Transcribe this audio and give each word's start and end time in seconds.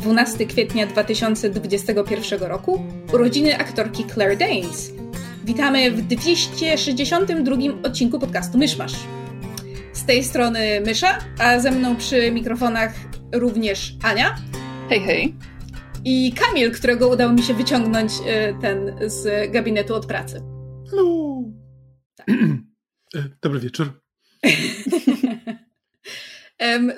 12 0.00 0.46
kwietnia 0.46 0.86
2021 0.86 2.42
roku, 2.42 2.84
urodziny 3.12 3.58
aktorki 3.58 4.04
Claire 4.04 4.36
Danes. 4.36 4.92
Witamy 5.44 5.90
w 5.90 6.02
262 6.02 7.56
odcinku 7.82 8.18
podcastu 8.18 8.58
Myszmasz. 8.58 8.92
Z 9.92 10.04
tej 10.04 10.24
strony 10.24 10.80
Mysza, 10.86 11.18
a 11.38 11.58
ze 11.58 11.70
mną 11.70 11.96
przy 11.96 12.30
mikrofonach 12.30 12.94
również 13.34 13.96
Ania. 14.02 14.36
Hej, 14.88 15.00
hej. 15.00 15.34
I 16.04 16.32
Kamil, 16.32 16.72
którego 16.72 17.08
udało 17.08 17.32
mi 17.32 17.42
się 17.42 17.54
wyciągnąć 17.54 18.12
y, 18.12 18.60
ten 18.60 18.96
z 19.06 19.52
gabinetu 19.52 19.94
od 19.94 20.06
pracy. 20.06 20.42
Hello! 20.90 21.42
Tak. 22.16 22.26
Dobry 23.42 23.60
wieczór. 23.60 24.00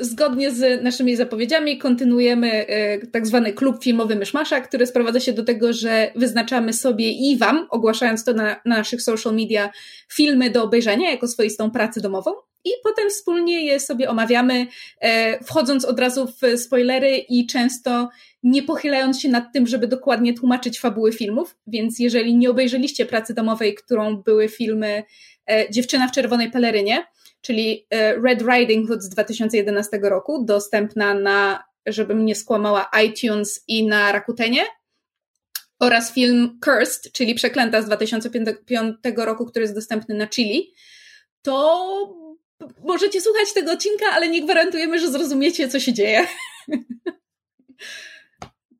Zgodnie 0.00 0.50
z 0.50 0.82
naszymi 0.82 1.16
zapowiedziami 1.16 1.78
kontynuujemy 1.78 2.66
e, 2.66 3.06
tak 3.06 3.26
zwany 3.26 3.52
klub 3.52 3.84
filmowy 3.84 4.16
Myszmasza, 4.16 4.60
który 4.60 4.86
sprowadza 4.86 5.20
się 5.20 5.32
do 5.32 5.44
tego, 5.44 5.72
że 5.72 6.12
wyznaczamy 6.16 6.72
sobie 6.72 7.10
i 7.10 7.38
Wam, 7.38 7.66
ogłaszając 7.70 8.24
to 8.24 8.32
na, 8.32 8.44
na 8.44 8.76
naszych 8.76 9.02
social 9.02 9.34
media, 9.34 9.70
filmy 10.12 10.50
do 10.50 10.62
obejrzenia 10.62 11.10
jako 11.10 11.28
swoistą 11.28 11.70
pracę 11.70 12.00
domową. 12.00 12.30
I 12.64 12.70
potem 12.84 13.10
wspólnie 13.10 13.64
je 13.64 13.80
sobie 13.80 14.10
omawiamy, 14.10 14.66
e, 15.00 15.44
wchodząc 15.44 15.84
od 15.84 16.00
razu 16.00 16.26
w 16.26 16.58
spoilery 16.60 17.16
i 17.28 17.46
często 17.46 18.08
nie 18.42 18.62
pochylając 18.62 19.20
się 19.20 19.28
nad 19.28 19.52
tym, 19.52 19.66
żeby 19.66 19.86
dokładnie 19.86 20.34
tłumaczyć 20.34 20.80
fabuły 20.80 21.12
filmów, 21.12 21.56
więc 21.66 21.98
jeżeli 21.98 22.36
nie 22.36 22.50
obejrzeliście 22.50 23.06
pracy 23.06 23.34
domowej, 23.34 23.74
którą 23.74 24.16
były 24.16 24.48
filmy 24.48 25.02
e, 25.50 25.70
Dziewczyna 25.70 26.08
w 26.08 26.12
czerwonej 26.12 26.50
pelerynie, 26.50 27.04
czyli 27.42 27.86
e, 27.90 28.14
Red 28.20 28.42
Riding 28.42 28.88
Hood 28.88 29.02
z 29.02 29.08
2011 29.08 29.98
roku, 30.02 30.44
dostępna 30.44 31.14
na, 31.14 31.64
żebym 31.86 32.24
nie 32.24 32.34
skłamała, 32.34 32.90
iTunes 33.04 33.64
i 33.68 33.86
na 33.86 34.12
Rakutenie, 34.12 34.64
oraz 35.80 36.12
film 36.12 36.58
Cursed, 36.64 37.12
czyli 37.12 37.34
Przeklęta 37.34 37.82
z 37.82 37.86
2005 37.86 38.96
roku, 39.16 39.46
który 39.46 39.62
jest 39.62 39.74
dostępny 39.74 40.14
na 40.14 40.28
Chili, 40.28 40.74
to 41.42 42.22
możecie 42.84 43.20
słuchać 43.20 43.52
tego 43.52 43.72
odcinka, 43.72 44.06
ale 44.12 44.28
nie 44.28 44.42
gwarantujemy, 44.42 44.98
że 44.98 45.10
zrozumiecie, 45.10 45.68
co 45.68 45.80
się 45.80 45.92
dzieje. 45.92 46.26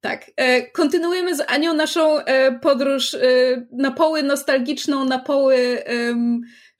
tak. 0.00 0.30
E, 0.36 0.70
kontynuujemy 0.70 1.36
z 1.36 1.40
Anią 1.48 1.74
naszą 1.74 2.18
e, 2.18 2.58
podróż 2.58 3.16
na 3.72 3.90
poły 3.90 4.22
nostalgiczną, 4.22 5.04
na 5.04 5.18
poły 5.18 5.84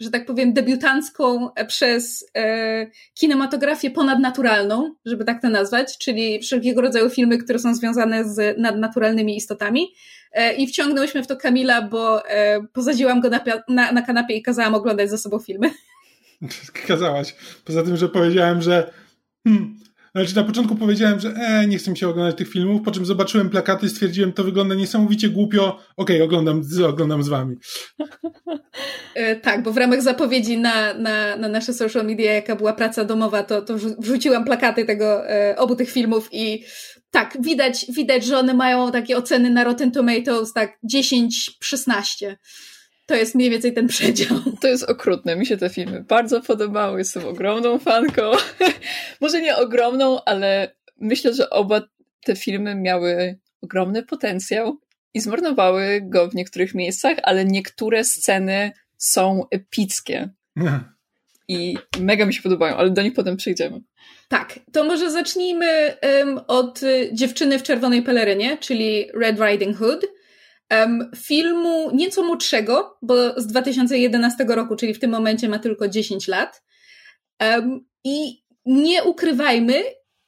że 0.02 0.10
tak 0.10 0.26
powiem, 0.26 0.52
debiutancką 0.52 1.50
przez 1.66 2.26
e, 2.36 2.86
kinematografię 3.14 3.90
ponadnaturalną, 3.90 4.94
żeby 5.04 5.24
tak 5.24 5.42
to 5.42 5.48
nazwać, 5.48 5.98
czyli 5.98 6.40
wszelkiego 6.40 6.80
rodzaju 6.80 7.10
filmy, 7.10 7.38
które 7.38 7.58
są 7.58 7.74
związane 7.74 8.24
z 8.24 8.58
nadnaturalnymi 8.58 9.36
istotami. 9.36 9.92
E, 10.32 10.54
I 10.54 10.66
wciągnęłyśmy 10.66 11.22
w 11.22 11.26
to 11.26 11.36
Kamila, 11.36 11.82
bo 11.82 12.28
e, 12.28 12.60
pozadziłam 12.72 13.20
go 13.20 13.30
na, 13.30 13.40
na, 13.68 13.92
na 13.92 14.02
kanapie 14.02 14.34
i 14.34 14.42
kazałam 14.42 14.74
oglądać 14.74 15.10
za 15.10 15.18
sobą 15.18 15.38
filmy. 15.38 15.70
Kazałaś. 16.88 17.34
Poza 17.64 17.82
tym, 17.82 17.96
że 17.96 18.08
powiedziałem, 18.08 18.62
że 18.62 18.92
hmm, 19.44 19.78
znaczy 20.14 20.36
na 20.36 20.44
początku 20.44 20.76
powiedziałem, 20.76 21.20
że 21.20 21.34
e, 21.34 21.66
nie 21.66 21.78
chcę 21.78 21.90
mi 21.90 21.98
się 21.98 22.08
oglądać 22.08 22.36
tych 22.36 22.48
filmów, 22.48 22.82
po 22.82 22.90
czym 22.90 23.06
zobaczyłem 23.06 23.50
plakaty 23.50 23.86
i 23.86 23.88
stwierdziłem, 23.88 24.32
to 24.32 24.44
wygląda 24.44 24.74
niesamowicie 24.74 25.28
głupio, 25.28 25.78
okej, 25.96 26.16
okay, 26.16 26.22
oglądam, 26.22 26.62
oglądam 26.88 27.22
z 27.22 27.28
wami. 27.28 27.56
E, 29.14 29.36
tak, 29.36 29.62
bo 29.62 29.72
w 29.72 29.76
ramach 29.76 30.02
zapowiedzi 30.02 30.58
na, 30.58 30.94
na, 30.94 31.36
na 31.36 31.48
nasze 31.48 31.72
social 31.72 32.06
media, 32.06 32.32
jaka 32.32 32.56
była 32.56 32.72
praca 32.72 33.04
domowa, 33.04 33.42
to, 33.42 33.62
to 33.62 33.74
wrzuciłam 33.98 34.44
plakaty 34.44 34.84
tego, 34.84 35.30
e, 35.30 35.56
obu 35.56 35.76
tych 35.76 35.90
filmów 35.90 36.28
i 36.32 36.64
tak, 37.10 37.36
widać, 37.40 37.86
widać, 37.96 38.24
że 38.24 38.38
one 38.38 38.54
mają 38.54 38.92
takie 38.92 39.16
oceny 39.16 39.50
na 39.50 39.64
Rotten 39.64 39.90
Tomatoes, 39.92 40.52
tak 40.52 40.78
10-16. 40.94 42.36
To 43.12 43.16
jest 43.16 43.34
mniej 43.34 43.50
więcej 43.50 43.72
ten 43.72 43.86
przedział. 43.86 44.38
To 44.60 44.68
jest 44.68 44.84
okrutne. 44.84 45.36
Mi 45.36 45.46
się 45.46 45.56
te 45.56 45.70
filmy 45.70 46.00
bardzo 46.00 46.40
podobały. 46.40 46.98
Jestem 46.98 47.26
ogromną 47.26 47.78
fanką. 47.78 48.22
Może 49.20 49.42
nie 49.42 49.56
ogromną, 49.56 50.24
ale 50.24 50.74
myślę, 51.00 51.34
że 51.34 51.50
oba 51.50 51.82
te 52.24 52.36
filmy 52.36 52.74
miały 52.74 53.38
ogromny 53.62 54.02
potencjał 54.02 54.80
i 55.14 55.20
zmarnowały 55.20 56.00
go 56.02 56.28
w 56.28 56.34
niektórych 56.34 56.74
miejscach, 56.74 57.16
ale 57.22 57.44
niektóre 57.44 58.04
sceny 58.04 58.72
są 58.98 59.46
epickie. 59.50 60.28
I 61.48 61.76
mega 62.00 62.26
mi 62.26 62.34
się 62.34 62.42
podobają, 62.42 62.76
ale 62.76 62.90
do 62.90 63.02
nich 63.02 63.14
potem 63.14 63.36
przejdziemy. 63.36 63.80
Tak, 64.28 64.58
to 64.72 64.84
może 64.84 65.10
zacznijmy 65.10 65.96
um, 66.02 66.40
od 66.48 66.82
y, 66.82 67.10
dziewczyny 67.12 67.58
w 67.58 67.62
czerwonej 67.62 68.02
pelerynie, 68.02 68.58
czyli 68.58 69.06
Red 69.14 69.40
Riding 69.40 69.76
Hood 69.76 70.06
filmu 71.16 71.90
nieco 71.94 72.22
młodszego, 72.22 72.98
bo 73.02 73.40
z 73.40 73.46
2011 73.46 74.44
roku, 74.48 74.76
czyli 74.76 74.94
w 74.94 74.98
tym 74.98 75.10
momencie 75.10 75.48
ma 75.48 75.58
tylko 75.58 75.88
10 75.88 76.28
lat. 76.28 76.62
I 78.04 78.42
nie 78.66 79.04
ukrywajmy, 79.04 79.82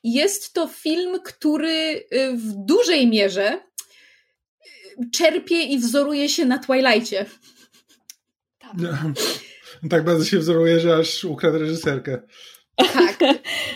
jest 0.05 0.53
to 0.53 0.67
film, 0.67 1.21
który 1.25 2.05
y, 2.13 2.33
w 2.37 2.53
dużej 2.53 3.07
mierze 3.07 3.59
y, 3.59 5.11
czerpie 5.13 5.63
i 5.63 5.79
wzoruje 5.79 6.29
się 6.29 6.45
na 6.45 6.59
Twilightie. 6.59 7.27
Tak. 8.59 8.73
tak 9.91 10.05
bardzo 10.05 10.25
się 10.25 10.39
wzoruje, 10.39 10.81
że 10.81 10.97
aż 10.97 11.25
ukradł 11.25 11.59
reżyserkę. 11.59 12.23
Tak, 12.77 13.19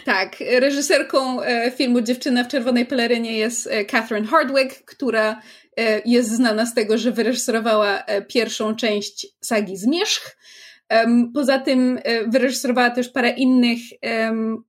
tak. 0.04 0.36
Reżyserką 0.40 1.42
e, 1.42 1.70
filmu 1.70 2.00
Dziewczyna 2.00 2.44
w 2.44 2.48
czerwonej 2.48 2.86
pelerynie 2.86 3.38
jest 3.38 3.66
e, 3.66 3.84
Catherine 3.84 4.26
Hardwick, 4.26 4.84
która 4.84 5.42
jest 6.04 6.30
znana 6.30 6.66
z 6.66 6.74
tego, 6.74 6.98
że 6.98 7.12
wyreżyserowała 7.12 8.04
e, 8.04 8.22
pierwszą 8.22 8.76
część 8.76 9.26
sagi 9.40 9.76
Zmierzch. 9.76 10.36
Poza 11.34 11.58
tym 11.58 12.00
e, 12.02 12.28
wyreżyserowała 12.28 12.90
też 12.90 13.08
parę 13.08 13.30
innych, 13.30 13.78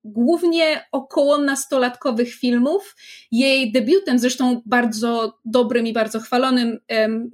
głównie 0.03 0.85
około 0.91 1.37
nastolatkowych 1.37 2.33
filmów. 2.33 2.95
Jej 3.31 3.71
debiutem, 3.71 4.19
zresztą 4.19 4.61
bardzo 4.65 5.39
dobrym 5.45 5.87
i 5.87 5.93
bardzo 5.93 6.19
chwalonym, 6.19 6.79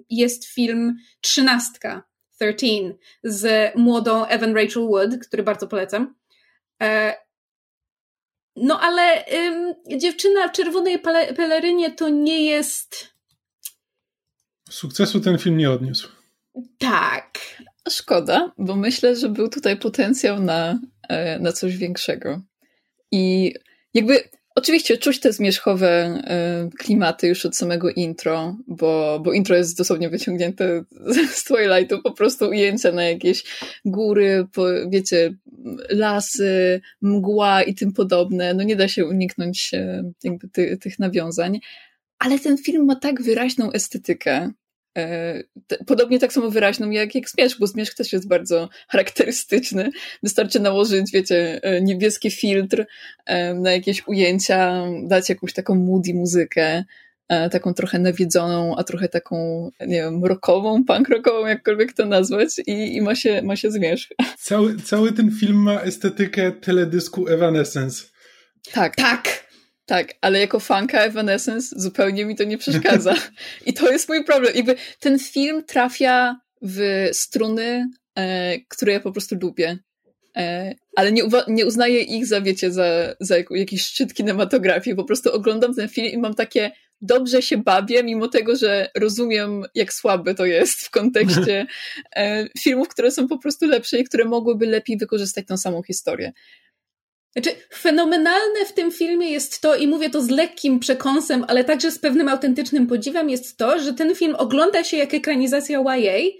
jest 0.09 0.46
film 0.46 0.96
Trzynastka, 1.22 2.03
13, 2.40 2.96
z 3.24 3.72
młodą 3.75 4.25
Evan 4.25 4.56
Rachel 4.56 4.88
Wood, 4.88 5.28
który 5.28 5.44
bardzo 5.44 5.68
polecam. 5.68 6.16
No 8.56 8.80
ale 8.81 9.25
dziewczyna 9.97 10.47
w 10.47 10.52
czerwonej 10.52 11.00
pelerynie 11.36 11.92
to 11.92 12.09
nie 12.09 12.46
jest 12.46 13.15
Sukcesu 14.70 15.20
ten 15.20 15.38
film 15.38 15.58
nie 15.58 15.72
odniósł. 15.72 16.09
Tak. 16.78 17.40
Szkoda, 17.90 18.52
bo 18.58 18.76
myślę, 18.76 19.16
że 19.16 19.30
był 19.30 19.50
tutaj 19.50 19.78
potencjał 19.78 20.40
na, 20.40 20.80
e, 21.09 21.40
na 21.40 21.52
coś 21.52 21.78
większego. 21.78 22.42
I 23.12 23.54
jakby 23.94 24.24
oczywiście 24.56 24.98
czuć 24.98 25.20
te 25.20 25.34
zmierzchowe 25.34 25.90
e, 25.90 26.70
klimaty 26.80 27.28
już 27.28 27.46
od 27.46 27.58
samego 27.58 27.90
intro, 27.90 28.57
bo, 28.68 29.19
bo 29.24 29.34
intro 29.34 29.56
jest 29.56 29.78
dosłownie 29.78 30.10
wyciągnięte 30.10 30.84
z 31.36 31.44
Twilightu, 31.44 32.01
po 32.01 32.12
prostu 32.12 32.50
ujęcia 32.50 32.92
na 32.92 33.04
jakieś 33.04 33.44
góry, 33.86 34.48
po, 34.54 34.66
wiecie, 34.89 35.34
lasy, 35.89 36.81
mgła 37.01 37.63
i 37.63 37.75
tym 37.75 37.94
podobne. 37.94 38.54
No 38.54 38.63
nie 38.63 38.75
da 38.75 38.88
się 38.88 39.06
uniknąć 39.06 39.74
e, 39.74 40.12
jakby 40.24 40.50
ty, 40.50 40.78
tych 40.78 41.00
nawiązań 41.00 41.60
ale 42.19 42.39
ten 42.39 42.57
film 42.57 42.86
ma 42.86 42.95
tak 42.95 43.22
wyraźną 43.22 43.72
estetykę, 43.72 44.51
Podobnie 45.86 46.19
tak 46.19 46.33
samo 46.33 46.51
wyraźną 46.51 46.89
jak, 46.89 47.15
jak 47.15 47.30
Zmierzch, 47.30 47.59
bo 47.59 47.68
Zmierzch 47.68 47.95
też 47.95 48.13
jest 48.13 48.27
bardzo 48.27 48.69
charakterystyczny. 48.88 49.92
Wystarczy 50.24 50.59
nałożyć, 50.59 51.12
wiecie, 51.13 51.59
e, 51.63 51.81
niebieski 51.81 52.31
filtr 52.31 52.86
e, 53.25 53.53
na 53.53 53.71
jakieś 53.71 54.07
ujęcia, 54.07 54.83
dać 55.03 55.30
jakąś 55.30 55.53
taką 55.53 55.75
moody 55.75 56.13
muzykę, 56.13 56.83
taką 57.51 57.74
trochę 57.74 58.00
nawiedzoną, 58.00 58.75
a 58.75 58.83
trochę 58.83 59.09
taką, 59.09 59.69
nie 59.80 59.95
wiem, 59.95 60.25
rockową, 60.25 60.86
punk 60.86 61.09
rockową, 61.09 61.45
jakkolwiek 61.45 61.94
to 61.94 62.06
nazwać 62.06 62.50
i, 62.68 62.95
i 62.95 63.01
ma, 63.01 63.15
się, 63.15 63.41
ma 63.41 63.56
się 63.56 63.71
Zmierzch. 63.71 64.09
Cały, 64.38 64.77
cały 64.77 65.12
ten 65.12 65.31
film 65.31 65.57
ma 65.57 65.81
estetykę 65.81 66.51
teledysku 66.51 67.27
Evanescence. 67.27 68.03
Tak. 68.71 68.95
Tak. 68.95 69.44
Tak, 69.86 70.14
ale 70.22 70.40
jako 70.40 70.60
fanka 70.60 71.00
Evanescence 71.00 71.76
zupełnie 71.80 72.26
mi 72.26 72.36
to 72.36 72.44
nie 72.44 72.58
przeszkadza. 72.58 73.14
I 73.66 73.74
to 73.74 73.92
jest 73.92 74.10
mój 74.10 74.24
problem. 74.24 74.56
Jakby 74.56 74.76
ten 75.00 75.20
film 75.20 75.64
trafia 75.64 76.40
w 76.62 77.10
struny, 77.12 77.88
e, 78.16 78.60
które 78.60 78.94
ja 78.94 79.00
po 79.00 79.12
prostu 79.12 79.36
lubię. 79.42 79.78
E, 80.38 80.76
ale 80.96 81.12
nie, 81.12 81.24
nie 81.48 81.66
uznaję 81.66 82.02
ich 82.02 82.26
za, 82.26 82.42
wiecie, 82.42 82.72
za, 82.72 83.16
za 83.20 83.36
jakiś 83.50 83.86
szczyt 83.86 84.14
kinematografii. 84.14 84.96
Po 84.96 85.04
prostu 85.04 85.34
oglądam 85.34 85.76
ten 85.76 85.90
film 85.90 86.08
i 86.08 86.18
mam 86.18 86.34
takie 86.34 86.72
dobrze 87.02 87.42
się 87.42 87.58
bawię, 87.58 88.04
mimo 88.04 88.28
tego, 88.28 88.56
że 88.56 88.90
rozumiem, 88.96 89.64
jak 89.76 89.94
słabe 89.94 90.36
to 90.36 90.46
jest 90.46 90.82
w 90.82 90.90
kontekście 90.90 91.66
e, 92.16 92.48
filmów, 92.60 92.88
które 92.88 93.12
są 93.12 93.28
po 93.28 93.38
prostu 93.38 93.68
lepsze 93.68 94.00
i 94.00 94.04
które 94.04 94.26
mogłyby 94.26 94.66
lepiej 94.66 94.98
wykorzystać 94.98 95.46
tą 95.48 95.58
samą 95.58 95.84
historię. 95.84 96.34
Znaczy, 97.36 97.58
fenomenalne 97.74 98.66
w 98.66 98.74
tym 98.74 98.92
filmie 98.92 99.32
jest 99.32 99.62
to, 99.62 99.76
i 99.76 99.88
mówię 99.88 100.10
to 100.10 100.22
z 100.22 100.30
lekkim 100.30 100.80
przekąsem, 100.80 101.46
ale 101.48 101.64
także 101.64 101.92
z 101.92 102.00
pewnym 102.00 102.30
autentycznym 102.30 102.88
podziwem, 102.88 103.30
jest 103.30 103.58
to, 103.58 103.80
że 103.80 103.94
ten 103.94 104.16
film 104.16 104.36
ogląda 104.36 104.84
się 104.84 104.98
jak 104.98 105.14
ekranizacja 105.14 105.80
YA, 105.80 106.32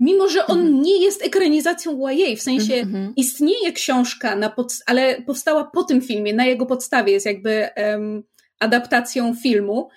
mimo 0.00 0.28
że 0.28 0.46
on 0.46 0.58
-hmm. 0.58 0.82
nie 0.82 1.02
jest 1.04 1.24
ekranizacją 1.24 2.08
YA, 2.08 2.36
w 2.36 2.42
sensie 2.42 2.74
mm 2.74 2.92
-hmm. 2.92 3.12
istnieje 3.16 3.72
książka, 3.72 4.36
na 4.36 4.50
pod, 4.50 4.72
ale 4.86 5.22
powstała 5.22 5.64
po 5.64 5.84
tym 5.84 6.00
filmie, 6.00 6.34
na 6.34 6.46
jego 6.46 6.66
podstawie 6.66 7.12
jest 7.12 7.26
jakby 7.26 7.68
um, 7.76 8.22
adaptacją 8.58 9.34
filmu, 9.34 9.88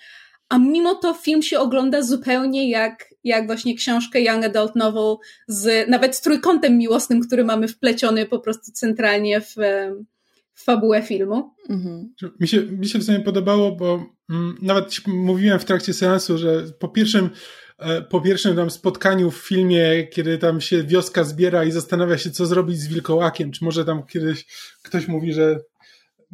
a 0.48 0.58
mimo 0.58 0.94
to 0.94 1.14
film 1.14 1.42
się 1.42 1.58
ogląda 1.58 2.02
zupełnie 2.02 2.70
jak, 2.70 3.14
jak 3.24 3.46
właśnie 3.46 3.74
książkę 3.74 4.20
Young 4.20 4.44
Adult 4.44 4.76
Novel, 4.76 5.16
z, 5.48 5.88
nawet 5.88 6.16
z 6.16 6.20
trójkątem 6.20 6.78
miłosnym, 6.78 7.20
który 7.20 7.44
mamy 7.44 7.68
wpleciony 7.68 8.26
po 8.26 8.38
prostu 8.38 8.72
centralnie 8.72 9.40
w, 9.40 9.54
w 9.56 10.15
fabułę 10.56 11.02
filmu. 11.02 11.54
Mhm. 11.68 12.14
Mi, 12.40 12.48
się, 12.48 12.62
mi 12.62 12.88
się 12.88 12.98
w 12.98 13.04
sumie 13.04 13.20
podobało, 13.20 13.76
bo 13.76 14.06
mm, 14.30 14.58
nawet 14.62 15.06
mówiłem 15.06 15.58
w 15.58 15.64
trakcie 15.64 15.94
seansu, 15.94 16.38
że 16.38 16.64
po 16.78 16.88
pierwszym 16.88 17.30
e, 17.78 18.02
po 18.02 18.20
pierwszym 18.20 18.56
tam 18.56 18.70
spotkaniu 18.70 19.30
w 19.30 19.36
filmie, 19.36 20.06
kiedy 20.06 20.38
tam 20.38 20.60
się 20.60 20.82
wioska 20.82 21.24
zbiera 21.24 21.64
i 21.64 21.70
zastanawia 21.70 22.18
się, 22.18 22.30
co 22.30 22.46
zrobić 22.46 22.78
z 22.78 22.86
wilkołakiem, 22.86 23.52
czy 23.52 23.64
może 23.64 23.84
tam 23.84 24.06
kiedyś 24.06 24.46
ktoś 24.82 25.08
mówi, 25.08 25.32
że 25.32 25.60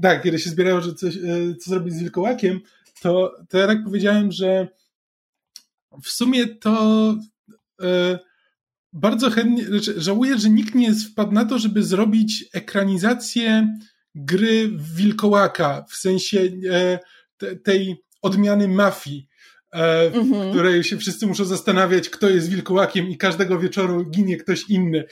tak, 0.02 0.22
kiedy 0.22 0.38
się 0.38 0.50
zbierają, 0.50 0.80
że 0.80 0.94
coś, 0.94 1.16
e, 1.16 1.20
co 1.60 1.70
zrobić 1.70 1.94
z 1.94 2.00
wilkołakiem, 2.00 2.60
to, 3.02 3.32
to 3.48 3.58
ja 3.58 3.66
tak 3.66 3.84
powiedziałem, 3.84 4.32
że 4.32 4.68
w 6.02 6.08
sumie 6.08 6.46
to 6.46 7.14
e, 7.82 8.18
bardzo 8.92 9.30
chętnie, 9.30 9.64
znaczy 9.64 10.00
żałuję, 10.00 10.38
że 10.38 10.50
nikt 10.50 10.74
nie 10.74 10.94
wpadł 10.94 11.32
na 11.32 11.44
to, 11.44 11.58
żeby 11.58 11.82
zrobić 11.82 12.44
ekranizację 12.52 13.78
gry 14.14 14.70
wilkołaka, 14.94 15.84
w 15.88 15.96
sensie 15.96 16.40
e, 16.70 16.98
te, 17.36 17.56
tej 17.56 17.96
odmiany 18.22 18.68
mafii, 18.68 19.28
e, 19.72 20.10
w 20.10 20.16
mhm. 20.16 20.50
której 20.50 20.84
się 20.84 20.96
wszyscy 20.96 21.26
muszą 21.26 21.44
zastanawiać, 21.44 22.08
kto 22.08 22.30
jest 22.30 22.50
wilkołakiem 22.50 23.08
i 23.08 23.16
każdego 23.16 23.58
wieczoru 23.58 24.04
ginie 24.04 24.36
ktoś 24.36 24.68
inny. 24.68 25.04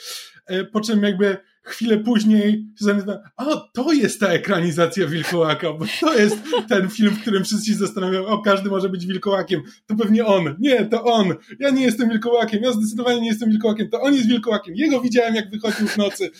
E, 0.46 0.64
po 0.64 0.80
czym 0.80 1.02
jakby 1.02 1.36
chwilę 1.62 1.98
później 1.98 2.52
się 2.52 2.84
zastanawiam, 2.84 3.24
a 3.36 3.44
to 3.74 3.92
jest 3.92 4.20
ta 4.20 4.28
ekranizacja 4.28 5.06
Wilkołaka, 5.06 5.72
bo 5.72 5.84
to 6.00 6.18
jest 6.18 6.36
ten 6.68 6.88
film, 6.88 7.14
w 7.14 7.20
którym 7.20 7.44
wszyscy 7.44 7.70
się 7.70 7.76
zastanawiają, 7.76 8.26
o 8.26 8.42
każdy 8.42 8.70
może 8.70 8.88
być 8.88 9.06
Wilkołakiem, 9.06 9.62
to 9.86 9.96
pewnie 9.96 10.26
on, 10.26 10.56
nie, 10.58 10.84
to 10.84 11.04
on, 11.04 11.34
ja 11.58 11.70
nie 11.70 11.82
jestem 11.82 12.08
Wilkołakiem, 12.08 12.62
ja 12.62 12.72
zdecydowanie 12.72 13.20
nie 13.20 13.28
jestem 13.28 13.50
Wilkołakiem, 13.50 13.88
to 13.88 14.00
on 14.00 14.14
jest 14.14 14.28
Wilkołakiem, 14.28 14.74
jego 14.76 15.00
widziałem 15.00 15.34
jak 15.34 15.50
wychodził 15.50 15.86
w 15.86 15.96
nocy. 15.96 16.30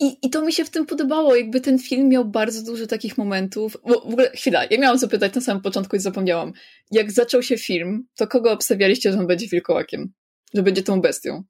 I, 0.00 0.18
I 0.22 0.30
to 0.30 0.42
mi 0.42 0.52
się 0.52 0.64
w 0.64 0.70
tym 0.70 0.86
podobało, 0.86 1.36
jakby 1.36 1.60
ten 1.60 1.78
film 1.78 2.08
miał 2.08 2.24
bardzo 2.24 2.62
dużo 2.62 2.86
takich 2.86 3.18
momentów. 3.18 3.76
Bo 3.86 4.00
w 4.00 4.12
ogóle, 4.12 4.30
chwila, 4.30 4.64
ja 4.70 4.78
miałam 4.78 4.98
zapytać 4.98 5.34
na 5.34 5.40
samym 5.40 5.62
początku 5.62 5.96
i 5.96 5.98
zapomniałam. 5.98 6.52
Jak 6.90 7.12
zaczął 7.12 7.42
się 7.42 7.58
film, 7.58 8.06
to 8.16 8.26
kogo 8.26 8.52
obstawialiście, 8.52 9.12
że 9.12 9.18
on 9.18 9.26
będzie 9.26 9.46
wilkołakiem? 9.46 10.12
Że 10.54 10.62
będzie 10.62 10.82
tą 10.82 11.00
bestią? 11.00 11.44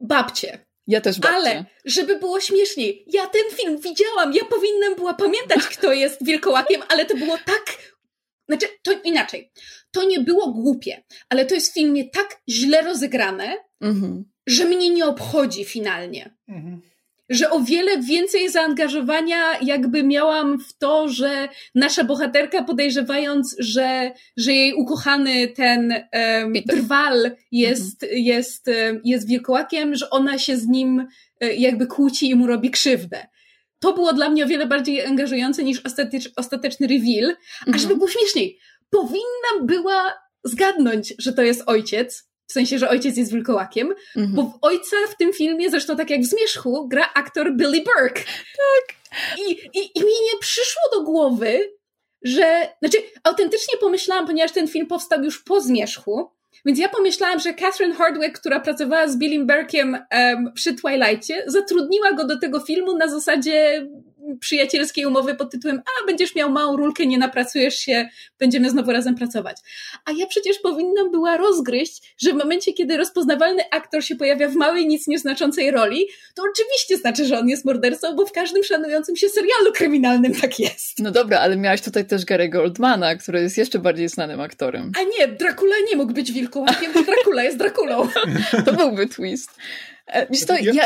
Babcie. 0.00 0.66
Ja 0.86 1.00
też 1.00 1.20
babcie. 1.20 1.36
Ale, 1.36 1.64
żeby 1.84 2.18
było 2.18 2.40
śmieszniej, 2.40 3.04
ja 3.12 3.26
ten 3.26 3.42
film 3.56 3.78
widziałam, 3.80 4.32
ja 4.32 4.44
powinnam 4.44 4.94
była 4.94 5.14
pamiętać, 5.14 5.60
kto 5.78 5.92
jest 5.92 6.24
wilkołakiem, 6.24 6.82
ale 6.88 7.06
to 7.06 7.16
było 7.16 7.38
tak... 7.44 7.92
Znaczy, 8.48 8.66
to 8.82 8.92
inaczej. 9.04 9.52
To 9.90 10.04
nie 10.04 10.20
było 10.20 10.52
głupie, 10.52 11.02
ale 11.28 11.46
to 11.46 11.54
jest 11.54 11.70
w 11.70 11.74
filmie 11.74 12.10
tak 12.10 12.42
źle 12.48 12.82
rozegrane, 12.82 13.56
mhm. 13.80 14.24
że 14.46 14.64
mnie 14.64 14.90
nie 14.90 15.06
obchodzi 15.06 15.64
finalnie. 15.64 16.36
Mhm 16.48 16.91
że 17.32 17.50
o 17.50 17.60
wiele 17.60 17.98
więcej 17.98 18.50
zaangażowania 18.50 19.58
jakby 19.62 20.02
miałam 20.02 20.58
w 20.58 20.78
to, 20.78 21.08
że 21.08 21.48
nasza 21.74 22.04
bohaterka 22.04 22.64
podejrzewając, 22.64 23.56
że, 23.58 24.12
że 24.36 24.52
jej 24.52 24.74
ukochany 24.74 25.48
ten 25.48 25.94
um, 26.12 26.52
drwal 26.66 27.36
jest, 27.52 28.02
mhm. 28.02 28.22
jest, 28.22 28.70
jest 29.04 29.28
wilkołakiem, 29.28 29.94
że 29.94 30.10
ona 30.10 30.38
się 30.38 30.56
z 30.56 30.66
nim 30.66 31.06
e, 31.40 31.54
jakby 31.54 31.86
kłóci 31.86 32.30
i 32.30 32.34
mu 32.34 32.46
robi 32.46 32.70
krzywdę. 32.70 33.26
To 33.78 33.92
było 33.92 34.12
dla 34.12 34.30
mnie 34.30 34.44
o 34.44 34.48
wiele 34.48 34.66
bardziej 34.66 35.04
angażujące 35.04 35.64
niż 35.64 35.80
ostatecz, 35.84 36.30
ostateczny 36.36 36.86
reveal, 36.86 37.30
mhm. 37.30 37.74
a 37.74 37.78
żeby 37.78 37.96
było 37.96 38.08
śmieszniej, 38.08 38.58
powinnam 38.90 39.66
była 39.66 40.12
zgadnąć, 40.44 41.14
że 41.18 41.32
to 41.32 41.42
jest 41.42 41.62
ojciec, 41.66 42.31
w 42.52 42.54
sensie, 42.54 42.78
że 42.78 42.88
ojciec 42.88 43.16
jest 43.16 43.32
wilkołakiem, 43.32 43.94
mhm. 44.16 44.34
bo 44.34 44.42
w 44.42 44.58
ojca 44.62 44.96
w 45.10 45.16
tym 45.16 45.32
filmie, 45.32 45.70
zresztą 45.70 45.96
tak 45.96 46.10
jak 46.10 46.20
w 46.20 46.24
Zmierzchu, 46.24 46.88
gra 46.88 47.10
aktor 47.14 47.56
Billy 47.56 47.78
Burke. 47.78 48.20
Tak. 48.24 48.96
I, 49.38 49.50
i, 49.52 49.98
I 49.98 50.00
mi 50.00 50.12
nie 50.32 50.38
przyszło 50.40 50.82
do 50.92 51.02
głowy, 51.02 51.70
że, 52.22 52.68
znaczy 52.82 52.98
autentycznie 53.24 53.78
pomyślałam, 53.78 54.26
ponieważ 54.26 54.52
ten 54.52 54.68
film 54.68 54.86
powstał 54.86 55.24
już 55.24 55.42
po 55.42 55.60
Zmierzchu, 55.60 56.30
więc 56.64 56.78
ja 56.78 56.88
pomyślałam, 56.88 57.40
że 57.40 57.54
Catherine 57.54 57.94
Hardwick, 57.94 58.38
która 58.40 58.60
pracowała 58.60 59.08
z 59.08 59.16
Billym 59.16 59.46
Burkiem 59.46 59.98
um, 60.12 60.52
przy 60.54 60.74
Twilightie, 60.74 61.44
zatrudniła 61.46 62.12
go 62.12 62.26
do 62.26 62.38
tego 62.38 62.60
filmu 62.60 62.96
na 62.96 63.08
zasadzie 63.08 63.86
przyjacielskiej 64.40 65.06
umowy 65.06 65.34
pod 65.34 65.50
tytułem 65.50 65.78
a, 65.78 66.06
będziesz 66.06 66.34
miał 66.34 66.50
małą 66.50 66.76
rulkę, 66.76 67.06
nie 67.06 67.18
napracujesz 67.18 67.74
się, 67.74 68.08
będziemy 68.38 68.70
znowu 68.70 68.92
razem 68.92 69.14
pracować. 69.14 69.56
A 70.04 70.12
ja 70.12 70.26
przecież 70.26 70.58
powinnam 70.58 71.10
była 71.10 71.36
rozgryźć, 71.36 72.14
że 72.18 72.32
w 72.32 72.34
momencie, 72.34 72.72
kiedy 72.72 72.96
rozpoznawalny 72.96 73.62
aktor 73.70 74.04
się 74.04 74.16
pojawia 74.16 74.48
w 74.48 74.54
małej, 74.54 74.86
nic 74.86 75.06
nieznaczącej 75.06 75.70
roli, 75.70 76.06
to 76.34 76.42
oczywiście 76.50 76.96
znaczy, 76.96 77.24
że 77.24 77.38
on 77.38 77.48
jest 77.48 77.64
mordercą, 77.64 78.16
bo 78.16 78.26
w 78.26 78.32
każdym 78.32 78.64
szanującym 78.64 79.16
się 79.16 79.28
serialu 79.28 79.72
kryminalnym 79.74 80.34
tak 80.34 80.58
jest. 80.58 80.98
No 80.98 81.10
dobra, 81.10 81.40
ale 81.40 81.56
miałaś 81.56 81.82
tutaj 81.82 82.06
też 82.06 82.24
Gary 82.24 82.48
Goldmana, 82.48 83.16
który 83.16 83.42
jest 83.42 83.58
jeszcze 83.58 83.78
bardziej 83.78 84.08
znanym 84.08 84.40
aktorem. 84.40 84.92
A 85.00 85.02
nie, 85.02 85.28
Dracula 85.28 85.74
nie 85.90 85.96
mógł 85.96 86.12
być 86.12 86.32
wilkołakiem, 86.32 86.92
bo 86.92 87.02
Dracula 87.02 87.44
jest 87.44 87.56
Draculą. 87.56 88.08
to 88.66 88.72
byłby 88.72 89.06
twist. 89.06 89.50
E, 90.06 90.26
wiesz 90.30 90.46
to, 90.46 90.54
ja, 90.58 90.84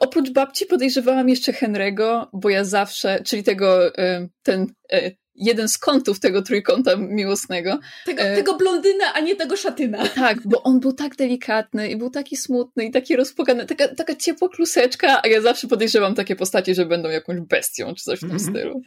oprócz 0.00 0.30
babci 0.30 0.66
podejrzewałam 0.66 1.28
jeszcze 1.28 1.52
Henry'ego, 1.52 2.26
bo 2.32 2.50
ja 2.50 2.64
zawsze, 2.64 3.22
czyli 3.24 3.42
tego, 3.42 3.98
e, 3.98 4.28
ten 4.42 4.66
e, 4.92 5.10
jeden 5.34 5.68
z 5.68 5.78
kątów 5.78 6.20
tego 6.20 6.42
trójkąta 6.42 6.96
miłosnego. 6.96 7.78
Tego, 8.06 8.22
tego 8.22 8.56
blondyna, 8.56 9.04
a 9.14 9.20
nie 9.20 9.36
tego 9.36 9.56
szatyna. 9.56 10.08
Tak, 10.14 10.38
bo 10.44 10.62
on 10.62 10.80
był 10.80 10.92
tak 10.92 11.16
delikatny 11.16 11.88
i 11.88 11.96
był 11.96 12.10
taki 12.10 12.36
smutny 12.36 12.84
i 12.84 12.90
taki 12.90 13.16
rozpłakany, 13.16 13.66
taka, 13.66 13.94
taka 13.94 14.16
ciepła 14.16 14.48
kluseczka, 14.48 15.20
a 15.24 15.28
ja 15.28 15.40
zawsze 15.40 15.68
podejrzewam 15.68 16.14
takie 16.14 16.36
postacie, 16.36 16.74
że 16.74 16.86
będą 16.86 17.08
jakąś 17.08 17.40
bestią 17.40 17.94
czy 17.94 18.04
coś 18.04 18.18
w 18.18 18.20
tym 18.20 18.30
mm 18.30 18.42
-hmm. 18.42 18.50
stylu. 18.50 18.82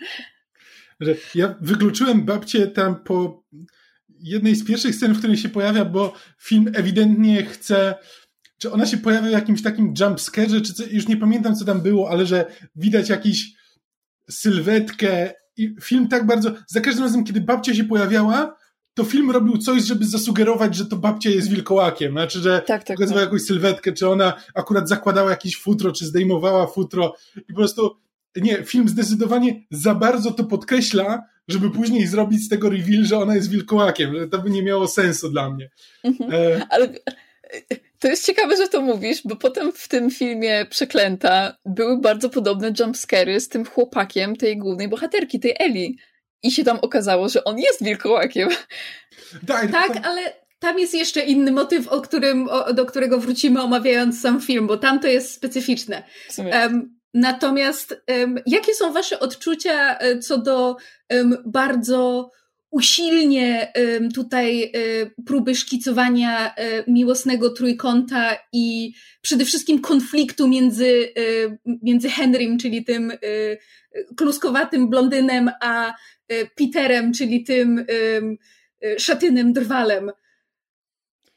Że 1.00 1.16
ja 1.36 1.56
wykluczyłem 1.62 2.25
babcię 2.25 2.68
tam 2.68 3.04
po 3.04 3.44
jednej 4.20 4.56
z 4.56 4.66
pierwszych 4.66 4.96
scen, 4.96 5.13
w 5.13 5.18
której 5.18 5.38
się 5.38 5.50
pojawia, 5.50 5.86
bo 5.86 6.13
film 6.39 6.72
ewidentnie 6.75 7.46
chce 7.46 7.96
czy 8.58 8.72
ona 8.72 8.86
się 8.86 8.98
pojawia 8.98 9.28
w 9.28 9.32
jakimś 9.32 9.62
takim 9.62 9.94
jumpscarze, 10.00 10.62
czy 10.62 10.74
co, 10.74 10.84
już 10.92 11.08
nie 11.08 11.18
pamiętam 11.18 11.56
co 11.56 11.66
tam 11.66 11.82
było, 11.82 12.10
ale 12.10 12.26
że 12.26 12.46
widać 12.76 13.10
jakiś 13.10 13.54
sylwetkę 14.30 15.34
i 15.58 15.76
film 15.82 16.08
tak 16.08 16.26
bardzo, 16.26 16.52
za 16.68 16.82
każdym 16.82 17.04
razem 17.04 17.24
kiedy 17.24 17.42
babcia 17.42 17.76
się 17.76 17.84
pojawiała, 17.84 18.58
to 18.94 19.04
film 19.04 19.32
robił 19.32 19.58
coś, 19.58 19.84
żeby 19.84 20.06
zasugerować, 20.06 20.76
że 20.76 20.86
to 20.86 20.96
babcia 20.96 21.30
jest 21.30 21.50
wilkołakiem, 21.50 22.12
znaczy, 22.12 22.40
że 22.40 22.62
tak, 22.68 22.84
tak, 22.84 22.98
pokazywała 22.98 23.26
tak. 23.26 23.34
jakąś 23.34 23.48
sylwetkę, 23.48 23.94
czy 23.94 24.10
ona 24.10 24.34
akurat 24.56 24.90
zakładała 24.90 25.30
jakieś 25.30 25.58
futro, 25.58 25.92
czy 25.92 26.06
zdejmowała 26.06 26.68
futro 26.68 27.16
i 27.38 27.54
po 27.54 27.56
prostu 27.56 27.96
nie, 28.36 28.64
film 28.64 28.90
zdecydowanie 28.90 29.64
za 29.72 29.96
bardzo 29.96 30.32
to 30.32 30.44
podkreśla, 30.44 31.24
żeby 31.48 31.72
później 31.72 32.08
zrobić 32.08 32.46
z 32.46 32.50
tego 32.50 32.70
reveal, 32.70 33.06
że 33.06 33.18
ona 33.18 33.36
jest 33.36 33.50
wilkołakiem, 33.50 34.16
że 34.16 34.28
to 34.28 34.38
by 34.38 34.50
nie 34.50 34.64
miało 34.64 34.88
sensu 34.88 35.30
dla 35.30 35.50
mnie. 35.50 35.70
Mhm. 36.04 36.32
E... 36.34 36.68
Ale 36.70 36.90
to 38.00 38.08
jest 38.08 38.25
ciekawe, 38.25 38.58
że 38.58 38.68
to 38.68 38.82
mówisz, 38.82 39.22
bo 39.25 39.36
potem 39.36 39.72
w 39.72 39.88
tym 39.88 40.12
filmie 40.12 40.66
Przeklęta 40.70 41.58
były 41.66 42.01
bardzo 42.01 42.30
podobne 42.30 42.74
jumpscary 42.80 43.39
z 43.39 43.50
tym 43.50 43.66
chłopakiem 43.66 44.36
tej 44.36 44.58
głównej 44.58 44.88
bohaterki, 44.88 45.39
tej 45.39 45.56
Eli. 45.60 45.98
I 46.44 46.51
się 46.51 46.63
tam 46.63 46.80
okazało, 46.82 47.30
że 47.30 47.44
on 47.44 47.60
jest 47.60 47.84
wilkołakiem. 47.84 48.50
Tak, 49.48 49.72
tak 49.72 50.06
ale 50.08 50.34
tam 50.60 50.80
jest 50.80 50.94
jeszcze 50.94 51.22
inny 51.22 51.51
motyw, 51.51 51.88
o 51.88 52.01
którym, 52.01 52.50
o, 52.50 52.74
do 52.74 52.86
którego 52.86 53.20
wrócimy 53.20 53.62
omawiając 53.62 54.22
sam 54.22 54.42
film, 54.42 54.68
bo 54.68 54.77
tam 54.77 55.00
to 55.00 55.08
jest 55.08 55.34
specyficzne. 55.34 56.04
Um, 56.38 56.98
Natomiast 57.13 58.04
um, 58.08 58.39
jakie 58.46 58.74
są 58.74 58.94
Wasze 58.94 59.20
odczucia 59.20 59.98
e, 59.98 60.20
co 60.20 60.38
do 60.38 60.75
um, 61.10 61.38
bardzo 61.46 62.30
usilnie 62.72 63.74
tutaj 64.16 64.72
próby 65.26 65.56
szkicowania 65.56 66.56
miłosnego 66.88 67.50
trójkąta 67.50 68.38
i 68.54 68.94
przede 69.22 69.46
wszystkim 69.46 69.82
konfliktu 69.82 70.48
między, 70.48 71.14
między 71.84 72.10
Henrym, 72.10 72.58
czyli 72.58 72.86
tym 72.86 73.12
kluskowatym 74.18 74.90
blondynem, 74.90 75.52
a 75.62 75.94
Peterem, 76.56 77.14
czyli 77.14 77.44
tym 77.44 77.86
szatynym 78.98 79.54
drwalem? 79.54 80.12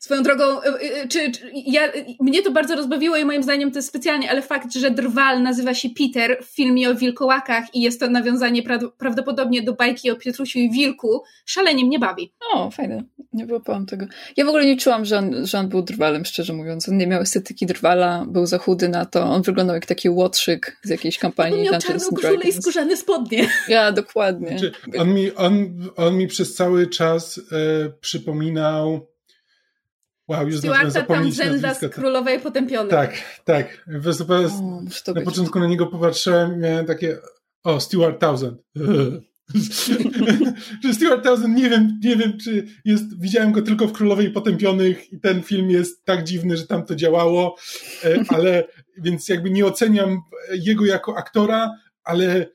Swoją 0.00 0.23
drogą, 0.23 0.62
y, 0.62 1.02
y, 1.02 1.09
czy, 1.09 1.33
czy, 1.33 1.50
ja, 1.66 1.92
mnie 2.21 2.42
to 2.42 2.50
bardzo 2.50 2.76
rozbawiło 2.76 3.16
i 3.16 3.25
moim 3.25 3.42
zdaniem 3.42 3.71
to 3.71 3.78
jest 3.78 3.88
specjalnie, 3.88 4.30
ale 4.30 4.42
fakt, 4.42 4.75
że 4.75 4.90
drwal 4.90 5.42
nazywa 5.42 5.75
się 5.75 5.88
Peter 5.90 6.45
w 6.45 6.54
filmie 6.54 6.90
o 6.90 6.95
wilkołakach 6.95 7.75
i 7.75 7.80
jest 7.80 8.00
to 8.00 8.11
nawiązanie 8.11 8.62
pra 8.62 8.78
prawdopodobnie 8.99 9.62
do 9.62 9.73
bajki 9.73 10.11
o 10.11 10.16
Piotrusiu 10.16 10.59
i 10.59 10.71
Wilku, 10.71 11.23
szalenie 11.45 11.85
mnie 11.85 11.99
bawi. 11.99 12.33
O, 12.52 12.71
fajne. 12.71 13.04
Nie 13.33 13.47
wyłapałam 13.47 13.87
tego. 13.87 14.07
Ja 14.37 14.45
w 14.45 14.49
ogóle 14.49 14.66
nie 14.66 14.76
czułam, 14.76 15.04
że 15.04 15.19
on, 15.19 15.47
że 15.47 15.59
on 15.59 15.69
był 15.69 15.83
drwalem, 15.83 16.25
szczerze 16.25 16.52
mówiąc. 16.52 16.88
On 16.88 16.97
nie 16.97 17.07
miał 17.07 17.23
estetyki 17.23 17.66
drwala, 17.66 18.26
był 18.28 18.47
za 18.47 18.59
chudy 18.59 18.88
na 18.88 19.04
to. 19.04 19.23
On 19.23 19.42
wyglądał 19.42 19.75
jak 19.75 19.87
taki 19.87 20.11
łotrzyk 20.11 20.76
z 20.83 20.88
jakiejś 20.88 21.19
kampanii 21.19 21.59
On 21.59 21.64
miał 21.64 21.80
czarną 21.80 22.09
koszulę 22.16 22.45
i 22.49 22.52
skórzane 22.52 22.97
spodnie. 22.97 23.49
Ja, 23.69 23.92
dokładnie. 23.92 24.49
Znaczy, 24.49 24.73
on, 24.99 25.14
mi, 25.14 25.35
on, 25.35 25.73
on 25.97 26.16
mi 26.16 26.26
przez 26.26 26.54
cały 26.54 26.87
czas 26.87 27.40
e, 27.52 27.90
przypominał 28.00 29.10
Wow, 30.31 30.47
już 30.47 30.59
Stuarta 30.59 30.91
zapomnieć 30.91 31.39
Townsenda 31.39 31.75
z 31.75 31.95
Królowej 31.95 32.41
Potępionej. 32.41 32.91
Tak, 32.91 33.13
tak. 33.45 33.85
O, 35.07 35.15
na 35.15 35.21
początku 35.21 35.61
na 35.61 35.67
niego 35.67 35.87
popatrzyłem 35.87 36.61
miałem 36.61 36.87
takie 36.87 37.19
o, 37.65 37.81
Stuart 37.81 38.21
Townsend. 38.21 38.59
że 40.85 40.95
Stuart 40.95 41.25
Townsend, 41.25 41.57
nie 41.57 41.71
wiem, 41.71 42.01
nie 42.05 42.17
wiem, 42.17 42.39
czy 42.39 42.67
jest, 42.85 43.21
widziałem 43.21 43.53
go 43.53 43.63
tylko 43.63 43.87
w 43.87 43.93
Królowej 43.93 44.31
Potępionych 44.31 45.13
i 45.13 45.21
ten 45.21 45.43
film 45.43 45.71
jest 45.71 46.05
tak 46.05 46.25
dziwny, 46.25 46.57
że 46.57 46.67
tam 46.67 46.87
to 46.87 46.95
działało, 46.95 47.57
e, 48.05 48.25
ale 48.37 48.65
więc 48.99 49.29
jakby 49.29 49.51
nie 49.51 49.67
oceniam 49.67 50.21
jego 50.53 50.87
jako 50.87 51.17
aktora, 51.17 51.71
ale, 52.05 52.47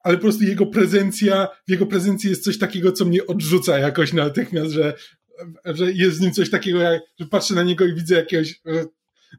ale 0.00 0.16
po 0.16 0.22
prostu 0.22 0.44
jego 0.44 0.66
prezencja, 0.66 1.48
w 1.68 1.70
jego 1.70 1.86
prezencji 1.86 2.30
jest 2.30 2.44
coś 2.44 2.58
takiego, 2.58 2.92
co 2.92 3.04
mnie 3.04 3.26
odrzuca 3.26 3.78
jakoś 3.78 4.12
natychmiast, 4.12 4.70
że 4.70 4.94
że 5.64 5.92
jest 5.92 6.16
z 6.16 6.20
nim 6.20 6.32
coś 6.32 6.50
takiego, 6.50 6.80
jak, 6.80 7.02
że 7.20 7.26
patrzę 7.26 7.54
na 7.54 7.62
niego 7.62 7.86
i 7.86 7.94
widzę 7.94 8.14
jakiegoś 8.14 8.60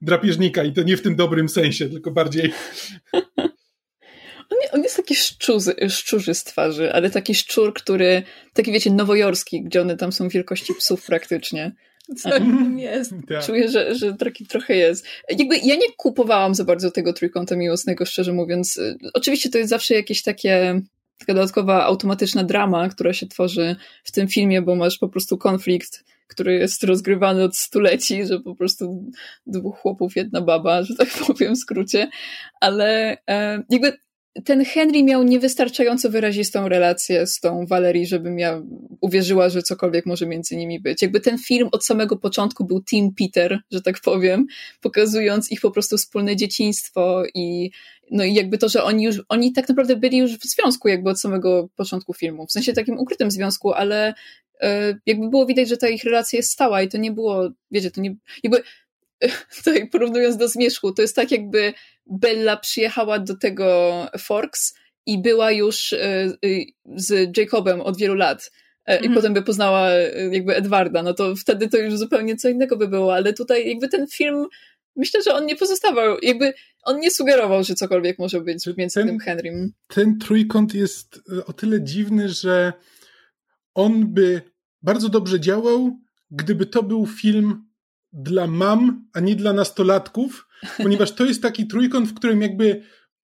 drapieżnika 0.02 0.64
i 0.64 0.74
to 0.74 0.84
nie 0.84 0.98
w 0.98 1.02
tym 1.02 1.16
dobrym 1.16 1.50
sensie, 1.50 1.90
tylko 1.90 2.12
bardziej... 2.12 2.54
On, 4.52 4.58
on 4.72 4.84
jest 4.84 4.96
taki 4.96 5.16
szczurzy, 5.16 5.74
szczurzy 5.90 6.34
z 6.34 6.44
twarzy, 6.44 6.94
ale 6.94 7.10
taki 7.10 7.36
szczur, 7.36 7.74
który, 7.74 8.24
taki 8.54 8.72
wiecie, 8.72 8.92
nowojorski, 8.92 9.64
gdzie 9.64 9.82
one 9.82 9.98
tam 9.98 10.12
są 10.12 10.30
wielkości 10.30 10.74
psów 10.74 11.06
praktycznie. 11.06 11.76
Co 12.18 12.30
tam 12.30 12.80
jest? 12.80 13.14
Tak. 13.30 13.46
Czuję, 13.46 13.70
że, 13.70 13.96
że 13.96 14.14
taki 14.14 14.46
trochę 14.46 14.76
jest. 14.76 15.06
Jakby 15.30 15.58
ja 15.58 15.76
nie 15.76 15.92
kupowałam 15.98 16.56
za 16.56 16.64
bardzo 16.64 16.92
tego 16.92 17.14
trójkąta 17.14 17.56
miłosnego, 17.56 18.06
szczerze 18.06 18.34
mówiąc. 18.34 18.80
Oczywiście 19.14 19.50
to 19.50 19.58
jest 19.58 19.70
zawsze 19.70 19.94
jakieś 19.94 20.24
takie 20.24 20.82
taka 21.18 21.34
dodatkowa 21.34 21.84
automatyczna 21.84 22.44
drama, 22.44 22.90
która 22.90 23.14
się 23.14 23.28
tworzy 23.28 23.76
w 24.04 24.12
tym 24.12 24.28
filmie, 24.28 24.62
bo 24.62 24.76
masz 24.76 24.98
po 24.98 25.10
prostu 25.10 25.38
konflikt, 25.38 26.04
który 26.28 26.54
jest 26.54 26.84
rozgrywany 26.84 27.44
od 27.44 27.58
stuleci, 27.58 28.26
że 28.26 28.40
po 28.40 28.56
prostu 28.56 29.12
dwóch 29.48 29.80
chłopów, 29.80 30.16
jedna 30.16 30.42
baba, 30.42 30.84
że 30.84 30.96
tak 30.96 31.10
powiem 31.28 31.56
w 31.56 31.60
skrócie, 31.60 32.10
ale 32.62 33.18
e, 33.30 33.64
jakby 33.70 33.98
ten 34.46 34.66
Henry 34.66 35.04
miał 35.04 35.24
niewystarczająco 35.24 36.10
wyrazistą 36.10 36.70
relację 36.70 37.28
z 37.28 37.40
tą 37.40 37.66
Valerii, 37.66 38.08
żebym 38.08 38.40
ja 38.40 38.62
uwierzyła, 39.02 39.50
że 39.50 39.64
cokolwiek 39.64 40.06
może 40.06 40.26
między 40.26 40.56
nimi 40.56 40.80
być. 40.80 41.02
Jakby 41.02 41.20
ten 41.20 41.38
film 41.38 41.70
od 41.72 41.86
samego 41.86 42.18
początku 42.18 42.66
był 42.66 42.82
Team 42.82 43.12
Peter, 43.18 43.60
że 43.72 43.82
tak 43.82 44.02
powiem, 44.02 44.48
pokazując 44.82 45.52
ich 45.52 45.62
po 45.62 45.72
prostu 45.72 45.98
wspólne 45.98 46.36
dzieciństwo 46.36 47.24
i 47.34 47.72
no 48.12 48.24
i 48.24 48.34
jakby 48.34 48.58
to, 48.58 48.70
że 48.70 48.84
oni 48.84 49.04
już, 49.04 49.22
oni 49.30 49.54
tak 49.54 49.70
naprawdę 49.70 49.96
byli 49.96 50.18
już 50.18 50.38
w 50.38 50.46
związku 50.46 50.88
jakby 50.88 51.10
od 51.10 51.22
samego 51.22 51.70
początku 51.76 52.14
filmu, 52.14 52.48
w 52.48 52.52
sensie 52.52 52.74
takim 52.74 53.00
ukrytym 53.00 53.32
związku, 53.32 53.74
ale 53.74 54.14
e, 54.62 55.00
jakby 55.06 55.30
było 55.30 55.46
widać, 55.46 55.70
że 55.70 55.78
ta 55.78 55.88
ich 55.88 56.04
relacja 56.04 56.38
jest 56.38 56.52
stała 56.52 56.82
i 56.82 56.88
to 56.88 56.98
nie 56.98 57.12
było, 57.12 57.50
wiecie, 57.72 57.92
to 57.92 58.02
nie, 58.02 58.16
jakby 58.44 58.64
tutaj 59.56 59.88
porównując 59.92 60.38
do 60.38 60.48
zmierzchu, 60.48 60.94
to 60.94 61.02
jest 61.02 61.16
tak 61.16 61.32
jakby 61.32 61.74
Bella 62.06 62.58
przyjechała 62.58 63.20
do 63.20 63.38
tego 63.38 64.08
Forks 64.20 64.74
i 65.06 65.22
była 65.22 65.52
już 65.52 65.94
e, 65.94 65.98
e, 66.00 66.30
z 66.96 67.38
Jacobem 67.38 67.82
od 67.82 67.98
wielu 67.98 68.16
lat. 68.16 68.52
I 68.88 68.92
mhm. 68.92 69.14
potem 69.14 69.34
by 69.34 69.42
poznała 69.42 69.90
jakby 70.32 70.56
Edwarda, 70.56 71.04
no 71.04 71.14
to 71.14 71.36
wtedy 71.36 71.70
to 71.70 71.78
już 71.78 71.98
zupełnie 71.98 72.36
co 72.36 72.50
innego 72.50 72.78
by 72.78 72.88
było, 72.88 73.16
ale 73.16 73.34
tutaj 73.34 73.68
jakby 73.68 73.88
ten 73.88 74.08
film 74.08 74.46
myślę, 74.98 75.22
że 75.22 75.34
on 75.34 75.46
nie 75.46 75.56
pozostawał, 75.56 76.18
jakby 76.22 76.54
on 76.84 77.00
nie 77.00 77.12
sugerował, 77.12 77.64
że 77.64 77.76
cokolwiek 77.76 78.20
może 78.20 78.42
być 78.42 78.66
między 78.78 79.00
ten, 79.00 79.08
tym 79.08 79.20
Henrym. 79.20 79.74
Ten 79.88 80.20
trójkąt 80.20 80.74
jest 80.74 81.22
e, 81.38 81.46
o 81.46 81.54
tyle 81.54 81.84
dziwny, 81.84 82.30
że 82.30 82.74
on 83.74 84.14
by 84.14 84.42
bardzo 84.82 85.10
dobrze 85.10 85.40
działał, 85.40 86.00
gdyby 86.32 86.66
to 86.66 86.84
był 86.84 87.06
film 87.06 87.67
dla 88.14 88.48
mam, 88.48 89.06
a 89.14 89.20
nie 89.20 89.36
dla 89.36 89.54
nastolatków, 89.54 90.48
ponieważ 90.78 91.12
to 91.12 91.26
jest 91.26 91.42
taki 91.42 91.68
trójkąt, 91.68 92.10
w 92.10 92.14
którym 92.14 92.42
jakby 92.42 92.84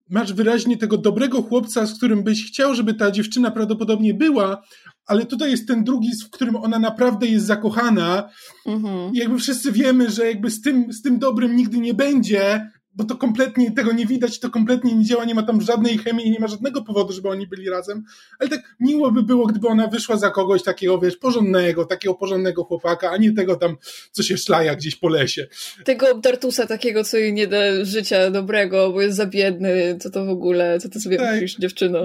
masz 0.09 0.33
wyraźnie 0.33 0.77
tego 0.77 0.97
dobrego 0.97 1.41
chłopca, 1.41 1.85
z 1.85 1.97
którym 1.97 2.23
byś 2.23 2.47
chciał, 2.47 2.75
żeby 2.75 2.93
ta 2.93 3.11
dziewczyna 3.11 3.51
prawdopodobnie 3.51 4.13
była, 4.13 4.63
ale 5.05 5.25
tutaj 5.25 5.51
jest 5.51 5.67
ten 5.67 5.83
drugi, 5.83 6.09
w 6.25 6.29
którym 6.29 6.55
ona 6.55 6.79
naprawdę 6.79 7.27
jest 7.27 7.45
zakochana. 7.45 8.29
Mhm. 8.65 9.13
I 9.13 9.17
jakby 9.17 9.39
wszyscy 9.39 9.71
wiemy, 9.71 10.09
że 10.09 10.27
jakby 10.27 10.51
z 10.51 10.61
tym, 10.61 10.93
z 10.93 11.01
tym 11.01 11.19
dobrym 11.19 11.55
nigdy 11.55 11.77
nie 11.77 11.93
będzie, 11.93 12.69
bo 12.95 13.03
to 13.03 13.15
kompletnie 13.15 13.71
tego 13.71 13.91
nie 13.93 14.05
widać, 14.05 14.39
to 14.39 14.49
kompletnie 14.49 14.95
nie 14.95 15.05
działa, 15.05 15.25
nie 15.25 15.35
ma 15.35 15.43
tam 15.43 15.61
żadnej 15.61 15.97
chemii, 15.97 16.31
nie 16.31 16.39
ma 16.39 16.47
żadnego 16.47 16.81
powodu, 16.81 17.13
żeby 17.13 17.29
oni 17.29 17.47
byli 17.47 17.69
razem. 17.69 18.03
Ale 18.39 18.49
tak 18.49 18.75
miło 18.79 19.11
by 19.11 19.23
było, 19.23 19.47
gdyby 19.47 19.67
ona 19.67 19.87
wyszła 19.87 20.17
za 20.17 20.29
kogoś 20.29 20.63
takiego, 20.63 20.99
wiesz, 20.99 21.17
porządnego, 21.17 21.85
takiego 21.85 22.15
porządnego 22.15 22.63
chłopaka, 22.63 23.11
a 23.11 23.17
nie 23.17 23.31
tego 23.31 23.55
tam, 23.55 23.77
co 24.11 24.23
się 24.23 24.37
szlaja 24.37 24.75
gdzieś 24.75 24.95
po 24.95 25.09
lesie. 25.09 25.47
Tego 25.83 26.11
obdartusa 26.11 26.67
takiego, 26.67 27.03
co 27.03 27.17
jej 27.17 27.33
nie 27.33 27.47
da 27.47 27.85
życia 27.85 28.31
dobrego, 28.31 28.91
bo 28.91 29.01
jest 29.01 29.17
za 29.17 29.25
biedny, 29.25 29.97
co 29.99 30.09
to 30.09 30.25
w 30.25 30.29
ogóle, 30.29 30.79
co 30.79 30.89
to 30.89 30.99
sobie 30.99 31.17
tak. 31.17 31.31
myślisz, 31.31 31.57
dziewczyno? 31.57 32.03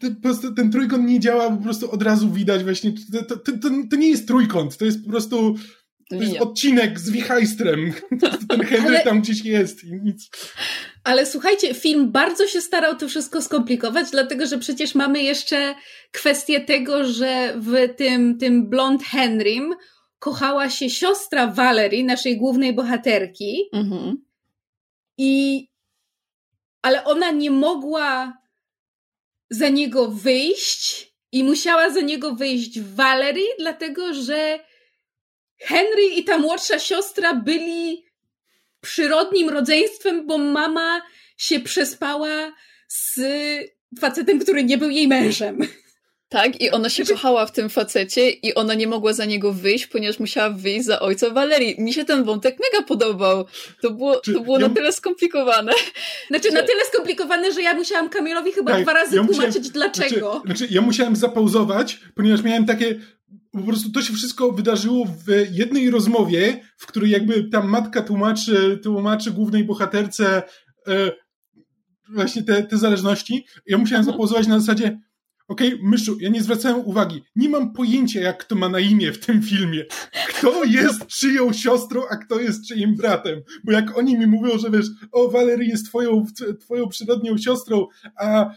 Po 0.00 0.22
prostu 0.22 0.54
ten 0.54 0.70
trójkąt 0.70 1.08
nie 1.08 1.20
działa, 1.20 1.50
po 1.50 1.62
prostu 1.62 1.90
od 1.90 2.02
razu 2.02 2.30
widać 2.30 2.64
właśnie, 2.64 2.92
to, 3.28 3.36
to, 3.36 3.36
to, 3.36 3.68
to 3.90 3.96
nie 3.96 4.08
jest 4.08 4.26
trójkąt, 4.26 4.76
to 4.76 4.84
jest 4.84 5.04
po 5.04 5.10
prostu 5.10 5.54
to 6.08 6.16
jest 6.16 6.40
odcinek 6.40 7.00
z 7.00 7.10
Wichajstrem. 7.10 7.92
Ten 8.48 8.60
Henry 8.60 8.88
Ale... 8.88 9.04
tam 9.04 9.20
gdzieś 9.20 9.44
jest 9.44 9.84
i 9.84 9.92
nic. 9.92 10.30
Ale 11.04 11.26
słuchajcie, 11.26 11.74
film 11.74 12.12
bardzo 12.12 12.46
się 12.46 12.60
starał 12.60 12.96
to 12.96 13.08
wszystko 13.08 13.42
skomplikować, 13.42 14.10
dlatego 14.10 14.46
że 14.46 14.58
przecież 14.58 14.94
mamy 14.94 15.22
jeszcze 15.22 15.74
kwestię 16.12 16.60
tego, 16.60 17.04
że 17.04 17.54
w 17.56 17.94
tym, 17.96 18.38
tym 18.38 18.68
blond 18.70 19.02
Henrym 19.02 19.74
kochała 20.18 20.70
się 20.70 20.90
siostra 20.90 21.46
Valerie, 21.46 22.04
naszej 22.04 22.36
głównej 22.36 22.72
bohaterki. 22.72 23.68
Mhm. 23.72 24.24
I 25.18 25.64
ale 26.82 27.04
ona 27.04 27.30
nie 27.30 27.50
mogła 27.50 28.38
za 29.50 29.68
niego 29.68 30.08
wyjść 30.08 31.12
i 31.32 31.44
musiała 31.44 31.90
za 31.90 32.00
niego 32.00 32.34
wyjść 32.34 32.80
Valerie, 32.80 33.48
dlatego 33.58 34.14
że 34.14 34.58
Henry 35.58 36.04
i 36.16 36.24
ta 36.24 36.38
młodsza 36.38 36.78
siostra 36.78 37.34
byli 37.34 38.04
przyrodnim 38.80 39.48
rodzeństwem, 39.48 40.26
bo 40.26 40.38
mama 40.38 41.02
się 41.36 41.60
przespała 41.60 42.52
z 42.88 43.20
facetem, 44.00 44.38
który 44.38 44.64
nie 44.64 44.78
był 44.78 44.90
jej 44.90 45.08
mężem. 45.08 45.58
Tak, 46.28 46.60
i 46.60 46.70
ona 46.70 46.88
się 46.88 47.04
kochała 47.04 47.46
w 47.46 47.52
tym 47.52 47.70
facecie 47.70 48.30
i 48.30 48.54
ona 48.54 48.74
nie 48.74 48.86
mogła 48.86 49.12
za 49.12 49.24
niego 49.24 49.52
wyjść, 49.52 49.86
ponieważ 49.86 50.18
musiała 50.18 50.50
wyjść 50.50 50.84
za 50.84 51.00
ojca 51.00 51.30
Walerii. 51.30 51.74
Mi 51.78 51.92
się 51.92 52.04
ten 52.04 52.24
wątek 52.24 52.56
mega 52.60 52.86
podobał. 52.86 53.46
To 53.82 53.90
było, 53.90 54.16
to 54.16 54.40
było 54.40 54.58
ja... 54.58 54.68
na 54.68 54.74
tyle 54.74 54.92
skomplikowane. 54.92 55.72
Znaczy, 56.28 56.48
że... 56.50 56.54
na 56.54 56.62
tyle 56.62 56.84
skomplikowane, 56.84 57.52
że 57.52 57.62
ja 57.62 57.74
musiałam 57.74 58.08
Kamilowi 58.08 58.52
chyba 58.52 58.72
tak, 58.72 58.82
dwa 58.82 58.92
razy 58.92 59.16
ja 59.16 59.24
tłumaczyć 59.24 59.56
musiałem, 59.56 59.72
dlaczego. 59.72 60.42
Znaczy, 60.44 60.58
znaczy, 60.58 60.74
ja 60.74 60.80
musiałem 60.80 61.16
zapauzować, 61.16 62.00
ponieważ 62.14 62.42
miałem 62.42 62.66
takie, 62.66 62.94
po 63.58 63.66
prostu 63.66 63.92
to 63.92 64.02
się 64.02 64.12
wszystko 64.12 64.52
wydarzyło 64.52 65.04
w 65.04 65.26
jednej 65.50 65.90
rozmowie, 65.90 66.60
w 66.76 66.86
której 66.86 67.10
jakby 67.10 67.44
tam 67.44 67.68
matka 67.68 68.02
tłumaczy, 68.02 68.78
tłumaczy 68.82 69.30
głównej 69.30 69.64
bohaterce 69.64 70.42
e, 70.86 71.12
właśnie 72.08 72.42
te, 72.42 72.62
te 72.62 72.78
zależności. 72.78 73.46
Ja 73.66 73.78
musiałem 73.78 74.00
mhm. 74.00 74.14
zapauzować 74.14 74.46
na 74.46 74.60
zasadzie 74.60 74.98
Okej, 75.48 75.74
okay, 75.74 75.88
myszu, 75.88 76.16
ja 76.20 76.28
nie 76.28 76.42
zwracałem 76.42 76.86
uwagi. 76.86 77.22
Nie 77.36 77.48
mam 77.48 77.72
pojęcia, 77.72 78.20
jak 78.20 78.38
kto 78.38 78.54
ma 78.54 78.68
na 78.68 78.80
imię 78.80 79.12
w 79.12 79.26
tym 79.26 79.42
filmie. 79.42 79.84
Kto 80.28 80.64
jest 80.78 81.06
czyją 81.06 81.52
siostrą, 81.52 82.02
a 82.10 82.16
kto 82.16 82.40
jest 82.40 82.68
czyim 82.68 82.96
bratem. 82.96 83.42
Bo 83.64 83.72
jak 83.72 83.98
oni 83.98 84.18
mi 84.18 84.26
mówią, 84.26 84.58
że 84.58 84.70
wiesz, 84.70 84.86
o, 85.12 85.30
Valerie 85.30 85.68
jest 85.68 85.86
twoją, 85.86 86.24
twoją 86.60 86.88
przyrodnią 86.88 87.38
siostrą, 87.38 87.86
a 88.20 88.50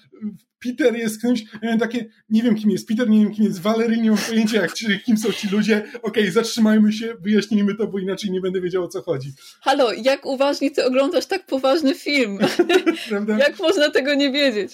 Peter 0.63 0.95
jest 0.95 1.21
kimś, 1.21 1.41
ja 1.41 1.59
miałem 1.63 1.79
takie, 1.79 2.05
nie 2.29 2.43
wiem 2.43 2.55
kim 2.55 2.71
jest 2.71 2.87
Peter, 2.87 3.09
nie 3.09 3.23
wiem 3.23 3.33
kim 3.33 3.45
jest 3.45 3.61
Valerie, 3.61 4.01
nie 4.01 4.09
mam 4.09 4.19
pojęcia 4.19 4.61
jak, 4.61 4.73
kim 5.05 5.17
są 5.17 5.31
ci 5.31 5.47
ludzie, 5.47 5.77
okej, 5.77 6.01
okay, 6.01 6.31
zatrzymajmy 6.31 6.93
się, 6.93 7.15
wyjaśnijmy 7.19 7.75
to, 7.75 7.87
bo 7.87 7.99
inaczej 7.99 8.31
nie 8.31 8.41
będę 8.41 8.61
wiedział 8.61 8.83
o 8.83 8.87
co 8.87 9.01
chodzi. 9.01 9.33
Halo, 9.61 9.93
jak 9.93 10.25
uważnie 10.25 10.71
ty 10.71 10.85
oglądasz 10.85 11.25
tak 11.25 11.45
poważny 11.45 11.95
film? 11.95 12.39
jak 13.39 13.59
można 13.59 13.89
tego 13.89 14.13
nie 14.13 14.31
wiedzieć? 14.31 14.71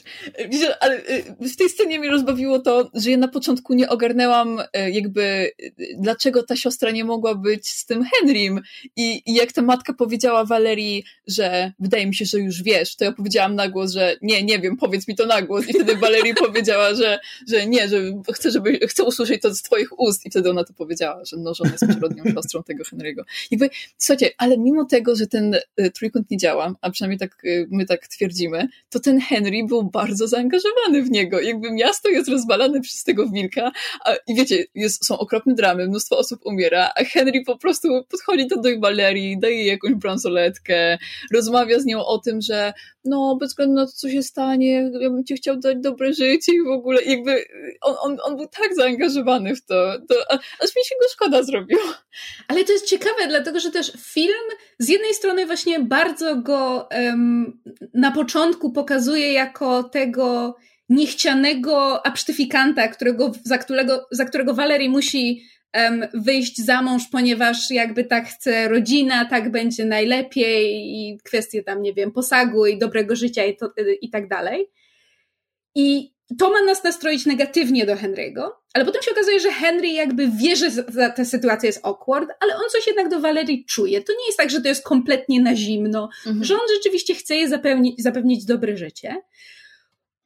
Ale 0.80 0.98
y, 0.98 1.24
w 1.40 1.56
tej 1.56 1.70
scenie 1.70 2.00
mi 2.00 2.10
rozbawiło 2.10 2.60
to, 2.60 2.90
że 2.94 3.12
ja 3.12 3.18
na 3.18 3.28
początku 3.28 3.74
nie 3.74 3.90
ogarnęłam 3.90 4.60
y, 4.60 4.66
jakby 4.92 5.22
y, 5.22 5.74
dlaczego 5.98 6.44
ta 6.44 6.56
siostra 6.56 6.92
nie 6.92 7.06
mogła 7.06 7.36
być 7.36 7.68
z 7.68 7.86
tym 7.86 8.04
Henrym 8.04 8.62
i, 8.96 9.22
i 9.26 9.34
jak 9.34 9.52
ta 9.52 9.62
matka 9.62 9.94
powiedziała 9.94 10.46
Valerii, 10.46 11.04
że 11.28 11.72
wydaje 11.80 12.08
mi 12.08 12.16
się, 12.16 12.26
że 12.26 12.40
już 12.40 12.64
wiesz, 12.64 12.96
to 12.96 13.06
ja 13.06 13.12
powiedziałam 13.12 13.56
na 13.56 13.70
głos, 13.70 13.92
że 13.92 14.16
nie, 14.22 14.44
nie 14.44 14.60
wiem, 14.60 14.78
powiedz 14.78 15.08
mi 15.08 15.16
to 15.16 15.26
na 15.26 15.42
głos 15.42 15.70
i 15.70 15.77
wtedy 15.78 15.96
Valerie 15.96 16.34
powiedziała, 16.34 16.94
że, 16.94 17.20
że 17.48 17.68
nie, 17.68 17.88
że 17.88 17.98
chcę, 18.34 18.52
żeby, 18.52 18.80
chcę 18.88 19.04
usłyszeć 19.04 19.42
to 19.42 19.56
z 19.56 19.62
twoich 19.62 20.00
ust 20.00 20.26
i 20.26 20.30
wtedy 20.30 20.50
ona 20.50 20.64
to 20.64 20.74
powiedziała, 20.74 21.26
że 21.26 21.38
no, 21.38 21.54
że 21.54 21.64
ona 21.64 21.72
jest 21.72 21.88
przyrodnią 21.90 22.24
siostrą 22.34 22.64
tego 22.64 22.84
Henry'ego. 22.84 23.22
Jakby, 23.52 23.70
słuchajcie, 23.98 24.32
ale 24.38 24.58
mimo 24.58 24.86
tego, 24.86 25.16
że 25.16 25.28
ten 25.28 25.56
y, 25.80 25.92
trójkąt 25.92 26.32
nie 26.32 26.38
działa, 26.38 26.74
a 26.82 26.90
przynajmniej 26.90 27.20
tak 27.20 27.46
y, 27.46 27.68
my 27.72 27.86
tak 27.86 28.08
twierdzimy, 28.08 28.68
to 28.90 29.00
ten 29.00 29.20
Henry 29.20 29.64
był 29.68 29.84
bardzo 29.84 30.28
zaangażowany 30.28 31.04
w 31.04 31.12
niego. 31.12 31.42
Jakby 31.42 31.72
miasto 31.72 32.10
jest 32.10 32.30
rozbalane 32.30 32.82
przez 32.82 33.04
tego 33.04 33.30
wilka 33.30 33.72
a, 34.06 34.16
i 34.28 34.36
wiecie, 34.36 34.66
jest, 34.76 35.06
są 35.06 35.18
okropne 35.18 35.56
dramy, 35.56 35.88
mnóstwo 35.88 36.18
osób 36.18 36.40
umiera, 36.46 36.92
a 36.96 37.04
Henry 37.04 37.44
po 37.46 37.58
prostu 37.58 37.88
podchodzi 38.10 38.48
do 38.48 38.62
tej 38.62 38.80
Valerii, 38.80 39.40
daje 39.40 39.56
jej 39.56 39.68
jakąś 39.68 39.94
bransoletkę, 39.94 40.98
rozmawia 41.34 41.80
z 41.80 41.86
nią 41.86 42.06
o 42.06 42.18
tym, 42.18 42.42
że 42.42 42.74
no, 43.08 43.36
bez 43.36 43.50
względu 43.50 43.76
na 43.76 43.86
to, 43.86 43.92
co 43.92 44.10
się 44.10 44.24
stanie, 44.24 44.92
ja 45.00 45.10
bym 45.10 45.26
ci 45.26 45.36
chciał 45.36 45.58
dać 45.58 45.78
dobre 45.80 46.14
życie 46.14 46.52
i 46.54 46.64
w 46.64 46.68
ogóle 46.68 47.04
jakby 47.04 47.46
on, 47.82 47.96
on, 48.02 48.18
on 48.24 48.38
był 48.38 48.48
tak 48.48 48.76
zaangażowany 48.76 49.56
w 49.56 49.66
to, 49.66 50.00
to 50.10 50.32
aż 50.32 50.76
mi 50.76 50.86
się 50.86 50.96
go 51.02 51.10
szkoda 51.14 51.44
zrobiło. 51.44 51.82
Ale 52.48 52.64
to 52.64 52.72
jest 52.72 52.86
ciekawe, 52.86 53.28
dlatego 53.28 53.60
że 53.60 53.72
też 53.72 53.92
film 53.98 54.48
z 54.80 54.90
jednej 54.90 55.14
strony 55.14 55.46
właśnie 55.46 55.80
bardzo 55.80 56.36
go 56.36 56.90
um, 56.92 57.62
na 57.94 58.12
początku 58.12 58.72
pokazuje 58.72 59.34
jako 59.34 59.84
tego 59.84 60.56
niechcianego 60.90 62.06
absztyfikanta, 62.06 62.88
którego, 62.88 63.32
za, 63.44 63.58
którego, 63.58 64.08
za 64.12 64.26
którego 64.26 64.54
Valerie 64.54 64.90
musi 64.90 65.44
wyjść 66.14 66.58
za 66.58 66.82
mąż, 66.82 67.04
ponieważ 67.12 67.72
jakby 67.72 68.04
tak 68.04 68.28
chce 68.28 68.68
rodzina, 68.68 69.26
tak 69.26 69.52
będzie 69.52 69.86
najlepiej 69.86 70.96
i 70.96 71.18
kwestie 71.24 71.64
tam, 71.64 71.82
nie 71.82 71.94
wiem, 71.94 72.12
posagu 72.12 72.66
i 72.66 72.78
dobrego 72.78 73.16
życia 73.16 73.46
i, 73.46 73.58
to, 73.58 73.74
i 74.02 74.10
tak 74.10 74.28
dalej. 74.28 74.70
I 75.76 76.14
to 76.40 76.50
ma 76.50 76.62
nas 76.62 76.84
nastroić 76.84 77.26
negatywnie 77.26 77.86
do 77.86 77.96
Henry'ego, 77.96 78.50
ale 78.74 78.86
potem 78.86 79.02
się 79.02 79.12
okazuje, 79.12 79.40
że 79.40 79.52
Henry 79.52 79.88
jakby 79.88 80.28
wie, 80.28 80.56
że 80.56 80.84
ta 81.16 81.26
sytuacja 81.26 81.68
jest 81.68 81.86
awkward, 81.86 82.30
ale 82.40 82.56
on 82.56 82.64
coś 82.72 82.88
jednak 82.88 83.10
do 83.10 83.20
Valerii 83.20 83.66
czuje. 83.66 84.02
To 84.02 84.14
nie 84.14 84.26
jest 84.26 84.38
tak, 84.38 84.50
że 84.50 84.62
to 84.62 84.68
jest 84.68 84.84
kompletnie 84.84 85.42
na 85.42 85.56
zimno, 85.56 86.10
mhm. 86.26 86.44
że 86.44 86.54
on 86.54 86.62
rzeczywiście 86.76 87.16
chce 87.16 87.36
jej 87.36 87.48
zapewnić, 87.48 88.04
zapewnić 88.04 88.46
dobre 88.46 88.78
życie. 88.78 89.16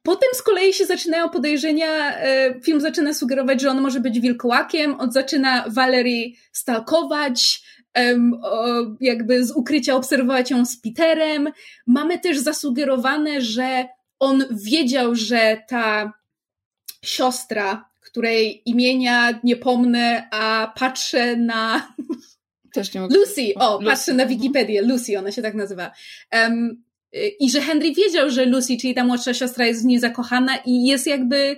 Potem 0.02 0.28
z 0.34 0.42
kolei 0.42 0.72
się 0.74 0.86
zaczynają 0.86 1.30
podejrzenia, 1.30 2.16
e, 2.16 2.60
film 2.60 2.80
zaczyna 2.80 3.14
sugerować, 3.14 3.60
że 3.60 3.70
on 3.70 3.80
może 3.80 4.00
być 4.00 4.20
wilkołakiem, 4.20 5.00
on 5.00 5.12
zaczyna 5.12 5.64
Valerii 5.68 6.36
stalkować, 6.52 7.62
jakby 9.00 9.44
z 9.44 9.50
ukrycia 9.50 9.94
obserwować 9.94 10.50
ją 10.50 10.66
z 10.66 10.80
Peterem. 10.80 11.48
Mamy 11.86 12.18
też 12.18 12.38
zasugerowane, 12.38 13.40
że 13.40 13.88
on 14.18 14.44
wiedział, 14.50 15.14
że 15.14 15.62
ta 15.68 16.12
siostra, 17.04 17.90
której 18.00 18.62
imienia 18.66 19.40
nie 19.44 19.56
pomnę, 19.56 20.28
a 20.30 20.72
patrzę 20.78 21.36
na. 21.36 21.94
Też 22.72 22.94
nie 22.94 23.00
mogę. 23.00 23.16
Lucy, 23.16 23.52
o, 23.56 23.74
Lucy. 23.74 23.86
patrzę 23.86 24.14
na 24.14 24.26
Wikipedię, 24.26 24.82
Lucy, 24.82 25.18
ona 25.18 25.32
się 25.32 25.42
tak 25.42 25.54
nazywa. 25.54 25.90
Um, 26.32 26.84
I 27.40 27.50
że 27.50 27.60
Henry 27.60 27.92
wiedział, 27.94 28.30
że 28.30 28.46
Lucy, 28.46 28.76
czyli 28.80 28.94
ta 28.94 29.04
młodsza 29.04 29.34
siostra, 29.34 29.66
jest 29.66 29.82
w 29.82 29.86
niej 29.86 29.98
zakochana, 29.98 30.56
i 30.66 30.84
jest 30.84 31.06
jakby. 31.06 31.56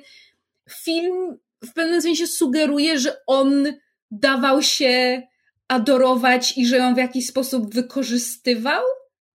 Film 0.85 1.39
w 1.65 1.73
pewnym 1.73 2.03
sensie 2.03 2.27
sugeruje, 2.27 2.99
że 2.99 3.17
on 3.27 3.73
dawał 4.11 4.63
się 4.63 5.23
adorować 5.69 6.59
i 6.59 6.67
że 6.67 6.77
ją 6.77 6.95
w 6.95 6.99
jakiś 6.99 7.27
sposób 7.27 7.75
wykorzystywał. 7.75 8.83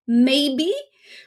Maybe? 0.08 0.64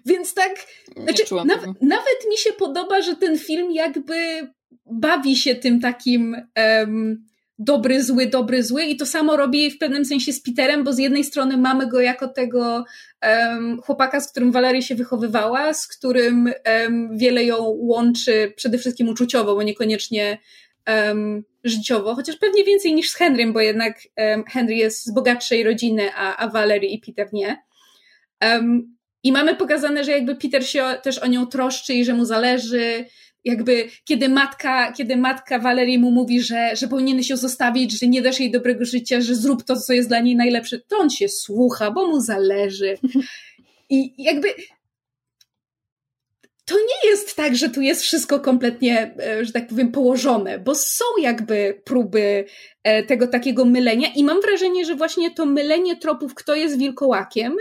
Więc 0.06 0.34
tak, 0.34 0.66
znaczy, 0.96 1.34
nawet, 1.44 1.82
nawet 1.82 2.18
mi 2.30 2.36
się 2.36 2.52
podoba, 2.52 3.02
że 3.02 3.16
ten 3.16 3.38
film 3.38 3.72
jakby 3.72 4.48
bawi 4.86 5.36
się 5.36 5.54
tym 5.54 5.80
takim 5.80 6.36
um, 6.56 7.26
dobry, 7.64 8.02
zły, 8.02 8.26
dobry, 8.26 8.62
zły 8.62 8.84
i 8.84 8.96
to 8.96 9.06
samo 9.06 9.36
robi 9.36 9.70
w 9.70 9.78
pewnym 9.78 10.04
sensie 10.04 10.32
z 10.32 10.42
Peterem, 10.42 10.84
bo 10.84 10.92
z 10.92 10.98
jednej 10.98 11.24
strony 11.24 11.56
mamy 11.56 11.86
go 11.86 12.00
jako 12.00 12.28
tego 12.28 12.84
um, 13.22 13.82
chłopaka, 13.82 14.20
z 14.20 14.30
którym 14.30 14.52
Valeria 14.52 14.82
się 14.82 14.94
wychowywała, 14.94 15.74
z 15.74 15.86
którym 15.86 16.52
um, 16.82 17.18
wiele 17.18 17.44
ją 17.44 17.56
łączy 17.62 18.52
przede 18.56 18.78
wszystkim 18.78 19.08
uczuciowo, 19.08 19.54
bo 19.54 19.62
niekoniecznie 19.62 20.38
um, 20.88 21.44
życiowo, 21.64 22.14
chociaż 22.14 22.36
pewnie 22.36 22.64
więcej 22.64 22.94
niż 22.94 23.10
z 23.10 23.14
Henrym, 23.14 23.52
bo 23.52 23.60
jednak 23.60 23.98
Henry 24.52 24.74
jest 24.74 25.06
z 25.06 25.14
bogatszej 25.14 25.64
rodziny, 25.64 26.10
a, 26.16 26.36
a 26.36 26.48
Valerie 26.48 26.90
i 26.90 26.98
Peter 26.98 27.28
nie. 27.32 27.62
I 29.22 29.32
mamy 29.32 29.56
pokazane, 29.56 30.04
że 30.04 30.12
jakby 30.12 30.34
Peter 30.34 30.66
się 30.66 30.84
też 31.02 31.18
o 31.18 31.26
nią 31.26 31.46
troszczy 31.46 31.94
i 31.94 32.04
że 32.04 32.14
mu 32.14 32.24
zależy. 32.24 33.04
Jakby 33.44 33.88
kiedy 34.04 34.28
matka, 34.28 34.92
kiedy 34.92 35.16
matka 35.16 35.58
Valerii 35.58 35.98
mu 35.98 36.10
mówi, 36.10 36.40
że, 36.40 36.76
że 36.76 36.88
powinien 36.88 37.22
się 37.22 37.36
zostawić, 37.36 38.00
że 38.00 38.06
nie 38.06 38.22
dasz 38.22 38.40
jej 38.40 38.50
dobrego 38.50 38.84
życia, 38.84 39.20
że 39.20 39.34
zrób 39.34 39.62
to, 39.62 39.76
co 39.76 39.92
jest 39.92 40.08
dla 40.08 40.20
niej 40.20 40.36
najlepsze, 40.36 40.78
to 40.78 40.98
on 40.98 41.10
się 41.10 41.28
słucha, 41.28 41.90
bo 41.90 42.06
mu 42.06 42.20
zależy. 42.20 42.98
I 43.90 44.14
jakby 44.18 44.48
to 46.64 46.74
nie 46.74 47.10
jest 47.10 47.36
tak, 47.36 47.56
że 47.56 47.68
tu 47.68 47.80
jest 47.80 48.02
wszystko 48.02 48.40
kompletnie, 48.40 49.14
e, 49.18 49.44
że 49.44 49.52
tak 49.52 49.68
powiem, 49.68 49.92
położone, 49.92 50.58
bo 50.58 50.74
są 50.74 51.04
jakby 51.20 51.80
próby 51.84 52.44
e, 52.82 53.02
tego 53.02 53.26
takiego 53.26 53.64
mylenia 53.64 54.08
i 54.16 54.24
mam 54.24 54.40
wrażenie, 54.40 54.84
że 54.84 54.94
właśnie 54.94 55.30
to 55.30 55.46
mylenie 55.46 55.96
tropów, 55.96 56.34
kto 56.34 56.54
jest 56.54 56.78
wilkołakiem, 56.78 57.56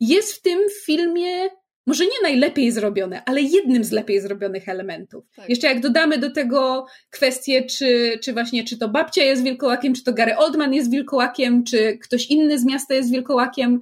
jest 0.00 0.32
w 0.32 0.42
tym 0.42 0.58
filmie 0.84 1.50
może 1.86 2.04
nie 2.04 2.22
najlepiej 2.22 2.72
zrobione, 2.72 3.22
ale 3.24 3.42
jednym 3.42 3.84
z 3.84 3.90
lepiej 3.90 4.20
zrobionych 4.20 4.68
elementów. 4.68 5.24
Tak. 5.36 5.48
Jeszcze 5.48 5.66
jak 5.66 5.80
dodamy 5.80 6.18
do 6.18 6.30
tego 6.30 6.86
kwestię, 7.10 7.64
czy, 7.64 8.18
czy 8.22 8.32
właśnie, 8.32 8.64
czy 8.64 8.78
to 8.78 8.88
babcia 8.88 9.24
jest 9.24 9.42
wilkołakiem, 9.42 9.94
czy 9.94 10.04
to 10.04 10.12
Gary 10.12 10.36
Oldman 10.36 10.74
jest 10.74 10.90
wilkołakiem, 10.90 11.64
czy 11.64 11.98
ktoś 11.98 12.26
inny 12.26 12.58
z 12.58 12.64
miasta 12.64 12.94
jest 12.94 13.10
wilkołakiem, 13.10 13.80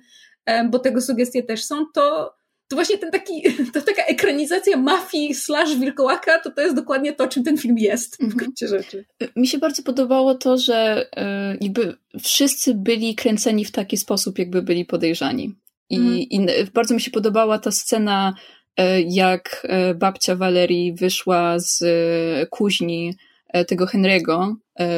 bo 0.71 0.79
tego 0.79 1.01
sugestie 1.01 1.43
też 1.43 1.64
są, 1.64 1.87
to, 1.95 2.35
to 2.69 2.77
właśnie 2.77 2.99
ten 2.99 3.11
taki, 3.11 3.43
to 3.75 3.81
taka 3.81 4.05
ekranizacja 4.05 4.77
mafii 4.77 5.35
slash 5.35 5.77
wilkołaka, 5.77 6.38
to 6.38 6.51
to 6.51 6.61
jest 6.61 6.77
dokładnie 6.77 7.12
to, 7.12 7.29
czym 7.29 7.45
ten 7.45 7.59
film 7.59 7.79
jest 7.79 8.17
w 8.17 8.21
mhm. 8.21 8.38
gruncie 8.38 8.69
rzeczy. 8.69 9.05
Mi 9.37 9.49
się 9.49 9.59
bardzo 9.59 9.83
podobało 9.83 10.35
to, 10.35 10.59
że 10.59 11.07
e, 11.17 11.57
jakby 11.61 11.97
wszyscy 12.23 12.75
byli 12.75 13.14
kręceni 13.14 13.64
w 13.64 13.73
taki 13.73 13.97
sposób, 13.97 14.38
jakby 14.38 14.62
byli 14.62 14.85
podejrzani. 14.85 15.55
I, 15.90 15.97
mm. 15.97 16.18
I, 16.18 16.47
bardzo 16.75 16.94
mi 16.94 17.01
się 17.01 17.11
podobała 17.11 17.59
ta 17.59 17.70
scena, 17.70 18.35
e, 18.77 19.01
jak 19.01 19.66
e, 19.68 19.94
babcia 19.94 20.37
Valerii 20.37 20.94
wyszła 20.94 21.59
z 21.59 21.83
e, 21.83 22.47
kuźni 22.47 23.14
tego 23.66 23.87
Henry'ego, 23.87 24.55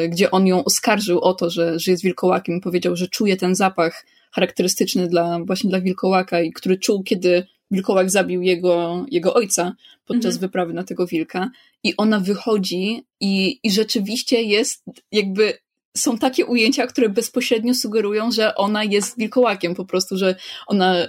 gdzie 0.09 0.31
on 0.31 0.47
ją 0.47 0.65
oskarżył 0.65 1.21
o 1.21 1.35
to, 1.35 1.51
że, 1.51 1.79
że 1.79 1.91
jest 1.91 2.03
wilkołakiem. 2.03 2.61
Powiedział, 2.61 2.97
że 2.97 3.09
czuje 3.09 3.37
ten 3.37 3.55
zapach 3.55 4.07
charakterystyczny 4.33 5.09
dla, 5.09 5.39
właśnie 5.45 5.71
dla 5.71 5.81
wilkołaka 5.81 6.41
i 6.41 6.53
który 6.53 6.79
czuł, 6.79 7.03
kiedy 7.03 7.47
wilkołak 7.71 8.11
zabił 8.11 8.43
jego, 8.43 9.07
jego 9.11 9.35
ojca 9.35 9.75
podczas 10.07 10.35
mhm. 10.35 10.41
wyprawy 10.41 10.73
na 10.73 10.85
tego 10.85 11.07
wilka. 11.07 11.51
I 11.83 11.97
ona 11.97 12.21
wychodzi 12.21 13.03
i, 13.21 13.61
i 13.63 13.71
rzeczywiście 13.71 14.43
jest 14.43 14.85
jakby 15.13 15.59
są 15.97 16.19
takie 16.19 16.47
ujęcia, 16.47 16.87
które 16.87 17.09
bezpośrednio 17.09 17.75
sugerują, 17.75 18.33
że 18.33 18.55
ona 18.55 18.85
jest 18.85 19.19
wilkołakiem, 19.19 19.75
po 19.75 19.85
prostu, 19.85 20.17
że 20.17 20.35
ona, 20.67 21.05
y, 21.05 21.09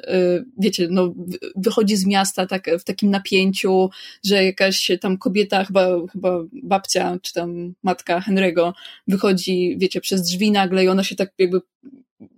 wiecie, 0.57 0.87
no, 0.91 1.13
wychodzi 1.55 1.95
z 1.95 2.05
miasta 2.05 2.45
tak, 2.45 2.69
w 2.79 2.83
takim 2.83 3.09
napięciu, 3.09 3.89
że 4.25 4.43
jakaś 4.43 4.91
tam 5.01 5.17
kobieta, 5.17 5.65
chyba, 5.65 5.87
chyba 6.11 6.39
babcia, 6.63 7.17
czy 7.21 7.33
tam 7.33 7.73
matka 7.83 8.19
Henry'ego, 8.19 8.73
wychodzi, 9.07 9.75
wiecie, 9.79 10.01
przez 10.01 10.21
drzwi 10.21 10.51
nagle 10.51 10.83
i 10.83 10.87
ona 10.87 11.03
się 11.03 11.15
tak 11.15 11.33
jakby 11.37 11.61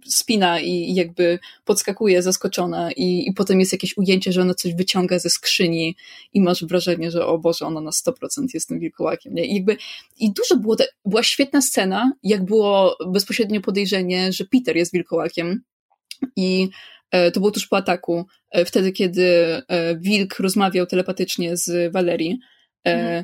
spina 0.06 0.60
i 0.60 0.94
jakby 0.94 1.40
podskakuje 1.66 2.22
zaskoczona 2.22 2.92
i, 2.92 3.28
i 3.28 3.34
potem 3.34 3.60
jest 3.60 3.72
jakieś 3.72 3.98
ujęcie, 3.98 4.32
że 4.32 4.42
ona 4.42 4.54
coś 4.54 4.76
wyciąga 4.76 5.20
ze 5.20 5.30
skrzyni 5.30 5.96
i 6.34 6.42
masz 6.42 6.66
wrażenie, 6.66 7.12
że 7.12 7.26
o 7.26 7.38
Boże, 7.38 7.66
ona 7.66 7.82
na 7.82 7.92
100% 7.92 8.48
jest 8.54 8.68
tym 8.68 8.80
wilkołakiem. 8.80 9.34
Nie? 9.34 9.46
I 9.46 9.56
jakby, 9.56 9.78
i 10.20 10.34
dużo 10.34 10.58
było, 10.62 10.76
te, 10.76 10.86
była 11.06 11.24
świetna 11.24 11.62
scena, 11.62 12.12
jak 12.24 12.46
było 12.46 12.98
bezpośrednio 13.08 13.62
podejrzenie, 13.62 14.34
że 14.34 14.46
Peter 14.46 14.78
jest 14.78 14.94
wilkołakiem 14.94 15.62
i 16.36 16.70
e, 17.12 17.32
to 17.32 17.40
było 17.40 17.52
tuż 17.52 17.68
po 17.68 17.78
ataku, 17.78 18.26
e, 18.52 18.66
wtedy 18.66 18.92
kiedy 18.92 19.26
e, 19.68 19.96
wilk 20.00 20.40
rozmawiał 20.40 20.86
telepatycznie 20.86 21.58
z 21.58 21.94
Valerii, 21.94 22.40
mhm. 22.84 23.24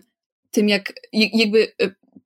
tym 0.52 0.70
jak 0.70 0.94
jakby 1.12 1.68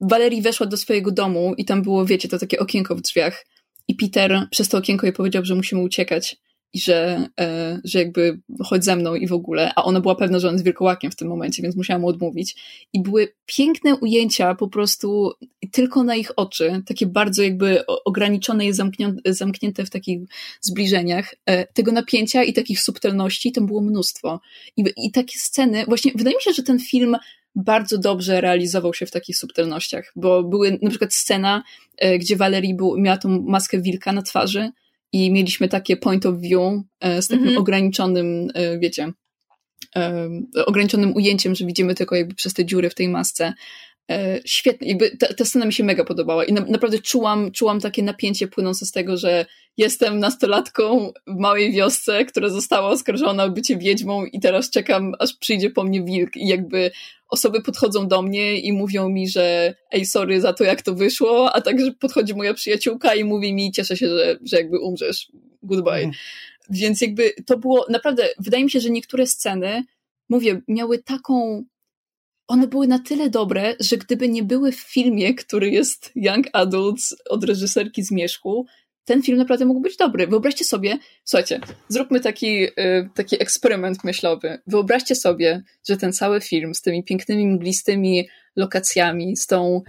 Valerii 0.01 0.41
weszła 0.41 0.65
do 0.65 0.77
swojego 0.77 1.11
domu 1.11 1.53
i 1.57 1.65
tam 1.65 1.81
było, 1.81 2.05
wiecie, 2.05 2.27
to 2.27 2.39
takie 2.39 2.59
okienko 2.59 2.95
w 2.95 3.01
drzwiach 3.01 3.45
i 3.89 3.95
Peter 3.95 4.47
przez 4.51 4.69
to 4.69 4.77
okienko 4.77 5.05
jej 5.05 5.13
powiedział, 5.13 5.45
że 5.45 5.55
musimy 5.55 5.81
uciekać 5.81 6.37
i 6.73 6.79
że, 6.79 7.29
e, 7.39 7.79
że 7.83 7.99
jakby 7.99 8.39
chodź 8.63 8.85
ze 8.85 8.95
mną 8.95 9.15
i 9.15 9.27
w 9.27 9.33
ogóle, 9.33 9.71
a 9.75 9.83
ona 9.83 10.01
była 10.01 10.15
pewna, 10.15 10.39
że 10.39 10.47
on 10.47 10.53
jest 10.53 10.65
wilkołakiem 10.65 11.11
w 11.11 11.15
tym 11.15 11.27
momencie, 11.27 11.63
więc 11.63 11.75
musiała 11.75 11.99
mu 11.99 12.07
odmówić. 12.07 12.55
I 12.93 13.01
były 13.01 13.33
piękne 13.45 13.95
ujęcia 13.95 14.55
po 14.55 14.67
prostu 14.67 15.31
tylko 15.71 16.03
na 16.03 16.15
ich 16.15 16.31
oczy, 16.35 16.83
takie 16.85 17.05
bardzo 17.05 17.43
jakby 17.43 17.85
ograniczone 17.85 18.67
i 18.67 18.73
zamknięte 19.25 19.85
w 19.85 19.89
takich 19.89 20.19
zbliżeniach. 20.61 21.35
E, 21.45 21.65
tego 21.73 21.91
napięcia 21.91 22.43
i 22.43 22.53
takich 22.53 22.81
subtelności 22.81 23.51
tam 23.51 23.65
było 23.65 23.81
mnóstwo. 23.81 24.39
I, 24.77 24.83
I 24.97 25.11
takie 25.11 25.39
sceny, 25.39 25.85
właśnie 25.85 26.11
wydaje 26.15 26.35
mi 26.35 26.41
się, 26.41 26.53
że 26.53 26.63
ten 26.63 26.79
film 26.79 27.15
bardzo 27.55 27.97
dobrze 27.97 28.41
realizował 28.41 28.93
się 28.93 29.05
w 29.05 29.11
takich 29.11 29.37
subtelnościach, 29.37 30.11
bo 30.15 30.43
były 30.43 30.79
na 30.81 30.89
przykład 30.89 31.13
scena, 31.13 31.63
e, 31.97 32.17
gdzie 32.17 32.35
Valerie 32.35 32.75
był, 32.75 32.97
miała 32.97 33.17
tą 33.17 33.41
maskę 33.41 33.81
wilka 33.81 34.11
na 34.11 34.21
twarzy 34.21 34.71
i 35.11 35.31
mieliśmy 35.31 35.67
takie 35.67 35.97
point 35.97 36.25
of 36.25 36.35
view 36.39 36.81
e, 36.99 37.21
z 37.21 37.27
takim 37.27 37.43
mm 37.43 37.55
-hmm. 37.55 37.59
ograniczonym, 37.59 38.47
e, 38.53 38.79
wiecie, 38.79 39.11
ograniczonym 40.65 41.15
ujęciem, 41.15 41.55
że 41.55 41.65
widzimy 41.65 41.95
tylko 41.95 42.15
jakby 42.15 42.35
przez 42.35 42.53
te 42.53 42.65
dziury 42.65 42.89
w 42.89 42.95
tej 42.95 43.09
masce. 43.09 43.53
Świetnie, 44.45 44.87
jakby 44.87 45.17
ta, 45.17 45.33
ta 45.33 45.45
scena 45.45 45.65
mi 45.65 45.73
się 45.73 45.83
mega 45.83 46.03
podobała 46.03 46.45
i 46.45 46.53
na, 46.53 46.61
naprawdę 46.61 46.99
czułam, 46.99 47.51
czułam 47.51 47.79
takie 47.79 48.03
napięcie 48.03 48.47
płynące 48.47 48.85
z 48.85 48.91
tego, 48.91 49.17
że 49.17 49.45
jestem 49.77 50.19
nastolatką 50.19 51.11
w 51.27 51.35
małej 51.35 51.71
wiosce, 51.71 52.25
która 52.25 52.49
została 52.49 52.89
oskarżona 52.89 53.43
o 53.43 53.49
bycie 53.49 53.77
wiedźmą 53.77 54.25
i 54.25 54.39
teraz 54.39 54.69
czekam, 54.69 55.13
aż 55.19 55.33
przyjdzie 55.33 55.69
po 55.69 55.83
mnie 55.83 56.03
wilk 56.03 56.35
i 56.35 56.47
jakby 56.47 56.91
osoby 57.29 57.61
podchodzą 57.61 58.07
do 58.07 58.21
mnie 58.21 58.59
i 58.59 58.73
mówią 58.73 59.09
mi, 59.09 59.29
że 59.29 59.75
ej, 59.91 60.05
sorry 60.05 60.41
za 60.41 60.53
to, 60.53 60.63
jak 60.63 60.81
to 60.81 60.95
wyszło, 60.95 61.55
a 61.55 61.61
także 61.61 61.91
podchodzi 61.91 62.33
moja 62.33 62.53
przyjaciółka 62.53 63.15
i 63.15 63.23
mówi 63.23 63.53
mi, 63.53 63.71
cieszę 63.71 63.97
się, 63.97 64.07
że, 64.07 64.37
że 64.45 64.57
jakby 64.57 64.79
umrzesz, 64.79 65.31
goodbye. 65.63 65.93
Mm. 65.93 66.11
Więc 66.69 67.01
jakby 67.01 67.33
to 67.45 67.57
było 67.57 67.85
naprawdę, 67.89 68.29
wydaje 68.39 68.63
mi 68.63 68.71
się, 68.71 68.79
że 68.79 68.89
niektóre 68.89 69.27
sceny, 69.27 69.83
mówię, 70.29 70.61
miały 70.67 70.97
taką 70.97 71.63
one 72.49 72.67
były 72.67 72.87
na 72.87 72.99
tyle 72.99 73.29
dobre, 73.29 73.75
że 73.79 73.97
gdyby 73.97 74.29
nie 74.29 74.43
były 74.43 74.71
w 74.71 74.79
filmie, 74.79 75.33
który 75.33 75.69
jest 75.69 76.11
Young 76.15 76.47
Adults 76.53 77.15
od 77.29 77.43
reżyserki 77.43 78.03
Zmierzchu, 78.03 78.65
ten 79.05 79.23
film 79.23 79.37
naprawdę 79.37 79.65
mógł 79.65 79.79
być 79.81 79.97
dobry. 79.97 80.27
Wyobraźcie 80.27 80.65
sobie, 80.65 80.97
słuchajcie, 81.23 81.59
zróbmy 81.87 82.19
taki, 82.19 82.63
y, 82.63 83.09
taki 83.15 83.41
eksperyment 83.41 84.03
myślowy. 84.03 84.59
Wyobraźcie 84.67 85.15
sobie, 85.15 85.63
że 85.87 85.97
ten 85.97 86.13
cały 86.13 86.41
film 86.41 86.75
z 86.75 86.81
tymi 86.81 87.03
pięknymi, 87.03 87.47
mglistymi 87.47 88.29
lokacjami, 88.55 89.37
z 89.37 89.47
tą, 89.47 89.81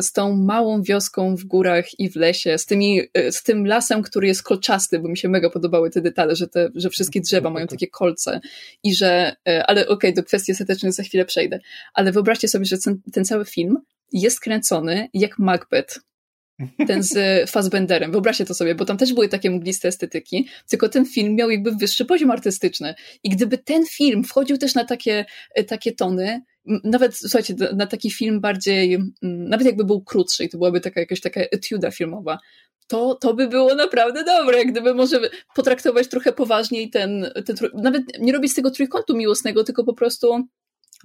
z 0.00 0.12
tą 0.12 0.36
małą 0.36 0.82
wioską 0.82 1.36
w 1.36 1.44
górach 1.44 2.00
i 2.00 2.10
w 2.10 2.16
lesie, 2.16 2.58
z, 2.58 2.66
tymi, 2.66 3.00
e, 3.14 3.32
z 3.32 3.42
tym 3.42 3.66
lasem, 3.66 4.02
który 4.02 4.26
jest 4.26 4.42
kolczasty, 4.42 4.98
bo 4.98 5.08
mi 5.08 5.16
się 5.16 5.28
mega 5.28 5.50
podobały 5.50 5.90
te 5.90 6.00
detale, 6.00 6.36
że, 6.36 6.48
te, 6.48 6.70
że 6.74 6.90
wszystkie 6.90 7.20
drzewa 7.20 7.50
mają 7.50 7.66
takie 7.66 7.86
kolce 7.86 8.40
i 8.82 8.94
że, 8.94 9.36
e, 9.48 9.66
ale 9.66 9.82
okej, 9.82 9.94
okay, 9.94 10.12
do 10.12 10.22
kwestii 10.22 10.52
estetycznych 10.52 10.92
za 10.92 11.02
chwilę 11.02 11.24
przejdę, 11.24 11.60
ale 11.94 12.12
wyobraźcie 12.12 12.48
sobie, 12.48 12.64
że 12.64 12.78
ten, 12.78 13.00
ten 13.12 13.24
cały 13.24 13.44
film 13.44 13.78
jest 14.12 14.40
kręcony 14.40 15.08
jak 15.14 15.38
Macbeth 15.38 16.00
ten 16.86 17.02
z 17.02 17.50
Fassbenderem. 17.50 18.12
Wyobraźcie 18.12 18.44
to 18.44 18.54
sobie, 18.54 18.74
bo 18.74 18.84
tam 18.84 18.96
też 18.96 19.12
były 19.12 19.28
takie 19.28 19.50
mgliste 19.50 19.88
estetyki, 19.88 20.48
tylko 20.68 20.88
ten 20.88 21.06
film 21.06 21.34
miał 21.34 21.50
jakby 21.50 21.72
wyższy 21.72 22.04
poziom 22.04 22.30
artystyczny. 22.30 22.94
I 23.24 23.30
gdyby 23.30 23.58
ten 23.58 23.86
film 23.86 24.24
wchodził 24.24 24.58
też 24.58 24.74
na 24.74 24.84
takie, 24.84 25.24
e, 25.54 25.64
takie 25.64 25.92
tony, 25.92 26.42
nawet, 26.64 27.16
słuchajcie, 27.16 27.54
na 27.76 27.86
taki 27.86 28.10
film 28.10 28.40
bardziej, 28.40 28.98
nawet 29.22 29.66
jakby 29.66 29.84
był 29.84 30.02
krótszy 30.02 30.44
i 30.44 30.48
to 30.48 30.58
byłaby 30.58 30.80
taka 30.80 31.00
jakaś 31.00 31.20
taka 31.20 31.40
etiuda 31.40 31.90
filmowa, 31.90 32.38
to, 32.88 33.14
to 33.14 33.34
by 33.34 33.48
było 33.48 33.74
naprawdę 33.74 34.24
dobre, 34.24 34.64
gdyby 34.64 34.94
może 34.94 35.20
potraktować 35.54 36.08
trochę 36.08 36.32
poważniej 36.32 36.90
ten, 36.90 37.30
ten 37.46 37.56
nawet 37.74 38.02
nie 38.20 38.32
robić 38.32 38.52
z 38.52 38.54
tego 38.54 38.70
trójkątu 38.70 39.16
miłosnego, 39.16 39.64
tylko 39.64 39.84
po 39.84 39.94
prostu 39.94 40.48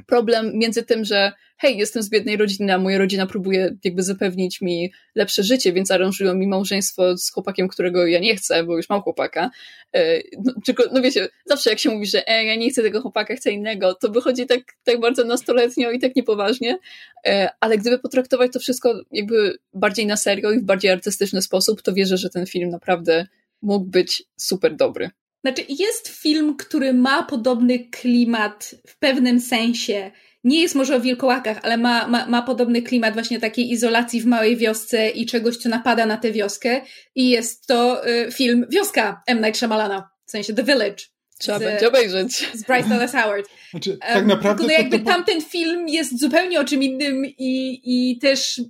problem 0.06 0.52
między 0.58 0.84
tym, 0.84 1.06
że 1.06 1.32
hej, 1.58 1.78
jestem 1.78 2.04
z 2.04 2.10
biednej 2.10 2.38
rodziny, 2.38 2.74
a 2.74 2.78
moja 2.78 2.98
rodzina 2.98 3.26
próbuje 3.26 3.76
jakby 3.84 4.04
zapewnić 4.04 4.62
mi 4.62 4.92
lepsze 5.16 5.44
życie, 5.44 5.74
więc 5.74 5.92
aranżują 5.92 6.34
mi 6.36 6.48
małżeństwo 6.48 7.18
z 7.18 7.32
chłopakiem, 7.32 7.68
którego 7.68 8.08
ja 8.08 8.20
nie 8.20 8.36
chcę, 8.36 8.64
bo 8.64 8.78
już 8.78 8.90
mam 8.90 9.02
chłopaka. 9.02 9.50
E, 9.94 10.22
no, 10.44 10.54
tylko, 10.66 10.84
no 10.94 11.02
wiecie, 11.02 11.28
zawsze 11.46 11.70
jak 11.70 11.80
się 11.80 11.90
mówi, 11.90 12.06
że 12.06 12.28
e, 12.28 12.46
ja 12.46 12.56
nie 12.56 12.70
chcę 12.70 12.82
tego 12.82 13.02
chłopaka, 13.02 13.36
chcę 13.36 13.52
innego, 13.52 13.94
to 13.94 14.10
wychodzi 14.10 14.46
tak, 14.46 14.60
tak 14.84 15.00
bardzo 15.00 15.24
nastoletnio 15.24 15.92
i 15.92 16.00
tak 16.00 16.16
niepoważnie, 16.16 16.78
e, 17.26 17.50
ale 17.60 17.78
gdyby 17.78 18.00
potraktować 18.00 18.54
to 18.54 18.60
wszystko 18.60 19.02
jakby 19.12 19.58
bardziej 19.74 20.06
na 20.06 20.18
serio 20.18 20.52
i 20.52 20.60
w 20.60 20.64
bardziej 20.64 20.92
artystyczny 20.92 21.42
sposób, 21.42 21.82
to 21.82 21.94
wierzę, 21.94 22.18
że 22.18 22.30
ten 22.30 22.46
film 22.46 22.70
naprawdę 22.70 23.28
mógł 23.62 23.86
być 23.86 24.24
super 24.38 24.76
dobry. 24.76 25.10
Znaczy, 25.48 25.66
jest 25.70 26.08
film, 26.08 26.56
który 26.56 26.94
ma 26.94 27.24
podobny 27.24 27.80
klimat 27.80 28.76
w 28.88 29.00
pewnym 29.00 29.40
sensie. 29.40 30.12
Nie 30.44 30.62
jest 30.62 30.76
może 30.76 30.96
o 30.96 31.00
wilkołakach, 31.00 31.60
ale 31.64 31.78
ma, 31.78 32.08
ma, 32.08 32.26
ma 32.26 32.42
podobny 32.42 32.82
klimat 32.82 33.14
właśnie 33.14 33.40
takiej 33.40 33.72
izolacji 33.72 34.22
w 34.22 34.26
małej 34.26 34.58
wiosce 34.58 35.10
i 35.10 35.26
czegoś, 35.26 35.58
co 35.58 35.70
napada 35.70 36.06
na 36.06 36.18
tę 36.18 36.32
wioskę. 36.32 36.82
I 37.16 37.30
jest 37.30 37.68
to 37.68 38.08
y, 38.08 38.32
film 38.32 38.66
Wioska 38.70 39.22
M. 39.28 39.42
Night 39.42 39.58
Shyamalana, 39.58 40.10
w 40.26 40.32
sensie 40.32 40.54
The 40.54 40.64
Village. 40.64 41.04
Trzeba 41.40 41.60
z, 41.60 41.62
będzie 41.62 41.88
obejrzeć. 41.88 42.50
Z 42.54 42.64
Bryce 42.64 42.90
Dallas 42.90 43.12
Howard. 43.12 43.50
Znaczy, 43.72 43.98
tak 44.02 44.26
naprawdę. 44.26 44.64
Um, 44.64 44.72
no 44.72 44.78
jakby 44.78 45.00
to, 45.00 45.06
to... 45.06 45.12
tamten 45.12 45.42
film 45.42 45.90
jest 45.90 46.20
zupełnie 46.20 46.60
o 46.60 46.66
czym 46.66 46.84
innym 46.84 47.26
i, 47.26 47.82
i 47.84 48.20
też. 48.20 48.62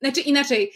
Znaczy 0.00 0.20
inaczej 0.20 0.72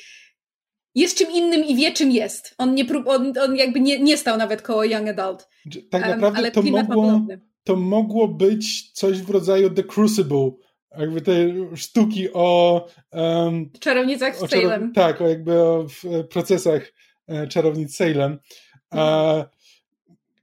jest 0.95 1.19
czym 1.19 1.31
innym 1.31 1.65
i 1.65 1.77
wie, 1.77 1.93
czym 1.93 2.11
jest. 2.11 2.55
On, 2.59 2.75
nie 2.75 2.85
prób, 2.85 3.09
on, 3.09 3.33
on 3.41 3.57
jakby 3.57 3.81
nie, 3.81 4.01
nie 4.01 4.17
stał 4.17 4.39
nawet 4.39 4.63
koło 4.63 4.85
Young 4.85 5.09
Adult. 5.09 5.49
Tak 5.91 6.09
naprawdę 6.09 6.43
um, 6.43 6.53
to, 6.53 6.63
mogło, 6.63 7.21
to 7.65 7.77
mogło 7.77 8.29
być 8.29 8.93
coś 8.93 9.23
w 9.23 9.31
rodzaju 9.31 9.71
The 9.71 9.83
Crucible. 9.83 10.51
Jakby 10.99 11.21
te 11.21 11.33
sztuki 11.77 12.33
o... 12.33 12.87
Um, 13.13 13.71
Czarownicach 13.81 14.37
z 14.37 14.51
Salem. 14.51 14.93
Tak, 14.93 15.21
o 15.21 15.29
jakby 15.29 15.61
o 15.61 15.87
procesach 16.31 16.93
e, 17.29 17.47
czarownic 17.47 17.97
Salem. 17.97 18.39
Mhm. 18.91 19.45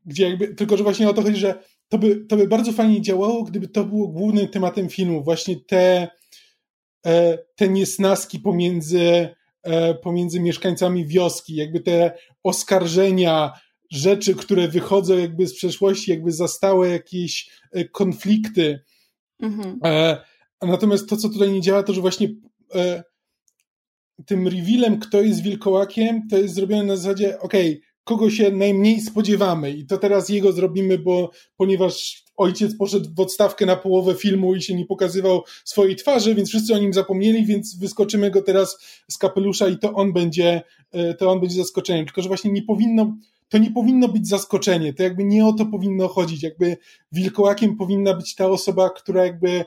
gdzie 0.05 0.29
jakby, 0.29 0.47
tylko, 0.47 0.77
że 0.77 0.83
właśnie 0.83 1.09
o 1.09 1.13
to 1.13 1.21
chodzi, 1.21 1.39
że 1.39 1.63
to 1.89 1.97
by, 1.97 2.15
to 2.15 2.37
by 2.37 2.47
bardzo 2.47 2.71
fajnie 2.71 3.01
działało, 3.01 3.43
gdyby 3.43 3.67
to 3.67 3.83
było 3.83 4.07
głównym 4.07 4.47
tematem 4.47 4.89
filmu. 4.89 5.23
Właśnie 5.23 5.55
te, 5.55 6.07
e, 7.05 7.37
te 7.55 7.69
niesnaski 7.69 8.39
pomiędzy 8.39 8.99
E, 8.99 9.35
pomiędzy 10.01 10.39
mieszkańcami 10.39 11.07
wioski, 11.07 11.55
jakby 11.55 11.79
te 11.79 12.11
oskarżenia, 12.43 13.51
rzeczy, 13.91 14.35
które 14.35 14.67
wychodzą 14.67 15.17
jakby 15.17 15.47
z 15.47 15.55
przeszłości, 15.55 16.11
jakby 16.11 16.31
zastałe 16.31 16.89
jakieś 16.89 17.49
e, 17.71 17.85
konflikty. 17.85 18.79
Mhm. 19.39 19.79
E, 19.85 20.17
natomiast 20.61 21.09
to, 21.09 21.17
co 21.17 21.29
tutaj 21.29 21.51
nie 21.51 21.61
działa, 21.61 21.83
to, 21.83 21.93
że 21.93 22.01
właśnie 22.01 22.29
tym 24.25 24.47
revealem, 24.47 24.99
kto 24.99 25.21
jest 25.21 25.41
wilkołakiem, 25.41 26.27
to 26.27 26.37
jest 26.37 26.55
zrobione 26.55 26.83
na 26.83 26.95
zasadzie, 26.95 27.39
okej, 27.39 27.71
okay, 27.71 27.89
kogo 28.03 28.29
się 28.29 28.51
najmniej 28.51 29.01
spodziewamy 29.01 29.71
i 29.71 29.85
to 29.85 29.97
teraz 29.97 30.29
jego 30.29 30.51
zrobimy, 30.51 30.97
bo 30.97 31.31
ponieważ 31.57 32.23
ojciec 32.39 32.77
poszedł 32.77 33.09
w 33.15 33.19
odstawkę 33.19 33.65
na 33.65 33.75
połowę 33.75 34.15
filmu 34.15 34.55
i 34.55 34.61
się 34.61 34.75
nie 34.75 34.85
pokazywał 34.85 35.43
swojej 35.63 35.95
twarzy, 35.95 36.35
więc 36.35 36.49
wszyscy 36.49 36.73
o 36.73 36.77
nim 36.77 36.93
zapomnieli, 36.93 37.45
więc 37.45 37.77
wyskoczymy 37.77 38.31
go 38.31 38.41
teraz 38.41 38.77
z 39.11 39.17
kapelusza 39.17 39.67
i 39.67 39.77
to 39.77 39.93
on 39.93 40.13
będzie, 40.13 40.61
e, 40.91 41.13
to 41.13 41.31
on 41.31 41.39
będzie 41.39 41.55
zaskoczeniem. 41.55 42.05
Tylko, 42.05 42.21
że 42.21 42.27
właśnie 42.27 42.51
nie 42.51 42.63
powinno, 42.63 43.17
to 43.49 43.57
nie 43.57 43.71
powinno 43.71 44.07
być 44.07 44.27
zaskoczenie, 44.27 44.93
to 44.93 45.03
jakby 45.03 45.23
nie 45.23 45.45
o 45.45 45.53
to 45.53 45.65
powinno 45.65 46.07
chodzić, 46.07 46.43
jakby 46.43 46.77
wilkołakiem 47.11 47.77
powinna 47.77 48.13
być 48.13 48.35
ta 48.35 48.47
osoba, 48.47 48.89
która 48.89 49.25
jakby, 49.25 49.65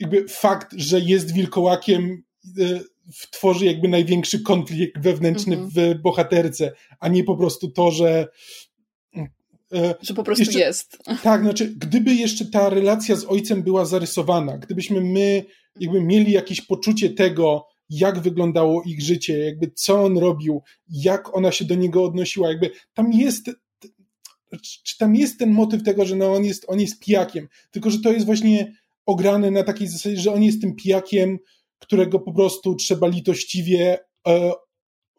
jakby 0.00 0.28
fakt, 0.28 0.74
że 0.76 1.00
jest 1.00 1.32
wilkołakiem 1.32 2.22
e, 2.60 2.80
tworzy 3.30 3.66
jakby 3.66 3.88
największy 3.88 4.42
konflikt 4.42 4.98
wewnętrzny 5.00 5.56
mm 5.56 5.68
-hmm. 5.68 5.94
w 5.98 6.02
bohaterce, 6.02 6.72
a 7.00 7.08
nie 7.08 7.24
po 7.24 7.36
prostu 7.36 7.70
to, 7.70 7.90
że 7.90 8.28
że 10.02 10.14
po 10.14 10.22
prostu 10.22 10.44
jeszcze, 10.44 10.58
jest. 10.58 10.98
Tak, 11.22 11.42
znaczy, 11.42 11.74
gdyby 11.76 12.14
jeszcze 12.14 12.44
ta 12.44 12.68
relacja 12.68 13.16
z 13.16 13.24
ojcem 13.24 13.62
była 13.62 13.84
zarysowana, 13.84 14.58
gdybyśmy 14.58 15.00
my 15.00 15.44
jakby 15.80 16.00
mieli 16.02 16.32
jakieś 16.32 16.60
poczucie 16.60 17.10
tego, 17.10 17.66
jak 17.90 18.20
wyglądało 18.20 18.82
ich 18.82 19.02
życie, 19.02 19.38
jakby 19.38 19.70
co 19.74 20.04
on 20.04 20.18
robił, 20.18 20.62
jak 20.88 21.36
ona 21.36 21.52
się 21.52 21.64
do 21.64 21.74
niego 21.74 22.04
odnosiła, 22.04 22.48
jakby 22.48 22.70
tam 22.94 23.12
jest 23.12 23.50
czy 24.82 24.98
tam 24.98 25.16
jest 25.16 25.38
ten 25.38 25.50
motyw 25.50 25.82
tego, 25.82 26.04
że 26.04 26.16
no 26.16 26.32
on 26.32 26.44
jest, 26.44 26.64
on 26.68 26.80
jest 26.80 27.00
pijakiem, 27.00 27.48
tylko 27.70 27.90
że 27.90 28.00
to 28.00 28.12
jest 28.12 28.26
właśnie 28.26 28.72
ograne 29.06 29.50
na 29.50 29.62
takiej 29.62 29.88
zasadzie, 29.88 30.16
że 30.16 30.32
on 30.32 30.42
jest 30.42 30.60
tym 30.60 30.76
pijakiem, 30.76 31.38
którego 31.78 32.20
po 32.20 32.32
prostu 32.32 32.74
trzeba 32.74 33.08
litościwie 33.08 33.98
e, 34.28 34.52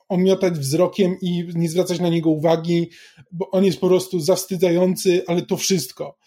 omiotać 0.09 0.53
wzrokiem 0.53 1.17
i 1.21 1.47
nie 1.55 1.69
zwracać 1.69 1.99
na 1.99 2.09
niego 2.09 2.29
uwagi, 2.29 2.89
bo 3.31 3.51
on 3.51 3.65
jest 3.65 3.79
po 3.79 3.87
prostu 3.87 4.19
zawstydzający, 4.19 5.23
ale 5.27 5.41
to 5.41 5.57
wszystko. 5.57 6.17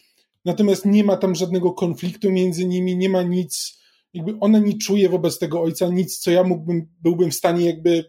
Natomiast 0.45 0.85
nie 0.85 1.05
ma 1.05 1.17
tam 1.17 1.35
żadnego 1.35 1.73
konfliktu 1.73 2.33
między 2.33 2.67
nimi, 2.67 2.97
nie 2.97 3.09
ma 3.09 3.23
nic, 3.23 3.79
jakby 4.15 4.39
ona 4.41 4.59
nie 4.59 4.79
czuje 4.79 5.09
wobec 5.09 5.39
tego 5.39 5.63
ojca 5.63 5.89
nic, 5.89 6.19
co 6.19 6.31
ja 6.31 6.45
mógłbym, 6.45 6.89
byłbym 7.03 7.31
w 7.31 7.35
stanie 7.35 7.67
jakby 7.67 8.05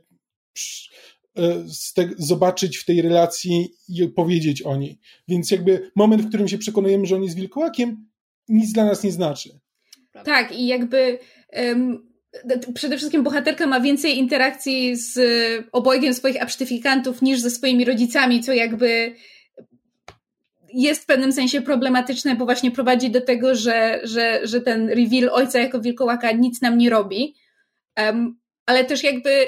e, 1.38 1.66
te, 1.96 2.10
zobaczyć 2.18 2.78
w 2.78 2.86
tej 2.86 3.02
relacji 3.02 3.70
i 3.90 4.08
powiedzieć 4.08 4.62
o 4.62 4.76
niej. 4.78 5.00
Więc 5.28 5.52
jakby 5.52 5.92
moment, 5.96 6.22
w 6.22 6.28
którym 6.28 6.48
się 6.48 6.58
przekonujemy, 6.58 7.06
że 7.06 7.16
on 7.16 7.24
jest 7.24 7.36
wilkołakiem, 7.36 8.08
nic 8.50 8.74
dla 8.74 8.86
nas 8.86 9.04
nie 9.04 9.12
znaczy. 9.12 9.60
Tak, 10.24 10.60
i 10.60 10.68
jakby 10.68 11.20
przede 12.74 12.98
wszystkim 12.98 13.24
bohaterka 13.24 13.68
ma 13.68 13.80
więcej 13.80 14.18
interakcji 14.18 14.96
z 14.96 15.20
obojgiem 15.72 16.14
swoich 16.14 16.42
absztyfikantów 16.42 17.22
niż 17.22 17.40
ze 17.40 17.50
swoimi 17.50 17.86
rodzicami, 17.86 18.44
co 18.44 18.54
jakby 18.54 19.16
jest 20.74 21.04
w 21.04 21.06
pewnym 21.06 21.34
sensie 21.34 21.62
problematyczne, 21.62 22.36
bo 22.36 22.46
właśnie 22.46 22.72
prowadzi 22.72 23.10
do 23.10 23.22
tego, 23.22 23.56
że, 23.56 24.00
że, 24.04 24.40
że 24.44 24.62
ten 24.62 24.90
reveal 24.90 25.30
ojca 25.32 25.60
jako 25.60 25.82
wilkołaka 25.82 26.32
nic 26.32 26.62
nam 26.62 26.78
nie 26.78 26.90
robi. 26.90 27.36
Um, 27.98 28.40
ale 28.66 28.86
też 28.86 29.04
jakby 29.04 29.48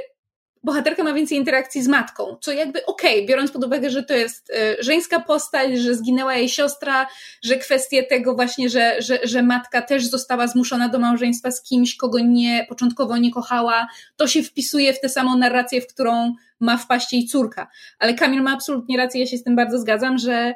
bohaterka 0.64 1.04
ma 1.04 1.14
więcej 1.14 1.38
interakcji 1.38 1.84
z 1.84 1.88
matką, 1.88 2.38
co 2.42 2.52
jakby 2.52 2.86
okej, 2.86 3.16
okay, 3.16 3.28
biorąc 3.28 3.52
pod 3.52 3.64
uwagę, 3.64 3.90
że 3.90 4.04
to 4.04 4.14
jest 4.14 4.50
y, 4.50 4.84
żeńska 4.84 5.20
postać, 5.20 5.80
że 5.80 5.96
zginęła 5.96 6.36
jej 6.36 6.50
siostra, 6.50 7.08
że 7.44 7.58
kwestie 7.58 8.04
tego 8.04 8.36
właśnie, 8.36 8.70
że, 8.70 9.02
że, 9.02 9.20
że 9.24 9.44
matka 9.44 9.82
też 9.82 10.06
została 10.06 10.48
zmuszona 10.48 10.90
do 10.90 11.00
małżeństwa 11.00 11.52
z 11.52 11.62
kimś, 11.62 11.96
kogo 11.96 12.20
nie, 12.20 12.66
początkowo 12.70 13.18
nie 13.18 13.32
kochała, 13.32 13.88
to 14.18 14.28
się 14.28 14.44
wpisuje 14.44 14.94
w 14.94 15.00
tę 15.00 15.10
samą 15.10 15.38
narrację, 15.38 15.82
w 15.82 15.88
którą 15.88 16.34
ma 16.60 16.78
wpaść 16.78 17.14
jej 17.14 17.26
córka. 17.26 17.68
Ale 18.00 18.14
Kamil 18.14 18.42
ma 18.42 18.54
absolutnie 18.54 18.98
rację, 18.98 19.22
ja 19.22 19.28
się 19.28 19.38
z 19.38 19.44
tym 19.44 19.56
bardzo 19.56 19.80
zgadzam, 19.80 20.18
że 20.18 20.54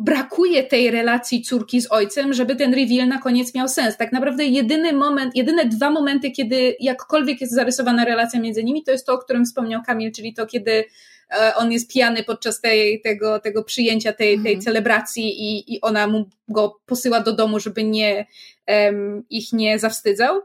brakuje 0.00 0.64
tej 0.64 0.90
relacji 0.90 1.42
córki 1.42 1.80
z 1.80 1.92
ojcem, 1.92 2.32
żeby 2.32 2.56
ten 2.56 2.74
reveal 2.74 3.08
na 3.08 3.18
koniec 3.18 3.54
miał 3.54 3.68
sens. 3.68 3.96
Tak 3.96 4.12
naprawdę 4.12 4.44
jedyny 4.44 4.92
moment, 4.92 5.36
jedyne 5.36 5.64
dwa 5.64 5.90
momenty, 5.90 6.30
kiedy 6.30 6.76
jakkolwiek 6.80 7.40
jest 7.40 7.54
zarysowana 7.54 8.04
relacja 8.04 8.40
między 8.40 8.64
nimi, 8.64 8.84
to 8.84 8.90
jest 8.92 9.06
to, 9.06 9.12
o 9.12 9.18
którym 9.18 9.44
wspomniał 9.44 9.82
Kamil, 9.86 10.12
czyli 10.12 10.34
to, 10.34 10.46
kiedy 10.46 10.84
e, 11.30 11.54
on 11.54 11.72
jest 11.72 11.92
pijany 11.92 12.24
podczas 12.24 12.60
tej, 12.60 13.00
tego, 13.00 13.38
tego 13.38 13.64
przyjęcia, 13.64 14.12
tej, 14.12 14.34
tej 14.42 14.52
mhm. 14.52 14.60
celebracji 14.60 15.42
i, 15.42 15.74
i 15.74 15.80
ona 15.80 16.06
mu 16.06 16.28
go 16.48 16.80
posyła 16.86 17.20
do 17.20 17.32
domu, 17.32 17.60
żeby 17.60 17.84
nie, 17.84 18.26
um, 18.68 19.22
ich 19.30 19.52
nie 19.52 19.78
zawstydzał. 19.78 20.40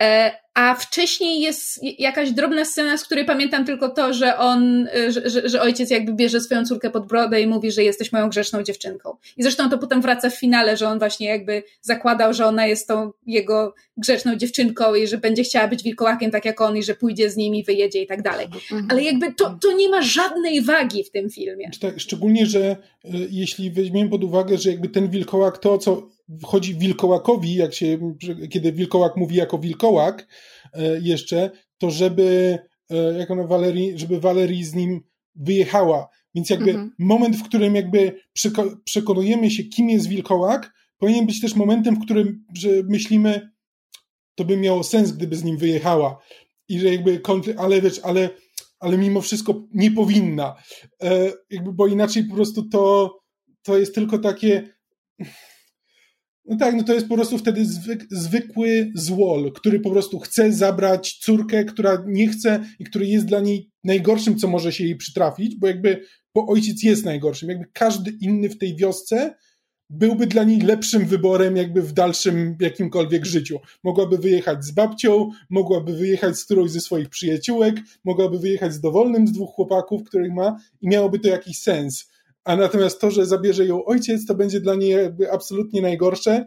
E, 0.00 0.32
a 0.54 0.74
wcześniej 0.74 1.40
jest 1.40 1.80
jakaś 1.98 2.30
drobna 2.30 2.64
scena, 2.64 2.96
z 2.96 3.04
której 3.04 3.24
pamiętam 3.24 3.64
tylko 3.64 3.88
to, 3.88 4.14
że 4.14 4.38
on, 4.38 4.88
że, 5.08 5.30
że, 5.30 5.48
że, 5.48 5.62
ojciec 5.62 5.90
jakby 5.90 6.12
bierze 6.12 6.40
swoją 6.40 6.64
córkę 6.64 6.90
pod 6.90 7.06
brodę 7.06 7.40
i 7.40 7.46
mówi, 7.46 7.72
że 7.72 7.84
jesteś 7.84 8.12
moją 8.12 8.28
grzeszną 8.28 8.62
dziewczynką. 8.62 9.16
I 9.36 9.42
zresztą 9.42 9.70
to 9.70 9.78
potem 9.78 10.02
wraca 10.02 10.30
w 10.30 10.38
finale, 10.38 10.76
że 10.76 10.88
on 10.88 10.98
właśnie 10.98 11.28
jakby 11.28 11.62
zakładał, 11.80 12.34
że 12.34 12.46
ona 12.46 12.66
jest 12.66 12.88
tą 12.88 13.10
jego 13.26 13.74
grzeszną 13.96 14.36
dziewczynką 14.36 14.94
i 14.94 15.06
że 15.06 15.18
będzie 15.18 15.42
chciała 15.42 15.68
być 15.68 15.82
wilkołakiem 15.82 16.30
tak 16.30 16.44
jak 16.44 16.60
on 16.60 16.76
i 16.76 16.82
że 16.82 16.94
pójdzie 16.94 17.30
z 17.30 17.36
nimi, 17.36 17.64
wyjedzie 17.64 18.02
i 18.02 18.06
tak 18.06 18.22
dalej. 18.22 18.46
Mhm. 18.46 18.86
Ale 18.90 19.02
jakby 19.02 19.34
to, 19.34 19.58
to 19.62 19.72
nie 19.72 19.88
ma 19.88 20.02
żadnej 20.02 20.62
wagi 20.62 21.04
w 21.04 21.10
tym 21.10 21.30
filmie. 21.30 21.70
Tak, 21.80 22.00
szczególnie, 22.00 22.46
że 22.46 22.76
y, 23.04 23.08
jeśli 23.30 23.70
weźmiemy 23.70 24.10
pod 24.10 24.24
uwagę, 24.24 24.58
że 24.58 24.70
jakby 24.70 24.88
ten 24.88 25.10
wilkołak 25.10 25.58
to, 25.58 25.78
co 25.78 26.08
wchodzi 26.42 26.74
wilkołakowi, 26.74 27.54
jak 27.54 27.74
się, 27.74 28.14
kiedy 28.50 28.72
wilkołak 28.72 29.16
mówi 29.16 29.36
jako 29.36 29.58
wilkołak 29.58 30.26
e, 30.72 31.00
jeszcze, 31.00 31.50
to 31.78 31.90
żeby, 31.90 32.58
e, 32.90 33.18
jak 33.18 33.30
ona 33.30 33.46
Walerii, 33.46 33.98
żeby 33.98 34.20
Walerii 34.20 34.64
z 34.64 34.74
nim 34.74 35.00
wyjechała. 35.34 36.08
Więc 36.34 36.50
jakby 36.50 36.70
mhm. 36.70 36.92
moment, 36.98 37.36
w 37.36 37.42
którym 37.42 37.74
jakby 37.74 38.20
przekonujemy 38.84 39.50
się, 39.50 39.64
kim 39.64 39.90
jest 39.90 40.08
wilkołak, 40.08 40.72
powinien 40.98 41.26
być 41.26 41.40
też 41.40 41.54
momentem, 41.54 41.96
w 41.96 42.04
którym 42.04 42.44
że 42.54 42.68
myślimy, 42.88 43.50
to 44.34 44.44
by 44.44 44.56
miało 44.56 44.82
sens, 44.82 45.12
gdyby 45.12 45.36
z 45.36 45.44
nim 45.44 45.56
wyjechała. 45.56 46.18
I 46.68 46.80
że 46.80 46.88
jakby 46.88 47.20
konflikt, 47.20 47.60
ale 47.60 47.80
wiesz, 47.80 48.00
ale, 48.02 48.30
ale 48.80 48.98
mimo 48.98 49.20
wszystko 49.20 49.62
nie 49.74 49.90
powinna. 49.90 50.54
E, 51.02 51.32
jakby, 51.50 51.72
bo 51.72 51.86
inaczej 51.86 52.24
po 52.24 52.34
prostu 52.34 52.68
to, 52.68 53.16
to 53.62 53.78
jest 53.78 53.94
tylko 53.94 54.18
takie 54.18 54.68
no 56.50 56.56
tak, 56.56 56.74
no 56.74 56.84
to 56.84 56.94
jest 56.94 57.08
po 57.08 57.14
prostu 57.14 57.38
wtedy 57.38 57.64
zwyk, 57.64 58.06
zwykły 58.10 58.92
złol, 58.94 59.52
który 59.52 59.80
po 59.80 59.90
prostu 59.90 60.18
chce 60.18 60.52
zabrać 60.52 61.18
córkę, 61.18 61.64
która 61.64 62.04
nie 62.06 62.28
chce 62.28 62.64
i 62.78 62.84
który 62.84 63.06
jest 63.06 63.26
dla 63.26 63.40
niej 63.40 63.70
najgorszym, 63.84 64.38
co 64.38 64.48
może 64.48 64.72
się 64.72 64.84
jej 64.84 64.96
przytrafić, 64.96 65.56
bo 65.56 65.66
jakby, 65.66 66.04
bo 66.34 66.46
ojciec 66.46 66.82
jest 66.82 67.04
najgorszym. 67.04 67.48
Jakby 67.48 67.66
każdy 67.72 68.10
inny 68.20 68.48
w 68.48 68.58
tej 68.58 68.76
wiosce 68.76 69.34
byłby 69.90 70.26
dla 70.26 70.44
niej 70.44 70.60
lepszym 70.60 71.06
wyborem 71.06 71.56
jakby 71.56 71.82
w 71.82 71.92
dalszym 71.92 72.56
jakimkolwiek 72.60 73.26
życiu. 73.26 73.58
Mogłaby 73.84 74.18
wyjechać 74.18 74.64
z 74.64 74.70
babcią, 74.70 75.30
mogłaby 75.50 75.92
wyjechać 75.92 76.38
z 76.38 76.44
którąś 76.44 76.70
ze 76.70 76.80
swoich 76.80 77.08
przyjaciółek, 77.08 77.76
mogłaby 78.04 78.38
wyjechać 78.38 78.74
z 78.74 78.80
dowolnym 78.80 79.26
z 79.26 79.32
dwóch 79.32 79.54
chłopaków, 79.54 80.04
których 80.04 80.32
ma 80.32 80.56
i 80.80 80.88
miałoby 80.88 81.18
to 81.18 81.28
jakiś 81.28 81.58
sens 81.58 82.09
a 82.44 82.56
natomiast 82.56 83.00
to, 83.00 83.10
że 83.10 83.26
zabierze 83.26 83.66
ją 83.66 83.84
ojciec, 83.84 84.26
to 84.26 84.34
będzie 84.34 84.60
dla 84.60 84.74
niej 84.74 84.94
absolutnie 85.32 85.82
najgorsze. 85.82 86.46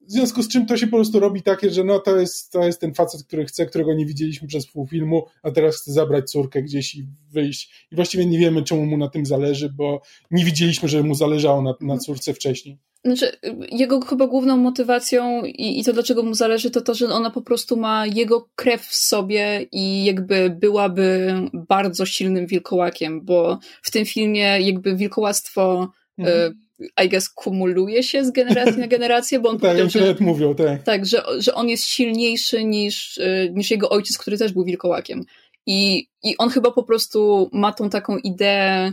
W 0.00 0.12
związku 0.12 0.42
z 0.42 0.48
czym 0.48 0.66
to 0.66 0.76
się 0.76 0.86
po 0.86 0.96
prostu 0.96 1.20
robi 1.20 1.42
takie, 1.42 1.70
że 1.70 1.84
no 1.84 1.98
to 1.98 2.16
jest, 2.16 2.52
to 2.52 2.64
jest 2.64 2.80
ten 2.80 2.94
facet, 2.94 3.24
który 3.24 3.44
chce, 3.44 3.66
którego 3.66 3.94
nie 3.94 4.06
widzieliśmy 4.06 4.48
przez 4.48 4.66
pół 4.66 4.86
filmu, 4.86 5.26
a 5.42 5.50
teraz 5.50 5.76
chce 5.76 5.92
zabrać 5.92 6.30
córkę 6.30 6.62
gdzieś 6.62 6.94
i 6.94 7.06
wyjść. 7.30 7.86
I 7.92 7.96
właściwie 7.96 8.26
nie 8.26 8.38
wiemy, 8.38 8.62
czemu 8.62 8.86
mu 8.86 8.96
na 8.96 9.08
tym 9.08 9.26
zależy, 9.26 9.72
bo 9.76 10.02
nie 10.30 10.44
widzieliśmy, 10.44 10.88
że 10.88 11.02
mu 11.02 11.14
zależało 11.14 11.62
na, 11.62 11.74
na 11.80 11.98
córce 11.98 12.34
wcześniej. 12.34 12.78
Znaczy, 13.04 13.32
jego 13.72 14.00
chyba 14.00 14.26
główną 14.26 14.56
motywacją 14.56 15.44
i, 15.44 15.80
i 15.80 15.84
to, 15.84 15.92
dlaczego 15.92 16.22
mu 16.22 16.34
zależy, 16.34 16.70
to 16.70 16.80
to, 16.80 16.94
że 16.94 17.08
ona 17.08 17.30
po 17.30 17.42
prostu 17.42 17.76
ma 17.76 18.06
jego 18.06 18.48
krew 18.54 18.86
w 18.86 18.94
sobie 18.94 19.66
i 19.72 20.04
jakby 20.04 20.50
byłaby 20.50 21.34
bardzo 21.52 22.06
silnym 22.06 22.46
wilkołakiem, 22.46 23.24
bo 23.24 23.58
w 23.82 23.90
tym 23.90 24.06
filmie 24.06 24.60
jakby 24.60 24.96
wilkołactwo 24.96 25.92
mhm. 26.18 26.52
y, 26.80 27.04
I 27.04 27.08
guess 27.08 27.28
kumuluje 27.28 28.02
się 28.02 28.24
z 28.24 28.30
generacji 28.30 28.80
na 28.80 28.86
generację, 28.86 29.40
bo 29.40 29.48
on 29.48 29.58
tak, 29.60 29.76
powiedział, 29.76 30.02
że, 30.02 30.14
mówią, 30.20 30.54
tak. 30.54 30.82
Tak, 30.82 31.06
że, 31.06 31.22
że 31.38 31.54
on 31.54 31.68
jest 31.68 31.84
silniejszy 31.84 32.64
niż, 32.64 33.18
y, 33.18 33.52
niż 33.54 33.70
jego 33.70 33.90
ojciec, 33.90 34.18
który 34.18 34.38
też 34.38 34.52
był 34.52 34.64
wilkołakiem. 34.64 35.24
I, 35.66 36.08
I 36.22 36.36
on 36.38 36.48
chyba 36.50 36.70
po 36.70 36.82
prostu 36.82 37.50
ma 37.52 37.72
tą 37.72 37.90
taką 37.90 38.16
ideę 38.16 38.92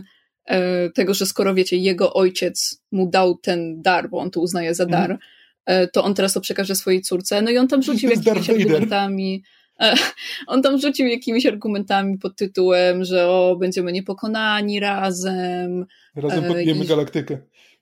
tego, 0.94 1.14
że 1.14 1.26
skoro 1.26 1.54
wiecie, 1.54 1.76
jego 1.76 2.14
ojciec 2.14 2.82
mu 2.92 3.10
dał 3.10 3.38
ten 3.38 3.82
dar, 3.82 4.10
bo 4.10 4.18
on 4.18 4.30
to 4.30 4.40
uznaje 4.40 4.74
za 4.74 4.86
dar, 4.86 5.18
mm. 5.66 5.88
to 5.92 6.04
on 6.04 6.14
teraz 6.14 6.32
to 6.32 6.40
przekaże 6.40 6.74
swojej 6.74 7.02
córce. 7.02 7.42
No 7.42 7.50
i 7.50 7.58
on 7.58 7.68
tam 7.68 7.82
rzucił 7.82 8.10
jakimiś 8.10 8.50
argumentami. 8.50 9.42
E, 9.80 9.94
on 10.46 10.62
tam 10.62 10.78
rzucił 10.78 11.06
jakimiś 11.06 11.46
argumentami 11.46 12.18
pod 12.18 12.36
tytułem, 12.36 13.04
że 13.04 13.28
o, 13.28 13.56
będziemy 13.60 13.92
niepokonani 13.92 14.80
razem. 14.80 15.86
Razem 16.16 16.44
podbijemy 16.44 16.84
i... 16.84 16.88
galaktykę. 16.88 17.38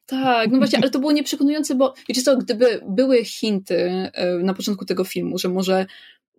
Tak, 0.06 0.50
no 0.50 0.58
właśnie, 0.58 0.78
ale 0.78 0.90
to 0.90 0.98
było 0.98 1.12
nieprzekonujące, 1.18 1.74
bo 1.74 1.94
wiecie 2.08 2.22
co, 2.22 2.36
gdyby 2.36 2.80
były 2.88 3.24
hinty 3.24 4.10
na 4.42 4.54
początku 4.54 4.84
tego 4.84 5.04
filmu, 5.04 5.38
że 5.38 5.48
może 5.48 5.86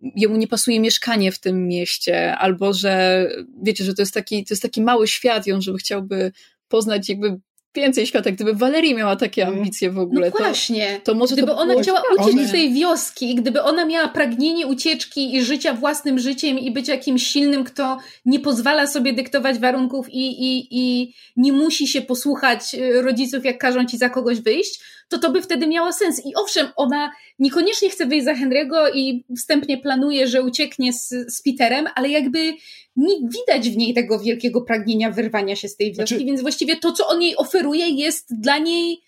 jemu 0.02 0.36
nie 0.36 0.48
pasuje 0.48 0.80
mieszkanie 0.80 1.32
w 1.32 1.38
tym 1.38 1.68
mieście, 1.68 2.36
albo 2.36 2.72
że 2.72 3.26
wiecie, 3.62 3.84
że 3.84 3.94
to 3.94 4.02
jest 4.02 4.14
taki, 4.14 4.44
to 4.44 4.54
jest 4.54 4.62
taki 4.62 4.82
mały 4.82 5.08
świat 5.08 5.46
i 5.46 5.52
on, 5.52 5.62
żeby 5.62 5.78
chciałby 5.78 6.32
poznać 6.68 7.08
jakby 7.08 7.40
więcej 7.74 8.06
świata. 8.06 8.30
Gdyby 8.30 8.54
Valerie 8.54 8.94
miała 8.94 9.16
takie 9.16 9.42
mhm. 9.42 9.58
ambicje 9.58 9.90
w 9.90 9.98
ogóle, 9.98 10.30
no 10.30 10.38
właśnie. 10.38 11.00
To, 11.04 11.12
to 11.12 11.18
może 11.18 11.34
gdyby 11.34 11.48
to 11.48 11.58
ona 11.58 11.82
chciała 11.82 12.02
uciec 12.18 12.48
z 12.48 12.52
tej 12.52 12.72
wioski, 12.72 13.34
gdyby 13.34 13.62
ona 13.62 13.84
miała 13.84 14.08
pragnienie 14.08 14.66
ucieczki 14.66 15.36
i 15.36 15.44
życia 15.44 15.74
własnym 15.74 16.18
życiem 16.18 16.58
i 16.58 16.70
być 16.70 16.88
jakimś 16.88 17.26
silnym, 17.26 17.64
kto 17.64 17.98
nie 18.24 18.40
pozwala 18.40 18.86
sobie 18.86 19.12
dyktować 19.12 19.58
warunków 19.58 20.06
i, 20.10 20.26
i, 20.28 20.68
i 20.70 21.14
nie 21.36 21.52
musi 21.52 21.88
się 21.88 22.02
posłuchać 22.02 22.74
y, 22.74 23.02
rodziców, 23.02 23.44
jak 23.44 23.58
każą 23.58 23.84
ci 23.84 23.98
za 23.98 24.08
kogoś 24.08 24.40
wyjść, 24.40 24.80
to 25.08 25.18
to 25.18 25.32
by 25.32 25.42
wtedy 25.42 25.66
miało 25.66 25.92
sens. 25.92 26.26
I 26.26 26.34
owszem, 26.34 26.66
ona 26.76 27.12
niekoniecznie 27.38 27.90
chce 27.90 28.06
wyjść 28.06 28.24
za 28.24 28.34
Henry'ego 28.34 28.90
i 28.94 29.24
wstępnie 29.36 29.78
planuje, 29.78 30.28
że 30.28 30.42
ucieknie 30.42 30.92
z, 30.92 31.08
z 31.08 31.42
Peterem, 31.42 31.86
ale 31.94 32.08
jakby 32.08 32.54
nie 32.96 33.14
widać 33.14 33.70
w 33.70 33.76
niej 33.76 33.94
tego 33.94 34.20
wielkiego 34.20 34.60
pragnienia 34.60 35.10
wyrwania 35.10 35.56
się 35.56 35.68
z 35.68 35.76
tej 35.76 35.86
wioski, 35.86 36.14
znaczy, 36.14 36.24
więc 36.24 36.40
właściwie 36.40 36.76
to, 36.76 36.92
co 36.92 37.08
on 37.08 37.22
jej 37.22 37.36
oferuje, 37.36 37.88
jest 37.88 38.40
dla 38.40 38.58
niej 38.58 38.98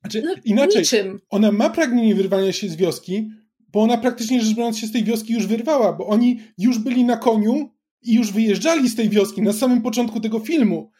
znaczy, 0.00 0.22
no, 0.22 0.34
inaczej, 0.44 0.80
niczym. 0.80 1.20
Ona 1.30 1.52
ma 1.52 1.70
pragnienie 1.70 2.14
wyrwania 2.14 2.52
się 2.52 2.68
z 2.68 2.76
wioski, 2.76 3.30
bo 3.72 3.82
ona 3.82 3.98
praktycznie 3.98 4.40
rzecz 4.40 4.56
biorąc 4.56 4.78
się 4.78 4.86
z 4.86 4.92
tej 4.92 5.04
wioski 5.04 5.32
już 5.32 5.46
wyrwała, 5.46 5.92
bo 5.92 6.06
oni 6.06 6.40
już 6.58 6.78
byli 6.78 7.04
na 7.04 7.16
koniu 7.16 7.70
i 8.02 8.14
już 8.14 8.32
wyjeżdżali 8.32 8.88
z 8.88 8.96
tej 8.96 9.08
wioski 9.08 9.42
na 9.42 9.52
samym 9.52 9.82
początku 9.82 10.20
tego 10.20 10.38
filmu. 10.38 10.90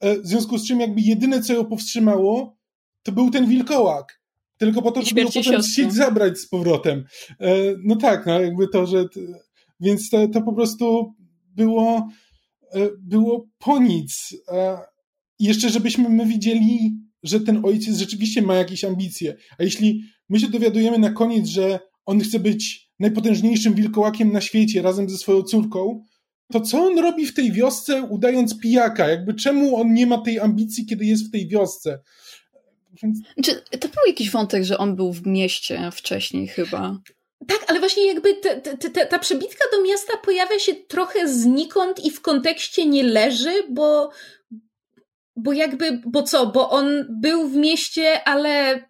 E, 0.00 0.18
w 0.20 0.26
związku 0.26 0.58
z 0.58 0.68
czym 0.68 0.80
jakby 0.80 1.00
jedyne, 1.00 1.42
co 1.42 1.52
ją 1.52 1.64
powstrzymało, 1.64 2.59
to 3.02 3.12
był 3.12 3.30
ten 3.30 3.46
wilkołak. 3.46 4.20
Tylko 4.56 4.82
po 4.82 4.92
to, 4.92 5.02
żeby 5.02 5.20
ją 5.20 5.26
potem 5.26 5.62
chcieć 5.62 5.92
zabrać 5.92 6.38
z 6.38 6.48
powrotem. 6.48 7.04
E, 7.40 7.54
no 7.84 7.96
tak, 7.96 8.26
no 8.26 8.40
jakby 8.40 8.68
to, 8.68 8.86
że... 8.86 9.04
Więc 9.80 10.10
to, 10.10 10.28
to 10.28 10.42
po 10.42 10.52
prostu 10.52 11.14
było, 11.56 12.08
e, 12.72 12.88
było 12.98 13.46
po 13.58 13.78
nic. 13.78 14.36
I 15.38 15.44
jeszcze, 15.44 15.70
żebyśmy 15.70 16.08
my 16.08 16.26
widzieli, 16.26 16.96
że 17.22 17.40
ten 17.40 17.64
ojciec 17.64 17.96
rzeczywiście 17.96 18.42
ma 18.42 18.54
jakieś 18.54 18.84
ambicje. 18.84 19.36
A 19.58 19.62
jeśli 19.62 20.02
my 20.28 20.40
się 20.40 20.48
dowiadujemy 20.48 20.98
na 20.98 21.10
koniec, 21.10 21.46
że 21.46 21.80
on 22.06 22.20
chce 22.20 22.40
być 22.40 22.90
najpotężniejszym 22.98 23.74
wilkołakiem 23.74 24.32
na 24.32 24.40
świecie 24.40 24.82
razem 24.82 25.10
ze 25.10 25.18
swoją 25.18 25.42
córką, 25.42 26.04
to 26.52 26.60
co 26.60 26.84
on 26.84 26.98
robi 26.98 27.26
w 27.26 27.34
tej 27.34 27.52
wiosce, 27.52 28.02
udając 28.02 28.58
pijaka? 28.58 29.08
Jakby 29.08 29.34
czemu 29.34 29.76
on 29.76 29.94
nie 29.94 30.06
ma 30.06 30.18
tej 30.18 30.40
ambicji, 30.40 30.86
kiedy 30.86 31.04
jest 31.04 31.28
w 31.28 31.30
tej 31.30 31.48
wiosce? 31.48 31.98
Więc... 33.02 33.18
Czy 33.44 33.78
to 33.78 33.88
był 33.88 34.06
jakiś 34.06 34.30
wątek, 34.30 34.64
że 34.64 34.78
on 34.78 34.96
był 34.96 35.12
w 35.12 35.26
mieście 35.26 35.90
wcześniej 35.92 36.48
chyba? 36.48 36.98
Tak, 37.48 37.64
ale 37.66 37.78
właśnie 37.78 38.06
jakby 38.06 38.34
te, 38.34 38.60
te, 38.60 38.76
te, 38.76 39.06
ta 39.06 39.18
przebitka 39.18 39.64
do 39.72 39.82
miasta 39.82 40.16
pojawia 40.16 40.58
się 40.58 40.74
trochę 40.74 41.28
znikąd 41.28 42.04
i 42.04 42.10
w 42.10 42.20
kontekście 42.20 42.86
nie 42.86 43.02
leży, 43.02 43.62
bo, 43.70 44.10
bo 45.42 45.52
jakby, 45.52 46.00
bo 46.06 46.22
co, 46.22 46.46
bo 46.46 46.70
on 46.70 47.06
był 47.08 47.48
w 47.48 47.56
mieście, 47.56 48.24
ale 48.24 48.82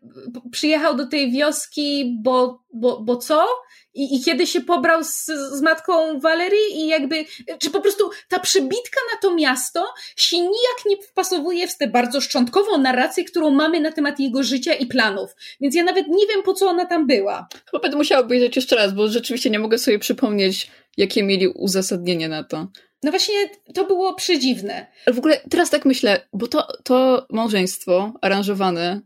przyjechał 0.50 0.96
do 0.96 1.06
tej 1.06 1.32
wioski, 1.32 2.16
bo, 2.22 2.62
bo, 2.74 3.00
bo 3.00 3.16
co? 3.16 3.46
I, 3.94 4.16
I 4.16 4.24
kiedy 4.24 4.46
się 4.46 4.60
pobrał 4.60 5.04
z, 5.04 5.26
z 5.26 5.62
matką 5.62 6.20
Valerii 6.20 6.76
i 6.76 6.86
jakby, 6.86 7.24
czy 7.58 7.70
po 7.70 7.80
prostu 7.80 8.10
ta 8.28 8.38
przybitka 8.38 9.00
na 9.12 9.20
to 9.20 9.34
miasto 9.34 9.86
się 10.16 10.36
nijak 10.40 10.78
nie 10.86 10.96
wpasowuje 10.96 11.68
w 11.68 11.76
tę 11.76 11.86
bardzo 11.86 12.20
szczątkową 12.20 12.78
narrację, 12.78 13.24
którą 13.24 13.50
mamy 13.50 13.80
na 13.80 13.92
temat 13.92 14.20
jego 14.20 14.42
życia 14.42 14.74
i 14.74 14.86
planów. 14.86 15.30
Więc 15.60 15.74
ja 15.74 15.84
nawet 15.84 16.08
nie 16.08 16.26
wiem, 16.26 16.42
po 16.42 16.54
co 16.54 16.68
ona 16.68 16.86
tam 16.86 17.06
była. 17.06 17.48
Chyba 17.70 17.80
będę 17.82 17.96
musiała 17.96 18.20
obejrzeć 18.20 18.56
jeszcze 18.56 18.76
raz, 18.76 18.94
bo 18.94 19.08
rzeczywiście 19.08 19.50
nie 19.50 19.58
mogę 19.58 19.78
sobie 19.78 19.98
przypomnieć, 19.98 20.70
jakie 20.96 21.22
mieli 21.22 21.48
uzasadnienie 21.48 22.28
na 22.28 22.44
to. 22.44 22.68
No 23.02 23.10
właśnie, 23.10 23.34
to 23.74 23.84
było 23.84 24.14
przedziwne. 24.14 24.86
Ale 25.06 25.14
w 25.14 25.18
ogóle 25.18 25.40
teraz 25.50 25.70
tak 25.70 25.84
myślę, 25.84 26.28
bo 26.32 26.48
to, 26.48 26.66
to 26.84 27.26
małżeństwo 27.30 28.12
aranżowane 28.22 29.00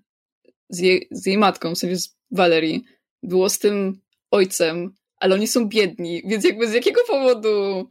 z 0.68 0.78
jej, 0.78 1.08
z 1.10 1.26
jej 1.26 1.38
matką, 1.38 1.74
w 1.74 1.78
sensie 1.78 1.96
z 1.96 2.16
Valerii, 2.30 2.84
było 3.22 3.48
z 3.48 3.58
tym 3.58 4.00
ojcem, 4.30 4.94
ale 5.16 5.34
oni 5.34 5.46
są 5.46 5.68
biedni, 5.68 6.22
więc 6.26 6.44
jakby 6.44 6.68
z 6.68 6.72
jakiego 6.72 7.00
powodu 7.06 7.88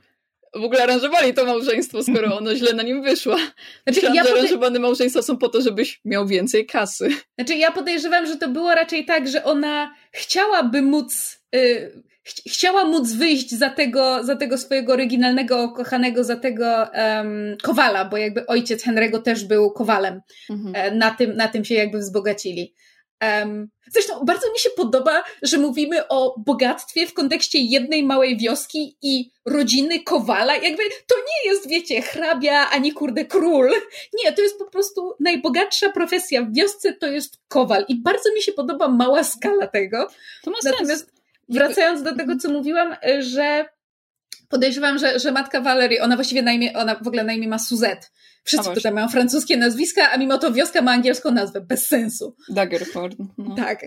w 0.55 0.63
ogóle 0.63 0.83
aranżowali 0.83 1.33
to 1.33 1.45
małżeństwo, 1.45 2.03
skoro 2.03 2.37
ono 2.37 2.55
źle 2.55 2.73
na 2.73 2.83
nim 2.83 3.03
wyszło. 3.03 3.37
Znaczy, 3.37 3.61
Myślałam, 3.87 4.15
ja 4.15 4.23
aranżowane 4.23 4.79
małżeństwa 4.79 5.21
są 5.21 5.37
po 5.37 5.49
to, 5.49 5.61
żebyś 5.61 6.01
miał 6.05 6.27
więcej 6.27 6.65
kasy. 6.65 7.09
Znaczy 7.35 7.55
ja 7.55 7.71
podejrzewam, 7.71 8.27
że 8.27 8.35
to 8.35 8.49
było 8.49 8.75
raczej 8.75 9.05
tak, 9.05 9.27
że 9.27 9.43
ona 9.43 9.95
chciałaby 10.11 10.81
móc... 10.81 11.39
Ch 11.55 12.12
chciała 12.25 12.85
móc 12.85 13.11
wyjść 13.11 13.51
za 13.51 13.69
tego, 13.69 14.23
za 14.23 14.35
tego 14.35 14.57
swojego 14.57 14.93
oryginalnego, 14.93 15.69
kochanego, 15.69 16.23
za 16.23 16.35
tego 16.35 16.65
um, 16.93 17.57
kowala, 17.63 18.05
bo 18.05 18.17
jakby 18.17 18.45
ojciec 18.45 18.85
Henry'ego 18.85 19.21
też 19.21 19.45
był 19.45 19.71
kowalem. 19.71 20.21
Mhm. 20.49 20.75
E, 20.75 20.95
na, 20.95 21.11
tym, 21.11 21.35
na 21.35 21.47
tym 21.47 21.65
się 21.65 21.75
jakby 21.75 21.99
wzbogacili. 21.99 22.73
Um, 23.21 23.69
zresztą 23.91 24.25
bardzo 24.25 24.51
mi 24.51 24.59
się 24.59 24.69
podoba, 24.69 25.23
że 25.41 25.57
mówimy 25.57 26.07
o 26.07 26.35
bogactwie 26.39 27.07
w 27.07 27.13
kontekście 27.13 27.59
jednej 27.59 28.03
małej 28.03 28.37
wioski 28.37 28.97
i 29.01 29.31
rodziny 29.45 30.03
Kowala. 30.03 30.55
Jakby 30.55 30.83
to 31.07 31.15
nie 31.15 31.51
jest, 31.51 31.69
wiecie, 31.69 32.01
hrabia 32.01 32.69
ani 32.69 32.93
kurde 32.93 33.25
król. 33.25 33.71
Nie, 34.23 34.33
to 34.33 34.41
jest 34.41 34.59
po 34.59 34.65
prostu 34.65 35.13
najbogatsza 35.19 35.89
profesja 35.89 36.41
w 36.41 36.53
wiosce, 36.53 36.93
to 36.93 37.07
jest 37.07 37.37
Kowal. 37.47 37.85
I 37.87 37.95
bardzo 37.95 38.33
mi 38.35 38.41
się 38.41 38.51
podoba 38.51 38.87
mała 38.87 39.23
skala 39.23 39.67
tego. 39.67 40.07
To 40.43 40.51
ma 40.51 40.57
sens. 40.61 41.05
Wracając 41.49 42.03
do 42.03 42.15
tego, 42.15 42.35
co 42.37 42.49
mówiłam, 42.49 42.95
że 43.19 43.65
podejrzewam, 44.49 44.97
że, 44.97 45.19
że 45.19 45.31
matka 45.31 45.61
Valerie, 45.61 46.03
ona 46.03 46.15
właściwie 46.15 46.41
na 46.41 46.51
imię, 46.51 46.73
ona 46.73 46.95
w 46.95 47.07
ogóle 47.07 47.23
na 47.23 47.33
imię 47.33 47.47
ma 47.47 47.59
Suzette. 47.59 48.07
Wszyscy 48.43 48.73
tutaj 48.73 48.91
mają 48.91 49.09
francuskie 49.09 49.57
nazwiska, 49.57 50.11
a 50.11 50.17
mimo 50.17 50.37
to 50.37 50.51
wioska 50.51 50.81
ma 50.81 50.91
angielską 50.91 51.31
nazwę. 51.31 51.61
Bez 51.61 51.87
sensu. 51.87 52.35
Daggerford. 52.49 53.17
No. 53.37 53.55
Tak. 53.55 53.85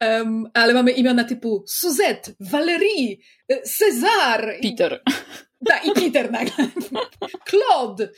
Um, 0.00 0.50
ale 0.54 0.74
mamy 0.74 0.90
imiona 0.90 1.24
typu 1.24 1.64
Suzette, 1.66 2.32
Valérie, 2.40 3.16
César. 3.64 4.60
Peter. 4.62 5.00
Tak, 5.68 5.86
i 5.86 5.92
Peter 5.92 6.32
nagle. 6.32 6.68
Claude. 7.50 8.08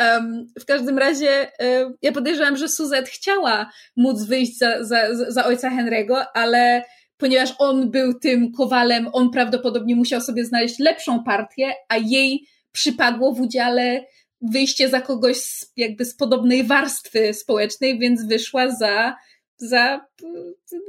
Um, 0.00 0.46
w 0.60 0.64
każdym 0.64 0.98
razie 0.98 1.52
um, 1.58 1.94
ja 2.02 2.12
podejrzewam, 2.12 2.56
że 2.56 2.68
Suzette 2.68 3.10
chciała 3.10 3.70
móc 3.96 4.22
wyjść 4.22 4.58
za, 4.58 4.84
za, 4.84 5.14
za 5.28 5.44
ojca 5.44 5.70
Henry'ego, 5.70 6.24
ale 6.34 6.84
ponieważ 7.16 7.54
on 7.58 7.90
był 7.90 8.14
tym 8.14 8.52
kowalem, 8.52 9.08
on 9.12 9.30
prawdopodobnie 9.30 9.96
musiał 9.96 10.20
sobie 10.20 10.44
znaleźć 10.44 10.78
lepszą 10.78 11.24
partię, 11.24 11.72
a 11.88 11.96
jej 11.96 12.46
przypadło 12.72 13.32
w 13.32 13.40
udziale 13.40 14.04
wyjście 14.42 14.88
za 14.88 15.00
kogoś 15.00 15.36
z, 15.36 15.72
jakby 15.76 16.04
z 16.04 16.16
podobnej 16.16 16.64
warstwy 16.64 17.34
społecznej, 17.34 17.98
więc 17.98 18.26
wyszła 18.26 18.70
za, 18.70 19.16
za 19.58 20.00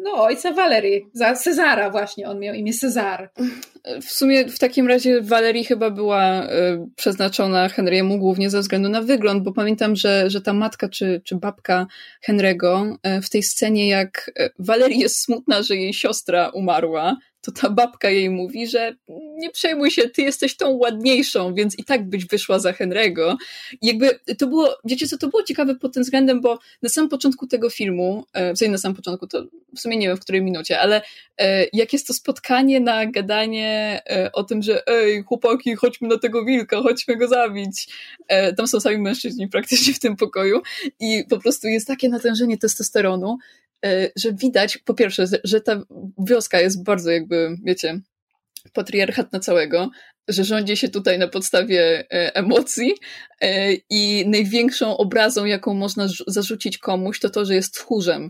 no, 0.04 0.24
ojca 0.24 0.52
Walerii, 0.52 1.06
za 1.14 1.34
Cezara 1.34 1.90
właśnie, 1.90 2.30
on 2.30 2.40
miał 2.40 2.56
imię 2.56 2.74
Cezar. 2.74 3.30
W 4.02 4.12
sumie 4.12 4.46
w 4.46 4.60
takim 4.60 4.88
razie 4.88 5.22
Walerii 5.22 5.64
chyba 5.64 5.90
była 5.90 6.44
y, 6.44 6.50
przeznaczona 6.96 7.68
Henry'emu 7.68 8.20
głównie 8.20 8.50
ze 8.50 8.60
względu 8.60 8.90
na 8.90 9.02
wygląd, 9.02 9.44
bo 9.44 9.54
pamiętam, 9.54 9.96
że, 9.96 10.30
że 10.30 10.42
ta 10.42 10.54
matka 10.54 10.90
czy, 10.90 11.22
czy 11.24 11.36
babka 11.36 11.88
Henry'ego 12.30 12.96
y, 13.18 13.22
w 13.22 13.30
tej 13.30 13.44
scenie, 13.44 13.88
jak 13.88 14.32
Walerii 14.60 15.00
jest 15.00 15.22
smutna, 15.22 15.64
że 15.64 15.76
jej 15.76 15.94
siostra 15.94 16.50
umarła, 16.50 17.18
to 17.48 17.62
ta 17.62 17.70
babka 17.70 18.10
jej 18.10 18.30
mówi, 18.30 18.68
że 18.68 18.96
nie 19.38 19.50
przejmuj 19.50 19.92
się, 19.92 20.10
ty 20.10 20.22
jesteś 20.22 20.58
tą 20.58 20.70
ładniejszą, 20.70 21.54
więc 21.54 21.80
i 21.80 21.84
tak 21.84 22.10
byś 22.10 22.26
wyszła 22.26 22.60
za 22.60 22.72
Henry'ego. 22.72 23.36
jakby 23.82 24.20
to 24.38 24.48
było, 24.48 24.78
wiecie 24.86 25.08
co, 25.08 25.18
to 25.18 25.28
było 25.28 25.44
ciekawe 25.44 25.76
pod 25.76 25.94
tym 25.94 26.04
względem, 26.04 26.42
bo 26.42 26.60
na 26.82 26.90
samym 26.90 27.10
początku 27.10 27.48
tego 27.48 27.70
filmu, 27.70 28.26
e, 28.34 28.54
w 28.54 28.58
sensie 28.58 28.72
na 28.72 28.78
samym 28.78 28.96
początku, 28.96 29.28
to 29.28 29.44
w 29.76 29.80
sumie 29.80 29.98
nie 29.98 30.08
wiem 30.08 30.18
w 30.18 30.20
której 30.20 30.42
minucie, 30.42 30.80
ale 30.80 31.02
e, 31.38 31.66
jak 31.74 31.94
jest 31.94 32.08
to 32.08 32.14
spotkanie 32.14 32.80
na 32.80 33.06
gadanie 33.06 34.02
e, 34.10 34.32
o 34.32 34.44
tym, 34.44 34.62
że 34.62 34.88
ej, 34.88 35.24
chłopaki, 35.24 35.76
chodźmy 35.76 36.08
na 36.08 36.18
tego 36.18 36.46
wilka, 36.46 36.82
chodźmy 36.82 37.16
go 37.16 37.28
zabić. 37.28 37.88
Tam 38.58 38.68
są 38.68 38.80
sami 38.80 38.98
mężczyźni 38.98 39.48
praktycznie 39.48 39.94
w 39.94 40.00
tym 40.00 40.16
pokoju 40.16 40.62
i 41.00 41.24
po 41.30 41.38
prostu 41.38 41.68
jest 41.68 41.88
takie 41.88 42.10
natężenie 42.10 42.58
testosteronu, 42.58 43.38
że 44.16 44.34
widać, 44.34 44.78
po 44.78 44.94
pierwsze, 44.94 45.26
że 45.44 45.62
ta 45.62 45.82
wioska 46.28 46.60
jest 46.60 46.84
bardzo 46.84 47.12
jakby, 47.12 47.56
wiecie, 47.66 48.00
patriarchat 48.74 49.34
na 49.34 49.40
całego, 49.40 49.90
że 50.28 50.44
rządzi 50.44 50.78
się 50.78 50.90
tutaj 50.90 51.20
na 51.20 51.28
podstawie 51.28 52.06
e, 52.12 52.36
emocji 52.36 52.94
e, 53.42 53.74
i 53.90 54.24
największą 54.28 54.98
obrazą, 54.98 55.46
jaką 55.46 55.74
można 55.74 56.08
zarzucić 56.28 56.78
komuś, 56.78 57.20
to 57.20 57.30
to, 57.30 57.46
że 57.46 57.56
jest 57.56 57.74
tchórzem. 57.74 58.30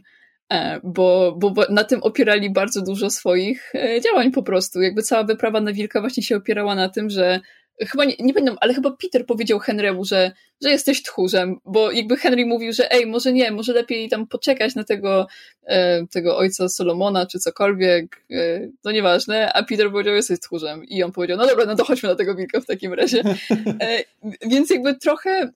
Bo, 0.83 1.36
bo, 1.38 1.51
bo 1.51 1.65
na 1.69 1.83
tym 1.83 2.03
opierali 2.03 2.49
bardzo 2.49 2.81
dużo 2.81 3.10
swoich 3.10 3.73
działań 4.03 4.31
po 4.31 4.43
prostu. 4.43 4.81
Jakby 4.81 5.03
cała 5.03 5.23
wyprawa 5.23 5.62
na 5.62 5.73
wilka 5.73 6.01
właśnie 6.01 6.23
się 6.23 6.36
opierała 6.36 6.75
na 6.75 6.89
tym, 6.89 7.10
że 7.10 7.39
chyba 7.86 8.06
nie, 8.06 8.16
nie 8.20 8.34
pamiętam, 8.34 8.58
ale 8.62 8.74
chyba 8.74 8.92
Peter 8.92 9.26
powiedział 9.26 9.60
Henry'emu, 9.60 10.06
że, 10.06 10.32
że 10.62 10.70
jesteś 10.70 11.04
tchórzem, 11.04 11.56
bo 11.66 11.92
jakby 11.92 12.18
Henry 12.18 12.46
mówił, 12.46 12.74
że 12.74 12.92
ej, 12.92 13.06
może 13.06 13.34
nie, 13.34 13.52
może 13.52 13.74
lepiej 13.74 14.10
tam 14.10 14.28
poczekać 14.28 14.76
na 14.76 14.84
tego, 14.84 15.28
e, 15.66 16.08
tego 16.08 16.38
ojca 16.38 16.70
Solomona, 16.70 17.26
czy 17.26 17.40
cokolwiek, 17.40 18.24
e, 18.32 18.70
no 18.84 18.92
nieważne, 18.92 19.54
a 19.54 19.63
Peter 19.63 19.92
powiedział, 19.92 20.16
jesteś 20.16 20.40
tchórzem 20.40 20.86
i 20.86 21.04
on 21.04 21.12
powiedział, 21.12 21.38
no 21.38 21.48
dobra, 21.48 21.66
no 21.66 21.76
to 21.76 21.86
chodźmy 21.86 22.10
na 22.10 22.16
tego 22.16 22.36
wilka 22.36 22.62
w 22.62 22.66
takim 22.66 22.94
razie. 22.94 23.24
E, 23.82 24.04
więc 24.50 24.70
jakby 24.70 24.96
trochę, 24.96 25.52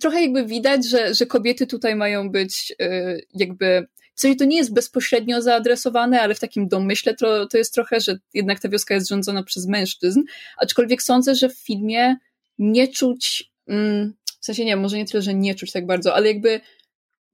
trochę 0.00 0.22
jakby 0.22 0.46
widać, 0.46 0.90
że, 0.90 1.14
że 1.14 1.26
kobiety 1.26 1.66
tutaj 1.66 1.96
mają 1.96 2.30
być 2.30 2.74
e, 2.80 3.16
jakby 3.34 3.86
w 4.16 4.20
sensie 4.20 4.36
to 4.36 4.44
nie 4.44 4.56
jest 4.56 4.74
bezpośrednio 4.74 5.42
zaadresowane, 5.42 6.20
ale 6.20 6.34
w 6.34 6.40
takim 6.40 6.68
domyśle 6.68 7.14
to, 7.14 7.46
to 7.46 7.58
jest 7.58 7.74
trochę, 7.74 8.00
że 8.00 8.18
jednak 8.34 8.60
ta 8.60 8.68
wioska 8.68 8.94
jest 8.94 9.08
rządzona 9.08 9.42
przez 9.42 9.66
mężczyzn, 9.66 10.22
aczkolwiek 10.56 11.02
sądzę, 11.02 11.34
że 11.34 11.48
w 11.48 11.58
filmie 11.58 12.16
nie 12.58 12.88
czuć, 12.88 13.50
mm, 13.68 14.14
w 14.40 14.44
sensie 14.44 14.64
nie, 14.64 14.76
może 14.76 14.96
nie 14.96 15.06
tyle, 15.06 15.22
że 15.22 15.34
nie 15.34 15.54
czuć 15.54 15.72
tak 15.72 15.86
bardzo, 15.86 16.14
ale 16.14 16.28
jakby 16.28 16.60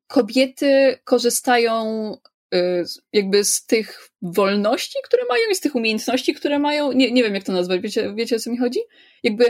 kobiety 0.07 0.99
korzystają 1.05 2.16
y, 2.55 2.85
jakby 3.12 3.45
z 3.45 3.66
tych 3.66 4.09
wolności, 4.22 4.99
które 5.05 5.22
mają 5.28 5.43
i 5.51 5.55
z 5.55 5.61
tych 5.61 5.74
umiejętności, 5.74 6.35
które 6.35 6.59
mają. 6.59 6.93
Nie, 6.93 7.12
nie 7.12 7.22
wiem, 7.22 7.35
jak 7.35 7.45
to 7.45 7.53
nazwać. 7.53 7.80
Wiecie, 7.80 8.14
wiecie 8.14 8.37
o 8.37 8.39
co 8.39 8.51
mi 8.51 8.59
chodzi? 8.59 8.80
Jakby 9.22 9.45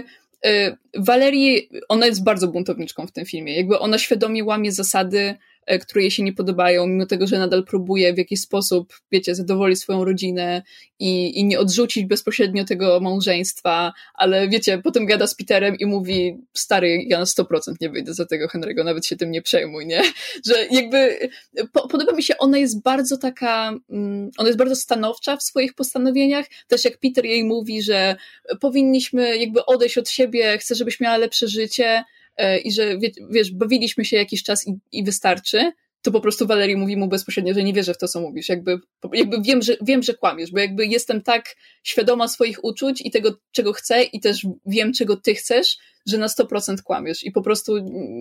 y, 0.47 0.77
Walerii, 0.99 1.71
ona 1.89 2.07
jest 2.07 2.25
bardzo 2.25 2.49
buntowniczką 2.49 3.07
w 3.07 3.13
tym 3.13 3.27
filmie. 3.27 3.57
Jakby 3.57 3.79
ona 3.79 3.99
świadomie 3.99 4.45
łamie 4.45 4.73
zasady 4.73 5.35
które 5.81 6.03
jej 6.03 6.11
się 6.11 6.23
nie 6.23 6.33
podobają, 6.33 6.87
mimo 6.87 7.07
tego, 7.07 7.27
że 7.27 7.39
nadal 7.39 7.65
próbuje 7.65 8.15
w 8.15 8.19
jakiś 8.19 8.41
sposób, 8.41 9.01
wiecie, 9.13 9.35
zadowolić 9.35 9.79
swoją 9.79 10.05
rodzinę 10.05 10.63
i, 10.99 11.41
i 11.41 11.45
nie 11.45 11.59
odrzucić 11.59 12.07
bezpośrednio 12.07 12.65
tego 12.65 13.01
małżeństwa, 13.01 13.93
ale 14.15 14.49
wiecie, 14.49 14.79
potem 14.79 15.07
gada 15.07 15.27
z 15.27 15.35
Peterem 15.35 15.77
i 15.77 15.87
mówi, 15.87 16.39
stary, 16.55 17.05
ja 17.07 17.19
na 17.19 17.25
100% 17.25 17.75
nie 17.81 17.91
wyjdę 17.91 18.15
za 18.15 18.27
tego 18.27 18.47
Henry'ego, 18.47 18.85
nawet 18.85 19.07
się 19.07 19.17
tym 19.17 19.31
nie 19.31 19.43
przejmuj, 19.43 19.87
nie? 19.87 20.03
Że 20.49 20.67
jakby 20.71 21.31
po, 21.73 21.89
podoba 21.89 22.13
mi 22.13 22.23
się, 22.23 22.39
ona 22.39 22.59
jest 22.59 22.83
bardzo 22.83 23.19
taka, 23.19 23.79
mm, 23.91 24.31
ona 24.39 24.49
jest 24.49 24.59
bardzo 24.59 24.77
stanowcza 24.77 25.37
w 25.37 25.43
swoich 25.43 25.75
postanowieniach, 25.75 26.47
też 26.69 26.85
jak 26.85 26.99
Peter 26.99 27.25
jej 27.25 27.45
mówi, 27.45 27.83
że 27.83 28.17
powinniśmy 28.61 29.39
jakby 29.39 29.67
odejść 29.67 29.99
od 29.99 30.09
siebie, 30.09 30.59
chcę, 30.59 30.75
żebyś 30.75 31.01
miała 31.01 31.17
lepsze 31.17 31.49
życie, 31.49 32.05
E, 32.22 32.22
i 32.65 32.73
że 32.73 32.99
wiesz, 33.31 33.53
bawiliśmy 33.53 34.05
się 34.05 34.17
jakiś 34.17 34.43
czas 34.43 34.69
i, 34.69 34.75
i 34.93 35.05
wystarczy, 35.05 35.73
to 36.03 36.11
po 36.11 36.21
prostu 36.21 36.47
Walerii 36.47 36.77
mówi 36.77 36.97
mu 36.97 37.09
bezpośrednio, 37.09 37.55
że 37.55 37.65
nie 37.65 37.73
wierzę 37.73 37.95
w 37.95 37.99
to, 37.99 38.09
co 38.09 38.21
mówisz. 38.21 38.49
Jakby, 38.49 38.79
jakby 39.13 39.43
wiem, 39.43 39.63
że, 39.63 39.77
wiem, 39.83 40.03
że 40.03 40.15
kłamiesz, 40.15 40.51
bo 40.51 40.59
jakby 40.59 40.87
jestem 40.87 41.23
tak 41.23 41.57
świadoma 41.83 42.29
swoich 42.29 42.65
uczuć 42.65 43.01
i 43.01 43.11
tego, 43.11 43.39
czego 43.53 43.73
chcę 43.73 44.03
i 44.03 44.21
też 44.21 44.47
wiem, 44.67 44.93
czego 44.93 45.17
ty 45.17 45.35
chcesz, 45.35 45.79
że 46.07 46.19
na 46.19 46.27
100% 46.27 46.83
kłamiesz. 46.83 47.25
I 47.25 47.31
po 47.31 47.43
prostu, 47.43 47.73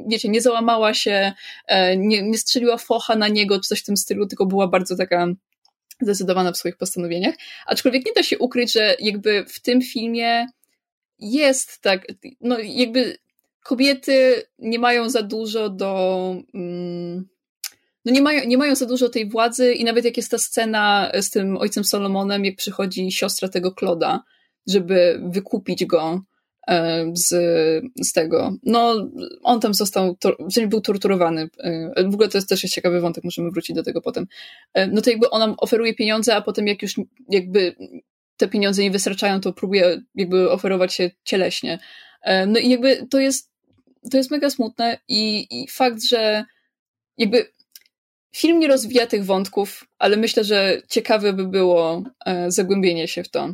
wiecie, 0.08 0.30
nie 0.30 0.42
załamała 0.42 0.94
się, 0.94 1.34
e, 1.68 1.98
nie, 1.98 2.22
nie 2.22 2.38
strzeliła 2.38 2.78
focha 2.78 3.16
na 3.16 3.28
niego 3.28 3.60
czy 3.60 3.68
coś 3.68 3.80
w 3.80 3.86
tym 3.86 3.98
stylu, 3.98 4.28
tylko 4.28 4.46
była 4.46 4.68
bardzo 4.68 4.98
taka 4.98 5.28
zdecydowana 6.02 6.52
w 6.52 6.58
swoich 6.58 6.78
postanowieniach. 6.78 7.36
Aczkolwiek 7.66 8.06
nie 8.06 8.14
da 8.14 8.24
się 8.24 8.38
ukryć, 8.38 8.72
że 8.72 8.96
jakby 9.00 9.46
w 9.46 9.62
tym 9.62 9.82
filmie 9.82 10.46
jest 11.20 11.82
tak, 11.82 12.08
no 12.42 12.60
jakby 12.60 13.18
kobiety 13.64 14.44
nie 14.60 14.80
mają 14.80 15.10
za 15.10 15.22
dużo 15.22 15.70
do. 15.70 16.36
Mm, 16.54 17.26
no 18.06 18.12
nie 18.12 18.22
mają, 18.22 18.48
nie 18.48 18.58
mają 18.58 18.76
za 18.76 18.86
dużo 18.86 19.10
tej 19.10 19.30
władzy 19.30 19.74
i 19.74 19.84
nawet 19.84 20.06
jak 20.06 20.18
jest 20.18 20.32
ta 20.32 20.38
scena 20.38 21.12
z 21.22 21.30
tym 21.30 21.58
ojcem 21.58 21.84
Solomonem, 21.84 22.46
jak 22.46 22.56
przychodzi 22.56 23.12
siostra 23.12 23.50
tego 23.50 23.72
Kloda, 23.72 24.24
żeby 24.68 25.22
wykupić 25.24 25.86
go 25.86 26.22
e, 26.68 27.06
z, 27.14 27.30
z 28.02 28.14
tego. 28.14 28.56
No, 28.64 29.10
on 29.44 29.60
tam 29.60 29.74
został, 29.74 30.18
że 30.48 30.68
był 30.68 30.82
torturowany. 30.82 31.50
E, 31.60 32.04
w 32.04 32.14
ogóle 32.14 32.30
to 32.30 32.38
jest 32.38 32.50
też 32.50 32.64
jest 32.64 32.76
ciekawy 32.76 33.02
wątek, 33.02 33.24
możemy 33.24 33.52
wrócić 33.52 33.76
do 33.76 33.84
tego 33.84 34.02
potem. 34.02 34.28
E, 34.74 34.88
no 34.88 35.02
to 35.02 35.10
jakby 35.10 35.30
ona 35.30 35.56
oferuje 35.58 35.94
pieniądze, 35.94 36.36
a 36.36 36.42
potem 36.42 36.68
jak 36.68 36.82
już 36.82 36.96
jakby 37.30 37.76
te 38.38 38.48
pieniądze 38.48 38.82
nie 38.82 38.92
wystarczają, 38.92 39.42
to 39.42 39.54
próbuje 39.54 40.02
jakby 40.16 40.52
oferować 40.52 40.94
się 40.94 41.12
cieleśnie. 41.24 41.80
No 42.48 42.60
i 42.60 42.70
jakby 42.70 43.08
to 43.10 43.20
jest 43.20 43.51
to 44.12 44.18
jest 44.18 44.32
mega 44.32 44.50
smutne 44.50 45.00
i, 45.08 45.48
i 45.52 45.68
fakt, 45.68 46.04
że 46.04 46.46
jakby 47.18 47.52
film 48.36 48.60
nie 48.60 48.68
rozwija 48.68 49.08
tych 49.08 49.26
wątków, 49.26 49.88
ale 50.00 50.18
myślę, 50.18 50.44
że 50.44 50.82
ciekawe 50.90 51.34
by 51.34 51.48
było 51.48 52.04
e, 52.26 52.52
zagłębienie 52.52 53.08
się 53.08 53.24
w 53.24 53.30
to. 53.30 53.54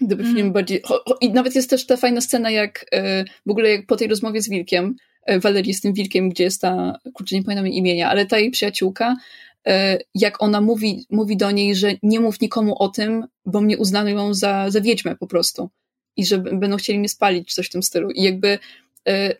Gdyby 0.00 0.22
mm. 0.22 0.34
film 0.36 0.52
bardziej. 0.52 0.82
I 1.20 1.30
nawet 1.30 1.54
jest 1.54 1.70
też 1.70 1.86
ta 1.86 1.96
fajna 1.96 2.20
scena, 2.20 2.50
jak 2.50 2.86
e, 2.92 3.24
w 3.46 3.50
ogóle 3.50 3.70
jak 3.70 3.86
po 3.86 3.96
tej 3.96 4.08
rozmowie 4.08 4.42
z 4.42 4.48
Wilkiem, 4.48 4.96
e, 5.26 5.40
Walerii 5.40 5.74
z 5.74 5.80
tym 5.80 5.92
Wilkiem, 5.92 6.28
gdzie 6.28 6.44
jest 6.44 6.60
ta, 6.60 6.98
kurczę, 7.14 7.36
nie 7.36 7.42
pamiętam 7.42 7.66
jej 7.66 7.76
imienia, 7.76 8.10
ale 8.10 8.26
ta 8.26 8.38
jej 8.38 8.50
przyjaciółka, 8.50 9.16
e, 9.66 9.98
jak 10.14 10.42
ona 10.42 10.60
mówi, 10.60 11.06
mówi 11.10 11.36
do 11.36 11.50
niej, 11.50 11.74
że 11.74 11.94
nie 12.02 12.20
mów 12.20 12.40
nikomu 12.40 12.78
o 12.78 12.88
tym, 12.88 13.26
bo 13.46 13.60
mnie 13.60 13.78
uznają 13.78 14.16
ją 14.16 14.34
za, 14.34 14.70
za 14.70 14.80
wiedźmę 14.80 15.16
po 15.16 15.26
prostu. 15.26 15.70
I 16.16 16.26
że 16.26 16.38
będą 16.38 16.76
chcieli 16.76 16.98
mnie 16.98 17.08
spalić, 17.08 17.54
coś 17.54 17.66
w 17.66 17.70
tym 17.70 17.82
stylu. 17.82 18.10
I 18.10 18.22
jakby 18.22 18.58
e, 19.08 19.34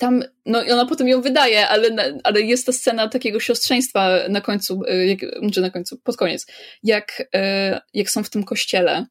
tam, 0.00 0.24
no 0.46 0.64
i 0.64 0.70
ona 0.70 0.86
potem 0.86 1.08
ją 1.08 1.20
wydaje, 1.20 1.68
ale, 1.68 2.18
ale 2.24 2.40
jest 2.40 2.66
ta 2.66 2.72
scena 2.72 3.08
takiego 3.08 3.40
siostrzeństwa 3.40 4.18
na 4.28 4.40
końcu, 4.40 4.82
e, 4.88 5.06
jak, 5.06 5.20
czy 5.20 5.38
znaczy 5.40 5.60
na 5.60 5.70
końcu, 5.70 5.98
pod 5.98 6.16
koniec, 6.16 6.46
jak, 6.82 7.28
e, 7.34 7.80
jak 7.94 8.10
są 8.10 8.22
w 8.22 8.30
tym 8.30 8.44
kościele 8.44 9.06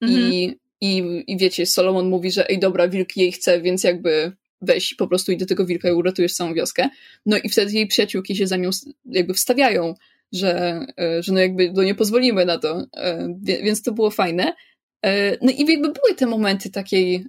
mhm. 0.00 0.32
i, 0.32 0.58
i, 0.80 1.24
i 1.26 1.38
wiecie, 1.38 1.66
Solomon 1.66 2.08
mówi, 2.08 2.32
że 2.32 2.48
ej 2.48 2.58
dobra, 2.58 2.88
wilk 2.88 3.16
jej 3.16 3.32
chce, 3.32 3.60
więc 3.60 3.84
jakby 3.84 4.32
weź 4.62 4.94
po 4.94 5.08
prostu 5.08 5.32
i 5.32 5.36
do 5.36 5.46
tego 5.46 5.66
wilka 5.66 5.88
i 5.88 5.92
uratujesz 5.92 6.32
całą 6.32 6.54
wioskę. 6.54 6.88
No 7.26 7.36
i 7.44 7.48
wtedy 7.48 7.72
jej 7.72 7.86
przyjaciółki 7.86 8.36
się 8.36 8.46
za 8.46 8.56
nią 8.56 8.70
jakby 9.04 9.34
wstawiają, 9.34 9.94
że, 10.32 10.80
e, 10.98 11.22
że 11.22 11.32
no 11.32 11.40
jakby 11.40 11.72
no 11.72 11.82
nie 11.82 11.94
pozwolimy 11.94 12.44
na 12.44 12.58
to, 12.58 12.86
więc 13.42 13.82
to 13.82 13.92
było 13.92 14.10
fajne. 14.10 14.52
No 15.42 15.52
i 15.52 15.58
jakby 15.58 15.92
były 15.92 16.14
te 16.16 16.26
momenty 16.26 16.70
takiej, 16.70 17.26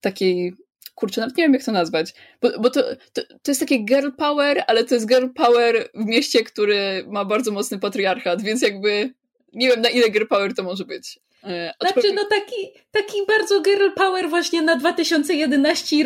takiej 0.00 0.52
kurczę, 0.94 1.20
nawet 1.20 1.36
nie 1.36 1.44
wiem 1.44 1.54
jak 1.54 1.64
to 1.64 1.72
nazwać, 1.72 2.14
bo, 2.42 2.48
bo 2.60 2.70
to, 2.70 2.82
to, 3.12 3.22
to 3.42 3.50
jest 3.50 3.60
takie 3.60 3.78
girl 3.78 4.10
power, 4.18 4.64
ale 4.66 4.84
to 4.84 4.94
jest 4.94 5.08
girl 5.08 5.26
power 5.34 5.88
w 5.94 6.04
mieście, 6.04 6.44
który 6.44 7.04
ma 7.08 7.24
bardzo 7.24 7.52
mocny 7.52 7.78
patriarchat, 7.78 8.42
więc 8.42 8.62
jakby 8.62 9.14
nie 9.52 9.68
wiem 9.68 9.80
na 9.80 9.88
ile 9.88 10.10
girl 10.10 10.26
power 10.26 10.54
to 10.54 10.62
może 10.62 10.84
być. 10.84 11.20
E, 11.44 11.74
znaczy, 11.80 12.12
no 12.14 12.24
taki, 12.24 12.72
taki 12.90 13.26
bardzo 13.28 13.60
girl 13.60 13.88
power 13.96 14.28
właśnie 14.28 14.62
na 14.62 14.76
2011, 14.76 15.96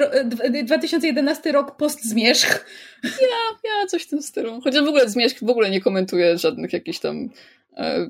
2011 0.65 1.53
rok 1.53 1.77
post 1.77 2.05
zmierzch. 2.05 2.67
Ja, 3.05 3.11
ja, 3.65 3.87
coś 3.87 4.03
w 4.03 4.09
tym 4.09 4.23
stylu. 4.23 4.61
Chociaż 4.65 4.85
w 4.85 4.89
ogóle 4.89 5.09
zmierzch 5.09 5.45
w 5.45 5.51
ogóle 5.51 5.71
nie 5.71 5.81
komentuje 5.81 6.39
żadnych 6.39 6.73
jakichś 6.73 6.99
tam 6.99 7.29
e, 7.77 8.09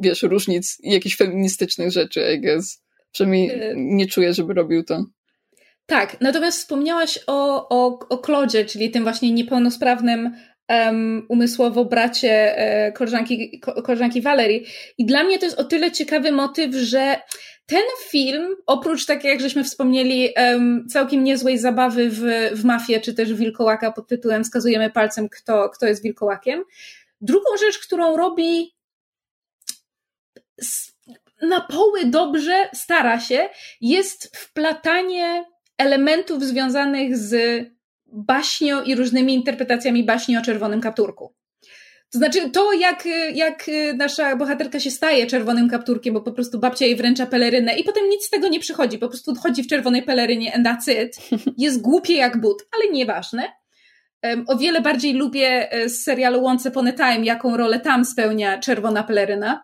wiesz, 0.00 0.22
różnic 0.22 0.78
i 0.82 0.92
jakichś 0.92 1.16
feministycznych 1.16 1.90
rzeczy, 1.90 2.32
I 2.34 2.40
guess. 2.40 2.82
Przynajmniej 3.12 3.50
e, 3.50 3.74
nie 3.76 4.06
czuję, 4.06 4.34
żeby 4.34 4.54
robił 4.54 4.84
to. 4.84 5.04
Tak, 5.90 6.20
natomiast 6.20 6.58
wspomniałaś 6.58 7.18
o, 7.26 7.68
o, 7.68 7.98
o 8.08 8.18
Klodzie, 8.18 8.64
czyli 8.64 8.90
tym 8.90 9.02
właśnie 9.02 9.32
niepełnosprawnym 9.32 10.36
um, 10.68 11.26
umysłowo 11.28 11.84
bracie 11.84 12.58
e, 12.58 12.92
koleżanki, 12.92 13.60
ko, 13.60 13.82
koleżanki 13.82 14.22
Valerii. 14.22 14.66
I 14.98 15.06
dla 15.06 15.24
mnie 15.24 15.38
to 15.38 15.44
jest 15.44 15.58
o 15.58 15.64
tyle 15.64 15.92
ciekawy 15.92 16.32
motyw, 16.32 16.74
że 16.74 17.20
ten 17.66 17.82
film, 18.08 18.56
oprócz 18.66 19.06
tak 19.06 19.24
jak 19.24 19.40
żeśmy 19.40 19.64
wspomnieli, 19.64 20.28
um, 20.36 20.86
całkiem 20.88 21.24
niezłej 21.24 21.58
zabawy 21.58 22.10
w, 22.10 22.22
w 22.52 22.64
mafię, 22.64 23.00
czy 23.00 23.14
też 23.14 23.34
wilkołaka 23.34 23.92
pod 23.92 24.08
tytułem 24.08 24.44
Wskazujemy 24.44 24.90
palcem, 24.90 25.28
kto, 25.28 25.68
kto 25.68 25.86
jest 25.86 26.02
wilkołakiem. 26.02 26.64
Drugą 27.20 27.56
rzecz, 27.60 27.78
którą 27.78 28.16
robi 28.16 28.74
na 31.42 31.60
poły 31.60 32.04
dobrze, 32.04 32.68
stara 32.74 33.20
się, 33.20 33.48
jest 33.80 34.36
wplatanie 34.36 35.44
elementów 35.80 36.44
związanych 36.44 37.16
z 37.16 37.34
baśnią 38.12 38.82
i 38.82 38.94
różnymi 38.94 39.34
interpretacjami 39.34 40.04
baśni 40.04 40.36
o 40.36 40.42
czerwonym 40.42 40.80
kapturku. 40.80 41.34
To 42.12 42.18
znaczy 42.18 42.50
to, 42.50 42.72
jak, 42.72 43.04
jak 43.34 43.66
nasza 43.96 44.36
bohaterka 44.36 44.80
się 44.80 44.90
staje 44.90 45.26
czerwonym 45.26 45.68
kapturkiem, 45.68 46.14
bo 46.14 46.20
po 46.20 46.32
prostu 46.32 46.58
babcia 46.58 46.86
jej 46.86 46.96
wręcza 46.96 47.26
pelerynę 47.26 47.78
i 47.78 47.84
potem 47.84 48.08
nic 48.08 48.24
z 48.24 48.30
tego 48.30 48.48
nie 48.48 48.60
przychodzi, 48.60 48.98
po 48.98 49.08
prostu 49.08 49.34
chodzi 49.34 49.62
w 49.62 49.66
czerwonej 49.66 50.02
pelerynie 50.02 50.54
and 50.54 50.66
that's 50.66 51.04
it. 51.04 51.16
Jest 51.58 51.80
głupie 51.80 52.14
jak 52.14 52.40
but, 52.40 52.62
ale 52.72 52.92
nieważne. 52.92 53.42
O 54.46 54.56
wiele 54.56 54.80
bardziej 54.80 55.12
lubię 55.12 55.72
e, 55.72 55.88
z 55.88 56.02
serialu 56.02 56.46
Once 56.46 56.68
Upon 56.68 56.88
a 56.88 56.92
Time, 56.92 57.24
jaką 57.24 57.56
rolę 57.56 57.80
tam 57.80 58.04
spełnia 58.04 58.58
czerwona 58.58 59.02
peleryna 59.02 59.62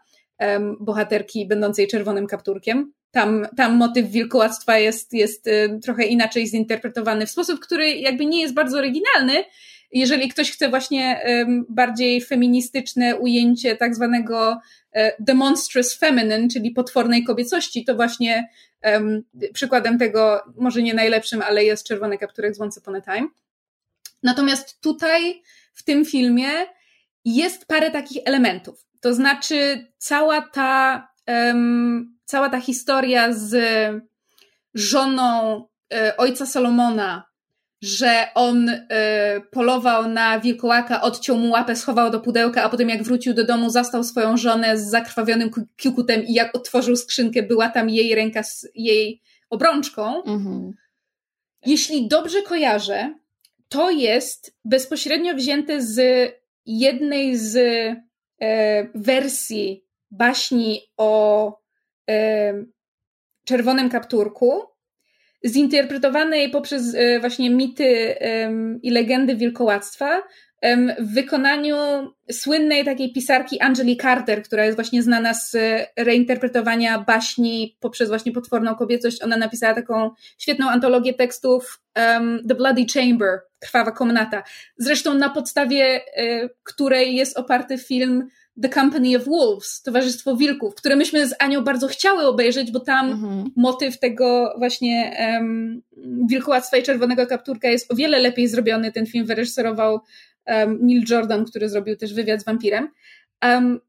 bohaterki 0.81 1.49
będącej 1.49 1.89
czerwonym 1.89 2.27
kapturkiem. 2.27 2.93
Tam, 3.17 3.47
tam 3.57 3.77
motyw 3.77 4.11
wilkołactwa 4.11 4.79
jest, 4.79 5.13
jest 5.13 5.47
y, 5.47 5.81
trochę 5.83 6.05
inaczej 6.05 6.47
zinterpretowany 6.47 7.27
w 7.27 7.31
sposób, 7.31 7.61
który 7.61 7.95
jakby 7.95 8.27
nie 8.27 8.41
jest 8.41 8.55
bardzo 8.55 8.79
oryginalny. 8.79 9.45
Jeżeli 9.93 10.29
ktoś 10.29 10.53
chce 10.53 10.69
właśnie 10.69 11.21
bardziej 11.69 12.21
feministyczne 12.21 13.17
ujęcie 13.17 13.77
tak 13.77 13.95
zwanego 13.95 14.61
e, 14.93 15.13
demonstrous 15.19 15.95
feminine, 15.95 16.49
czyli 16.49 16.71
potwornej 16.71 17.25
kobiecości, 17.25 17.85
to 17.85 17.95
właśnie 17.95 18.49
um, 18.83 19.23
przykładem 19.53 19.99
tego, 19.99 20.43
może 20.57 20.83
nie 20.83 20.95
najlepszym, 20.95 21.43
ale 21.43 21.65
jest 21.65 21.87
czerwony 21.87 22.19
kapturek 22.19 22.55
z 22.55 22.61
Once 22.61 22.81
Upon 22.81 22.97
a 22.97 23.01
Time. 23.01 23.29
Natomiast 24.23 24.81
tutaj, 24.81 25.43
w 25.75 25.83
tym 25.83 26.05
filmie, 26.05 26.49
jest 27.25 27.67
parę 27.67 27.91
takich 27.91 28.23
elementów. 28.25 28.87
To 29.01 29.15
znaczy, 29.15 29.87
cała 29.99 30.41
ta 30.41 31.09
um, 31.27 32.16
cała 32.27 32.51
ta 32.51 32.61
historia 32.61 33.33
z 33.33 33.55
żoną 34.75 35.65
e, 35.93 36.17
ojca 36.17 36.47
Salomona, 36.47 37.25
że 37.83 38.29
on 38.35 38.69
e, 38.69 39.41
polował 39.51 40.09
na 40.09 40.41
wilkołaka, 40.41 41.03
odciął 41.03 41.37
mu 41.39 41.51
łapę, 41.51 41.77
schował 41.77 42.11
do 42.11 42.21
pudełka, 42.21 42.63
a 42.63 42.69
potem 42.69 42.89
jak 42.89 43.03
wrócił 43.03 43.35
do 43.35 43.45
domu, 43.45 43.71
zastał 43.71 44.05
swoją 44.05 44.37
żonę 44.37 44.79
z 44.79 44.91
zakrwawionym 44.91 45.51
kiukutem 45.77 46.25
i 46.25 46.35
jak 46.35 46.57
otworzył 46.57 46.97
skrzynkę, 46.97 47.43
była 47.43 47.69
tam 47.69 47.91
jej 47.91 48.15
ręka 48.15 48.43
z 48.43 48.67
jej 48.75 49.23
obrączką. 49.51 50.23
Mhm. 50.23 50.73
Jeśli 51.67 52.09
dobrze 52.09 52.43
kojarzę, 52.43 53.15
to 53.69 53.91
jest 53.91 54.57
bezpośrednio 54.65 55.35
wzięte 55.35 55.83
z 55.83 56.01
jednej 56.67 57.37
z 57.37 57.57
e, 58.41 58.89
wersji 58.95 59.85
baśni 60.11 60.81
o 60.97 61.66
czerwonym 63.45 63.91
kapturku, 63.91 64.63
zinterpretowanej 65.45 66.51
poprzez 66.51 66.95
e, 66.95 67.21
właśnie 67.21 67.51
mity 67.51 68.15
i 68.83 68.91
legendy 68.91 69.37
wilkołactwa, 69.37 70.23
w 70.99 71.15
wykonaniu 71.15 71.77
słynnej 72.33 72.85
takiej 72.85 73.13
pisarki 73.13 73.61
Angeli 73.61 73.97
Carter, 73.97 74.43
która 74.43 74.65
jest 74.65 74.77
właśnie 74.77 75.03
znana 75.03 75.35
z 75.35 75.57
reinterpretowania 75.97 76.99
baśni 76.99 77.77
poprzez 77.81 78.09
właśnie 78.09 78.33
potworną 78.33 78.75
kobiecość. 78.75 79.23
Ona 79.23 79.37
napisała 79.37 79.75
taką 79.75 80.11
świetną 80.39 80.71
antologię 80.71 81.15
tekstów 81.15 81.81
um, 81.97 82.41
The 82.49 82.55
Bloody 82.55 82.85
Chamber, 82.95 83.41
Krwawa 83.59 83.91
Komnata. 83.93 84.43
Zresztą 84.77 85.15
na 85.15 85.31
podstawie 85.31 86.01
y, 86.01 86.51
której 86.63 87.15
jest 87.15 87.39
oparty 87.39 87.79
film 87.79 88.29
The 88.63 88.69
Company 88.69 89.17
of 89.17 89.25
Wolves, 89.25 89.83
Towarzystwo 89.83 90.37
Wilków, 90.37 90.75
które 90.75 90.97
myśmy 90.97 91.29
z 91.29 91.35
Anią 91.39 91.65
bardzo 91.65 91.89
chciały 91.89 92.27
obejrzeć, 92.27 92.71
bo 92.71 92.81
tam 92.81 93.11
mhm. 93.11 93.51
motyw 93.57 93.99
tego 93.99 94.55
właśnie 94.59 95.17
um, 95.19 95.83
wilkołactwa 96.29 96.77
i 96.77 96.83
czerwonego 96.83 97.27
kapturka 97.27 97.69
jest 97.69 97.93
o 97.93 97.97
wiele 97.97 98.19
lepiej 98.19 98.49
zrobiony. 98.49 98.93
Ten 98.93 99.07
film 99.07 99.27
wyreżyserował 99.27 100.01
um, 100.47 100.79
Neil 100.83 101.05
Jordan, 101.11 101.45
który 101.45 101.69
zrobił 101.69 101.97
też 101.97 102.15
wywiad 102.15 102.41
z 102.41 102.45
wampirem. 102.45 102.89
Um, 103.43 103.81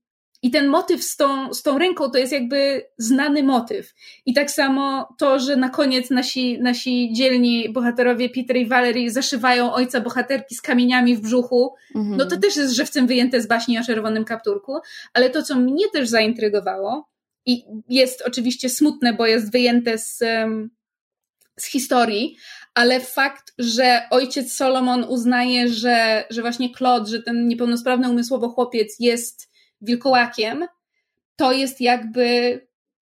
i 0.41 0.51
ten 0.51 0.67
motyw 0.67 1.03
z 1.03 1.15
tą, 1.15 1.53
z 1.53 1.63
tą 1.63 1.77
ręką 1.77 2.09
to 2.09 2.17
jest 2.17 2.33
jakby 2.33 2.85
znany 2.97 3.43
motyw. 3.43 3.93
I 4.25 4.33
tak 4.33 4.51
samo 4.51 5.15
to, 5.17 5.39
że 5.39 5.55
na 5.55 5.69
koniec 5.69 6.09
nasi, 6.09 6.61
nasi 6.61 7.13
dzielni 7.13 7.69
bohaterowie 7.69 8.29
Peter 8.29 8.57
i 8.57 8.65
Valerie 8.65 9.11
zaszywają 9.11 9.73
ojca 9.73 10.01
bohaterki 10.01 10.55
z 10.55 10.61
kamieniami 10.61 11.15
w 11.15 11.21
brzuchu, 11.21 11.73
mhm. 11.95 12.17
no 12.17 12.25
to 12.25 12.37
też 12.37 12.55
jest 12.55 12.73
żywcem 12.73 13.07
wyjęte 13.07 13.41
z 13.41 13.47
baśni 13.47 13.79
o 13.79 13.83
czerwonym 13.83 14.25
kapturku. 14.25 14.77
Ale 15.13 15.29
to, 15.29 15.43
co 15.43 15.55
mnie 15.55 15.89
też 15.93 16.09
zaintrygowało, 16.09 17.09
i 17.47 17.65
jest 17.89 18.23
oczywiście 18.25 18.69
smutne, 18.69 19.13
bo 19.13 19.25
jest 19.25 19.51
wyjęte 19.51 19.97
z, 19.97 20.19
z 21.59 21.65
historii, 21.65 22.37
ale 22.73 22.99
fakt, 22.99 23.53
że 23.57 24.01
ojciec 24.11 24.53
Solomon 24.53 25.05
uznaje, 25.09 25.69
że, 25.69 26.25
że 26.29 26.41
właśnie 26.41 26.73
Claude, 26.75 27.09
że 27.09 27.23
ten 27.23 27.47
niepełnosprawny 27.47 28.09
umysłowo 28.09 28.49
chłopiec 28.49 28.95
jest 28.99 29.49
wilkołakiem, 29.81 30.65
to 31.35 31.51
jest 31.51 31.81
jakby 31.81 32.59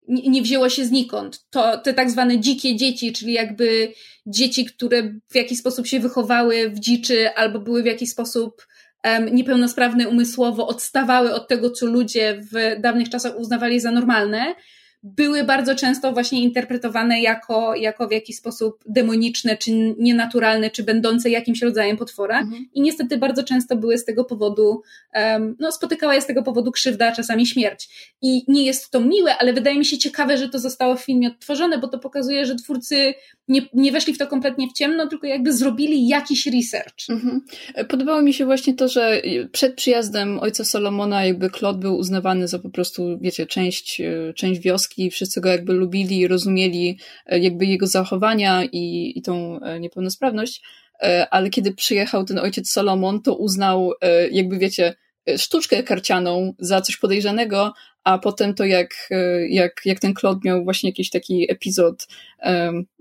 nie 0.07 0.41
wzięło 0.41 0.69
się 0.69 0.85
znikąd. 0.85 1.45
To 1.49 1.77
te 1.77 1.93
tak 1.93 2.11
zwane 2.11 2.39
dzikie 2.39 2.75
dzieci, 2.75 3.13
czyli 3.13 3.33
jakby 3.33 3.93
dzieci, 4.25 4.65
które 4.65 5.13
w 5.31 5.35
jakiś 5.35 5.59
sposób 5.59 5.87
się 5.87 5.99
wychowały 5.99 6.69
w 6.69 6.79
dziczy 6.79 7.29
albo 7.35 7.59
były 7.59 7.83
w 7.83 7.85
jakiś 7.85 8.09
sposób 8.09 8.67
um, 9.03 9.35
niepełnosprawne 9.35 10.09
umysłowo, 10.09 10.67
odstawały 10.67 11.33
od 11.33 11.47
tego, 11.47 11.71
co 11.71 11.85
ludzie 11.85 12.41
w 12.51 12.81
dawnych 12.81 13.09
czasach 13.09 13.39
uznawali 13.39 13.79
za 13.79 13.91
normalne, 13.91 14.55
były 15.03 15.43
bardzo 15.43 15.75
często 15.75 16.13
właśnie 16.13 16.43
interpretowane 16.43 17.21
jako, 17.21 17.75
jako 17.75 18.07
w 18.07 18.11
jakiś 18.11 18.35
sposób 18.35 18.83
demoniczne, 18.85 19.57
czy 19.57 19.71
nienaturalne, 19.97 20.69
czy 20.69 20.83
będące 20.83 21.29
jakimś 21.29 21.61
rodzajem 21.61 21.97
potwora. 21.97 22.39
Mhm. 22.39 22.65
I 22.73 22.81
niestety 22.81 23.17
bardzo 23.17 23.43
często 23.43 23.75
były 23.75 23.97
z 23.97 24.05
tego 24.05 24.25
powodu, 24.25 24.81
um, 25.15 25.55
no 25.59 25.71
spotykała 25.71 26.15
je 26.15 26.21
z 26.21 26.25
tego 26.25 26.43
powodu 26.43 26.71
krzywda, 26.71 27.07
a 27.07 27.11
czasami 27.11 27.47
śmierć. 27.47 27.89
I 28.21 28.43
nie 28.47 28.65
jest 28.65 28.91
to 28.91 28.99
miłe, 28.99 29.37
ale 29.37 29.53
wydaje 29.53 29.77
mi 29.77 29.85
się 29.85 29.97
ciekawe, 29.97 30.37
że 30.37 30.49
to 30.49 30.59
zostało 30.59 30.95
w 30.95 31.03
filmie 31.03 31.27
odtworzone, 31.27 31.77
bo 31.77 31.87
to 31.87 31.99
pokazuje, 31.99 32.45
że 32.45 32.55
twórcy 32.55 33.13
nie, 33.47 33.61
nie 33.73 33.91
weszli 33.91 34.13
w 34.13 34.17
to 34.17 34.27
kompletnie 34.27 34.67
w 34.67 34.73
ciemno, 34.73 35.07
tylko 35.07 35.27
jakby 35.27 35.53
zrobili 35.53 36.07
jakiś 36.07 36.45
research. 36.45 37.09
Mhm. 37.09 37.41
Podobało 37.89 38.21
mi 38.21 38.33
się 38.33 38.45
właśnie 38.45 38.73
to, 38.73 38.87
że 38.87 39.21
przed 39.51 39.75
przyjazdem 39.75 40.39
ojca 40.39 40.65
Solomona 40.65 41.25
jakby 41.25 41.49
Claude 41.49 41.79
był 41.79 41.97
uznawany 41.97 42.47
za 42.47 42.59
po 42.59 42.69
prostu, 42.69 43.19
wiecie, 43.21 43.45
część, 43.45 44.01
część 44.35 44.61
wioski, 44.61 44.90
wszyscy 45.11 45.41
go 45.41 45.49
jakby 45.49 45.73
lubili, 45.73 46.27
rozumieli 46.27 46.99
e, 47.25 47.39
jakby 47.39 47.65
jego 47.65 47.87
zachowania 47.87 48.63
i, 48.63 49.13
i 49.15 49.21
tą 49.21 49.59
e, 49.59 49.79
niepełnosprawność, 49.79 50.61
e, 51.01 51.27
ale 51.29 51.49
kiedy 51.49 51.73
przyjechał 51.73 52.25
ten 52.25 52.39
ojciec 52.39 52.71
Solomon, 52.71 53.21
to 53.21 53.35
uznał 53.35 53.91
jakby, 54.31 54.57
wiecie, 54.57 54.93
sztuczkę 55.37 55.83
karcianą 55.83 56.53
za 56.59 56.81
coś 56.81 56.97
podejrzanego, 56.97 57.73
a 58.03 58.17
potem 58.17 58.53
to 58.53 58.65
jak, 58.65 59.09
jak, 59.49 59.81
jak 59.85 59.99
ten 59.99 60.13
Claude 60.13 60.39
miał 60.45 60.63
właśnie 60.63 60.89
jakiś 60.89 61.09
taki 61.09 61.51
epizod, 61.51 62.07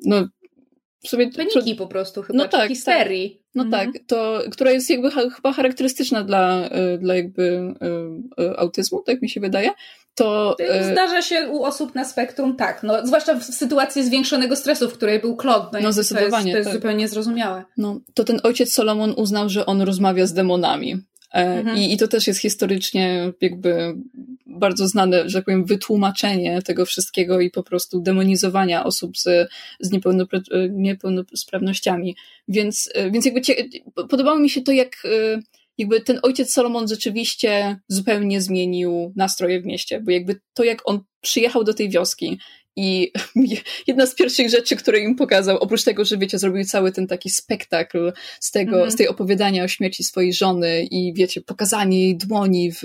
no 0.04 0.28
w 1.04 1.08
sumie... 1.08 1.30
Paniki 1.30 1.74
po 1.74 1.86
prostu 1.86 2.22
chyba, 2.22 2.38
no 2.38 2.48
tak, 2.48 2.68
histerii. 2.68 3.30
Tak. 3.30 3.40
No 3.54 3.62
mhm. 3.62 3.92
tak, 3.92 4.02
to, 4.06 4.42
która 4.50 4.70
jest 4.70 4.90
jakby 4.90 5.10
chyba 5.10 5.52
charakterystyczna 5.52 6.24
dla, 6.24 6.70
dla 6.98 7.14
jakby 7.16 7.74
autyzmu, 8.56 9.02
tak 9.02 9.22
mi 9.22 9.28
się 9.28 9.40
wydaje. 9.40 9.70
To, 10.20 10.56
e, 10.58 10.92
Zdarza 10.92 11.22
się 11.22 11.48
u 11.48 11.64
osób 11.64 11.94
na 11.94 12.04
spektrum, 12.04 12.56
tak. 12.56 12.82
No, 12.82 13.06
zwłaszcza 13.06 13.34
w 13.34 13.44
sytuacji 13.44 14.04
zwiększonego 14.04 14.56
stresu, 14.56 14.90
w 14.90 14.92
której 14.92 15.20
był 15.20 15.36
Claude. 15.36 15.68
No, 15.72 15.80
no 15.80 15.92
zdecydowanie. 15.92 16.30
To 16.30 16.36
jest, 16.36 16.52
to 16.52 16.58
jest 16.58 16.68
tak. 16.68 16.74
zupełnie 16.74 17.08
zrozumiałe. 17.08 17.64
No, 17.76 18.00
to 18.14 18.24
ten 18.24 18.40
ojciec 18.42 18.72
Solomon 18.72 19.14
uznał, 19.16 19.48
że 19.48 19.66
on 19.66 19.82
rozmawia 19.82 20.26
z 20.26 20.32
demonami. 20.32 20.96
Mhm. 21.32 21.76
I, 21.76 21.92
I 21.92 21.96
to 21.96 22.08
też 22.08 22.26
jest 22.26 22.40
historycznie 22.40 23.32
jakby 23.40 23.94
bardzo 24.46 24.88
znane, 24.88 25.28
że 25.28 25.38
tak 25.38 25.44
powiem, 25.44 25.64
wytłumaczenie 25.64 26.62
tego 26.62 26.86
wszystkiego 26.86 27.40
i 27.40 27.50
po 27.50 27.62
prostu 27.62 28.00
demonizowania 28.00 28.84
osób 28.84 29.18
z, 29.18 29.50
z 29.80 29.90
niepełnosprawnościami. 30.70 32.16
Więc, 32.48 32.92
więc 33.10 33.24
jakby 33.24 33.40
cie, 33.40 33.54
podobało 33.94 34.38
mi 34.38 34.50
się 34.50 34.62
to, 34.62 34.72
jak 34.72 34.96
jakby 35.80 36.00
ten 36.00 36.20
ojciec 36.22 36.52
Solomon 36.52 36.88
rzeczywiście 36.88 37.76
zupełnie 37.88 38.40
zmienił 38.40 39.12
nastroje 39.16 39.60
w 39.60 39.66
mieście, 39.66 40.00
bo 40.00 40.10
jakby 40.10 40.40
to, 40.54 40.64
jak 40.64 40.88
on 40.88 41.00
przyjechał 41.20 41.64
do 41.64 41.74
tej 41.74 41.90
wioski 41.90 42.38
i 42.76 43.12
jedna 43.86 44.06
z 44.06 44.14
pierwszych 44.14 44.50
rzeczy, 44.50 44.76
które 44.76 44.98
im 44.98 45.16
pokazał, 45.16 45.58
oprócz 45.58 45.84
tego, 45.84 46.04
że 46.04 46.18
wiecie, 46.18 46.38
zrobił 46.38 46.64
cały 46.64 46.92
ten 46.92 47.06
taki 47.06 47.30
spektakl 47.30 48.12
z 48.40 48.50
tego, 48.50 48.76
mm 48.76 48.88
-hmm. 48.88 48.92
z 48.92 48.96
tej 48.96 49.08
opowiadania 49.08 49.64
o 49.64 49.68
śmierci 49.68 50.04
swojej 50.04 50.32
żony 50.32 50.82
i 50.82 51.14
wiecie, 51.14 51.40
pokazanie 51.40 52.02
jej 52.02 52.16
dłoni 52.16 52.72
w, 52.72 52.82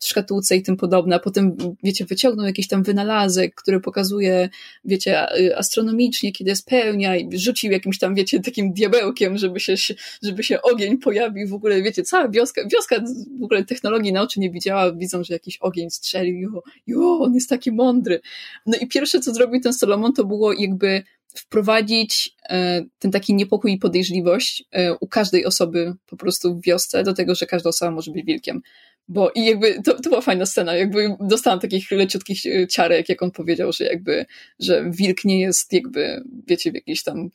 w 0.00 0.06
szkatułce 0.06 0.56
i 0.56 0.62
tym 0.62 0.76
podobne, 0.76 1.16
a 1.16 1.18
potem 1.18 1.56
wiecie, 1.82 2.04
wyciągnął 2.04 2.46
jakiś 2.46 2.68
tam 2.68 2.82
wynalazek, 2.82 3.54
który 3.54 3.80
pokazuje, 3.80 4.48
wiecie, 4.84 5.26
astronomicznie, 5.56 6.32
kiedy 6.32 6.50
jest 6.50 6.66
pełnia 6.66 7.16
i 7.16 7.38
rzucił 7.38 7.72
jakimś 7.72 7.98
tam, 7.98 8.14
wiecie, 8.14 8.40
takim 8.40 8.72
diabełkiem, 8.72 9.38
żeby 9.38 9.60
się, 9.60 9.74
żeby 10.22 10.42
się 10.42 10.62
ogień 10.62 10.98
pojawił, 10.98 11.48
w 11.48 11.54
ogóle, 11.54 11.82
wiecie, 11.82 12.02
cała 12.02 12.28
wioska, 12.28 12.62
wioska 12.68 13.04
w 13.40 13.44
ogóle 13.44 13.64
technologii 13.64 14.12
na 14.12 14.22
oczy 14.22 14.40
nie 14.40 14.50
widziała, 14.50 14.92
widzą, 14.92 15.24
że 15.24 15.34
jakiś 15.34 15.58
ogień 15.58 15.90
strzelił, 15.90 16.38
jo, 16.38 16.62
jo, 16.86 17.18
on 17.20 17.34
jest 17.34 17.48
taki 17.48 17.72
mądry. 17.72 18.20
No 18.66 18.78
i 18.80 18.86
pierwsze, 18.86 19.15
co 19.20 19.34
zrobił 19.34 19.60
ten 19.60 19.72
Solomon, 19.72 20.12
to 20.12 20.24
było 20.24 20.52
jakby 20.52 21.02
wprowadzić 21.38 22.36
e, 22.48 22.82
ten 22.98 23.10
taki 23.10 23.34
niepokój 23.34 23.72
i 23.72 23.78
podejrzliwość 23.78 24.64
e, 24.72 24.94
u 24.94 25.08
każdej 25.08 25.44
osoby 25.44 25.94
po 26.06 26.16
prostu 26.16 26.54
w 26.54 26.62
wiosce 26.62 27.02
do 27.02 27.14
tego, 27.14 27.34
że 27.34 27.46
każda 27.46 27.70
osoba 27.70 27.90
może 27.90 28.10
być 28.10 28.26
wilkiem. 28.26 28.60
Bo 29.08 29.30
i 29.34 29.44
jakby 29.44 29.82
to, 29.82 29.94
to 29.94 30.10
była 30.10 30.20
fajna 30.20 30.46
scena, 30.46 30.76
jakby 30.76 31.16
dostałam 31.20 31.60
takich 31.60 31.90
leciutkich 31.90 32.46
e, 32.46 32.66
ciarek, 32.66 33.08
jak 33.08 33.22
on 33.22 33.30
powiedział, 33.30 33.72
że 33.72 33.84
jakby, 33.84 34.26
że 34.58 34.90
wilk 34.90 35.24
nie 35.24 35.40
jest 35.40 35.72
jakby, 35.72 36.22
wiecie, 36.46 36.72
w 36.72 36.74
jakiejś 36.74 37.02
tam 37.02 37.30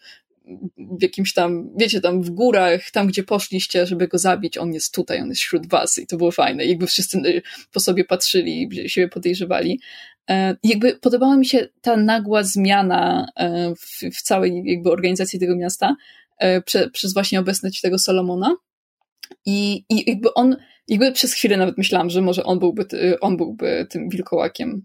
w 0.78 1.02
jakimś 1.02 1.34
tam, 1.34 1.70
wiecie, 1.78 2.02
tam 2.02 2.22
w 2.22 2.30
górach, 2.30 2.92
tam 2.92 3.08
gdzie 3.08 3.24
poszliście, 3.24 3.86
żeby 3.86 4.08
go 4.08 4.18
zabić, 4.18 4.58
on 4.58 4.74
jest 4.74 4.94
tutaj, 4.94 5.22
on 5.22 5.30
jest 5.30 5.42
wśród 5.42 5.70
was 5.70 5.98
i 5.98 6.08
to 6.08 6.18
było 6.18 6.32
fajne. 6.32 6.66
Jakby 6.66 6.88
wszyscy 6.88 7.42
po 7.74 7.80
sobie 7.80 8.06
patrzyli, 8.06 8.70
siebie 8.88 9.08
podejrzewali. 9.08 9.80
E, 10.30 10.56
jakby 10.64 10.96
podobała 10.96 11.38
mi 11.38 11.46
się 11.46 11.68
ta 11.82 11.98
nagła 11.98 12.44
zmiana 12.44 13.28
e, 13.36 13.74
w, 13.76 14.16
w 14.18 14.22
całej 14.22 14.64
jakby 14.66 14.92
organizacji 14.92 15.40
tego 15.40 15.56
miasta 15.56 15.96
e, 16.38 16.62
prze, 16.62 16.90
przez 16.90 17.14
właśnie 17.14 17.40
obecność 17.40 17.82
tego 17.82 18.00
Solomona. 18.00 18.56
I, 19.46 19.86
I 19.90 20.10
jakby 20.10 20.34
on, 20.34 20.56
jakby 20.88 21.12
przez 21.12 21.34
chwilę 21.34 21.58
nawet 21.58 21.78
myślałam, 21.78 22.10
że 22.10 22.22
może 22.22 22.44
on 22.44 22.60
byłby, 22.60 22.86
on 23.22 23.38
byłby 23.38 23.88
tym 23.90 24.10
wilkołakiem. 24.10 24.82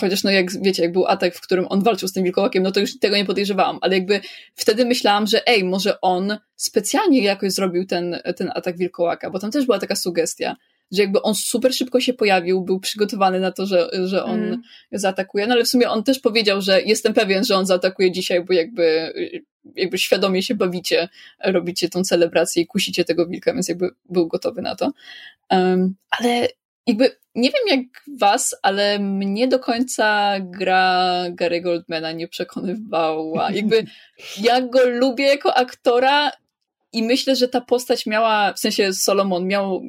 Chociaż 0.00 0.24
no 0.24 0.30
jak 0.30 0.62
wiecie, 0.62 0.82
jak 0.82 0.92
był 0.92 1.06
atak, 1.06 1.34
w 1.34 1.40
którym 1.40 1.66
on 1.68 1.82
walczył 1.82 2.08
z 2.08 2.12
tym 2.12 2.24
wilkołakiem, 2.24 2.62
no 2.62 2.72
to 2.72 2.80
już 2.80 2.98
tego 2.98 3.16
nie 3.16 3.24
podejrzewałam, 3.24 3.78
ale 3.80 3.94
jakby 3.94 4.20
wtedy 4.54 4.84
myślałam, 4.84 5.26
że 5.26 5.46
ej, 5.46 5.64
może 5.64 6.00
on 6.00 6.38
specjalnie 6.56 7.22
jakoś 7.22 7.52
zrobił 7.52 7.86
ten, 7.86 8.18
ten 8.36 8.50
atak 8.54 8.78
wilkołaka, 8.78 9.30
bo 9.30 9.38
tam 9.38 9.50
też 9.50 9.66
była 9.66 9.78
taka 9.78 9.96
sugestia, 9.96 10.56
że 10.92 11.02
jakby 11.02 11.22
on 11.22 11.34
super 11.34 11.74
szybko 11.74 12.00
się 12.00 12.12
pojawił, 12.12 12.60
był 12.60 12.80
przygotowany 12.80 13.40
na 13.40 13.52
to, 13.52 13.66
że, 13.66 13.90
że 14.04 14.24
on 14.24 14.42
mm. 14.42 14.62
zaatakuje, 14.92 15.46
no 15.46 15.54
ale 15.54 15.64
w 15.64 15.68
sumie 15.68 15.90
on 15.90 16.04
też 16.04 16.18
powiedział, 16.18 16.60
że 16.60 16.82
jestem 16.82 17.14
pewien, 17.14 17.44
że 17.44 17.56
on 17.56 17.66
zaatakuje 17.66 18.12
dzisiaj, 18.12 18.44
bo 18.44 18.52
jakby, 18.52 19.12
jakby 19.76 19.98
świadomie 19.98 20.42
się 20.42 20.54
bawicie, 20.54 21.08
robicie 21.44 21.88
tą 21.88 22.02
celebrację 22.02 22.62
i 22.62 22.66
kusicie 22.66 23.04
tego 23.04 23.26
wilka, 23.26 23.54
więc 23.54 23.68
jakby 23.68 23.90
był 24.08 24.26
gotowy 24.26 24.62
na 24.62 24.76
to. 24.76 24.92
Um, 25.50 25.94
ale 26.10 26.48
jakby 26.86 27.10
nie 27.34 27.50
wiem 27.50 27.78
jak 27.78 28.04
was, 28.18 28.56
ale 28.62 28.98
mnie 28.98 29.48
do 29.48 29.58
końca 29.58 30.34
gra 30.40 31.24
Gary 31.30 31.60
Goldmana 31.60 32.12
nie 32.12 32.28
przekonywała. 32.28 33.50
Jakby 33.60 33.84
ja 34.40 34.60
go 34.60 34.88
lubię 34.88 35.24
jako 35.24 35.56
aktora 35.56 36.30
i 36.92 37.02
myślę, 37.02 37.36
że 37.36 37.48
ta 37.48 37.60
postać 37.60 38.06
miała, 38.06 38.52
w 38.52 38.58
sensie 38.58 38.92
Solomon 38.92 39.46
miał 39.46 39.82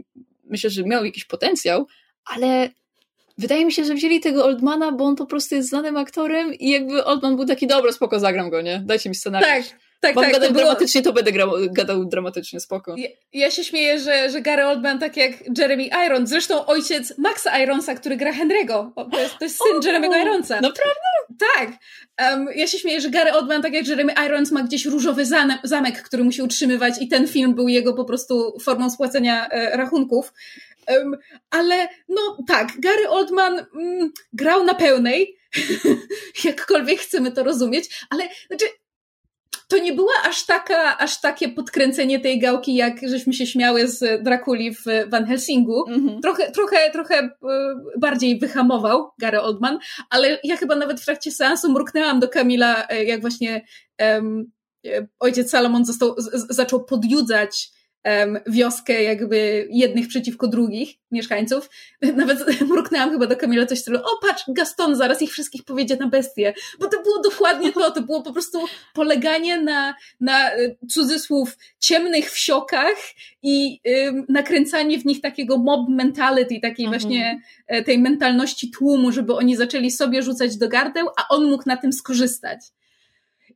myślę, 0.51 0.69
że 0.69 0.83
miał 0.83 1.05
jakiś 1.05 1.25
potencjał, 1.25 1.87
ale 2.25 2.69
wydaje 3.37 3.65
mi 3.65 3.71
się, 3.71 3.85
że 3.85 3.93
wzięli 3.93 4.19
tego 4.19 4.45
Oldmana, 4.45 4.91
bo 4.91 5.05
on 5.05 5.15
po 5.15 5.25
prostu 5.25 5.55
jest 5.55 5.69
znanym 5.69 5.97
aktorem 5.97 6.53
i 6.53 6.69
jakby 6.69 7.05
Oldman 7.05 7.35
był 7.35 7.45
taki, 7.45 7.67
dobra, 7.67 7.91
spoko, 7.91 8.19
zagram 8.19 8.49
go, 8.49 8.61
nie? 8.61 8.81
Dajcie 8.85 9.09
mi 9.09 9.15
scenariusz. 9.15 9.69
Tak. 9.69 9.79
Tak, 10.01 10.15
Mam 10.15 10.23
tak, 10.23 10.33
gadać 10.33 10.47
to 10.47 10.53
było... 10.53 10.65
dramatycznie, 10.65 11.01
to 11.01 11.13
będę 11.13 11.31
grał, 11.31 11.51
gadał 11.71 12.05
dramatycznie, 12.05 12.59
spoko. 12.59 12.95
Ja, 12.97 13.07
ja, 13.33 13.51
się 13.51 13.63
śmieję, 13.63 13.99
że, 13.99 14.29
że 14.29 14.41
Gary 14.41 14.65
Oldman, 14.65 14.99
tak 14.99 15.17
jak 15.17 15.31
Jeremy 15.57 15.89
Irons, 16.05 16.29
zresztą 16.29 16.65
ojciec 16.65 17.17
Maxa 17.17 17.59
Ironsa, 17.59 17.95
który 17.95 18.17
gra 18.17 18.33
Henry'ego, 18.33 18.91
to 19.11 19.19
jest, 19.19 19.37
to 19.37 19.45
jest 19.45 19.57
syn 19.57 19.77
oh, 19.77 19.87
Jeremy'ego 19.87 20.21
Ironsa. 20.21 20.61
Naprawdę? 20.61 20.99
Tak. 21.39 21.69
Um, 22.21 22.47
ja 22.55 22.67
się 22.67 22.79
śmieję, 22.79 23.01
że 23.01 23.09
Gary 23.09 23.33
Oldman, 23.33 23.61
tak 23.61 23.73
jak 23.73 23.87
Jeremy 23.87 24.13
Irons, 24.25 24.51
ma 24.51 24.63
gdzieś 24.63 24.85
różowy 24.85 25.25
zamek, 25.25 25.59
zamek 25.63 26.01
który 26.01 26.23
musi 26.23 26.41
utrzymywać 26.41 26.93
i 27.01 27.07
ten 27.07 27.27
film 27.27 27.55
był 27.55 27.67
jego 27.67 27.93
po 27.93 28.05
prostu 28.05 28.59
formą 28.59 28.89
spłacenia 28.89 29.49
e, 29.49 29.77
rachunków. 29.77 30.33
Um, 30.87 31.17
ale 31.49 31.87
no 32.09 32.37
tak, 32.47 32.67
Gary 32.79 33.09
Oldman 33.09 33.65
mm, 33.75 34.11
grał 34.33 34.63
na 34.63 34.73
pełnej, 34.73 35.37
jakkolwiek 36.43 36.99
chcemy 36.99 37.31
to 37.31 37.43
rozumieć, 37.43 38.05
ale 38.09 38.23
znaczy 38.47 38.65
to 39.71 39.77
nie 39.77 39.93
była 39.93 40.13
aż 40.25 40.45
taka, 40.45 40.97
aż 40.97 41.21
takie 41.21 41.49
podkręcenie 41.49 42.19
tej 42.19 42.39
gałki, 42.39 42.75
jak 42.75 43.09
żeśmy 43.09 43.33
się 43.33 43.45
śmiały 43.45 43.87
z 43.87 44.23
Drakuli 44.23 44.75
w 44.75 44.83
Van 45.09 45.25
Helsingu. 45.25 45.85
Mm-hmm. 45.89 46.19
Trochę, 46.21 46.51
trochę, 46.51 46.91
trochę 46.91 47.15
e, 47.15 47.29
bardziej 47.99 48.39
wyhamował 48.39 49.09
Gary 49.19 49.41
Oldman, 49.41 49.79
ale 50.09 50.39
ja 50.43 50.57
chyba 50.57 50.75
nawet 50.75 51.01
w 51.01 51.05
trakcie 51.05 51.31
seansu 51.31 51.71
mruknęłam 51.71 52.19
do 52.19 52.29
Kamila, 52.29 52.87
e, 52.87 53.03
jak 53.03 53.21
właśnie 53.21 53.65
um, 53.99 54.51
ojciec 55.19 55.49
Salomon 55.49 55.85
został, 55.85 56.15
z, 56.17 56.55
zaczął 56.55 56.85
podjudzać 56.85 57.69
wioskę 58.47 59.03
jakby 59.03 59.67
jednych 59.71 60.07
przeciwko 60.07 60.47
drugich 60.47 60.95
mieszkańców. 61.11 61.69
Nawet 62.15 62.39
mruknęłam 62.69 63.11
chyba 63.11 63.27
do 63.27 63.37
Kamila 63.37 63.65
coś 63.65 63.79
w 63.79 63.81
stylu, 63.81 63.99
o 63.99 64.27
patrz, 64.27 64.43
Gaston 64.47 64.95
zaraz 64.95 65.21
ich 65.21 65.31
wszystkich 65.31 65.63
powiedzie 65.63 65.95
na 65.95 66.07
bestię. 66.07 66.53
Bo 66.79 66.87
to 66.87 67.01
było 67.01 67.21
dokładnie 67.21 67.71
to, 67.71 67.91
to 67.91 68.01
było 68.01 68.21
po 68.21 68.33
prostu 68.33 68.59
poleganie 68.93 69.61
na, 69.61 69.95
na 70.19 70.51
e, 70.51 70.75
cudzysłów 70.89 71.57
ciemnych 71.79 72.31
wsiokach 72.31 72.97
i 73.43 73.79
um, 74.05 74.25
nakręcanie 74.29 74.99
w 74.99 75.05
nich 75.05 75.21
takiego 75.21 75.57
mob 75.57 75.89
mentality, 75.89 76.59
takiej 76.61 76.85
mhm. 76.85 77.01
właśnie 77.01 77.41
e, 77.67 77.83
tej 77.83 77.99
mentalności 77.99 78.71
tłumu, 78.71 79.11
żeby 79.11 79.35
oni 79.35 79.55
zaczęli 79.55 79.91
sobie 79.91 80.23
rzucać 80.23 80.57
do 80.57 80.69
gardeł, 80.69 81.07
a 81.17 81.27
on 81.35 81.49
mógł 81.49 81.63
na 81.65 81.77
tym 81.77 81.93
skorzystać. 81.93 82.59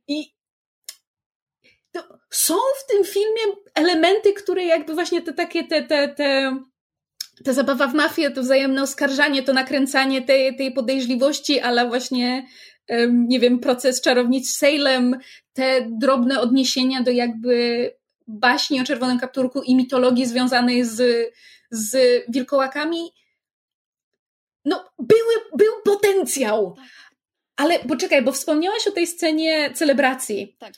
I 0.08 0.35
są 2.30 2.54
w 2.54 2.86
tym 2.92 3.04
filmie 3.04 3.42
elementy, 3.74 4.32
które 4.32 4.64
jakby 4.64 4.94
właśnie 4.94 5.22
te 5.22 5.32
takie, 5.32 5.64
te, 5.64 5.82
te, 5.82 6.08
te, 6.08 6.56
ta 7.44 7.52
zabawa 7.52 7.86
w 7.86 7.94
mafię, 7.94 8.30
to 8.30 8.42
wzajemne 8.42 8.82
oskarżanie, 8.82 9.42
to 9.42 9.52
nakręcanie 9.52 10.22
tej, 10.22 10.56
tej 10.56 10.72
podejrzliwości, 10.72 11.60
ale 11.60 11.88
właśnie, 11.88 12.46
nie 13.10 13.40
wiem, 13.40 13.58
proces 13.58 14.00
czarownic 14.00 14.56
Salem, 14.56 15.18
te 15.52 15.86
drobne 15.90 16.40
odniesienia 16.40 17.02
do 17.02 17.10
jakby 17.10 17.90
baśni 18.26 18.80
o 18.80 18.84
czerwonym 18.84 19.18
kapturku 19.18 19.62
i 19.62 19.76
mitologii 19.76 20.26
związanej 20.26 20.84
z, 20.84 21.32
z 21.70 22.24
wilkołakami, 22.28 23.12
no, 24.64 24.84
były, 24.98 25.34
był 25.56 25.72
potencjał. 25.84 26.74
Tak. 26.76 26.84
Ale 27.56 27.78
poczekaj, 27.78 28.22
bo 28.22 28.32
wspomniałaś 28.32 28.86
o 28.86 28.90
tej 28.90 29.06
scenie 29.06 29.70
celebracji. 29.74 30.56
Tak. 30.58 30.72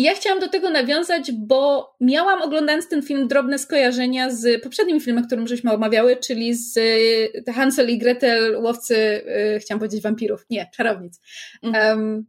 I 0.00 0.02
ja 0.02 0.14
chciałam 0.14 0.40
do 0.40 0.48
tego 0.48 0.70
nawiązać, 0.70 1.32
bo 1.32 1.92
miałam 2.00 2.42
oglądając 2.42 2.88
ten 2.88 3.02
film 3.02 3.28
drobne 3.28 3.58
skojarzenia 3.58 4.30
z 4.30 4.62
poprzednim 4.62 5.00
filmem, 5.00 5.26
którym 5.26 5.46
żeśmy 5.46 5.72
omawiały, 5.72 6.16
czyli 6.16 6.54
z 6.54 6.76
y, 6.76 7.52
Hansel 7.52 7.90
i 7.90 7.98
Gretel, 7.98 8.56
łowcy, 8.56 8.94
yy, 8.94 9.60
chciałam 9.60 9.78
powiedzieć 9.78 10.02
wampirów, 10.02 10.46
nie, 10.50 10.70
czarownic. 10.74 11.20
Mhm. 11.62 11.98
Um, 11.98 12.26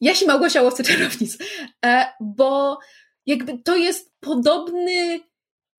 Jasi 0.00 0.26
Małgosia, 0.26 0.62
łowcy 0.62 0.84
czarownic. 0.84 1.38
E, 1.84 2.06
bo 2.20 2.78
jakby 3.26 3.58
to 3.58 3.76
jest 3.76 4.12
podobny 4.20 5.20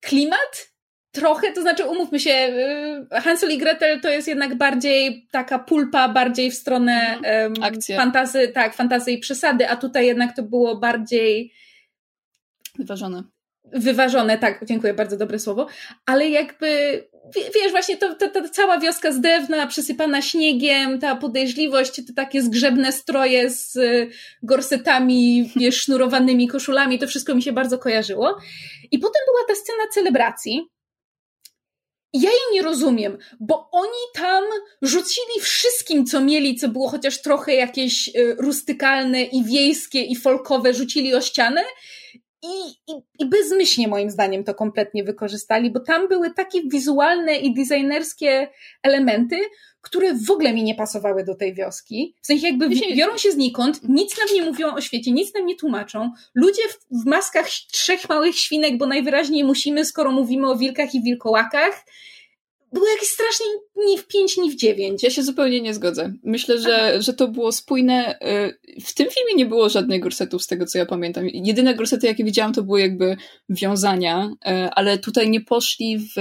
klimat, 0.00 0.73
trochę, 1.14 1.52
to 1.52 1.62
znaczy 1.62 1.84
umówmy 1.84 2.20
się, 2.20 2.30
y, 2.30 3.20
Hansel 3.20 3.50
i 3.50 3.58
Gretel 3.58 4.00
to 4.00 4.08
jest 4.08 4.28
jednak 4.28 4.54
bardziej 4.54 5.28
taka 5.30 5.58
pulpa, 5.58 6.08
bardziej 6.08 6.50
w 6.50 6.54
stronę 6.54 7.18
um, 7.54 7.72
fantazy, 7.96 8.48
tak, 8.48 8.74
fantazy 8.74 9.12
i 9.12 9.18
przesady, 9.18 9.68
a 9.68 9.76
tutaj 9.76 10.06
jednak 10.06 10.36
to 10.36 10.42
było 10.42 10.76
bardziej 10.76 11.52
wyważone. 12.78 13.22
Wyważone, 13.72 14.38
tak, 14.38 14.64
dziękuję, 14.66 14.94
bardzo 14.94 15.16
dobre 15.16 15.38
słowo, 15.38 15.66
ale 16.06 16.28
jakby, 16.28 16.68
wiesz, 17.34 17.70
właśnie 17.70 17.96
to, 17.96 18.14
to 18.14 18.48
cała 18.48 18.78
wioska 18.78 19.12
z 19.12 19.20
drewna, 19.20 19.66
przysypana 19.66 20.22
śniegiem, 20.22 20.98
ta 20.98 21.16
podejrzliwość, 21.16 21.96
te 22.06 22.12
takie 22.16 22.42
zgrzebne 22.42 22.92
stroje 22.92 23.50
z 23.50 23.78
gorsetami, 24.42 25.50
wiesz, 25.60 25.80
sznurowanymi 25.82 26.48
koszulami, 26.48 26.98
to 26.98 27.06
wszystko 27.06 27.34
mi 27.34 27.42
się 27.42 27.52
bardzo 27.52 27.78
kojarzyło. 27.78 28.38
I 28.90 28.98
potem 28.98 29.22
była 29.26 29.40
ta 29.48 29.54
scena 29.54 29.88
celebracji, 29.94 30.73
ja 32.14 32.30
jej 32.30 32.52
nie 32.52 32.62
rozumiem, 32.62 33.18
bo 33.40 33.68
oni 33.72 34.02
tam 34.14 34.44
rzucili 34.82 35.40
wszystkim, 35.40 36.06
co 36.06 36.20
mieli, 36.20 36.56
co 36.56 36.68
było 36.68 36.88
chociaż 36.88 37.22
trochę 37.22 37.54
jakieś 37.54 38.08
y, 38.08 38.36
rustykalne 38.38 39.22
i 39.22 39.44
wiejskie 39.44 40.02
i 40.02 40.16
folkowe, 40.16 40.74
rzucili 40.74 41.14
o 41.14 41.20
ścianę 41.20 41.62
i, 42.44 42.92
i, 42.92 43.02
i 43.18 43.26
bezmyślnie 43.26 43.88
moim 43.88 44.10
zdaniem 44.10 44.44
to 44.44 44.54
kompletnie 44.54 45.04
wykorzystali, 45.04 45.70
bo 45.70 45.80
tam 45.80 46.08
były 46.08 46.30
takie 46.30 46.62
wizualne 46.62 47.36
i 47.36 47.54
designerskie 47.54 48.48
elementy, 48.82 49.36
które 49.80 50.14
w 50.14 50.30
ogóle 50.30 50.52
mi 50.52 50.62
nie 50.62 50.74
pasowały 50.74 51.24
do 51.24 51.34
tej 51.34 51.54
wioski. 51.54 52.14
W 52.22 52.26
sensie 52.26 52.46
jakby 52.46 52.68
biorą 52.68 53.18
się 53.18 53.32
znikąd, 53.32 53.80
nic 53.88 54.18
nam 54.18 54.28
nie 54.34 54.42
mówią 54.42 54.74
o 54.74 54.80
świecie, 54.80 55.12
nic 55.12 55.34
nam 55.34 55.46
nie 55.46 55.56
tłumaczą. 55.56 56.10
Ludzie 56.34 56.62
w, 56.68 57.02
w 57.02 57.06
maskach 57.06 57.48
trzech 57.72 58.08
małych 58.08 58.36
świnek, 58.36 58.78
bo 58.78 58.86
najwyraźniej 58.86 59.44
musimy, 59.44 59.84
skoro 59.84 60.12
mówimy 60.12 60.50
o 60.50 60.56
wilkach 60.56 60.94
i 60.94 61.02
wilkołakach, 61.02 61.84
było 62.74 62.88
jakieś 62.88 63.08
strasznie 63.08 63.46
ni 63.86 63.98
w 63.98 64.06
pięć, 64.06 64.36
ni 64.36 64.50
w 64.50 64.56
dziewięć. 64.56 65.02
Ja 65.02 65.10
się 65.10 65.22
zupełnie 65.22 65.60
nie 65.60 65.74
zgodzę. 65.74 66.12
Myślę, 66.24 66.58
że, 66.58 67.02
że 67.02 67.14
to 67.14 67.28
było 67.28 67.52
spójne. 67.52 68.18
Y, 68.76 68.80
w 68.84 68.94
tym 68.94 69.06
filmie 69.10 69.34
nie 69.36 69.46
było 69.46 69.68
żadnych 69.68 70.00
gorsetów, 70.00 70.42
z 70.42 70.46
tego 70.46 70.66
co 70.66 70.78
ja 70.78 70.86
pamiętam. 70.86 71.28
Jedyne 71.28 71.74
gorsety, 71.74 72.06
jakie 72.06 72.24
widziałam, 72.24 72.52
to 72.52 72.62
były 72.62 72.80
jakby 72.80 73.16
wiązania, 73.48 74.30
y, 74.46 74.50
ale 74.70 74.98
tutaj 74.98 75.30
nie 75.30 75.40
poszli 75.40 75.98
w. 75.98 76.14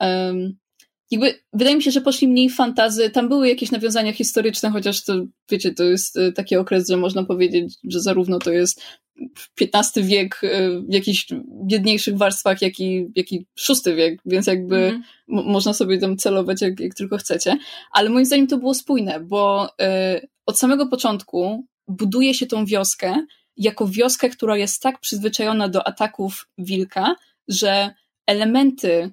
Um, 0.00 0.63
jakby 1.14 1.40
wydaje 1.52 1.76
mi 1.76 1.82
się, 1.82 1.90
że 1.90 2.00
poszli 2.00 2.28
mniej 2.28 2.50
fantazy. 2.50 3.10
Tam 3.10 3.28
były 3.28 3.48
jakieś 3.48 3.70
nawiązania 3.70 4.12
historyczne, 4.12 4.70
chociaż 4.70 5.04
to, 5.04 5.14
wiecie, 5.50 5.74
to 5.74 5.84
jest 5.84 6.16
y, 6.16 6.32
taki 6.32 6.56
okres, 6.56 6.88
że 6.88 6.96
można 6.96 7.24
powiedzieć, 7.24 7.74
że 7.84 8.00
zarówno 8.00 8.38
to 8.38 8.52
jest 8.52 8.82
XV 9.60 10.02
wiek 10.02 10.40
y, 10.44 10.80
w 10.88 10.92
jakichś 10.92 11.26
biedniejszych 11.66 12.16
warstwach, 12.16 12.62
jak 12.62 12.80
i, 12.80 13.06
jak 13.14 13.32
i 13.32 13.46
VI 13.68 13.94
wiek, 13.94 14.20
więc 14.26 14.46
jakby 14.46 14.76
mm. 14.76 15.02
można 15.28 15.74
sobie 15.74 15.98
tam 15.98 16.16
celować 16.16 16.62
jak, 16.62 16.80
jak 16.80 16.94
tylko 16.94 17.16
chcecie. 17.16 17.58
Ale 17.92 18.10
moim 18.10 18.26
zdaniem 18.26 18.46
to 18.46 18.58
było 18.58 18.74
spójne, 18.74 19.20
bo 19.20 19.68
y, 19.68 20.28
od 20.46 20.58
samego 20.58 20.86
początku 20.86 21.66
buduje 21.88 22.34
się 22.34 22.46
tą 22.46 22.66
wioskę 22.66 23.26
jako 23.56 23.88
wioskę, 23.88 24.30
która 24.30 24.56
jest 24.56 24.82
tak 24.82 25.00
przyzwyczajona 25.00 25.68
do 25.68 25.86
ataków 25.86 26.48
wilka, 26.58 27.16
że 27.48 27.94
elementy 28.26 29.12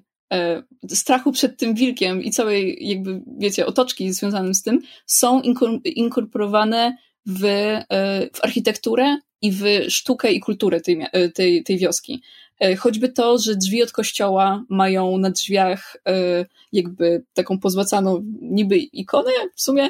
strachu 0.88 1.32
przed 1.32 1.58
tym 1.58 1.74
wilkiem 1.74 2.22
i 2.22 2.30
całej 2.30 2.88
jakby, 2.88 3.22
wiecie, 3.38 3.66
otoczki 3.66 4.12
związanym 4.12 4.54
z 4.54 4.62
tym 4.62 4.80
są 5.06 5.42
inkorporowane 5.84 6.96
w, 7.26 7.44
y, 7.44 8.30
w 8.32 8.44
architekturę 8.44 9.16
i 9.42 9.52
w 9.52 9.64
sztukę 9.88 10.32
i 10.32 10.40
kulturę 10.40 10.80
tej, 10.80 11.06
e, 11.12 11.28
tej, 11.28 11.64
tej 11.64 11.78
wioski. 11.78 12.22
E, 12.60 12.76
choćby 12.76 13.08
to, 13.08 13.38
że 13.38 13.56
drzwi 13.56 13.82
od 13.82 13.92
kościoła 13.92 14.64
mają 14.68 15.18
na 15.18 15.30
drzwiach 15.30 15.96
e, 16.08 16.46
jakby 16.72 17.24
taką 17.34 17.58
pozłacaną 17.58 18.22
niby 18.40 18.78
ikonę 18.78 19.30
w 19.54 19.62
sumie 19.62 19.88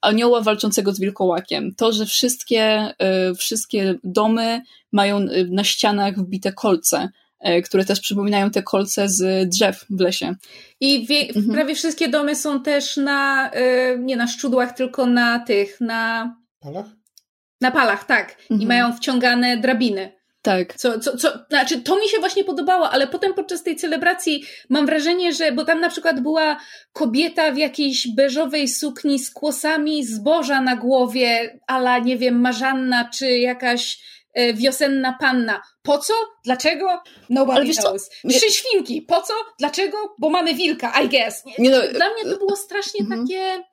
anioła 0.00 0.40
walczącego 0.40 0.92
z 0.92 1.00
wilkołakiem. 1.00 1.74
To, 1.74 1.92
że 1.92 2.06
wszystkie, 2.06 2.94
wszystkie 3.38 3.94
domy 4.04 4.62
mają 4.92 5.26
na 5.48 5.64
ścianach 5.64 6.18
wbite 6.18 6.52
kolce, 6.52 7.08
które 7.64 7.84
też 7.84 8.00
przypominają 8.00 8.50
te 8.50 8.62
kolce 8.62 9.08
z 9.08 9.48
drzew 9.48 9.84
w 9.90 10.00
lesie. 10.00 10.34
I 10.80 11.06
wie, 11.06 11.20
mhm. 11.20 11.48
prawie 11.54 11.74
wszystkie 11.74 12.08
domy 12.08 12.36
są 12.36 12.62
też 12.62 12.96
na, 12.96 13.50
nie 13.98 14.16
na 14.16 14.26
szczudłach, 14.26 14.72
tylko 14.72 15.06
na 15.06 15.38
tych, 15.38 15.80
na... 15.80 16.36
Polach? 16.60 16.86
Na 17.60 17.70
palach, 17.70 18.04
tak. 18.04 18.36
Mhm. 18.40 18.60
I 18.60 18.66
mają 18.66 18.92
wciągane 18.92 19.56
drabiny. 19.56 20.12
Tak. 20.44 20.74
Co, 20.74 20.98
co, 20.98 21.16
co, 21.16 21.38
znaczy, 21.50 21.80
to 21.80 22.00
mi 22.00 22.08
się 22.08 22.18
właśnie 22.18 22.44
podobało, 22.44 22.90
ale 22.90 23.06
potem 23.06 23.34
podczas 23.34 23.62
tej 23.62 23.76
celebracji 23.76 24.44
mam 24.68 24.86
wrażenie, 24.86 25.32
że, 25.32 25.52
bo 25.52 25.64
tam 25.64 25.80
na 25.80 25.90
przykład 25.90 26.20
była 26.20 26.56
kobieta 26.92 27.52
w 27.52 27.58
jakiejś 27.58 28.08
beżowej 28.08 28.68
sukni 28.68 29.18
z 29.18 29.30
kłosami 29.30 30.04
zboża 30.04 30.60
na 30.60 30.76
głowie, 30.76 31.58
ala, 31.66 31.98
nie 31.98 32.16
wiem, 32.16 32.40
Marzanna, 32.40 33.08
czy 33.08 33.38
jakaś 33.38 33.98
e, 33.98 34.23
wiosenna 34.54 35.16
panna. 35.20 35.62
Po 35.82 35.98
co? 35.98 36.14
Dlaczego? 36.44 37.02
Nobody 37.30 37.60
ale 37.60 37.74
knows. 37.74 38.10
Trzy 38.28 38.50
świnki. 38.50 39.02
Po 39.02 39.22
co? 39.22 39.34
Dlaczego? 39.58 39.96
Bo 40.18 40.30
mamy 40.30 40.54
wilka, 40.54 41.02
I 41.02 41.08
guess. 41.08 41.42
Nie, 41.58 41.70
no, 41.70 41.78
Dla 41.92 42.10
mnie 42.10 42.32
to 42.32 42.38
było 42.38 42.56
strasznie 42.56 43.00
mhm. 43.00 43.20
takie 43.20 43.64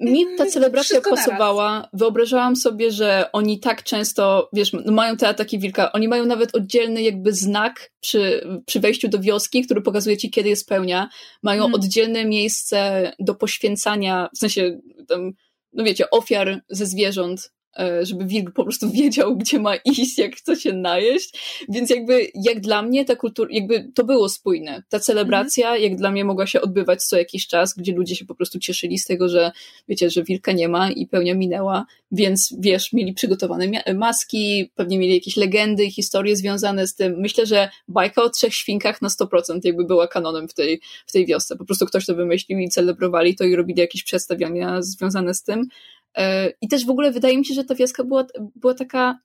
mi 0.00 0.26
ta 0.38 0.46
celebracja 0.46 1.00
pasowała. 1.00 1.88
Wyobrażałam 1.92 2.56
sobie, 2.56 2.90
że 2.90 3.32
oni 3.32 3.60
tak 3.60 3.82
często, 3.82 4.48
wiesz, 4.52 4.72
mają 4.72 5.16
te 5.16 5.28
ataki 5.28 5.58
wilka, 5.58 5.92
oni 5.92 6.08
mają 6.08 6.26
nawet 6.26 6.56
oddzielny 6.56 7.02
jakby 7.02 7.32
znak 7.32 7.90
przy, 8.00 8.48
przy 8.66 8.80
wejściu 8.80 9.08
do 9.08 9.18
wioski, 9.18 9.64
który 9.64 9.82
pokazuje 9.82 10.16
ci, 10.16 10.30
kiedy 10.30 10.48
je 10.48 10.56
spełnia. 10.56 11.08
Mają 11.42 11.62
hmm. 11.62 11.74
oddzielne 11.74 12.24
miejsce 12.24 13.12
do 13.18 13.34
poświęcania, 13.34 14.28
w 14.34 14.38
sensie 14.38 14.78
tam, 15.08 15.32
no 15.72 15.84
wiecie, 15.84 16.10
ofiar 16.10 16.60
ze 16.68 16.86
zwierząt 16.86 17.40
E, 17.40 17.55
żeby 18.02 18.24
wilk 18.24 18.52
po 18.52 18.62
prostu 18.62 18.90
wiedział, 18.90 19.36
gdzie 19.36 19.58
ma 19.58 19.76
iść, 19.76 20.18
jak 20.18 20.36
chce 20.36 20.56
się 20.56 20.72
najeść. 20.72 21.32
Więc 21.68 21.90
jakby, 21.90 22.30
jak 22.34 22.60
dla 22.60 22.82
mnie 22.82 23.04
ta 23.04 23.16
kultura, 23.16 23.48
jakby 23.52 23.92
to 23.94 24.04
było 24.04 24.28
spójne. 24.28 24.82
Ta 24.88 25.00
celebracja, 25.00 25.76
jak 25.76 25.96
dla 25.96 26.10
mnie 26.10 26.24
mogła 26.24 26.46
się 26.46 26.60
odbywać 26.60 27.04
co 27.04 27.18
jakiś 27.18 27.46
czas, 27.46 27.74
gdzie 27.74 27.92
ludzie 27.92 28.16
się 28.16 28.24
po 28.24 28.34
prostu 28.34 28.58
cieszyli 28.58 28.98
z 28.98 29.04
tego, 29.04 29.28
że 29.28 29.52
wiecie, 29.88 30.10
że 30.10 30.24
wilka 30.24 30.52
nie 30.52 30.68
ma 30.68 30.90
i 30.90 31.06
pełnia 31.06 31.34
minęła, 31.34 31.86
więc 32.12 32.54
wiesz, 32.58 32.92
mieli 32.92 33.12
przygotowane 33.12 33.66
maski, 33.94 34.70
pewnie 34.74 34.98
mieli 34.98 35.14
jakieś 35.14 35.36
legendy 35.36 35.84
i 35.84 35.90
historie 35.90 36.36
związane 36.36 36.86
z 36.86 36.94
tym. 36.94 37.20
Myślę, 37.20 37.46
że 37.46 37.68
bajka 37.88 38.22
o 38.22 38.30
trzech 38.30 38.54
świnkach 38.54 39.02
na 39.02 39.08
100% 39.08 39.60
jakby 39.64 39.84
była 39.84 40.08
kanonem 40.08 40.48
w 40.48 40.54
tej, 40.54 40.80
w 41.06 41.12
tej 41.12 41.26
wiosce. 41.26 41.56
Po 41.56 41.64
prostu 41.64 41.86
ktoś 41.86 42.06
to 42.06 42.14
wymyślił 42.14 42.58
i 42.58 42.68
celebrowali 42.68 43.34
to 43.34 43.44
i 43.44 43.56
robili 43.56 43.80
jakieś 43.80 44.02
przedstawiania 44.02 44.82
związane 44.82 45.34
z 45.34 45.42
tym. 45.42 45.68
E, 46.16 46.52
I 46.60 46.68
też 46.68 46.86
w 46.86 46.90
ogóle 46.90 47.12
wydaje 47.12 47.38
mi 47.38 47.44
się, 47.44 47.54
że 47.54 47.64
ta 47.64 47.74
wioska 47.74 48.04
była, 48.04 48.26
była 48.56 48.74
taka, 48.74 49.18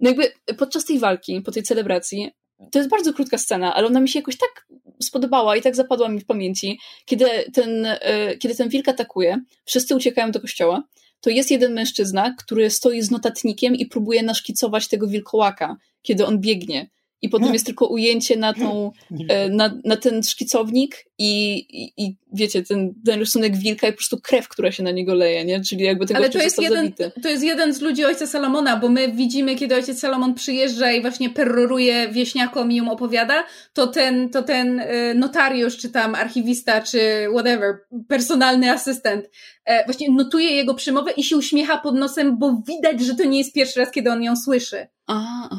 no 0.00 0.10
jakby 0.10 0.54
podczas 0.54 0.84
tej 0.84 0.98
walki, 0.98 1.40
po 1.40 1.52
tej 1.52 1.62
celebracji, 1.62 2.30
to 2.70 2.78
jest 2.78 2.90
bardzo 2.90 3.12
krótka 3.12 3.38
scena, 3.38 3.74
ale 3.74 3.86
ona 3.86 4.00
mi 4.00 4.08
się 4.08 4.18
jakoś 4.18 4.36
tak 4.36 4.66
spodobała 5.02 5.56
i 5.56 5.62
tak 5.62 5.76
zapadła 5.76 6.08
mi 6.08 6.20
w 6.20 6.26
pamięci, 6.26 6.78
kiedy 7.04 7.26
ten, 7.52 7.86
e, 7.86 8.36
kiedy 8.36 8.54
ten 8.54 8.68
wilk 8.68 8.88
atakuje, 8.88 9.40
wszyscy 9.64 9.94
uciekają 9.94 10.30
do 10.30 10.40
kościoła, 10.40 10.82
to 11.20 11.30
jest 11.30 11.50
jeden 11.50 11.72
mężczyzna, 11.72 12.34
który 12.38 12.70
stoi 12.70 13.02
z 13.02 13.10
notatnikiem 13.10 13.74
i 13.74 13.86
próbuje 13.86 14.22
naszkicować 14.22 14.88
tego 14.88 15.06
wilkołaka, 15.06 15.76
kiedy 16.02 16.26
on 16.26 16.40
biegnie 16.40 16.90
i 17.22 17.28
potem 17.28 17.52
jest 17.52 17.66
tylko 17.66 17.86
ujęcie 17.86 18.36
na, 18.36 18.54
tą, 18.54 18.92
e, 19.28 19.48
na, 19.48 19.74
na 19.84 19.96
ten 19.96 20.22
szkicownik 20.22 21.04
i, 21.18 21.58
i, 21.58 22.04
i, 22.04 22.16
wiecie, 22.32 22.62
ten, 22.62 22.94
ten 23.06 23.18
rysunek 23.18 23.56
wilka 23.56 23.88
i 23.88 23.92
po 23.92 23.96
prostu 23.96 24.20
krew, 24.20 24.48
która 24.48 24.72
się 24.72 24.82
na 24.82 24.90
niego 24.90 25.14
leje, 25.14 25.44
nie? 25.44 25.60
Czyli 25.60 25.84
jakby 25.84 26.06
tego 26.06 26.18
Ale 26.18 26.30
to 26.30 26.38
jest, 26.38 26.62
jeden, 26.62 26.92
to 27.22 27.28
jest 27.28 27.44
jeden 27.44 27.74
z 27.74 27.80
ludzi 27.80 28.04
ojca 28.04 28.26
Salomona, 28.26 28.76
bo 28.76 28.88
my 28.88 29.12
widzimy, 29.12 29.56
kiedy 29.56 29.74
ojciec 29.74 30.00
Salomon 30.00 30.34
przyjeżdża 30.34 30.92
i 30.92 31.00
właśnie 31.00 31.30
peroruje 31.30 32.08
wieśniakom 32.08 32.72
i 32.72 32.76
ją 32.76 32.90
opowiada, 32.90 33.44
to 33.72 33.86
ten, 33.86 34.30
to 34.30 34.42
ten 34.42 34.80
e, 34.80 35.14
notariusz, 35.14 35.76
czy 35.76 35.90
tam 35.90 36.14
archiwista, 36.14 36.80
czy 36.80 37.26
whatever, 37.32 37.78
personalny 38.08 38.72
asystent, 38.72 39.30
e, 39.64 39.84
właśnie 39.84 40.10
notuje 40.10 40.50
jego 40.50 40.74
przemowę 40.74 41.10
i 41.10 41.24
się 41.24 41.36
uśmiecha 41.36 41.78
pod 41.78 41.94
nosem, 41.94 42.38
bo 42.38 42.62
widać, 42.66 43.00
że 43.00 43.14
to 43.14 43.24
nie 43.24 43.38
jest 43.38 43.52
pierwszy 43.54 43.80
raz, 43.80 43.90
kiedy 43.90 44.10
on 44.10 44.22
ją 44.22 44.36
słyszy. 44.36 44.86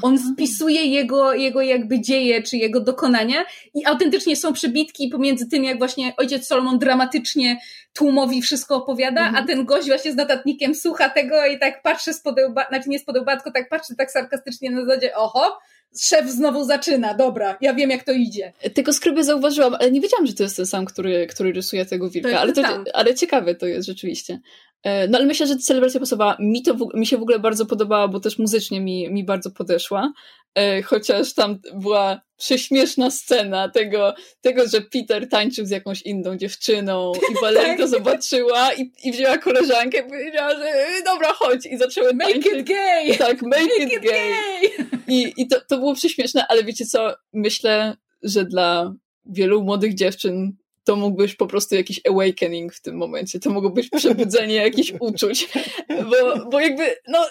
On 0.02 0.20
spisuje 0.20 0.86
jego, 0.86 1.34
jego 1.34 1.62
jakby 1.62 2.02
dzieje, 2.02 2.44
czy 2.44 2.58
jego 2.58 2.80
dokonania 2.80 3.46
i 3.74 3.86
autentycznie 3.86 4.36
są 4.36 4.54
przebitki 4.54 5.08
pomiędzy 5.08 5.48
tym, 5.48 5.64
jak 5.64 5.78
właśnie 5.78 6.14
ojciec 6.18 6.48
Solomon 6.48 6.80
dramatycznie 6.80 7.58
tłumowi 7.94 8.42
wszystko 8.42 8.76
opowiada, 8.76 9.22
mhm. 9.22 9.44
a 9.44 9.48
ten 9.48 9.66
gość 9.66 9.88
właśnie 9.88 10.12
z 10.12 10.16
notatnikiem 10.16 10.76
słucha 10.76 11.10
tego 11.10 11.46
i 11.46 11.60
tak 11.60 11.82
patrzy 11.82 12.14
z 12.14 12.22
podełba, 12.22 12.66
znaczy 12.70 12.90
nie 12.90 13.00
z 13.00 13.06
podełba, 13.06 13.36
tylko 13.36 13.52
tak 13.52 13.70
patrzy 13.70 13.96
tak 13.96 14.12
sarkastycznie 14.12 14.72
na 14.72 14.86
zasadzie, 14.86 15.16
oho, 15.16 15.60
szef 16.00 16.30
znowu 16.30 16.64
zaczyna, 16.64 17.14
dobra, 17.14 17.58
ja 17.62 17.74
wiem 17.74 17.90
jak 17.90 18.04
to 18.04 18.12
idzie. 18.12 18.54
Tego 18.74 18.94
skryby 18.94 19.24
zauważyłam, 19.24 19.76
ale 19.80 19.92
nie 19.92 20.02
wiedziałam, 20.02 20.26
że 20.28 20.34
to 20.34 20.44
jest 20.44 20.56
ten 20.56 20.66
sam, 20.66 20.86
który, 20.86 21.28
który 21.28 21.54
rysuje 21.54 21.86
tego 21.86 22.10
wilka, 22.10 22.30
to 22.30 22.40
ale, 22.40 22.54
to, 22.54 22.84
ale 22.94 23.16
ciekawe 23.16 23.56
to 23.56 23.66
jest 23.66 23.88
rzeczywiście. 23.88 24.40
E, 24.84 25.08
no 25.08 25.18
ale 25.18 25.28
myślę, 25.28 25.48
że 25.48 25.58
celebracja 25.58 26.00
pasowała. 26.00 26.38
Mi, 26.40 26.64
to 26.64 26.76
mi 26.94 27.08
się 27.08 27.18
w 27.18 27.22
ogóle 27.22 27.40
bardzo 27.40 27.66
podobała, 27.66 28.08
bo 28.08 28.20
też 28.20 28.40
muzycznie 28.40 28.82
mi, 28.82 29.10
mi 29.10 29.24
bardzo 29.24 29.52
podeszła. 29.52 30.14
E, 30.56 30.82
chociaż 30.82 31.34
tam 31.34 31.60
była 31.74 32.22
prześmieszna 32.38 33.12
scena 33.12 33.70
tego, 33.70 34.14
tego, 34.42 34.68
że 34.68 34.82
Peter 34.82 35.30
tańczył 35.30 35.66
z 35.66 35.70
jakąś 35.70 36.02
inną 36.02 36.38
dziewczyną 36.38 37.12
i 37.32 37.36
Valerie 37.42 37.74
to 37.74 37.82
tak. 37.82 37.88
zobaczyła 37.88 38.74
i, 38.74 38.92
i 39.04 39.12
wzięła 39.12 39.38
koleżankę 39.38 40.00
i 40.00 40.04
powiedziała, 40.04 40.56
że 40.56 40.66
e, 40.66 41.04
dobra, 41.06 41.34
chodź 41.34 41.66
i 41.66 41.78
zaczęły 41.78 42.14
make 42.14 42.34
tańczyć. 42.34 42.54
It 42.54 42.68
gay. 42.68 43.18
Tak, 43.18 43.42
make, 43.42 43.62
make 43.62 43.80
it, 43.80 43.94
it 43.94 44.04
gay. 44.04 44.12
gay. 44.12 44.88
I, 45.08 45.34
i 45.38 45.48
to, 45.48 45.62
to 45.68 45.78
było 45.78 45.96
prześmieszne, 45.96 46.46
ale 46.50 46.64
wiecie 46.64 46.86
co, 46.86 47.16
myślę, 47.34 47.96
że 48.24 48.46
dla 48.46 48.94
wielu 49.26 49.64
młodych 49.64 49.94
dziewczyn 49.94 50.58
to 50.90 50.96
mógł 50.96 51.18
być 51.18 51.36
po 51.36 51.48
prostu 51.48 51.76
jakiś 51.76 52.02
awakening 52.10 52.74
w 52.74 52.82
tym 52.82 52.98
momencie. 52.98 53.40
To 53.40 53.50
mogło 53.50 53.70
być 53.70 53.90
przebudzenie 53.90 54.56
jakichś 54.70 54.94
uczuć. 55.00 55.50
Bo, 55.90 56.50
bo 56.52 56.60
jakby, 56.60 56.96
no, 57.08 57.28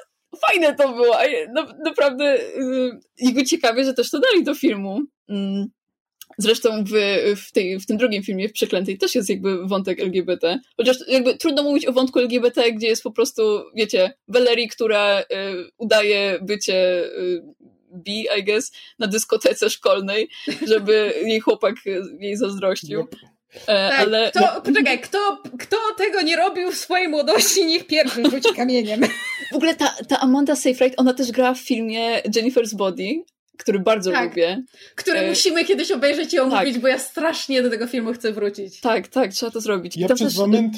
fajne 0.46 0.74
to 0.74 0.92
było. 0.92 1.16
No, 1.54 1.66
naprawdę 1.84 2.38
yy, 2.58 3.00
jakby 3.18 3.44
ciekawie, 3.44 3.84
że 3.84 3.94
też 3.94 4.10
to 4.10 4.20
dali 4.20 4.44
do 4.44 4.54
filmu. 4.54 5.00
Mm. 5.28 5.66
Zresztą 6.38 6.84
w, 6.84 6.92
w, 7.36 7.52
tej, 7.52 7.80
w 7.80 7.86
tym 7.86 7.96
drugim 7.96 8.22
filmie, 8.22 8.48
w 8.48 8.52
Przeklętej, 8.52 8.98
też 8.98 9.14
jest 9.14 9.28
jakby 9.28 9.66
wątek 9.66 10.00
LGBT. 10.00 10.60
Chociaż 10.76 10.96
jakby 11.08 11.36
trudno 11.36 11.62
mówić 11.62 11.86
o 11.86 11.92
wątku 11.92 12.18
LGBT, 12.18 12.72
gdzie 12.72 12.86
jest 12.86 13.02
po 13.02 13.10
prostu, 13.10 13.42
wiecie, 13.76 14.12
Valerie, 14.28 14.68
która 14.68 15.20
y, 15.20 15.24
udaje 15.78 16.38
bycie 16.42 17.04
y, 17.04 17.42
B, 17.92 18.12
I 18.38 18.44
guess, 18.44 18.72
na 18.98 19.06
dyskotece 19.06 19.70
szkolnej, 19.70 20.28
żeby 20.66 21.14
jej 21.24 21.40
chłopak 21.40 21.74
jej 22.20 22.36
zazdrościł. 22.36 23.06
E, 23.54 23.90
tak, 23.90 24.00
ale... 24.00 24.30
Kto, 24.30 24.60
poczekaj, 24.60 25.00
kto, 25.00 25.42
kto 25.58 25.76
tego 25.98 26.22
nie 26.22 26.36
robił 26.36 26.72
w 26.72 26.76
swojej 26.76 27.08
młodości, 27.08 27.66
niech 27.66 27.86
pierwszy 27.86 28.30
rzuci 28.30 28.54
kamieniem. 28.56 29.00
W 29.52 29.56
ogóle 29.56 29.74
ta, 29.74 29.94
ta 30.08 30.20
Amanda 30.20 30.56
Seyfried, 30.56 30.94
ona 30.96 31.14
też 31.14 31.32
gra 31.32 31.54
w 31.54 31.58
filmie 31.58 32.22
Jennifer's 32.22 32.74
Body, 32.74 33.24
który 33.58 33.78
bardzo 33.78 34.12
tak, 34.12 34.30
lubię. 34.30 34.62
Który 34.94 35.18
e... 35.18 35.28
musimy 35.28 35.64
kiedyś 35.64 35.90
obejrzeć 35.90 36.34
i 36.34 36.38
omówić, 36.38 36.72
tak. 36.72 36.82
bo 36.82 36.88
ja 36.88 36.98
strasznie 36.98 37.62
do 37.62 37.70
tego 37.70 37.86
filmu 37.86 38.12
chcę 38.12 38.32
wrócić. 38.32 38.80
Tak, 38.80 39.08
tak, 39.08 39.32
trzeba 39.32 39.52
to 39.52 39.60
zrobić. 39.60 39.96
Ja 39.96 40.06
przez 40.06 40.18
też... 40.18 40.36
moment... 40.36 40.74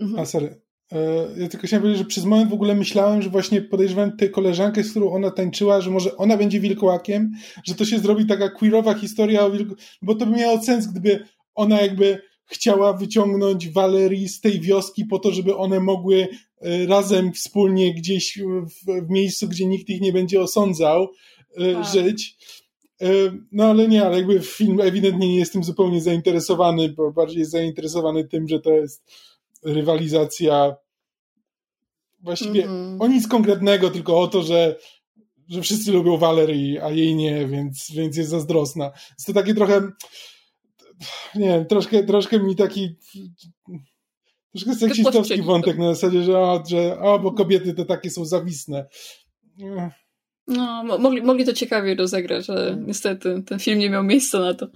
Mhm. 0.00 0.20
A, 0.20 0.26
sorry. 0.26 0.60
E, 0.92 0.98
ja 1.36 1.48
tylko 1.48 1.66
chciałem 1.66 1.82
powiedzieć, 1.82 1.98
że 2.02 2.08
przez 2.08 2.24
moment 2.24 2.50
w 2.50 2.54
ogóle 2.54 2.74
myślałem, 2.74 3.22
że 3.22 3.30
właśnie 3.30 3.62
podejrzewałem 3.62 4.16
tę 4.16 4.28
koleżankę, 4.28 4.84
z 4.84 4.90
którą 4.90 5.12
ona 5.12 5.30
tańczyła, 5.30 5.80
że 5.80 5.90
może 5.90 6.16
ona 6.16 6.36
będzie 6.36 6.60
wilkołakiem, 6.60 7.32
że 7.64 7.74
to 7.74 7.84
się 7.84 7.98
zrobi 7.98 8.26
taka 8.26 8.48
queerowa 8.48 8.94
historia 8.94 9.44
o 9.44 9.50
wilku, 9.50 9.74
bo 10.02 10.14
to 10.14 10.26
by 10.26 10.36
miało 10.36 10.62
sens, 10.62 10.86
gdyby 10.86 11.24
ona 11.54 11.80
jakby 11.80 12.22
chciała 12.44 12.92
wyciągnąć 12.92 13.68
Valerii 13.68 14.28
z 14.28 14.40
tej 14.40 14.60
wioski 14.60 15.04
po 15.04 15.18
to, 15.18 15.32
żeby 15.32 15.56
one 15.56 15.80
mogły 15.80 16.28
e, 16.60 16.86
razem 16.86 17.32
wspólnie 17.32 17.94
gdzieś 17.94 18.38
w, 18.38 19.06
w 19.06 19.10
miejscu, 19.10 19.48
gdzie 19.48 19.66
nikt 19.66 19.88
ich 19.88 20.00
nie 20.00 20.12
będzie 20.12 20.40
osądzał, 20.40 21.08
e, 21.56 21.72
tak. 21.74 21.84
żyć. 21.86 22.36
E, 23.02 23.06
no 23.52 23.64
ale 23.64 23.88
nie, 23.88 24.06
ale 24.06 24.16
jakby 24.16 24.40
film 24.40 24.80
ewidentnie 24.80 25.28
nie 25.28 25.38
jestem 25.38 25.64
zupełnie 25.64 26.00
zainteresowany, 26.00 26.88
bo 26.88 27.12
bardziej 27.12 27.38
jest 27.38 27.50
zainteresowany 27.50 28.24
tym, 28.24 28.48
że 28.48 28.60
to 28.60 28.72
jest 28.72 29.12
rywalizacja 29.62 30.76
właściwie 32.20 32.64
mm 32.64 32.98
-hmm. 32.98 33.02
o 33.02 33.08
nic 33.08 33.28
konkretnego, 33.28 33.90
tylko 33.90 34.20
o 34.20 34.28
to, 34.28 34.42
że, 34.42 34.76
że 35.48 35.62
wszyscy 35.62 35.92
lubią 35.92 36.16
Valerii, 36.16 36.78
a 36.78 36.90
jej 36.90 37.14
nie, 37.14 37.46
więc, 37.46 37.90
więc 37.96 38.16
jest 38.16 38.30
zazdrosna. 38.30 38.84
Jest 38.84 39.26
to 39.26 39.32
takie 39.32 39.54
trochę 39.54 39.88
nie 41.34 41.46
wiem, 41.46 41.66
troszkę, 41.66 42.04
troszkę 42.04 42.38
mi 42.38 42.56
taki 42.56 42.96
troszkę 44.52 44.74
seksistowski 44.74 45.42
wątek 45.42 45.78
na 45.78 45.94
zasadzie, 45.94 46.22
że, 46.22 46.38
o, 46.38 46.62
że 46.68 46.98
o, 46.98 47.18
bo 47.18 47.32
kobiety 47.32 47.74
to 47.74 47.84
takie 47.84 48.10
są 48.10 48.24
zawisne. 48.24 48.86
No, 50.46 50.84
mogli, 50.98 51.22
mogli 51.22 51.44
to 51.44 51.52
ciekawie 51.52 51.94
rozegrać, 51.94 52.50
ale 52.50 52.68
mm. 52.68 52.86
niestety 52.86 53.42
ten 53.46 53.58
film 53.58 53.78
nie 53.78 53.90
miał 53.90 54.04
miejsca 54.04 54.38
na 54.38 54.54
to. 54.54 54.66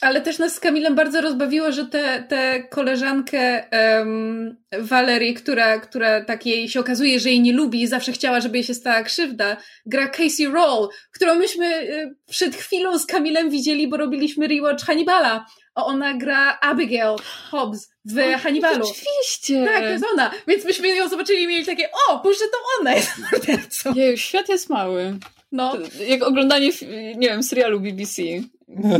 Ale 0.00 0.20
też 0.20 0.38
nas 0.38 0.54
z 0.54 0.60
Kamilem 0.60 0.94
bardzo 0.94 1.20
rozbawiło, 1.20 1.72
że 1.72 1.86
tę 1.86 2.02
te, 2.02 2.26
te 2.28 2.68
koleżankę 2.68 3.68
um, 3.72 4.56
Valerii, 4.78 5.34
która, 5.34 5.80
która 5.80 6.24
tak 6.24 6.46
jej 6.46 6.68
się 6.68 6.80
okazuje, 6.80 7.20
że 7.20 7.30
jej 7.30 7.40
nie 7.40 7.52
lubi 7.52 7.82
i 7.82 7.86
zawsze 7.86 8.12
chciała, 8.12 8.40
żeby 8.40 8.58
jej 8.58 8.64
się 8.64 8.74
stała 8.74 9.02
krzywda, 9.02 9.56
gra 9.86 10.08
Casey 10.08 10.46
Roll, 10.46 10.88
którą 11.12 11.34
myśmy 11.34 11.66
y, 11.66 12.16
przed 12.26 12.56
chwilą 12.56 12.98
z 12.98 13.06
Kamilem 13.06 13.50
widzieli, 13.50 13.88
bo 13.88 13.96
robiliśmy 13.96 14.48
rewatch 14.48 14.84
Hannibala 14.84 15.46
ona 15.84 16.14
gra 16.14 16.58
Abigail 16.60 17.16
Hobbs 17.50 17.88
w 18.04 18.18
o, 18.18 18.38
Hannibalu. 18.38 18.84
Oczywiście. 18.84 19.64
Tak, 19.64 19.82
to 19.82 19.88
jest 19.88 20.04
ona. 20.12 20.30
Więc 20.48 20.64
myśmy 20.64 20.88
ją 20.88 21.08
zobaczyli 21.08 21.42
i 21.42 21.46
mieli 21.46 21.66
takie, 21.66 21.88
o, 22.08 22.20
może 22.24 22.38
to 22.38 22.58
ona 22.80 22.94
jest 22.94 23.10
mordercą. 23.32 23.94
Jej, 23.94 24.18
świat 24.18 24.48
jest 24.48 24.70
mały. 24.70 25.18
No. 25.52 25.72
To, 25.72 26.02
jak 26.02 26.22
oglądanie, 26.22 26.70
nie 27.16 27.28
wiem, 27.28 27.42
serialu 27.42 27.80
BBC, 27.80 28.22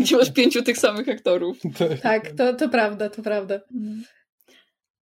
gdzie 0.01 0.17
masz 0.17 0.33
pięciu 0.33 0.63
tych 0.63 0.79
samych 0.79 1.09
aktorów. 1.09 1.59
Tak, 2.03 2.31
to, 2.31 2.55
to 2.55 2.69
prawda, 2.69 3.11
to 3.11 3.23
prawda. 3.23 3.61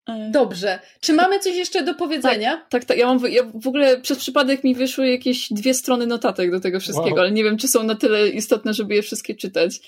E. 0.08 0.30
Dobrze. 0.30 0.78
Czy 1.00 1.12
mamy 1.12 1.38
coś 1.38 1.56
jeszcze 1.56 1.82
do 1.82 1.94
powiedzenia? 1.94 2.56
Tak, 2.56 2.70
tak. 2.70 2.84
tak. 2.84 2.98
Ja, 2.98 3.06
mam, 3.06 3.20
ja 3.30 3.42
w 3.54 3.68
ogóle 3.68 4.00
przez 4.00 4.18
przypadek 4.18 4.64
mi 4.64 4.74
wyszły 4.74 5.08
jakieś 5.08 5.52
dwie 5.52 5.74
strony 5.74 6.06
notatek 6.06 6.50
do 6.50 6.60
tego 6.60 6.80
wszystkiego, 6.80 7.16
wow. 7.16 7.20
ale 7.20 7.32
nie 7.32 7.44
wiem, 7.44 7.58
czy 7.58 7.68
są 7.68 7.82
na 7.82 7.94
tyle 7.94 8.28
istotne, 8.28 8.74
żeby 8.74 8.94
je 8.94 9.02
wszystkie 9.02 9.34
czytać. 9.34 9.80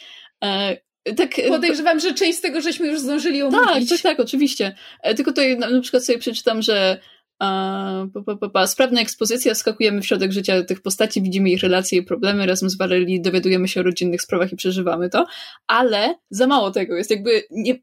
E, 1.07 1.15
tak, 1.15 1.31
Podejrzewam, 1.49 2.01
że 2.01 2.15
część 2.15 2.39
z 2.39 2.41
tego 2.41 2.61
żeśmy 2.61 2.87
już 2.87 3.01
zdążyli 3.01 3.43
omówić. 3.43 3.89
Tak, 3.89 3.89
tak, 3.89 4.01
tak, 4.01 4.21
oczywiście. 4.21 4.77
Tylko 5.03 5.31
tutaj 5.31 5.59
na, 5.59 5.81
przykład 5.81 6.05
sobie 6.05 6.19
przeczytam, 6.19 6.63
że 6.63 7.01
pa, 7.39 8.37
pa, 8.41 8.49
pa, 8.49 8.67
sprawna 8.67 9.01
ekspozycja, 9.01 9.55
skakujemy 9.55 10.03
w 10.03 10.07
środek 10.07 10.33
życia 10.33 10.63
tych 10.63 10.83
postaci, 10.83 11.23
widzimy 11.23 11.51
ich 11.51 11.63
relacje 11.63 11.99
i 11.99 12.03
problemy, 12.03 12.47
razem 12.47 12.71
z 12.71 12.79
Valerii 12.79 13.21
dowiadujemy 13.21 13.69
się 13.69 13.81
o 13.81 13.83
rodzinnych 13.83 14.23
sprawach 14.23 14.53
i 14.53 14.57
przeżywamy 14.57 15.11
to, 15.11 15.27
ale 15.67 16.15
za 16.31 16.47
mało 16.47 16.71
tego 16.71 16.97
jest 16.97 17.11
jakby 17.11 17.43
nie, 17.51 17.75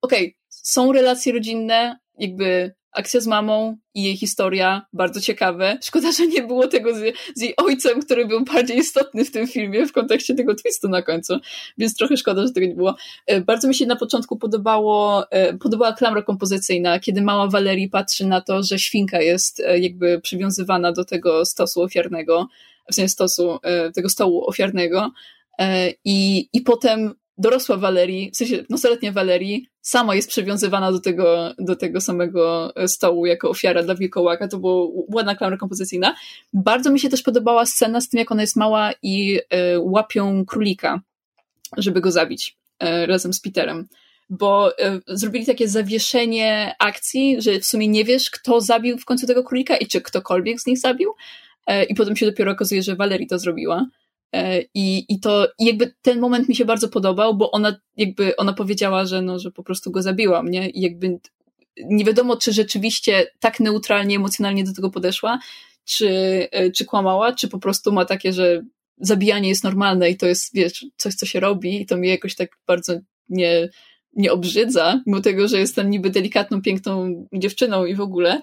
okej, 0.00 0.26
okay, 0.26 0.32
są 0.48 0.92
relacje 0.92 1.32
rodzinne, 1.32 1.98
jakby 2.18 2.74
akcja 2.92 3.20
z 3.20 3.26
mamą 3.26 3.76
i 3.94 4.02
jej 4.02 4.16
historia, 4.16 4.86
bardzo 4.92 5.20
ciekawe. 5.20 5.78
Szkoda, 5.82 6.12
że 6.12 6.26
nie 6.26 6.42
było 6.42 6.68
tego 6.68 6.94
z, 6.94 7.16
z, 7.34 7.40
jej 7.40 7.54
ojcem, 7.56 8.02
który 8.02 8.26
był 8.26 8.44
bardziej 8.44 8.78
istotny 8.78 9.24
w 9.24 9.30
tym 9.30 9.46
filmie 9.46 9.86
w 9.86 9.92
kontekście 9.92 10.34
tego 10.34 10.54
twistu 10.54 10.88
na 10.88 11.02
końcu, 11.02 11.38
więc 11.78 11.96
trochę 11.96 12.16
szkoda, 12.16 12.46
że 12.46 12.52
tego 12.52 12.66
nie 12.66 12.74
było. 12.74 12.96
E, 13.26 13.40
bardzo 13.40 13.68
mi 13.68 13.74
się 13.74 13.86
na 13.86 13.96
początku 13.96 14.36
podobało, 14.36 15.30
e, 15.30 15.54
podobała 15.54 15.92
klamra 15.92 16.22
kompozycyjna, 16.22 17.00
kiedy 17.00 17.22
mała 17.22 17.46
Valerii 17.46 17.88
patrzy 17.88 18.26
na 18.26 18.40
to, 18.40 18.62
że 18.62 18.78
świnka 18.78 19.20
jest 19.20 19.60
e, 19.60 19.78
jakby 19.78 20.20
przywiązywana 20.20 20.92
do 20.92 21.04
tego 21.04 21.44
stosu 21.44 21.82
ofiarnego, 21.82 22.48
w 22.90 22.94
sensie 22.94 23.08
stosu, 23.08 23.58
tego 23.94 24.08
stołu 24.08 24.44
ofiarnego 24.48 25.12
i, 26.04 26.48
i 26.52 26.60
potem 26.60 27.14
dorosła 27.38 27.76
Valerii, 27.76 28.30
w 28.30 28.36
sensie 28.36 28.64
nastoletnia 28.70 29.12
Valerii, 29.12 29.66
sama 29.82 30.14
jest 30.14 30.28
przywiązywana 30.28 30.92
do 30.92 31.00
tego, 31.00 31.54
do 31.58 31.76
tego 31.76 32.00
samego 32.00 32.72
stołu 32.86 33.26
jako 33.26 33.50
ofiara 33.50 33.82
dla 33.82 33.94
wilkołaka. 33.94 34.48
To 34.48 34.58
była 34.58 34.86
ładna 35.14 35.34
klamra 35.34 35.56
kompozycyjna. 35.56 36.14
Bardzo 36.52 36.90
mi 36.92 37.00
się 37.00 37.08
też 37.08 37.22
podobała 37.22 37.66
scena 37.66 38.00
z 38.00 38.08
tym, 38.08 38.18
jak 38.18 38.32
ona 38.32 38.40
jest 38.40 38.56
mała 38.56 38.92
i 39.02 39.38
y, 39.74 39.80
łapią 39.80 40.44
królika, 40.44 41.00
żeby 41.76 42.00
go 42.00 42.10
zabić 42.10 42.56
y, 42.82 43.06
razem 43.06 43.32
z 43.32 43.40
Peterem. 43.40 43.88
Bo 44.30 44.70
y, 44.70 45.00
zrobili 45.06 45.46
takie 45.46 45.68
zawieszenie 45.68 46.74
akcji, 46.78 47.42
że 47.42 47.60
w 47.60 47.64
sumie 47.64 47.88
nie 47.88 48.04
wiesz, 48.04 48.30
kto 48.30 48.60
zabił 48.60 48.98
w 48.98 49.04
końcu 49.04 49.26
tego 49.26 49.44
królika 49.44 49.76
i 49.76 49.86
czy 49.86 50.00
ktokolwiek 50.00 50.60
z 50.60 50.66
nich 50.66 50.78
zabił. 50.78 51.14
I 51.88 51.94
potem 51.94 52.16
się 52.16 52.26
dopiero 52.26 52.52
okazuje, 52.52 52.82
że 52.82 52.96
Valerii 52.96 53.26
to 53.26 53.38
zrobiła. 53.38 53.86
E, 54.32 54.62
I, 54.74 55.04
I 55.08 55.20
to 55.20 55.48
i 55.58 55.64
jakby 55.66 55.94
ten 56.02 56.20
moment 56.20 56.48
mi 56.48 56.56
się 56.56 56.64
bardzo 56.64 56.88
podobał, 56.88 57.36
bo 57.36 57.50
ona 57.50 57.76
jakby 57.96 58.36
ona 58.36 58.52
powiedziała, 58.52 59.06
że 59.06 59.22
no, 59.22 59.38
że 59.38 59.50
po 59.50 59.62
prostu 59.62 59.90
go 59.90 60.02
zabiłam, 60.02 60.50
nie? 60.50 60.70
I 60.70 60.80
jakby 60.80 61.18
nie 61.76 62.04
wiadomo, 62.04 62.36
czy 62.36 62.52
rzeczywiście 62.52 63.26
tak 63.40 63.60
neutralnie, 63.60 64.16
emocjonalnie 64.16 64.64
do 64.64 64.72
tego 64.72 64.90
podeszła, 64.90 65.38
czy, 65.84 66.08
e, 66.50 66.70
czy 66.70 66.84
kłamała, 66.84 67.32
czy 67.32 67.48
po 67.48 67.58
prostu 67.58 67.92
ma 67.92 68.04
takie, 68.04 68.32
że 68.32 68.62
zabijanie 68.98 69.48
jest 69.48 69.64
normalne 69.64 70.10
i 70.10 70.16
to 70.16 70.26
jest, 70.26 70.54
wiesz, 70.54 70.86
coś, 70.96 71.14
co 71.14 71.26
się 71.26 71.40
robi 71.40 71.82
i 71.82 71.86
to 71.86 71.96
mnie 71.96 72.10
jakoś 72.10 72.34
tak 72.34 72.50
bardzo 72.66 72.92
nie, 73.28 73.68
nie 74.12 74.32
obrzydza, 74.32 75.02
mimo 75.06 75.20
tego, 75.20 75.48
że 75.48 75.58
jestem 75.58 75.90
niby 75.90 76.10
delikatną, 76.10 76.62
piękną 76.62 77.26
dziewczyną 77.32 77.86
i 77.86 77.94
w 77.94 78.00
ogóle, 78.00 78.40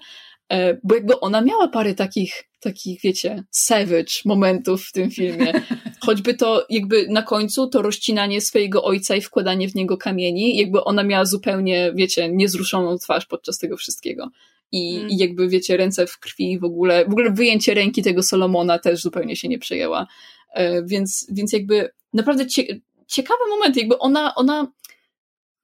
bo 0.84 0.94
jakby 0.94 1.20
ona 1.20 1.40
miała 1.40 1.68
parę 1.68 1.94
takich, 1.94 2.44
takich, 2.60 3.00
wiecie, 3.00 3.44
savage 3.50 4.12
momentów 4.24 4.84
w 4.84 4.92
tym 4.92 5.10
filmie. 5.10 5.52
Choćby 6.06 6.34
to 6.34 6.66
jakby 6.70 7.06
na 7.08 7.22
końcu 7.22 7.68
to 7.68 7.82
rozcinanie 7.82 8.40
swojego 8.40 8.84
ojca 8.84 9.16
i 9.16 9.20
wkładanie 9.20 9.68
w 9.68 9.74
niego 9.74 9.96
kamieni, 9.96 10.56
jakby 10.56 10.84
ona 10.84 11.02
miała 11.02 11.24
zupełnie, 11.24 11.92
wiecie, 11.94 12.28
niezruszoną 12.28 12.98
twarz 12.98 13.26
podczas 13.26 13.58
tego 13.58 13.76
wszystkiego. 13.76 14.30
I, 14.72 14.96
mm. 14.96 15.10
i 15.10 15.16
jakby, 15.16 15.48
wiecie, 15.48 15.76
ręce 15.76 16.06
w 16.06 16.18
krwi 16.18 16.58
w 16.58 16.64
ogóle, 16.64 17.04
w 17.04 17.12
ogóle 17.12 17.30
wyjęcie 17.30 17.74
ręki 17.74 18.02
tego 18.02 18.22
Solomona 18.22 18.78
też 18.78 19.00
zupełnie 19.00 19.36
się 19.36 19.48
nie 19.48 19.58
przejęła. 19.58 20.06
E, 20.54 20.82
więc, 20.84 21.26
więc 21.32 21.52
jakby 21.52 21.90
naprawdę 22.12 22.46
cie, 22.46 22.80
ciekawy 23.06 23.40
moment, 23.50 23.76
jakby 23.76 23.98
ona, 23.98 24.34
ona, 24.34 24.72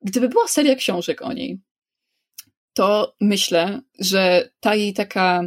gdyby 0.03 0.28
była 0.28 0.49
seria 0.49 0.74
książek 0.74 1.22
o 1.22 1.32
niej, 1.32 1.59
to 2.76 3.14
myślę, 3.20 3.80
że 3.98 4.50
ta 4.60 4.74
jej 4.74 4.94
taka, 4.94 5.42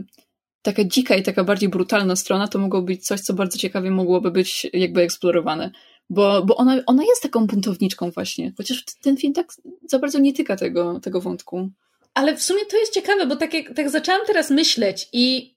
taka 0.61 0.83
dzika 0.83 1.15
i 1.15 1.23
taka 1.23 1.43
bardziej 1.43 1.69
brutalna 1.69 2.15
strona 2.15 2.47
to 2.47 2.59
mogło 2.59 2.81
być 2.81 3.05
coś, 3.05 3.21
co 3.21 3.33
bardzo 3.33 3.57
ciekawie 3.57 3.91
mogłoby 3.91 4.31
być 4.31 4.67
jakby 4.73 5.01
eksplorowane. 5.01 5.71
Bo, 6.09 6.45
bo 6.45 6.55
ona, 6.55 6.81
ona 6.85 7.03
jest 7.03 7.23
taką 7.23 7.47
buntowniczką 7.47 8.11
właśnie, 8.11 8.53
chociaż 8.57 8.83
ten 9.01 9.17
film 9.17 9.33
tak 9.33 9.47
za 9.89 9.99
bardzo 9.99 10.19
nie 10.19 10.33
tyka 10.33 10.55
tego, 10.55 10.99
tego 10.99 11.21
wątku. 11.21 11.69
Ale 12.13 12.35
w 12.35 12.43
sumie 12.43 12.65
to 12.65 12.77
jest 12.77 12.93
ciekawe, 12.93 13.25
bo 13.25 13.35
tak, 13.35 13.53
jak, 13.53 13.73
tak 13.73 13.89
zaczęłam 13.89 14.21
teraz 14.27 14.51
myśleć 14.51 15.09
i 15.13 15.55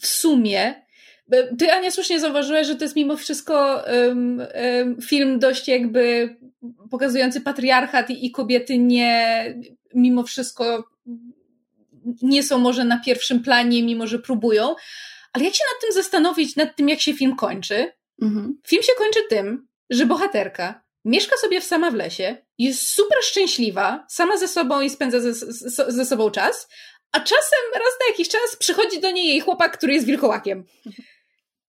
w 0.00 0.06
sumie 0.06 0.74
ty, 1.58 1.72
Ania, 1.72 1.90
słusznie 1.90 2.20
zauważyłaś, 2.20 2.66
że 2.66 2.76
to 2.76 2.84
jest 2.84 2.96
mimo 2.96 3.16
wszystko 3.16 3.84
um, 3.92 4.42
um, 4.78 5.02
film 5.02 5.38
dość 5.38 5.68
jakby 5.68 6.36
pokazujący 6.90 7.40
patriarchat 7.40 8.10
i, 8.10 8.26
i 8.26 8.30
kobiety 8.30 8.78
nie, 8.78 9.54
mimo 9.94 10.22
wszystko 10.22 10.90
nie 12.22 12.42
są 12.42 12.58
może 12.58 12.84
na 12.84 13.00
pierwszym 13.00 13.42
planie, 13.42 13.82
mimo 13.82 14.06
że 14.06 14.18
próbują. 14.18 14.74
Ale 15.32 15.44
jak 15.44 15.54
się 15.54 15.64
nad 15.74 15.80
tym 15.80 15.92
zastanowić, 15.92 16.56
nad 16.56 16.76
tym, 16.76 16.88
jak 16.88 17.00
się 17.00 17.14
film 17.14 17.36
kończy? 17.36 17.92
Mhm. 18.22 18.60
Film 18.66 18.82
się 18.82 18.92
kończy 18.98 19.20
tym, 19.28 19.68
że 19.90 20.06
bohaterka 20.06 20.88
mieszka 21.04 21.36
sobie 21.36 21.60
sama 21.60 21.90
w 21.90 21.94
lesie, 21.94 22.36
jest 22.58 22.86
super 22.86 23.18
szczęśliwa, 23.22 24.06
sama 24.08 24.36
ze 24.36 24.48
sobą 24.48 24.80
i 24.80 24.90
spędza 24.90 25.20
ze, 25.20 25.34
ze, 25.34 25.92
ze 25.92 26.06
sobą 26.06 26.30
czas, 26.30 26.68
a 27.12 27.20
czasem 27.20 27.58
raz 27.74 27.92
na 28.00 28.06
jakiś 28.08 28.28
czas 28.28 28.56
przychodzi 28.58 29.00
do 29.00 29.10
niej 29.10 29.28
jej 29.28 29.40
chłopak, 29.40 29.78
który 29.78 29.94
jest 29.94 30.06
wilkołakiem. 30.06 30.64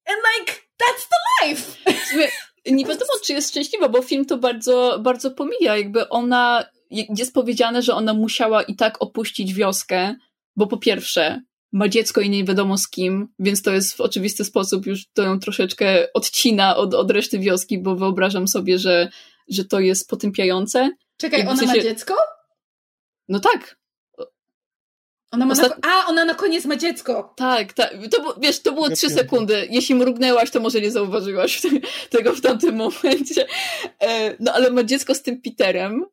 And 0.06 0.18
like, 0.38 0.54
that's 0.54 1.08
the 1.10 1.48
life! 1.48 1.72
Nie 2.66 2.86
wiadomo, 2.86 3.12
czy 3.24 3.34
jest 3.34 3.50
szczęśliwa, 3.50 3.90
bo 3.90 4.02
film 4.02 4.26
to 4.26 4.38
bardzo, 4.38 5.00
bardzo 5.02 5.32
pomija. 5.32 5.78
Jakby 5.78 6.10
ona 6.10 6.66
jest 6.90 7.34
powiedziane, 7.34 7.82
że 7.82 7.96
ona 7.96 8.14
musiała 8.14 8.64
i 8.64 8.76
tak 8.76 9.02
opuścić 9.02 9.54
wioskę, 9.54 10.16
bo 10.56 10.68
po 10.68 10.78
pierwsze 10.78 11.42
ma 11.72 11.90
dziecko 11.90 12.22
i 12.22 12.30
nie 12.30 12.44
wiadomo 12.44 12.78
z 12.78 12.90
kim, 12.90 13.28
więc 13.40 13.62
to 13.62 13.72
jest 13.72 13.98
w 13.98 14.02
oczywisty 14.02 14.46
sposób 14.46 14.86
już 14.86 15.08
to 15.14 15.24
ją 15.24 15.40
troszeczkę 15.40 16.14
odcina 16.14 16.76
od, 16.76 16.94
od 16.94 17.12
reszty 17.12 17.40
wioski, 17.40 17.80
bo 17.80 17.96
wyobrażam 17.96 18.48
sobie, 18.48 18.80
że, 18.80 19.10
że 19.48 19.66
to 19.66 19.80
jest 19.80 20.10
potępiające. 20.10 20.92
Czekaj, 21.18 21.42
ona 21.42 21.58
sensie... 21.58 21.78
ma 21.78 21.84
dziecko? 21.84 22.16
No 23.30 23.40
tak. 23.40 23.80
Ona 25.32 25.46
ma 25.46 25.52
Ostat... 25.52 25.84
na... 25.84 25.94
A, 25.94 26.08
ona 26.08 26.26
na 26.26 26.36
koniec 26.36 26.66
ma 26.66 26.76
dziecko. 26.76 27.34
Tak, 27.38 27.74
tak. 27.74 27.94
To, 28.12 28.36
wiesz, 28.42 28.60
to 28.60 28.72
było 28.72 28.90
trzy 28.90 29.10
sekundy. 29.10 29.68
Jeśli 29.70 29.96
mrugnęłaś, 29.96 30.52
to 30.52 30.60
może 30.60 30.82
nie 30.82 30.92
zauważyłaś 30.92 31.62
tego 32.10 32.36
w 32.36 32.42
tamtym 32.42 32.76
momencie. 32.76 33.48
E, 34.02 34.36
no 34.40 34.54
ale 34.54 34.72
ma 34.72 34.84
dziecko 34.84 35.16
z 35.16 35.22
tym 35.22 35.42
Peterem, 35.42 36.06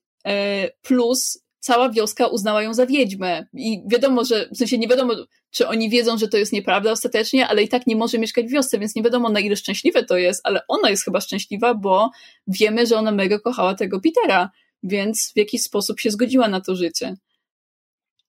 plus 0.83 1.47
cała 1.61 1.91
wioska 1.91 2.27
uznała 2.27 2.63
ją 2.63 2.75
za 2.75 2.87
wiedźmę. 2.87 3.47
I 3.55 3.83
wiadomo, 3.87 4.25
że, 4.25 4.49
w 4.55 4.57
sensie 4.57 4.79
nie 4.79 4.89
wiadomo, 4.89 5.15
czy 5.51 5.69
oni 5.69 5.91
wiedzą, 5.91 6.19
że 6.19 6.29
to 6.29 6.37
jest 6.37 6.53
nieprawda 6.53 6.93
ostatecznie, 6.93 7.49
ale 7.49 7.63
i 7.63 7.69
tak 7.69 7.87
nie 7.87 7.97
może 7.97 8.19
mieszkać 8.19 8.47
w 8.47 8.51
wiosce, 8.51 8.79
więc 8.79 8.95
nie 8.95 9.03
wiadomo, 9.03 9.29
na 9.29 9.41
ile 9.41 9.57
szczęśliwe 9.57 10.05
to 10.05 10.17
jest, 10.17 10.41
ale 10.45 10.61
ona 10.69 10.91
jest 10.91 11.05
chyba 11.05 11.21
szczęśliwa, 11.21 11.75
bo 11.75 12.11
wiemy, 12.47 12.87
że 12.87 12.97
ona 12.97 13.13
mega 13.13 13.39
kochała 13.39 13.75
tego 13.75 14.01
Petera, 14.01 14.51
więc 14.83 15.33
w 15.35 15.37
jakiś 15.37 15.63
sposób 15.63 16.01
się 16.01 16.11
zgodziła 16.11 16.49
na 16.49 16.61
to 16.61 16.77
życie. 16.77 17.17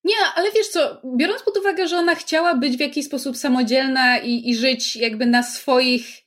Nie, 0.03 0.15
ale 0.35 0.51
wiesz 0.51 0.67
co, 0.67 1.01
biorąc 1.17 1.43
pod 1.43 1.57
uwagę, 1.57 1.87
że 1.87 1.97
ona 1.97 2.15
chciała 2.15 2.55
być 2.55 2.77
w 2.77 2.79
jakiś 2.79 3.05
sposób 3.05 3.37
samodzielna 3.37 4.19
i, 4.19 4.49
i 4.49 4.55
żyć 4.55 4.95
jakby 4.95 5.25
na 5.25 5.43
swoich 5.43 6.26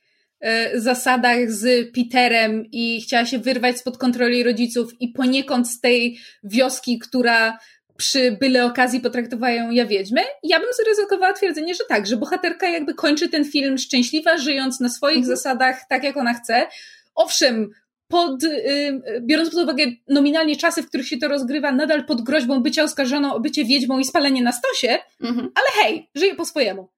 zasadach 0.75 1.51
z 1.51 1.93
Peterem 1.95 2.65
i 2.71 3.01
chciała 3.01 3.25
się 3.25 3.39
wyrwać 3.39 3.77
spod 3.77 3.97
kontroli 3.97 4.43
rodziców 4.43 5.01
i 5.01 5.07
poniekąd 5.07 5.69
z 5.69 5.79
tej 5.79 6.17
wioski, 6.43 6.99
która 6.99 7.57
przy 7.97 8.37
byle 8.41 8.65
okazji 8.65 8.99
potraktowała 8.99 9.53
ją 9.53 9.71
ja 9.71 9.85
wiedźmę, 9.85 10.21
ja 10.43 10.59
bym 10.59 10.69
zaryzykowała 10.77 11.33
twierdzenie, 11.33 11.75
że 11.75 11.83
tak, 11.89 12.07
że 12.07 12.17
bohaterka 12.17 12.69
jakby 12.69 12.93
kończy 12.93 13.29
ten 13.29 13.45
film 13.45 13.77
szczęśliwa, 13.77 14.37
żyjąc 14.37 14.79
na 14.79 14.89
swoich 14.89 15.17
mhm. 15.17 15.37
zasadach 15.37 15.81
tak, 15.89 16.03
jak 16.03 16.17
ona 16.17 16.33
chce. 16.33 16.67
Owszem, 17.15 17.69
pod, 18.07 18.43
yy, 18.43 19.21
biorąc 19.21 19.49
pod 19.49 19.63
uwagę 19.63 19.85
nominalnie 20.07 20.55
czasy, 20.55 20.83
w 20.83 20.87
których 20.87 21.07
się 21.07 21.17
to 21.17 21.27
rozgrywa, 21.27 21.71
nadal 21.71 22.05
pod 22.05 22.21
groźbą 22.21 22.63
bycia 22.63 22.83
oskarżoną 22.83 23.33
o 23.33 23.39
bycie 23.39 23.65
wiedźmą 23.65 23.99
i 23.99 24.05
spalenie 24.05 24.43
na 24.43 24.51
stosie, 24.51 24.99
mhm. 25.21 25.51
ale 25.55 25.83
hej, 25.83 26.09
żyje 26.15 26.35
po 26.35 26.45
swojemu. 26.45 26.89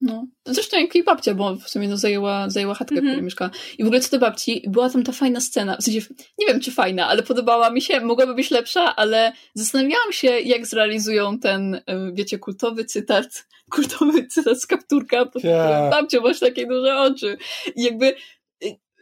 No. 0.00 0.26
Zresztą 0.46 0.80
jak 0.80 0.94
jej 0.94 1.04
babcia, 1.04 1.34
bo 1.34 1.56
w 1.56 1.68
sumie 1.68 1.88
no, 1.88 1.96
zajęła, 1.96 2.50
zajęła 2.50 2.74
chatkę, 2.74 2.94
mm 2.94 3.04
-hmm. 3.04 3.08
w 3.08 3.10
której 3.10 3.24
mieszkała. 3.24 3.50
I 3.78 3.84
w 3.84 3.86
ogóle 3.86 4.00
co 4.00 4.10
do 4.10 4.18
babci, 4.18 4.62
była 4.66 4.90
tam 4.90 5.02
ta 5.02 5.12
fajna 5.12 5.40
scena, 5.40 5.76
w 5.76 5.84
sensie, 5.84 6.00
nie 6.38 6.46
wiem 6.46 6.60
czy 6.60 6.72
fajna, 6.72 7.06
ale 7.08 7.22
podobała 7.22 7.70
mi 7.70 7.82
się, 7.82 8.00
mogłaby 8.00 8.34
być 8.34 8.50
lepsza, 8.50 8.96
ale 8.96 9.32
zastanawiałam 9.54 10.12
się, 10.12 10.28
jak 10.28 10.66
zrealizują 10.66 11.38
ten, 11.38 11.74
e, 11.74 12.12
wiecie, 12.12 12.38
kultowy 12.38 12.84
cytat, 12.84 13.46
kultowy 13.74 14.26
cytat 14.26 14.60
z 14.60 14.66
kapturka, 14.66 15.26
pod 15.26 15.44
yeah. 15.44 15.90
babcią 15.90 16.20
masz 16.20 16.40
takie 16.40 16.66
duże 16.66 16.96
oczy. 16.96 17.38
I 17.76 17.82
jakby 17.82 18.14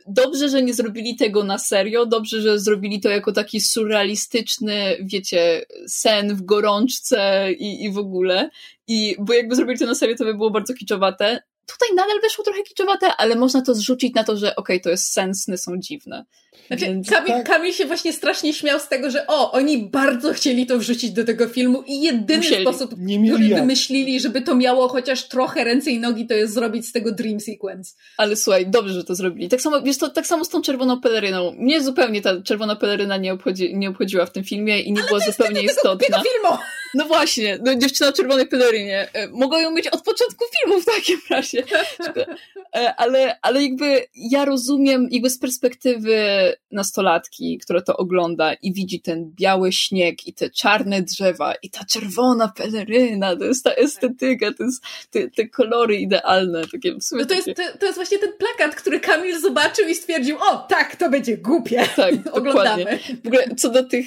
dobrze, 0.08 0.48
że 0.48 0.62
nie 0.62 0.74
zrobili 0.74 1.16
tego 1.16 1.44
na 1.44 1.58
serio, 1.58 2.06
dobrze, 2.06 2.40
że 2.42 2.58
zrobili 2.58 3.00
to 3.00 3.08
jako 3.08 3.32
taki 3.32 3.60
surrealistyczny, 3.60 4.96
wiecie, 5.00 5.62
sen 5.86 6.36
w 6.36 6.42
gorączce 6.42 7.52
i, 7.52 7.84
i 7.84 7.92
w 7.92 7.98
ogóle. 7.98 8.50
I, 8.86 9.16
bo 9.18 9.32
jakby 9.32 9.56
zrobili 9.56 9.78
to 9.78 9.86
na 9.86 9.94
serio, 9.94 10.16
to 10.16 10.24
by 10.24 10.34
było 10.34 10.50
bardzo 10.50 10.74
kiczowate. 10.74 11.42
Tutaj 11.68 11.88
nadal 11.96 12.20
wyszło 12.20 12.44
trochę 12.44 12.62
kiczowate, 12.62 13.16
ale 13.16 13.36
można 13.36 13.62
to 13.62 13.74
zrzucić 13.74 14.14
na 14.14 14.24
to, 14.24 14.36
że 14.36 14.56
okej, 14.56 14.76
okay, 14.76 14.80
to 14.80 14.90
jest 14.90 15.12
sensne, 15.12 15.58
są 15.58 15.78
dziwne. 15.78 16.24
Znaczy, 16.66 16.84
Więc, 16.84 17.10
Kamil, 17.10 17.32
tak. 17.32 17.46
Kamil 17.46 17.72
się 17.72 17.86
właśnie 17.86 18.12
strasznie 18.12 18.52
śmiał 18.54 18.80
z 18.80 18.88
tego, 18.88 19.10
że 19.10 19.26
o, 19.26 19.52
oni 19.52 19.78
bardzo 19.78 20.32
chcieli 20.32 20.66
to 20.66 20.78
wrzucić 20.78 21.10
do 21.10 21.24
tego 21.24 21.48
filmu 21.48 21.82
i 21.86 22.00
jedyny 22.00 22.38
Musieli. 22.38 22.62
sposób, 22.62 22.94
który 23.28 23.48
wymyślili, 23.48 24.20
żeby 24.20 24.42
to 24.42 24.54
miało 24.54 24.88
chociaż 24.88 25.28
trochę 25.28 25.64
ręce 25.64 25.90
i 25.90 25.98
nogi, 25.98 26.26
to 26.26 26.34
jest 26.34 26.54
zrobić 26.54 26.86
z 26.86 26.92
tego 26.92 27.12
dream 27.12 27.40
sequence. 27.40 27.94
Ale 28.16 28.36
słuchaj, 28.36 28.66
dobrze, 28.66 28.94
że 28.94 29.04
to 29.04 29.14
zrobili. 29.14 29.48
Tak 29.48 29.60
samo, 29.60 29.82
wiesz, 29.82 29.98
to 29.98 30.08
tak 30.08 30.26
samo 30.26 30.44
z 30.44 30.48
tą 30.48 30.62
czerwoną 30.62 31.00
peleryną. 31.00 31.52
Mnie 31.58 31.82
zupełnie 31.82 32.22
ta 32.22 32.42
czerwona 32.42 32.76
peleryna 32.76 33.16
nie, 33.16 33.32
obchodzi, 33.32 33.76
nie 33.76 33.88
obchodziła 33.88 34.26
w 34.26 34.32
tym 34.32 34.44
filmie 34.44 34.80
i 34.80 34.92
nie 34.92 35.00
Ale 35.00 35.08
była 35.08 35.20
zupełnie 35.20 35.62
istotna. 35.62 35.96
Tego 36.06 36.22
filmu. 36.22 36.58
No 36.94 37.04
właśnie, 37.04 37.58
no 37.64 37.74
dziewczyna 37.74 38.10
w 38.12 38.14
czerwonej 38.14 38.46
pelerynie. 38.46 39.08
E, 39.12 39.28
mogą 39.28 39.58
ją 39.58 39.70
mieć 39.70 39.88
od 39.88 40.02
początku 40.02 40.44
filmu 40.58 40.80
w 40.80 40.84
takim 40.84 41.20
razie. 41.30 41.62
E, 42.76 42.94
ale, 42.94 43.38
ale 43.42 43.62
jakby 43.62 44.06
ja 44.14 44.44
rozumiem 44.44 45.08
jakby 45.10 45.30
z 45.30 45.38
perspektywy 45.38 46.18
nastolatki, 46.70 47.58
która 47.58 47.80
to 47.80 47.96
ogląda 47.96 48.54
i 48.54 48.72
widzi 48.72 49.00
ten 49.00 49.32
biały 49.34 49.72
śnieg 49.72 50.26
i 50.26 50.34
te 50.34 50.50
czarne 50.50 51.02
drzewa 51.02 51.54
i 51.62 51.70
ta 51.70 51.84
czerwona 51.84 52.52
peleryna, 52.56 53.36
to 53.36 53.44
jest 53.44 53.64
ta 53.64 53.74
estetyka, 53.74 54.52
to 54.52 54.64
jest 54.64 54.82
te, 55.10 55.30
te 55.30 55.48
kolory 55.48 55.96
idealne. 55.96 56.62
Takie 56.72 56.94
w 56.94 57.04
sumie 57.04 57.22
no 57.22 57.28
to, 57.28 57.34
jest, 57.34 57.46
to, 57.46 57.78
to, 57.78 57.86
jest 57.86 57.98
właśnie 57.98 58.18
ten 58.18 58.32
plakat, 58.38 58.74
który 58.74 59.00
Kamil 59.00 59.40
zobaczył 59.40 59.88
i 59.88 59.94
stwierdził, 59.94 60.36
o 60.36 60.56
tak, 60.56 60.96
to 60.96 61.10
będzie 61.10 61.36
głupie. 61.36 61.84
Tak, 61.96 62.14
Oglądamy. 62.32 62.84
Dokładnie. 62.84 63.16
W 63.24 63.26
ogóle 63.26 63.44
co 63.56 63.70
do 63.70 63.84
tych 63.84 64.06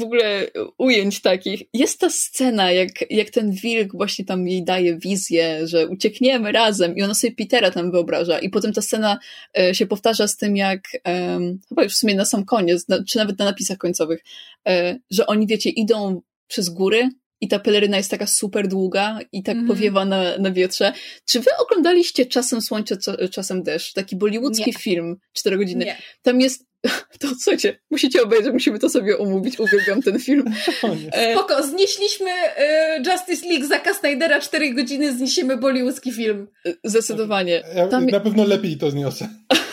w 0.00 0.02
ogóle 0.02 0.46
ujęć 0.78 1.20
takich, 1.20 1.62
jest 1.72 2.00
ta 2.00 2.10
scena, 2.22 2.72
jak, 2.72 3.10
jak 3.10 3.30
ten 3.30 3.50
wilk 3.50 3.92
właśnie 3.92 4.24
tam 4.24 4.48
jej 4.48 4.64
daje 4.64 4.98
wizję, 4.98 5.66
że 5.66 5.88
uciekniemy 5.88 6.52
razem 6.52 6.96
i 6.96 7.02
ona 7.02 7.14
sobie 7.14 7.32
Petera 7.32 7.70
tam 7.70 7.90
wyobraża. 7.90 8.38
I 8.38 8.50
potem 8.50 8.72
ta 8.72 8.82
scena 8.82 9.18
e, 9.58 9.74
się 9.74 9.86
powtarza 9.86 10.28
z 10.28 10.36
tym, 10.36 10.56
jak 10.56 10.80
um, 11.04 11.60
chyba 11.68 11.82
już 11.82 11.92
w 11.92 11.96
sumie 11.96 12.14
na 12.14 12.24
sam 12.24 12.44
koniec, 12.44 12.88
na, 12.88 13.04
czy 13.04 13.18
nawet 13.18 13.38
na 13.38 13.44
napisach 13.44 13.78
końcowych, 13.78 14.24
e, 14.68 14.98
że 15.10 15.26
oni, 15.26 15.46
wiecie, 15.46 15.70
idą 15.70 16.22
przez 16.48 16.68
góry 16.68 17.08
i 17.42 17.48
ta 17.48 17.58
peleryna 17.58 17.96
jest 17.96 18.10
taka 18.10 18.26
super 18.26 18.68
długa 18.68 19.18
i 19.32 19.42
tak 19.42 19.56
mm. 19.56 19.66
powiewa 19.68 20.04
na, 20.04 20.38
na 20.38 20.50
wietrze. 20.50 20.92
Czy 21.28 21.40
wy 21.40 21.50
oglądaliście 21.58 22.26
Czasem 22.26 22.62
Słońce, 22.62 22.96
czasem 23.30 23.62
deszcz? 23.62 23.92
Taki 23.92 24.16
bollywoodzki 24.16 24.66
Nie. 24.66 24.72
film, 24.72 25.16
cztery 25.32 25.58
godziny. 25.58 25.84
Nie. 25.84 25.96
Tam 26.22 26.40
jest 26.40 26.64
to 27.20 27.28
słuchajcie, 27.40 27.80
musicie 27.90 28.22
obejrzeć, 28.22 28.52
musimy 28.52 28.78
to 28.78 28.88
sobie 28.88 29.16
umówić, 29.16 29.60
uwielbiam 29.60 30.02
ten 30.02 30.18
film. 30.18 30.44
E, 31.12 31.34
Spoko, 31.34 31.62
znieśliśmy 31.62 32.30
y, 32.30 33.10
Justice 33.10 33.48
League 33.48 33.66
Zaka 33.66 33.94
Snydera 33.94 34.40
4 34.40 34.74
godziny, 34.74 35.16
zniesiemy 35.16 35.56
bollywoodzki 35.56 36.12
film. 36.12 36.48
Zdecydowanie. 36.84 37.62
Ja, 37.76 37.88
Tam... 37.88 38.06
Na 38.06 38.20
pewno 38.20 38.44
lepiej 38.44 38.76
to 38.76 38.90
zniosę. 38.90 39.28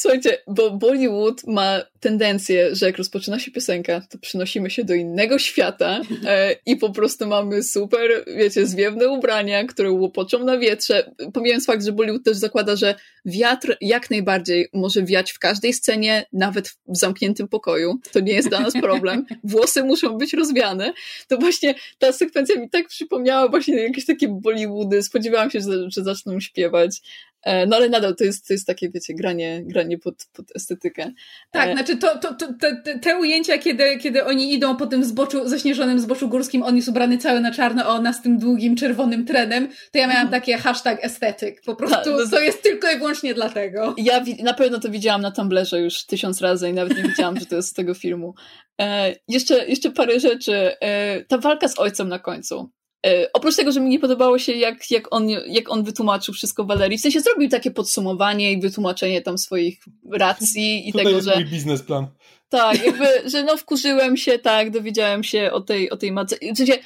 Słuchajcie, 0.00 0.38
bo 0.46 0.70
Bollywood 0.70 1.46
ma 1.46 1.80
tendencję, 2.00 2.76
że 2.76 2.86
jak 2.86 2.98
rozpoczyna 2.98 3.38
się 3.38 3.50
piosenka, 3.50 4.00
to 4.10 4.18
przynosimy 4.18 4.70
się 4.70 4.84
do 4.84 4.94
innego 4.94 5.38
świata 5.38 6.00
e, 6.26 6.56
i 6.66 6.76
po 6.76 6.90
prostu 6.90 7.26
mamy 7.26 7.62
super, 7.62 8.24
wiecie, 8.36 8.66
zwiewne 8.66 9.08
ubrania, 9.08 9.64
które 9.64 9.90
łopoczą 9.90 10.44
na 10.44 10.58
wietrze. 10.58 11.10
Pomijając 11.34 11.66
fakt, 11.66 11.84
że 11.84 11.92
Bollywood 11.92 12.24
też 12.24 12.36
zakłada, 12.36 12.76
że 12.76 12.94
wiatr 13.24 13.76
jak 13.80 14.10
najbardziej 14.10 14.68
może 14.72 15.02
wiać 15.02 15.32
w 15.32 15.38
każdej 15.38 15.72
scenie, 15.72 16.26
nawet 16.32 16.68
w 16.68 16.96
zamkniętym 16.96 17.48
pokoju. 17.48 18.00
To 18.12 18.20
nie 18.20 18.32
jest 18.32 18.48
dla 18.48 18.60
nas 18.60 18.72
problem. 18.82 19.26
Włosy 19.44 19.84
muszą 19.84 20.18
być 20.18 20.32
rozwiane. 20.32 20.92
To 21.28 21.36
właśnie 21.36 21.74
ta 21.98 22.12
sekwencja 22.12 22.60
mi 22.60 22.70
tak 22.70 22.88
przypomniała 22.88 23.48
właśnie 23.48 23.82
jakieś 23.82 24.06
takie 24.06 24.28
Bollywoody. 24.28 25.02
Spodziewałam 25.02 25.50
się, 25.50 25.60
że, 25.60 25.90
że 25.90 26.04
zaczną 26.04 26.40
śpiewać. 26.40 27.00
E, 27.42 27.66
no 27.66 27.76
ale 27.76 27.88
nadal 27.88 28.16
to 28.16 28.24
jest, 28.24 28.46
to 28.46 28.52
jest 28.52 28.66
takie, 28.66 28.90
wiecie, 28.90 29.14
granie, 29.14 29.62
granie 29.64 29.98
pod, 29.98 30.14
pod 30.32 30.56
estetykę. 30.56 31.12
Tak, 31.50 31.68
e... 31.68 31.72
znaczy 31.72 31.96
to, 31.96 32.18
to, 32.18 32.34
to 32.34 32.46
te, 32.60 32.98
te, 32.98 33.18
ujęcia, 33.18 33.58
kiedy, 33.58 33.98
kiedy 33.98 34.24
oni 34.24 34.54
idą 34.54 34.76
po 34.76 34.86
tym 34.86 35.04
zboczu, 35.04 35.48
zaśnieżonym 35.48 36.00
zboczu 36.00 36.28
górskim, 36.28 36.62
on 36.62 36.76
jest 36.76 36.88
ubrany 36.88 37.18
cały 37.18 37.40
na 37.40 37.52
czarno, 37.52 37.84
a 37.84 37.88
ona 37.88 38.12
z 38.12 38.22
tym 38.22 38.38
długim, 38.38 38.76
czerwonym 38.76 39.26
trenem, 39.26 39.68
to 39.92 39.98
ja 39.98 40.06
miałam 40.06 40.26
mhm. 40.26 40.42
takie 40.42 40.58
hashtag 40.58 41.04
estetyk. 41.04 41.62
Po 41.66 41.76
prostu 41.76 42.10
Ta, 42.10 42.24
no 42.24 42.30
to 42.30 42.40
jest 42.40 42.62
tylko 42.62 42.90
i 42.90 42.98
wyłącznie 42.98 43.34
dlatego. 43.34 43.94
Ja 43.98 44.24
na 44.42 44.54
pewno 44.54 44.80
to 44.80 44.90
widziałam 44.90 45.20
na 45.20 45.30
Tumblerze 45.30 45.80
już 45.80 46.04
tysiąc 46.04 46.40
razy 46.40 46.68
i 46.68 46.72
nawet 46.72 46.96
nie 46.96 47.02
wiedziałam, 47.02 47.40
że 47.40 47.46
to 47.46 47.56
jest 47.56 47.68
z 47.68 47.72
tego 47.72 47.94
filmu. 47.94 48.34
E, 48.80 49.14
jeszcze, 49.28 49.66
jeszcze 49.66 49.90
parę 49.90 50.20
rzeczy. 50.20 50.80
E, 50.80 51.24
ta 51.24 51.38
walka 51.38 51.68
z 51.68 51.78
ojcem 51.78 52.08
na 52.08 52.18
końcu. 52.18 52.70
E, 53.06 53.32
oprócz 53.32 53.56
tego, 53.56 53.72
że 53.72 53.80
mi 53.80 53.88
nie 53.88 53.98
podobało 53.98 54.38
się, 54.38 54.52
jak, 54.52 54.90
jak, 54.90 55.14
on, 55.14 55.28
jak 55.28 55.70
on 55.70 55.84
wytłumaczył 55.84 56.34
wszystko 56.34 56.64
Walerii, 56.64 56.98
w 56.98 57.00
sensie 57.00 57.20
zrobił 57.20 57.48
takie 57.48 57.70
podsumowanie 57.70 58.52
i 58.52 58.60
wytłumaczenie 58.60 59.22
tam 59.22 59.38
swoich 59.38 59.80
racji 60.12 60.88
i 60.88 60.92
Tutaj 60.92 61.06
tego, 61.06 61.16
jest 61.16 61.28
że... 61.28 61.34
mój 61.34 61.44
biznesplan. 61.44 62.06
Tak, 62.48 62.84
jakby, 62.84 63.30
że 63.30 63.42
no 63.42 63.56
wkurzyłem 63.56 64.16
się, 64.16 64.38
tak, 64.38 64.70
dowiedziałem 64.70 65.24
się 65.24 65.50
o 65.52 65.60
tej, 65.60 65.90
o 65.90 65.96
tej 65.96 66.12
matce. 66.12 66.36
W 66.54 66.56
sensie, 66.56 66.78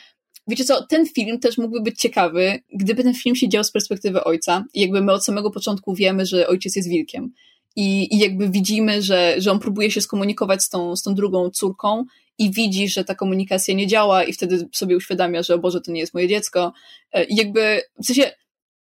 wiecie 0.49 0.65
co, 0.65 0.87
ten 0.87 1.07
film 1.07 1.39
też 1.39 1.59
mógłby 1.59 1.83
być 1.83 2.01
ciekawy, 2.01 2.59
gdyby 2.75 3.03
ten 3.03 3.15
film 3.15 3.37
się 3.37 3.49
dział 3.49 3.65
z 3.65 3.73
perspektywy 3.73 4.25
ojca 4.25 4.65
i 4.75 4.81
jakby 4.81 5.03
my 5.03 5.13
od 5.13 5.25
samego 5.25 5.51
początku 5.51 5.95
wiemy, 5.95 6.27
że 6.27 6.49
ojciec 6.49 6.77
jest 6.77 6.89
wilkiem. 6.89 7.33
I, 7.77 8.15
i 8.15 8.19
jakby 8.19 8.49
widzimy, 8.49 9.03
że, 9.03 9.35
że 9.39 9.53
on 9.53 9.59
próbuje 9.59 9.91
się 9.91 10.01
skomunikować 10.01 10.63
z 10.63 10.69
tą, 10.69 10.97
z 10.97 11.03
tą 11.03 11.15
drugą 11.15 11.51
córką 11.51 12.05
i 12.39 12.51
widzi, 12.51 12.89
że 12.89 13.05
ta 13.05 13.15
komunikacja 13.15 13.75
nie 13.75 13.87
działa 13.87 14.25
i 14.25 14.33
wtedy 14.33 14.69
sobie 14.73 14.97
uświadamia, 14.97 15.43
że 15.43 15.55
o 15.55 15.59
Boże, 15.59 15.81
to 15.81 15.93
nie 15.93 16.01
jest 16.01 16.15
moje 16.15 16.29
dziecko. 16.29 16.73
E, 17.13 17.25
I 17.25 17.37
jakby, 17.37 17.83
w 18.03 18.07
sensie, 18.07 18.31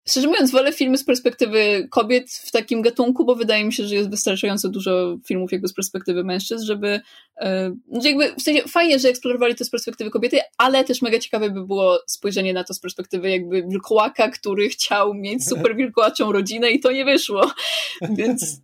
szczerze 0.09 0.29
mówiąc, 0.29 0.51
wolę 0.51 0.73
filmy 0.73 0.99
z 0.99 1.05
perspektywy 1.05 1.89
kobiet 1.91 2.31
w 2.31 2.51
takim 2.51 2.83
gatunku, 2.83 3.25
bo 3.25 3.35
wydaje 3.35 3.65
mi 3.65 3.73
się, 3.73 3.87
że 3.87 3.95
jest 3.95 4.11
wystarczająco 4.11 4.69
dużo 4.69 5.17
filmów 5.27 5.53
jakby 5.53 5.69
z 5.69 5.75
perspektywy 5.75 6.25
mężczyzn, 6.25 6.65
żeby 6.65 7.01
e, 7.37 7.75
znaczy 7.89 8.09
jakby, 8.09 8.35
w 8.35 8.43
sensie 8.43 8.63
fajnie, 8.69 8.99
że 8.99 9.09
eksplorowali 9.09 9.55
to 9.55 9.65
z 9.65 9.71
perspektywy 9.71 10.11
kobiety, 10.11 10.39
ale 10.59 10.85
też 10.85 11.03
mega 11.03 11.19
ciekawe 11.19 11.51
by 11.51 11.67
było 11.67 11.99
spojrzenie 12.07 12.53
na 12.53 12.65
to 12.65 12.75
z 12.75 12.81
perspektywy 12.81 13.31
jakby 13.31 13.63
wilkołaka, 13.63 14.29
który 14.29 14.69
chciał 14.69 15.15
mieć 15.15 15.49
super 15.49 15.77
wilkołaczą 15.77 16.33
rodzinę 16.33 16.71
i 16.71 16.81
to 16.81 16.93
nie 16.93 17.05
wyszło. 17.05 17.53
Więc 18.19 18.61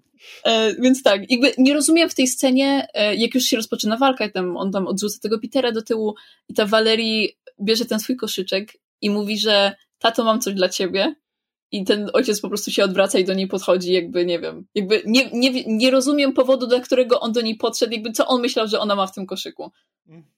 więc 0.78 1.02
tak, 1.02 1.30
jakby 1.30 1.52
nie 1.58 1.74
rozumiem 1.74 2.08
w 2.08 2.14
tej 2.14 2.26
scenie, 2.26 2.88
e, 2.94 3.14
jak 3.14 3.34
już 3.34 3.44
się 3.44 3.56
rozpoczyna 3.56 3.96
walka, 3.96 4.24
i 4.24 4.32
tam 4.32 4.56
on 4.56 4.72
tam 4.72 4.86
odrzuca 4.86 5.18
tego 5.22 5.38
Petera 5.38 5.72
do 5.72 5.82
tyłu 5.82 6.14
i 6.48 6.54
ta 6.54 6.66
Valerii 6.66 7.38
bierze 7.62 7.84
ten 7.84 8.00
swój 8.00 8.16
koszyczek 8.16 8.72
i 9.00 9.10
mówi, 9.10 9.38
że 9.38 9.74
tato, 9.98 10.24
mam 10.24 10.40
coś 10.40 10.54
dla 10.54 10.68
ciebie. 10.68 11.14
I 11.72 11.84
ten 11.84 12.10
ojciec 12.12 12.40
po 12.40 12.48
prostu 12.48 12.70
się 12.70 12.84
odwraca 12.84 13.18
i 13.18 13.24
do 13.24 13.34
niej 13.34 13.48
podchodzi, 13.48 13.92
jakby 13.92 14.26
nie 14.26 14.40
wiem. 14.40 14.66
Jakby 14.74 15.02
nie, 15.06 15.30
nie, 15.32 15.64
nie 15.66 15.90
rozumiem 15.90 16.32
powodu, 16.32 16.66
dla 16.66 16.80
którego 16.80 17.20
on 17.20 17.32
do 17.32 17.40
niej 17.40 17.56
podszedł, 17.56 17.92
jakby 17.92 18.12
co 18.12 18.26
on 18.26 18.40
myślał, 18.40 18.68
że 18.68 18.80
ona 18.80 18.96
ma 18.96 19.06
w 19.06 19.14
tym 19.14 19.26
koszyku. 19.26 19.70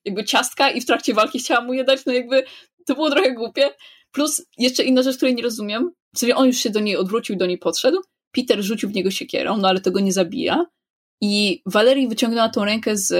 Jakby 0.04 0.24
ciastka 0.24 0.70
i 0.70 0.80
w 0.80 0.86
trakcie 0.86 1.14
walki 1.14 1.38
chciała 1.38 1.60
mu 1.60 1.72
je 1.72 1.84
dać, 1.84 2.06
no 2.06 2.12
jakby 2.12 2.44
to 2.86 2.94
było 2.94 3.10
trochę 3.10 3.34
głupie. 3.34 3.70
Plus 4.12 4.46
jeszcze 4.58 4.82
inna 4.82 5.02
rzecz, 5.02 5.16
której 5.16 5.34
nie 5.34 5.42
rozumiem. 5.42 5.90
W 6.14 6.18
sensie 6.18 6.34
on 6.34 6.46
już 6.46 6.56
się 6.56 6.70
do 6.70 6.80
niej 6.80 6.96
odwrócił, 6.96 7.36
do 7.36 7.46
niej 7.46 7.58
podszedł 7.58 7.98
Peter 8.32 8.62
rzucił 8.62 8.88
w 8.88 8.94
niego 8.94 9.10
siekierą, 9.10 9.56
no 9.56 9.68
ale 9.68 9.80
tego 9.80 10.00
nie 10.00 10.12
zabija. 10.12 10.66
I 11.20 11.62
Valerii 11.66 12.08
wyciągnęła 12.08 12.48
tą 12.48 12.64
rękę 12.64 12.96
z 12.96 13.12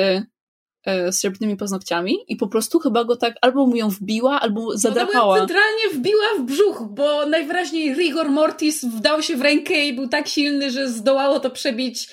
e, 0.87 1.13
srebrnymi 1.13 1.57
paznokciami 1.57 2.17
i 2.29 2.37
po 2.37 2.49
prostu 2.49 2.79
chyba 2.79 3.05
go 3.05 3.17
tak 3.17 3.35
albo 3.41 3.67
mu 3.67 3.77
ją 3.77 3.89
wbiła, 3.89 4.41
albo 4.41 4.77
zadrapała. 4.77 5.35
No 5.35 5.47
centralnie 5.47 5.89
wbiła 5.93 6.27
w 6.39 6.43
brzuch, 6.43 6.83
bo 6.91 7.27
najwyraźniej 7.27 7.95
rigor 7.95 8.31
mortis 8.31 8.85
wdał 8.85 9.23
się 9.23 9.37
w 9.37 9.41
rękę 9.41 9.87
i 9.87 9.93
był 9.93 10.09
tak 10.09 10.29
silny, 10.29 10.71
że 10.71 10.89
zdołało 10.89 11.41
to 11.41 11.51
przebić 11.51 12.09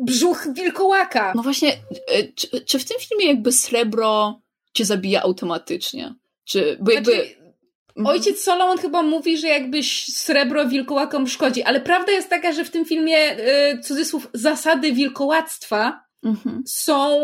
brzuch 0.00 0.48
wilkołaka. 0.54 1.32
No 1.36 1.42
właśnie, 1.42 1.72
e, 2.08 2.32
czy, 2.32 2.60
czy 2.60 2.78
w 2.78 2.84
tym 2.84 2.96
filmie 3.00 3.26
jakby 3.26 3.52
srebro 3.52 4.40
cię 4.74 4.84
zabija 4.84 5.22
automatycznie? 5.22 6.14
Czy, 6.44 6.76
bo 6.80 6.92
jakby... 6.92 7.12
Znaczy. 7.12 7.45
Ojciec 8.04 8.40
Solomon 8.40 8.78
chyba 8.78 9.02
mówi, 9.02 9.38
że 9.38 9.48
jakbyś 9.48 10.06
srebro 10.06 10.68
wilkołakom 10.68 11.26
szkodzi, 11.26 11.62
ale 11.62 11.80
prawda 11.80 12.12
jest 12.12 12.30
taka, 12.30 12.52
że 12.52 12.64
w 12.64 12.70
tym 12.70 12.84
filmie, 12.84 13.16
y, 13.72 13.78
cudzysłów, 13.78 14.28
zasady 14.34 14.92
wilkołactwa 14.92 16.00
mhm. 16.24 16.62
są 16.66 17.20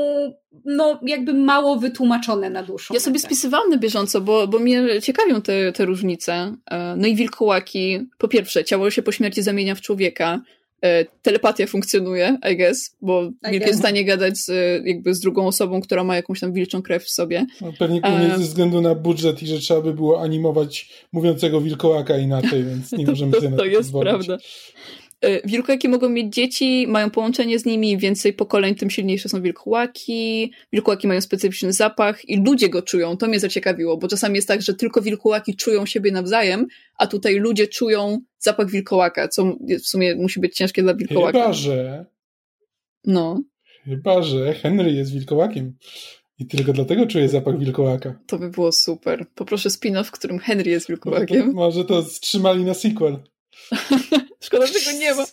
no 0.64 1.00
jakby 1.02 1.34
mało 1.34 1.76
wytłumaczone 1.76 2.50
na 2.50 2.62
dłuższą 2.62 2.94
Ja 2.94 3.00
sobie 3.00 3.18
spisywałam 3.18 3.70
na 3.70 3.76
bieżąco, 3.76 4.20
bo, 4.20 4.48
bo 4.48 4.58
mnie 4.58 5.00
ciekawią 5.02 5.42
te, 5.42 5.72
te 5.72 5.84
różnice. 5.84 6.56
E, 6.70 6.94
no 6.96 7.06
i 7.06 7.14
wilkołaki, 7.14 8.08
po 8.18 8.28
pierwsze, 8.28 8.64
ciało 8.64 8.90
się 8.90 9.02
po 9.02 9.12
śmierci 9.12 9.42
zamienia 9.42 9.74
w 9.74 9.80
człowieka, 9.80 10.40
telepatia 11.22 11.66
funkcjonuje, 11.66 12.38
I 12.52 12.56
guess, 12.56 12.96
bo 13.02 13.22
I 13.22 13.50
wilk 13.50 13.58
guess. 13.58 13.66
jest 13.66 13.78
w 13.78 13.82
stanie 13.82 14.04
gadać 14.04 14.38
z, 14.38 14.48
jakby 14.86 15.14
z 15.14 15.20
drugą 15.20 15.46
osobą, 15.46 15.80
która 15.80 16.04
ma 16.04 16.16
jakąś 16.16 16.40
tam 16.40 16.52
wilczą 16.52 16.82
krew 16.82 17.04
w 17.04 17.10
sobie. 17.10 17.46
No, 17.60 17.72
pewnie 17.78 18.00
głównie 18.00 18.28
ze 18.28 18.38
względu 18.38 18.80
na 18.80 18.94
budżet 18.94 19.42
i 19.42 19.46
że 19.46 19.58
trzeba 19.58 19.80
by 19.80 19.94
było 19.94 20.22
animować 20.22 20.90
mówiącego 21.12 21.60
wilkołaka 21.60 22.18
inaczej, 22.18 22.64
więc 22.64 22.92
nie 22.92 23.06
możemy 23.12 23.32
to, 23.32 23.40
sobie 23.40 23.50
to, 23.50 23.56
to 23.56 23.64
jest 23.64 23.92
prawda. 24.00 24.38
E, 25.22 25.48
wilkołaki 25.48 25.88
mogą 25.88 26.08
mieć 26.08 26.34
dzieci, 26.34 26.86
mają 26.88 27.10
połączenie 27.10 27.58
z 27.58 27.64
nimi, 27.64 27.98
więcej 27.98 28.32
pokoleń, 28.32 28.74
tym 28.74 28.90
silniejsze 28.90 29.28
są 29.28 29.42
wilkołaki. 29.42 30.52
Wilkołaki 30.72 31.08
mają 31.08 31.20
specyficzny 31.20 31.72
zapach 31.72 32.28
i 32.28 32.36
ludzie 32.36 32.68
go 32.68 32.82
czują. 32.82 33.16
To 33.16 33.28
mnie 33.28 33.40
zaciekawiło, 33.40 33.96
bo 33.96 34.08
czasami 34.08 34.36
jest 34.36 34.48
tak, 34.48 34.62
że 34.62 34.74
tylko 34.74 35.02
wilkołaki 35.02 35.56
czują 35.56 35.86
siebie 35.86 36.12
nawzajem, 36.12 36.66
a 36.98 37.06
tutaj 37.06 37.34
ludzie 37.34 37.68
czują 37.68 38.20
zapach 38.38 38.70
wilkołaka, 38.70 39.28
co 39.28 39.56
w 39.82 39.86
sumie 39.86 40.14
musi 40.14 40.40
być 40.40 40.54
ciężkie 40.54 40.82
dla 40.82 40.94
wilkołaka. 40.94 41.38
Chyba, 41.38 41.52
że... 41.52 42.06
No. 43.04 43.42
Chyba, 43.84 44.22
że 44.22 44.54
Henry 44.54 44.92
jest 44.92 45.12
wilkołakiem. 45.12 45.76
I 46.38 46.46
tylko 46.46 46.72
dlatego 46.72 47.06
czuję 47.06 47.28
zapach 47.28 47.58
wilkołaka. 47.58 48.18
To 48.26 48.38
by 48.38 48.50
było 48.50 48.72
super. 48.72 49.26
Poproszę 49.34 49.68
spin-off, 49.68 50.04
w 50.04 50.10
którym 50.10 50.38
Henry 50.38 50.70
jest 50.70 50.88
wilkołakiem. 50.88 51.38
Może 51.38 51.52
to, 51.52 51.54
może 51.54 51.84
to 51.84 52.02
wstrzymali 52.02 52.64
na 52.64 52.74
sequel. 52.74 53.18
Szkoda, 54.44 54.66
że 54.66 54.72
tego 54.72 54.98
nie 54.98 55.14
ma. 55.14 55.26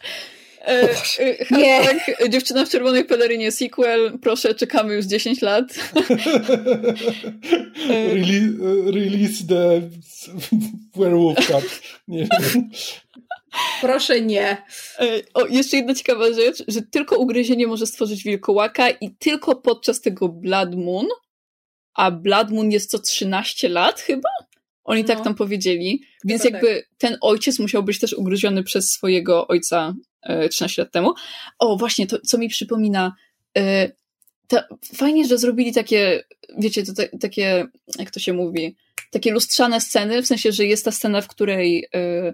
E, 0.61 0.89
e, 1.19 1.45
nie. 1.51 1.81
Dziewczyna 2.29 2.65
w 2.65 2.69
czerwonej 2.69 3.05
pelerynie 3.05 3.51
sequel. 3.51 4.19
Proszę, 4.21 4.55
czekamy 4.55 4.95
już 4.95 5.05
10 5.05 5.41
lat. 5.41 5.65
release, 7.89 8.53
release 8.93 9.47
the 9.47 9.81
werewolf 10.95 11.47
cup. 11.47 11.63
Nie 12.07 12.19
wiem. 12.19 12.69
Proszę 13.81 14.21
nie. 14.21 14.63
E, 14.99 15.21
o, 15.33 15.47
jeszcze 15.47 15.77
jedna 15.77 15.95
ciekawa 15.95 16.33
rzecz, 16.33 16.63
że 16.67 16.81
tylko 16.81 17.17
ugryzienie 17.17 17.67
może 17.67 17.87
stworzyć 17.87 18.23
wilkołaka 18.23 18.89
i 18.89 19.15
tylko 19.19 19.55
podczas 19.55 20.01
tego 20.01 20.29
Blood 20.29 20.75
Moon, 20.75 21.07
a 21.93 22.11
Blood 22.11 22.51
Moon 22.51 22.71
jest 22.71 22.91
co 22.91 22.99
13 22.99 23.69
lat 23.69 23.99
chyba? 23.99 24.29
Oni 24.89 25.03
tak 25.03 25.09
no. 25.09 25.15
tak 25.15 25.23
tam 25.23 25.35
powiedzieli. 25.35 26.01
Więc 26.25 26.41
chyba 26.41 26.57
jakby 26.57 26.75
tak. 26.75 26.85
ten 26.97 27.17
ojciec 27.21 27.59
musiał 27.59 27.83
być 27.83 27.99
też 27.99 28.13
ugryziony 28.13 28.63
przez 28.63 28.91
swojego 28.91 29.47
ojca 29.47 29.93
e, 30.21 30.49
13 30.49 30.81
lat 30.81 30.91
temu. 30.91 31.13
O, 31.59 31.77
właśnie, 31.77 32.07
to 32.07 32.19
co 32.19 32.37
mi 32.37 32.49
przypomina, 32.49 33.15
e, 33.57 33.91
to 34.47 34.61
fajnie, 34.95 35.27
że 35.27 35.37
zrobili 35.37 35.73
takie, 35.73 36.23
wiecie, 36.57 36.83
to 36.83 36.93
te, 36.93 37.07
takie, 37.07 37.65
jak 37.99 38.11
to 38.11 38.19
się 38.19 38.33
mówi, 38.33 38.75
takie 39.11 39.31
lustrzane 39.31 39.81
sceny, 39.81 40.21
w 40.21 40.27
sensie, 40.27 40.51
że 40.51 40.65
jest 40.65 40.85
ta 40.85 40.91
scena, 40.91 41.21
w 41.21 41.27
której 41.27 41.85
e, 41.95 42.33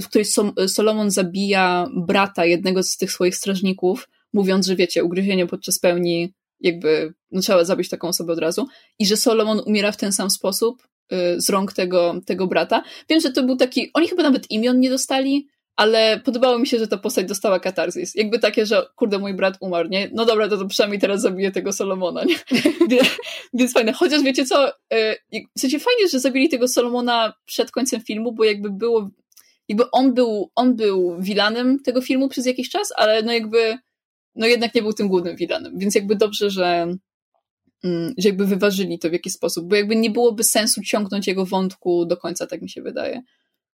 w 0.00 0.08
której 0.08 0.26
Solomon 0.68 1.10
zabija 1.10 1.86
brata 1.96 2.44
jednego 2.44 2.82
z 2.82 2.96
tych 2.96 3.12
swoich 3.12 3.36
strażników, 3.36 4.08
mówiąc, 4.32 4.66
że 4.66 4.76
wiecie, 4.76 5.04
ugryzienie 5.04 5.46
podczas 5.46 5.78
pełni 5.78 6.32
jakby, 6.60 7.14
no 7.30 7.40
trzeba 7.40 7.64
zabić 7.64 7.88
taką 7.88 8.08
osobę 8.08 8.32
od 8.32 8.38
razu 8.38 8.66
i 8.98 9.06
że 9.06 9.16
Solomon 9.16 9.60
umiera 9.66 9.92
w 9.92 9.96
ten 9.96 10.12
sam 10.12 10.30
sposób 10.30 10.90
z 11.36 11.50
rąk 11.50 11.72
tego, 11.72 12.20
tego 12.26 12.46
brata. 12.46 12.82
Wiem, 13.08 13.20
że 13.20 13.32
to 13.32 13.42
był 13.42 13.56
taki, 13.56 13.90
oni 13.94 14.08
chyba 14.08 14.22
nawet 14.22 14.50
imion 14.50 14.80
nie 14.80 14.90
dostali, 14.90 15.48
ale 15.76 16.20
podobało 16.24 16.58
mi 16.58 16.66
się, 16.66 16.78
że 16.78 16.88
ta 16.88 16.96
postać 16.98 17.26
dostała 17.26 17.60
katarzis. 17.60 18.14
Jakby 18.14 18.38
takie, 18.38 18.66
że 18.66 18.86
kurde, 18.96 19.18
mój 19.18 19.34
brat 19.34 19.56
umarł, 19.60 19.88
nie? 19.88 20.10
No 20.12 20.24
dobra, 20.24 20.48
to, 20.48 20.56
to 20.56 20.66
przynajmniej 20.66 21.00
teraz 21.00 21.20
zabiję 21.20 21.50
tego 21.50 21.72
Solomona, 21.72 22.24
nie? 22.24 22.36
Więc 23.54 23.72
fajne. 23.72 23.92
Chociaż 23.92 24.22
wiecie 24.22 24.44
co, 24.44 24.68
y, 24.68 24.72
w 25.56 25.60
sensie 25.60 25.78
fajnie, 25.78 26.08
że 26.08 26.20
zabili 26.20 26.48
tego 26.48 26.68
Solomona 26.68 27.32
przed 27.46 27.70
końcem 27.70 28.00
filmu, 28.00 28.32
bo 28.32 28.44
jakby 28.44 28.70
było 28.70 29.10
jakby 29.68 29.90
on 29.90 30.14
był, 30.14 30.50
on 30.54 30.76
był 30.76 31.16
vilanem 31.20 31.82
tego 31.82 32.00
filmu 32.00 32.28
przez 32.28 32.46
jakiś 32.46 32.70
czas, 32.70 32.92
ale 32.96 33.22
no 33.22 33.32
jakby, 33.32 33.78
no 34.34 34.46
jednak 34.46 34.74
nie 34.74 34.82
był 34.82 34.92
tym 34.92 35.08
głównym 35.08 35.36
vilanem, 35.36 35.78
więc 35.78 35.94
jakby 35.94 36.16
dobrze, 36.16 36.50
że, 36.50 36.94
że 38.18 38.28
jakby 38.28 38.46
wyważyli 38.46 38.98
to 38.98 39.10
w 39.10 39.12
jakiś 39.12 39.32
sposób, 39.32 39.68
bo 39.68 39.76
jakby 39.76 39.96
nie 39.96 40.10
byłoby 40.10 40.44
sensu 40.44 40.82
ciągnąć 40.82 41.26
jego 41.26 41.46
wątku 41.46 42.06
do 42.06 42.16
końca, 42.16 42.46
tak 42.46 42.62
mi 42.62 42.70
się 42.70 42.82
wydaje. 42.82 43.22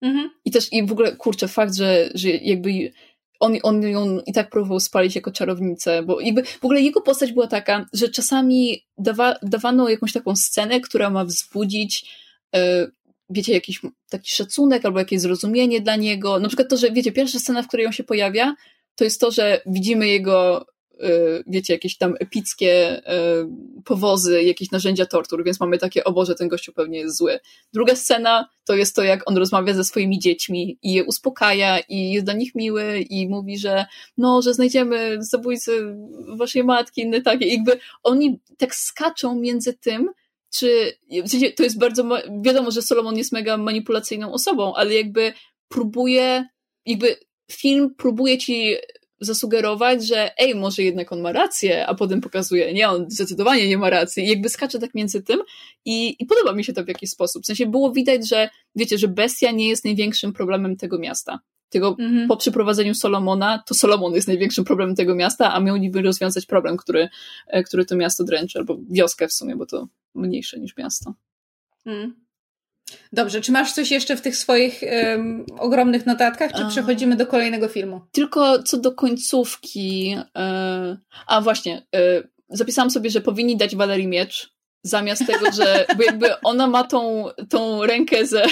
Mhm. 0.03 0.31
I 0.45 0.51
też, 0.51 0.73
i 0.73 0.87
w 0.87 0.93
ogóle, 0.93 1.17
kurczę, 1.17 1.49
fakt, 1.49 1.75
że, 1.75 2.11
że 2.15 2.31
jakby 2.31 2.93
on, 3.41 3.57
on 3.63 3.83
ją 3.83 4.21
i 4.27 4.33
tak 4.33 4.51
próbował 4.51 4.81
spalić 4.81 5.15
jako 5.15 5.33
czarownicę, 5.33 6.03
bo 6.03 6.21
jakby 6.21 6.45
w 6.45 6.65
ogóle 6.65 6.81
jego 6.81 7.01
postać 7.01 7.33
była 7.33 7.47
taka, 7.47 7.87
że 7.93 8.09
czasami 8.09 8.87
dawa, 8.99 9.35
dawano 9.43 9.89
jakąś 9.89 10.13
taką 10.13 10.37
scenę, 10.37 10.81
która 10.81 11.11
ma 11.11 11.25
wzbudzić 11.25 12.07
y, 12.57 12.59
wiecie, 13.31 13.53
jakiś 13.53 13.81
taki 14.11 14.31
szacunek 14.31 14.85
albo 14.85 14.99
jakieś 14.99 15.21
zrozumienie 15.21 15.81
dla 15.81 15.97
niego. 15.97 16.39
Na 16.39 16.49
przykład 16.49 16.69
to, 16.69 16.77
że 16.77 16.91
wiecie, 16.91 17.13
pierwsza 17.13 17.39
scena, 17.39 17.63
w 17.63 17.69
której 17.69 17.87
on 17.87 17.93
się 17.93 18.05
pojawia, 18.05 18.55
to 18.95 19.05
jest 19.05 19.21
to, 19.21 19.31
że 19.31 19.61
widzimy 19.67 20.09
jego, 20.09 20.67
wiecie, 21.47 21.73
jakieś 21.73 21.97
tam 21.97 22.15
epickie 22.21 22.99
y, 22.99 23.83
powozy, 23.85 24.43
jakieś 24.43 24.71
narzędzia 24.71 25.07
tortur, 25.07 25.45
więc 25.45 25.61
mamy 25.61 25.79
takie, 25.79 26.05
o 26.05 26.13
Boże, 26.13 26.35
ten 26.35 26.49
gościu 26.49 26.73
pewnie 26.73 26.99
jest 26.99 27.19
zły. 27.19 27.41
Druga 27.73 27.97
scena 27.97 28.49
to 28.65 28.75
jest 28.75 28.97
to, 28.97 29.03
jak 29.03 29.31
on 29.31 29.37
rozmawia 29.37 29.75
ze 29.75 29.85
swoimi 29.85 30.19
dziećmi 30.19 30.79
i 30.83 30.93
je 30.93 31.05
uspokaja 31.05 31.79
i 31.79 32.13
jest 32.13 32.27
dla 32.27 32.35
nich 32.35 32.55
miły 32.55 33.01
i 33.01 33.29
mówi, 33.29 33.59
że 33.59 33.87
no, 34.17 34.43
że 34.43 34.55
znajdziemy 34.55 35.17
zabójcy 35.19 35.97
waszej 36.37 36.65
matki, 36.65 37.01
inne 37.01 37.21
takie. 37.21 37.47
I 37.47 37.53
jakby 37.53 37.79
oni 38.03 38.41
tak 38.59 38.75
skaczą 38.75 39.35
między 39.35 39.75
tym, 39.75 40.11
czy 40.51 40.93
w 41.25 41.29
sensie 41.29 41.51
to 41.51 41.63
jest 41.63 41.79
bardzo, 41.79 42.09
wiadomo, 42.43 42.71
że 42.71 42.83
Solomon 42.83 43.17
jest 43.17 43.33
mega 43.33 43.57
manipulacyjną 43.57 44.33
osobą, 44.33 44.75
ale 44.75 44.95
jakby 44.95 45.33
próbuje, 45.69 46.49
jakby 46.87 47.17
film 47.53 47.95
próbuje 47.95 48.39
ci 48.39 48.77
zasugerować, 49.21 50.07
że 50.07 50.39
ej, 50.39 50.55
może 50.55 50.83
jednak 50.83 51.13
on 51.13 51.21
ma 51.21 51.33
rację, 51.33 51.87
a 51.87 51.95
potem 51.95 52.21
pokazuje, 52.21 52.75
nie, 52.75 52.89
on 52.89 53.11
zdecydowanie 53.11 53.69
nie 53.69 53.79
ma 53.79 53.91
racji 53.91 54.25
i 54.25 54.29
jakby 54.29 54.49
skacze 54.49 54.79
tak 54.79 54.95
między 54.95 55.23
tym 55.23 55.41
i, 55.85 56.17
i 56.19 56.27
podoba 56.27 56.53
mi 56.53 56.65
się 56.65 56.73
to 56.73 56.85
w 56.85 56.89
jakiś 56.89 57.11
sposób. 57.11 57.43
W 57.43 57.47
sensie 57.47 57.67
było 57.67 57.93
widać, 57.93 58.29
że 58.29 58.49
wiecie, 58.77 58.99
że 58.99 59.09
bestia 59.09 59.51
nie 59.51 59.69
jest 59.69 59.85
największym 59.85 60.33
problemem 60.33 60.77
tego 60.77 60.99
miasta. 60.99 61.41
Tylko 61.69 61.97
mhm. 61.99 62.29
po 62.29 62.37
przyprowadzeniu 62.37 62.95
Solomona, 62.95 63.63
to 63.67 63.75
Solomon 63.75 64.15
jest 64.15 64.29
największym 64.29 64.65
problemem 64.65 64.97
tego 64.97 65.15
miasta, 65.15 65.55
a 65.55 65.61
miał 65.61 65.77
niby 65.77 66.03
rozwiązać 66.03 66.47
problem, 66.47 66.77
który, 66.77 67.09
e, 67.47 67.63
który 67.63 67.85
to 67.85 67.97
miasto 67.97 68.25
dręczy, 68.25 68.59
albo 68.59 68.79
wioskę 68.91 69.29
w 69.29 69.33
sumie, 69.33 69.57
bo 69.57 69.67
to 69.67 69.89
mniejsze 70.15 70.61
niż 70.61 70.77
miasto. 70.77 71.15
Mm. 71.87 72.24
Dobrze, 73.13 73.41
czy 73.41 73.53
masz 73.53 73.73
coś 73.73 73.91
jeszcze 73.91 74.17
w 74.17 74.21
tych 74.21 74.37
swoich 74.37 74.81
um, 74.83 75.47
ogromnych 75.59 76.07
notatkach, 76.07 76.53
czy 76.53 76.67
przechodzimy 76.69 77.17
do 77.17 77.27
kolejnego 77.27 77.69
filmu? 77.69 78.01
Tylko 78.13 78.63
co 78.63 78.79
do 78.79 78.93
końcówki. 78.93 80.17
E, 80.37 80.97
a 81.27 81.41
właśnie, 81.41 81.87
e, 81.95 82.23
zapisałam 82.49 82.91
sobie, 82.91 83.11
że 83.11 83.21
powinni 83.21 83.57
dać 83.57 83.77
Walerii 83.77 84.09
miecz, 84.09 84.55
Zamiast 84.87 85.27
tego, 85.27 85.53
że 85.53 85.87
bo 85.97 86.03
jakby 86.03 86.41
ona 86.41 86.67
ma 86.67 86.85
tą, 86.85 87.25
tą 87.51 87.87
rękę 87.87 88.27
ze, 88.27 88.45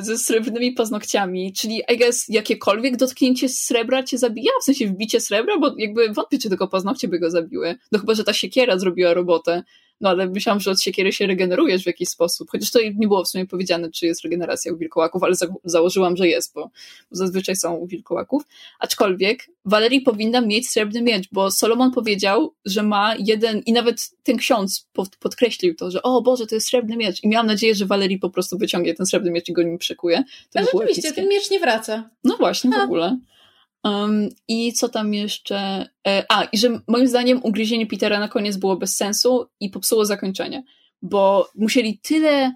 ze 0.00 0.18
srebrnymi 0.18 0.72
paznokciami, 0.72 1.52
czyli 1.52 1.82
I 1.94 1.98
guess 1.98 2.28
jakiekolwiek 2.28 2.96
dotknięcie 2.96 3.48
srebra 3.48 4.02
cię 4.02 4.18
zabija, 4.18 4.50
w 4.60 4.64
sensie 4.64 4.86
wbicie 4.86 5.20
srebra, 5.20 5.58
bo 5.58 5.74
jakby 5.78 6.12
wątpię, 6.12 6.38
czy 6.38 6.48
tylko 6.48 6.68
paznokcie 6.68 7.08
by 7.08 7.18
go 7.18 7.30
zabiły. 7.30 7.78
No 7.92 7.98
chyba, 7.98 8.14
że 8.14 8.24
ta 8.24 8.32
siekiera 8.32 8.78
zrobiła 8.78 9.14
robotę. 9.14 9.62
No 10.02 10.08
ale 10.08 10.26
myślałam, 10.26 10.60
że 10.60 10.70
od 10.70 10.82
siekiery 10.82 11.12
się 11.12 11.26
regenerujesz 11.26 11.82
w 11.82 11.86
jakiś 11.86 12.08
sposób. 12.08 12.50
Chociaż 12.50 12.70
to 12.70 12.78
nie 12.80 13.08
było 13.08 13.24
w 13.24 13.28
sumie 13.28 13.46
powiedziane, 13.46 13.90
czy 13.90 14.06
jest 14.06 14.24
regeneracja 14.24 14.72
u 14.72 14.76
wilkołaków, 14.76 15.22
ale 15.22 15.34
za 15.34 15.46
założyłam, 15.64 16.16
że 16.16 16.28
jest, 16.28 16.54
bo 16.54 16.70
zazwyczaj 17.10 17.56
są 17.56 17.74
u 17.74 17.86
wilkołaków. 17.86 18.42
Aczkolwiek 18.78 19.46
Valerii 19.64 20.00
powinna 20.00 20.40
mieć 20.40 20.68
srebrny 20.70 21.02
miecz, 21.02 21.28
bo 21.32 21.50
Solomon 21.50 21.90
powiedział, 21.90 22.54
że 22.64 22.82
ma 22.82 23.14
jeden, 23.18 23.58
i 23.66 23.72
nawet 23.72 24.10
ten 24.22 24.36
ksiądz 24.36 24.88
pod, 24.92 25.16
podkreślił 25.16 25.74
to, 25.74 25.90
że 25.90 26.02
o 26.02 26.22
Boże, 26.22 26.46
to 26.46 26.54
jest 26.54 26.66
srebrny 26.66 26.96
miecz. 26.96 27.22
I 27.22 27.28
miałam 27.28 27.46
nadzieję, 27.46 27.74
że 27.74 27.86
Valerii 27.86 28.18
po 28.18 28.30
prostu 28.30 28.58
wyciągnie 28.58 28.94
ten 28.94 29.06
srebrny 29.06 29.32
miecz 29.32 29.48
i 29.48 29.52
go 29.52 29.62
nim 29.62 29.78
przykuje. 29.78 30.24
To 30.52 30.60
A 30.60 30.62
rzeczywiście, 30.62 31.12
ten 31.12 31.28
miecz 31.28 31.50
nie 31.50 31.60
wraca. 31.60 32.10
No 32.24 32.36
właśnie, 32.36 32.70
w 32.70 32.74
ogóle. 32.74 33.18
Um, 33.84 34.28
I 34.48 34.72
co 34.72 34.88
tam 34.88 35.14
jeszcze? 35.14 35.88
E, 36.06 36.24
a, 36.28 36.44
i 36.44 36.58
że 36.58 36.80
moim 36.88 37.08
zdaniem 37.08 37.40
ugryzienie 37.42 37.86
Petera 37.86 38.20
na 38.20 38.28
koniec 38.28 38.56
było 38.56 38.76
bez 38.76 38.96
sensu 38.96 39.46
i 39.60 39.70
popsuło 39.70 40.04
zakończenie, 40.04 40.64
bo 41.02 41.50
musieli 41.54 41.98
tyle 41.98 42.54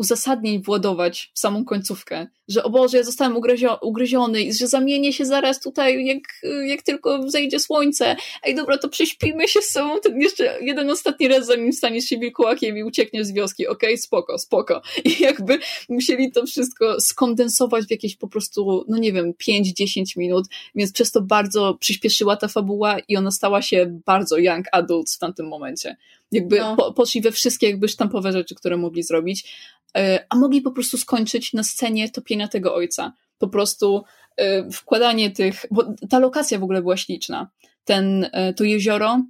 uzasadnień 0.00 0.62
władować 0.62 1.30
w 1.34 1.38
samą 1.38 1.64
końcówkę, 1.64 2.26
że 2.48 2.64
o 2.64 2.70
Boże, 2.70 2.96
ja 2.96 3.04
zostałem 3.04 3.34
ugryzio- 3.34 3.78
ugryziony 3.82 4.42
i 4.42 4.52
że 4.52 4.66
zamienię 4.66 5.12
się 5.12 5.24
zaraz 5.24 5.60
tutaj, 5.60 6.06
jak, 6.06 6.22
jak 6.66 6.82
tylko 6.82 7.30
zejdzie 7.30 7.60
słońce. 7.60 8.16
Ej, 8.42 8.54
dobra, 8.54 8.78
to 8.78 8.88
prześpimy 8.88 9.48
się 9.48 9.62
z 9.62 9.70
sobą 9.70 10.00
ten 10.00 10.20
jeszcze 10.20 10.58
jeden 10.60 10.90
ostatni 10.90 11.28
raz, 11.28 11.46
zanim 11.46 11.72
staniesz 11.72 12.04
się 12.04 12.18
wilkołakiem 12.18 12.78
i 12.78 12.84
uciekniesz 12.84 13.26
z 13.26 13.32
wioski. 13.32 13.66
Okej, 13.66 13.90
okay, 13.90 13.98
spoko, 13.98 14.38
spoko. 14.38 14.82
I 15.04 15.22
jakby 15.22 15.58
musieli 15.88 16.32
to 16.32 16.46
wszystko 16.46 17.00
skondensować 17.00 17.84
w 17.86 17.90
jakieś 17.90 18.16
po 18.16 18.28
prostu, 18.28 18.84
no 18.88 18.98
nie 18.98 19.12
wiem, 19.12 19.32
5-10 19.48 20.16
minut, 20.16 20.46
więc 20.74 20.92
przez 20.92 21.12
to 21.12 21.22
bardzo 21.22 21.74
przyspieszyła 21.80 22.36
ta 22.36 22.48
fabuła 22.48 22.98
i 23.08 23.16
ona 23.16 23.30
stała 23.30 23.62
się 23.62 24.00
bardzo 24.06 24.38
young 24.38 24.66
adult 24.72 25.10
w 25.10 25.18
tamtym 25.18 25.48
momencie. 25.48 25.96
Jakby 26.32 26.58
no. 26.58 26.76
po, 26.76 26.92
poszli 26.92 27.20
we 27.20 27.32
wszystkie 27.32 27.70
jakby 27.70 27.88
sztampowe 27.88 28.32
rzeczy, 28.32 28.54
które 28.54 28.76
mogli 28.76 29.02
zrobić, 29.02 29.54
e, 29.96 30.26
a 30.28 30.36
mogli 30.36 30.62
po 30.62 30.70
prostu 30.70 30.98
skończyć 30.98 31.52
na 31.52 31.62
scenie 31.62 32.08
topienia 32.08 32.48
tego 32.48 32.74
ojca. 32.74 33.12
Po 33.38 33.48
prostu 33.48 34.04
e, 34.36 34.70
wkładanie 34.70 35.30
tych, 35.30 35.66
bo 35.70 35.94
ta 36.10 36.18
lokacja 36.18 36.58
w 36.58 36.62
ogóle 36.62 36.82
była 36.82 36.96
śliczna. 36.96 37.50
Ten, 37.84 38.30
e, 38.32 38.54
to 38.54 38.64
jezioro 38.64 39.22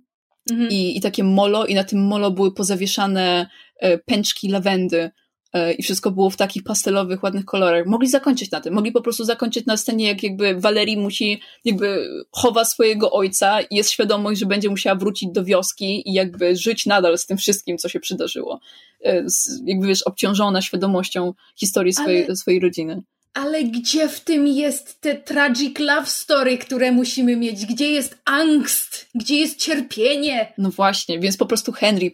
mhm. 0.51 0.71
i, 0.71 0.97
i 0.97 1.01
takie 1.01 1.25
molo 1.25 1.67
i 1.67 1.75
na 1.75 1.85
tym 1.85 2.07
molo 2.07 2.31
były 2.31 2.55
pozawieszane 2.55 3.47
pęczki 4.07 4.49
lawendy 4.49 5.11
i 5.79 5.83
wszystko 5.83 6.11
było 6.11 6.31
w 6.31 6.37
takich 6.37 6.63
pastelowych, 6.63 7.23
ładnych 7.23 7.45
kolorach. 7.45 7.87
Mogli 7.87 8.09
zakończyć 8.09 8.51
na 8.51 8.61
tym. 8.61 8.75
Mogli 8.75 8.93
po 8.93 9.01
prostu 9.01 9.25
zakończyć 9.25 9.67
na 9.67 9.77
scenie, 9.77 10.07
jak 10.09 10.23
jakby 10.23 10.55
Valerii 10.55 10.97
musi, 10.97 11.41
jakby 11.65 12.09
chowa 12.31 12.65
swojego 12.65 13.11
ojca 13.11 13.61
i 13.61 13.77
jest 13.77 13.91
świadomość, 13.91 14.41
że 14.41 14.47
będzie 14.47 14.69
musiała 14.69 14.97
wrócić 14.97 15.31
do 15.33 15.45
wioski 15.45 16.09
i 16.09 16.13
jakby 16.13 16.57
żyć 16.57 16.87
nadal 16.87 17.19
z 17.19 17.27
tym 17.27 17.37
wszystkim, 17.37 17.79
co 17.79 17.89
się 17.89 18.01
przydarzyło. 18.01 18.61
E, 19.05 19.29
z, 19.31 19.63
jakby 19.65 19.87
wiesz, 19.87 20.03
obciążona 20.03 20.63
świadomością 20.63 21.35
historii 21.57 21.93
swojej, 21.93 22.25
Ale... 22.25 22.37
swojej 22.37 22.61
rodziny. 22.61 23.03
Ale 23.35 23.65
gdzie 23.65 24.09
w 24.09 24.21
tym 24.21 24.47
jest 24.47 25.01
te 25.01 25.15
tragic 25.15 25.79
love 25.79 26.07
story, 26.07 26.59
które 26.59 26.93
musimy 26.93 27.37
mieć? 27.37 27.67
Gdzie 27.67 27.91
jest 27.91 28.19
angst? 28.25 29.09
Gdzie 29.15 29.37
jest 29.37 29.59
cierpienie? 29.59 30.53
No 30.59 30.71
właśnie, 30.71 31.21
więc 31.21 31.37
po 31.37 31.47
prostu 31.47 31.73
Henry 31.73 32.11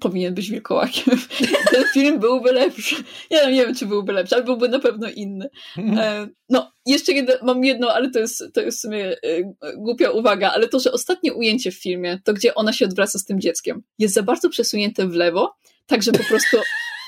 powinien 0.00 0.34
być 0.34 0.50
wilkołakiem. 0.50 1.18
Ten 1.72 1.84
film 1.94 2.18
byłby 2.18 2.52
lepszy. 2.52 2.96
Ja 3.30 3.50
nie 3.50 3.66
wiem, 3.66 3.74
czy 3.74 3.86
byłby 3.86 4.12
lepszy, 4.12 4.34
ale 4.34 4.44
byłby 4.44 4.68
na 4.68 4.78
pewno 4.78 5.08
inny. 5.08 5.50
E, 5.78 6.28
no, 6.48 6.72
jeszcze 6.86 7.12
jedno, 7.12 7.34
mam 7.42 7.64
jedno, 7.64 7.92
ale 7.92 8.10
to 8.10 8.18
jest, 8.18 8.44
to 8.54 8.60
jest 8.60 8.78
w 8.78 8.80
sumie 8.80 9.06
e, 9.06 9.42
głupia 9.76 10.10
uwaga, 10.10 10.50
ale 10.50 10.68
to, 10.68 10.80
że 10.80 10.92
ostatnie 10.92 11.34
ujęcie 11.34 11.70
w 11.70 11.82
filmie, 11.82 12.20
to 12.24 12.34
gdzie 12.34 12.54
ona 12.54 12.72
się 12.72 12.84
odwraca 12.84 13.18
z 13.18 13.24
tym 13.24 13.40
dzieckiem, 13.40 13.82
jest 13.98 14.14
za 14.14 14.22
bardzo 14.22 14.48
przesunięte 14.48 15.06
w 15.06 15.14
lewo, 15.14 15.54
tak 15.86 16.02
że 16.02 16.12
po 16.12 16.24
prostu 16.24 16.56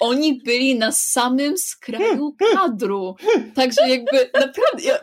oni 0.00 0.42
byli 0.44 0.78
na 0.78 0.92
samym 0.92 1.58
skraju 1.58 2.36
kadru. 2.54 3.16
Także 3.54 3.88
jakby 3.88 4.30
naprawdę, 4.34 4.82
ja, 4.84 4.98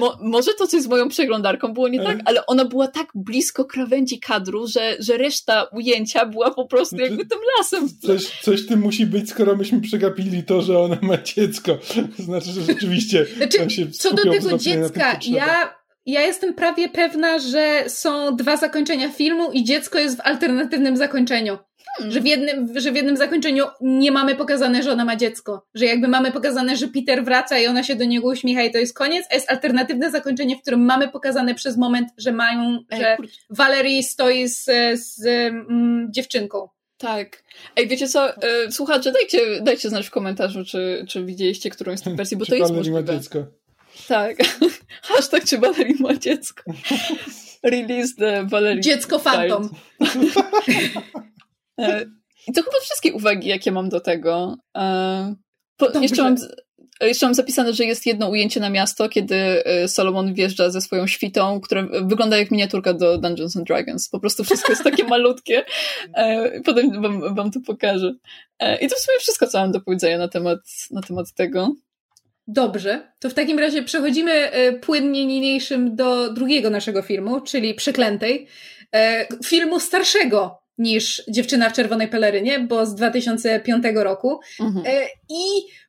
mo, 0.00 0.18
może 0.22 0.54
to 0.54 0.66
coś 0.66 0.82
z 0.82 0.86
moją 0.86 1.08
przeglądarką 1.08 1.72
było 1.72 1.88
nie 1.88 2.02
tak, 2.02 2.18
ale 2.24 2.46
ona 2.46 2.64
była 2.64 2.88
tak 2.88 3.06
blisko 3.14 3.64
krawędzi 3.64 4.20
kadru, 4.20 4.66
że, 4.66 4.96
że 4.98 5.16
reszta 5.16 5.64
ujęcia 5.72 6.26
była 6.26 6.50
po 6.50 6.66
prostu 6.66 6.96
znaczy, 6.96 7.10
jakby 7.10 7.26
tym 7.26 7.38
lasem. 7.58 7.88
Coś, 8.02 8.40
coś 8.42 8.66
tym 8.66 8.80
musi 8.80 9.06
być, 9.06 9.30
skoro 9.30 9.56
myśmy 9.56 9.80
przegapili 9.80 10.42
to, 10.42 10.62
że 10.62 10.78
ona 10.78 10.98
ma 11.02 11.22
dziecko. 11.22 11.78
To 12.16 12.22
znaczy, 12.22 12.50
że 12.50 12.62
rzeczywiście 12.62 13.26
znaczy, 13.36 13.70
się 13.70 13.90
Co 13.90 14.14
do 14.14 14.22
tego 14.22 14.58
dziecka, 14.58 15.18
ja 15.22 15.80
ja 16.06 16.20
jestem 16.20 16.54
prawie 16.54 16.88
pewna, 16.88 17.38
że 17.38 17.84
są 17.88 18.36
dwa 18.36 18.56
zakończenia 18.56 19.08
filmu 19.08 19.52
i 19.52 19.64
dziecko 19.64 19.98
jest 19.98 20.16
w 20.16 20.20
alternatywnym 20.20 20.96
zakończeniu. 20.96 21.58
Hmm. 21.96 22.12
Że, 22.12 22.20
w 22.20 22.26
jednym, 22.26 22.80
że 22.80 22.92
w 22.92 22.96
jednym 22.96 23.16
zakończeniu 23.16 23.64
nie 23.80 24.12
mamy 24.12 24.36
pokazane, 24.36 24.82
że 24.82 24.92
ona 24.92 25.04
ma 25.04 25.16
dziecko. 25.16 25.66
Że 25.74 25.86
jakby 25.86 26.08
mamy 26.08 26.32
pokazane, 26.32 26.76
że 26.76 26.88
Peter 26.88 27.24
wraca 27.24 27.58
i 27.58 27.66
ona 27.66 27.82
się 27.82 27.94
do 27.94 28.04
niego 28.04 28.28
uśmiecha 28.28 28.62
i 28.62 28.70
to 28.70 28.78
jest 28.78 28.94
koniec, 28.94 29.26
a 29.30 29.34
jest 29.34 29.50
alternatywne 29.50 30.10
zakończenie, 30.10 30.56
w 30.56 30.62
którym 30.62 30.84
mamy 30.84 31.08
pokazane 31.08 31.54
przez 31.54 31.76
moment, 31.76 32.08
że 32.18 32.32
mają, 32.32 32.78
że 32.92 33.16
Valerie 33.50 34.02
stoi 34.02 34.48
z, 34.48 34.64
z 34.94 35.26
mm, 35.26 36.08
dziewczynką. 36.10 36.68
Tak. 36.98 37.42
Ej, 37.76 37.88
wiecie 37.88 38.08
co, 38.08 38.36
e, 38.36 38.72
słuchacze, 38.72 39.12
dajcie, 39.12 39.60
dajcie 39.60 39.88
znać 39.88 40.06
w 40.06 40.10
komentarzu, 40.10 40.64
czy, 40.64 41.04
czy 41.08 41.24
widzieliście 41.24 41.70
którąś 41.70 41.98
z 41.98 42.02
tych 42.02 42.16
wersji, 42.16 42.36
bo 42.36 42.46
to 42.46 42.54
jest 42.54 42.72
możliwe. 42.72 43.02
ma 43.02 43.06
dziecko. 43.06 43.46
Tak. 44.08 44.36
Hashtag, 45.02 45.44
czy 45.44 45.58
Valerie 45.58 45.94
ma 46.00 46.14
dziecko. 46.14 46.62
Release 47.62 48.16
the 48.16 48.46
Valerie. 48.46 48.80
Dziecko 48.80 49.18
Phantom. 49.18 49.70
E, 50.00 50.06
I 52.48 52.52
to 52.52 52.62
chyba 52.62 52.80
wszystkie 52.82 53.12
uwagi, 53.12 53.48
jakie 53.48 53.72
mam 53.72 53.88
do 53.88 54.00
tego. 54.00 54.56
E, 54.76 55.34
po, 55.76 56.00
jeszcze, 56.00 56.22
mam, 56.22 56.36
jeszcze 57.00 57.26
mam 57.26 57.34
zapisane, 57.34 57.74
że 57.74 57.84
jest 57.84 58.06
jedno 58.06 58.28
ujęcie 58.28 58.60
na 58.60 58.70
miasto, 58.70 59.08
kiedy 59.08 59.34
e, 59.34 59.88
Solomon 59.88 60.34
wjeżdża 60.34 60.70
ze 60.70 60.80
swoją 60.80 61.06
świtą, 61.06 61.60
która 61.60 61.86
wygląda 62.02 62.38
jak 62.38 62.50
miniaturka 62.50 62.94
do 62.94 63.18
Dungeons 63.18 63.56
and 63.56 63.66
Dragons. 63.66 64.08
Po 64.08 64.20
prostu 64.20 64.44
wszystko 64.44 64.72
jest 64.72 64.84
takie 64.84 65.04
malutkie. 65.14 65.64
Potem 66.64 67.02
wam, 67.02 67.34
wam 67.34 67.50
to 67.50 67.60
pokażę. 67.66 68.14
I 68.80 68.88
to 68.88 68.96
w 68.96 68.98
sumie 68.98 69.18
wszystko, 69.18 69.46
co 69.46 69.58
mam 69.58 69.72
do 69.72 69.80
powiedzenia 69.80 70.18
na 70.18 70.28
temat, 70.28 70.58
na 70.90 71.02
temat 71.02 71.32
tego. 71.32 71.74
Dobrze, 72.46 73.12
to 73.18 73.30
w 73.30 73.34
takim 73.34 73.58
razie 73.58 73.82
przechodzimy 73.82 74.50
płynnie 74.80 75.26
niniejszym 75.26 75.96
do 75.96 76.32
drugiego 76.32 76.70
naszego 76.70 77.02
filmu, 77.02 77.40
czyli 77.40 77.74
Przeklętej. 77.74 78.46
Filmu 79.44 79.80
starszego 79.80 80.59
niż 80.80 81.22
Dziewczyna 81.28 81.70
w 81.70 81.72
czerwonej 81.72 82.08
pelerynie, 82.08 82.60
bo 82.60 82.86
z 82.86 82.94
2005 82.94 83.84
roku. 83.94 84.40
Mhm. 84.60 84.86
E, 84.86 85.06
I 85.28 85.42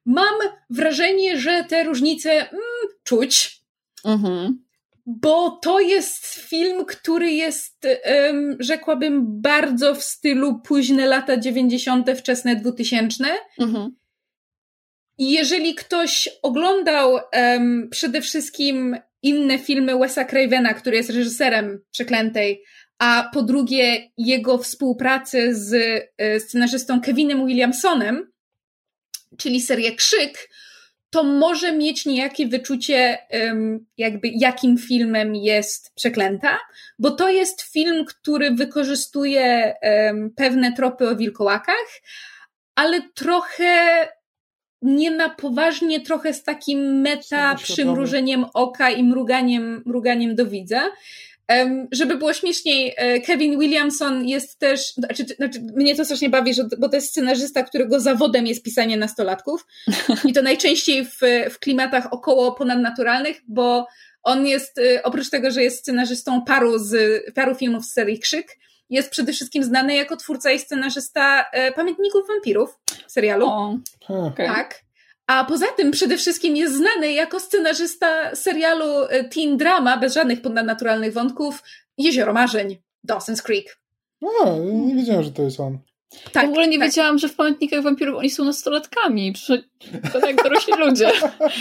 mam 0.05 0.35
wrażenie, 0.69 1.39
że 1.39 1.65
te 1.69 1.83
różnice 1.83 2.31
mm, 2.31 2.61
czuć. 3.03 3.61
Mhm. 4.05 4.63
Bo 5.05 5.49
to 5.49 5.79
jest 5.79 6.25
film, 6.25 6.85
który 6.85 7.31
jest, 7.31 7.87
um, 8.25 8.57
rzekłabym, 8.59 9.41
bardzo 9.41 9.95
w 9.95 10.03
stylu 10.03 10.59
późne 10.59 11.05
lata 11.05 11.37
90., 11.37 12.09
wczesne 12.17 12.55
2000. 12.55 13.25
Mhm. 13.59 13.95
I 15.17 15.31
jeżeli 15.31 15.75
ktoś 15.75 16.29
oglądał 16.41 17.19
um, 17.33 17.87
przede 17.91 18.21
wszystkim 18.21 18.95
inne 19.21 19.59
filmy 19.59 19.99
Wesa 19.99 20.25
Cravena, 20.25 20.73
który 20.73 20.97
jest 20.97 21.09
reżyserem 21.09 21.81
Przeklętej, 21.91 22.63
a 23.01 23.29
po 23.33 23.41
drugie 23.41 24.11
jego 24.17 24.57
współpracę 24.57 25.55
z 25.55 25.73
e, 26.17 26.39
scenarzystą 26.39 27.01
Kevinem 27.01 27.47
Williamsonem, 27.47 28.31
czyli 29.37 29.61
serię 29.61 29.95
Krzyk, 29.95 30.49
to 31.09 31.23
może 31.23 31.71
mieć 31.71 32.05
niejakie 32.05 32.47
wyczucie, 32.47 33.17
jakby 33.97 34.27
jakim 34.27 34.77
filmem 34.77 35.35
jest 35.35 35.95
Przeklęta, 35.95 36.59
bo 36.99 37.11
to 37.11 37.29
jest 37.29 37.61
film, 37.61 38.05
który 38.05 38.51
wykorzystuje 38.51 39.73
pewne 40.35 40.73
tropy 40.73 41.09
o 41.09 41.15
wilkołakach, 41.15 42.01
ale 42.75 43.01
trochę 43.15 44.07
nie 44.81 45.11
na 45.11 45.29
poważnie, 45.29 46.01
trochę 46.01 46.33
z 46.33 46.43
takim 46.43 47.01
meta 47.01 47.55
przymrużeniem 47.55 48.45
oka 48.53 48.89
i 48.89 49.03
mruganiem, 49.03 49.83
mruganiem 49.85 50.35
do 50.35 50.45
widza. 50.45 50.91
Żeby 51.91 52.17
było 52.17 52.33
śmieszniej, 52.33 52.93
e, 52.97 53.19
Kevin 53.19 53.59
Williamson 53.59 54.27
jest 54.27 54.59
też, 54.59 54.93
znaczy, 54.93 55.23
znaczy 55.23 55.61
mnie 55.75 55.95
to 55.95 56.05
strasznie 56.05 56.29
bawi, 56.29 56.53
że, 56.53 56.63
bo 56.79 56.89
to 56.89 56.95
jest 56.95 57.09
scenarzysta, 57.09 57.63
którego 57.63 57.99
zawodem 57.99 58.47
jest 58.47 58.63
pisanie 58.63 58.97
nastolatków 58.97 59.67
i 60.29 60.33
to 60.33 60.41
najczęściej 60.41 61.05
w, 61.05 61.19
w 61.51 61.59
klimatach 61.59 62.13
około 62.13 62.51
ponadnaturalnych, 62.51 63.41
bo 63.47 63.87
on 64.23 64.47
jest, 64.47 64.77
e, 64.77 65.03
oprócz 65.03 65.29
tego, 65.29 65.51
że 65.51 65.63
jest 65.63 65.79
scenarzystą 65.79 66.41
paru, 66.41 66.79
z, 66.79 66.95
paru 67.33 67.55
filmów 67.55 67.85
z 67.85 67.93
serii 67.93 68.19
Krzyk, 68.19 68.57
jest 68.89 69.09
przede 69.09 69.33
wszystkim 69.33 69.63
znany 69.63 69.95
jako 69.95 70.17
twórca 70.17 70.51
i 70.51 70.59
scenarzysta 70.59 71.45
e, 71.51 71.71
Pamiętników 71.71 72.27
Wampirów 72.27 72.79
serialu. 73.07 73.45
O, 73.47 73.77
okay. 74.07 74.47
Tak. 74.47 74.81
A 75.31 75.45
poza 75.45 75.67
tym 75.67 75.91
przede 75.91 76.17
wszystkim 76.17 76.55
jest 76.55 76.75
znany 76.75 77.13
jako 77.13 77.39
scenarzysta 77.39 78.35
serialu 78.35 79.03
e, 79.09 79.23
teen 79.23 79.57
drama 79.57 79.97
bez 79.97 80.13
żadnych 80.13 80.41
ponadnaturalnych 80.41 81.13
wątków 81.13 81.63
Jezioro 81.97 82.33
Marzeń, 82.33 82.77
Dawson's 83.09 83.41
Creek. 83.41 83.79
A, 84.43 84.49
nie 84.85 84.95
wiedziałem, 84.95 85.23
że 85.23 85.31
to 85.31 85.41
jest 85.41 85.59
on. 85.59 85.77
Tak, 86.31 86.45
w 86.45 86.49
ogóle 86.49 86.67
nie 86.67 86.79
tak. 86.79 86.87
wiedziałam, 86.87 87.17
że 87.17 87.29
w 87.29 87.35
pamiętnikach 87.35 87.83
wampirów 87.83 88.17
oni 88.17 88.29
są 88.29 88.45
nastolatkami. 88.45 89.33
To 90.13 90.27
jak 90.27 90.43
dorośli 90.43 90.73
ludzie. 90.85 91.11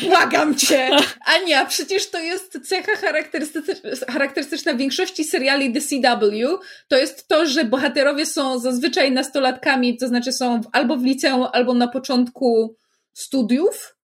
Błagam 0.09 0.55
cię! 0.55 0.91
Ania, 1.25 1.67
przecież 1.67 2.11
to 2.11 2.19
jest 2.19 2.59
cecha 2.69 2.97
charakterystyczna, 2.97 3.75
charakterystyczna 4.09 4.75
większości 4.75 5.25
seriali 5.25 5.73
The 5.73 5.81
CW. 5.81 6.59
To 6.89 6.97
jest 6.97 7.29
to, 7.29 7.47
że 7.47 7.65
bohaterowie 7.65 8.27
są 8.27 8.59
zazwyczaj 8.59 9.13
nastolatkami, 9.13 9.97
to 9.97 10.09
znaczy 10.09 10.33
są 10.33 10.61
albo 10.73 10.97
w 10.97 11.05
liceum, 11.05 11.47
albo 11.53 11.75
na 11.75 11.89
początku 11.89 12.77
studiów, 13.13 13.97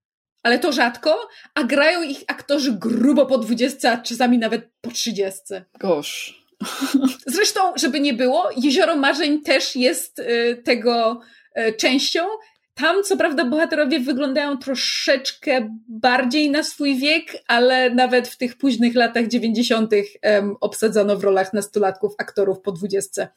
ale 0.42 0.58
to 0.58 0.72
rzadko, 0.72 1.28
a 1.54 1.64
grają 1.64 2.02
ich 2.02 2.24
aktorzy 2.26 2.72
grubo 2.72 3.26
po 3.26 3.38
20, 3.38 3.92
a 3.92 3.96
czasami 3.96 4.38
nawet 4.38 4.68
po 4.80 4.90
30. 4.90 5.40
Gosh. 5.80 6.46
Zresztą, 7.26 7.60
żeby 7.76 8.00
nie 8.00 8.14
było, 8.14 8.50
Jezioro 8.56 8.96
Marzeń 8.96 9.42
też 9.42 9.76
jest 9.76 10.18
y, 10.18 10.62
tego 10.64 11.20
y, 11.58 11.72
częścią. 11.72 12.26
Tam, 12.74 13.02
co 13.02 13.16
prawda, 13.16 13.44
bohaterowie 13.44 14.00
wyglądają 14.00 14.58
troszeczkę 14.58 15.68
bardziej 15.88 16.50
na 16.50 16.62
swój 16.62 16.96
wiek, 16.96 17.42
ale 17.48 17.90
nawet 17.90 18.28
w 18.28 18.36
tych 18.36 18.58
późnych 18.58 18.94
latach 18.94 19.26
90. 19.26 19.92
Um, 19.92 20.56
obsadzano 20.60 21.16
w 21.16 21.24
rolach 21.24 21.52
nastolatków 21.52 22.14
aktorów 22.18 22.60
po 22.60 22.72
20. 22.72 23.28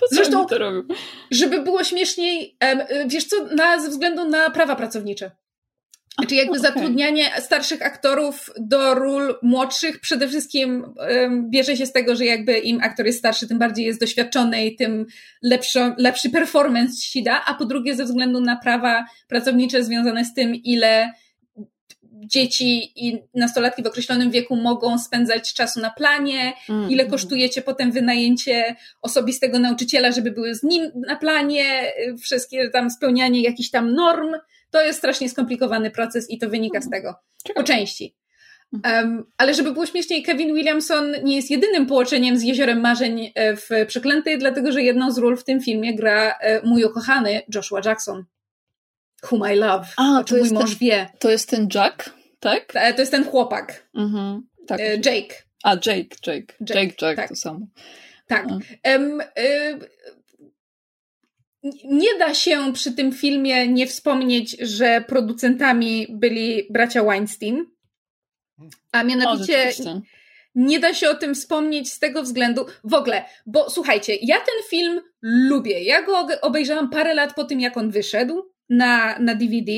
Po 0.00 0.08
co 0.08 0.14
Zresztą, 0.14 0.46
to 0.46 0.56
żeby 1.30 1.62
było 1.62 1.84
śmieszniej, 1.84 2.56
wiesz 3.06 3.24
co, 3.24 3.44
na, 3.44 3.80
ze 3.80 3.88
względu 3.88 4.28
na 4.28 4.50
prawa 4.50 4.76
pracownicze. 4.76 5.30
Czyli 6.26 6.36
jakby 6.36 6.58
okay. 6.58 6.62
zatrudnianie 6.62 7.30
starszych 7.40 7.82
aktorów 7.82 8.50
do 8.60 8.94
ról 8.94 9.38
młodszych 9.42 10.00
przede 10.00 10.28
wszystkim 10.28 10.94
um, 10.96 11.50
bierze 11.50 11.76
się 11.76 11.86
z 11.86 11.92
tego, 11.92 12.16
że 12.16 12.24
jakby 12.24 12.58
im 12.58 12.80
aktor 12.82 13.06
jest 13.06 13.18
starszy, 13.18 13.48
tym 13.48 13.58
bardziej 13.58 13.86
jest 13.86 14.00
doświadczony 14.00 14.66
i 14.66 14.76
tym 14.76 15.06
lepszy, 15.42 15.92
lepszy 15.98 16.30
performance 16.30 17.02
się 17.02 17.22
da, 17.22 17.44
a 17.44 17.54
po 17.54 17.64
drugie 17.64 17.94
ze 17.94 18.04
względu 18.04 18.40
na 18.40 18.56
prawa 18.56 19.04
pracownicze 19.28 19.84
związane 19.84 20.24
z 20.24 20.34
tym, 20.34 20.54
ile 20.54 21.12
dzieci 22.26 22.92
i 23.08 23.22
nastolatki 23.34 23.82
w 23.82 23.86
określonym 23.86 24.30
wieku 24.30 24.56
mogą 24.56 24.98
spędzać 24.98 25.54
czasu 25.54 25.80
na 25.80 25.90
planie, 25.90 26.52
mm. 26.68 26.90
ile 26.90 27.06
kosztujecie 27.06 27.62
potem 27.62 27.92
wynajęcie 27.92 28.76
osobistego 29.02 29.58
nauczyciela, 29.58 30.12
żeby 30.12 30.30
były 30.30 30.54
z 30.54 30.62
nim 30.62 30.92
na 31.06 31.16
planie, 31.16 31.92
wszystkie 32.22 32.70
tam 32.70 32.90
spełnianie 32.90 33.42
jakichś 33.42 33.70
tam 33.70 33.94
norm. 33.94 34.34
To 34.70 34.82
jest 34.82 34.98
strasznie 34.98 35.28
skomplikowany 35.28 35.90
proces 35.90 36.30
i 36.30 36.38
to 36.38 36.48
wynika 36.48 36.80
z 36.80 36.86
mm. 36.86 36.90
tego. 36.90 37.14
Po 37.54 37.62
części. 37.62 38.14
Um, 38.72 39.24
ale 39.36 39.54
żeby 39.54 39.72
było 39.72 39.86
śmieszniej, 39.86 40.22
Kevin 40.22 40.54
Williamson 40.54 41.14
nie 41.24 41.36
jest 41.36 41.50
jedynym 41.50 41.86
połączeniem 41.86 42.38
z 42.38 42.42
Jeziorem 42.42 42.80
Marzeń 42.80 43.32
e, 43.34 43.56
w 43.56 43.68
Przeklętej, 43.86 44.38
dlatego 44.38 44.72
że 44.72 44.82
jedną 44.82 45.12
z 45.12 45.18
ról 45.18 45.36
w 45.36 45.44
tym 45.44 45.60
filmie 45.60 45.94
gra 45.94 46.38
e, 46.40 46.66
mój 46.66 46.84
ukochany 46.84 47.42
Joshua 47.54 47.80
Jackson. 47.84 48.24
Whom 49.22 49.42
I 49.52 49.56
love. 49.56 49.86
A, 49.96 50.24
to 50.24 50.36
mój 50.36 50.50
mąż 50.50 50.70
ten, 50.70 50.78
wie. 50.78 51.08
To 51.18 51.30
jest 51.30 51.50
ten 51.50 51.68
Jack, 51.74 52.10
tak? 52.40 52.72
E, 52.74 52.94
to 52.94 53.00
jest 53.00 53.12
ten 53.12 53.24
chłopak. 53.24 53.88
Mhm, 53.94 54.46
tak. 54.66 54.80
Jake. 54.80 55.34
A, 55.62 55.74
Jake, 55.74 56.16
Jake. 56.26 56.54
Jake, 56.60 56.94
Jake 57.02 57.16
tak. 57.16 57.28
to 57.28 57.36
samo. 57.36 57.66
Tak. 58.26 58.46
Um, 58.84 59.20
y 59.38 59.78
nie 61.84 62.18
da 62.18 62.34
się 62.34 62.72
przy 62.72 62.92
tym 62.92 63.12
filmie 63.12 63.68
nie 63.68 63.86
wspomnieć, 63.86 64.56
że 64.60 65.04
producentami 65.08 66.06
byli 66.10 66.66
bracia 66.70 67.04
Weinstein. 67.04 67.64
A 68.92 69.04
mianowicie 69.04 69.72
o, 69.86 70.00
nie 70.54 70.80
da 70.80 70.94
się 70.94 71.10
o 71.10 71.14
tym 71.14 71.34
wspomnieć 71.34 71.92
z 71.92 71.98
tego 71.98 72.22
względu, 72.22 72.66
w 72.84 72.94
ogóle, 72.94 73.24
bo 73.46 73.70
słuchajcie, 73.70 74.16
ja 74.22 74.36
ten 74.36 74.68
film 74.70 75.00
lubię. 75.22 75.82
Ja 75.82 76.02
go 76.02 76.28
obejrzałam 76.42 76.90
parę 76.90 77.14
lat 77.14 77.34
po 77.34 77.44
tym, 77.44 77.60
jak 77.60 77.76
on 77.76 77.90
wyszedł 77.90 78.42
na, 78.68 79.18
na 79.18 79.34
DVD 79.34 79.72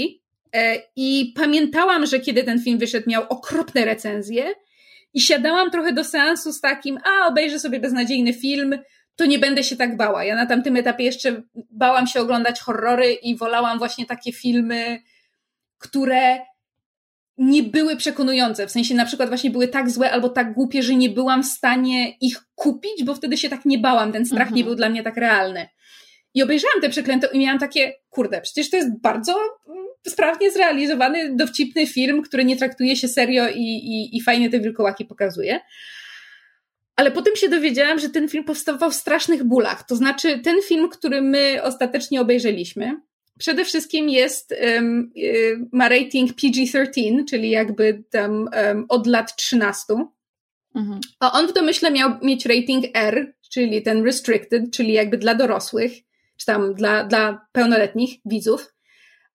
e, 0.55 0.77
i 0.97 1.33
pamiętałam, 1.37 2.07
że 2.07 2.21
kiedy 2.21 2.45
ten 2.45 2.62
film 2.62 2.79
wyszedł, 2.79 3.11
miał 3.11 3.23
okropne 3.29 3.85
recenzje 3.85 4.55
i 5.15 5.21
siadałam 5.21 5.71
trochę 5.71 5.93
do 5.93 6.05
seansu 6.05 6.53
z 6.53 6.61
takim, 6.61 6.99
a 7.05 7.27
obejrzę 7.27 7.59
sobie 7.59 7.81
beznadziejny 7.81 8.33
film, 8.33 8.79
to 9.17 9.27
nie 9.27 9.39
będę 9.39 9.65
się 9.65 9.77
tak 9.77 9.97
bała. 9.97 10.25
Ja 10.25 10.37
na 10.37 10.47
tamtym 10.47 10.77
etapie 10.77 11.05
jeszcze 11.05 11.43
bałam 11.71 12.07
się 12.07 12.21
oglądać 12.21 12.61
horrory 12.61 13.12
i 13.12 13.37
wolałam 13.37 13.79
właśnie 13.79 14.07
takie 14.07 14.33
filmy, 14.33 15.03
które 15.79 16.39
nie 17.39 17.62
były 17.62 17.97
przekonujące. 17.97 18.67
W 18.67 18.71
sensie 18.71 18.95
na 18.95 19.05
przykład 19.05 19.29
właśnie 19.29 19.51
były 19.51 19.69
tak 19.69 19.91
złe 19.91 20.11
albo 20.11 20.29
tak 20.29 20.55
głupie, 20.55 20.83
że 20.83 20.95
nie 20.95 21.09
byłam 21.09 21.43
w 21.43 21.47
stanie 21.47 22.11
ich 22.11 22.45
kupić, 22.55 23.05
bo 23.05 23.15
wtedy 23.15 23.37
się 23.37 23.49
tak 23.49 23.65
nie 23.65 23.79
bałam. 23.79 24.12
Ten 24.12 24.27
strach 24.27 24.41
mhm. 24.41 24.57
nie 24.57 24.65
był 24.65 24.75
dla 24.75 24.89
mnie 24.89 25.03
tak 25.03 25.17
realny. 25.17 25.69
I 26.35 26.43
obejrzałam 26.43 26.81
te 26.81 26.89
przeklęte 26.89 27.28
i 27.32 27.39
miałam 27.39 27.59
takie, 27.59 27.93
kurde, 28.11 28.40
przecież 28.40 28.70
to 28.70 28.77
jest 28.77 29.01
bardzo 29.01 29.32
mm, 29.69 29.86
sprawnie 30.09 30.51
zrealizowany, 30.51 31.36
dowcipny 31.36 31.86
film, 31.86 32.23
który 32.23 32.44
nie 32.44 32.57
traktuje 32.57 32.97
się 32.97 33.09
serio 33.09 33.48
i, 33.48 33.62
i, 33.62 34.16
i 34.16 34.23
fajnie 34.23 34.51
te 34.51 34.61
wilkołaki 34.61 35.05
pokazuje. 35.05 35.61
Ale 36.97 37.11
potem 37.11 37.36
się 37.36 37.48
dowiedziałam, 37.48 37.98
że 37.98 38.09
ten 38.09 38.28
film 38.28 38.44
powstawał 38.44 38.90
w 38.90 38.94
strasznych 38.94 39.44
bólach. 39.44 39.86
To 39.86 39.97
znaczy, 39.97 40.39
ten 40.39 40.57
film, 40.62 40.89
który 40.89 41.23
my 41.23 41.62
ostatecznie 41.62 42.20
obejrzeliśmy, 42.20 42.97
przede 43.39 43.65
wszystkim 43.65 44.09
jest, 44.09 44.55
um, 44.74 45.12
ma 45.73 45.89
rating 45.89 46.31
PG-13, 46.32 47.24
czyli 47.28 47.51
jakby 47.51 48.05
tam 48.11 48.48
um, 48.66 48.86
od 48.89 49.07
lat 49.07 49.36
13. 49.36 49.94
Mhm. 50.74 51.01
A 51.20 51.32
on 51.32 51.48
w 51.48 51.52
domyśle 51.52 51.90
miał 51.90 52.11
mieć 52.23 52.47
rating 52.47 52.85
R, 52.94 53.35
czyli 53.52 53.82
ten 53.82 54.05
restricted, 54.05 54.62
czyli 54.73 54.93
jakby 54.93 55.19
dla 55.19 55.35
dorosłych, 55.35 55.93
czy 56.41 56.47
tam 56.47 56.75
dla, 56.75 57.05
dla 57.05 57.47
pełnoletnich 57.53 58.11
widzów. 58.25 58.75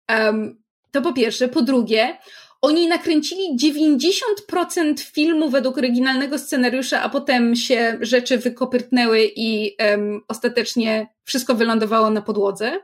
Um, 0.10 0.64
to 0.91 1.02
po 1.02 1.14
pierwsze. 1.14 1.48
Po 1.48 1.61
drugie, 1.61 2.18
oni 2.61 2.88
nakręcili 2.88 3.57
90% 3.57 4.99
filmu 4.99 5.49
według 5.49 5.78
oryginalnego 5.78 6.38
scenariusza, 6.38 7.02
a 7.02 7.10
potem 7.10 7.56
się 7.56 7.98
rzeczy 8.02 8.38
wykopyrtnęły 8.38 9.32
i 9.36 9.76
um, 9.80 10.22
ostatecznie 10.28 11.07
wszystko 11.23 11.56
wylądowało 11.56 12.10
na 12.10 12.22
podłodze. 12.22 12.80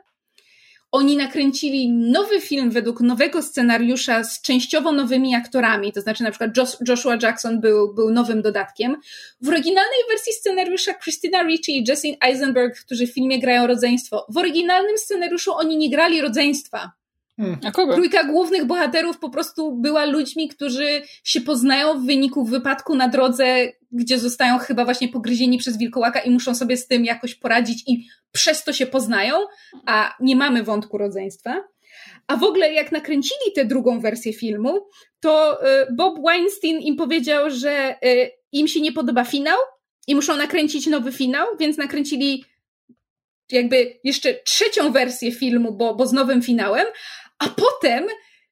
Oni 0.91 1.17
nakręcili 1.17 1.89
nowy 1.89 2.41
film 2.41 2.71
według 2.71 3.01
nowego 3.01 3.41
scenariusza 3.41 4.23
z 4.23 4.41
częściowo 4.41 4.91
nowymi 4.91 5.35
aktorami, 5.35 5.93
to 5.93 6.01
znaczy 6.01 6.23
na 6.23 6.31
przykład 6.31 6.51
Joshua 6.87 7.17
Jackson 7.21 7.59
był, 7.59 7.93
był 7.93 8.11
nowym 8.11 8.41
dodatkiem. 8.41 8.95
W 9.41 9.49
oryginalnej 9.49 9.99
wersji 10.09 10.33
scenariusza 10.33 10.93
Christina 10.93 11.43
Ricci 11.43 11.77
i 11.77 11.85
Jesse 11.87 12.07
Eisenberg, 12.21 12.79
którzy 12.79 13.07
w 13.07 13.13
filmie 13.13 13.39
grają 13.39 13.67
rodzeństwo, 13.67 14.25
w 14.29 14.37
oryginalnym 14.37 14.97
scenariuszu 14.97 15.53
oni 15.53 15.77
nie 15.77 15.89
grali 15.89 16.21
rodzeństwa. 16.21 16.91
Hmm. 17.37 17.57
A 17.63 17.71
kogo? 17.71 17.93
Trójka 17.93 18.23
głównych 18.23 18.65
bohaterów 18.65 19.19
po 19.19 19.29
prostu 19.29 19.75
była 19.75 20.05
ludźmi, 20.05 20.47
którzy 20.47 21.01
się 21.23 21.41
poznają 21.41 21.99
w 21.99 22.05
wyniku 22.05 22.45
wypadku 22.45 22.95
na 22.95 23.09
drodze, 23.09 23.71
gdzie 23.91 24.19
zostają 24.19 24.57
chyba 24.57 24.85
właśnie 24.85 25.09
pogryzieni 25.09 25.57
przez 25.57 25.77
wilkołaka 25.77 26.19
i 26.19 26.31
muszą 26.31 26.55
sobie 26.55 26.77
z 26.77 26.87
tym 26.87 27.05
jakoś 27.05 27.35
poradzić 27.35 27.83
i 27.87 28.05
przez 28.31 28.63
to 28.63 28.73
się 28.73 28.85
poznają, 28.85 29.35
a 29.85 30.15
nie 30.19 30.35
mamy 30.35 30.63
wątku 30.63 30.97
rodzeństwa. 30.97 31.63
A 32.27 32.37
w 32.37 32.43
ogóle 32.43 32.73
jak 32.73 32.91
nakręcili 32.91 33.51
tę 33.55 33.65
drugą 33.65 33.99
wersję 33.99 34.33
filmu, 34.33 34.87
to 35.19 35.61
y, 35.61 35.93
Bob 35.95 36.19
Weinstein 36.25 36.79
im 36.79 36.95
powiedział, 36.95 37.49
że 37.49 37.95
y, 38.05 38.31
im 38.51 38.67
się 38.67 38.81
nie 38.81 38.91
podoba 38.91 39.23
finał 39.23 39.57
i 40.07 40.15
muszą 40.15 40.37
nakręcić 40.37 40.87
nowy 40.87 41.11
finał, 41.11 41.47
więc 41.59 41.77
nakręcili 41.77 42.45
jakby 43.51 43.99
jeszcze 44.03 44.33
trzecią 44.33 44.91
wersję 44.91 45.31
filmu, 45.31 45.73
bo, 45.73 45.95
bo 45.95 46.07
z 46.07 46.13
nowym 46.13 46.41
finałem, 46.41 46.85
a 47.39 47.49
potem 47.49 48.07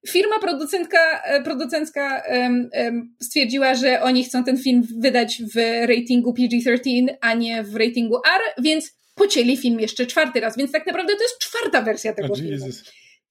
firma 0.08 0.40
producentka, 0.40 1.22
e, 1.24 1.44
producencka 1.44 2.24
um, 2.30 2.70
um, 2.86 3.16
stwierdziła, 3.22 3.76
że 3.76 4.02
oni 4.02 4.24
chcą 4.24 4.44
ten 4.44 4.58
film 4.58 4.88
wydać 4.98 5.42
w 5.56 5.86
ratingu 5.88 6.34
PG-13, 6.34 7.08
a 7.22 7.34
nie 7.34 7.64
w 7.64 7.76
ratingu 7.76 8.16
R, 8.16 8.64
więc 8.64 8.92
pocięli 9.16 9.58
film 9.58 9.80
jeszcze 9.80 10.06
czwarty 10.06 10.40
raz, 10.40 10.58
więc 10.58 10.72
tak 10.72 10.88
naprawdę 10.88 11.14
to 11.16 11.24
jest 11.24 11.40
czwarta 11.40 11.82
wersja 11.82 12.14
tego 12.14 12.34
oh, 12.34 12.42
filmu. 12.42 12.66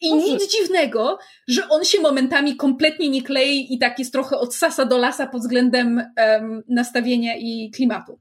I 0.01 0.15
nic 0.15 0.53
dziwnego, 0.53 1.19
że 1.49 1.69
on 1.69 1.85
się 1.85 2.01
momentami 2.01 2.57
kompletnie 2.57 3.09
nie 3.09 3.23
klei 3.23 3.75
i 3.75 3.79
tak 3.79 3.99
jest 3.99 4.13
trochę 4.13 4.39
od 4.39 4.55
sasa 4.55 4.85
do 4.85 4.99
lasa 4.99 5.27
pod 5.27 5.41
względem 5.43 6.03
um, 6.17 6.63
nastawienia 6.69 7.37
i 7.37 7.71
klimatu 7.75 8.19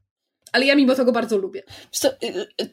ale 0.54 0.66
ja 0.66 0.74
mimo 0.74 0.94
tego 0.94 1.12
bardzo 1.12 1.38
lubię. 1.38 1.62
Y, 2.04 2.26
y, 2.26 2.40
y, 2.62 2.68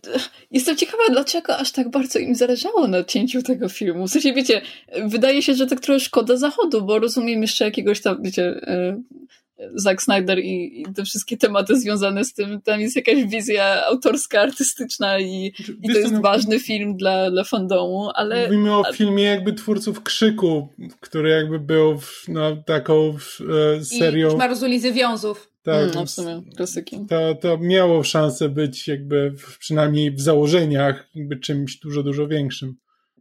jestem 0.52 0.78
ciekawa, 0.78 1.04
dlaczego 1.10 1.58
aż 1.58 1.72
tak 1.72 1.90
bardzo 1.90 2.20
im 2.20 2.36
zależało 2.36 2.88
na 2.88 3.04
cięciu 3.04 3.44
tego 3.44 3.70
filmu. 3.70 4.08
W 4.08 4.12
sensie, 4.12 4.34
wiecie, 4.34 4.62
wydaje 5.06 5.42
się, 5.42 5.54
że 5.54 5.68
tak 5.68 5.80
trochę 5.80 6.00
szkoda 6.00 6.38
zachodu, 6.38 6.82
bo 6.82 7.00
rozumiem 7.00 7.42
jeszcze 7.42 7.66
jakiegoś 7.66 8.02
tam, 8.02 8.24
wiecie, 8.24 8.62
Zack 9.76 10.02
Snyder 10.02 10.40
i, 10.40 10.82
i, 10.82 10.94
te 10.94 11.04
wszystkie 11.04 11.38
tematy 11.38 11.80
związane 11.80 12.26
z 12.26 12.34
tym, 12.34 12.62
tam 12.62 12.82
jest 12.82 12.96
jakaś 12.96 13.24
wizja 13.24 13.86
autorska, 13.86 14.42
artystyczna 14.42 15.20
i, 15.20 15.54
znaczy, 15.56 15.78
i 15.84 15.94
to 15.94 16.00
jest 16.00 16.14
no, 16.14 16.22
ważny 16.22 16.60
film 16.60 16.98
dla, 16.98 17.32
dla 17.32 17.44
fandomu, 17.44 18.10
ale... 18.16 18.46
Mówimy 18.46 18.76
o 18.76 18.94
filmie 18.94 19.24
jakby 19.24 19.54
twórców 19.54 20.04
Krzyku, 20.04 20.70
który 21.00 21.30
jakby 21.30 21.60
był 21.60 22.00
no, 22.28 22.56
taką 22.66 23.18
e, 23.78 23.86
serią... 23.86 24.34
I 24.34 24.38
Marzuli 24.38 24.80
Wiązów. 24.94 25.51
Tak, 25.64 25.84
mm, 25.84 25.92
no 25.96 26.06
w 26.06 26.10
sumie 26.10 26.42
klasyki. 26.56 26.98
To, 27.10 27.36
to 27.36 27.58
miało 27.58 28.04
szansę 28.04 28.50
być 28.50 28.88
jakby 28.88 29.32
w, 29.32 29.58
przynajmniej 29.58 30.12
w 30.12 30.22
założeniach 30.22 31.10
jakby 31.16 31.40
czymś 31.40 31.80
dużo, 31.80 32.04
dużo 32.04 32.28
większym. 32.28 32.76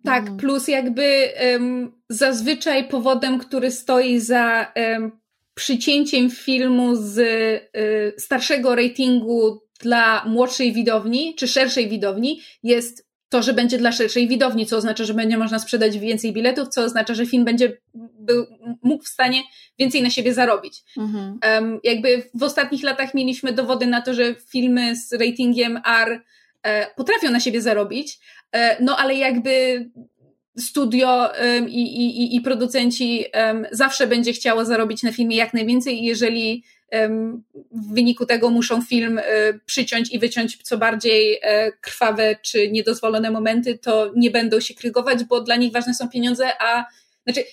Tak, 0.04 0.26
mm. 0.26 0.36
plus 0.36 0.68
jakby 0.68 1.28
um, 1.52 1.92
zazwyczaj 2.08 2.88
powodem, 2.88 3.38
który 3.38 3.70
stoi 3.70 4.20
za 4.20 4.72
um, 4.76 5.20
przycięciem 5.54 6.30
filmu 6.30 6.96
z 6.96 7.18
y, 7.18 8.12
starszego 8.18 8.74
ratingu 8.74 9.60
dla 9.80 10.24
młodszej 10.24 10.72
widowni, 10.72 11.34
czy 11.34 11.48
szerszej 11.48 11.88
widowni, 11.88 12.40
jest 12.62 13.09
to, 13.30 13.42
że 13.42 13.52
będzie 13.52 13.78
dla 13.78 13.92
szerszej 13.92 14.28
widowni, 14.28 14.66
co 14.66 14.76
oznacza, 14.76 15.04
że 15.04 15.14
będzie 15.14 15.38
można 15.38 15.58
sprzedać 15.58 15.98
więcej 15.98 16.32
biletów, 16.32 16.68
co 16.68 16.82
oznacza, 16.82 17.14
że 17.14 17.26
film 17.26 17.44
będzie 17.44 17.76
był, 17.94 18.46
mógł 18.82 19.04
w 19.04 19.08
stanie 19.08 19.42
więcej 19.78 20.02
na 20.02 20.10
siebie 20.10 20.34
zarobić. 20.34 20.82
Mhm. 20.96 21.38
Um, 21.44 21.80
jakby 21.84 22.22
w 22.34 22.42
ostatnich 22.42 22.82
latach 22.82 23.14
mieliśmy 23.14 23.52
dowody 23.52 23.86
na 23.86 24.02
to, 24.02 24.14
że 24.14 24.34
filmy 24.34 24.96
z 24.96 25.12
ratingiem 25.12 25.80
R 25.86 26.22
e, 26.62 26.94
potrafią 26.94 27.30
na 27.30 27.40
siebie 27.40 27.62
zarobić, 27.62 28.18
e, 28.52 28.82
no 28.82 28.96
ale 28.96 29.14
jakby 29.14 29.84
studio 30.58 31.30
um, 31.42 31.68
i, 31.68 31.82
i, 31.82 32.36
i 32.36 32.40
producenci 32.40 33.24
um, 33.34 33.66
zawsze 33.72 34.06
będzie 34.06 34.32
chciało 34.32 34.64
zarobić 34.64 35.02
na 35.02 35.12
filmie 35.12 35.36
jak 35.36 35.54
najwięcej 35.54 36.02
i 36.02 36.04
jeżeli 36.04 36.64
w 37.72 37.94
wyniku 37.94 38.26
tego 38.26 38.50
muszą 38.50 38.82
film 38.82 39.18
e, 39.18 39.22
przyciąć 39.66 40.12
i 40.12 40.18
wyciąć 40.18 40.58
co 40.62 40.78
bardziej 40.78 41.38
e, 41.42 41.72
krwawe 41.72 42.36
czy 42.42 42.70
niedozwolone 42.70 43.30
momenty, 43.30 43.78
to 43.78 44.12
nie 44.16 44.30
będą 44.30 44.60
się 44.60 44.74
krygować, 44.74 45.24
bo 45.24 45.40
dla 45.40 45.56
nich 45.56 45.72
ważne 45.72 45.94
są 45.94 46.08
pieniądze, 46.08 46.52
a 46.60 46.86
znaczy 47.26 47.44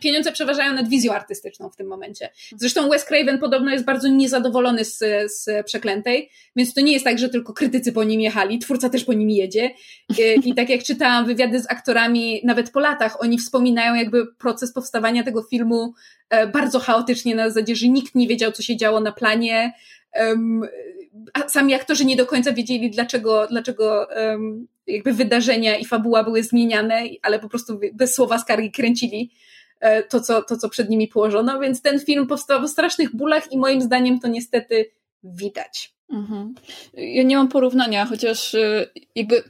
pieniądze 0.00 0.32
przeważają 0.32 0.72
nad 0.74 0.88
wizją 0.88 1.12
artystyczną 1.12 1.70
w 1.70 1.76
tym 1.76 1.86
momencie. 1.86 2.30
Zresztą 2.56 2.88
Wes 2.88 3.04
Craven 3.04 3.38
podobno 3.38 3.70
jest 3.70 3.84
bardzo 3.84 4.08
niezadowolony 4.08 4.84
z, 4.84 4.98
z 5.26 5.66
Przeklętej, 5.66 6.30
więc 6.56 6.74
to 6.74 6.80
nie 6.80 6.92
jest 6.92 7.04
tak, 7.04 7.18
że 7.18 7.28
tylko 7.28 7.52
krytycy 7.52 7.92
po 7.92 8.04
nim 8.04 8.20
jechali, 8.20 8.58
twórca 8.58 8.88
też 8.88 9.04
po 9.04 9.12
nim 9.12 9.30
jedzie. 9.30 9.70
I, 10.08 10.48
i 10.50 10.54
tak 10.54 10.68
jak 10.68 10.82
czytałam 10.82 11.26
wywiady 11.26 11.60
z 11.60 11.70
aktorami, 11.70 12.40
nawet 12.44 12.70
po 12.70 12.80
latach, 12.80 13.22
oni 13.22 13.38
wspominają 13.38 13.94
jakby 13.94 14.26
proces 14.34 14.72
powstawania 14.72 15.22
tego 15.22 15.42
filmu 15.42 15.94
e, 16.30 16.46
bardzo 16.46 16.78
chaotycznie 16.78 17.34
na 17.34 17.50
zasadzie, 17.50 17.76
że 17.76 17.88
nikt 17.88 18.14
nie 18.14 18.28
wiedział, 18.28 18.52
co 18.52 18.62
się 18.62 18.76
działo 18.76 19.00
na 19.00 19.12
planie, 19.12 19.72
um, 20.14 20.62
a 21.32 21.48
sami 21.48 21.74
aktorzy 21.74 22.04
nie 22.04 22.16
do 22.16 22.26
końca 22.26 22.52
wiedzieli, 22.52 22.90
dlaczego, 22.90 23.46
dlaczego 23.46 24.08
um, 24.16 24.66
jakby 24.86 25.12
wydarzenia 25.12 25.76
i 25.76 25.84
fabuła 25.84 26.24
były 26.24 26.42
zmieniane, 26.42 27.02
ale 27.22 27.38
po 27.38 27.48
prostu 27.48 27.80
bez 27.92 28.14
słowa 28.14 28.38
skargi 28.38 28.70
kręcili 28.70 29.30
e, 29.80 30.02
to 30.02 30.20
co, 30.20 30.42
to, 30.42 30.56
co 30.56 30.68
przed 30.68 30.90
nimi 30.90 31.08
położono, 31.08 31.60
więc 31.60 31.82
ten 31.82 32.00
film 32.00 32.26
powstał 32.26 32.62
w 32.62 32.68
strasznych 32.68 33.16
bólach 33.16 33.52
i 33.52 33.58
moim 33.58 33.82
zdaniem 33.82 34.20
to 34.20 34.28
niestety 34.28 34.90
widać. 35.24 35.94
Mhm. 36.10 36.54
Ja 36.94 37.22
nie 37.22 37.36
mam 37.36 37.48
porównania, 37.48 38.06
chociaż 38.06 38.54
e, 38.54 38.86
jakby 39.14 39.42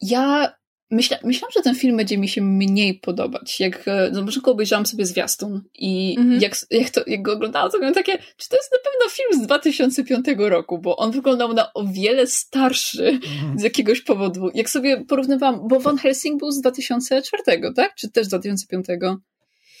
ja 0.00 0.54
Myśla, 0.90 1.18
myślałam, 1.24 1.52
że 1.52 1.62
ten 1.62 1.74
film 1.74 1.96
będzie 1.96 2.18
mi 2.18 2.28
się 2.28 2.42
mniej 2.42 2.94
podobać. 2.94 3.60
Jak 3.60 3.88
e, 3.88 4.10
na 4.10 4.22
początku 4.22 4.50
obejrzałam 4.50 4.86
sobie 4.86 5.06
zwiastun 5.06 5.62
i 5.74 6.16
mm 6.18 6.30
-hmm. 6.30 6.42
jak, 6.42 6.52
jak, 6.70 6.90
to, 6.90 7.00
jak 7.06 7.22
go 7.22 7.32
oglądałam, 7.32 7.70
to 7.70 7.78
miałam 7.78 7.94
takie, 7.94 8.18
czy 8.36 8.48
to 8.48 8.56
jest 8.56 8.72
na 8.72 8.78
pewno 8.78 9.08
film 9.10 9.42
z 9.42 9.46
2005 9.46 10.26
roku, 10.38 10.78
bo 10.78 10.96
on 10.96 11.10
wyglądał 11.10 11.52
na 11.52 11.72
o 11.72 11.84
wiele 11.84 12.26
starszy 12.26 13.08
mm 13.08 13.20
-hmm. 13.20 13.58
z 13.58 13.62
jakiegoś 13.62 14.00
powodu. 14.00 14.50
Jak 14.54 14.70
sobie 14.70 15.04
porównywałam, 15.04 15.68
bo 15.68 15.80
Van 15.80 15.98
Helsing 15.98 16.38
był 16.40 16.50
z 16.50 16.60
2004, 16.60 17.42
tak? 17.76 17.94
Czy 17.94 18.10
też 18.10 18.26
z 18.26 18.28
2005? 18.28 18.86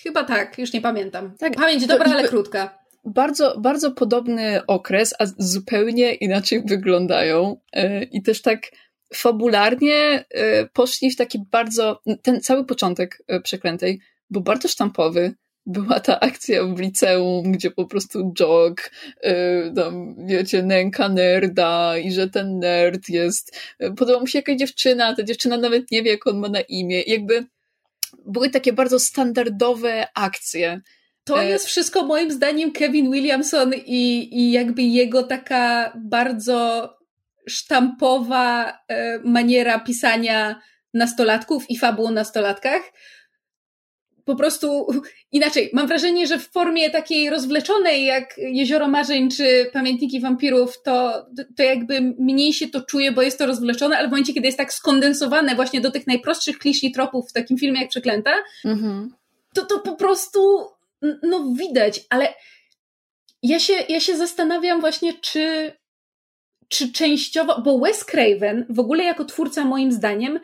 Chyba 0.02 0.24
tak, 0.24 0.58
już 0.58 0.72
nie 0.72 0.80
pamiętam. 0.80 1.34
Tak, 1.38 1.56
Pamięć 1.56 1.86
dobra, 1.86 2.04
to, 2.04 2.10
ale 2.10 2.28
krótka. 2.28 2.78
Bardzo, 3.04 3.60
bardzo 3.60 3.90
podobny 3.90 4.66
okres, 4.66 5.14
a 5.18 5.24
zupełnie 5.38 6.14
inaczej 6.14 6.62
wyglądają. 6.66 7.60
Yy, 7.74 8.04
I 8.12 8.22
też 8.22 8.42
tak 8.42 8.60
fabularnie 9.14 10.24
y, 10.62 10.68
poszli 10.72 11.10
w 11.10 11.16
taki 11.16 11.38
bardzo, 11.50 12.02
ten 12.22 12.40
cały 12.40 12.64
początek 12.64 13.22
y, 13.32 13.40
Przeklętej 13.40 14.00
był 14.30 14.42
bardzo 14.42 14.68
sztampowy, 14.68 15.34
była 15.66 16.00
ta 16.00 16.20
akcja 16.20 16.64
w 16.64 16.80
liceum, 16.80 17.52
gdzie 17.52 17.70
po 17.70 17.86
prostu 17.86 18.32
jog, 18.40 18.90
yy, 19.22 19.72
tam, 19.76 20.14
wiecie, 20.26 20.62
nęka 20.62 21.08
nerda 21.08 21.98
i 21.98 22.12
że 22.12 22.30
ten 22.30 22.58
nerd 22.58 23.08
jest, 23.08 23.60
podoba 23.96 24.20
mu 24.20 24.26
się 24.26 24.38
jakaś 24.38 24.56
dziewczyna, 24.56 25.16
ta 25.16 25.22
dziewczyna 25.22 25.56
nawet 25.56 25.90
nie 25.90 26.02
wie, 26.02 26.10
jak 26.10 26.26
on 26.26 26.38
ma 26.38 26.48
na 26.48 26.60
imię. 26.60 27.02
Jakby 27.06 27.46
były 28.26 28.50
takie 28.50 28.72
bardzo 28.72 28.98
standardowe 28.98 30.06
akcje. 30.14 30.80
To 31.24 31.42
jest 31.42 31.66
wszystko 31.66 32.06
moim 32.06 32.30
zdaniem 32.30 32.72
Kevin 32.72 33.12
Williamson 33.12 33.74
i, 33.86 34.28
i 34.40 34.52
jakby 34.52 34.82
jego 34.82 35.22
taka 35.22 35.92
bardzo 35.96 36.88
sztampowa 37.48 38.78
e, 38.88 39.18
maniera 39.24 39.80
pisania 39.80 40.60
nastolatków 40.94 41.70
i 41.70 41.78
fabuł 41.78 42.06
o 42.06 42.10
nastolatkach. 42.10 42.82
Po 44.24 44.36
prostu 44.36 44.86
inaczej, 45.32 45.70
mam 45.72 45.86
wrażenie, 45.86 46.26
że 46.26 46.38
w 46.38 46.50
formie 46.50 46.90
takiej 46.90 47.30
rozwleczonej 47.30 48.04
jak 48.04 48.34
Jezioro 48.38 48.88
Marzeń 48.88 49.30
czy 49.30 49.70
Pamiętniki 49.72 50.20
Wampirów, 50.20 50.82
to, 50.82 51.26
to 51.56 51.62
jakby 51.62 52.00
mniej 52.00 52.52
się 52.52 52.68
to 52.68 52.80
czuje, 52.80 53.12
bo 53.12 53.22
jest 53.22 53.38
to 53.38 53.46
rozwleczone, 53.46 53.98
ale 53.98 54.08
w 54.08 54.10
momencie, 54.10 54.34
kiedy 54.34 54.46
jest 54.46 54.58
tak 54.58 54.72
skondensowane 54.72 55.54
właśnie 55.54 55.80
do 55.80 55.90
tych 55.90 56.06
najprostszych 56.06 56.58
kliszy 56.58 56.90
tropów 56.90 57.30
w 57.30 57.32
takim 57.32 57.58
filmie 57.58 57.80
jak 57.80 57.90
Przeklęta, 57.90 58.32
mhm. 58.64 59.14
to 59.54 59.66
to 59.66 59.78
po 59.78 59.96
prostu 59.96 60.66
no 61.22 61.54
widać, 61.54 62.00
ale 62.10 62.34
ja 63.42 63.58
się, 63.58 63.72
ja 63.88 64.00
się 64.00 64.16
zastanawiam 64.16 64.80
właśnie, 64.80 65.12
czy 65.14 65.72
czy 66.68 66.92
częściowo, 66.92 67.62
bo 67.62 67.78
Wes 67.78 68.04
Craven 68.04 68.66
w 68.68 68.78
ogóle 68.78 69.04
jako 69.04 69.24
twórca 69.24 69.64
moim 69.64 69.92
zdaniem 69.92 70.40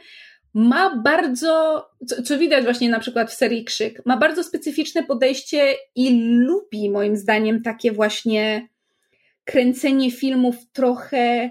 ma 0.54 0.96
bardzo, 0.96 1.84
co, 2.06 2.22
co, 2.22 2.38
widać 2.38 2.64
właśnie 2.64 2.88
na 2.88 3.00
przykład 3.00 3.30
w 3.30 3.34
serii 3.34 3.64
Krzyk, 3.64 4.02
ma 4.06 4.16
bardzo 4.16 4.44
specyficzne 4.44 5.02
podejście 5.02 5.74
i 5.94 6.20
lubi 6.46 6.90
moim 6.90 7.16
zdaniem 7.16 7.62
takie 7.62 7.92
właśnie 7.92 8.68
kręcenie 9.44 10.10
filmów 10.10 10.56
trochę 10.72 11.50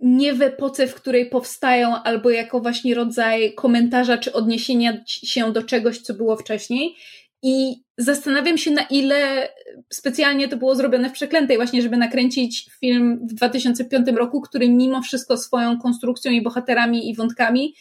nie 0.00 0.34
w 0.34 0.42
epoce, 0.42 0.86
w 0.86 0.94
której 0.94 1.30
powstają, 1.30 2.02
albo 2.02 2.30
jako 2.30 2.60
właśnie 2.60 2.94
rodzaj 2.94 3.54
komentarza 3.54 4.18
czy 4.18 4.32
odniesienia 4.32 5.04
się 5.06 5.52
do 5.52 5.62
czegoś, 5.62 5.98
co 5.98 6.14
było 6.14 6.36
wcześniej. 6.36 6.96
I 7.42 7.82
zastanawiam 7.98 8.58
się, 8.58 8.70
na 8.70 8.82
ile 8.82 9.48
specjalnie 9.92 10.48
to 10.48 10.56
było 10.56 10.74
zrobione 10.74 11.10
w 11.10 11.12
Przeklętej, 11.12 11.56
właśnie, 11.56 11.82
żeby 11.82 11.96
nakręcić 11.96 12.70
film 12.80 13.20
w 13.22 13.34
2005 13.34 14.08
roku, 14.08 14.40
który 14.40 14.68
mimo 14.68 15.02
wszystko 15.02 15.36
swoją 15.36 15.78
konstrukcją 15.78 16.32
i 16.32 16.42
bohaterami 16.42 17.10
i 17.10 17.14
wątkami 17.14 17.74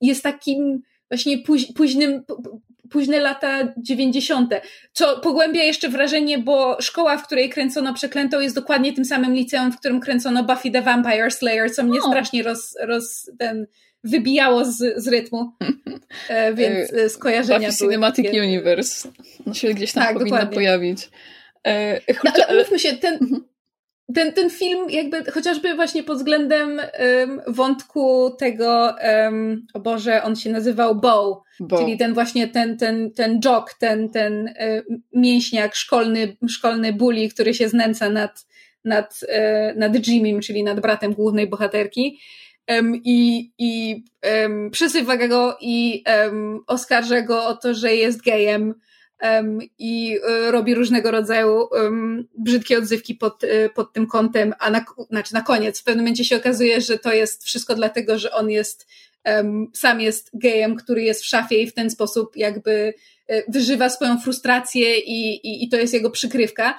jest 0.00 0.22
takim 0.22 0.82
właśnie 1.10 1.38
późnym, 1.76 2.24
późne 2.90 3.20
lata 3.20 3.72
90., 3.76 4.54
co 4.92 5.20
pogłębia 5.20 5.62
jeszcze 5.62 5.88
wrażenie, 5.88 6.38
bo 6.38 6.76
szkoła, 6.80 7.18
w 7.18 7.26
której 7.26 7.50
kręcono 7.50 7.94
Przeklętą 7.94 8.40
jest 8.40 8.54
dokładnie 8.54 8.92
tym 8.92 9.04
samym 9.04 9.34
liceum, 9.34 9.72
w 9.72 9.78
którym 9.78 10.00
kręcono 10.00 10.44
Buffy 10.44 10.70
the 10.70 10.82
Vampire 10.82 11.30
Slayer, 11.30 11.74
co 11.74 11.82
mnie 11.82 12.00
strasznie 12.00 12.42
roz, 12.42 12.76
roz, 12.80 13.30
ten, 13.38 13.66
wybijało 14.04 14.64
z, 14.64 14.76
z 14.96 15.08
rytmu, 15.08 15.52
e, 16.28 16.54
więc 16.58 16.92
e, 16.92 17.08
skojarzenia 17.08 17.68
Buffy 17.68 17.78
Cinematic 17.78 18.26
takie... 18.26 18.42
Universe 18.42 19.08
no 19.46 19.54
się 19.54 19.74
gdzieś 19.74 19.92
tam 19.92 20.02
tak, 20.04 20.18
dokładnie. 20.18 20.54
pojawić. 20.54 21.10
E, 21.66 22.00
no, 22.24 22.32
ale 22.34 22.56
umówmy 22.56 22.78
się, 22.78 22.92
ten, 22.96 23.14
mhm. 23.14 23.44
ten, 24.14 24.32
ten 24.32 24.50
film 24.50 24.90
jakby 24.90 25.32
chociażby 25.32 25.74
właśnie 25.74 26.02
pod 26.02 26.18
względem 26.18 26.80
um, 27.20 27.40
wątku 27.46 28.30
tego, 28.38 28.94
um, 29.24 29.66
o 29.74 29.80
Boże, 29.80 30.22
on 30.22 30.36
się 30.36 30.50
nazywał 30.50 30.94
Bow, 30.94 31.38
Bo. 31.60 31.78
czyli 31.78 31.98
ten 31.98 32.14
właśnie 32.14 32.48
ten, 32.48 32.78
ten, 32.78 33.12
ten 33.12 33.40
jock, 33.40 33.74
ten, 33.74 34.08
ten 34.08 34.54
um, 34.60 35.02
mięśniak, 35.14 35.74
szkolny, 35.74 36.36
szkolny 36.48 36.92
bully, 36.92 37.28
który 37.28 37.54
się 37.54 37.68
znęca 37.68 38.10
nad, 38.10 38.46
nad, 38.84 39.20
nad 39.76 40.06
Jimmym, 40.08 40.40
czyli 40.40 40.64
nad 40.64 40.80
bratem 40.80 41.12
głównej 41.12 41.46
bohaterki 41.46 42.18
um, 42.68 42.96
i, 43.04 43.50
i 43.58 44.02
um, 44.42 44.70
przysywa 44.70 45.16
go 45.16 45.56
i 45.60 46.04
um, 46.06 46.60
oskarża 46.66 47.22
go 47.22 47.46
o 47.46 47.56
to, 47.56 47.74
że 47.74 47.96
jest 47.96 48.22
gejem 48.22 48.74
i 49.78 50.18
y, 50.46 50.50
robi 50.50 50.74
różnego 50.74 51.10
rodzaju 51.10 51.68
brzydkie 52.38 52.78
odzywki 52.78 53.14
pod, 53.14 53.44
y, 53.44 53.70
pod 53.74 53.92
tym 53.92 54.06
kątem, 54.06 54.54
a 54.58 54.70
na, 54.70 54.84
znaczy 55.10 55.34
na 55.34 55.42
koniec 55.42 55.80
w 55.80 55.84
pewnym 55.84 56.04
momencie 56.04 56.24
się 56.24 56.36
okazuje, 56.36 56.80
że 56.80 56.98
to 56.98 57.12
jest 57.12 57.44
wszystko 57.44 57.74
dlatego, 57.74 58.18
że 58.18 58.32
on 58.32 58.50
jest 58.50 58.86
sam 59.72 60.00
jest 60.00 60.30
gejem, 60.34 60.76
który 60.76 61.02
jest 61.02 61.22
w 61.22 61.26
szafie 61.26 61.62
i 61.62 61.66
w 61.66 61.74
ten 61.74 61.90
sposób 61.90 62.36
jakby 62.36 62.94
y, 63.30 63.44
wyżywa 63.48 63.90
swoją 63.90 64.20
frustrację 64.20 64.98
i, 64.98 65.46
i, 65.46 65.64
i 65.64 65.68
to 65.68 65.76
jest 65.76 65.94
jego 65.94 66.10
przykrywka. 66.10 66.78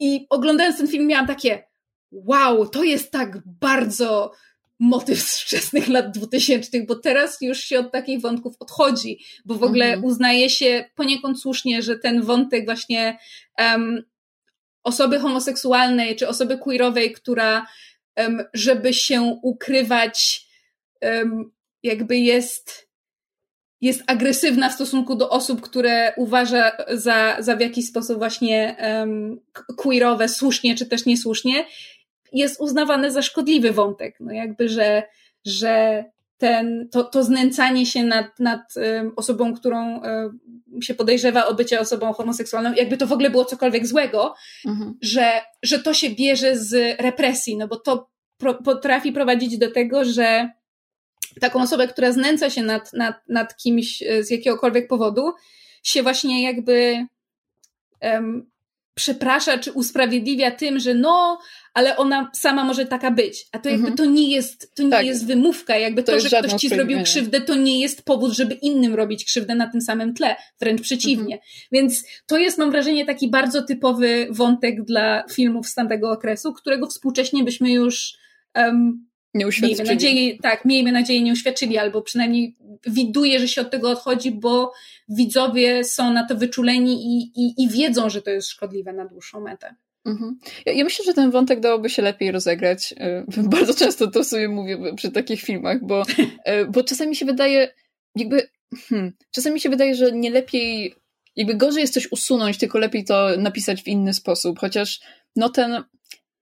I 0.00 0.26
oglądając 0.30 0.76
ten 0.78 0.88
film 0.88 1.06
miałam 1.06 1.26
takie 1.26 1.64
wow, 2.12 2.68
to 2.68 2.84
jest 2.84 3.10
tak 3.10 3.38
bardzo 3.46 4.32
motyw 4.80 5.20
z 5.20 5.40
wczesnych 5.40 5.88
lat 5.88 6.10
2000, 6.10 6.82
bo 6.86 6.94
teraz 6.94 7.38
już 7.40 7.58
się 7.58 7.78
od 7.78 7.92
takich 7.92 8.20
wątków 8.20 8.54
odchodzi, 8.58 9.18
bo 9.44 9.54
w 9.54 9.62
ogóle 9.62 9.84
mhm. 9.84 10.04
uznaje 10.04 10.50
się 10.50 10.84
poniekąd 10.94 11.40
słusznie, 11.40 11.82
że 11.82 11.98
ten 11.98 12.22
wątek 12.22 12.64
właśnie 12.64 13.18
um, 13.58 14.02
osoby 14.84 15.18
homoseksualnej 15.18 16.16
czy 16.16 16.28
osoby 16.28 16.58
queerowej, 16.58 17.12
która 17.12 17.66
um, 18.16 18.44
żeby 18.54 18.94
się 18.94 19.38
ukrywać, 19.42 20.46
um, 21.02 21.52
jakby 21.82 22.18
jest 22.18 22.92
jest 23.80 24.02
agresywna 24.06 24.68
w 24.68 24.74
stosunku 24.74 25.16
do 25.16 25.30
osób, 25.30 25.60
które 25.60 26.12
uważa 26.16 26.72
za, 26.88 27.36
za 27.38 27.56
w 27.56 27.60
jakiś 27.60 27.86
sposób 27.86 28.18
właśnie 28.18 28.76
um, 28.80 29.40
queerowe, 29.76 30.28
słusznie 30.28 30.74
czy 30.74 30.86
też 30.86 31.06
niesłusznie, 31.06 31.64
jest 32.32 32.60
uznawany 32.60 33.10
za 33.10 33.22
szkodliwy 33.22 33.72
wątek. 33.72 34.16
No 34.20 34.32
jakby, 34.32 34.68
że, 34.68 35.02
że 35.44 36.04
ten, 36.38 36.88
to, 36.90 37.04
to 37.04 37.24
znęcanie 37.24 37.86
się 37.86 38.04
nad, 38.04 38.40
nad 38.40 38.74
osobą, 39.16 39.54
którą 39.54 40.00
się 40.82 40.94
podejrzewa 40.94 41.46
o 41.46 41.54
bycie 41.54 41.80
osobą 41.80 42.12
homoseksualną, 42.12 42.72
jakby 42.74 42.96
to 42.96 43.06
w 43.06 43.12
ogóle 43.12 43.30
było 43.30 43.44
cokolwiek 43.44 43.86
złego, 43.86 44.34
mhm. 44.66 44.94
że, 45.00 45.42
że 45.62 45.78
to 45.78 45.94
się 45.94 46.10
bierze 46.10 46.56
z 46.56 47.00
represji, 47.00 47.56
no 47.56 47.68
bo 47.68 47.76
to 47.76 48.10
pro, 48.38 48.54
potrafi 48.54 49.12
prowadzić 49.12 49.58
do 49.58 49.70
tego, 49.70 50.04
że 50.04 50.50
taką 51.40 51.62
osobę, 51.62 51.88
która 51.88 52.12
znęca 52.12 52.50
się 52.50 52.62
nad, 52.62 52.92
nad, 52.92 53.28
nad 53.28 53.56
kimś 53.56 54.02
e, 54.02 54.24
z 54.24 54.30
jakiegokolwiek 54.30 54.88
powodu, 54.88 55.32
się 55.82 56.02
właśnie 56.02 56.42
jakby 56.42 57.06
um, 58.00 58.50
przeprasza 58.94 59.58
czy 59.58 59.72
usprawiedliwia 59.72 60.50
tym, 60.50 60.80
że 60.80 60.94
no, 60.94 61.38
ale 61.74 61.96
ona 61.96 62.30
sama 62.34 62.64
może 62.64 62.86
taka 62.86 63.10
być. 63.10 63.46
A 63.52 63.58
to 63.58 63.68
jakby 63.68 63.88
mhm. 63.88 63.96
to 63.96 64.04
nie 64.04 64.30
jest, 64.30 64.74
to 64.74 64.82
nie 64.82 64.90
tak. 64.90 65.06
jest 65.06 65.26
wymówka. 65.26 65.76
Jakby 65.76 66.02
to, 66.02 66.12
to 66.12 66.20
że 66.20 66.28
ktoś 66.28 66.52
ci 66.52 66.68
zrobił 66.68 67.02
krzywdę, 67.02 67.40
to 67.40 67.54
nie 67.54 67.80
jest 67.80 68.04
powód, 68.04 68.32
żeby 68.32 68.54
innym 68.54 68.94
robić 68.94 69.24
krzywdę 69.24 69.54
na 69.54 69.70
tym 69.70 69.80
samym 69.80 70.14
tle. 70.14 70.36
Wręcz 70.60 70.82
przeciwnie. 70.82 71.34
Mhm. 71.34 71.40
Więc 71.72 72.04
to 72.26 72.38
jest, 72.38 72.58
mam 72.58 72.70
wrażenie, 72.70 73.06
taki 73.06 73.30
bardzo 73.30 73.62
typowy 73.62 74.26
wątek 74.30 74.84
dla 74.84 75.24
filmów 75.30 75.66
z 75.66 75.74
tamtego 75.74 76.10
okresu, 76.10 76.52
którego 76.52 76.86
współcześnie 76.86 77.44
byśmy 77.44 77.72
już 77.72 78.14
um, 78.54 79.06
nie 79.34 79.46
uświadczyli. 79.46 79.78
Miejmy 79.78 79.94
nadzieję, 79.94 80.38
tak, 80.38 80.64
miejmy 80.64 80.92
nadzieję 80.92 81.22
nie 81.22 81.32
uświadczyli, 81.32 81.78
albo 81.78 82.02
przynajmniej 82.02 82.56
widuję, 82.86 83.40
że 83.40 83.48
się 83.48 83.60
od 83.60 83.70
tego 83.70 83.90
odchodzi, 83.90 84.30
bo 84.30 84.72
widzowie 85.08 85.84
są 85.84 86.12
na 86.12 86.26
to 86.26 86.36
wyczuleni 86.36 87.06
i, 87.06 87.32
i, 87.40 87.64
i 87.64 87.68
wiedzą, 87.68 88.10
że 88.10 88.22
to 88.22 88.30
jest 88.30 88.48
szkodliwe 88.48 88.92
na 88.92 89.04
dłuższą 89.04 89.40
metę. 89.40 89.74
Mhm. 90.04 90.38
Ja, 90.66 90.72
ja, 90.72 90.84
myślę, 90.84 91.04
że 91.04 91.14
ten 91.14 91.30
wątek 91.30 91.60
dałoby 91.60 91.90
się 91.90 92.02
lepiej 92.02 92.32
rozegrać. 92.32 92.94
E, 92.96 93.24
bardzo 93.56 93.74
często 93.74 94.10
to 94.10 94.24
sobie 94.24 94.48
mówię 94.48 94.78
przy 94.96 95.10
takich 95.10 95.40
filmach, 95.40 95.86
bo, 95.86 96.02
e, 96.44 96.64
bo 96.64 96.84
czasami 96.84 97.16
się 97.16 97.26
wydaje, 97.26 97.74
jakby, 98.16 98.48
hmm, 98.88 99.12
czasami 99.30 99.60
się 99.60 99.68
wydaje, 99.68 99.94
że 99.94 100.12
nie 100.12 100.30
lepiej, 100.30 100.94
jakby 101.36 101.54
gorzej 101.54 101.80
jest 101.80 101.94
coś 101.94 102.12
usunąć, 102.12 102.58
tylko 102.58 102.78
lepiej 102.78 103.04
to 103.04 103.28
napisać 103.38 103.82
w 103.82 103.88
inny 103.88 104.14
sposób. 104.14 104.58
Chociaż, 104.58 105.00
no 105.36 105.48
ten, 105.48 105.82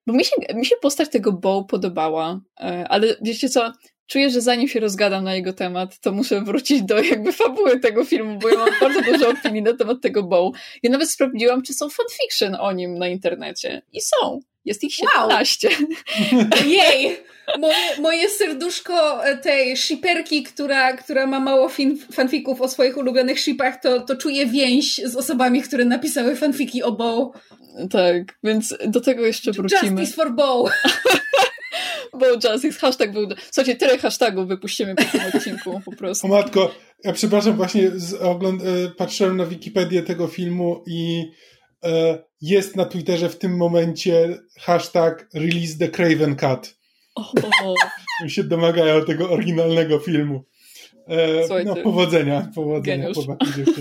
bo 0.06 0.12
mi 0.12 0.24
się, 0.24 0.36
mi 0.54 0.66
się 0.66 0.76
postać 0.82 1.08
tego 1.08 1.32
Bo 1.32 1.64
podobała, 1.64 2.40
e, 2.60 2.86
ale 2.88 3.16
wiecie 3.22 3.48
co, 3.48 3.72
czuję, 4.06 4.30
że 4.30 4.40
zanim 4.40 4.68
się 4.68 4.80
rozgadam 4.80 5.24
na 5.24 5.34
jego 5.34 5.52
temat, 5.52 5.98
to 6.00 6.12
muszę 6.12 6.40
wrócić 6.40 6.82
do 6.82 7.02
jakby 7.02 7.32
fabuły 7.32 7.80
tego 7.80 8.04
filmu, 8.04 8.38
bo 8.38 8.48
ja 8.48 8.58
mam 8.58 8.70
bardzo 8.80 9.02
dużo 9.02 9.30
opinii 9.30 9.62
na 9.62 9.76
temat 9.76 10.00
tego 10.02 10.22
Bow. 10.22 10.54
Ja 10.82 10.90
nawet 10.90 11.10
sprawdziłam, 11.10 11.62
czy 11.62 11.74
są 11.74 11.88
fanfiction 11.88 12.54
o 12.54 12.72
nim 12.72 12.98
na 12.98 13.08
internecie. 13.08 13.82
I 13.92 14.00
są. 14.00 14.40
Jest 14.64 14.84
ich 14.84 14.94
17. 14.94 15.68
Wow. 15.68 16.44
Jej! 16.66 17.16
Moje, 17.58 18.00
moje 18.00 18.28
serduszko 18.28 19.20
tej 19.42 19.76
shiperki, 19.76 20.42
która, 20.42 20.96
która 20.96 21.26
ma 21.26 21.40
mało 21.40 21.68
fin, 21.68 21.98
fanfików 22.12 22.60
o 22.60 22.68
swoich 22.68 22.96
ulubionych 22.96 23.40
shipach, 23.40 23.80
to, 23.82 24.00
to 24.00 24.16
czuje 24.16 24.46
więź 24.46 25.00
z 25.04 25.16
osobami, 25.16 25.62
które 25.62 25.84
napisały 25.84 26.36
fanfiki 26.36 26.82
o 26.82 26.92
Bow. 26.92 27.34
Tak, 27.90 28.38
więc 28.44 28.74
do 28.86 29.00
tego 29.00 29.26
jeszcze 29.26 29.52
wrócimy. 29.52 30.00
Justice 30.00 30.16
for 30.16 30.32
Bow. 30.32 30.70
Bo 32.20 32.26
Justice, 32.26 32.78
hashtag 32.78 33.12
był... 33.12 33.28
Słuchajcie, 33.50 33.76
tyle 33.76 33.98
hashtagów 33.98 34.48
wypuścimy 34.48 34.94
po 34.94 35.04
tym 35.04 35.20
odcinku 35.34 35.80
po 35.84 35.96
prostu. 35.96 36.26
O 36.26 36.30
matko, 36.30 36.74
ja 37.04 37.12
przepraszam, 37.12 37.56
właśnie 37.56 37.90
z, 37.90 38.14
ogląd- 38.14 38.62
e, 38.62 38.90
patrzyłem 38.90 39.36
na 39.36 39.46
Wikipedię 39.46 40.02
tego 40.02 40.26
filmu 40.26 40.84
i 40.86 41.22
e, 41.22 41.59
jest 42.40 42.76
na 42.76 42.84
Twitterze 42.84 43.28
w 43.28 43.38
tym 43.38 43.56
momencie 43.56 44.38
hashtag 44.58 45.28
release 45.34 45.78
the 45.78 45.88
Craven 45.88 46.36
Cut. 46.36 46.76
Oh. 47.14 47.32
się 48.28 48.44
domagają 48.44 49.04
tego 49.04 49.30
oryginalnego 49.30 49.98
filmu. 49.98 50.44
E, 51.08 51.64
no, 51.64 51.76
powodzenia, 51.76 52.50
powodzenia. 52.54 53.08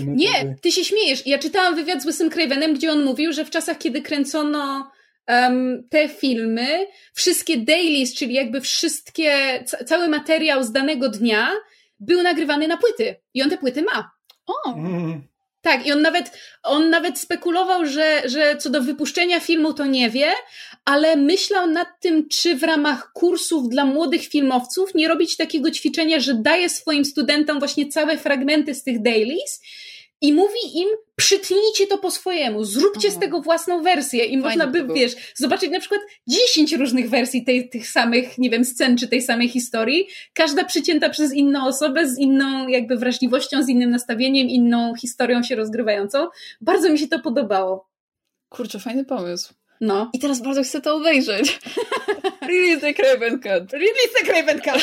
Nie, 0.06 0.56
ty 0.62 0.72
się 0.72 0.84
śmiejesz. 0.84 1.26
Ja 1.26 1.38
czytałam 1.38 1.76
wywiad 1.76 2.02
z 2.02 2.06
Łysym 2.06 2.30
Cravenem, 2.30 2.74
gdzie 2.74 2.92
on 2.92 3.04
mówił, 3.04 3.32
że 3.32 3.44
w 3.44 3.50
czasach, 3.50 3.78
kiedy 3.78 4.02
kręcono 4.02 4.90
um, 5.28 5.88
te 5.90 6.08
filmy, 6.08 6.86
wszystkie 7.14 7.56
dailies, 7.56 8.14
czyli 8.14 8.34
jakby 8.34 8.60
wszystkie, 8.60 9.32
ca 9.66 9.84
cały 9.84 10.08
materiał 10.08 10.64
z 10.64 10.72
danego 10.72 11.08
dnia 11.08 11.48
był 12.00 12.22
nagrywany 12.22 12.68
na 12.68 12.76
płyty. 12.76 13.16
I 13.34 13.42
on 13.42 13.50
te 13.50 13.58
płyty 13.58 13.82
ma. 13.82 14.10
O! 14.46 14.74
Mm. 14.74 15.29
Tak, 15.62 15.86
i 15.86 15.92
on 15.92 16.02
nawet, 16.02 16.32
on 16.62 16.90
nawet 16.90 17.18
spekulował, 17.18 17.86
że, 17.86 18.22
że 18.24 18.56
co 18.56 18.70
do 18.70 18.82
wypuszczenia 18.82 19.40
filmu 19.40 19.74
to 19.74 19.86
nie 19.86 20.10
wie, 20.10 20.32
ale 20.84 21.16
myślał 21.16 21.66
nad 21.66 21.88
tym, 22.00 22.28
czy 22.28 22.56
w 22.56 22.62
ramach 22.62 23.12
kursów 23.12 23.68
dla 23.68 23.84
młodych 23.84 24.22
filmowców 24.22 24.94
nie 24.94 25.08
robić 25.08 25.36
takiego 25.36 25.70
ćwiczenia, 25.70 26.20
że 26.20 26.34
daje 26.34 26.68
swoim 26.68 27.04
studentom 27.04 27.58
właśnie 27.58 27.88
całe 27.88 28.18
fragmenty 28.18 28.74
z 28.74 28.82
tych 28.82 29.02
dailies 29.02 29.60
i 30.20 30.32
mówi 30.32 30.58
im, 30.74 30.88
przytnijcie 31.20 31.86
to 31.86 31.98
po 31.98 32.10
swojemu, 32.10 32.64
zróbcie 32.64 33.08
Aha. 33.08 33.16
z 33.16 33.20
tego 33.20 33.40
własną 33.40 33.82
wersję 33.82 34.24
i 34.24 34.28
Fajne 34.28 34.42
można 34.42 34.66
by, 34.66 34.94
wiesz, 34.94 35.12
zobaczyć 35.34 35.70
na 35.70 35.80
przykład 35.80 36.00
10 36.28 36.72
różnych 36.72 37.10
wersji 37.10 37.44
tej, 37.44 37.68
tych 37.68 37.88
samych, 37.88 38.38
nie 38.38 38.50
wiem, 38.50 38.64
scen 38.64 38.96
czy 38.96 39.08
tej 39.08 39.22
samej 39.22 39.48
historii, 39.48 40.06
każda 40.34 40.64
przycięta 40.64 41.08
przez 41.08 41.32
inną 41.32 41.66
osobę 41.66 42.08
z 42.08 42.18
inną 42.18 42.68
jakby 42.68 42.96
wrażliwością, 42.96 43.62
z 43.62 43.68
innym 43.68 43.90
nastawieniem, 43.90 44.48
inną 44.48 44.94
historią 44.94 45.42
się 45.42 45.56
rozgrywającą. 45.56 46.28
Bardzo 46.60 46.90
mi 46.90 46.98
się 46.98 47.08
to 47.08 47.18
podobało. 47.18 47.90
Kurczę, 48.48 48.78
fajny 48.78 49.04
pomysł. 49.04 49.59
No. 49.80 50.10
I 50.12 50.18
teraz 50.18 50.42
bardzo 50.42 50.62
chcę 50.62 50.80
to 50.80 50.96
obejrzeć. 50.96 51.58
Release 52.48 52.80
the 52.80 52.94
Craven 52.94 53.40
Cut. 53.40 53.72
Release 53.72 54.12
the 54.18 54.24
Craven 54.24 54.60
Cut. 54.60 54.82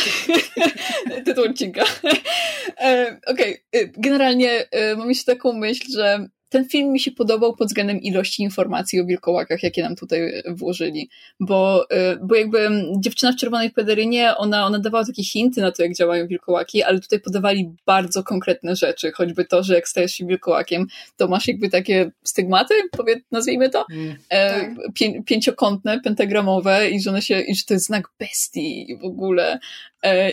Tytuł 1.26 1.44
odcinka. 1.44 1.84
E, 2.78 3.20
Okej, 3.28 3.58
okay. 3.74 3.92
generalnie 3.98 4.72
e, 4.72 4.96
mam 4.96 5.10
jeszcze 5.10 5.36
taką 5.36 5.54
myśl, 5.54 5.86
że 5.96 6.28
ten 6.50 6.70
film 6.70 6.92
mi 6.92 7.00
się 7.00 7.12
podobał 7.12 7.56
pod 7.56 7.68
względem 7.68 8.02
ilości 8.02 8.44
informacji 8.44 9.02
o 9.02 9.06
wilkołakach, 9.06 9.64
jakie 9.64 9.84
nam 9.84 9.96
tutaj 9.96 10.20
e, 10.22 10.44
włożyli, 10.48 11.10
bo, 11.40 11.90
e, 11.90 12.16
bo 12.16 12.36
jakby 12.36 12.70
dziewczyna 13.00 13.32
w 13.32 13.36
czerwonej 13.36 13.72
pederynie, 13.72 14.36
ona, 14.38 14.66
ona 14.66 14.80
dawała 14.80 15.06
takie 15.06 15.24
hinty 15.24 15.62
na 15.62 15.72
to, 15.72 15.84
jak 15.84 15.96
działają 15.96 16.28
wilkołaki, 16.28 16.84
ale 16.84 17.00
tutaj 17.00 17.20
podawali 17.20 17.72
bardzo 17.86 18.24
konkretne 18.24 18.76
rzeczy, 18.76 19.12
choćby 19.12 19.46
to, 19.46 19.64
że 19.64 19.76
jak 19.76 19.88
stajesz 19.88 20.12
się 20.12 20.26
wilkołakiem, 20.26 20.88
to 21.18 21.28
masz 21.28 21.48
jakby 21.48 21.70
takie 21.70 22.12
stygmaty, 22.24 22.74
powiedz, 22.92 23.20
nazwijmy 23.32 23.70
to, 23.70 23.86
mm, 23.92 24.16
e, 24.30 24.62
tak. 24.62 24.94
pię 24.94 25.24
pięciokątne, 25.24 26.00
pentagramowe 26.02 26.90
i 26.90 27.02
że 27.02 27.10
one 27.10 27.22
się, 27.22 27.42
i 27.42 27.56
że 27.56 27.64
to 27.64 27.74
jest 27.74 27.86
znak 27.86 28.10
bestii 28.20 28.98
w 29.02 29.06
ogóle, 29.06 29.60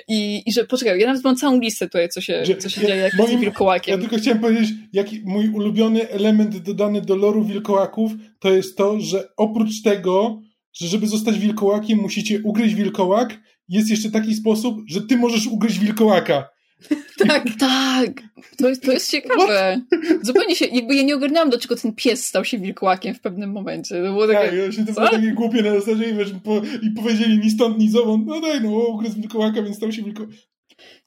I, 0.09 0.43
I 0.47 0.53
że 0.53 0.65
poczekaj, 0.65 1.01
ja 1.01 1.07
nawet 1.07 1.25
mam 1.25 1.37
całą 1.37 1.61
listę 1.61 1.87
tutaj, 1.87 2.09
co 2.09 2.21
się, 2.21 2.45
że, 2.45 2.57
co 2.57 2.69
się 2.69 2.81
ja, 2.81 2.89
dzieje, 2.89 3.01
jak 3.01 3.15
moim, 3.15 3.41
wilkołakiem. 3.41 3.95
Ja 3.95 4.01
tylko 4.01 4.17
chciałem 4.17 4.41
powiedzieć, 4.41 4.71
jaki 4.93 5.23
mój 5.25 5.49
ulubiony 5.49 6.09
element 6.09 6.57
dodany 6.59 7.01
do 7.01 7.17
loru 7.17 7.45
wilkołaków 7.45 8.13
to 8.41 8.53
jest 8.53 8.77
to, 8.77 9.01
że 9.01 9.29
oprócz 9.37 9.83
tego, 9.83 10.41
że 10.73 10.87
żeby 10.87 11.07
zostać 11.07 11.39
wilkołakiem, 11.39 11.99
musicie 11.99 12.41
ugryźć 12.45 12.75
wilkołak, 12.75 13.41
jest 13.69 13.91
jeszcze 13.91 14.11
taki 14.11 14.35
sposób, 14.35 14.81
że 14.89 15.03
ty 15.03 15.17
możesz 15.17 15.47
ugryźć 15.47 15.79
wilkołaka. 15.79 16.49
Tak, 17.29 17.45
tak. 17.61 18.11
To 18.59 18.69
jest, 18.69 18.83
to 18.83 18.93
jest 18.93 19.11
ciekawe. 19.11 19.81
Zupełnie 20.23 20.57
się, 20.57 20.67
jakby 20.67 20.95
ja 20.95 21.03
nie 21.03 21.15
ogarniałam, 21.15 21.51
dlaczego 21.51 21.77
ten 21.77 21.95
pies 21.95 22.27
stał 22.27 22.45
się 22.45 22.59
wilkołakiem 22.59 23.15
w 23.15 23.21
pewnym 23.21 23.53
momencie. 23.53 23.95
To 23.95 24.03
było 24.03 24.27
takie, 24.27 24.51
tak, 24.51 24.61
właśnie 24.61 24.87
to 24.87 24.93
było 24.93 25.09
takie 25.09 25.33
głupie 25.33 25.63
na 25.63 25.81
zasadzie 25.81 26.11
i, 26.11 26.15
wiesz, 26.15 26.33
po, 26.45 26.63
i 26.83 26.91
powiedzieli 26.91 27.39
ni 27.39 27.51
stąd, 27.51 27.79
ni 27.79 27.91
zowąd, 27.91 28.27
no 28.27 28.41
daj, 28.41 28.61
no, 28.61 28.71
ugryzł 28.71 29.21
wilkołaka, 29.21 29.63
więc 29.63 29.77
stał 29.77 29.93
się 29.93 30.03
wilkołakiem. 30.03 30.37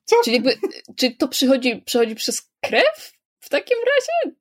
Co? 0.05 0.15
Czyli 0.23 0.35
jakby, 0.35 0.53
czy 0.95 1.11
to 1.11 1.27
przychodzi, 1.27 1.81
przychodzi 1.85 2.15
przez 2.15 2.49
krew 2.61 3.13
w 3.39 3.49
takim 3.49 3.77
razie? 3.77 4.37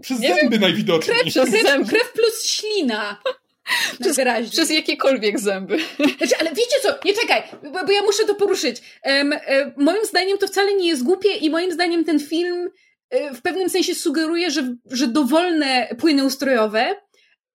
Przez 0.00 0.20
nie 0.20 0.34
zęby 0.34 0.50
wiem. 0.50 0.60
najwidoczniej. 0.60 1.16
Krew, 1.16 1.28
przez 1.28 1.50
zęby. 1.50 1.88
krew 1.88 2.12
plus 2.12 2.46
ślina. 2.46 3.22
Przez, 4.00 4.20
przez 4.50 4.70
jakiekolwiek 4.70 5.40
zęby. 5.40 5.78
Znaczy, 6.18 6.34
ale 6.40 6.50
wiecie 6.50 6.76
co, 6.82 6.88
nie 7.04 7.14
czekaj, 7.14 7.42
bo, 7.62 7.84
bo 7.84 7.92
ja 7.92 8.02
muszę 8.02 8.24
to 8.26 8.34
poruszyć. 8.34 8.82
Um, 9.04 9.32
um, 9.32 9.72
moim 9.76 10.04
zdaniem 10.04 10.38
to 10.38 10.46
wcale 10.46 10.74
nie 10.74 10.88
jest 10.88 11.02
głupie 11.02 11.32
i 11.32 11.50
moim 11.50 11.72
zdaniem 11.72 12.04
ten 12.04 12.20
film 12.20 12.70
um, 13.10 13.34
w 13.34 13.42
pewnym 13.42 13.68
sensie 13.68 13.94
sugeruje, 13.94 14.50
że, 14.50 14.74
że 14.90 15.06
dowolne 15.06 15.88
płyny 15.98 16.24
ustrojowe 16.24 16.94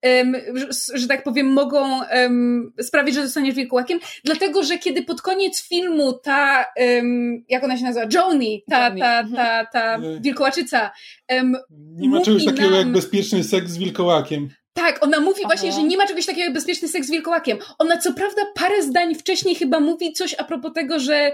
Um, 0.04 0.36
że, 0.54 0.98
że, 1.00 1.08
tak 1.08 1.24
powiem, 1.24 1.48
mogą 1.48 2.00
um, 2.00 2.74
sprawić, 2.82 3.16
że 3.16 3.24
zostaniesz 3.24 3.56
wilkołakiem, 3.56 4.00
dlatego, 4.24 4.64
że 4.64 4.78
kiedy 4.78 5.04
pod 5.04 5.22
koniec 5.22 5.68
filmu 5.68 6.14
ta, 6.14 6.66
um, 6.78 7.44
jak 7.50 7.64
ona 7.64 7.78
się 7.78 7.84
nazywa, 7.84 8.06
Joni, 8.14 8.64
ta, 8.70 8.92
ta, 8.92 9.24
ta, 9.36 9.66
ta 9.66 10.00
wilkołaczyca, 10.20 10.92
nie 11.72 12.10
ma 12.10 12.22
czegoś 12.22 12.46
takiego 12.46 12.70
nam, 12.70 12.80
jak 12.80 12.92
bezpieczny 12.92 13.44
seks 13.44 13.72
z 13.72 13.78
wilkołakiem. 13.78 14.50
Tak, 14.78 15.04
ona 15.04 15.20
mówi 15.20 15.42
Aha. 15.46 15.48
właśnie, 15.48 15.72
że 15.72 15.84
nie 15.84 15.98
ma 15.98 16.08
czegoś 16.08 16.26
takiego 16.26 16.44
jak 16.44 16.54
bezpieczny 16.54 16.88
seks 16.88 17.08
z 17.08 17.12
wilkołakiem. 17.12 17.58
Ona 17.78 17.98
co 17.98 18.14
prawda 18.14 18.42
parę 18.56 18.84
zdań 18.84 19.16
wcześniej 19.16 19.56
chyba 19.56 19.80
mówi 19.80 20.14
coś 20.14 20.36
a 20.38 20.44
propos 20.44 20.74
tego, 20.74 21.00
że 21.00 21.32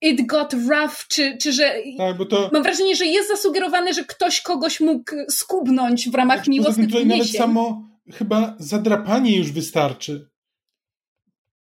it 0.00 0.26
got 0.26 0.52
rough, 0.52 1.06
czy, 1.08 1.36
czy 1.38 1.52
że... 1.52 1.74
Tak, 1.98 2.16
bo 2.16 2.24
to... 2.24 2.50
Mam 2.52 2.62
wrażenie, 2.62 2.96
że 2.96 3.06
jest 3.06 3.28
zasugerowane, 3.28 3.94
że 3.94 4.04
ktoś 4.04 4.40
kogoś 4.40 4.80
mógł 4.80 5.12
skubnąć 5.30 6.10
w 6.10 6.14
ramach 6.14 6.38
tak, 6.38 6.48
miłosnych 6.48 6.86
tutaj 6.86 7.06
nawet 7.06 7.30
samo 7.30 7.88
chyba 8.12 8.56
zadrapanie 8.58 9.36
już 9.38 9.52
wystarczy. 9.52 10.30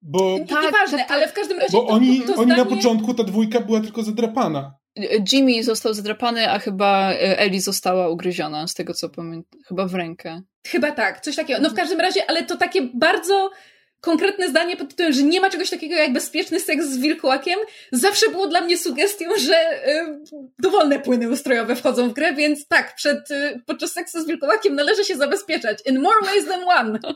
Bo... 0.01 0.39
Tak, 0.49 0.63
Nieważne, 0.63 1.07
ale 1.07 1.27
w 1.27 1.33
każdym 1.33 1.59
razie 1.59 1.71
Bo 1.71 1.81
to, 1.81 1.87
oni, 1.87 2.21
to, 2.21 2.33
to 2.33 2.39
oni 2.39 2.51
zdanie... 2.51 2.69
na 2.69 2.75
początku, 2.75 3.13
ta 3.13 3.23
dwójka 3.23 3.59
była 3.59 3.81
tylko 3.81 4.03
zadrapana. 4.03 4.80
Jimmy 5.31 5.63
został 5.63 5.93
zadrapany, 5.93 6.49
a 6.49 6.59
chyba 6.59 7.11
e, 7.11 7.39
Ellie 7.39 7.61
została 7.61 8.09
ugryziona, 8.09 8.67
z 8.67 8.73
tego 8.73 8.93
co 8.93 9.09
pamiętam. 9.09 9.61
Chyba 9.67 9.87
w 9.87 9.95
rękę. 9.95 10.41
Chyba 10.67 10.91
tak, 10.91 11.21
coś 11.21 11.35
takiego. 11.35 11.59
No 11.61 11.69
w 11.69 11.73
każdym 11.73 11.99
razie, 11.99 12.29
ale 12.29 12.43
to 12.43 12.57
takie 12.57 12.81
bardzo 12.93 13.51
konkretne 14.01 14.49
zdanie 14.49 14.77
pod 14.77 14.89
tytułem, 14.89 15.13
że 15.13 15.23
nie 15.23 15.41
ma 15.41 15.49
czegoś 15.49 15.69
takiego 15.69 15.95
jak 15.95 16.13
bezpieczny 16.13 16.59
seks 16.59 16.85
z 16.85 16.97
wilkołakiem, 16.97 17.59
zawsze 17.91 18.29
było 18.29 18.47
dla 18.47 18.61
mnie 18.61 18.77
sugestią, 18.77 19.25
że 19.37 19.87
y, 19.87 20.19
dowolne 20.59 20.99
płyny 20.99 21.29
ustrojowe 21.29 21.75
wchodzą 21.75 22.09
w 22.09 22.13
grę, 22.13 22.33
więc 22.33 22.67
tak, 22.67 22.95
przed, 22.95 23.31
y, 23.31 23.61
podczas 23.65 23.91
seksu 23.91 24.21
z 24.21 24.27
wilkołakiem 24.27 24.75
należy 24.75 25.05
się 25.05 25.15
zabezpieczać. 25.15 25.79
In 25.85 26.01
more 26.01 26.25
ways 26.25 26.45
than 26.45 26.63
one. 26.67 26.99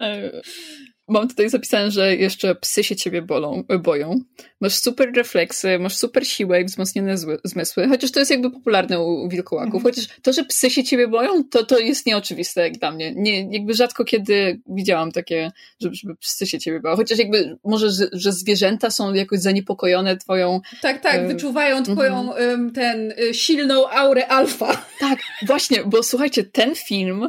Mam 1.08 1.28
tutaj 1.28 1.50
zapisane, 1.50 1.90
że 1.90 2.16
jeszcze 2.16 2.54
psy 2.54 2.84
się 2.84 2.96
ciebie 2.96 3.22
bolą, 3.22 3.64
boją. 3.82 4.20
Masz 4.60 4.74
super 4.74 5.12
refleksy, 5.16 5.78
masz 5.78 5.96
super 5.96 6.26
siłę 6.26 6.60
i 6.60 6.64
wzmocnione 6.64 7.16
zmysły, 7.44 7.88
chociaż 7.88 8.10
to 8.10 8.18
jest 8.18 8.30
jakby 8.30 8.50
popularne 8.50 9.00
u, 9.00 9.28
wilkołaków. 9.28 9.74
Mhm. 9.74 9.94
Chociaż 9.94 10.08
to, 10.22 10.32
że 10.32 10.44
psy 10.44 10.70
się 10.70 10.84
ciebie 10.84 11.08
boją, 11.08 11.44
to, 11.44 11.66
to 11.66 11.78
jest 11.78 12.06
nieoczywiste 12.06 12.60
jak 12.60 12.72
dla 12.72 12.92
mnie. 12.92 13.12
Nie, 13.16 13.52
jakby 13.52 13.74
rzadko 13.74 14.04
kiedy 14.04 14.60
widziałam 14.66 15.12
takie, 15.12 15.50
żeby, 15.80 15.94
żeby 15.94 16.16
psy 16.16 16.46
się 16.46 16.58
ciebie 16.58 16.80
bały. 16.80 16.96
Chociaż 16.96 17.18
jakby 17.18 17.58
może, 17.64 17.90
że, 17.90 18.08
że 18.12 18.32
zwierzęta 18.32 18.90
są 18.90 19.14
jakoś 19.14 19.38
zaniepokojone 19.38 20.16
twoją... 20.16 20.60
Tak, 20.82 21.00
tak, 21.00 21.14
e... 21.14 21.26
wyczuwają 21.26 21.82
twoją 21.82 22.20
mhm. 22.20 22.72
ten 22.72 23.12
y, 23.20 23.34
silną 23.34 23.88
aurę 23.88 24.28
alfa. 24.28 24.86
Tak, 25.00 25.18
właśnie, 25.46 25.84
bo 25.84 26.02
słuchajcie, 26.02 26.44
ten 26.44 26.74
film 26.74 27.28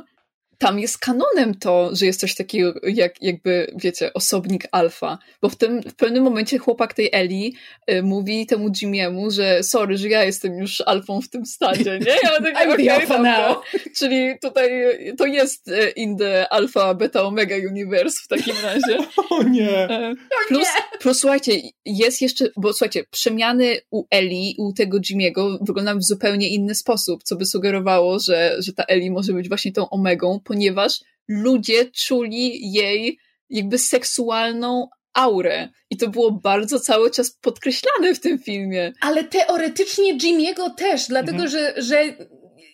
tam 0.64 0.80
jest 0.80 0.98
kanonem 0.98 1.56
to, 1.56 1.90
że 1.96 2.06
jest 2.06 2.20
coś 2.20 2.36
takiego 2.36 2.74
jak 2.84 3.22
jakby, 3.22 3.74
wiecie, 3.76 4.14
osobnik 4.14 4.68
alfa, 4.72 5.18
bo 5.42 5.50
w 5.50 5.56
tym 5.56 5.82
w 5.82 5.96
pewnym 5.96 6.24
momencie 6.24 6.58
chłopak 6.58 6.94
tej 6.94 7.10
Eli 7.12 7.56
y, 7.92 8.04
mówi 8.04 8.46
temu 8.46 8.72
Jimiemu, 8.72 9.32
że 9.32 9.64
sorry, 9.64 9.98
że 9.98 10.10
ja 10.10 10.24
jestem 10.24 10.58
już 10.58 10.82
alfą 10.82 11.22
w 11.22 11.30
tym 11.30 11.46
stadzie, 11.46 12.00
nie? 12.00 12.12
Ja 12.24 12.30
tak, 12.44 12.56
I'm 12.56 12.74
okay, 12.74 12.86
the 12.86 12.94
alpha 12.94 13.20
now. 13.20 13.58
Czyli 13.98 14.40
tutaj 14.42 14.70
to 15.18 15.26
jest 15.26 15.68
y, 15.68 15.90
in 15.96 16.18
the 16.18 16.50
alpha, 16.50 16.94
beta, 16.94 17.24
omega 17.24 17.56
universe 17.70 18.20
w 18.24 18.28
takim 18.28 18.56
razie. 18.64 18.98
O 19.30 19.44
nie! 19.44 19.90
E, 19.90 20.14
plus, 20.48 20.68
plus 21.00 21.20
słuchajcie, 21.20 21.52
jest 21.86 22.22
jeszcze, 22.22 22.46
bo 22.58 22.74
słuchajcie, 22.74 23.04
przemiany 23.12 23.78
u 23.92 24.04
Eli, 24.12 24.56
u 24.58 24.74
tego 24.74 25.00
Jimiego 25.00 25.60
wyglądają 25.62 25.98
w 25.98 26.04
zupełnie 26.04 26.50
inny 26.50 26.76
sposób, 26.76 27.24
co 27.24 27.36
by 27.36 27.46
sugerowało, 27.46 28.20
że, 28.20 28.56
że 28.60 28.74
ta 28.74 28.84
Eli 28.84 29.12
może 29.12 29.34
być 29.34 29.48
właśnie 29.48 29.72
tą 29.72 29.90
omegą, 29.90 30.40
ponieważ 30.54 31.00
ludzie 31.28 31.92
czuli 31.92 32.72
jej 32.72 33.18
jakby 33.50 33.78
seksualną 33.78 34.88
aurę. 35.14 35.70
I 35.90 35.98
to 35.98 36.10
było 36.10 36.32
bardzo 36.32 36.80
cały 36.80 37.12
czas 37.12 37.32
podkreślane 37.32 38.16
w 38.16 38.20
tym 38.20 38.40
filmie. 38.40 38.94
Ale 39.02 39.24
teoretycznie 39.24 40.18
Jimiego 40.18 40.70
też, 40.70 41.08
dlatego 41.08 41.44
mhm. 41.44 41.50
że, 41.50 41.74
że 41.78 42.04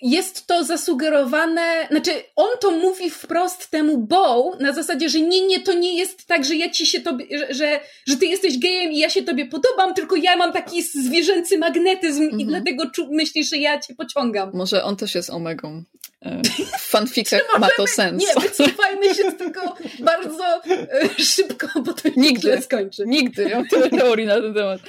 jest 0.02 0.48
to 0.48 0.64
zasugerowane, 0.64 1.88
znaczy 1.92 2.12
on 2.36 2.50
to 2.62 2.72
mówi 2.72 3.10
wprost 3.10 3.70
temu 3.70 3.98
Bow 3.98 4.60
na 4.60 4.74
zasadzie, 4.74 5.10
że 5.10 5.22
nie, 5.22 5.48
nie, 5.48 5.60
to 5.60 5.74
nie 5.74 5.98
jest 5.98 6.26
tak, 6.26 6.46
że 6.46 6.56
ja 6.56 6.70
ci 6.70 6.86
się 6.86 7.02
tobie, 7.02 7.26
że, 7.50 7.80
że, 8.08 8.18
ty 8.18 8.26
jesteś 8.26 8.60
gejem 8.60 8.92
i 8.92 9.00
ja 9.00 9.10
się 9.10 9.24
tobie 9.24 9.46
podobam, 9.46 9.94
tylko 9.94 10.16
ja 10.16 10.36
mam 10.36 10.54
taki 10.54 10.84
zwierzęcy 10.84 11.58
magnetyzm 11.58 12.22
mhm. 12.22 12.42
i 12.42 12.46
dlatego 12.46 12.84
myślisz, 13.12 13.50
że 13.50 13.58
ja 13.58 13.80
cię 13.80 13.96
pociągam. 13.96 14.52
Może 14.54 14.84
on 14.84 14.96
też 14.96 15.16
jest 15.16 15.30
omegą. 15.30 15.84
E, 16.26 16.42
fanficek 16.80 17.46
ma 17.60 17.68
to 17.78 17.88
sens. 17.88 18.24
Nie, 18.24 18.42
wycofajmy 18.42 19.16
się 19.16 19.32
z 19.32 19.38
tego 19.38 19.76
bardzo 20.00 20.64
e, 20.66 21.24
szybko, 21.24 21.82
bo 21.82 21.94
to 21.94 22.10
nigdy 22.16 22.62
skończy. 22.62 23.04
Nigdy, 23.08 23.44
ja 23.44 23.56
mam 23.56 23.68
tyle 23.68 23.90
teorii 23.90 24.26
na 24.26 24.42
ten 24.42 24.54
temat. 24.54 24.82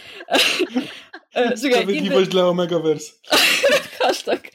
E, 1.35 1.57
Sprawiedliwość 1.57 2.31
dla 2.31 2.49
Omegaverse. 2.49 3.13
Hashtag. 4.03 4.50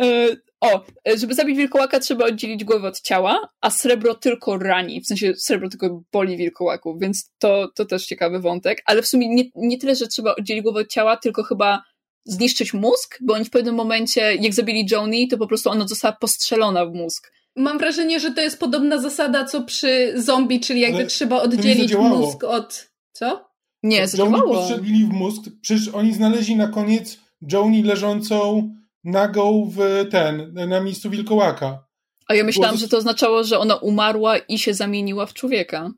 E, 0.00 0.28
o, 0.60 0.84
żeby 1.16 1.34
zabić 1.34 1.56
wilkołaka 1.56 2.00
trzeba 2.00 2.26
oddzielić 2.26 2.64
głowę 2.64 2.88
od 2.88 3.00
ciała, 3.00 3.48
a 3.60 3.70
srebro 3.70 4.14
tylko 4.14 4.58
rani, 4.58 5.00
w 5.00 5.06
sensie 5.06 5.34
srebro 5.36 5.68
tylko 5.68 6.02
boli 6.12 6.36
wilkołaków, 6.36 7.00
więc 7.00 7.30
to, 7.38 7.68
to 7.74 7.84
też 7.84 8.06
ciekawy 8.06 8.40
wątek, 8.40 8.82
ale 8.86 9.02
w 9.02 9.06
sumie 9.06 9.28
nie, 9.28 9.44
nie 9.56 9.78
tyle, 9.78 9.96
że 9.96 10.06
trzeba 10.06 10.34
oddzielić 10.34 10.62
głowę 10.62 10.80
od 10.80 10.88
ciała, 10.88 11.16
tylko 11.16 11.42
chyba 11.42 11.82
zniszczyć 12.24 12.74
mózg, 12.74 13.18
bo 13.20 13.34
oni 13.34 13.44
w 13.44 13.50
pewnym 13.50 13.74
momencie, 13.74 14.34
jak 14.34 14.54
zabili 14.54 14.86
Joni, 14.90 15.28
to 15.28 15.38
po 15.38 15.46
prostu 15.46 15.70
ona 15.70 15.88
została 15.88 16.12
postrzelona 16.12 16.86
w 16.86 16.94
mózg. 16.94 17.32
Mam 17.56 17.78
wrażenie, 17.78 18.20
że 18.20 18.30
to 18.30 18.40
jest 18.40 18.60
podobna 18.60 18.98
zasada, 18.98 19.44
co 19.44 19.62
przy 19.62 20.12
zombie, 20.16 20.60
czyli 20.60 20.80
jakby 20.80 20.98
ale 20.98 21.06
trzeba 21.06 21.42
oddzielić 21.42 21.94
mózg 21.94 22.44
od... 22.44 22.90
Co? 23.12 23.48
Nie, 23.82 24.08
zadziałało. 24.08 24.36
Joni 24.36 24.58
postrzelili 24.58 25.04
w 25.04 25.08
mózg, 25.08 25.42
przecież 25.60 25.88
oni 25.88 26.12
znaleźli 26.12 26.56
na 26.56 26.68
koniec 26.68 27.18
Joni 27.52 27.82
leżącą 27.82 28.70
nagą 29.04 29.70
w 29.76 30.08
ten, 30.10 30.54
na 30.54 30.80
miejscu 30.80 31.10
wilkołaka. 31.10 31.84
A 32.28 32.34
ja 32.34 32.44
myślałam, 32.44 32.76
że 32.76 32.88
to 32.88 32.96
oznaczało, 32.96 33.44
że 33.44 33.58
ona 33.58 33.76
umarła 33.76 34.38
i 34.38 34.58
się 34.58 34.74
zamieniła 34.74 35.26
w 35.26 35.34
człowieka. 35.34 35.90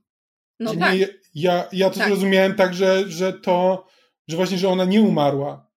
No 0.61 0.77
tak. 0.77 0.95
Nie, 0.95 1.09
ja, 1.35 1.69
ja 1.73 1.91
to 1.91 1.99
tak. 1.99 2.09
zrozumiałem 2.09 2.55
tak, 2.55 2.75
że, 2.75 3.09
że 3.09 3.33
to, 3.33 3.87
że 4.29 4.37
właśnie, 4.37 4.59
że 4.59 4.69
ona 4.69 4.85
nie 4.85 5.03
umarła. 5.03 5.71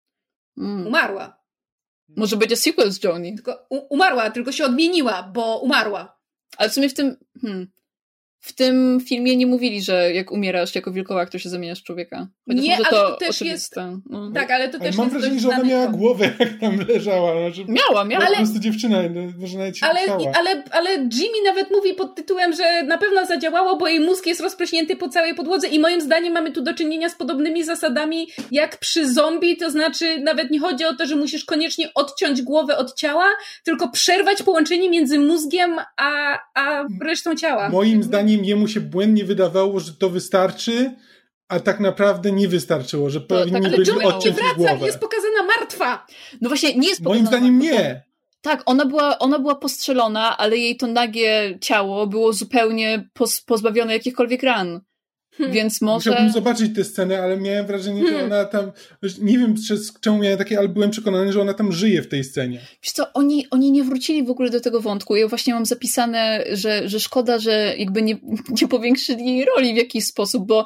Mm. 0.58 0.88
Umarła. 0.88 1.38
Może 2.16 2.38
będzie 2.38 2.56
sequel 2.56 2.91
z 2.91 3.04
Joni. 3.04 3.36
Tylko 3.36 3.68
umarła, 3.70 4.32
tylko 4.32 4.52
się 4.52 4.66
odmieniła, 4.66 5.24
bo 5.24 5.60
umarła. 5.60 6.18
Ale 6.58 6.70
w 6.70 6.74
sumie 6.74 6.90
w 6.90 6.94
tym. 6.94 7.18
Hmm, 7.41 7.68
w 8.39 8.53
tym 8.53 8.99
filmie 9.07 9.38
nie 9.38 9.47
mówili, 9.47 9.81
że 9.81 10.14
jak 10.14 10.31
umierasz 10.31 10.76
jako 10.76 10.91
wilkołak, 10.91 11.30
to 11.30 11.39
się 11.39 11.49
zamieniasz 11.49 11.80
w 11.80 11.84
człowieka. 11.84 12.27
Chociaż 12.47 12.64
nie, 12.64 12.76
ale 12.76 12.85
to, 12.85 13.11
to 13.11 13.18
też 13.18 13.41
jest... 13.41 13.76
No. 14.09 14.31
Tak, 14.34 14.51
ale 14.51 14.69
to 14.69 14.77
ale 14.77 14.89
też 14.89 14.97
mam 14.97 15.07
jest 15.07 15.19
wrażenie, 15.19 15.39
że 15.39 15.49
ona 15.49 15.64
miała 15.64 15.88
głowę, 15.88 16.31
jak 16.39 16.59
tam 16.59 16.80
leżała. 16.88 17.49
Znaczy, 17.49 17.65
miała, 17.72 18.05
miała. 18.05 18.26
Ale, 18.26 18.35
po 18.35 18.41
prostu 18.41 18.59
dziewczyna, 18.59 19.01
no, 19.09 19.22
może 19.39 19.57
nawet 19.57 19.77
się 19.77 19.85
ale, 19.85 19.99
ale, 20.34 20.64
ale 20.72 20.89
Jimmy 20.89 21.43
nawet 21.45 21.72
mówi 21.72 21.93
pod 21.93 22.15
tytułem, 22.15 22.53
że 22.53 22.84
na 22.84 22.97
pewno 22.97 23.26
zadziałało, 23.26 23.77
bo 23.77 23.88
jej 23.88 23.99
mózg 23.99 24.26
jest 24.26 24.41
rozprośnięty 24.41 24.95
po 24.95 25.09
całej 25.09 25.35
podłodze 25.35 25.68
i 25.68 25.80
moim 25.80 26.01
zdaniem 26.01 26.34
mamy 26.34 26.51
tu 26.51 26.61
do 26.61 26.73
czynienia 26.73 27.09
z 27.09 27.15
podobnymi 27.15 27.64
zasadami 27.64 28.27
jak 28.51 28.77
przy 28.77 29.14
zombie, 29.14 29.57
to 29.57 29.72
znaczy 29.72 30.19
nawet 30.22 30.51
nie 30.51 30.59
chodzi 30.59 30.85
o 30.85 30.95
to, 30.95 31.05
że 31.05 31.15
musisz 31.15 31.45
koniecznie 31.45 31.93
odciąć 31.95 32.41
głowę 32.41 32.77
od 32.77 32.95
ciała, 32.95 33.26
tylko 33.64 33.91
przerwać 33.91 34.43
połączenie 34.43 34.89
między 34.89 35.19
mózgiem 35.19 35.80
a, 35.97 36.39
a 36.53 36.84
resztą 37.01 37.35
ciała. 37.35 37.69
Moim 37.69 38.03
zdaniem 38.03 38.27
jemu 38.30 38.68
się 38.68 38.82
błędnie 38.82 39.26
wydawało, 39.26 39.80
że 39.80 39.94
to 39.94 40.10
wystarczy, 40.10 40.95
a 41.48 41.60
tak 41.60 41.80
naprawdę 41.80 42.32
nie 42.32 42.48
wystarczyło, 42.48 43.10
że 43.10 43.22
powinni 43.22 43.62
tak, 43.62 43.76
byli 43.76 43.91
odciąć 43.91 44.36
wraca, 44.36 44.56
głowę. 44.56 44.86
jest 44.86 44.99
pokazana 44.99 45.44
martwa. 45.58 46.06
No 46.41 46.49
właśnie, 46.49 46.76
nie 46.76 46.90
jest 46.90 47.02
Moim 47.02 47.28
zdaniem 47.28 47.60
nie. 47.60 48.04
Tak, 48.41 48.64
ona 48.66 48.86
była, 48.86 49.20
ona 49.20 49.40
była 49.40 49.56
postrzelona, 49.56 50.38
ale 50.38 50.58
jej 50.58 50.78
to 50.78 50.88
nagie 50.88 51.58
ciało 51.62 52.08
było 52.08 52.34
zupełnie 52.34 53.10
pozbawione 53.45 53.94
jakichkolwiek 53.94 54.44
ran. 54.44 54.82
Hmm. 55.38 55.55
Więc 55.55 55.81
może... 55.81 56.09
Musiałbym 56.09 56.34
zobaczyć 56.34 56.76
tę 56.76 56.84
scenę, 56.84 57.19
ale 57.22 57.38
miałem 57.38 57.65
wrażenie, 57.65 58.01
hmm. 58.01 58.19
że 58.19 58.26
ona 58.26 58.45
tam... 58.45 58.72
Nie 59.22 59.38
wiem, 59.38 59.55
czemu 60.01 60.18
miałem 60.18 60.38
takie, 60.38 60.59
ale 60.59 60.68
byłem 60.68 60.91
przekonany, 60.91 61.34
że 61.34 61.41
ona 61.41 61.53
tam 61.53 61.72
żyje 61.72 62.01
w 62.01 62.07
tej 62.07 62.23
scenie. 62.23 62.59
Wiesz 62.84 62.91
co, 62.93 63.14
oni, 63.14 63.47
oni 63.51 63.72
nie 63.72 63.84
wrócili 63.84 64.23
w 64.23 64.30
ogóle 64.30 64.49
do 64.49 64.61
tego 64.61 64.81
wątku. 64.81 65.15
Ja 65.15 65.27
właśnie 65.27 65.53
mam 65.53 65.65
zapisane, 65.65 66.43
że, 66.51 66.89
że 66.89 66.99
szkoda, 66.99 67.39
że 67.39 67.76
jakby 67.77 68.01
nie, 68.01 68.18
nie 68.61 68.68
powiększyli 68.68 69.26
jej 69.26 69.45
roli 69.45 69.73
w 69.73 69.77
jakiś 69.77 70.05
sposób, 70.05 70.47
bo 70.47 70.65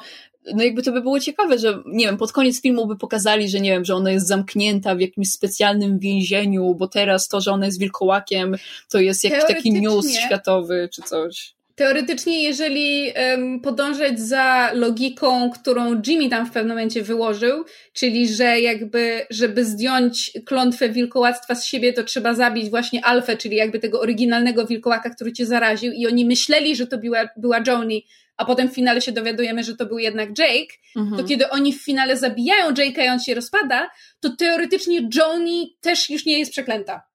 no 0.54 0.64
jakby 0.64 0.82
to 0.82 0.92
by 0.92 1.00
było 1.00 1.20
ciekawe, 1.20 1.58
że 1.58 1.82
nie 1.86 2.06
wiem, 2.06 2.16
pod 2.16 2.32
koniec 2.32 2.62
filmu 2.62 2.86
by 2.86 2.96
pokazali, 2.96 3.48
że 3.48 3.60
nie 3.60 3.70
wiem, 3.70 3.84
że 3.84 3.94
ona 3.94 4.10
jest 4.10 4.26
zamknięta 4.26 4.94
w 4.94 5.00
jakimś 5.00 5.30
specjalnym 5.30 5.98
więzieniu, 5.98 6.74
bo 6.74 6.88
teraz 6.88 7.28
to, 7.28 7.40
że 7.40 7.52
ona 7.52 7.66
jest 7.66 7.80
wilkołakiem, 7.80 8.56
to 8.90 9.00
jest 9.00 9.24
jakiś 9.24 9.44
taki 9.44 9.72
news 9.72 10.14
światowy 10.26 10.88
czy 10.92 11.02
coś. 11.02 11.54
Teoretycznie, 11.74 12.42
jeżeli 12.42 13.12
um, 13.12 13.60
podążać 13.60 14.20
za 14.20 14.70
logiką, 14.74 15.50
którą 15.50 16.02
Jimmy 16.06 16.28
tam 16.28 16.46
w 16.46 16.50
pewnym 16.50 16.68
momencie 16.68 17.02
wyłożył, 17.02 17.64
czyli 17.92 18.28
że 18.28 18.60
jakby, 18.60 19.26
żeby 19.30 19.64
zdjąć 19.64 20.32
klątwę 20.46 20.88
wilkołactwa 20.88 21.54
z 21.54 21.64
siebie, 21.64 21.92
to 21.92 22.02
trzeba 22.02 22.34
zabić 22.34 22.70
właśnie 22.70 23.04
Alfę, 23.04 23.36
czyli 23.36 23.56
jakby 23.56 23.78
tego 23.78 24.00
oryginalnego 24.00 24.66
wilkołaka, 24.66 25.10
który 25.10 25.32
cię 25.32 25.46
zaraził 25.46 25.92
i 25.92 26.06
oni 26.06 26.24
myśleli, 26.24 26.76
że 26.76 26.86
to 26.86 26.98
była, 26.98 27.28
była 27.36 27.62
Joni, 27.66 28.06
a 28.36 28.44
potem 28.44 28.68
w 28.68 28.74
finale 28.74 29.00
się 29.00 29.12
dowiadujemy, 29.12 29.64
że 29.64 29.76
to 29.76 29.86
był 29.86 29.98
jednak 29.98 30.38
Jake, 30.38 30.74
mhm. 30.96 31.16
to 31.16 31.28
kiedy 31.28 31.50
oni 31.50 31.72
w 31.72 31.84
finale 31.84 32.16
zabijają 32.16 32.72
Jake'a 32.72 33.04
i 33.04 33.08
on 33.08 33.20
się 33.20 33.34
rozpada, 33.34 33.90
to 34.20 34.36
teoretycznie 34.36 35.08
Joni 35.16 35.76
też 35.80 36.10
już 36.10 36.26
nie 36.26 36.38
jest 36.38 36.52
przeklęta. 36.52 37.11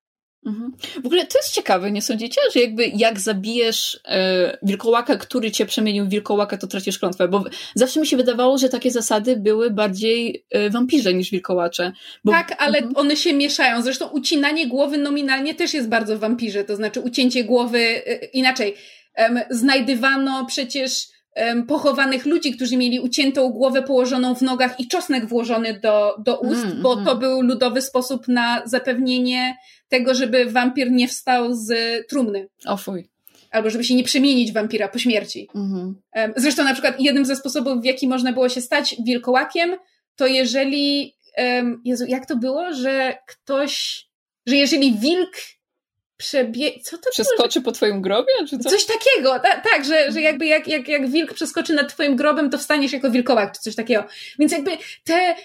Mhm. 0.47 0.71
W 1.03 1.05
ogóle 1.05 1.25
to 1.25 1.39
jest 1.39 1.53
ciekawe, 1.53 1.91
nie 1.91 2.01
sądzicie? 2.01 2.41
Że 2.53 2.59
jakby 2.59 2.87
jak 2.87 3.19
zabijesz 3.19 3.99
e, 4.05 4.57
wilkołaka, 4.63 5.17
który 5.17 5.51
cię 5.51 5.65
przemienił 5.65 6.05
w 6.05 6.09
wilkołaka, 6.09 6.57
to 6.57 6.67
tracisz 6.67 6.99
klątwę. 6.99 7.27
Bo 7.27 7.43
zawsze 7.75 7.99
mi 7.99 8.07
się 8.07 8.17
wydawało, 8.17 8.57
że 8.57 8.69
takie 8.69 8.91
zasady 8.91 9.37
były 9.37 9.71
bardziej 9.71 10.45
e, 10.51 10.69
wampirze 10.69 11.13
niż 11.13 11.31
wilkołacze. 11.31 11.91
Bo... 12.23 12.31
Tak, 12.31 12.55
ale 12.57 12.77
mhm. 12.77 12.97
one 12.97 13.15
się 13.15 13.33
mieszają. 13.33 13.81
Zresztą 13.81 14.07
ucinanie 14.07 14.67
głowy 14.67 14.97
nominalnie 14.97 15.55
też 15.55 15.73
jest 15.73 15.89
bardzo 15.89 16.19
wampirze. 16.19 16.63
To 16.63 16.75
znaczy 16.75 16.99
ucięcie 16.99 17.43
głowy 17.43 17.79
e, 17.79 18.25
inaczej. 18.25 18.75
znajdywano 19.49 20.45
przecież 20.45 21.07
pochowanych 21.67 22.25
ludzi, 22.25 22.51
którzy 22.51 22.77
mieli 22.77 22.99
uciętą 22.99 23.49
głowę 23.49 23.81
położoną 23.81 24.35
w 24.35 24.41
nogach 24.41 24.79
i 24.79 24.87
czosnek 24.87 25.25
włożony 25.25 25.79
do, 25.79 26.15
do 26.19 26.39
ust, 26.39 26.65
mm, 26.65 26.81
bo 26.81 26.93
mm. 26.93 27.05
to 27.05 27.15
był 27.15 27.41
ludowy 27.41 27.81
sposób 27.81 28.27
na 28.27 28.61
zapewnienie 28.65 29.57
tego, 29.89 30.15
żeby 30.15 30.45
wampir 30.45 30.91
nie 30.91 31.07
wstał 31.07 31.53
z 31.53 31.69
trumny. 32.07 32.47
O 32.65 32.77
fuj. 32.77 33.09
albo 33.51 33.69
żeby 33.69 33.83
się 33.83 33.95
nie 33.95 34.03
przemienić 34.03 34.53
wampira 34.53 34.87
po 34.87 34.99
śmierci. 34.99 35.49
Mhm. 35.55 35.95
Zresztą 36.35 36.63
na 36.63 36.73
przykład 36.73 37.01
jednym 37.01 37.25
ze 37.25 37.35
sposobów, 37.35 37.81
w 37.81 37.85
jaki 37.85 38.07
można 38.07 38.33
było 38.33 38.49
się 38.49 38.61
stać 38.61 38.95
wilkołakiem, 39.05 39.75
to 40.15 40.27
jeżeli, 40.27 41.15
Jezu, 41.85 42.05
jak 42.07 42.25
to 42.25 42.35
było, 42.35 42.73
że 42.73 43.17
ktoś, 43.27 44.05
że 44.45 44.55
jeżeli 44.55 44.99
wilk 44.99 45.37
przebie... 46.17 46.71
Co 46.83 46.97
to 46.97 47.09
Przeskoczy 47.11 47.61
po 47.61 47.71
twoim 47.71 48.01
grobie? 48.01 48.33
Czy 48.49 48.57
co? 48.57 48.69
Coś 48.69 48.85
takiego, 48.85 49.39
Ta, 49.39 49.61
tak, 49.61 49.85
że, 49.85 50.11
że 50.11 50.21
jakby 50.21 50.45
jak, 50.45 50.67
jak, 50.67 50.87
jak 50.87 51.09
wilk 51.09 51.33
przeskoczy 51.33 51.73
nad 51.73 51.93
twoim 51.93 52.15
grobem, 52.15 52.49
to 52.49 52.57
wstaniesz 52.57 52.93
jako 52.93 53.11
wilkołak, 53.11 53.55
czy 53.55 53.61
coś 53.61 53.75
takiego. 53.75 54.05
Więc 54.39 54.51
jakby 54.51 54.71
te, 55.03 55.35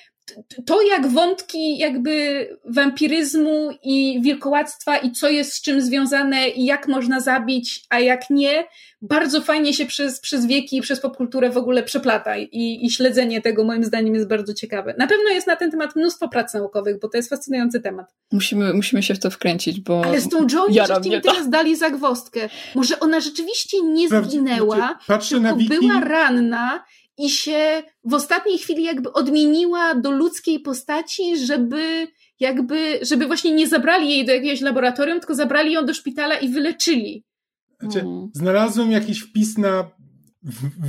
to 0.66 0.82
jak 0.82 1.06
wątki 1.06 1.78
jakby 1.78 2.48
wampiryzmu 2.64 3.70
i 3.82 4.20
wilkołactwa 4.22 4.98
i 4.98 5.12
co 5.12 5.28
jest 5.28 5.52
z 5.52 5.62
czym 5.62 5.82
związane 5.82 6.48
i 6.48 6.64
jak 6.64 6.88
można 6.88 7.20
zabić, 7.20 7.84
a 7.90 8.00
jak 8.00 8.30
nie, 8.30 8.64
bardzo 9.02 9.40
fajnie 9.40 9.74
się 9.74 9.86
przez, 9.86 10.20
przez 10.20 10.46
wieki 10.46 10.76
i 10.76 10.80
przez 10.80 11.00
popkulturę 11.00 11.50
w 11.50 11.56
ogóle 11.56 11.82
przeplata 11.82 12.36
i, 12.36 12.78
i 12.82 12.90
śledzenie 12.90 13.40
tego 13.42 13.64
moim 13.64 13.84
zdaniem 13.84 14.14
jest 14.14 14.28
bardzo 14.28 14.54
ciekawe. 14.54 14.94
Na 14.98 15.06
pewno 15.06 15.30
jest 15.30 15.46
na 15.46 15.56
ten 15.56 15.70
temat 15.70 15.96
mnóstwo 15.96 16.28
prac 16.28 16.54
naukowych, 16.54 17.00
bo 17.00 17.08
to 17.08 17.16
jest 17.16 17.30
fascynujący 17.30 17.80
temat. 17.80 18.14
Musimy, 18.32 18.74
musimy 18.74 19.02
się 19.02 19.14
w 19.14 19.18
to 19.18 19.30
wkręcić, 19.30 19.80
bo 19.80 20.04
Ale 20.04 20.20
z 20.20 20.28
tą 20.28 20.48
żeście 20.48 21.10
mi 21.10 21.20
teraz 21.20 21.50
dali 21.50 21.76
zagwostkę. 21.76 22.48
Może 22.74 23.00
ona 23.00 23.20
rzeczywiście 23.20 23.82
nie 23.82 24.08
zginęła, 24.08 24.76
znaczy, 24.76 25.06
Patrzę 25.06 25.40
na 25.40 25.54
wiki... 25.54 25.68
była 25.68 26.00
ranna 26.00 26.84
i 27.18 27.30
się 27.30 27.82
w 28.04 28.14
ostatniej 28.14 28.58
chwili 28.58 28.84
jakby 28.84 29.12
odmieniła 29.12 29.94
do 29.94 30.10
ludzkiej 30.10 30.60
postaci, 30.60 31.36
żeby 31.46 32.08
jakby, 32.40 32.98
żeby 33.02 33.26
właśnie 33.26 33.52
nie 33.52 33.68
zabrali 33.68 34.10
jej 34.10 34.26
do 34.26 34.32
jakiegoś 34.32 34.60
laboratorium, 34.60 35.20
tylko 35.20 35.34
zabrali 35.34 35.72
ją 35.72 35.86
do 35.86 35.94
szpitala 35.94 36.38
i 36.38 36.48
wyleczyli. 36.48 37.24
Znaczy, 37.80 38.00
hmm. 38.00 38.30
Znalazłem 38.34 38.90
jakiś 38.90 39.20
wpis 39.20 39.58
na 39.58 39.90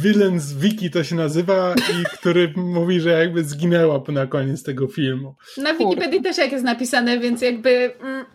Villains 0.04 0.54
Wiki 0.54 0.90
to 0.92 1.04
się 1.04 1.16
nazywa 1.16 1.74
i 1.74 2.04
który 2.18 2.54
mówi, 2.56 3.00
że 3.00 3.10
jakby 3.10 3.44
zginęła 3.44 4.04
na 4.08 4.28
koniec 4.28 4.64
tego 4.64 4.88
filmu. 4.88 5.36
Na 5.58 5.74
Wikipedii 5.74 6.22
też 6.22 6.38
jak 6.38 6.52
jest 6.52 6.66
napisane, 6.66 7.20
więc 7.20 7.42
jakby 7.42 7.94
mm, 8.00 8.26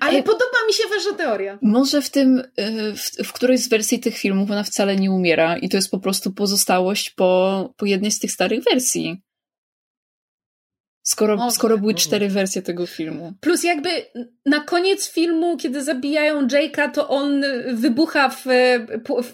ale 0.00 0.22
podoba 0.22 0.58
mi 0.66 0.72
się 0.72 0.82
wasza 0.94 1.16
teoria. 1.16 1.58
Może 1.62 2.02
w 2.02 2.10
tym, 2.10 2.38
y, 2.38 2.96
w, 2.96 3.28
w 3.28 3.32
którejś 3.32 3.60
z 3.60 3.68
wersji 3.68 4.00
tych 4.00 4.18
filmów 4.18 4.50
ona 4.50 4.62
wcale 4.62 4.96
nie 4.96 5.10
umiera 5.10 5.56
i 5.56 5.68
to 5.68 5.76
jest 5.76 5.90
po 5.90 5.98
prostu 5.98 6.32
pozostałość 6.32 7.10
po, 7.10 7.74
po 7.76 7.86
jednej 7.86 8.10
z 8.10 8.18
tych 8.18 8.32
starych 8.32 8.64
wersji. 8.64 9.22
Skoro, 11.06 11.50
skoro 11.50 11.78
były 11.78 11.94
cztery 11.94 12.28
wersje 12.28 12.62
tego 12.62 12.86
filmu. 12.86 13.32
Plus 13.40 13.64
jakby 13.64 13.90
na 14.46 14.60
koniec 14.60 15.12
filmu, 15.12 15.56
kiedy 15.56 15.82
zabijają 15.82 16.46
Jake'a, 16.46 16.90
to 16.90 17.08
on 17.08 17.44
wybucha 17.72 18.28
w, 18.28 18.44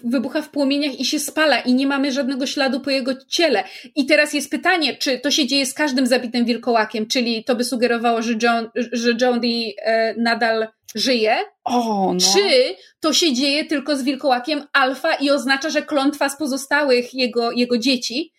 wybucha 0.03 0.41
w 0.41 0.49
płomieniach 0.49 0.99
i 0.99 1.05
się 1.05 1.19
spala 1.19 1.59
i 1.59 1.73
nie 1.73 1.87
mamy 1.87 2.11
żadnego 2.11 2.45
śladu 2.45 2.79
po 2.79 2.89
jego 2.89 3.11
ciele. 3.25 3.63
I 3.95 4.05
teraz 4.05 4.33
jest 4.33 4.51
pytanie, 4.51 4.97
czy 4.97 5.19
to 5.19 5.31
się 5.31 5.47
dzieje 5.47 5.65
z 5.65 5.73
każdym 5.73 6.07
zabitym 6.07 6.45
wilkołakiem, 6.45 7.07
czyli 7.07 7.43
to 7.43 7.55
by 7.55 7.63
sugerowało, 7.63 8.21
że 8.21 8.33
John, 8.43 8.69
że 8.91 9.11
John 9.21 9.39
Dee 9.39 9.75
nadal 10.17 10.67
żyje, 10.95 11.35
o, 11.63 12.13
no. 12.13 12.19
czy 12.19 12.75
to 12.99 13.13
się 13.13 13.33
dzieje 13.33 13.65
tylko 13.65 13.95
z 13.95 14.03
wilkołakiem 14.03 14.63
alfa 14.73 15.13
i 15.13 15.29
oznacza, 15.29 15.69
że 15.69 15.81
klątwa 15.81 16.29
z 16.29 16.37
pozostałych 16.37 17.13
jego, 17.13 17.51
jego 17.51 17.77
dzieci 17.77 18.33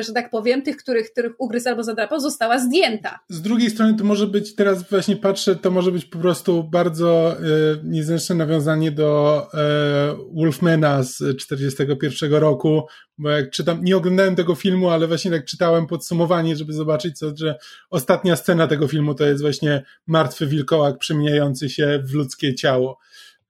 że 0.00 0.12
tak 0.12 0.30
powiem, 0.30 0.62
tych, 0.62 0.76
których, 0.76 1.12
których 1.12 1.32
ugryzł 1.38 1.68
albo 1.68 1.82
zadrapał, 1.82 2.20
została 2.20 2.58
zdjęta. 2.58 3.18
Z 3.28 3.42
drugiej 3.42 3.70
strony 3.70 3.94
to 3.94 4.04
może 4.04 4.26
być, 4.26 4.54
teraz 4.54 4.90
właśnie 4.90 5.16
patrzę, 5.16 5.56
to 5.56 5.70
może 5.70 5.92
być 5.92 6.04
po 6.04 6.18
prostu 6.18 6.64
bardzo 6.64 7.32
e, 7.32 7.40
niezręczne 7.84 8.34
nawiązanie 8.34 8.92
do 8.92 9.42
e, 9.54 10.16
Wolfmana 10.34 11.02
z 11.02 11.36
41 11.36 12.32
roku, 12.32 12.82
bo 13.18 13.30
jak 13.30 13.50
czytam, 13.50 13.84
nie 13.84 13.96
oglądałem 13.96 14.36
tego 14.36 14.54
filmu, 14.54 14.88
ale 14.88 15.06
właśnie 15.06 15.30
tak 15.30 15.44
czytałem 15.44 15.86
podsumowanie, 15.86 16.56
żeby 16.56 16.72
zobaczyć, 16.72 17.18
co, 17.18 17.36
że 17.36 17.58
ostatnia 17.90 18.36
scena 18.36 18.66
tego 18.66 18.88
filmu 18.88 19.14
to 19.14 19.24
jest 19.24 19.42
właśnie 19.42 19.82
martwy 20.06 20.46
wilkołak 20.46 20.98
przemieniający 20.98 21.70
się 21.70 22.02
w 22.04 22.14
ludzkie 22.14 22.54
ciało. 22.54 22.98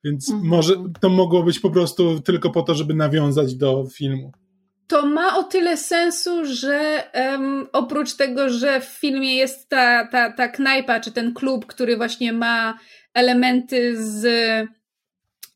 Więc 0.04 0.30
mhm. 0.30 0.48
może 0.48 0.74
to 1.00 1.08
mogło 1.08 1.42
być 1.42 1.60
po 1.60 1.70
prostu 1.70 2.20
tylko 2.20 2.50
po 2.50 2.62
to, 2.62 2.74
żeby 2.74 2.94
nawiązać 2.94 3.54
do 3.54 3.86
filmu 3.92 4.32
to 4.90 5.06
ma 5.06 5.36
o 5.36 5.42
tyle 5.42 5.76
sensu, 5.76 6.44
że 6.44 7.02
um, 7.14 7.66
oprócz 7.72 8.16
tego, 8.16 8.48
że 8.48 8.80
w 8.80 8.84
filmie 8.84 9.36
jest 9.36 9.68
ta, 9.68 10.06
ta, 10.06 10.32
ta 10.32 10.48
knajpa, 10.48 11.00
czy 11.00 11.12
ten 11.12 11.34
klub, 11.34 11.66
który 11.66 11.96
właśnie 11.96 12.32
ma 12.32 12.78
elementy 13.14 13.96
z, 14.04 14.26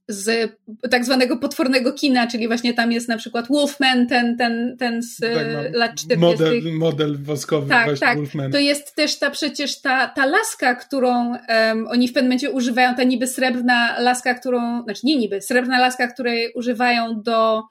z 0.09 0.53
tak 0.91 1.05
zwanego 1.05 1.37
potwornego 1.37 1.93
kina, 1.93 2.27
czyli 2.27 2.49
właśnie 2.49 2.75
tam 2.75 2.93
jest 2.93 3.09
na 3.09 3.17
przykład 3.17 3.49
Wolfman, 3.49 4.07
ten, 4.07 4.37
ten, 4.37 4.77
ten 4.79 5.03
z 5.03 5.21
tak, 5.21 5.75
lat 5.75 5.95
40. 5.95 6.17
Model, 6.21 6.73
model 6.73 7.19
woskowy 7.23 7.69
tak, 7.69 7.85
właśnie 7.85 8.07
tak. 8.07 8.17
Wolfman. 8.17 8.53
To 8.53 8.59
jest 8.59 8.95
też 8.95 9.19
ta 9.19 9.31
przecież 9.31 9.81
ta, 9.81 10.09
ta 10.09 10.27
laska, 10.27 10.75
którą 10.75 11.31
um, 11.31 11.89
oni 11.89 12.09
w 12.09 12.13
pewnym 12.13 12.29
momencie 12.29 12.51
używają, 12.51 12.95
ta 12.95 13.05
niby 13.05 13.27
srebrna 13.27 14.01
laska, 14.01 14.35
którą, 14.35 14.83
znaczy 14.83 15.01
nie 15.05 15.17
niby, 15.17 15.43
srebrna 15.43 15.79
laska, 15.79 16.09
której 16.09 16.53
używają 16.55 17.23
do 17.23 17.63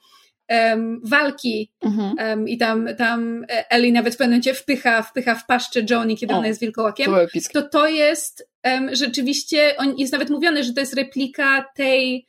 um, 0.49 1.01
walki 1.03 1.71
mhm. 1.81 2.15
um, 2.19 2.47
i 2.47 2.57
tam, 2.57 2.89
tam 2.97 3.45
Ellie 3.69 3.91
nawet 3.91 4.13
w 4.13 4.17
pewnym 4.17 4.31
momencie 4.31 4.53
wpycha, 4.53 5.01
wpycha 5.01 5.35
w 5.35 5.45
paszczę 5.45 5.81
Johnny, 5.89 6.15
kiedy 6.15 6.33
o, 6.33 6.37
ona 6.37 6.47
jest 6.47 6.61
wilkołakiem, 6.61 7.11
to 7.53 7.61
to 7.61 7.87
jest 7.87 8.49
um, 8.63 8.95
rzeczywiście, 8.95 9.77
on, 9.77 9.97
jest 9.97 10.13
nawet 10.13 10.29
mówione, 10.29 10.63
że 10.63 10.73
to 10.73 10.79
jest 10.79 10.93
replika 10.93 11.65
tej 11.75 12.25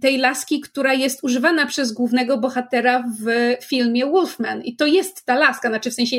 tej 0.00 0.18
laski, 0.18 0.60
która 0.60 0.94
jest 0.94 1.24
używana 1.24 1.66
przez 1.66 1.92
głównego 1.92 2.38
bohatera 2.38 3.04
w 3.20 3.56
filmie 3.64 4.06
Wolfman. 4.06 4.62
I 4.62 4.76
to 4.76 4.86
jest 4.86 5.24
ta 5.24 5.34
laska, 5.34 5.68
znaczy 5.68 5.90
w 5.90 5.94
sensie 5.94 6.16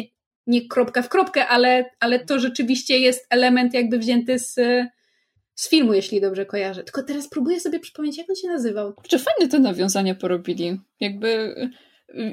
nie 0.47 0.67
kropka 0.67 1.01
w 1.01 1.09
kropkę, 1.09 1.47
ale, 1.47 1.85
ale 1.99 2.19
to 2.19 2.39
rzeczywiście 2.39 2.99
jest 2.99 3.27
element 3.29 3.73
jakby 3.73 3.99
wzięty 3.99 4.39
z, 4.39 4.59
z 5.55 5.69
filmu, 5.69 5.93
jeśli 5.93 6.21
dobrze 6.21 6.45
kojarzę. 6.45 6.83
Tylko 6.83 7.03
teraz 7.03 7.29
próbuję 7.29 7.59
sobie 7.59 7.79
przypomnieć, 7.79 8.17
jak 8.17 8.29
on 8.29 8.35
się 8.35 8.47
nazywał. 8.47 8.93
Czy 9.07 9.19
fajne 9.19 9.51
te 9.51 9.59
nawiązania 9.59 10.15
porobili. 10.15 10.79
Jakby 10.99 11.55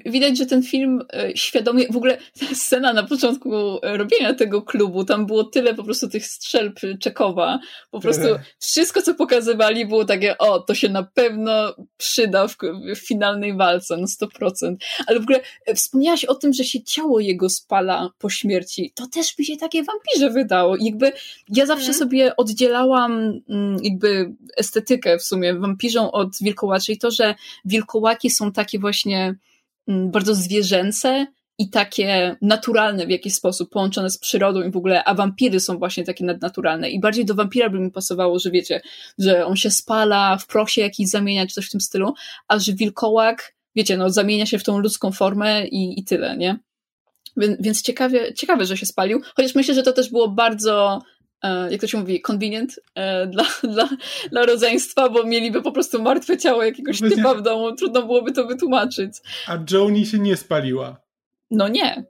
widać, 0.07 0.39
że 0.39 0.47
ten 0.47 0.63
film 0.63 1.05
e, 1.13 1.37
świadomie, 1.37 1.87
w 1.91 1.97
ogóle 1.97 2.19
ta 2.41 2.55
scena 2.55 2.93
na 2.93 3.03
początku 3.03 3.51
robienia 3.83 4.35
tego 4.35 4.63
klubu, 4.63 5.05
tam 5.05 5.27
było 5.27 5.45
tyle 5.45 5.75
po 5.75 5.85
prostu 5.85 6.09
tych 6.09 6.27
strzelb 6.27 6.81
Czekowa, 7.01 7.59
po 7.91 8.01
prostu 8.01 8.27
wszystko, 8.59 9.03
co 9.03 9.15
pokazywali 9.15 9.87
było 9.87 10.05
takie, 10.05 10.39
o, 10.39 10.61
to 10.61 10.75
się 10.75 10.89
na 10.89 11.03
pewno 11.03 11.75
przyda 11.97 12.49
w, 12.49 12.57
w 12.97 12.99
finalnej 12.99 13.57
walce, 13.57 13.97
no 13.97 14.07
100%. 14.07 14.77
Ale 15.07 15.21
w 15.21 15.23
ogóle 15.23 15.41
e, 15.67 15.75
wspomniałaś 15.75 16.25
o 16.25 16.35
tym, 16.35 16.53
że 16.53 16.65
się 16.65 16.83
ciało 16.83 17.21
jego 17.21 17.49
spala 17.49 18.11
po 18.19 18.31
śmierci. 18.31 18.93
To 18.95 19.07
też 19.07 19.39
mi 19.39 19.45
się 19.45 19.57
takie 19.57 19.83
wampirze 19.83 20.31
wydało. 20.31 20.77
I 20.77 20.85
jakby 20.85 21.13
ja 21.49 21.67
zawsze 21.67 21.93
hmm. 21.93 21.99
sobie 21.99 22.37
oddzielałam 22.37 23.41
mm, 23.49 23.77
jakby 23.83 24.35
estetykę 24.57 25.19
w 25.19 25.23
sumie 25.23 25.55
wampirzą 25.55 26.11
od 26.11 26.29
wilkołaczy 26.41 26.93
i 26.93 26.99
to, 26.99 27.11
że 27.11 27.35
wilkołaki 27.65 28.31
są 28.31 28.53
takie 28.53 28.79
właśnie 28.79 29.35
bardzo 29.89 30.35
zwierzęce 30.35 31.27
i 31.59 31.71
takie 31.71 32.37
naturalne 32.43 33.07
w 33.07 33.11
jakiś 33.11 33.35
sposób, 33.35 33.71
połączone 33.71 34.11
z 34.11 34.19
przyrodą 34.19 34.63
i 34.63 34.71
w 34.71 34.77
ogóle, 34.77 35.05
a 35.05 35.15
wampiry 35.15 35.61
są 35.61 35.79
właśnie 35.79 36.05
takie 36.05 36.25
nadnaturalne. 36.25 36.91
I 36.91 37.01
bardziej 37.01 37.25
do 37.25 37.35
wampira 37.35 37.71
by 37.71 37.81
mi 37.81 37.91
pasowało, 37.91 38.39
że 38.39 38.51
wiecie, 38.51 38.81
że 39.19 39.47
on 39.47 39.57
się 39.57 39.71
spala, 39.71 40.37
w 40.37 40.47
proch 40.47 40.71
się 40.71 40.81
jakiś 40.81 41.09
zamienia, 41.09 41.47
czy 41.47 41.55
coś 41.55 41.67
w 41.67 41.71
tym 41.71 41.81
stylu, 41.81 42.15
a 42.49 42.59
że 42.59 42.73
wilkołak, 42.73 43.55
wiecie, 43.77 43.97
no 43.97 44.11
zamienia 44.11 44.47
się 44.47 44.59
w 44.59 44.65
tą 44.65 44.79
ludzką 44.79 45.13
formę 45.13 45.67
i, 45.67 46.01
i 46.01 46.05
tyle, 46.05 46.37
nie? 46.37 46.59
Więc, 47.37 47.83
ciekawie, 47.83 48.35
ciekawe, 48.35 48.67
że 48.67 48.77
się 48.77 48.87
spalił, 48.87 49.21
chociaż 49.37 49.55
myślę, 49.55 49.75
że 49.75 49.83
to 49.83 49.93
też 49.93 50.11
było 50.11 50.29
bardzo 50.29 51.03
jak 51.71 51.81
to 51.81 51.87
się 51.87 51.99
mówi, 51.99 52.21
convenient 52.21 52.81
e, 52.95 53.27
dla, 53.27 53.45
dla, 53.75 53.89
dla 54.31 54.47
rodzeństwa, 54.47 55.09
bo 55.09 55.25
mieliby 55.25 55.63
po 55.63 55.73
prostu 55.73 56.03
martwe 56.03 56.39
ciało 56.39 56.63
jakiegoś 56.63 57.01
no 57.01 57.09
typa 57.09 57.35
w 57.35 57.43
domu, 57.43 57.77
trudno 57.77 58.03
byłoby 58.03 58.33
to 58.33 58.47
wytłumaczyć. 58.47 59.13
A 59.47 59.59
Joni 59.71 60.07
się 60.07 60.19
nie 60.19 60.37
spaliła. 60.37 61.01
No 61.51 61.69
nie. 61.69 62.05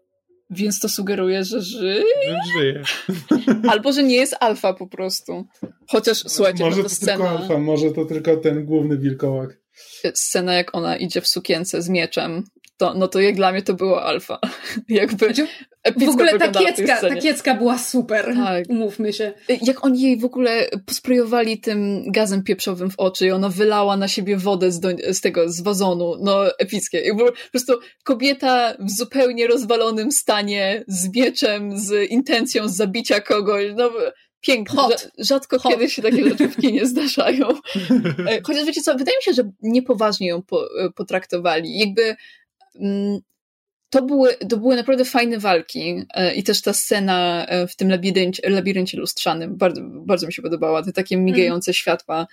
Więc 0.51 0.81
to 0.81 0.89
sugeruje, 0.89 1.45
że 1.45 1.61
żyje. 1.61 2.05
żyje. 2.59 2.83
Albo, 3.71 3.93
że 3.93 4.03
nie 4.03 4.17
jest 4.17 4.37
alfa 4.41 4.75
po 4.75 4.87
prostu. 4.87 5.47
Chociaż, 5.89 6.19
słuchajcie, 6.27 6.65
może 6.65 6.77
no 6.77 6.83
to, 6.83 6.89
to 6.89 6.95
scena... 6.95 7.13
tylko 7.13 7.39
alfa, 7.39 7.59
może 7.59 7.91
to 7.91 8.05
tylko 8.05 8.37
ten 8.37 8.65
główny 8.65 8.99
wilkołak. 8.99 9.59
Scena, 10.15 10.55
jak 10.55 10.75
ona 10.75 10.97
idzie 10.97 11.21
w 11.21 11.29
sukience 11.29 11.83
z 11.83 11.89
mieczem 11.89 12.45
to, 12.83 12.95
no 12.95 13.09
to 13.09 13.21
jak 13.21 13.35
dla 13.35 13.53
mnie 13.53 13.63
to 13.63 13.75
było 13.75 14.03
alfa. 14.03 14.39
Jakby 14.89 15.27
znaczy, 15.27 15.47
w 15.97 16.09
ogóle 16.09 16.39
ta 16.39 16.49
kiecka, 16.49 17.01
ta 17.01 17.17
kiecka 17.17 17.55
była 17.55 17.79
super, 17.79 18.35
tak. 18.35 18.65
umówmy 18.69 19.13
się. 19.13 19.33
Jak 19.63 19.85
oni 19.85 20.03
jej 20.03 20.17
w 20.17 20.25
ogóle 20.25 20.69
posprojowali 20.87 21.61
tym 21.61 22.05
gazem 22.13 22.43
pieprzowym 22.43 22.91
w 22.91 22.99
oczy 22.99 23.27
i 23.27 23.31
ona 23.31 23.49
wylała 23.49 23.97
na 23.97 24.09
siebie 24.09 24.37
wodę 24.37 24.73
z, 24.73 24.81
do, 24.81 24.89
z 25.11 25.21
tego, 25.21 25.49
z 25.49 25.61
wazonu, 25.61 26.17
no 26.21 26.59
epickie. 26.59 27.01
Jakby 27.01 27.25
po 27.25 27.51
prostu 27.53 27.73
kobieta 28.05 28.75
w 28.79 28.91
zupełnie 28.91 29.47
rozwalonym 29.47 30.13
stanie, 30.13 30.85
z 30.89 31.17
mieczem, 31.17 31.79
z 31.79 32.11
intencją 32.11 32.69
zabicia 32.69 33.21
kogoś, 33.21 33.65
no 33.77 33.91
piękne. 34.43 34.83
Rzadko 35.19 35.59
Hot. 35.59 35.73
kiedy 35.73 35.91
się 35.91 36.03
takie 36.03 36.25
rzeczy 36.31 36.49
w 36.49 36.57
kinie 36.57 36.87
zdarzają. 36.87 37.49
E, 38.29 38.41
chociaż 38.43 38.65
wiecie 38.67 38.83
co, 38.83 38.95
wydaje 38.95 39.17
mi 39.17 39.23
się, 39.23 39.33
że 39.33 39.51
niepoważnie 39.63 40.29
ją 40.29 40.43
po, 40.43 40.81
e, 40.81 40.91
potraktowali. 40.91 41.79
Jakby 41.79 42.17
to 43.90 44.03
były, 44.03 44.35
to 44.35 44.57
były 44.57 44.77
naprawdę 44.77 45.05
fajne 45.05 45.39
walki 45.39 46.05
e, 46.15 46.35
i 46.35 46.43
też 46.43 46.62
ta 46.62 46.73
scena 46.73 47.47
w 47.69 47.77
tym 47.77 47.89
labiryncie, 47.89 48.51
labiryncie 48.51 48.99
lustrzanym 48.99 49.57
bardzo, 49.57 49.81
bardzo 49.85 50.27
mi 50.27 50.32
się 50.32 50.43
podobała. 50.43 50.82
Te 50.82 50.93
takie 50.93 51.16
migające 51.16 51.70
mm. 51.70 51.74
światła 51.74 52.27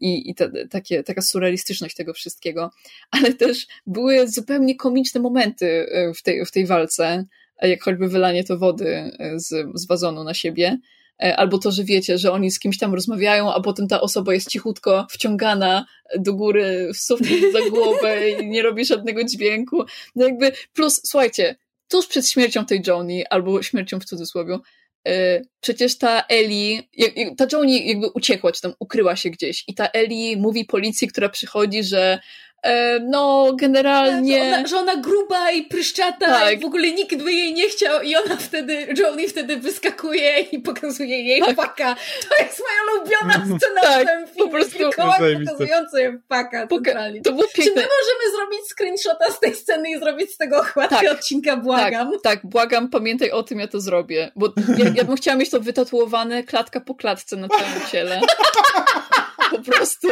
i, 0.00 0.30
i 0.30 0.34
ta, 0.34 0.44
takie, 0.70 1.02
taka 1.02 1.22
surrealistyczność 1.22 1.96
tego 1.96 2.14
wszystkiego. 2.14 2.70
Ale 3.10 3.34
też 3.34 3.66
były 3.86 4.28
zupełnie 4.28 4.76
komiczne 4.76 5.20
momenty 5.20 5.86
w 6.16 6.22
tej, 6.22 6.46
w 6.46 6.50
tej 6.50 6.66
walce, 6.66 7.24
jak 7.62 7.82
choćby 7.82 8.08
wylanie 8.08 8.44
to 8.44 8.58
wody 8.58 9.10
z, 9.36 9.66
z 9.74 9.86
wazonu 9.86 10.24
na 10.24 10.34
siebie. 10.34 10.78
E, 11.22 11.36
albo 11.36 11.58
to, 11.58 11.72
że 11.72 11.84
wiecie, 11.84 12.18
że 12.18 12.32
oni 12.32 12.50
z 12.50 12.58
kimś 12.58 12.78
tam 12.78 12.94
rozmawiają, 12.94 13.52
a 13.54 13.60
potem 13.60 13.88
ta 13.88 14.00
osoba 14.00 14.34
jest 14.34 14.48
cichutko 14.48 15.06
wciągana 15.10 15.86
do 16.18 16.34
góry 16.34 16.90
w 16.94 16.96
sufit 16.96 17.52
za 17.52 17.70
głowę 17.70 18.30
i 18.30 18.46
nie 18.48 18.62
robi 18.62 18.84
żadnego 18.84 19.24
dźwięku. 19.24 19.84
No 20.16 20.26
jakby, 20.26 20.52
plus, 20.72 21.00
słuchajcie, 21.04 21.56
tuż 21.88 22.06
przed 22.06 22.28
śmiercią 22.28 22.64
tej 22.64 22.82
Joni, 22.86 23.26
albo 23.26 23.62
śmiercią 23.62 24.00
w 24.00 24.04
cudzysłowie, 24.04 24.58
e, 25.08 25.42
przecież 25.62 25.98
ta 25.98 26.24
Eli, 26.28 26.88
ta 27.36 27.46
Joni 27.52 27.88
jakby 27.88 28.08
uciekła, 28.08 28.52
czy 28.52 28.60
tam 28.60 28.72
ukryła 28.78 29.16
się 29.16 29.30
gdzieś 29.30 29.64
i 29.68 29.74
ta 29.74 29.86
Eli 29.86 30.36
mówi 30.36 30.64
policji, 30.64 31.08
która 31.08 31.28
przychodzi, 31.28 31.84
że 31.84 32.18
E, 32.62 33.00
no, 33.00 33.52
generalnie. 33.56 34.38
Że 34.38 34.56
ona, 34.56 34.66
że 34.66 34.78
ona 34.78 34.96
gruba 34.96 35.50
i 35.50 35.62
pryszczata 35.62 36.26
tak. 36.26 36.58
i 36.58 36.60
w 36.60 36.64
ogóle 36.64 36.90
nikt 36.92 37.22
by 37.22 37.32
jej 37.32 37.54
nie 37.54 37.68
chciał 37.68 38.02
i 38.02 38.16
ona 38.16 38.36
wtedy, 38.36 38.86
Joni 38.98 39.28
wtedy 39.28 39.56
wyskakuje 39.56 40.40
i 40.40 40.58
pokazuje 40.58 41.22
jej 41.22 41.40
tak. 41.40 41.56
faka. 41.56 41.96
To 42.28 42.44
jest 42.44 42.62
moja 42.62 42.98
ulubiona 42.98 43.46
scena 43.58 43.80
tak, 43.80 44.02
w 44.02 44.10
tym 44.10 44.26
filmie. 44.26 44.50
Po 44.50 44.56
prostu 44.56 44.78
pokazujący 44.96 46.20
faka 46.28 46.66
totalnie. 46.66 47.20
To 47.20 47.32
było 47.32 47.44
piękne. 47.54 47.64
Czy 47.64 47.70
my 47.70 47.82
możemy 47.82 48.36
zrobić 48.36 48.60
screenshota 48.68 49.32
z 49.32 49.40
tej 49.40 49.54
sceny 49.54 49.90
i 49.90 49.98
zrobić 49.98 50.32
z 50.32 50.36
tego 50.36 50.60
ochłatkę 50.60 50.96
tak. 50.96 51.12
odcinka? 51.12 51.56
Błagam. 51.56 52.12
Tak, 52.12 52.22
tak, 52.22 52.46
błagam, 52.46 52.90
pamiętaj 52.90 53.30
o 53.30 53.42
tym, 53.42 53.58
ja 53.60 53.68
to 53.68 53.80
zrobię. 53.80 54.32
Bo 54.36 54.52
ja, 54.78 54.84
ja 54.94 55.04
bym 55.04 55.16
chciała 55.16 55.36
mieć 55.36 55.50
to 55.52 55.60
wytatuowane 55.60 56.44
klatka 56.44 56.80
po 56.80 56.94
klatce 56.94 57.36
na 57.36 57.48
całym 57.48 57.86
ciele. 57.90 58.20
Po 59.50 59.58
prostu 59.58 60.08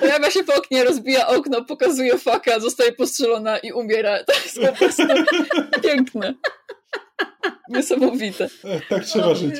pojawia 0.00 0.30
się 0.30 0.42
w 0.42 0.50
oknie, 0.50 0.84
rozbija 0.84 1.26
okno, 1.26 1.64
pokazuje 1.64 2.18
faka, 2.18 2.60
zostaje 2.60 2.92
postrzelona 2.92 3.58
i 3.58 3.72
umiera. 3.72 4.24
To 4.24 4.32
jest 4.32 4.60
po 4.60 4.72
prostu 4.72 5.02
piękne. 5.82 6.34
Niesamowite. 7.68 8.48
Tak 8.88 9.04
trzeba 9.04 9.34
żyć. 9.34 9.54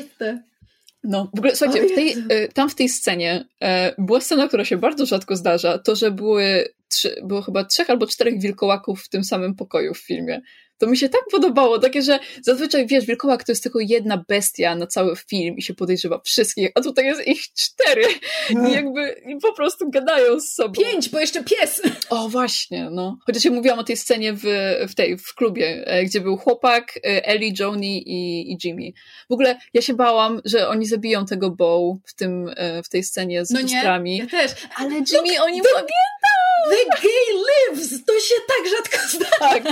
No, 1.05 1.31
w 1.35 1.39
ogóle 1.39 1.57
słuchajcie, 1.57 1.89
w 1.89 1.95
tej, 1.95 2.17
e, 2.29 2.49
tam 2.49 2.71
w 2.71 2.75
tej 2.75 2.89
scenie 2.89 3.45
e, 3.63 3.95
była 3.99 4.21
scena, 4.21 4.49
która 4.49 4.65
się 4.65 4.77
bardzo 4.77 5.07
rzadko 5.07 5.37
zdarza, 5.37 5.79
to, 5.79 5.97
że 5.97 6.11
były 6.11 6.75
trzy, 6.89 7.21
było 7.25 7.43
chyba 7.43 7.65
trzech 7.65 7.91
albo 7.91 8.07
czterech 8.07 8.41
wilkołaków 8.41 9.03
w 9.03 9.09
tym 9.09 9.25
samym 9.25 9.55
pokoju 9.55 9.95
w 9.95 9.99
filmie 9.99 10.41
to 10.81 10.87
mi 10.87 10.97
się 10.97 11.09
tak 11.09 11.21
podobało, 11.31 11.79
takie, 11.79 12.03
że 12.03 12.19
zazwyczaj, 12.43 12.87
wiesz, 12.87 13.07
wilkołak 13.07 13.45
to 13.45 13.53
jest 13.53 13.63
tylko 13.63 13.81
jedna 13.81 14.25
bestia 14.29 14.75
na 14.75 14.87
cały 14.87 15.17
film 15.17 15.57
i 15.57 15.63
się 15.63 15.75
podejrzewa 15.75 16.21
wszystkich, 16.25 16.71
a 16.75 16.81
tutaj 16.81 17.05
jest 17.05 17.27
ich 17.27 17.43
cztery 17.53 18.05
i 18.69 18.73
jakby 18.73 19.23
i 19.27 19.37
po 19.37 19.53
prostu 19.53 19.91
gadają 19.91 20.41
z 20.41 20.49
sobą. 20.49 20.73
Pięć, 20.73 21.09
bo 21.09 21.21
jeszcze 21.21 21.45
pies! 21.45 21.83
O, 22.11 22.29
właśnie, 22.29 22.91
no. 22.91 23.19
Chociaż 23.27 23.45
ja 23.45 23.51
mówiłam 23.51 23.79
o 23.79 23.85
tej 23.85 23.97
scenie 23.97 24.33
w, 24.33 24.43
w 24.89 24.95
tej, 24.95 25.19
w 25.19 25.35
klubie, 25.35 25.87
e, 25.87 26.05
gdzie 26.05 26.21
był 26.21 26.37
chłopak, 26.37 26.97
e, 26.97 27.27
Ellie, 27.27 27.53
Joni 27.59 28.09
i, 28.09 28.53
i 28.53 28.59
Jimmy. 28.65 28.93
W 29.31 29.33
ogóle 29.33 29.59
ja 29.75 29.83
się 29.83 29.95
bałam, 29.95 30.41
że 30.45 30.69
oni 30.69 30.87
zabiją 30.87 31.27
tego 31.27 31.51
Bow 31.51 31.97
w 32.05 32.15
tym, 32.15 32.51
e, 32.57 32.83
w 32.83 32.89
tej 32.89 33.03
scenie 33.03 33.45
z 33.45 33.51
no. 33.51 33.61
Nie, 33.61 34.19
ja 34.19 34.27
też. 34.27 34.53
Ale 34.77 34.91
Jimmy 34.91 35.35
Look, 35.37 35.47
o 35.47 35.49
nim 35.49 35.65
pamiętał! 35.75 36.30
The 36.69 37.03
gay 37.03 37.33
lives! 37.33 38.05
To 38.05 38.21
się 38.21 38.35
tak 38.49 38.69
rzadko 38.71 39.09
zdarza. 39.09 39.39
Tak. 39.39 39.63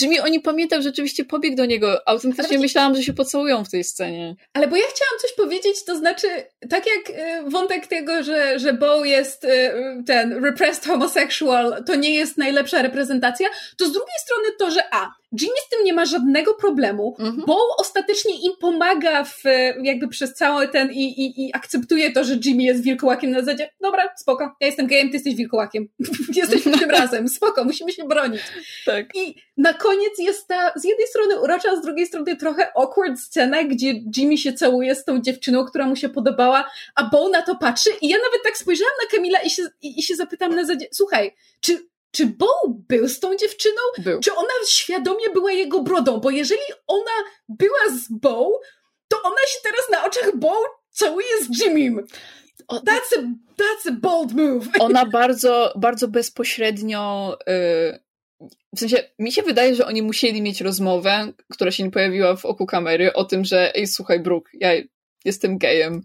Jimmy 0.00 0.22
o 0.22 0.28
nim 0.28 0.42
pamiętał, 0.42 0.82
rzeczywiście 0.82 1.24
pobiegł 1.24 1.56
do 1.56 1.66
niego. 1.66 2.08
Autentycznie 2.08 2.56
Ale... 2.56 2.58
myślałam, 2.58 2.96
że 2.96 3.02
się 3.02 3.12
pocałują 3.12 3.64
w 3.64 3.70
tej 3.70 3.84
scenie. 3.84 4.36
Ale 4.52 4.68
bo 4.68 4.76
ja 4.76 4.84
chciałam 4.84 5.20
coś 5.22 5.32
powiedzieć, 5.32 5.84
to 5.84 5.96
znaczy, 5.96 6.28
tak 6.70 6.84
jak 6.86 7.10
y, 7.10 7.50
wątek 7.50 7.86
tego, 7.86 8.22
że, 8.22 8.58
że 8.58 8.72
Bo 8.72 9.04
jest 9.04 9.44
y, 9.44 9.48
ten 10.06 10.44
repressed 10.44 10.86
homosexual, 10.86 11.84
to 11.86 11.94
nie 11.94 12.14
jest 12.14 12.38
najlepsza 12.38 12.82
reprezentacja, 12.82 13.48
to 13.76 13.86
z 13.86 13.92
drugiej 13.92 14.18
strony 14.18 14.48
to, 14.58 14.70
że 14.70 14.94
a, 14.94 15.10
Jimmy 15.40 15.56
z 15.66 15.68
tym 15.68 15.84
nie 15.84 15.92
ma 15.92 16.04
żadnego 16.04 16.54
problemu, 16.54 17.16
mhm. 17.18 17.44
bo 17.46 17.58
ostatecznie 17.78 18.34
im 18.40 18.52
pomaga 18.60 19.24
w, 19.24 19.42
jakby 19.82 20.08
przez 20.08 20.34
cały 20.34 20.68
ten 20.68 20.92
i, 20.92 21.04
i, 21.04 21.46
i 21.46 21.54
akceptuje 21.54 22.12
to, 22.12 22.24
że 22.24 22.38
Jimmy 22.44 22.62
jest 22.62 22.82
wilkołakiem 22.82 23.30
na 23.30 23.40
zasadzie, 23.40 23.70
dobra, 23.80 24.08
spoko, 24.16 24.56
ja 24.60 24.66
jestem 24.66 24.86
gejem, 24.86 25.08
ty 25.08 25.16
jesteś 25.16 25.34
wilkołakiem. 25.34 25.88
Jesteśmy 26.36 26.78
tym 26.78 26.90
razem, 26.90 27.28
spoko, 27.28 27.64
musimy 27.64 27.92
się 27.92 28.04
bronić. 28.04 28.42
Tak. 28.86 29.16
I 29.16 29.34
na 29.56 29.74
koniec 29.74 30.18
jest 30.18 30.48
ta 30.48 30.72
z 30.76 30.84
jednej 30.84 31.06
strony 31.06 31.40
urocza, 31.40 31.70
a 31.70 31.76
z 31.76 31.82
drugiej 31.82 32.06
strony 32.06 32.36
trochę 32.36 32.72
awkward 32.76 33.20
scena, 33.20 33.64
gdzie 33.64 33.94
Jimmy 34.16 34.38
się 34.38 34.52
całuje 34.52 34.94
z 34.94 35.04
tą 35.04 35.20
dziewczyną, 35.20 35.64
która 35.64 35.86
mu 35.86 35.96
się 35.96 36.08
podobała, 36.08 36.70
a 36.94 37.04
Bo 37.12 37.28
na 37.28 37.42
to 37.42 37.56
patrzy 37.56 37.90
i 38.00 38.08
ja 38.08 38.16
nawet 38.16 38.42
tak 38.44 38.56
spojrzałam 38.56 38.94
na 39.02 39.16
Kamila 39.16 39.38
i 39.38 39.50
się, 39.50 39.62
i, 39.82 40.00
i 40.00 40.02
się 40.02 40.16
zapytam 40.16 40.54
na 40.54 40.64
zasadzie, 40.64 40.86
słuchaj, 40.92 41.34
czy 41.60 41.91
czy 42.12 42.26
Bo 42.26 42.48
był 42.88 43.08
z 43.08 43.20
tą 43.20 43.36
dziewczyną? 43.36 43.80
Był. 43.98 44.20
Czy 44.20 44.34
ona 44.34 44.48
świadomie 44.68 45.30
była 45.30 45.52
jego 45.52 45.82
brodą? 45.82 46.20
Bo 46.20 46.30
jeżeli 46.30 46.62
ona 46.86 47.28
była 47.48 47.88
z 47.88 48.08
Bo, 48.10 48.60
to 49.08 49.22
ona 49.22 49.40
się 49.48 49.58
teraz 49.62 49.90
na 49.90 50.06
oczach 50.06 50.36
Bo 50.36 50.64
całuje 50.90 51.28
z 51.42 51.60
Jimmym. 51.60 52.06
That's 52.70 53.12
a, 53.18 53.22
that's 53.56 53.88
a 53.88 53.92
bold 53.92 54.32
move. 54.32 54.68
Ona 54.80 55.06
bardzo, 55.06 55.72
bardzo 55.76 56.08
bezpośrednio. 56.08 57.38
Yy, 57.46 58.00
w 58.76 58.78
sensie, 58.78 58.96
mi 59.18 59.32
się 59.32 59.42
wydaje, 59.42 59.74
że 59.74 59.86
oni 59.86 60.02
musieli 60.02 60.42
mieć 60.42 60.60
rozmowę, 60.60 61.32
która 61.50 61.70
się 61.70 61.82
nie 61.82 61.90
pojawiła 61.90 62.36
w 62.36 62.44
oku 62.44 62.66
kamery, 62.66 63.12
o 63.12 63.24
tym, 63.24 63.44
że 63.44 63.74
ej, 63.74 63.86
słuchaj, 63.86 64.20
Brooke, 64.20 64.50
ja 64.54 64.70
jestem 65.24 65.58
gejem 65.58 66.02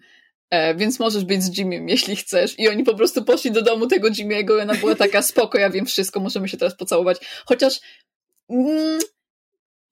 więc 0.76 1.00
możesz 1.00 1.26
być 1.26 1.44
z 1.44 1.58
Jimmym, 1.58 1.90
jeśli 1.90 2.16
chcesz. 2.16 2.60
I 2.60 2.70
oni 2.70 2.84
po 2.84 2.96
prostu 2.96 3.24
poszli 3.24 3.52
do 3.52 3.62
domu 3.62 3.88
tego 3.88 4.08
Jimmy'ego 4.08 4.58
i 4.58 4.62
ona 4.62 4.76
była 4.76 4.96
taka 4.96 5.22
spoko, 5.32 5.58
ja 5.58 5.70
wiem 5.70 5.86
wszystko, 5.86 6.20
możemy 6.20 6.50
się 6.50 6.58
teraz 6.58 6.76
pocałować. 6.76 7.18
Chociaż 7.46 7.80
mm, 8.50 9.00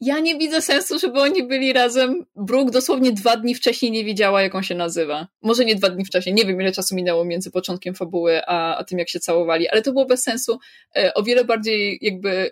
ja 0.01 0.19
nie 0.19 0.37
widzę 0.37 0.61
sensu, 0.61 0.99
żeby 0.99 1.21
oni 1.21 1.47
byli 1.47 1.73
razem. 1.73 2.25
Brooke 2.35 2.71
dosłownie 2.71 3.11
dwa 3.11 3.37
dni 3.37 3.55
wcześniej 3.55 3.91
nie 3.91 4.05
wiedziała, 4.05 4.41
jak 4.41 4.55
on 4.55 4.63
się 4.63 4.75
nazywa. 4.75 5.27
Może 5.41 5.65
nie 5.65 5.75
dwa 5.75 5.89
dni 5.89 6.05
wcześniej, 6.05 6.35
nie 6.35 6.45
wiem 6.45 6.61
ile 6.61 6.71
czasu 6.71 6.95
minęło 6.95 7.25
między 7.25 7.51
początkiem 7.51 7.95
fabuły 7.95 8.41
a, 8.47 8.77
a 8.77 8.83
tym, 8.83 8.99
jak 8.99 9.09
się 9.09 9.19
całowali, 9.19 9.67
ale 9.67 9.81
to 9.81 9.91
było 9.91 10.05
bez 10.05 10.23
sensu. 10.23 10.59
E, 10.95 11.13
o 11.13 11.23
wiele 11.23 11.45
bardziej 11.45 11.99
jakby 12.01 12.51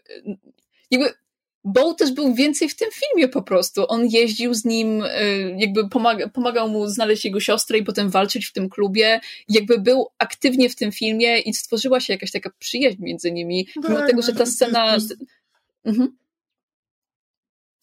jakby 0.91 1.13
Bo 1.63 1.93
też 1.93 2.11
był 2.11 2.33
więcej 2.33 2.69
w 2.69 2.75
tym 2.75 2.89
filmie 2.91 3.27
po 3.27 3.41
prostu. 3.41 3.85
On 3.87 4.07
jeździł 4.07 4.53
z 4.53 4.65
nim, 4.65 5.03
y, 5.03 5.55
jakby 5.57 5.89
pomaga, 5.89 6.29
pomagał 6.29 6.69
mu 6.69 6.87
znaleźć 6.87 7.25
jego 7.25 7.39
siostrę 7.39 7.77
i 7.77 7.83
potem 7.83 8.09
walczyć 8.09 8.45
w 8.45 8.53
tym 8.53 8.69
klubie. 8.69 9.19
Jakby 9.49 9.79
był 9.79 10.07
aktywnie 10.17 10.69
w 10.69 10.75
tym 10.75 10.91
filmie 10.91 11.39
i 11.39 11.53
stworzyła 11.53 11.99
się 11.99 12.13
jakaś 12.13 12.31
taka 12.31 12.51
przyjaźń 12.59 12.97
między 12.99 13.31
nimi. 13.31 13.65
Tak, 13.65 13.89
mimo 13.89 14.07
tego, 14.07 14.21
że 14.21 14.33
ta 14.33 14.45
scena... 14.45 14.97
Mhm. 15.85 16.17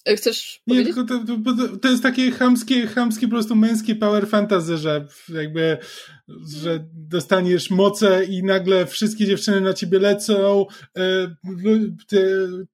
E, 0.05 0.17
chcesz 0.17 0.63
Nie, 0.67 0.85
tylko 0.85 1.05
to, 1.05 1.25
to, 1.27 1.77
to, 1.83 1.89
jest 1.89 2.03
takie 2.03 2.31
chamskie, 2.31 2.87
chamskie 2.87 3.27
po 3.27 3.31
prostu 3.31 3.57
męskie 3.57 3.95
power 3.95 4.29
fantasy, 4.29 4.77
że 4.77 5.07
jakby 5.29 5.79
że 6.63 6.85
dostaniesz 6.93 7.71
moce 7.71 8.25
i 8.25 8.43
nagle 8.43 8.87
wszystkie 8.87 9.27
dziewczyny 9.27 9.61
na 9.61 9.75
ciebie 9.75 9.99
lecą, 9.99 10.67
e, 10.97 11.03
te, 12.09 12.19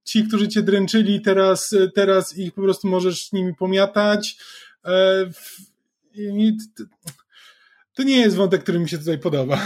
ci, 0.05 0.24
którzy 0.28 0.48
cię 0.48 0.62
dręczyli, 0.62 1.20
teraz, 1.20 1.74
teraz 1.94 2.39
ich 2.39 2.53
po 2.53 2.62
prostu 2.62 2.89
możesz 2.89 3.32
nimi 3.32 3.55
pomiatać. 3.55 4.36
E, 4.85 5.31
to 7.94 8.03
nie 8.03 8.20
jest 8.20 8.36
wątek, 8.36 8.62
który 8.62 8.78
mi 8.78 8.89
się 8.89 8.98
tutaj 8.98 9.19
podoba. 9.19 9.61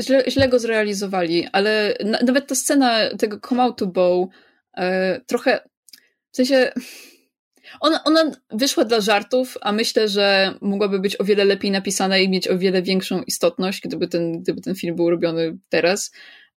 Źle, 0.00 0.24
źle 0.28 0.48
go 0.48 0.58
zrealizowali, 0.58 1.46
ale 1.52 1.94
nawet 2.24 2.46
ta 2.46 2.54
scena 2.54 3.16
tego 3.18 3.40
come 3.48 3.62
out 3.62 3.78
to 3.78 3.86
bow 3.86 4.28
trochę 5.26 5.69
w 6.32 6.36
sensie, 6.36 6.72
ona, 7.80 8.04
ona 8.04 8.30
wyszła 8.50 8.84
dla 8.84 9.00
żartów, 9.00 9.58
a 9.60 9.72
myślę, 9.72 10.08
że 10.08 10.54
mogłaby 10.60 11.00
być 11.00 11.20
o 11.20 11.24
wiele 11.24 11.44
lepiej 11.44 11.70
napisana 11.70 12.18
i 12.18 12.28
mieć 12.28 12.48
o 12.48 12.58
wiele 12.58 12.82
większą 12.82 13.22
istotność, 13.22 13.80
gdyby 13.80 14.08
ten, 14.08 14.42
gdyby 14.42 14.60
ten 14.60 14.74
film 14.74 14.96
był 14.96 15.10
robiony 15.10 15.58
teraz. 15.68 16.10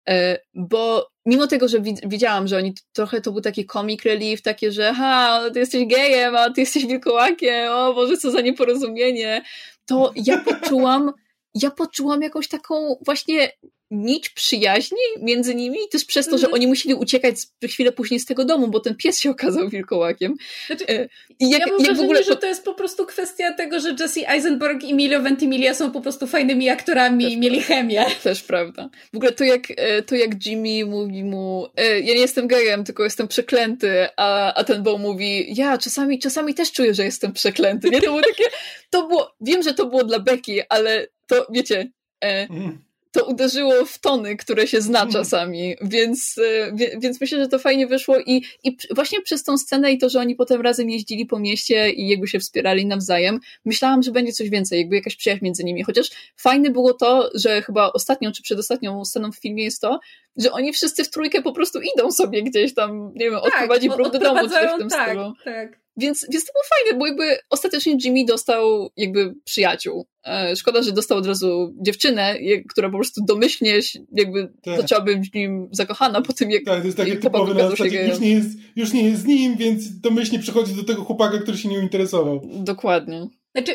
E, 0.09 0.39
bo 0.55 1.09
mimo 1.27 1.47
tego, 1.47 1.69
że 1.69 1.79
widziałam, 2.07 2.49
że 2.49 2.57
oni 2.57 2.75
trochę 2.93 3.21
to 3.21 3.33
był 3.33 3.41
taki 3.41 3.67
comic 3.67 4.03
relief, 4.03 4.43
takie, 4.43 4.73
że 4.73 4.95
ha, 4.95 5.41
ty 5.53 5.59
jesteś 5.59 5.87
gejem, 5.87 6.37
a 6.37 6.51
ty 6.51 6.61
jesteś 6.61 6.87
wilkołakiem, 6.87 7.73
o 7.73 7.95
Boże, 7.95 8.17
co 8.17 8.31
za 8.31 8.41
nieporozumienie, 8.41 9.43
to 9.87 10.13
ja 10.27 10.41
poczułam, 10.41 11.13
ja 11.55 11.71
poczułam 11.71 12.23
jakąś 12.23 12.49
taką 12.49 12.97
właśnie 13.05 13.53
nić 13.93 14.29
przyjaźni 14.29 14.99
między 15.21 15.55
nimi, 15.55 15.79
też 15.91 16.05
przez 16.05 16.27
to, 16.27 16.39
że 16.39 16.47
mhm. 16.47 16.55
oni 16.55 16.67
musieli 16.67 16.95
uciekać 16.95 17.37
chwilę 17.65 17.93
później 17.93 18.21
z 18.21 18.27
tego 18.27 18.45
domu, 18.45 18.69
bo 18.69 18.81
ten 18.81 18.97
pies 18.97 19.21
się 19.21 19.31
okazał 19.31 19.69
wilkołakiem. 19.69 20.35
Znaczy, 20.67 20.89
e, 20.89 21.09
I 21.41 21.51
jak, 21.51 21.61
ja 21.61 21.67
mam 21.67 21.77
jak 21.77 21.87
wrażenie, 21.87 22.05
ogóle... 22.05 22.25
że 22.25 22.37
to 22.37 22.47
jest 22.47 22.65
po 22.65 22.75
prostu 22.75 23.07
kwestia 23.07 23.53
tego, 23.53 23.81
że 23.81 23.97
Jesse 24.01 24.29
Eisenberg 24.29 24.83
i 24.83 24.91
Emilio 24.91 25.21
Ventimiglia 25.21 25.75
są 25.75 25.91
po 25.91 26.01
prostu 26.01 26.27
fajnymi 26.27 26.69
aktorami 26.69 27.33
i 27.33 27.39
mieli 27.39 27.61
chemię. 27.61 28.05
Też 28.23 28.43
prawda. 28.43 28.91
W 29.13 29.17
ogóle 29.17 29.33
to 29.33 29.45
jak, 29.45 29.63
e, 29.77 30.03
to 30.03 30.15
jak 30.15 30.47
Jimmy 30.47 30.91
mówi 30.91 31.25
mu, 31.25 31.67
e, 31.77 32.01
ja 32.01 32.15
nie 32.15 32.21
jestem 32.21 32.47
gejem, 32.47 32.85
tylko 32.85 33.05
jestem 33.05 33.29
przeklęty, 33.29 34.09
a, 34.17 34.55
a 34.55 34.65
ten 34.65 34.83
Bo 34.83 34.99
mówi, 34.99 35.55
ja 35.55 35.79
czasami, 35.79 36.19
czasami 36.19 36.55
też 36.55 36.73
czuję, 36.73 36.95
że 36.95 37.05
jestem 37.05 37.33
przeklęty. 37.33 37.91
Nie, 37.91 38.01
to 38.01 38.07
było 38.07 38.21
takie, 38.21 38.45
to 38.91 39.07
było, 39.07 39.35
wiem, 39.41 39.63
że 39.63 39.75
to 39.75 39.87
było 39.87 40.05
dla 40.05 40.19
Becky, 40.19 40.63
ale 40.69 41.07
to, 41.33 41.47
wiecie, 41.51 41.91
mm 42.21 42.79
to 43.13 43.25
uderzyło 43.25 43.85
w 43.85 43.99
tony, 43.99 44.37
które 44.37 44.67
się 44.67 44.81
zna 44.81 44.99
hmm. 44.99 45.13
czasami, 45.13 45.77
więc, 45.83 46.39
e, 46.39 46.73
więc 46.99 47.21
myślę, 47.21 47.39
że 47.39 47.49
to 47.49 47.59
fajnie 47.59 47.87
wyszło 47.87 48.19
i, 48.19 48.43
i 48.65 48.77
właśnie 48.91 49.23
przez 49.23 49.43
tą 49.45 49.59
scenę 49.59 49.93
i 49.93 49.99
to, 49.99 50.09
że 50.09 50.21
oni 50.21 50.35
potem 50.35 50.61
razem 50.61 50.91
jeździli 50.91 51.27
po 51.27 51.39
mieście 51.39 51.91
i 51.91 52.09
jakby 52.09 52.29
się 52.29 52.39
wspierali 52.39 52.87
nawzajem, 52.87 53.41
myślałam, 53.65 54.03
że 54.03 54.11
będzie 54.11 54.33
coś 54.33 54.51
więcej, 54.51 54.79
jakby 54.79 54.97
jakaś 54.97 55.17
przyjaźń 55.17 55.45
między 55.45 55.65
nimi, 55.65 55.83
chociaż 55.83 56.11
fajne 56.37 56.71
było 56.71 56.95
to, 56.95 57.31
że 57.35 57.63
chyba 57.63 57.93
ostatnią 57.93 58.33
czy 58.33 58.43
przedostatnią 58.43 59.05
sceną 59.05 59.33
w 59.33 59.37
filmie 59.37 59.65
jest 59.65 59.81
to, 59.81 60.01
że 60.37 60.53
oni 60.53 60.73
wszyscy 60.73 61.05
w 61.05 61.11
trójkę 61.11 61.43
po 61.43 61.53
prostu 61.53 61.81
idą 61.97 62.13
sobie 62.13 62.43
gdzieś 62.43 62.75
tam, 62.75 63.13
nie 63.15 63.31
wiem, 63.31 63.41
tak, 63.45 63.45
odprowadzi 63.45 63.89
do 63.89 64.19
domu, 64.19 64.41
czy 64.41 64.49
coś 64.49 64.71
w 64.75 64.79
tym 64.79 64.89
tak, 64.89 65.09
stylu. 65.09 65.33
Tak. 65.45 65.82
Więc, 65.97 66.27
więc 66.33 66.45
to 66.45 66.53
było 66.53 66.65
fajne, 66.77 66.99
bo 66.99 67.07
jakby 67.07 67.39
ostatecznie 67.51 67.97
Jimmy 68.05 68.25
dostał 68.25 68.91
jakby 68.97 69.35
przyjaciół. 69.45 70.07
E, 70.27 70.57
szkoda, 70.57 70.83
że 70.83 70.93
dostał 70.93 71.19
od 71.19 71.27
razu 71.27 71.75
dziewczynę, 71.81 72.37
która 72.69 72.91
po 72.91 72.97
prostu 72.97 73.25
domyślnie 73.25 73.81
jakby 74.13 74.53
tak. 74.63 74.81
zaczęła 74.81 75.01
być 75.01 75.31
w 75.31 75.35
nim 75.35 75.69
zakochana 75.71 76.23
po 76.23 76.33
tym, 76.33 76.51
jak 76.51 76.65
Tak, 76.65 76.81
to 76.81 76.87
jest 76.87 76.97
takie 76.97 77.17
typowe 77.17 77.55
na 77.55 77.71
zasadzie, 77.71 78.09
już 78.09 78.21
nie, 78.21 78.31
jest, 78.31 78.49
już 78.77 78.93
nie 78.93 79.03
jest 79.03 79.23
z 79.23 79.25
nim, 79.25 79.57
więc 79.57 80.01
domyślnie 80.01 80.39
przychodzi 80.39 80.75
do 80.75 80.85
tego 80.85 81.05
chłopaka, 81.05 81.39
który 81.39 81.59
się 81.59 81.69
nie 81.69 81.79
interesował. 81.79 82.41
Dokładnie. 82.45 83.29
Znaczy, 83.55 83.75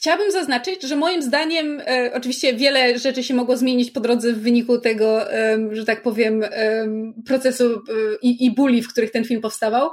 Chciałabym 0.00 0.30
zaznaczyć, 0.30 0.82
że 0.82 0.96
moim 0.96 1.22
zdaniem 1.22 1.80
e, 1.86 2.10
oczywiście 2.14 2.54
wiele 2.54 2.98
rzeczy 2.98 3.22
się 3.22 3.34
mogło 3.34 3.56
zmienić 3.56 3.90
po 3.90 4.00
drodze 4.00 4.32
w 4.32 4.40
wyniku 4.40 4.78
tego, 4.78 5.32
e, 5.32 5.58
że 5.72 5.84
tak 5.84 6.02
powiem, 6.02 6.42
e, 6.42 6.86
procesu 7.26 7.64
e, 7.64 7.80
i, 8.22 8.44
i 8.44 8.54
bóli, 8.54 8.82
w 8.82 8.88
których 8.88 9.10
ten 9.10 9.24
film 9.24 9.40
powstawał, 9.40 9.90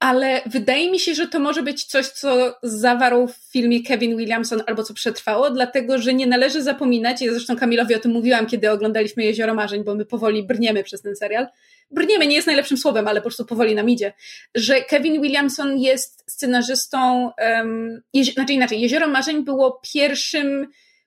ale 0.00 0.42
wydaje 0.46 0.90
mi 0.90 0.98
się, 0.98 1.14
że 1.14 1.28
to 1.28 1.38
może 1.38 1.62
być 1.62 1.84
coś, 1.84 2.06
co 2.06 2.58
zawarł 2.62 3.28
w 3.28 3.36
filmie 3.36 3.82
Kevin 3.82 4.16
Williamson 4.16 4.62
albo 4.66 4.82
co 4.82 4.94
przetrwało, 4.94 5.50
dlatego 5.50 5.98
że 5.98 6.14
nie 6.14 6.26
należy 6.26 6.62
zapominać, 6.62 7.22
ja 7.22 7.32
zresztą 7.32 7.56
Kamilowi 7.56 7.94
o 7.94 7.98
tym 7.98 8.12
mówiłam, 8.12 8.46
kiedy 8.46 8.70
oglądaliśmy 8.70 9.24
Jezioro 9.24 9.54
Marzeń, 9.54 9.84
bo 9.84 9.94
my 9.94 10.04
powoli 10.04 10.42
brniemy 10.42 10.84
przez 10.84 11.02
ten 11.02 11.16
serial. 11.16 11.46
Brniemy 11.90 12.26
nie 12.26 12.34
jest 12.34 12.46
najlepszym 12.46 12.76
słowem, 12.76 13.08
ale 13.08 13.20
po 13.20 13.24
prostu 13.24 13.44
powoli 13.44 13.74
nam 13.74 13.90
idzie, 13.90 14.12
że 14.54 14.80
Kevin 14.80 15.22
Williamson 15.22 15.78
jest 15.78 16.24
scenarzystą, 16.32 17.30
um, 17.38 18.02
jezi- 18.14 18.32
znaczy 18.32 18.52
inaczej, 18.52 18.80
Jezioro 18.80 19.08
Marzeń 19.08 19.44
było 19.44 19.80
pierwszym 19.92 20.66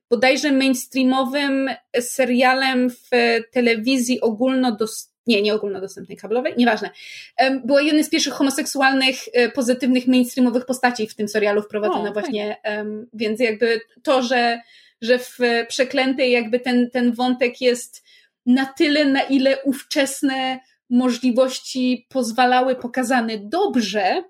bodajże 0.09 0.51
mainstreamowym 0.51 1.69
serialem 1.99 2.89
w 2.89 3.09
telewizji 3.51 4.21
ogólnodostępnej 4.21 5.12
nie, 5.27 5.41
nie 5.41 5.53
ogólnodostępnej 5.53 6.17
kablowej, 6.17 6.53
nieważne. 6.57 6.89
Była 7.65 7.81
jednym 7.81 8.03
z 8.03 8.09
pierwszych 8.09 8.33
homoseksualnych, 8.33 9.15
e, 9.33 9.49
pozytywnych, 9.49 10.07
mainstreamowych 10.07 10.65
postaci 10.65 11.07
w 11.07 11.15
tym 11.15 11.27
serialu 11.27 11.61
wprowadzona 11.61 12.09
o, 12.09 12.13
właśnie, 12.13 12.57
um, 12.65 13.07
więc 13.13 13.39
jakby 13.39 13.81
to, 14.03 14.21
że, 14.21 14.61
że 15.01 15.19
w 15.19 15.37
Przeklętej 15.67 16.31
jakby 16.31 16.59
ten, 16.59 16.89
ten 16.89 17.11
wątek 17.11 17.61
jest 17.61 18.03
na 18.45 18.65
tyle, 18.65 19.05
na 19.05 19.21
ile 19.21 19.63
ówczesne 19.63 20.59
możliwości 20.89 22.07
pozwalały 22.09 22.75
pokazany 22.75 23.41
dobrze, 23.43 24.23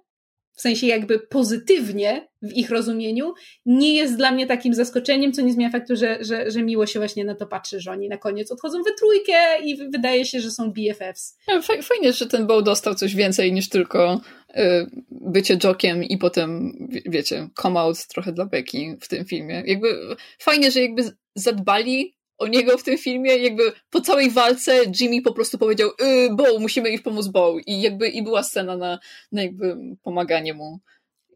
w 0.56 0.62
sensie 0.62 0.88
jakby 0.88 1.20
pozytywnie 1.20 2.28
w 2.42 2.52
ich 2.52 2.70
rozumieniu, 2.70 3.34
nie 3.66 3.96
jest 3.96 4.18
dla 4.18 4.32
mnie 4.32 4.48
takim 4.48 4.74
zaskoczeniem, 4.74 5.34
co 5.34 5.42
nie 5.42 5.54
zmienia 5.54 5.72
faktu, 5.72 5.96
że, 5.96 6.18
że, 6.22 6.52
że 6.52 6.64
miło 6.64 6.86
się 6.86 7.00
właśnie 7.00 7.26
na 7.26 7.36
to 7.36 7.48
patrzy, 7.48 7.80
że 7.80 7.92
oni 7.92 8.10
na 8.10 8.18
koniec 8.18 8.52
odchodzą 8.52 8.84
we 8.84 8.94
trójkę 8.94 9.62
i 9.64 9.78
wydaje 9.78 10.26
się, 10.26 10.40
że 10.40 10.52
są 10.52 10.72
BFFs. 10.72 11.38
Fajnie, 11.84 12.14
że 12.14 12.28
ten 12.28 12.48
Bow 12.48 12.64
dostał 12.64 12.96
coś 12.96 13.16
więcej 13.16 13.54
niż 13.54 13.70
tylko 13.70 14.22
y, 14.50 14.62
bycie 15.12 15.58
jokiem 15.64 16.04
i 16.04 16.18
potem, 16.18 16.74
wiecie, 17.06 17.50
come 17.62 17.80
out 17.80 18.08
trochę 18.08 18.32
dla 18.32 18.46
Becky 18.46 18.98
w 19.02 19.08
tym 19.08 19.26
filmie. 19.26 19.64
Jakby 19.66 19.88
fajnie, 20.40 20.72
że 20.72 20.82
jakby 20.82 21.04
zadbali 21.36 22.16
o 22.44 22.48
niego 22.48 22.78
w 22.78 22.84
tym 22.84 22.98
filmie, 22.98 23.38
jakby 23.38 23.72
po 23.90 24.02
całej 24.02 24.32
walce 24.32 24.72
Jimmy 24.99 25.22
po 25.22 25.34
prostu 25.34 25.57
powiedział 25.57 25.90
y, 25.90 26.30
Bo, 26.36 26.60
musimy 26.60 26.90
iść 26.90 27.03
pomóc 27.03 27.28
Bo 27.28 27.56
i 27.65 27.82
jakby 27.82 28.10
i 28.10 28.24
była 28.24 28.44
scena 28.44 28.78
na, 28.78 28.99
na 29.32 29.44
jakby 29.44 29.78
pomaganie 30.03 30.53
mu. 30.53 30.80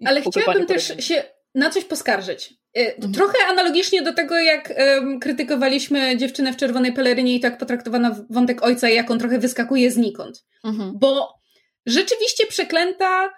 Ale 0.06 0.22
chciałabym 0.22 0.66
też 0.66 0.94
się 1.00 1.24
na 1.56 1.70
coś 1.70 1.86
poskarżyć. 1.86 2.54
Y, 2.78 2.96
mhm. 2.96 3.14
Trochę 3.14 3.38
analogicznie 3.48 4.02
do 4.02 4.14
tego, 4.14 4.40
jak 4.40 4.74
um, 4.78 5.20
krytykowaliśmy 5.20 6.18
dziewczynę 6.18 6.54
w 6.54 6.58
czerwonej 6.58 6.94
pelerynie 6.94 7.36
i 7.36 7.40
tak 7.40 7.58
potraktowano 7.58 8.16
wątek 8.30 8.64
ojca, 8.64 8.90
jak 8.90 9.12
on 9.12 9.20
trochę 9.20 9.40
wyskakuje 9.40 9.92
znikąd. 9.92 10.46
Mhm. 10.64 10.94
Bo 11.00 11.34
rzeczywiście 11.86 12.48
przeklęta 12.48 13.30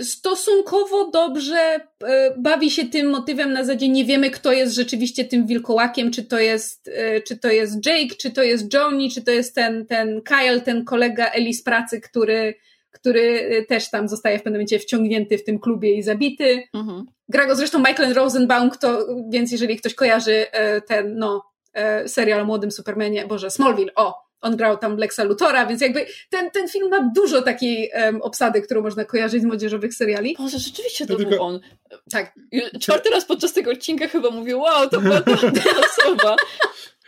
stosunkowo 0.00 1.10
dobrze 1.10 1.56
e, 1.56 2.34
bawi 2.38 2.70
się 2.70 2.84
tym 2.84 3.10
motywem 3.10 3.52
na 3.52 3.64
zasadzie 3.64 3.88
nie 3.88 4.04
wiemy, 4.04 4.30
kto 4.30 4.52
jest 4.52 4.74
rzeczywiście 4.74 5.24
tym 5.24 5.46
wilkołakiem, 5.46 6.10
czy 6.10 6.24
to 6.24 6.38
jest, 6.38 6.88
e, 6.88 7.20
czy 7.20 7.38
to 7.38 7.50
jest 7.50 7.86
Jake, 7.86 8.14
czy 8.14 8.30
to 8.30 8.42
jest 8.42 8.74
Johnny, 8.74 9.08
czy 9.10 9.22
to 9.22 9.30
jest 9.30 9.54
ten, 9.54 9.86
ten 9.86 10.22
Kyle, 10.22 10.60
ten 10.60 10.84
kolega 10.84 11.30
Eli 11.30 11.54
z 11.54 11.62
pracy, 11.62 12.00
który, 12.00 12.54
który 12.90 13.48
e, 13.50 13.64
też 13.64 13.90
tam 13.90 14.08
zostaje 14.08 14.38
w 14.38 14.42
pewnym 14.42 14.58
momencie 14.58 14.78
wciągnięty 14.78 15.38
w 15.38 15.44
tym 15.44 15.58
klubie 15.58 15.94
i 15.94 16.02
zabity. 16.02 16.62
Mhm. 16.74 17.04
Gra 17.28 17.46
go 17.46 17.56
zresztą 17.56 17.78
Michael 17.78 18.14
Rosenbaum, 18.14 18.70
kto, 18.70 19.06
więc 19.30 19.52
jeżeli 19.52 19.76
ktoś 19.76 19.94
kojarzy 19.94 20.46
ten, 20.88 21.18
no, 21.18 21.42
serial 22.06 22.40
o 22.40 22.44
młodym 22.44 22.70
Supermanie, 22.70 23.26
Boże, 23.26 23.50
Smallville, 23.50 23.94
o, 23.94 24.31
on 24.42 24.56
grał 24.56 24.78
tam 24.78 24.96
Lexa 24.96 25.24
Lutora, 25.24 25.66
więc 25.66 25.80
jakby 25.80 26.06
ten, 26.30 26.50
ten 26.50 26.68
film 26.68 26.90
ma 26.90 27.10
dużo 27.16 27.42
takiej 27.42 27.90
um, 27.94 28.22
obsady, 28.22 28.62
którą 28.62 28.82
można 28.82 29.04
kojarzyć 29.04 29.42
z 29.42 29.44
młodzieżowych 29.44 29.94
seriali. 29.94 30.34
Boże, 30.38 30.58
rzeczywiście 30.58 31.06
to, 31.06 31.12
to 31.12 31.18
był 31.18 31.28
tylko... 31.28 31.44
on. 31.44 31.60
Tak. 32.10 32.34
Czwarty 32.80 33.10
raz 33.10 33.24
podczas 33.24 33.52
tego 33.52 33.70
odcinka 33.70 34.08
chyba 34.08 34.30
mówił, 34.30 34.60
wow, 34.60 34.88
to 34.88 35.00
była 35.00 35.20
ta, 35.20 35.32
osoba. 35.32 36.36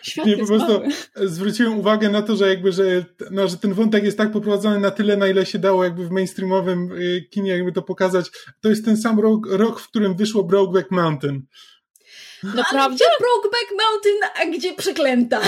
Świat 0.02 0.27
nie, 0.27 0.36
po 0.36 0.47
prostu 0.47 0.73
mały. 0.73 0.89
zwróciłem 1.16 1.78
uwagę 1.78 2.11
na 2.11 2.23
to, 2.23 2.36
że 2.36 2.48
jakby, 2.48 2.73
że, 2.73 3.05
no, 3.31 3.48
że 3.48 3.56
ten 3.56 3.74
wątek 3.74 4.05
jest 4.05 4.19
tak 4.19 4.32
poprowadzony 4.32 4.81
na 4.81 4.90
tyle, 4.90 5.16
na 5.16 5.28
ile 5.28 5.47
się 5.47 5.59
dało 5.59 5.85
jakby 5.85 6.06
w 6.06 6.11
mainstreamowym 6.11 6.93
y, 6.93 7.28
kinie 7.31 7.51
jakby 7.51 7.73
to 7.73 7.82
pokazać. 7.82 8.31
To 8.61 8.69
jest 8.69 8.85
ten 8.85 8.97
sam 8.97 9.20
rok, 9.20 9.47
rok 9.51 9.81
w 9.81 9.89
którym 9.89 10.16
wyszło 10.16 10.44
Brokeback 10.44 10.90
Mountain. 10.90 11.43
Naprawdę? 12.43 12.97
Gdzie 12.97 13.05
Brokeback 13.20 13.70
Mountain, 13.70 14.31
a 14.43 14.56
gdzie 14.59 14.74
Przeklęta? 14.74 15.40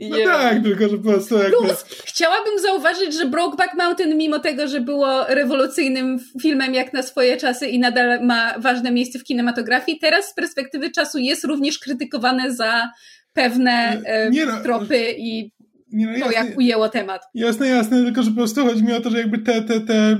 No 0.00 0.16
tak, 0.24 0.62
tylko 0.62 0.88
że 0.88 0.96
po 0.96 1.02
prostu 1.02 1.38
jakby... 1.38 1.56
Plus, 1.56 1.84
chciałabym 2.04 2.58
zauważyć, 2.58 3.14
że 3.14 3.26
Brokeback 3.26 3.74
Mountain, 3.74 4.16
mimo 4.16 4.38
tego, 4.38 4.68
że 4.68 4.80
było 4.80 5.24
rewolucyjnym 5.28 6.18
filmem 6.42 6.74
jak 6.74 6.92
na 6.92 7.02
swoje 7.02 7.36
czasy 7.36 7.66
i 7.66 7.78
nadal 7.78 8.26
ma 8.26 8.54
ważne 8.58 8.90
miejsce 8.90 9.18
w 9.18 9.24
kinematografii, 9.24 9.98
teraz 9.98 10.28
z 10.28 10.34
perspektywy 10.34 10.90
czasu 10.90 11.18
jest 11.18 11.44
również 11.44 11.78
krytykowane 11.78 12.54
za 12.54 12.90
pewne 13.32 14.02
e, 14.04 14.30
nie 14.30 14.46
no, 14.46 14.62
tropy 14.62 15.14
i 15.18 15.52
nie 15.92 16.18
no, 16.18 16.26
to, 16.26 16.32
jak 16.32 16.58
ujęło 16.58 16.88
temat. 16.88 17.22
Jasne, 17.34 17.68
jasne, 17.68 18.04
tylko 18.04 18.22
że 18.22 18.30
po 18.30 18.36
prostu 18.36 18.66
chodzi 18.66 18.82
mi 18.84 18.92
o 18.92 19.00
to, 19.00 19.10
że 19.10 19.18
jakby 19.18 19.38
te, 19.38 19.62
te, 19.62 19.80
te, 19.80 20.18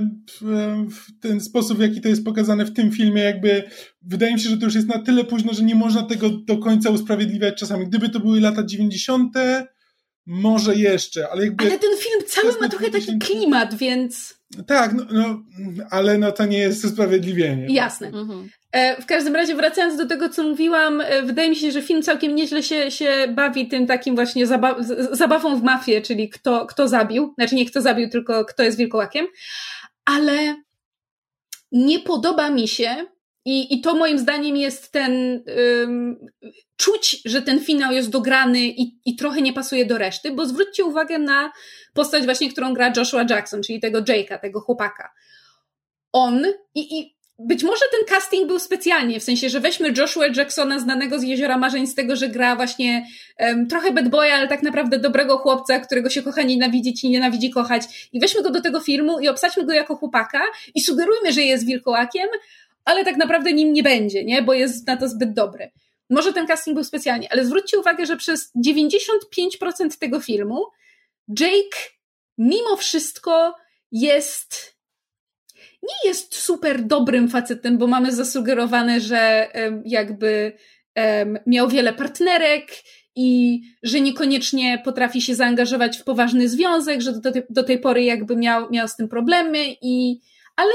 ten 1.21 1.41
sposób, 1.41 1.77
w 1.77 1.81
jaki 1.81 2.01
to 2.01 2.07
jest 2.07 2.25
pokazane 2.25 2.65
w 2.65 2.73
tym 2.73 2.91
filmie, 2.91 3.21
jakby 3.21 3.63
wydaje 4.01 4.33
mi 4.33 4.39
się, 4.39 4.49
że 4.49 4.57
to 4.57 4.65
już 4.65 4.75
jest 4.75 4.87
na 4.87 4.99
tyle 4.99 5.23
późno, 5.23 5.53
że 5.53 5.63
nie 5.63 5.75
można 5.75 6.03
tego 6.03 6.29
do 6.29 6.57
końca 6.57 6.89
usprawiedliwiać 6.89 7.59
czasami. 7.59 7.87
Gdyby 7.87 8.09
to 8.09 8.19
były 8.19 8.41
lata 8.41 8.63
90., 8.63 9.33
może 10.25 10.75
jeszcze, 10.75 11.29
ale 11.29 11.45
jakby... 11.45 11.63
Ale 11.63 11.79
ten 11.79 11.97
film 11.97 12.21
cały 12.27 12.53
ma 12.61 12.69
trochę 12.69 12.89
taki 12.89 13.17
klimat, 13.17 13.75
więc... 13.75 14.41
Tak, 14.67 14.93
no, 14.93 15.05
no, 15.11 15.43
ale 15.89 16.17
no 16.17 16.31
to 16.31 16.45
nie 16.45 16.57
jest 16.57 16.85
usprawiedliwienie. 16.85 17.73
Jasne. 17.73 18.07
Mhm. 18.07 18.49
E, 18.71 19.01
w 19.01 19.05
każdym 19.05 19.35
razie, 19.35 19.55
wracając 19.55 19.97
do 19.97 20.05
tego, 20.05 20.29
co 20.29 20.43
mówiłam, 20.43 21.01
e, 21.01 21.21
wydaje 21.21 21.49
mi 21.49 21.55
się, 21.55 21.71
że 21.71 21.81
film 21.81 22.01
całkiem 22.01 22.35
nieźle 22.35 22.63
się, 22.63 22.91
się 22.91 23.27
bawi 23.29 23.67
tym 23.67 23.87
takim 23.87 24.15
właśnie 24.15 24.47
zaba 24.47 24.75
zabawą 25.11 25.55
w 25.55 25.63
mafię, 25.63 26.01
czyli 26.01 26.29
kto, 26.29 26.65
kto 26.65 26.87
zabił. 26.87 27.33
Znaczy 27.37 27.55
nie 27.55 27.65
kto 27.65 27.81
zabił, 27.81 28.09
tylko 28.09 28.45
kto 28.45 28.63
jest 28.63 28.77
wilkołakiem. 28.77 29.27
Ale 30.05 30.55
nie 31.71 31.99
podoba 31.99 32.49
mi 32.49 32.67
się, 32.67 33.05
i, 33.45 33.73
i 33.73 33.81
to 33.81 33.95
moim 33.95 34.19
zdaniem 34.19 34.57
jest 34.57 34.91
ten. 34.91 35.43
Czuć, 36.77 37.21
że 37.25 37.41
ten 37.41 37.59
finał 37.59 37.91
jest 37.91 38.09
dograny 38.09 38.59
i, 38.59 38.99
i 39.05 39.15
trochę 39.15 39.41
nie 39.41 39.53
pasuje 39.53 39.85
do 39.85 39.97
reszty, 39.97 40.31
bo 40.31 40.45
zwróćcie 40.45 40.85
uwagę 40.85 41.19
na 41.19 41.51
postać 41.93 42.25
właśnie, 42.25 42.51
którą 42.51 42.73
gra 42.73 42.93
Joshua 42.97 43.25
Jackson, 43.29 43.63
czyli 43.63 43.79
tego 43.79 44.01
Jake'a, 44.01 44.39
tego 44.39 44.61
chłopaka. 44.61 45.11
On 46.11 46.45
i, 46.75 46.99
i 46.99 47.15
być 47.47 47.63
może 47.63 47.85
ten 47.91 48.05
casting 48.05 48.47
był 48.47 48.59
specjalnie, 48.59 49.19
w 49.19 49.23
sensie, 49.23 49.49
że 49.49 49.59
weźmy 49.59 49.93
Joshua 49.97 50.27
Jacksona, 50.35 50.79
znanego 50.79 51.19
z 51.19 51.23
Jeziora 51.23 51.57
Marzeń, 51.57 51.87
z 51.87 51.95
tego, 51.95 52.15
że 52.15 52.29
gra 52.29 52.55
właśnie 52.55 53.07
um, 53.39 53.67
trochę 53.67 53.91
bad 53.91 54.09
boya, 54.09 54.33
ale 54.33 54.47
tak 54.47 54.63
naprawdę 54.63 54.99
dobrego 54.99 55.37
chłopca, 55.37 55.79
którego 55.79 56.09
się 56.09 56.21
kocha 56.21 56.41
nienawidzić 56.41 57.03
i 57.03 57.09
nienawidzi 57.09 57.49
kochać. 57.49 58.09
I 58.13 58.19
weźmy 58.19 58.43
go 58.43 58.49
do 58.49 58.61
tego 58.61 58.79
filmu 58.79 59.19
i 59.19 59.27
obsadźmy 59.27 59.65
go 59.65 59.73
jako 59.73 59.95
chłopaka 59.95 60.41
i 60.75 60.81
sugerujmy, 60.81 61.33
że 61.33 61.41
jest 61.41 61.65
wilkołakiem, 61.65 62.27
ale 62.85 63.05
tak 63.05 63.17
naprawdę 63.17 63.53
nim 63.53 63.73
nie 63.73 63.83
będzie, 63.83 64.23
nie? 64.23 64.41
Bo 64.41 64.53
jest 64.53 64.87
na 64.87 64.97
to 64.97 65.09
zbyt 65.09 65.33
dobry. 65.33 65.71
Może 66.09 66.33
ten 66.33 66.47
casting 66.47 66.75
był 66.75 66.83
specjalnie, 66.83 67.31
ale 67.31 67.45
zwróćcie 67.45 67.79
uwagę, 67.79 68.05
że 68.05 68.17
przez 68.17 68.51
95% 68.67 69.97
tego 69.99 70.19
filmu 70.19 70.65
Jake 71.39 71.77
mimo 72.37 72.75
wszystko 72.77 73.55
jest 73.91 74.75
nie 75.91 76.09
jest 76.09 76.35
super 76.35 76.83
dobrym 76.83 77.29
facetem, 77.29 77.77
bo 77.77 77.87
mamy 77.87 78.11
zasugerowane, 78.11 79.01
że 79.01 79.47
jakby 79.85 80.53
miał 81.47 81.69
wiele 81.69 81.93
partnerek 81.93 82.71
i 83.15 83.61
że 83.83 84.01
niekoniecznie 84.01 84.81
potrafi 84.85 85.21
się 85.21 85.35
zaangażować 85.35 85.97
w 85.97 86.03
poważny 86.03 86.49
związek, 86.49 87.01
że 87.01 87.13
do, 87.13 87.31
do 87.49 87.63
tej 87.63 87.79
pory 87.79 88.03
jakby 88.03 88.35
miał, 88.35 88.69
miał 88.71 88.87
z 88.87 88.95
tym 88.95 89.07
problemy 89.09 89.65
i 89.81 90.19
ale 90.55 90.71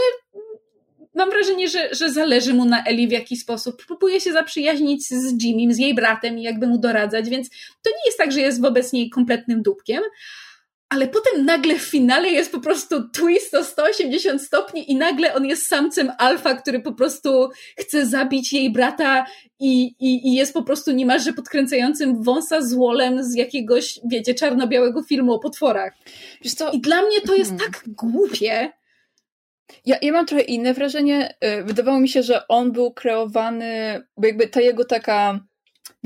mam 1.15 1.31
wrażenie, 1.31 1.69
że, 1.69 1.95
że 1.95 2.11
zależy 2.11 2.55
mu 2.55 2.65
na 2.65 2.85
Eli 2.85 3.09
w 3.09 3.13
jakiś 3.13 3.41
sposób. 3.41 3.87
Próbuje 3.87 4.21
się 4.21 4.33
zaprzyjaźnić 4.33 5.09
z 5.09 5.43
Jimmym, 5.43 5.73
z 5.73 5.79
jej 5.79 5.95
bratem 5.95 6.39
i 6.39 6.43
jakby 6.43 6.67
mu 6.67 6.79
doradzać, 6.79 7.29
więc 7.29 7.51
to 7.83 7.91
nie 7.91 8.07
jest 8.07 8.19
tak, 8.19 8.33
że 8.33 8.41
jest 8.41 8.61
wobec 8.61 8.93
niej 8.93 9.11
kompletnym 9.11 9.63
dupkiem, 9.63 10.03
ale 10.89 11.09
potem 11.09 11.45
nagle 11.45 11.79
w 11.79 11.83
finale 11.83 12.29
jest 12.29 12.53
po 12.53 12.61
prostu 12.61 13.09
twist 13.09 13.55
o 13.55 13.65
180 13.65 14.43
stopni 14.43 14.93
i 14.93 14.97
nagle 14.97 15.35
on 15.35 15.47
jest 15.47 15.67
samcem 15.67 16.13
alfa, 16.19 16.55
który 16.55 16.81
po 16.81 16.93
prostu 16.93 17.49
chce 17.79 18.07
zabić 18.07 18.53
jej 18.53 18.73
brata 18.73 19.27
i, 19.61 19.83
i, 20.01 20.29
i 20.29 20.35
jest 20.35 20.55
po 20.55 20.63
prostu 20.63 20.93
niemalże 20.93 21.33
podkręcającym 21.33 22.23
wąsa 22.23 22.63
złolem 22.63 23.25
z 23.25 23.35
jakiegoś, 23.35 24.01
wiecie, 24.05 24.35
czarno-białego 24.35 25.03
filmu 25.03 25.33
o 25.33 25.39
potworach. 25.39 25.95
I 26.73 26.81
dla 26.81 27.03
mnie 27.03 27.21
to 27.21 27.35
jest 27.35 27.51
hmm. 27.51 27.73
tak 27.73 27.83
głupie. 27.87 28.73
Ja, 29.87 29.97
ja 30.03 30.13
mam 30.13 30.27
trochę 30.27 30.45
inne 30.45 30.75
wrażenie. 30.75 31.35
Y, 31.45 31.65
wydawało 31.65 32.01
mi 32.01 32.09
się, 32.09 32.23
że 32.23 32.49
on 32.49 32.73
był 32.73 32.93
kreowany, 32.93 34.03
bo 34.17 34.27
jakby 34.27 34.49
ta 34.49 34.61
jego 34.61 34.85
taka 34.85 35.41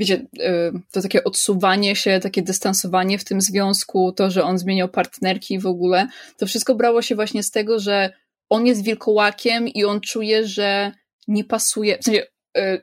wiecie, 0.01 0.15
y, 0.15 0.81
to 0.91 1.01
takie 1.01 1.23
odsuwanie 1.23 1.95
się, 1.95 2.19
takie 2.19 2.41
dystansowanie 2.41 3.17
w 3.17 3.23
tym 3.23 3.41
związku, 3.41 4.11
to, 4.11 4.31
że 4.31 4.43
on 4.43 4.57
zmieniał 4.57 4.89
partnerki 4.89 5.59
w 5.59 5.65
ogóle, 5.65 6.07
to 6.37 6.45
wszystko 6.45 6.75
brało 6.75 7.01
się 7.01 7.15
właśnie 7.15 7.43
z 7.43 7.51
tego, 7.51 7.79
że 7.79 8.13
on 8.49 8.65
jest 8.65 8.83
wilkołakiem 8.83 9.67
i 9.67 9.85
on 9.85 10.01
czuje, 10.01 10.47
że 10.47 10.91
nie 11.27 11.43
pasuje, 11.43 11.97
w 11.97 12.03
sensie, 12.03 12.23
y, 12.57 12.81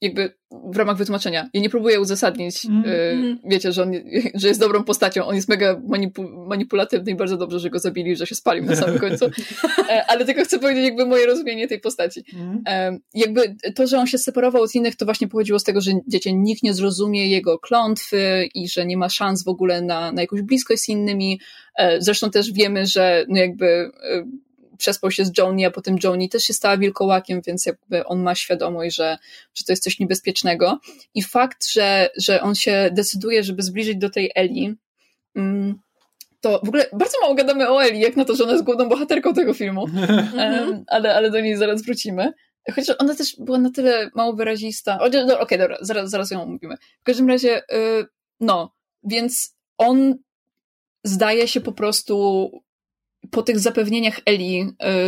jakby 0.00 0.34
w 0.50 0.76
ramach 0.76 0.96
wytłumaczenia. 0.96 1.50
Ja 1.54 1.60
nie 1.60 1.70
próbuję 1.70 2.00
uzasadnić, 2.00 2.66
mm 2.66 2.82
-hmm. 2.82 3.36
wiecie, 3.44 3.72
że 3.72 3.82
on 3.82 3.92
że 4.34 4.48
jest 4.48 4.60
dobrą 4.60 4.84
postacią. 4.84 5.24
On 5.24 5.34
jest 5.34 5.48
mega 5.48 5.80
manipu 5.88 6.22
manipulatywny 6.22 7.12
i 7.12 7.14
bardzo 7.14 7.36
dobrze, 7.36 7.58
że 7.60 7.70
go 7.70 7.78
zabili, 7.78 8.16
że 8.16 8.26
się 8.26 8.34
spalił 8.34 8.64
na 8.64 8.76
samym 8.82 8.98
końcu. 8.98 9.24
E, 9.88 10.04
ale 10.06 10.24
tylko 10.24 10.44
chcę 10.44 10.58
powiedzieć 10.58 10.84
jakby 10.84 11.06
moje 11.06 11.26
rozumienie 11.26 11.68
tej 11.68 11.80
postaci. 11.80 12.24
Mm 12.34 12.62
-hmm. 12.62 12.98
Jakby 13.14 13.56
to, 13.74 13.86
że 13.86 13.98
on 13.98 14.06
się 14.06 14.18
separował 14.18 14.62
od 14.62 14.74
innych, 14.74 14.96
to 14.96 15.04
właśnie 15.04 15.28
pochodziło 15.28 15.58
z 15.58 15.64
tego, 15.64 15.80
że 15.80 15.92
wiecie, 16.08 16.32
nikt 16.32 16.62
nie 16.62 16.74
zrozumie 16.74 17.28
jego 17.28 17.58
klątwy 17.58 18.48
i 18.54 18.68
że 18.68 18.86
nie 18.86 18.96
ma 18.96 19.08
szans 19.08 19.44
w 19.44 19.48
ogóle 19.48 19.82
na, 19.82 20.12
na 20.12 20.20
jakąś 20.20 20.42
bliskość 20.42 20.82
z 20.82 20.88
innymi. 20.88 21.40
E, 21.78 22.00
zresztą 22.00 22.30
też 22.30 22.52
wiemy, 22.52 22.86
że 22.86 23.24
no 23.28 23.36
jakby 23.36 23.90
przespał 24.78 25.10
się 25.10 25.24
z 25.24 25.38
Joni, 25.38 25.66
a 25.66 25.70
potem 25.70 25.96
Joni 26.04 26.28
też 26.28 26.42
się 26.42 26.52
stała 26.52 26.76
wilkołakiem, 26.76 27.40
więc 27.46 27.66
jakby 27.66 28.04
on 28.04 28.22
ma 28.22 28.34
świadomość, 28.34 28.96
że, 28.96 29.18
że 29.54 29.64
to 29.64 29.72
jest 29.72 29.82
coś 29.82 29.98
niebezpiecznego. 29.98 30.78
I 31.14 31.22
fakt, 31.22 31.66
że, 31.66 32.10
że 32.16 32.42
on 32.42 32.54
się 32.54 32.90
decyduje, 32.92 33.42
żeby 33.42 33.62
zbliżyć 33.62 33.96
do 33.96 34.10
tej 34.10 34.32
Eli, 34.34 34.74
mm, 35.36 35.78
to 36.40 36.60
w 36.64 36.68
ogóle 36.68 36.86
bardzo 36.92 37.20
mało 37.20 37.34
gadamy 37.34 37.70
o 37.70 37.84
Eli, 37.84 38.00
jak 38.00 38.16
na 38.16 38.24
to, 38.24 38.36
że 38.36 38.44
ona 38.44 38.52
jest 38.52 38.64
główną 38.64 38.88
bohaterką 38.88 39.34
tego 39.34 39.54
filmu, 39.54 39.86
ale, 40.86 41.14
ale 41.14 41.30
do 41.30 41.40
niej 41.40 41.56
zaraz 41.56 41.82
wrócimy. 41.82 42.32
Chociaż 42.74 42.96
ona 42.98 43.14
też 43.14 43.36
była 43.38 43.58
na 43.58 43.70
tyle 43.70 44.10
mało 44.14 44.32
wyrazista. 44.32 44.98
No, 45.00 45.06
okej, 45.06 45.38
okay, 45.40 45.58
dobra, 45.58 45.76
zaraz, 45.80 46.10
zaraz 46.10 46.30
ją 46.30 46.42
omówimy. 46.42 46.76
W 47.00 47.02
każdym 47.02 47.28
razie, 47.28 47.48
yy, 47.48 48.06
no, 48.40 48.72
więc 49.04 49.54
on 49.78 50.14
zdaje 51.04 51.48
się 51.48 51.60
po 51.60 51.72
prostu 51.72 52.50
po 53.30 53.42
tych 53.42 53.58
zapewnieniach 53.58 54.20
Eli, 54.26 54.60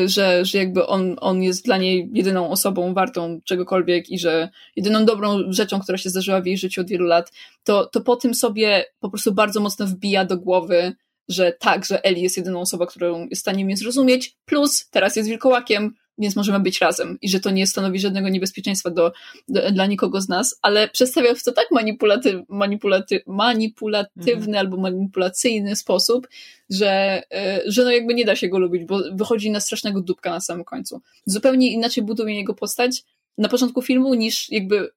y, 0.02 0.08
że, 0.08 0.44
że 0.44 0.58
jakby 0.58 0.86
on, 0.86 1.16
on 1.20 1.42
jest 1.42 1.64
dla 1.64 1.78
niej 1.78 2.10
jedyną 2.12 2.50
osobą 2.50 2.94
wartą 2.94 3.40
czegokolwiek 3.44 4.10
i 4.10 4.18
że 4.18 4.48
jedyną 4.76 5.04
dobrą 5.04 5.38
rzeczą, 5.52 5.80
która 5.80 5.98
się 5.98 6.10
zdarzyła 6.10 6.40
w 6.40 6.46
jej 6.46 6.58
życiu 6.58 6.80
od 6.80 6.88
wielu 6.88 7.04
lat, 7.04 7.32
to, 7.64 7.86
to 7.86 8.00
po 8.00 8.16
tym 8.16 8.34
sobie 8.34 8.84
po 9.00 9.10
prostu 9.10 9.34
bardzo 9.34 9.60
mocno 9.60 9.86
wbija 9.86 10.24
do 10.24 10.36
głowy, 10.36 10.92
że 11.28 11.52
tak, 11.52 11.84
że 11.84 12.04
Eli 12.04 12.22
jest 12.22 12.36
jedyną 12.36 12.60
osobą, 12.60 12.86
którą 12.86 13.26
jest 13.26 13.40
w 13.40 13.44
stanie 13.44 13.64
mnie 13.64 13.76
zrozumieć, 13.76 14.36
plus 14.44 14.88
teraz 14.90 15.16
jest 15.16 15.28
wilkołakiem, 15.28 15.94
więc 16.18 16.36
możemy 16.36 16.60
być 16.60 16.80
razem 16.80 17.18
i 17.22 17.28
że 17.28 17.40
to 17.40 17.50
nie 17.50 17.66
stanowi 17.66 17.98
żadnego 17.98 18.28
niebezpieczeństwa 18.28 18.90
do, 18.90 19.12
do 19.48 19.70
dla 19.72 19.86
nikogo 19.86 20.20
z 20.20 20.28
nas, 20.28 20.58
ale 20.62 20.88
przedstawia 20.88 21.34
w 21.34 21.42
to 21.42 21.52
tak 21.52 21.66
manipulaty, 21.70 22.44
manipulaty, 22.48 23.22
manipulatywny 23.26 24.32
mhm. 24.32 24.56
albo 24.56 24.76
manipulacyjny 24.76 25.76
sposób, 25.76 26.28
że, 26.70 27.22
e, 27.32 27.60
że 27.66 27.84
no 27.84 27.90
jakby 27.90 28.14
nie 28.14 28.24
da 28.24 28.36
się 28.36 28.48
go 28.48 28.58
lubić, 28.58 28.84
bo 28.84 29.00
wychodzi 29.12 29.50
na 29.50 29.60
strasznego 29.60 30.00
dupka 30.00 30.30
na 30.30 30.40
samym 30.40 30.64
końcu. 30.64 31.00
Zupełnie 31.26 31.72
inaczej 31.72 32.04
buduje 32.04 32.34
jego 32.34 32.54
postać 32.54 33.02
na 33.38 33.48
początku 33.48 33.82
filmu 33.82 34.14
niż 34.14 34.50
jakby 34.50 34.90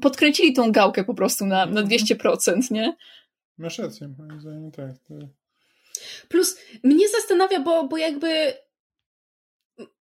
podkręcili 0.00 0.52
tą 0.52 0.72
gałkę 0.72 1.04
po 1.04 1.14
prostu 1.14 1.46
na, 1.46 1.66
na 1.66 1.82
200%, 1.82 2.48
mhm. 2.48 2.62
nie? 2.70 2.96
Masz 3.58 3.78
rację, 3.78 4.08
moim 4.18 4.40
zdaniem 4.40 4.70
tak. 4.70 4.94
Plus 6.28 6.58
mnie 6.82 7.08
zastanawia, 7.08 7.60
bo, 7.60 7.88
bo 7.88 7.96
jakby 7.96 8.54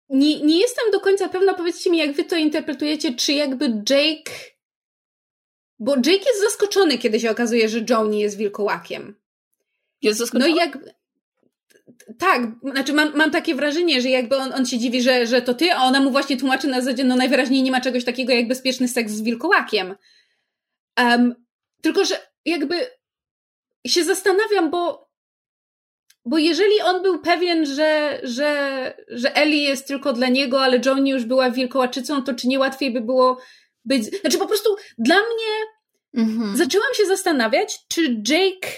nie, 0.09 0.41
nie 0.41 0.59
jestem 0.59 0.91
do 0.91 0.99
końca 0.99 1.29
pewna, 1.29 1.53
powiedzcie 1.53 1.89
mi, 1.89 1.97
jak 1.97 2.13
wy 2.13 2.23
to 2.23 2.35
interpretujecie, 2.35 3.13
czy 3.13 3.33
jakby 3.33 3.65
Jake. 3.65 4.31
Bo 5.79 5.95
Jake 5.95 6.25
jest 6.25 6.41
zaskoczony, 6.41 6.97
kiedy 6.97 7.19
się 7.19 7.31
okazuje, 7.31 7.69
że 7.69 7.85
Johnny 7.89 8.17
jest 8.17 8.37
wilkołakiem. 8.37 9.15
Jest 10.01 10.19
zaskoczony? 10.19 10.49
No 10.49 10.55
i 10.55 10.57
jak. 10.57 10.77
Tak, 12.19 12.41
znaczy 12.63 12.93
mam, 12.93 13.15
mam 13.15 13.31
takie 13.31 13.55
wrażenie, 13.55 14.01
że 14.01 14.09
jakby 14.09 14.37
on, 14.37 14.53
on 14.53 14.65
się 14.65 14.77
dziwi, 14.79 15.01
że, 15.01 15.27
że 15.27 15.41
to 15.41 15.53
ty, 15.53 15.73
a 15.73 15.83
ona 15.83 15.99
mu 15.99 16.11
właśnie 16.11 16.37
tłumaczy 16.37 16.67
na 16.67 16.81
zasadzie, 16.81 17.03
no 17.03 17.15
najwyraźniej 17.15 17.63
nie 17.63 17.71
ma 17.71 17.81
czegoś 17.81 18.03
takiego 18.03 18.33
jak 18.33 18.47
bezpieczny 18.47 18.87
seks 18.87 19.11
z 19.11 19.21
wilkołakiem. 19.21 19.95
Um, 20.99 21.45
tylko, 21.81 22.05
że 22.05 22.15
jakby 22.45 22.87
się 23.87 24.03
zastanawiam, 24.03 24.71
bo 24.71 25.04
bo 26.25 26.37
jeżeli 26.37 26.81
on 26.81 27.03
był 27.03 27.19
pewien, 27.19 27.65
że, 27.65 28.19
że, 28.23 28.93
że 29.09 29.35
Ellie 29.35 29.63
jest 29.63 29.87
tylko 29.87 30.13
dla 30.13 30.29
niego, 30.29 30.63
ale 30.63 30.81
Johnny 30.85 31.09
już 31.09 31.25
była 31.25 31.51
wilkołaczycą, 31.51 32.23
to 32.23 32.33
czy 32.33 32.47
nie 32.47 32.59
łatwiej 32.59 32.91
by 32.91 33.01
było 33.01 33.37
być. 33.85 34.03
Znaczy 34.21 34.37
po 34.37 34.47
prostu 34.47 34.75
dla 34.97 35.15
mnie 35.15 35.53
mhm. 36.23 36.57
zaczęłam 36.57 36.93
się 36.93 37.05
zastanawiać, 37.05 37.79
czy 37.87 38.21
Jake 38.27 38.69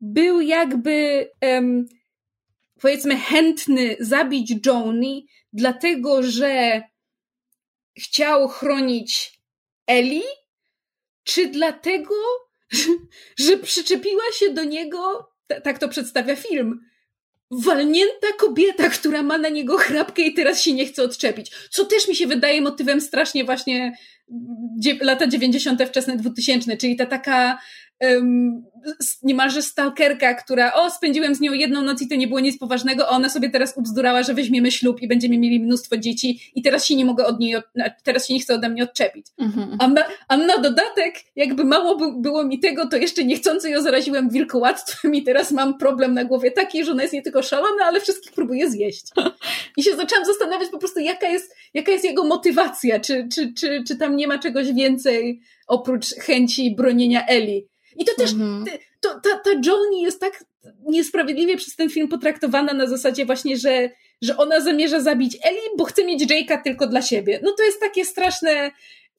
był 0.00 0.40
jakby 0.40 1.28
um, 1.42 1.86
powiedzmy 2.80 3.16
chętny 3.16 3.96
zabić 4.00 4.54
Johnny, 4.66 5.20
dlatego 5.52 6.22
że 6.22 6.82
chciał 7.98 8.48
chronić 8.48 9.40
Ellie, 9.86 10.22
czy 11.24 11.46
dlatego, 11.46 12.14
że, 12.70 12.88
że 13.46 13.56
przyczepiła 13.56 14.24
się 14.32 14.50
do 14.50 14.64
niego, 14.64 15.30
tak 15.64 15.78
to 15.78 15.88
przedstawia 15.88 16.36
film, 16.36 16.80
walnięta 17.50 18.26
kobieta, 18.38 18.88
która 18.88 19.22
ma 19.22 19.38
na 19.38 19.48
niego 19.48 19.76
chrapkę 19.78 20.22
i 20.22 20.34
teraz 20.34 20.62
się 20.62 20.72
nie 20.72 20.86
chce 20.86 21.02
odczepić. 21.02 21.50
Co 21.70 21.84
też 21.84 22.08
mi 22.08 22.16
się 22.16 22.26
wydaje 22.26 22.60
motywem 22.60 23.00
strasznie 23.00 23.44
właśnie 23.44 23.96
lata 25.00 25.26
90. 25.26 25.82
wczesne 25.82 26.16
2000, 26.16 26.76
czyli 26.76 26.96
ta 26.96 27.06
taka 27.06 27.58
um, 28.00 28.64
niemalże 29.22 29.62
stalkerka, 29.62 30.34
która 30.34 30.72
o, 30.72 30.90
spędziłem 30.90 31.34
z 31.34 31.40
nią 31.40 31.52
jedną 31.52 31.82
noc 31.82 32.02
i 32.02 32.08
to 32.08 32.14
nie 32.14 32.28
było 32.28 32.40
nic 32.40 32.58
poważnego, 32.58 33.08
a 33.08 33.10
ona 33.10 33.28
sobie 33.28 33.50
teraz 33.50 33.76
ubzdurała, 33.76 34.22
że 34.22 34.34
weźmiemy 34.34 34.70
ślub 34.70 35.02
i 35.02 35.08
będziemy 35.08 35.38
mieli 35.38 35.60
mnóstwo 35.60 35.96
dzieci 35.96 36.40
i 36.54 36.62
teraz 36.62 36.84
się 36.84 36.96
nie 36.96 37.04
mogę 37.04 37.26
od 37.26 37.40
niej, 37.40 37.56
od, 37.56 37.64
teraz 38.02 38.28
się 38.28 38.34
nie 38.34 38.40
chcę 38.40 38.54
ode 38.54 38.68
mnie 38.68 38.82
odczepić. 38.82 39.26
Mhm. 39.38 39.76
A, 39.78 39.88
na, 39.88 40.04
a 40.28 40.36
na 40.36 40.58
dodatek, 40.58 41.14
jakby 41.36 41.64
mało 41.64 41.96
by, 41.96 42.20
było 42.20 42.44
mi 42.44 42.60
tego, 42.60 42.88
to 42.88 42.96
jeszcze 42.96 43.24
niechcący 43.24 43.70
ją 43.70 43.82
zaraziłem 43.82 44.30
wilkołactwem 44.30 45.14
i 45.14 45.22
teraz 45.22 45.52
mam 45.52 45.78
problem 45.78 46.14
na 46.14 46.24
głowie 46.24 46.50
taki, 46.50 46.84
że 46.84 46.92
ona 46.92 47.02
jest 47.02 47.14
nie 47.14 47.22
tylko 47.22 47.42
szalona, 47.42 47.84
ale 47.84 48.00
wszystkich 48.00 48.32
próbuje 48.32 48.70
zjeść. 48.70 49.06
I 49.76 49.82
się 49.82 49.96
zaczęłam 49.96 50.24
zastanawiać 50.24 50.68
po 50.70 50.78
prostu, 50.78 51.00
jaka 51.00 51.28
jest, 51.28 51.54
jaka 51.74 51.92
jest 51.92 52.04
jego 52.04 52.24
motywacja, 52.24 53.00
czy, 53.00 53.28
czy, 53.32 53.52
czy, 53.54 53.84
czy 53.88 53.96
tam 53.96 54.16
nie 54.16 54.28
ma 54.28 54.38
czegoś 54.38 54.72
więcej 54.72 55.40
oprócz 55.66 56.14
chęci 56.14 56.74
bronienia 56.74 57.26
Eli. 57.26 57.68
I 57.98 58.04
to 58.04 58.14
też, 58.14 58.32
mhm. 58.32 58.64
to, 59.00 59.20
ta, 59.20 59.38
ta 59.38 59.50
Johnny 59.50 60.00
jest 60.00 60.20
tak 60.20 60.44
niesprawiedliwie 60.88 61.56
przez 61.56 61.76
ten 61.76 61.90
film 61.90 62.08
potraktowana 62.08 62.72
na 62.72 62.86
zasadzie 62.86 63.26
właśnie, 63.26 63.56
że, 63.56 63.90
że 64.22 64.36
ona 64.36 64.60
zamierza 64.60 65.00
zabić 65.00 65.38
Ellie, 65.42 65.76
bo 65.78 65.84
chce 65.84 66.04
mieć 66.04 66.30
Jake'a 66.30 66.62
tylko 66.64 66.86
dla 66.86 67.02
siebie. 67.02 67.40
No 67.42 67.52
to 67.52 67.62
jest 67.62 67.80
takie 67.80 68.04
straszne 68.04 68.70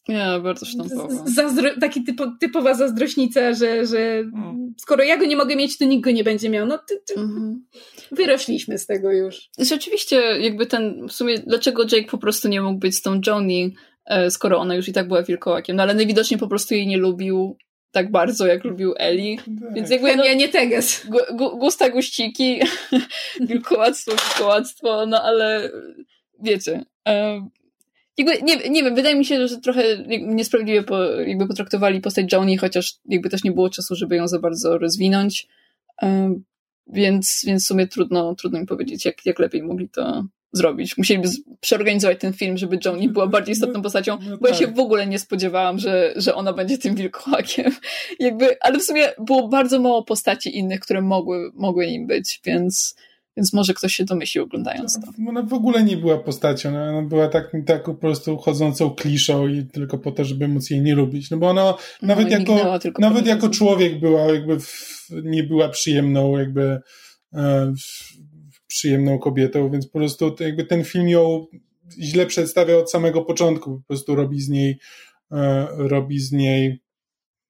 nie, 0.08 0.40
bardzo. 0.44 0.66
Zazdro- 1.38 1.80
taki 1.80 2.04
typo, 2.04 2.32
typowa 2.40 2.74
zazdrośnica, 2.74 3.54
że, 3.54 3.86
że 3.86 4.00
mm. 4.00 4.74
skoro 4.78 5.04
ja 5.04 5.18
go 5.18 5.26
nie 5.26 5.36
mogę 5.36 5.56
mieć, 5.56 5.78
to 5.78 5.86
nikt 5.86 6.04
go 6.04 6.12
nie 6.12 6.24
będzie 6.24 6.50
miał. 6.50 6.66
No 6.66 6.78
ty, 6.78 7.02
ty, 7.08 7.16
mm-hmm. 7.16 7.56
wyrośliśmy 8.12 8.78
z 8.78 8.86
tego 8.86 9.12
już. 9.12 9.50
Rzeczywiście, 9.60 10.16
jakby 10.40 10.66
ten, 10.66 11.08
w 11.08 11.12
sumie, 11.12 11.40
dlaczego 11.40 11.84
Jake 11.84 12.12
po 12.12 12.18
prostu 12.18 12.48
nie 12.48 12.62
mógł 12.62 12.80
być 12.80 12.96
z 12.96 13.02
tą 13.02 13.22
Joni, 13.28 13.76
e, 14.06 14.32
skoro 14.32 14.58
ona 14.58 14.76
już 14.76 14.88
i 14.88 14.94
tak 14.94 15.08
była 15.08 15.24
wilkołakiem, 15.24 15.76
no 15.76 15.84
ale 15.84 15.94
najwidoczniej 15.94 16.40
po 16.40 16.48
prostu 16.48 16.74
jej 16.74 16.88
nie 16.88 16.98
lubił 16.98 17.58
tak 17.92 18.12
bardzo, 18.12 18.48
jak 18.48 18.64
lubił 18.64 18.94
Eli. 18.98 19.38
Tak. 19.38 19.74
Więc 19.74 19.90
jakby 19.90 20.16
no, 20.16 20.26
ja 20.26 20.34
nie 20.34 20.50
teges. 20.50 21.06
Gu, 21.06 21.18
gu, 21.38 21.58
gusta 21.58 21.90
guściki, 21.90 22.60
wilkołactwo, 23.40 24.12
wilkołactwo, 24.12 25.06
no 25.06 25.24
ale 25.24 25.72
wiecie, 26.40 26.86
jakby, 28.18 28.42
nie, 28.44 28.70
nie 28.70 28.84
wiem, 28.84 28.96
wydaje 28.96 29.16
mi 29.16 29.26
się, 29.26 29.48
że 29.48 29.58
trochę 29.58 29.84
niesprawiedliwie 30.22 30.84
po, 30.84 31.04
jakby 31.04 31.48
potraktowali 31.48 32.02
postać 32.02 32.34
Joni, 32.34 32.58
chociaż 32.58 32.96
jakby 33.06 33.30
też 33.30 33.44
nie 33.44 33.52
było 33.52 33.70
czasu, 33.70 33.96
żeby 33.96 34.16
ją 34.16 34.28
za 34.28 34.40
bardzo 34.40 34.78
rozwinąć. 34.78 35.48
Um, 36.02 36.44
więc, 36.88 37.42
więc 37.48 37.64
w 37.64 37.68
sumie 37.68 37.88
trudno, 37.88 38.36
trudno 38.36 38.60
mi 38.60 38.66
powiedzieć, 38.66 39.06
jak, 39.06 39.26
jak 39.26 39.40
lepiej 39.40 39.64
mogli 39.64 39.90
to 39.90 40.26
zrobić. 40.54 40.98
Musieliby 40.98 41.30
przeorganizować 41.60 42.20
ten 42.20 42.34
film, 42.34 42.58
żeby 42.58 42.80
Joni 42.86 43.10
była 43.10 43.28
bardziej 43.28 43.54
istotną 43.54 43.76
no, 43.76 43.82
postacią, 43.82 44.18
no, 44.22 44.30
no 44.30 44.38
bo 44.38 44.48
tak. 44.48 44.56
ja 44.56 44.60
się 44.60 44.66
tak. 44.66 44.76
w 44.76 44.80
ogóle 44.80 45.08
nie 45.08 45.20
spodziewałam, 45.20 45.80
że, 45.80 46.14
że 46.16 46.36
ona 46.36 46.54
będzie 46.54 46.78
tym 46.78 46.96
wilkołakiem. 46.96 47.72
Jakby, 48.20 48.58
ale 48.62 48.80
w 48.80 48.84
sumie 48.84 49.10
było 49.20 49.48
bardzo 49.48 49.80
mało 49.80 50.04
postaci 50.04 50.58
innych, 50.58 50.80
które 50.80 51.02
mogły, 51.02 51.52
mogły 51.54 51.88
nim 51.88 52.08
być, 52.08 52.42
więc 52.46 52.96
więc 53.38 53.54
może 53.54 53.74
ktoś 53.74 53.96
się 53.96 54.06
domyślił 54.06 54.44
oglądając 54.44 54.94
to. 54.94 55.30
Ona 55.30 55.44
w 55.44 55.54
ogóle 55.54 55.84
nie 55.84 55.98
była 55.98 56.18
postacią, 56.18 56.70
ona 56.70 57.02
była 57.02 57.28
tak, 57.28 57.52
tak 57.66 57.84
po 57.84 57.96
prostu 57.96 58.38
chodzącą 58.38 58.90
kliszą 58.90 59.48
i 59.48 59.66
tylko 59.66 59.98
po 59.98 60.12
to, 60.12 60.26
żeby 60.26 60.48
móc 60.48 60.70
jej 60.70 60.82
nie 60.82 60.96
lubić. 60.96 61.32
No 61.32 61.38
bo 61.38 61.50
ona 61.50 61.64
no, 61.64 61.78
nawet 62.02 62.32
jako, 62.32 62.80
nawet 63.00 63.28
jako 63.28 63.50
człowiek 63.50 64.00
była 64.00 64.22
jakby 64.22 64.60
w, 64.60 65.10
nie 65.24 65.44
była 65.44 65.70
przyjemną 65.70 66.38
jakby 66.38 66.80
e, 67.34 67.74
przyjemną 68.78 69.20
kobietą, 69.20 69.70
więc 69.70 69.88
po 69.88 70.00
prostu 70.00 70.36
jakby 70.40 70.64
ten 70.64 70.84
film 70.84 71.10
ją 71.10 71.46
źle 72.00 72.26
przedstawia 72.26 72.78
od 72.78 72.92
samego 72.92 73.22
początku, 73.22 73.78
po 73.78 73.88
prostu 73.88 74.16
robi 74.16 74.42
z 74.42 74.50
niej 74.50 74.80
e, 75.32 75.68
robi 75.78 76.20
z 76.20 76.32
niej 76.32 76.80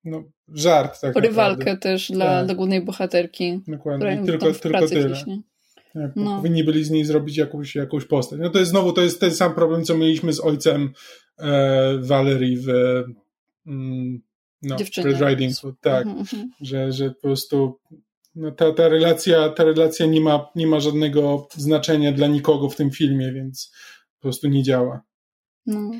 no, 0.04 0.24
żart. 0.48 1.02
Tak 1.02 1.16
Rywalkę 1.16 1.58
naprawdę. 1.60 1.82
też 1.82 2.12
dla, 2.12 2.26
tak. 2.26 2.46
dla 2.46 2.56
głównej 2.56 2.82
bohaterki. 2.82 3.62
Dokładnie, 3.68 4.24
tylko, 4.26 4.54
tylko 4.54 4.88
tyle. 4.88 5.16
Ciśnie. 5.16 5.42
No. 6.16 6.38
Powinni 6.38 6.64
byli 6.64 6.84
z 6.84 6.90
niej 6.92 7.06
zrobić 7.06 7.38
jakąś, 7.38 7.76
jakąś 7.76 8.06
postać. 8.06 8.40
No 8.40 8.50
to 8.50 8.60
jest 8.60 8.72
znowu, 8.72 8.94
to 8.94 9.02
jest 9.02 9.20
ten 9.20 9.36
sam 9.36 9.54
problem, 9.54 9.84
co 9.84 9.98
mieliśmy 9.98 10.34
z 10.34 10.40
ojcem 10.40 10.90
e, 11.40 11.98
Valerii 12.02 12.58
w 12.58 12.70
mm, 13.68 14.22
no, 14.62 14.76
Red 15.04 15.22
Riding 15.22 15.56
Hood, 15.56 15.76
tak, 15.82 16.06
mm 16.06 16.24
-hmm. 16.24 16.46
że, 16.62 16.92
że 16.92 17.10
po 17.10 17.22
prostu 17.22 17.80
ta, 18.58 18.72
ta, 18.72 18.90
relacja, 18.90 19.50
ta 19.50 19.64
relacja 19.64 20.06
nie 20.06 20.22
ma, 20.22 20.50
nie 20.56 20.68
ma 20.68 20.80
żadnego 20.80 21.48
znaczenia 21.56 22.12
dla 22.12 22.28
nikogo 22.28 22.70
w 22.70 22.76
tym 22.76 22.92
filmie, 22.92 23.34
więc 23.34 23.72
po 24.16 24.22
prostu 24.22 24.48
nie 24.48 24.64
działa. 24.64 25.02
No. 25.66 25.92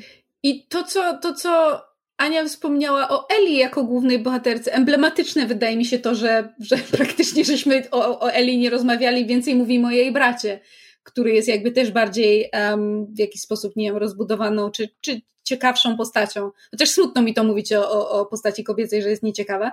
I 0.42 0.66
to 0.66 0.84
co, 0.84 1.18
to, 1.18 1.34
co 1.34 1.80
Ania 2.16 2.44
wspomniała 2.44 3.08
o 3.08 3.28
Eli 3.28 3.56
jako 3.56 3.84
głównej 3.84 4.18
bohaterce. 4.18 4.72
Emblematyczne 4.72 5.46
wydaje 5.46 5.76
mi 5.76 5.84
się 5.84 5.98
to, 5.98 6.14
że, 6.14 6.54
że 6.60 6.76
praktycznie 6.96 7.44
żeśmy 7.44 7.90
o, 7.90 8.20
o 8.20 8.32
Eli 8.32 8.58
nie 8.58 8.70
rozmawiali, 8.70 9.26
więcej 9.26 9.54
mówimy 9.54 9.88
o 9.88 9.90
jej 9.90 10.12
bracie, 10.12 10.60
który 11.02 11.32
jest 11.32 11.48
jakby 11.48 11.72
też 11.72 11.90
bardziej 11.90 12.50
um, 12.52 13.06
w 13.14 13.18
jakiś 13.18 13.40
sposób, 13.40 13.76
nie 13.76 13.84
wiem, 13.84 13.96
rozbudowaną 13.96 14.70
czy, 14.70 14.88
czy 15.00 15.20
ciekawszą 15.42 15.96
postacią. 15.96 16.50
Chociaż 16.70 16.90
smutno 16.90 17.22
mi 17.22 17.34
to 17.34 17.44
mówić 17.44 17.72
o, 17.72 17.90
o, 17.90 18.10
o 18.20 18.26
postaci 18.26 18.64
kobiecej, 18.64 19.02
że 19.02 19.10
jest 19.10 19.22
nieciekawa. 19.22 19.72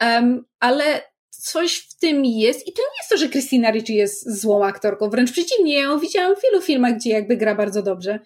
Um, 0.00 0.44
ale 0.60 1.02
coś 1.38 1.78
w 1.78 1.98
tym 1.98 2.24
jest 2.24 2.68
i 2.68 2.72
to 2.72 2.82
nie 2.82 2.98
jest 3.00 3.10
to, 3.10 3.16
że 3.16 3.28
Christina 3.28 3.70
Ricci 3.70 3.94
jest 3.94 4.40
złą 4.40 4.64
aktorką, 4.64 5.10
wręcz 5.10 5.32
przeciwnie, 5.32 5.74
ja 5.74 5.82
ją 5.82 5.98
widziałam 5.98 6.36
w 6.36 6.42
wielu 6.42 6.62
filmach, 6.62 6.96
gdzie 6.96 7.10
jakby 7.10 7.36
gra 7.36 7.54
bardzo 7.54 7.82
dobrze. 7.82 8.18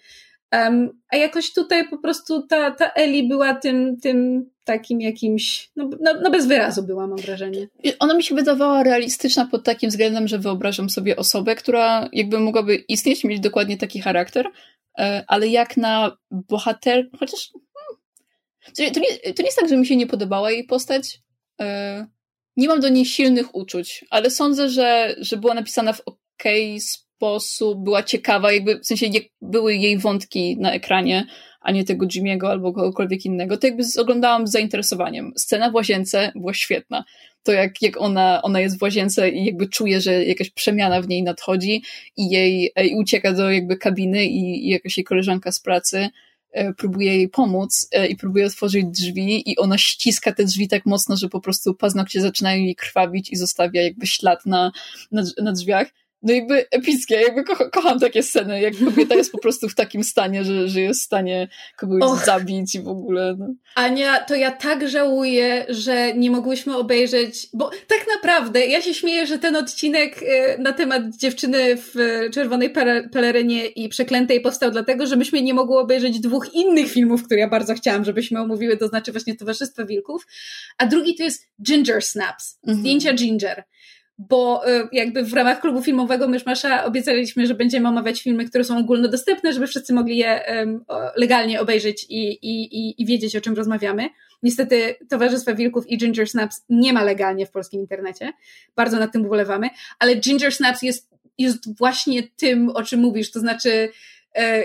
Um, 0.51 1.01
a 1.09 1.17
jakoś 1.17 1.53
tutaj 1.53 1.89
po 1.89 1.97
prostu 1.97 2.47
ta, 2.47 2.71
ta 2.71 2.91
Eli 2.91 3.27
była 3.27 3.55
tym, 3.55 3.97
tym 3.99 4.45
takim 4.63 5.01
jakimś, 5.01 5.71
no, 5.75 5.89
no, 6.01 6.13
no, 6.21 6.31
bez 6.31 6.47
wyrazu 6.47 6.83
była, 6.83 7.07
mam 7.07 7.17
wrażenie. 7.17 7.67
Ona 7.99 8.13
mi 8.13 8.23
się 8.23 8.35
wydawała 8.35 8.83
realistyczna 8.83 9.45
pod 9.45 9.63
takim 9.63 9.89
względem, 9.89 10.27
że 10.27 10.39
wyobrażam 10.39 10.89
sobie 10.89 11.15
osobę, 11.15 11.55
która 11.55 12.09
jakby 12.11 12.39
mogłaby 12.39 12.75
istnieć, 12.75 13.23
mieć 13.23 13.39
dokładnie 13.39 13.77
taki 13.77 14.01
charakter, 14.01 14.47
e, 14.99 15.23
ale 15.27 15.47
jak 15.47 15.77
na 15.77 16.17
bohater, 16.31 17.09
chociaż 17.19 17.51
hmm, 18.75 18.93
to, 18.93 18.99
nie, 18.99 19.33
to 19.33 19.41
nie 19.41 19.47
jest 19.47 19.59
tak, 19.59 19.69
że 19.69 19.77
mi 19.77 19.85
się 19.85 19.95
nie 19.95 20.07
podobała 20.07 20.51
jej 20.51 20.63
postać. 20.63 21.19
E, 22.57 22.61
nie 22.61 22.67
mam 22.67 22.79
do 22.79 22.89
niej 22.89 23.05
silnych 23.05 23.55
uczuć, 23.55 24.05
ale 24.09 24.29
sądzę, 24.29 24.69
że, 24.69 25.15
że 25.17 25.37
była 25.37 25.53
napisana 25.53 25.93
w 25.93 26.01
ok 26.05 26.43
sposób, 26.79 27.83
była 27.83 28.03
ciekawa, 28.03 28.51
jakby 28.51 28.79
w 28.79 28.85
sensie 28.85 29.05
były 29.41 29.75
jej 29.75 29.97
wątki 29.97 30.57
na 30.57 30.73
ekranie, 30.73 31.25
a 31.61 31.71
nie 31.71 31.83
tego 31.83 32.05
Jimmy'ego 32.05 32.47
albo 32.47 32.73
kogokolwiek 32.73 33.25
innego, 33.25 33.57
to 33.57 33.67
jakby 33.67 33.83
oglądałam 33.99 34.47
z 34.47 34.51
zainteresowaniem. 34.51 35.33
Scena 35.37 35.71
w 35.71 35.75
łazience 35.75 36.31
była 36.35 36.53
świetna. 36.53 37.03
To 37.43 37.51
jak, 37.51 37.81
jak 37.81 38.01
ona, 38.01 38.41
ona 38.41 38.59
jest 38.59 38.79
w 38.79 38.81
łazience 38.81 39.29
i 39.29 39.45
jakby 39.45 39.67
czuje, 39.67 40.01
że 40.01 40.25
jakaś 40.25 40.49
przemiana 40.49 41.01
w 41.01 41.07
niej 41.07 41.23
nadchodzi 41.23 41.83
i 42.17 42.29
jej 42.29 42.71
i 42.85 42.95
ucieka 42.95 43.33
do 43.33 43.51
jakby 43.51 43.77
kabiny 43.77 44.25
i, 44.25 44.67
i 44.67 44.69
jakaś 44.69 44.97
jej 44.97 45.03
koleżanka 45.03 45.51
z 45.51 45.59
pracy 45.59 45.97
e, 45.97 46.11
próbuje 46.77 47.17
jej 47.17 47.29
pomóc 47.29 47.87
e, 47.91 48.07
i 48.07 48.15
próbuje 48.15 48.45
otworzyć 48.45 48.85
drzwi 48.85 49.51
i 49.51 49.57
ona 49.57 49.77
ściska 49.77 50.31
te 50.33 50.45
drzwi 50.45 50.67
tak 50.67 50.85
mocno, 50.85 51.17
że 51.17 51.29
po 51.29 51.41
prostu 51.41 51.73
paznokcie 51.73 52.21
zaczynają 52.21 52.61
jej 52.61 52.75
krwawić 52.75 53.31
i 53.31 53.35
zostawia 53.35 53.81
jakby 53.81 54.07
ślad 54.07 54.45
na, 54.45 54.71
na, 55.11 55.23
na 55.41 55.51
drzwiach 55.51 55.87
no 56.23 56.33
jakby 56.33 56.65
epickie, 56.71 57.15
jakby 57.15 57.43
ko 57.43 57.69
kocham 57.69 57.99
takie 57.99 58.23
sceny, 58.23 58.61
jak 58.61 58.73
kobieta 58.85 59.15
jest 59.15 59.31
po 59.31 59.37
prostu 59.37 59.69
w 59.69 59.75
takim 59.75 60.03
stanie, 60.03 60.43
że, 60.43 60.67
że 60.67 60.81
jest 60.81 61.01
w 61.01 61.03
stanie 61.03 61.47
kogoś 61.77 62.03
Och. 62.03 62.25
zabić 62.25 62.75
i 62.75 62.81
w 62.81 62.87
ogóle. 62.87 63.35
No. 63.39 63.47
Ania, 63.75 64.19
to 64.19 64.35
ja 64.35 64.51
tak 64.51 64.89
żałuję, 64.89 65.65
że 65.69 66.13
nie 66.13 66.31
mogłyśmy 66.31 66.77
obejrzeć, 66.77 67.47
bo 67.53 67.69
tak 67.69 68.05
naprawdę 68.15 68.65
ja 68.65 68.81
się 68.81 68.93
śmieję, 68.93 69.27
że 69.27 69.39
ten 69.39 69.55
odcinek 69.55 70.23
e, 70.23 70.57
na 70.57 70.73
temat 70.73 71.03
dziewczyny 71.17 71.77
w 71.77 71.95
czerwonej 72.33 72.73
pelerynie 73.11 73.65
i 73.65 73.89
przeklętej 73.89 74.41
powstał 74.41 74.71
dlatego, 74.71 75.07
że 75.07 75.15
myśmy 75.15 75.41
nie 75.41 75.53
mogły 75.53 75.79
obejrzeć 75.79 76.19
dwóch 76.19 76.53
innych 76.53 76.91
filmów, 76.91 77.23
które 77.23 77.39
ja 77.39 77.49
bardzo 77.49 77.75
chciałam, 77.75 78.05
żebyśmy 78.05 78.39
omówiły, 78.39 78.77
to 78.77 78.87
znaczy 78.87 79.11
właśnie 79.11 79.35
Towarzystwo 79.35 79.85
Wilków, 79.85 80.27
a 80.77 80.85
drugi 80.85 81.15
to 81.15 81.23
jest 81.23 81.47
Ginger 81.63 82.03
Snaps, 82.03 82.59
mhm. 82.63 82.79
zdjęcia 82.79 83.13
Ginger 83.13 83.63
bo 84.17 84.69
y, 84.69 84.87
jakby 84.91 85.23
w 85.23 85.33
ramach 85.33 85.61
klubu 85.61 85.81
filmowego 85.81 86.27
Myszmasza 86.27 86.85
obiecaliśmy, 86.85 87.47
że 87.47 87.55
będziemy 87.55 87.89
omawiać 87.89 88.21
filmy, 88.21 88.45
które 88.45 88.63
są 88.63 88.77
ogólnodostępne, 88.77 89.53
żeby 89.53 89.67
wszyscy 89.67 89.93
mogli 89.93 90.17
je 90.17 90.43
legalnie 91.15 91.61
obejrzeć 91.61 92.05
i, 92.09 92.29
i, 92.31 93.01
i 93.01 93.05
wiedzieć, 93.05 93.35
o 93.35 93.41
czym 93.41 93.53
rozmawiamy. 93.53 94.09
Niestety 94.43 94.95
Towarzystwo 95.09 95.55
Wilków 95.55 95.89
i 95.89 95.97
Ginger 95.97 96.29
Snaps 96.29 96.65
nie 96.69 96.93
ma 96.93 97.03
legalnie 97.03 97.45
w 97.45 97.51
polskim 97.51 97.81
internecie. 97.81 98.33
Bardzo 98.75 98.99
nad 98.99 99.11
tym 99.11 99.25
ubolewamy, 99.25 99.69
ale 99.99 100.15
Ginger 100.15 100.53
Snaps 100.53 100.81
jest, 100.81 101.09
jest 101.37 101.77
właśnie 101.77 102.23
tym, 102.23 102.69
o 102.69 102.83
czym 102.83 102.99
mówisz, 102.99 103.31
to 103.31 103.39
znaczy 103.39 103.89
e, 104.35 104.63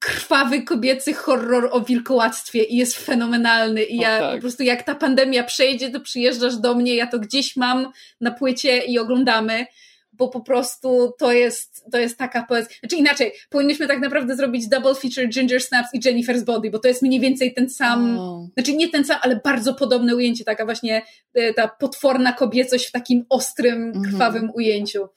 krwawy 0.00 0.62
kobiecy 0.62 1.14
horror 1.14 1.68
o 1.72 1.80
wilkołactwie 1.80 2.62
i 2.62 2.76
jest 2.76 2.96
fenomenalny 2.96 3.82
i 3.82 3.96
ja 3.96 4.18
tak. 4.18 4.34
po 4.34 4.40
prostu 4.40 4.62
jak 4.62 4.82
ta 4.82 4.94
pandemia 4.94 5.44
przejdzie, 5.44 5.90
to 5.90 6.00
przyjeżdżasz 6.00 6.56
do 6.56 6.74
mnie, 6.74 6.94
ja 6.94 7.06
to 7.06 7.18
gdzieś 7.18 7.56
mam 7.56 7.92
na 8.20 8.30
płycie 8.30 8.78
i 8.78 8.98
oglądamy, 8.98 9.66
bo 10.12 10.28
po 10.28 10.40
prostu 10.40 11.12
to 11.18 11.32
jest, 11.32 11.84
to 11.92 11.98
jest 11.98 12.18
taka 12.18 12.42
poezja. 12.42 12.76
Znaczy 12.80 12.96
inaczej, 12.96 13.32
powinniśmy 13.50 13.86
tak 13.86 14.00
naprawdę 14.00 14.36
zrobić 14.36 14.68
double 14.68 14.94
feature 14.94 15.28
Ginger 15.28 15.60
Snaps 15.60 15.88
i 15.94 16.00
Jennifer's 16.00 16.44
Body, 16.44 16.70
bo 16.70 16.78
to 16.78 16.88
jest 16.88 17.02
mniej 17.02 17.20
więcej 17.20 17.54
ten 17.54 17.70
sam, 17.70 18.18
oh. 18.18 18.46
znaczy 18.54 18.76
nie 18.76 18.88
ten 18.88 19.04
sam, 19.04 19.18
ale 19.22 19.40
bardzo 19.44 19.74
podobne 19.74 20.16
ujęcie, 20.16 20.44
taka 20.44 20.64
właśnie 20.64 21.02
e, 21.34 21.54
ta 21.54 21.68
potworna 21.68 22.32
kobiecość 22.32 22.86
w 22.86 22.92
takim 22.92 23.24
ostrym, 23.28 23.82
mhm. 23.82 24.04
krwawym 24.04 24.42
mm 24.42 24.50
-hmm. 24.50 24.56
ujęciu. 24.56 25.08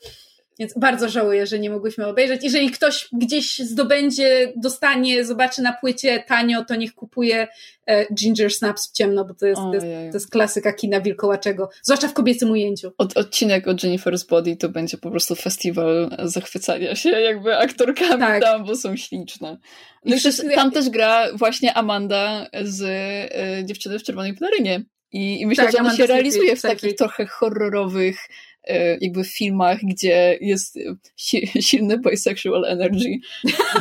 Więc 0.60 0.74
bardzo 0.78 1.10
żałuję, 1.10 1.48
że 1.48 1.60
nie 1.60 1.70
mogłyśmy 1.70 2.08
obejrzeć. 2.08 2.44
Jeżeli 2.44 2.72
ktoś 2.72 3.10
gdzieś 3.14 3.60
zdobędzie, 3.60 4.54
dostanie, 4.56 5.26
zobaczy 5.26 5.62
na 5.62 5.74
płycie 5.74 6.24
tanio, 6.28 6.66
to 6.66 6.76
niech 6.76 6.94
kupuje 6.94 7.48
e, 7.86 8.14
Ginger 8.14 8.54
Snaps 8.54 8.90
w 8.90 8.92
ciemno, 8.92 9.26
bo 9.26 9.34
to 9.34 9.46
jest, 9.46 9.62
to 9.62 9.74
jest, 9.74 9.86
to 9.86 10.18
jest, 10.18 10.32
klasyka 10.32 10.74
kina 10.74 11.02
wilkołaczego, 11.02 11.70
zwłaszcza 11.84 12.08
w 12.08 12.14
kobiecym 12.14 12.52
ujęciu. 12.52 12.92
Od, 12.98 13.18
odcinek 13.18 13.68
o 13.68 13.72
Jennifer's 13.72 14.30
Body 14.30 14.56
to 14.56 14.70
będzie 14.70 14.98
po 14.98 15.12
prostu 15.12 15.36
festiwal 15.36 16.18
zachwycania 16.24 16.96
się 16.96 17.10
jakby 17.10 17.58
aktorkami 17.58 18.20
tak. 18.20 18.42
tam, 18.42 18.66
bo 18.66 18.76
są 18.76 18.98
śliczne. 18.98 19.58
No 20.06 20.16
i 20.16 20.22
też, 20.22 20.42
tam 20.56 20.72
też 20.72 20.90
gra 20.90 21.28
właśnie 21.34 21.74
Amanda 21.74 22.48
z 22.64 22.82
y, 22.82 23.66
Dziewczyny 23.66 24.00
w 24.00 24.04
czerwonej 24.04 24.34
pelerynie. 24.34 24.86
I, 25.12 25.42
I, 25.42 25.48
myślę, 25.48 25.64
tak, 25.64 25.74
że 25.74 25.80
ona 25.80 25.96
się 25.96 26.08
realizuje 26.08 26.56
w 26.56 26.62
takich 26.62 26.96
trochę 26.96 27.26
horrorowych 27.26 28.18
jakby 29.02 29.23
w 29.23 29.27
filmach, 29.27 29.77
gdzie 29.84 30.38
jest 30.41 30.80
silny 31.68 31.98
bisexual 31.98 32.65
energy. 32.65 33.19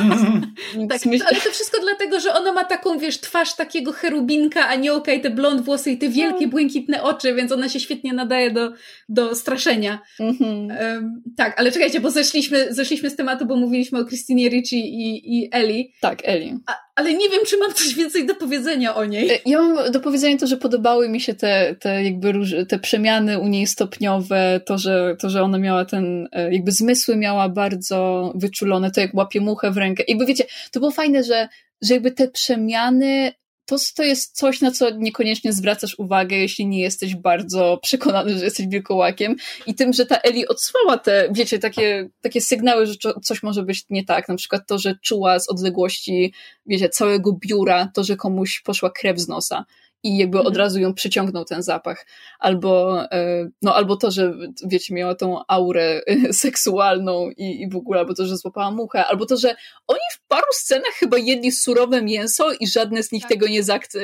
tak, 0.89 1.01
ale 1.07 1.41
to 1.43 1.51
wszystko 1.51 1.81
dlatego, 1.81 2.19
że 2.19 2.33
ona 2.33 2.53
ma 2.53 2.65
taką, 2.65 2.99
wiesz, 2.99 3.19
twarz 3.19 3.55
takiego 3.55 3.91
cherubinka, 3.91 4.67
aniołka 4.67 5.13
i 5.13 5.21
te 5.21 5.29
blond 5.29 5.61
włosy 5.61 5.91
i 5.91 5.97
te 5.97 6.09
wielkie, 6.09 6.45
no. 6.45 6.51
błękitne 6.51 7.03
oczy, 7.03 7.33
więc 7.33 7.51
ona 7.51 7.69
się 7.69 7.79
świetnie 7.79 8.13
nadaje 8.13 8.51
do, 8.51 8.71
do 9.09 9.35
straszenia. 9.35 9.99
Um, 10.19 11.21
tak, 11.37 11.59
ale 11.59 11.71
czekajcie, 11.71 11.99
bo 11.99 12.11
zeszliśmy, 12.11 12.73
zeszliśmy 12.73 13.09
z 13.09 13.15
tematu, 13.15 13.45
bo 13.45 13.55
mówiliśmy 13.55 13.99
o 13.99 14.05
Christinie 14.05 14.49
Ricci 14.49 14.79
i, 14.79 15.37
i 15.37 15.49
Ellie. 15.51 15.85
Tak, 16.01 16.19
Ellie. 16.23 16.57
A, 16.65 16.87
ale 16.97 17.13
nie 17.13 17.29
wiem, 17.29 17.39
czy 17.47 17.57
mam 17.57 17.73
coś 17.73 17.95
więcej 17.95 18.25
do 18.25 18.35
powiedzenia 18.35 18.95
o 18.95 19.05
niej. 19.05 19.31
E, 19.31 19.39
ja 19.45 19.61
mam 19.61 19.91
do 19.91 19.99
powiedzenia 19.99 20.37
to, 20.37 20.47
że 20.47 20.57
podobały 20.57 21.09
mi 21.09 21.21
się 21.21 21.33
te, 21.33 21.75
te 21.79 22.03
jakby 22.03 22.33
te 22.69 22.79
przemiany 22.79 23.39
u 23.39 23.47
niej 23.47 23.67
stopniowe, 23.67 24.61
to 24.65 24.76
że, 24.77 25.15
to, 25.19 25.29
że 25.29 25.43
ona 25.43 25.57
miała 25.57 25.85
ten, 25.85 26.27
e, 26.31 26.53
jakby 26.53 26.71
zmysły 26.71 27.15
miała 27.15 27.49
bardzo 27.49 28.31
wyczulone, 28.35 28.91
to 28.91 29.01
jak 29.01 29.13
łapie 29.13 29.41
muchę 29.41 29.71
w 29.71 29.77
rękę. 29.77 30.03
Jakby 30.07 30.25
wiecie, 30.25 30.43
to 30.71 30.79
było 30.79 30.91
fajne, 30.91 31.23
że, 31.23 31.47
że 31.81 31.93
jakby 31.93 32.11
te 32.11 32.27
przemiany 32.27 33.31
to, 33.67 33.75
to 33.95 34.03
jest 34.03 34.35
coś, 34.35 34.61
na 34.61 34.71
co 34.71 34.89
niekoniecznie 34.89 35.53
zwracasz 35.53 35.99
uwagę, 35.99 36.35
jeśli 36.35 36.67
nie 36.67 36.79
jesteś 36.79 37.15
bardzo 37.15 37.79
przekonany, 37.83 38.37
że 38.37 38.45
jesteś 38.45 38.67
wilkołakiem. 38.67 39.35
I 39.65 39.75
tym, 39.75 39.93
że 39.93 40.05
ta 40.05 40.17
Eli 40.17 40.47
odsłała 40.47 40.97
te, 40.97 41.29
wiecie, 41.31 41.59
takie, 41.59 42.09
takie 42.21 42.41
sygnały, 42.41 42.85
że 42.85 42.93
coś 43.23 43.43
może 43.43 43.63
być 43.63 43.85
nie 43.89 44.05
tak. 44.05 44.29
Na 44.29 44.35
przykład 44.35 44.61
to, 44.67 44.77
że 44.77 44.95
czuła 45.03 45.39
z 45.39 45.49
odległości, 45.49 46.33
wiecie, 46.65 46.89
całego 46.89 47.33
biura, 47.33 47.91
to, 47.93 48.03
że 48.03 48.15
komuś 48.15 48.61
poszła 48.61 48.89
krew 48.89 49.19
z 49.19 49.27
nosa 49.27 49.65
i 50.03 50.17
jakby 50.17 50.39
od 50.39 50.47
mhm. 50.47 50.57
razu 50.57 50.79
ją 50.79 50.93
przyciągnął 50.93 51.45
ten 51.45 51.63
zapach. 51.63 52.05
Albo, 52.39 53.03
e, 53.11 53.49
no, 53.61 53.75
albo 53.75 53.97
to, 53.97 54.11
że 54.11 54.33
wiecie, 54.65 54.93
miała 54.93 55.15
tą 55.15 55.41
aurę 55.47 56.01
seksualną 56.31 57.29
i, 57.37 57.61
i 57.61 57.69
w 57.69 57.75
ogóle, 57.75 57.99
albo 57.99 58.13
to, 58.13 58.25
że 58.25 58.37
złapała 58.37 58.71
muchę, 58.71 59.05
albo 59.05 59.25
to, 59.25 59.37
że 59.37 59.55
oni 59.87 59.99
w 60.13 60.27
paru 60.27 60.47
scenach 60.51 60.93
chyba 60.93 61.17
jedli 61.17 61.51
surowe 61.51 62.01
mięso 62.01 62.51
i 62.59 62.67
żadne 62.67 63.03
z 63.03 63.11
nich 63.11 63.21
tak. 63.21 63.31
tego 63.31 63.47
nie 63.47 63.63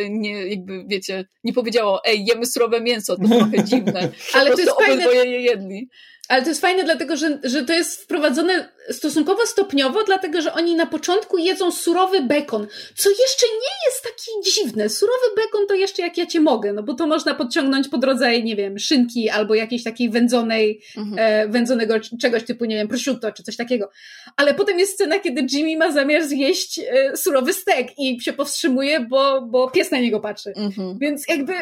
nie, 0.10 0.48
jakby 0.48 0.86
wiecie, 0.88 1.26
nie 1.44 1.54
powiedziało, 1.54 2.06
ej, 2.06 2.26
jemy 2.26 2.46
surowe 2.46 2.82
mięso, 2.82 3.18
to 3.18 3.28
trochę 3.28 3.64
dziwne. 3.70 4.10
Ale 4.34 4.52
to 4.52 4.60
jest 4.60 4.72
fajne. 4.72 5.04
je 5.26 5.42
jedli. 5.42 5.90
Ale 6.30 6.42
to 6.42 6.50
jest 6.50 6.62
fajne, 6.62 6.84
dlatego 6.84 7.18
że, 7.18 7.40
że 7.44 7.66
to 7.66 7.74
jest 7.74 8.04
wprowadzone 8.04 8.70
stosunkowo 8.90 9.46
stopniowo, 9.46 10.04
dlatego 10.04 10.42
że 10.42 10.54
oni 10.54 10.76
na 10.76 10.86
początku 10.86 11.38
jedzą 11.38 11.72
surowy 11.72 12.22
bekon, 12.22 12.68
co 12.96 13.10
jeszcze 13.10 13.46
nie 13.46 13.90
jest 13.90 14.04
takie 14.04 14.52
dziwne. 14.52 14.90
Surowy 14.90 15.26
bekon 15.36 15.68
to 15.68 15.74
jeszcze 15.74 16.02
jak 16.02 16.18
ja 16.18 16.26
cię 16.26 16.40
mogę, 16.40 16.74
no 16.74 16.84
bo 16.84 16.94
to 16.94 17.08
można 17.08 17.36
podciągnąć 17.36 17.88
pod 17.88 18.04
rodzaj, 18.04 18.44
nie 18.44 18.56
wiem, 18.56 18.80
szynki 18.80 19.30
albo 19.30 19.56
jakiejś 19.56 19.84
takiej 19.84 20.10
wędzonej, 20.10 20.82
mhm. 20.98 21.16
e, 21.20 21.48
wędzonego 21.48 21.96
czegoś 22.22 22.44
typu, 22.44 22.66
nie 22.66 22.76
wiem, 22.76 22.88
prosciutto 22.88 23.32
czy 23.32 23.44
coś 23.44 23.56
takiego. 23.56 23.90
Ale 24.38 24.54
potem 24.54 24.80
jest 24.80 24.94
scena, 24.94 25.20
kiedy 25.20 25.46
Jimmy 25.52 25.78
ma 25.78 25.92
zamiar 25.92 26.24
zjeść 26.24 26.80
e, 26.80 27.18
surowy 27.18 27.54
stek 27.54 27.88
i 28.00 28.22
się 28.22 28.34
powstrzymuje, 28.34 29.00
bo, 29.00 29.42
bo 29.42 29.70
pies 29.70 29.92
na 29.92 30.00
niego 30.00 30.20
patrzy. 30.20 30.54
Mhm. 30.56 30.98
Więc 31.00 31.28
jakby 31.28 31.54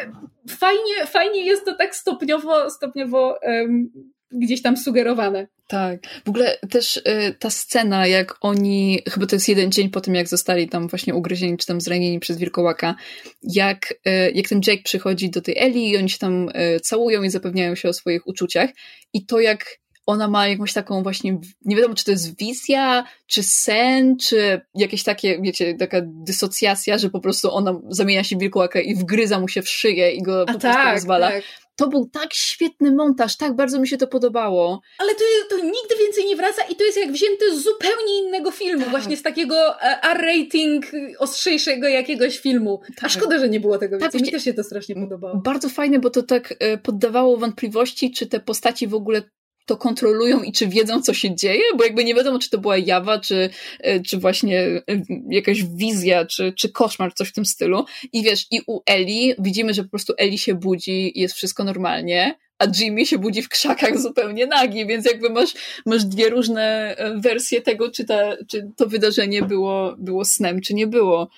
fajnie, 0.48 1.06
fajnie 1.06 1.44
jest 1.44 1.64
to 1.64 1.74
tak 1.74 1.96
stopniowo, 1.96 2.70
stopniowo 2.70 3.38
um, 3.42 4.11
gdzieś 4.32 4.62
tam 4.62 4.76
sugerowane. 4.76 5.46
Tak. 5.66 6.00
W 6.24 6.28
ogóle 6.28 6.58
też 6.70 6.96
y, 6.96 7.02
ta 7.38 7.50
scena, 7.50 8.06
jak 8.06 8.36
oni, 8.40 8.98
chyba 9.10 9.26
to 9.26 9.36
jest 9.36 9.48
jeden 9.48 9.72
dzień 9.72 9.90
po 9.90 10.00
tym, 10.00 10.14
jak 10.14 10.28
zostali 10.28 10.68
tam 10.68 10.88
właśnie 10.88 11.14
ugryzieni, 11.14 11.56
czy 11.56 11.66
tam 11.66 11.80
zranieni 11.80 12.20
przez 12.20 12.38
wilkołaka, 12.38 12.94
jak, 13.42 13.94
y, 14.08 14.32
jak 14.34 14.48
ten 14.48 14.60
Jake 14.66 14.82
przychodzi 14.82 15.30
do 15.30 15.40
tej 15.40 15.58
Eli 15.58 15.90
i 15.90 15.96
oni 15.96 16.10
się 16.10 16.18
tam 16.18 16.48
y, 16.48 16.80
całują 16.80 17.22
i 17.22 17.30
zapewniają 17.30 17.74
się 17.74 17.88
o 17.88 17.92
swoich 17.92 18.26
uczuciach 18.26 18.70
i 19.12 19.26
to 19.26 19.40
jak 19.40 19.82
ona 20.06 20.28
ma 20.28 20.48
jakąś 20.48 20.72
taką 20.72 21.02
właśnie, 21.02 21.38
nie 21.64 21.76
wiadomo 21.76 21.94
czy 21.94 22.04
to 22.04 22.10
jest 22.10 22.38
wizja, 22.38 23.04
czy 23.26 23.42
sen, 23.42 24.16
czy 24.16 24.60
jakieś 24.74 25.02
takie, 25.02 25.40
wiecie, 25.42 25.74
taka 25.74 25.98
dysocjacja, 26.04 26.98
że 26.98 27.10
po 27.10 27.20
prostu 27.20 27.54
ona 27.54 27.80
zamienia 27.88 28.24
się 28.24 28.36
w 28.36 28.38
wilkołaka 28.38 28.80
i 28.80 28.94
wgryza 28.94 29.40
mu 29.40 29.48
się 29.48 29.62
w 29.62 29.68
szyję 29.68 30.12
i 30.12 30.22
go 30.22 30.32
po 30.32 30.40
A 30.40 30.44
prostu 30.44 30.68
tak, 30.68 30.94
rozwala. 30.94 31.30
Tak. 31.30 31.42
To 31.76 31.88
był 31.88 32.08
tak 32.12 32.34
świetny 32.34 32.92
montaż, 32.92 33.36
tak 33.36 33.56
bardzo 33.56 33.80
mi 33.80 33.88
się 33.88 33.96
to 33.96 34.06
podobało. 34.06 34.80
Ale 34.98 35.14
to, 35.14 35.24
to 35.50 35.56
nigdy 35.56 35.96
więcej 36.00 36.26
nie 36.26 36.36
wraca 36.36 36.62
i 36.62 36.76
to 36.76 36.84
jest 36.84 36.98
jak 36.98 37.12
wzięte 37.12 37.56
z 37.56 37.62
zupełnie 37.62 38.18
innego 38.18 38.50
filmu, 38.50 38.80
tak. 38.80 38.90
właśnie 38.90 39.16
z 39.16 39.22
takiego 39.22 39.82
e, 39.82 40.02
R-rating 40.02 40.86
ostrzejszego 41.18 41.88
jakiegoś 41.88 42.38
filmu. 42.38 42.80
Tak. 42.86 43.04
A 43.04 43.08
szkoda, 43.08 43.38
że 43.38 43.48
nie 43.48 43.60
było 43.60 43.78
tego 43.78 43.98
tak, 43.98 44.12
więcej. 44.12 44.26
Mi 44.26 44.32
też 44.32 44.44
się 44.44 44.54
to 44.54 44.64
strasznie 44.64 44.94
podobało. 44.94 45.36
Bardzo 45.36 45.68
fajne, 45.68 45.98
bo 45.98 46.10
to 46.10 46.22
tak 46.22 46.54
e, 46.58 46.78
poddawało 46.78 47.36
wątpliwości, 47.36 48.10
czy 48.10 48.26
te 48.26 48.40
postaci 48.40 48.86
w 48.86 48.94
ogóle 48.94 49.22
to 49.66 49.76
kontrolują 49.76 50.42
i 50.42 50.52
czy 50.52 50.68
wiedzą, 50.68 51.02
co 51.02 51.14
się 51.14 51.36
dzieje, 51.36 51.62
bo 51.76 51.84
jakby 51.84 52.04
nie 52.04 52.14
wiadomo, 52.14 52.38
czy 52.38 52.50
to 52.50 52.58
była 52.58 52.78
jawa, 52.78 53.18
czy, 53.18 53.50
e, 53.80 54.00
czy 54.00 54.18
właśnie 54.18 54.82
jakaś 55.28 55.64
wizja, 55.64 56.26
czy, 56.26 56.52
czy 56.56 56.68
koszmar, 56.68 57.14
coś 57.14 57.28
w 57.28 57.32
tym 57.32 57.46
stylu. 57.46 57.84
I 58.12 58.22
wiesz, 58.22 58.46
i 58.50 58.60
u 58.66 58.80
Eli 58.86 59.34
widzimy, 59.38 59.74
że 59.74 59.82
po 59.82 59.90
prostu 59.90 60.12
Eli 60.18 60.38
się 60.38 60.54
budzi 60.54 61.18
i 61.18 61.20
jest 61.20 61.34
wszystko 61.34 61.64
normalnie, 61.64 62.38
a 62.58 62.66
Jimmy 62.78 63.06
się 63.06 63.18
budzi 63.18 63.42
w 63.42 63.48
krzakach 63.48 63.98
zupełnie 63.98 64.46
nagi, 64.46 64.86
więc 64.86 65.06
jakby 65.06 65.30
masz, 65.30 65.54
masz 65.86 66.04
dwie 66.04 66.30
różne 66.30 66.96
e, 66.96 67.20
wersje 67.20 67.62
tego, 67.62 67.90
czy, 67.90 68.04
ta, 68.04 68.36
czy 68.48 68.70
to 68.76 68.86
wydarzenie 68.86 69.42
było, 69.42 69.94
było 69.98 70.24
snem, 70.24 70.60
czy 70.60 70.74
nie 70.74 70.86
było. 70.86 71.28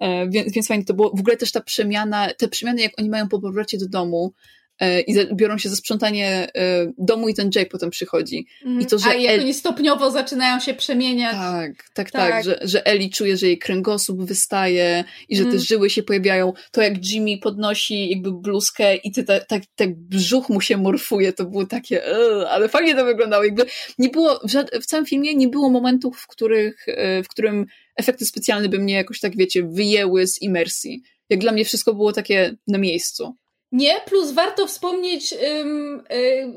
E, 0.00 0.28
więc, 0.28 0.52
więc 0.52 0.68
fajnie 0.68 0.84
to 0.84 0.94
było. 0.94 1.10
W 1.10 1.20
ogóle 1.20 1.36
też 1.36 1.52
ta 1.52 1.60
przemiana, 1.60 2.28
te 2.38 2.48
przemiany, 2.48 2.82
jak 2.82 2.92
oni 2.98 3.08
mają 3.08 3.28
po 3.28 3.40
powrocie 3.40 3.78
do 3.78 3.88
domu, 3.88 4.32
E, 4.63 4.63
i 5.06 5.14
biorą 5.34 5.58
się 5.58 5.68
za 5.68 5.76
sprzątanie 5.76 6.48
e, 6.54 6.92
domu 6.98 7.28
i 7.28 7.34
ten 7.34 7.50
Jake 7.54 7.70
potem 7.70 7.90
przychodzi. 7.90 8.46
Mm, 8.64 8.80
I 8.80 8.86
to, 8.86 8.98
że 8.98 9.08
A 9.08 9.14
jak 9.14 9.32
El... 9.32 9.40
oni 9.40 9.54
stopniowo 9.54 10.10
zaczynają 10.10 10.60
się 10.60 10.74
przemieniać. 10.74 11.36
Tak, 11.36 11.70
tak, 11.94 12.10
tak, 12.10 12.30
tak 12.30 12.44
że, 12.44 12.58
że 12.62 12.86
Ellie 12.86 13.10
czuje, 13.10 13.36
że 13.36 13.46
jej 13.46 13.58
kręgosłup 13.58 14.22
wystaje 14.22 15.04
i 15.28 15.36
że 15.36 15.42
mm. 15.42 15.54
te 15.54 15.60
żyły 15.60 15.90
się 15.90 16.02
pojawiają. 16.02 16.52
To 16.70 16.82
jak 16.82 17.06
Jimmy 17.06 17.38
podnosi 17.38 18.08
jakby 18.10 18.32
bluzkę 18.32 18.96
i 18.96 19.12
ty 19.12 19.24
tak, 19.24 19.46
tak, 19.46 19.62
tak 19.76 19.94
brzuch 19.94 20.48
mu 20.48 20.60
się 20.60 20.76
morfuje, 20.76 21.32
to 21.32 21.44
było 21.44 21.66
takie 21.66 22.02
ale 22.50 22.68
fajnie 22.68 22.94
to 22.94 23.04
wyglądało. 23.04 23.44
Jakby 23.44 23.66
nie 23.98 24.08
było, 24.08 24.40
w, 24.44 24.80
w 24.82 24.86
całym 24.86 25.06
filmie 25.06 25.34
nie 25.34 25.48
było 25.48 25.70
momentów, 25.70 26.18
w 26.18 26.26
których, 26.26 26.88
e, 26.88 27.22
w 27.22 27.28
którym 27.28 27.66
efekty 27.96 28.26
specjalne 28.26 28.68
by 28.68 28.78
mnie 28.78 28.94
jakoś 28.94 29.20
tak, 29.20 29.36
wiecie, 29.36 29.62
wyjęły 29.62 30.26
z 30.26 30.42
imersji. 30.42 31.02
Jak 31.28 31.40
dla 31.40 31.52
mnie 31.52 31.64
wszystko 31.64 31.94
było 31.94 32.12
takie 32.12 32.56
na 32.66 32.78
miejscu. 32.78 33.36
Nie, 33.74 33.94
plus 34.06 34.32
warto 34.32 34.66
wspomnieć, 34.66 35.34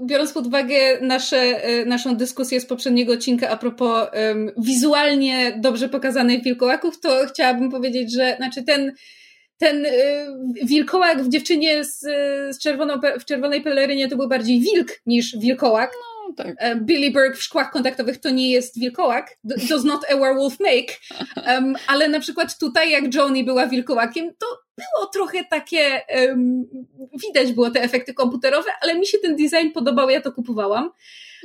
biorąc 0.05 0.33
pod 0.33 0.47
uwagę 0.47 0.75
nasze, 1.01 1.69
y, 1.69 1.85
naszą 1.85 2.15
dyskusję 2.15 2.61
z 2.61 2.65
poprzedniego 2.65 3.13
odcinka 3.13 3.49
a 3.49 3.57
propos 3.57 4.07
wizualnie 4.57 5.59
dobrze 5.61 5.89
pokazanych 5.89 6.43
wilkołaków, 6.43 6.99
to 6.99 7.25
chciałabym 7.33 7.71
powiedzieć, 7.71 8.13
że 8.13 8.35
znaczy 8.37 8.63
ten, 8.63 8.93
ten 9.57 9.85
y, 9.85 9.89
wilkołak 10.63 11.23
w 11.23 11.29
dziewczynie 11.29 11.83
z, 11.83 11.99
z 12.55 12.59
czerwoną, 12.59 12.93
w 13.19 13.25
czerwonej 13.25 13.61
pelerynie 13.61 14.07
to 14.07 14.17
był 14.17 14.27
bardziej 14.27 14.59
wilk 14.59 14.87
niż 15.05 15.37
wilkołak. 15.37 15.91
No, 15.93 16.16
tak. 16.33 16.55
E, 16.59 16.75
Billy 16.75 17.11
Burke 17.11 17.37
w 17.37 17.43
szkłach 17.43 17.71
kontaktowych 17.71 18.17
to 18.17 18.29
nie 18.29 18.51
jest 18.51 18.79
wilkołak. 18.79 19.37
Does 19.43 19.83
not 19.83 20.05
a 20.11 20.17
werewolf 20.17 20.59
make. 20.59 20.99
Um, 21.47 21.75
ale 21.87 22.09
na 22.09 22.19
przykład 22.19 22.57
tutaj, 22.57 22.91
jak 22.91 23.13
Joni 23.15 23.43
była 23.43 23.67
wilkołakiem, 23.67 24.31
to 24.39 24.45
było 24.77 25.05
trochę 25.13 25.43
takie, 25.43 26.01
um, 26.27 26.65
widać 27.27 27.53
było 27.53 27.71
te 27.71 27.81
efekty 27.81 28.13
komputerowe, 28.13 28.71
ale 28.81 28.99
mi 28.99 29.07
się 29.07 29.17
ten 29.17 29.35
design 29.35 29.71
podobał, 29.73 30.09
ja 30.09 30.21
to 30.21 30.31
kupowałam. 30.31 30.91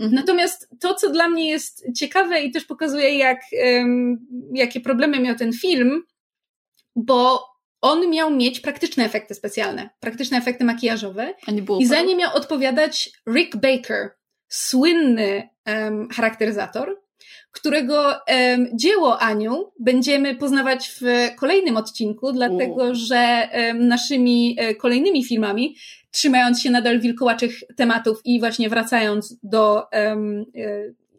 Mhm. 0.01 0.15
Natomiast 0.15 0.69
to, 0.81 0.95
co 0.95 1.11
dla 1.11 1.29
mnie 1.29 1.51
jest 1.51 1.87
ciekawe 1.97 2.41
i 2.41 2.51
też 2.51 2.65
pokazuje, 2.65 3.19
jak, 3.19 3.41
um, 3.65 4.27
jakie 4.55 4.81
problemy 4.81 5.21
miał 5.21 5.37
ten 5.37 5.53
film, 5.53 6.03
bo 6.97 7.47
on 7.83 8.11
miał 8.11 8.31
mieć 8.31 8.61
praktyczne 8.61 9.05
efekty 9.05 9.35
specjalne, 9.35 9.91
praktyczne 10.01 10.39
efekty 10.39 10.65
makijażowe. 10.65 11.35
I 11.83 11.87
za 11.87 12.03
nie 12.03 12.17
miał 12.17 12.37
odpowiadać 12.37 13.11
Rick 13.29 13.57
Baker, 13.57 14.11
słynny 14.53 15.49
um, 15.67 16.09
charakteryzator, 16.09 17.01
którego 17.51 18.09
um, 18.09 18.69
dzieło 18.75 19.19
Aniu 19.21 19.73
będziemy 19.81 20.35
poznawać 20.35 20.89
w 21.01 21.05
kolejnym 21.37 21.77
odcinku, 21.77 22.33
dlatego 22.33 22.85
U. 22.85 22.95
że 22.95 23.49
um, 23.55 23.89
naszymi 23.89 24.57
um, 24.61 24.75
kolejnymi 24.75 25.25
filmami, 25.25 25.77
trzymając 26.11 26.61
się 26.61 26.71
nadal 26.71 27.01
wilkołaczych 27.01 27.61
tematów 27.77 28.21
i 28.25 28.41
właśnie 28.41 28.69
wracając 28.69 29.37
do, 29.43 29.87
um, 29.93 30.45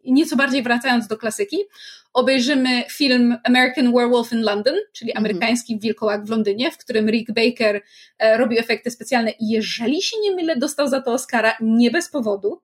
nieco 0.05 0.35
bardziej 0.35 0.63
wracając 0.63 1.07
do 1.07 1.17
klasyki, 1.17 1.57
obejrzymy 2.13 2.83
film 2.89 3.37
American 3.43 3.93
Werewolf 3.93 4.31
in 4.31 4.41
London, 4.41 4.75
czyli 4.93 5.11
mhm. 5.11 5.25
amerykański 5.25 5.79
wilkołak 5.79 6.25
w 6.25 6.29
Londynie, 6.29 6.71
w 6.71 6.77
którym 6.77 7.09
Rick 7.09 7.31
Baker 7.31 7.81
e, 8.19 8.37
robi 8.37 8.59
efekty 8.59 8.91
specjalne 8.91 9.31
i 9.31 9.49
jeżeli 9.49 10.01
się 10.01 10.17
nie 10.21 10.35
mylę, 10.35 10.57
dostał 10.57 10.87
za 10.87 11.01
to 11.01 11.13
Oscara 11.13 11.57
nie 11.61 11.91
bez 11.91 12.09
powodu. 12.09 12.61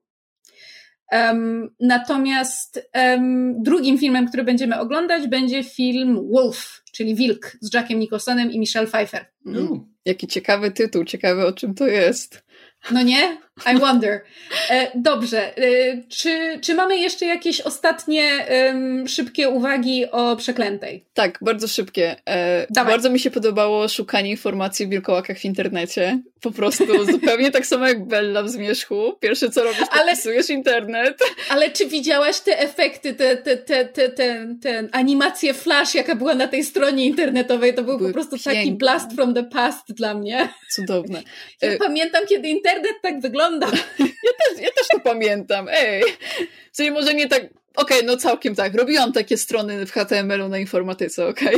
Um, 1.12 1.70
natomiast 1.80 2.90
um, 2.94 3.62
drugim 3.62 3.98
filmem, 3.98 4.28
który 4.28 4.44
będziemy 4.44 4.80
oglądać, 4.80 5.28
będzie 5.28 5.64
film 5.64 6.28
Wolf, 6.32 6.82
czyli 6.92 7.14
Wilk 7.14 7.56
z 7.60 7.74
Jackiem 7.74 7.98
Nicholsonem 7.98 8.52
i 8.52 8.58
Michelle 8.58 8.86
Pfeiffer. 8.86 9.26
Mm. 9.46 9.80
Jaki 10.04 10.26
ciekawy 10.26 10.70
tytuł, 10.70 11.04
ciekawe 11.04 11.46
o 11.46 11.52
czym 11.52 11.74
to 11.74 11.86
jest. 11.86 12.42
No 12.90 13.02
nie? 13.02 13.38
I 13.74 13.78
wonder. 13.78 14.20
E, 14.70 14.90
dobrze. 14.94 15.56
E, 15.58 15.62
czy, 16.08 16.58
czy 16.62 16.74
mamy 16.74 16.98
jeszcze 16.98 17.26
jakieś 17.26 17.60
ostatnie 17.60 18.46
um, 18.50 19.08
szybkie 19.08 19.48
uwagi 19.48 20.10
o 20.10 20.36
przeklętej? 20.36 21.04
Tak, 21.14 21.38
bardzo 21.42 21.68
szybkie. 21.68 22.16
E, 22.28 22.66
bardzo 22.84 23.10
mi 23.10 23.18
się 23.18 23.30
podobało 23.30 23.88
szukanie 23.88 24.30
informacji 24.30 24.86
w 24.86 24.90
wilkołakach 24.90 25.38
w 25.38 25.44
internecie. 25.44 26.18
Po 26.40 26.50
prostu 26.50 27.04
zupełnie 27.12 27.50
tak 27.50 27.66
samo 27.66 27.88
jak 27.88 28.06
Bella 28.06 28.42
w 28.42 28.48
Zmierzchu. 28.48 29.16
Pierwsze 29.20 29.50
co 29.50 29.64
robisz, 29.64 29.80
to 29.80 29.92
ale, 29.92 30.12
pisujesz 30.16 30.50
internet. 30.50 31.18
Ale 31.50 31.70
czy 31.70 31.86
widziałaś 31.86 32.40
te 32.40 32.58
efekty, 32.58 33.14
te, 33.14 33.36
te, 33.36 33.56
te, 33.56 33.84
te, 33.84 34.08
te, 34.08 34.46
te 34.62 34.88
animacje 34.92 35.54
flash, 35.54 35.94
jaka 35.94 36.14
była 36.14 36.34
na 36.34 36.48
tej 36.48 36.64
stronie 36.64 37.06
internetowej? 37.06 37.74
To 37.74 37.82
był 37.82 37.98
Były 37.98 38.10
po 38.10 38.14
prostu 38.14 38.36
piękne. 38.36 38.54
taki 38.54 38.72
blast 38.72 39.12
from 39.14 39.34
the 39.34 39.44
past 39.44 39.92
dla 39.92 40.14
mnie. 40.14 40.48
Cudowne. 40.70 41.22
Ja 41.62 41.78
pamiętam, 41.78 42.26
kiedy 42.28 42.48
internet 42.48 42.92
tak 43.02 43.20
wyglądał. 43.20 43.39
Ja 43.98 44.54
też, 44.54 44.62
ja 44.62 44.68
też 44.76 44.86
to 44.92 45.00
pamiętam. 45.00 45.66
Ej. 45.70 46.02
W 46.72 46.76
sensie 46.76 46.92
może 46.92 47.14
nie 47.14 47.28
tak 47.28 47.42
Okej, 47.76 47.98
okay, 47.98 48.06
no 48.06 48.16
całkiem 48.16 48.54
tak. 48.54 48.74
Robiłam 48.74 49.12
takie 49.12 49.36
strony 49.36 49.86
w 49.86 49.92
HTML-u 49.92 50.48
na 50.48 50.58
informatyce, 50.58 51.28
okej. 51.28 51.56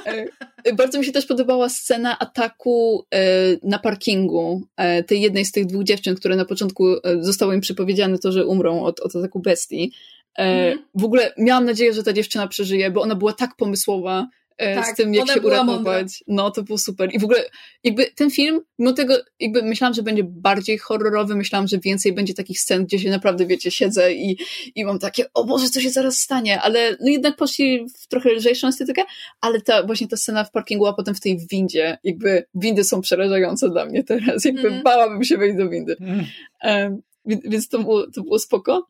Okay. 0.00 0.28
E, 0.64 0.72
bardzo 0.72 0.98
mi 0.98 1.04
się 1.04 1.12
też 1.12 1.26
podobała 1.26 1.68
scena 1.68 2.18
ataku 2.18 3.06
e, 3.14 3.20
na 3.62 3.78
parkingu 3.78 4.62
e, 4.76 5.02
tej 5.02 5.20
jednej 5.20 5.44
z 5.44 5.52
tych 5.52 5.66
dwóch 5.66 5.84
dziewczyn, 5.84 6.14
które 6.14 6.36
na 6.36 6.44
początku 6.44 6.84
zostało 7.20 7.52
im 7.52 7.60
przypowiedziane 7.60 8.18
to, 8.18 8.32
że 8.32 8.46
umrą 8.46 8.82
od, 8.82 9.00
od 9.00 9.16
ataku 9.16 9.40
bestii. 9.40 9.92
Mm. 10.34 10.78
W 10.94 11.04
ogóle 11.04 11.32
miałam 11.38 11.64
nadzieję, 11.64 11.92
że 11.92 12.02
ta 12.02 12.12
dziewczyna 12.12 12.48
przeżyje, 12.48 12.90
bo 12.90 13.00
ona 13.00 13.14
była 13.14 13.32
tak 13.32 13.56
pomysłowa, 13.56 14.28
tak, 14.56 14.86
z 14.86 14.94
tym, 14.94 15.14
jak 15.14 15.30
się 15.30 15.40
uratować. 15.40 16.24
No, 16.26 16.50
to 16.50 16.62
było 16.62 16.78
super. 16.78 17.10
I 17.12 17.18
w 17.18 17.24
ogóle, 17.24 17.44
jakby 17.84 18.06
ten 18.06 18.30
film, 18.30 18.60
mimo 18.78 18.92
tego, 18.92 19.14
jakby 19.40 19.62
myślałam, 19.62 19.94
że 19.94 20.02
będzie 20.02 20.24
bardziej 20.24 20.78
horrorowy, 20.78 21.36
myślałam, 21.36 21.68
że 21.68 21.78
więcej 21.78 22.12
będzie 22.12 22.34
takich 22.34 22.60
scen, 22.60 22.84
gdzie 22.84 22.98
się 22.98 23.10
naprawdę, 23.10 23.46
wiecie, 23.46 23.70
siedzę 23.70 24.14
i, 24.14 24.38
i 24.74 24.84
mam 24.84 24.98
takie, 24.98 25.24
o 25.34 25.44
Boże, 25.44 25.68
co 25.68 25.80
się 25.80 25.90
zaraz 25.90 26.18
stanie, 26.18 26.60
ale 26.60 26.96
no 27.00 27.08
jednak 27.10 27.36
poszli 27.36 27.86
w 28.02 28.06
trochę 28.06 28.32
lżejszą 28.32 28.68
estetykę, 28.68 29.02
ale 29.40 29.60
ta, 29.60 29.82
właśnie 29.82 30.08
ta 30.08 30.16
scena 30.16 30.44
w 30.44 30.50
parkingu, 30.50 30.86
a 30.86 30.92
potem 30.92 31.14
w 31.14 31.20
tej 31.20 31.46
windzie, 31.50 31.98
jakby 32.04 32.44
windy 32.54 32.84
są 32.84 33.00
przerażające 33.00 33.70
dla 33.70 33.86
mnie 33.86 34.04
teraz, 34.04 34.44
jakby 34.44 34.68
mm. 34.68 34.82
bałabym 34.82 35.24
się 35.24 35.36
wejść 35.36 35.56
do 35.56 35.68
windy. 35.68 35.96
Mm. 36.00 36.24
Um, 36.64 37.02
więc, 37.26 37.42
więc 37.44 37.68
to 37.68 37.78
było, 37.78 38.10
to 38.10 38.22
było 38.22 38.38
spoko. 38.38 38.86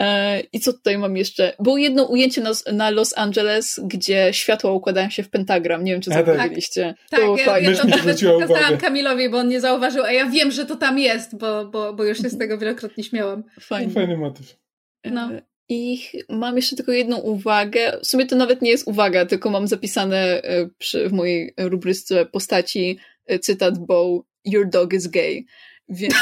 E, 0.00 0.40
I 0.52 0.60
co 0.60 0.72
tutaj 0.72 0.98
mam 0.98 1.16
jeszcze? 1.16 1.52
Było 1.58 1.78
jedno 1.78 2.04
ujęcie 2.04 2.40
na, 2.40 2.50
na, 2.72 2.90
Los 2.90 3.18
Angeles, 3.18 3.80
gdzie 3.84 4.32
światła 4.32 4.72
układają 4.72 5.10
się 5.10 5.22
w 5.22 5.30
pentagram. 5.30 5.84
Nie 5.84 5.92
wiem, 5.92 6.00
czy 6.00 6.10
zauważyliście. 6.10 6.94
Tak, 7.10 7.20
tak 7.20 7.46
ja, 7.46 7.58
ja 7.58 7.76
to 7.76 7.88
nawet 7.88 8.20
pokazałam 8.20 8.78
Kamilowi, 8.78 9.28
bo 9.28 9.38
on 9.38 9.48
nie 9.48 9.60
zauważył, 9.60 10.04
a 10.04 10.12
ja 10.12 10.26
wiem, 10.26 10.50
że 10.50 10.66
to 10.66 10.76
tam 10.76 10.98
jest, 10.98 11.38
bo, 11.38 11.64
bo, 11.64 11.94
bo 11.94 12.04
już 12.04 12.22
się 12.22 12.28
z 12.28 12.38
tego 12.38 12.58
wielokrotnie 12.58 13.04
śmiałam. 13.04 13.44
Fajny, 13.60 13.92
Fajny 13.92 14.16
motyw. 14.16 14.56
No. 15.04 15.30
E, 15.32 15.42
I 15.68 16.02
mam 16.28 16.56
jeszcze 16.56 16.76
tylko 16.76 16.92
jedną 16.92 17.16
uwagę. 17.16 17.98
W 18.02 18.06
sumie 18.06 18.26
to 18.26 18.36
nawet 18.36 18.62
nie 18.62 18.70
jest 18.70 18.88
uwaga, 18.88 19.26
tylko 19.26 19.50
mam 19.50 19.68
zapisane 19.68 20.42
e, 20.42 20.68
przy, 20.78 21.08
w 21.08 21.12
mojej 21.12 21.54
rubrysce 21.58 22.26
postaci 22.26 22.98
cytat, 23.40 23.78
bo 23.78 24.24
your 24.44 24.68
dog 24.68 24.92
is 24.92 25.06
gay. 25.06 25.44
Więc, 25.88 26.14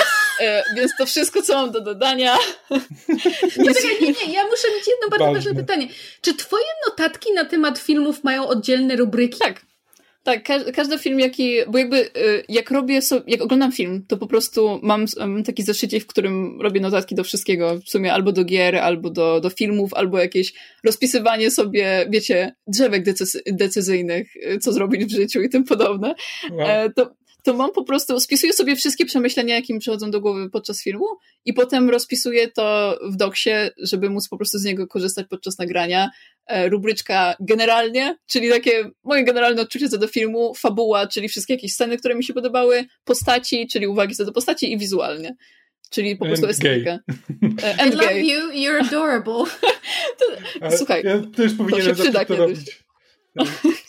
więc 0.77 0.93
to 0.98 1.06
wszystko, 1.06 1.43
co 1.43 1.55
mam 1.55 1.70
do 1.70 1.81
dodania. 1.81 2.36
Nie, 3.59 3.74
czekaj, 3.74 3.97
nie, 4.01 4.09
nie, 4.09 4.35
ja 4.35 4.44
muszę 4.44 4.69
mieć 4.77 4.86
jedno 4.86 5.09
bardzo 5.10 5.32
ważne 5.32 5.55
pytanie. 5.55 5.89
Czy 6.20 6.35
twoje 6.35 6.65
notatki 6.89 7.32
na 7.32 7.44
temat 7.44 7.78
filmów 7.78 8.24
mają 8.24 8.48
oddzielne 8.48 8.97
rubryki? 8.97 9.39
Tak. 9.39 9.69
Tak, 10.23 10.43
każdy, 10.43 10.73
każdy 10.73 10.98
film, 10.98 11.20
jaki, 11.20 11.56
bo 11.69 11.78
jakby 11.78 11.97
e, 11.97 12.10
jak 12.48 12.70
robię 12.70 13.02
sobie, 13.02 13.23
jak 13.27 13.43
oglądam 13.43 13.73
film, 13.73 14.05
to 14.09 14.16
po 14.16 14.27
prostu 14.27 14.81
mam, 14.82 15.06
taki 15.47 15.62
zeszycie, 15.62 16.01
w 16.01 16.06
którym 16.06 16.60
robię 16.60 16.81
notatki 16.81 17.15
do 17.15 17.24
wszystkiego, 17.24 17.78
w 17.86 17.90
sumie 17.90 18.12
albo 18.12 18.32
do 18.32 18.44
gier, 18.44 18.77
albo 18.77 19.10
do, 19.10 19.40
do 19.40 19.51
filmów, 19.51 19.94
albo 19.94 20.19
jakieś 20.19 20.52
rozpisywanie 20.85 21.51
sobie, 21.51 22.06
wiecie, 22.10 22.55
drzewek 22.66 23.05
decyzyjnych, 23.47 24.28
e, 24.43 24.59
co 24.59 24.73
zrobić 24.73 25.05
w 25.05 25.16
życiu 25.16 25.40
i 25.40 25.48
tym 25.48 25.65
podobne. 25.65 26.15
Wow. 26.52 26.93
To 26.97 27.10
to 27.49 27.55
mam 27.55 27.73
po 27.73 27.85
prostu, 27.85 28.20
spisuję 28.20 28.53
sobie 28.53 28.77
wszystkie 28.77 29.05
przemyślenia, 29.05 29.55
jakie 29.55 29.75
mi 29.75 29.81
przychodzą 29.81 30.11
do 30.11 30.20
głowy 30.20 30.51
podczas 30.51 30.83
filmu 30.83 31.07
i 31.45 31.53
potem 31.53 31.91
rozpisuję 31.91 32.49
to 32.49 32.99
w 33.03 33.16
doksie, 33.16 33.51
żeby 33.83 34.11
móc 34.11 34.29
po 34.29 34.37
prostu 34.37 34.59
z 34.59 34.65
niego 34.65 34.87
korzystać 34.87 35.27
podczas 35.31 35.59
nagrania. 35.59 36.11
E, 36.47 36.69
rubryczka 36.69 37.35
generalnie, 37.41 38.16
czyli 38.27 38.51
takie 38.51 38.91
moje 39.05 39.25
generalne 39.25 39.62
odczucie 39.62 39.89
co 39.89 39.99
do 39.99 40.09
filmu, 40.09 40.55
fabuła, 40.55 41.07
czyli 41.07 41.29
wszystkie 41.29 41.55
jakieś 41.55 41.73
sceny, 41.73 41.99
które 41.99 42.15
mi 42.15 42.25
się 42.25 42.35
podobały, 42.35 42.85
postaci, 43.05 43.66
czyli 43.66 43.87
uwagi 43.87 44.15
co 44.15 44.25
do 44.25 44.33
postaci 44.33 44.73
i 44.73 44.79
wizualnie. 44.79 45.37
Czyli 45.91 46.16
po 46.16 46.27
prostu 46.27 46.47
estetyka. 46.47 46.99
E, 47.62 47.89
I 47.89 47.91
love 47.91 48.20
you, 48.20 48.41
you're 48.53 48.87
adorable. 48.87 49.45
słuchaj, 50.79 51.03
ja 51.05 51.23
też 51.37 51.53
powinienem 51.55 51.87
to 51.87 51.97
się 51.97 52.03
przyda 52.03 52.25
to 52.25 52.27
kiedyś. 52.27 52.39
robić. 52.39 52.85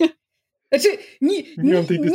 Znaczy, 0.71 0.97
ni, 1.21 1.45
ni, 1.57 1.71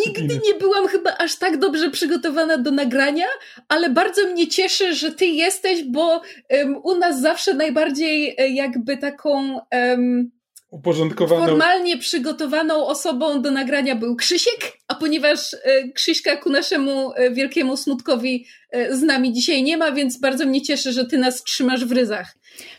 nigdy 0.06 0.40
nie 0.44 0.55
byłam 0.55 0.89
chyba 0.89 1.16
aż 1.16 1.36
tak 1.36 1.59
dobrze 1.59 1.90
przygotowana 1.90 2.59
do 2.59 2.70
nagrania, 2.70 3.26
ale 3.68 3.90
bardzo 3.90 4.26
mnie 4.26 4.48
cieszy, 4.48 4.94
że 4.94 5.12
ty 5.12 5.26
jesteś, 5.26 5.82
bo 5.82 6.22
um, 6.51 6.76
u 6.82 6.98
nas 6.98 7.20
zawsze 7.20 7.55
najbardziej 7.55 8.35
e, 8.39 8.48
jakby 8.48 8.97
taką 8.97 9.60
um, 9.72 10.31
uporządkowaną. 10.70 11.47
Formalnie 11.47 11.98
przygotowaną 11.98 12.86
osobą 12.86 13.43
do 13.43 13.51
nagrania 13.51 13.97
był 13.97 14.16
Krzysiek, 14.16 14.72
a 14.89 14.94
ponieważ 14.94 15.55
e, 15.55 15.89
Krzyśka 15.94 16.36
ku 16.36 16.51
naszemu 16.51 17.12
e, 17.14 17.31
wielkiemu 17.31 17.76
smutkowi 17.76 18.47
z 18.90 19.02
nami 19.02 19.32
dzisiaj 19.32 19.62
nie 19.62 19.76
ma, 19.76 19.93
więc 19.93 20.20
bardzo 20.20 20.47
mnie 20.47 20.62
cieszy, 20.62 20.93
że 20.93 21.05
ty 21.05 21.18
nas 21.18 21.43
trzymasz 21.44 21.85
w 21.85 21.93
ryzach. 21.93 22.35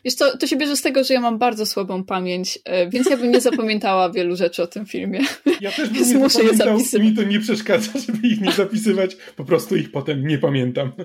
Wiesz 0.06 0.16
to, 0.16 0.38
to 0.38 0.48
się 0.48 0.56
bierze 0.56 0.76
z 0.76 0.82
tego, 0.82 1.04
że 1.04 1.14
ja 1.14 1.22
mam 1.22 1.38
bardzo 1.38 1.66
słabą 1.66 2.04
pamięć, 2.04 2.60
e, 2.66 2.90
więc 2.90 3.10
ja 3.10 3.18
bym 3.18 3.32
nie 3.32 3.42
zapamiętała 3.42 4.10
wielu 4.16 4.36
rzeczy 4.36 4.64
o 4.64 4.68
tym 4.68 4.86
filmie. 4.86 5.20
Ja 5.62 5.72
też 5.72 5.90
bym 5.90 6.10
nie 6.10 6.16
muszę 6.16 6.44
je 6.44 6.56
zapisywać. 6.56 7.08
Mi 7.08 7.16
to 7.16 7.24
nie 7.24 7.40
przeszkadza, 7.40 7.92
żeby 8.08 8.28
ich 8.28 8.42
nie 8.42 8.52
zapisywać, 8.52 9.16
po 9.36 9.46
prostu 9.46 9.76
ich 9.76 9.92
potem 9.92 10.28
nie 10.28 10.38
pamiętam. 10.38 10.92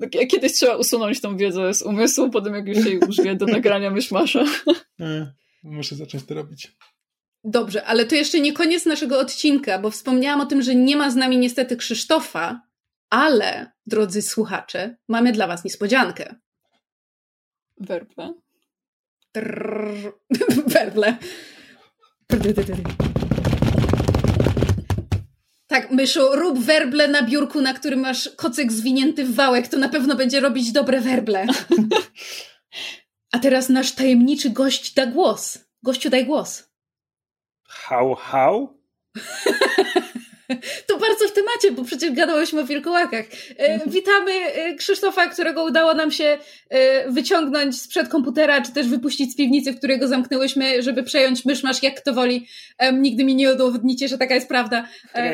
No, 0.00 0.08
kiedyś 0.08 0.52
trzeba 0.52 0.76
usunąć 0.76 1.20
tą 1.20 1.36
wiedzę 1.36 1.74
z 1.74 1.82
umysłu, 1.82 2.30
potem 2.30 2.54
jak 2.54 2.68
już 2.68 2.84
się 2.84 2.98
użyje 3.08 3.34
do 3.34 3.46
nagrania 3.46 3.90
myszmasza. 3.90 4.44
E, 5.00 5.32
muszę 5.62 5.96
zacząć 5.96 6.24
to 6.24 6.34
robić. 6.34 6.72
Dobrze, 7.44 7.84
ale 7.84 8.06
to 8.06 8.14
jeszcze 8.14 8.40
nie 8.40 8.52
koniec 8.52 8.86
naszego 8.86 9.18
odcinka, 9.18 9.78
bo 9.78 9.90
wspomniałam 9.90 10.40
o 10.40 10.46
tym, 10.46 10.62
że 10.62 10.74
nie 10.74 10.96
ma 10.96 11.10
z 11.10 11.16
nami 11.16 11.38
niestety 11.38 11.76
Krzysztofa, 11.76 12.60
ale, 13.10 13.72
drodzy 13.86 14.22
słuchacze, 14.22 14.96
mamy 15.08 15.32
dla 15.32 15.46
Was 15.46 15.64
niespodziankę. 15.64 16.34
Werble. 17.82 18.34
Trrr. 19.32 20.12
Werble. 20.66 21.16
Tak, 25.66 25.90
myszu, 25.90 26.20
rób 26.32 26.58
werble 26.58 27.08
na 27.08 27.22
biurku, 27.22 27.60
na 27.60 27.74
którym 27.74 28.00
masz 28.00 28.28
kocyk 28.36 28.72
zwinięty 28.72 29.24
w 29.24 29.34
wałek, 29.34 29.68
to 29.68 29.78
na 29.78 29.88
pewno 29.88 30.16
będzie 30.16 30.40
robić 30.40 30.72
dobre 30.72 31.00
werble. 31.00 31.46
A 33.32 33.38
teraz 33.38 33.68
nasz 33.68 33.92
tajemniczy 33.92 34.50
gość 34.50 34.94
da 34.94 35.06
głos. 35.06 35.58
Gościu, 35.82 36.10
daj 36.10 36.26
głos. 36.26 36.68
How, 37.68 38.14
how? 38.14 38.78
To 40.86 40.98
bardzo 40.98 41.28
w 41.28 41.32
temacie, 41.32 41.72
bo 41.72 41.84
przecież 41.84 42.12
gadałyśmy 42.12 42.60
o 42.60 42.64
wilkołakach. 42.64 43.24
E, 43.56 43.90
witamy 43.90 44.32
e, 44.32 44.74
Krzysztofa, 44.74 45.26
którego 45.26 45.64
udało 45.64 45.94
nam 45.94 46.10
się 46.10 46.38
e, 46.68 47.10
wyciągnąć 47.10 47.80
sprzed 47.80 48.08
komputera, 48.08 48.62
czy 48.62 48.72
też 48.72 48.88
wypuścić 48.88 49.32
z 49.32 49.36
piwnicy, 49.36 49.72
w 49.72 49.78
której 49.78 49.98
go 49.98 50.08
zamknęłyśmy, 50.08 50.82
żeby 50.82 51.02
przejąć 51.02 51.44
myszmasz, 51.44 51.82
jak 51.82 52.00
kto 52.00 52.14
woli. 52.14 52.46
Nigdy 52.92 53.24
mi 53.24 53.34
nie 53.34 53.52
udowodnicie, 53.52 54.08
że 54.08 54.18
taka 54.18 54.34
jest 54.34 54.48
prawda. 54.48 54.88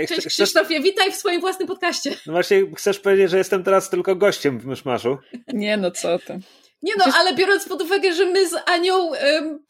Cześć 0.08 0.26
Krzysztofie, 0.26 0.80
witaj 0.80 1.12
w 1.12 1.14
swoim 1.14 1.40
własnym 1.40 1.68
podcaście. 1.68 2.10
No 2.26 2.32
właśnie, 2.32 2.62
chcesz 2.76 2.98
powiedzieć, 2.98 3.30
że 3.30 3.38
jestem 3.38 3.64
teraz 3.64 3.90
tylko 3.90 4.16
gościem 4.16 4.60
w 4.60 4.66
myszmaszu? 4.66 5.18
Nie, 5.52 5.76
no 5.76 5.90
co 5.90 6.18
ty. 6.18 6.40
Nie 6.82 6.92
no, 6.98 7.04
ale 7.14 7.34
biorąc 7.34 7.68
pod 7.68 7.82
uwagę, 7.82 8.12
że 8.12 8.24
my 8.24 8.48
z 8.48 8.54
Anią 8.66 9.04
um, 9.04 9.64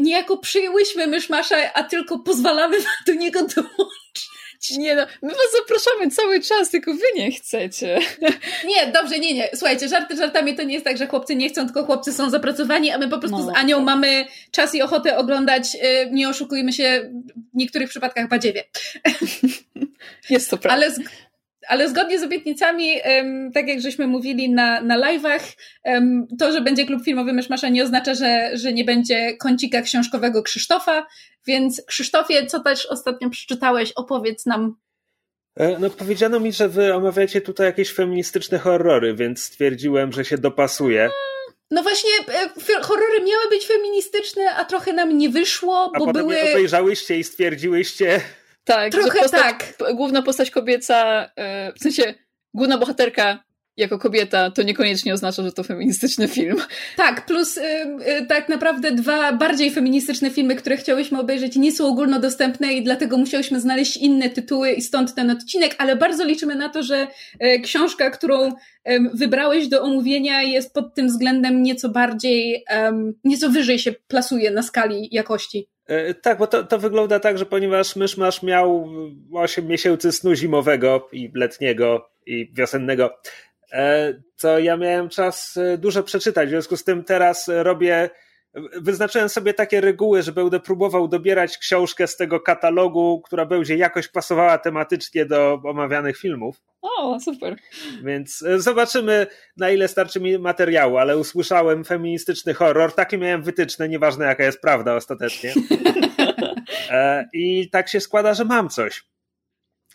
niejako 0.00 0.36
przyjęłyśmy 0.36 1.06
myszmasza, 1.06 1.56
a 1.74 1.84
tylko 1.84 2.18
pozwalamy 2.18 2.76
do 3.06 3.14
niego 3.14 3.40
dołączyć. 3.40 4.28
Nie 4.78 4.94
no, 4.94 5.06
my 5.22 5.28
was 5.28 5.52
zapraszamy 5.58 6.10
cały 6.10 6.40
czas, 6.42 6.70
tylko 6.70 6.94
wy 6.94 7.04
nie 7.16 7.32
chcecie. 7.32 7.98
Nie, 8.68 8.92
dobrze, 8.92 9.18
nie, 9.18 9.34
nie. 9.34 9.48
Słuchajcie, 9.54 9.88
żarty 9.88 10.16
żartami 10.16 10.56
to 10.56 10.62
nie 10.62 10.74
jest 10.74 10.84
tak, 10.84 10.98
że 10.98 11.06
chłopcy 11.06 11.36
nie 11.36 11.48
chcą, 11.48 11.64
tylko 11.64 11.84
chłopcy 11.84 12.12
są 12.12 12.30
zapracowani, 12.30 12.90
a 12.90 12.98
my 12.98 13.08
po 13.08 13.18
prostu 13.18 13.38
no, 13.38 13.44
z 13.44 13.56
Anią 13.56 13.80
mamy 13.80 14.26
czas 14.50 14.74
i 14.74 14.82
ochotę 14.82 15.16
oglądać, 15.16 15.74
y, 15.74 16.10
nie 16.10 16.28
oszukujmy 16.28 16.72
się, 16.72 17.10
w 17.54 17.56
niektórych 17.56 17.88
przypadkach 17.88 18.28
badziewie. 18.28 18.64
Jest 20.30 20.50
to 20.50 20.58
prawda. 20.58 20.74
Ale 20.74 20.94
z, 20.94 21.00
ale 21.68 21.88
zgodnie 21.88 22.18
z 22.18 22.22
obietnicami, 22.22 22.94
tak 23.54 23.68
jak 23.68 23.80
żeśmy 23.80 24.06
mówili 24.06 24.50
na, 24.50 24.80
na 24.80 24.98
live'ach, 24.98 25.40
to, 26.38 26.52
że 26.52 26.60
będzie 26.60 26.86
klub 26.86 27.04
filmowy 27.04 27.32
Myszmasza 27.32 27.68
nie 27.68 27.82
oznacza, 27.82 28.14
że, 28.14 28.50
że 28.54 28.72
nie 28.72 28.84
będzie 28.84 29.36
kącika 29.36 29.82
książkowego 29.82 30.42
Krzysztofa, 30.42 31.06
więc 31.46 31.82
Krzysztofie, 31.86 32.46
co 32.46 32.60
też 32.60 32.86
ostatnio 32.86 33.30
przeczytałeś, 33.30 33.92
opowiedz 33.92 34.46
nam. 34.46 34.76
E, 35.56 35.78
no 35.78 35.90
powiedziano 35.90 36.40
mi, 36.40 36.52
że 36.52 36.68
wy 36.68 36.94
omawiacie 36.94 37.40
tutaj 37.40 37.66
jakieś 37.66 37.92
feministyczne 37.92 38.58
horrory, 38.58 39.14
więc 39.14 39.42
stwierdziłem, 39.42 40.12
że 40.12 40.24
się 40.24 40.38
dopasuje. 40.38 41.10
No 41.70 41.82
właśnie, 41.82 42.10
e, 42.28 42.82
horrory 42.82 43.20
miały 43.20 43.48
być 43.50 43.66
feministyczne, 43.66 44.54
a 44.54 44.64
trochę 44.64 44.92
nam 44.92 45.18
nie 45.18 45.28
wyszło, 45.28 45.92
a 45.94 45.98
bo 45.98 46.06
potem 46.06 46.22
były... 46.22 46.34
je 46.34 46.52
obejrzałyście 46.52 47.18
i 47.18 47.24
stwierdziłyście... 47.24 48.20
Tak, 48.68 48.92
trochę 48.92 49.20
postać, 49.20 49.40
tak. 49.40 49.74
Główna 49.94 50.22
postać 50.22 50.50
kobieca, 50.50 51.30
e, 51.36 51.72
w 51.72 51.78
sensie 51.78 52.14
główna 52.54 52.78
bohaterka 52.78 53.48
jako 53.78 53.98
kobieta, 53.98 54.50
to 54.50 54.62
niekoniecznie 54.62 55.14
oznacza, 55.14 55.42
że 55.42 55.52
to 55.52 55.62
feministyczny 55.62 56.28
film. 56.28 56.56
Tak, 56.96 57.26
plus 57.26 57.56
y, 57.56 57.60
y, 57.62 58.26
tak 58.26 58.48
naprawdę 58.48 58.92
dwa 58.92 59.32
bardziej 59.32 59.70
feministyczne 59.70 60.30
filmy, 60.30 60.56
które 60.56 60.76
chciałyśmy 60.76 61.20
obejrzeć, 61.20 61.56
nie 61.56 61.72
są 61.72 61.86
ogólnodostępne 61.86 62.72
i 62.72 62.82
dlatego 62.82 63.16
musiałyśmy 63.16 63.60
znaleźć 63.60 63.96
inne 63.96 64.30
tytuły 64.30 64.72
i 64.72 64.82
stąd 64.82 65.14
ten 65.14 65.30
odcinek, 65.30 65.74
ale 65.78 65.96
bardzo 65.96 66.24
liczymy 66.24 66.54
na 66.54 66.68
to, 66.68 66.82
że 66.82 67.06
y, 67.44 67.60
książka, 67.60 68.10
którą 68.10 68.52
wybrałeś 69.14 69.68
do 69.68 69.82
omówienia 69.82 70.42
jest 70.42 70.74
pod 70.74 70.94
tym 70.94 71.06
względem 71.06 71.62
nieco 71.62 71.88
bardziej, 71.88 72.64
nieco 73.24 73.50
wyżej 73.50 73.78
się 73.78 73.92
plasuje 73.92 74.50
na 74.50 74.62
skali 74.62 75.08
jakości. 75.12 75.68
E, 75.88 76.14
tak, 76.14 76.38
bo 76.38 76.46
to, 76.46 76.64
to 76.64 76.78
wygląda 76.78 77.20
tak, 77.20 77.38
że 77.38 77.46
ponieważ 77.46 77.96
Myszmasz 77.96 78.42
miał 78.42 78.88
8 79.34 79.66
miesięcy 79.66 80.12
snu 80.12 80.34
zimowego 80.34 81.08
i 81.12 81.30
letniego 81.34 82.10
i 82.26 82.50
wiosennego, 82.54 83.18
to 84.40 84.58
e, 84.58 84.62
ja 84.62 84.76
miałem 84.76 85.08
czas 85.08 85.56
e, 85.56 85.78
dużo 85.78 86.02
przeczytać. 86.02 86.48
W 86.48 86.50
związku 86.50 86.76
z 86.76 86.84
tym 86.84 87.04
teraz 87.04 87.50
robię. 87.62 88.10
Wyznaczyłem 88.80 89.28
sobie 89.28 89.54
takie 89.54 89.80
reguły, 89.80 90.22
że 90.22 90.32
będę 90.32 90.60
próbował 90.60 91.08
dobierać 91.08 91.58
książkę 91.58 92.06
z 92.06 92.16
tego 92.16 92.40
katalogu, 92.40 93.22
która 93.24 93.46
będzie 93.46 93.76
jakoś 93.76 94.08
pasowała 94.08 94.58
tematycznie 94.58 95.26
do 95.26 95.60
omawianych 95.64 96.18
filmów. 96.18 96.62
O, 96.82 97.20
super. 97.20 97.56
Więc 98.04 98.42
e, 98.42 98.60
zobaczymy, 98.60 99.26
na 99.56 99.70
ile 99.70 99.88
starczy 99.88 100.20
mi 100.20 100.38
materiału, 100.38 100.96
ale 100.96 101.18
usłyszałem 101.18 101.84
feministyczny 101.84 102.54
horror. 102.54 102.94
Takie 102.94 103.18
miałem 103.18 103.42
wytyczne, 103.42 103.88
nieważne 103.88 104.24
jaka 104.24 104.44
jest 104.44 104.60
prawda 104.60 104.94
ostatecznie. 104.94 105.54
I 107.32 107.70
tak 107.70 107.88
się 107.88 108.00
składa, 108.00 108.34
że 108.34 108.44
mam 108.44 108.68
coś. 108.68 109.04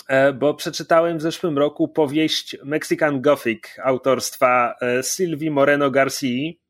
E, 0.08 0.34
bo 0.34 0.54
przeczytałem 0.54 1.18
w 1.18 1.22
zeszłym 1.22 1.58
roku 1.58 1.88
powieść 1.88 2.58
Mexican 2.64 3.22
Gothic 3.22 3.64
autorstwa 3.84 4.76
e, 4.82 5.04
Sylwii 5.04 5.52
Moreno 5.52 5.92
Garcia. 5.92 6.63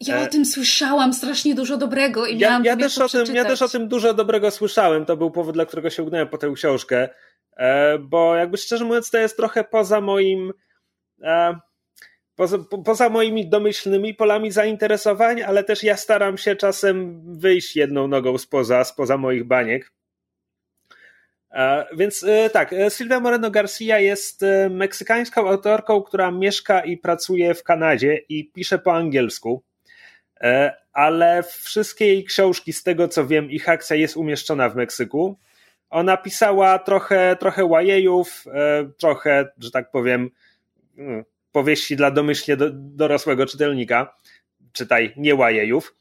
Ja 0.00 0.22
o 0.22 0.26
tym 0.26 0.44
słyszałam 0.44 1.14
strasznie 1.14 1.54
dużo 1.54 1.76
dobrego 1.76 2.26
i 2.26 2.38
ja, 2.38 2.48
miałam 2.48 2.64
ja 2.64 2.76
też 2.76 2.98
o 2.98 3.08
tym, 3.08 3.34
Ja 3.34 3.44
też 3.44 3.62
o 3.62 3.68
tym 3.68 3.88
dużo 3.88 4.14
dobrego 4.14 4.50
słyszałem. 4.50 5.04
To 5.04 5.16
był 5.16 5.30
powód, 5.30 5.54
dla 5.54 5.66
którego 5.66 5.90
sięgnąłem 5.90 6.28
po 6.28 6.38
tę 6.38 6.52
książkę. 6.54 7.08
E, 7.56 7.98
bo 7.98 8.34
jakby 8.34 8.56
szczerze 8.56 8.84
mówiąc, 8.84 9.10
to 9.10 9.18
jest 9.18 9.36
trochę 9.36 9.64
poza 9.64 10.00
moim. 10.00 10.52
Poza, 12.36 12.58
poza 12.84 13.08
moimi 13.08 13.48
domyślnymi 13.48 14.14
polami 14.14 14.50
zainteresowań, 14.50 15.42
ale 15.42 15.64
też 15.64 15.82
ja 15.82 15.96
staram 15.96 16.38
się 16.38 16.56
czasem 16.56 17.22
wyjść 17.38 17.76
jedną 17.76 18.08
nogą 18.08 18.38
spoza, 18.38 18.84
spoza 18.84 19.16
moich 19.16 19.44
baniek. 19.44 19.92
E, 21.54 21.86
więc 21.96 22.24
e, 22.24 22.50
tak, 22.50 22.72
e, 22.72 22.90
Sylwia 22.90 23.20
Moreno 23.20 23.50
Garcia 23.50 23.98
jest 23.98 24.44
meksykańską 24.70 25.48
autorką, 25.48 26.02
która 26.02 26.30
mieszka 26.30 26.80
i 26.80 26.96
pracuje 26.96 27.54
w 27.54 27.62
Kanadzie 27.62 28.20
i 28.28 28.52
pisze 28.52 28.78
po 28.78 28.92
angielsku, 28.92 29.62
ale 30.92 31.42
wszystkie 31.42 32.06
jej 32.06 32.24
książki, 32.24 32.72
z 32.72 32.82
tego 32.82 33.08
co 33.08 33.26
wiem, 33.26 33.50
ich 33.50 33.68
akcja 33.68 33.96
jest 33.96 34.16
umieszczona 34.16 34.68
w 34.68 34.76
Meksyku. 34.76 35.38
Ona 35.90 36.16
pisała 36.16 36.78
trochę, 36.78 37.36
trochę 37.40 37.64
łajejów, 37.64 38.44
trochę, 38.98 39.48
że 39.58 39.70
tak 39.70 39.90
powiem, 39.90 40.30
mm, 40.98 41.24
powieści 41.52 41.96
dla 41.96 42.10
domyślnie 42.10 42.56
dorosłego 42.74 43.46
czytelnika, 43.46 44.16
czytaj 44.72 45.12
nie 45.16 45.34
łajejów. 45.34 45.96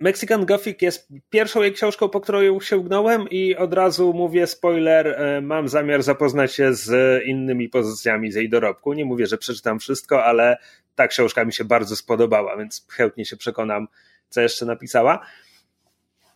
Mexican 0.00 0.46
Gothic 0.46 0.82
jest 0.82 1.08
pierwszą 1.30 1.62
jej 1.62 1.72
książką, 1.72 2.08
po 2.08 2.20
którą 2.20 2.40
ją 2.40 2.60
sięgnąłem 2.60 3.28
i 3.30 3.56
od 3.56 3.74
razu 3.74 4.12
mówię 4.12 4.46
spoiler, 4.46 5.06
e, 5.08 5.40
mam 5.40 5.68
zamiar 5.68 6.02
zapoznać 6.02 6.54
się 6.54 6.74
z 6.74 7.22
innymi 7.24 7.68
pozycjami 7.68 8.32
z 8.32 8.34
jej 8.34 8.48
dorobku. 8.48 8.92
Nie 8.92 9.04
mówię, 9.04 9.26
że 9.26 9.38
przeczytam 9.38 9.78
wszystko, 9.78 10.24
ale 10.24 10.56
ta 10.94 11.08
książka 11.08 11.44
mi 11.44 11.52
się 11.52 11.64
bardzo 11.64 11.96
spodobała, 11.96 12.56
więc 12.56 12.86
chętnie 12.90 13.24
się 13.24 13.36
przekonam, 13.36 13.88
co 14.28 14.40
jeszcze 14.40 14.66
napisała. 14.66 15.26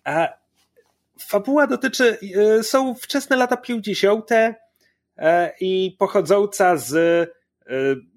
A 0.04 0.28
fabuła 1.18 1.66
dotyczy, 1.66 2.18
e, 2.58 2.62
są 2.62 2.94
wczesne 2.94 3.36
lata 3.36 3.56
50. 3.56 4.56
E, 5.16 5.52
i 5.60 5.96
pochodząca 5.98 6.76
z 6.76 7.30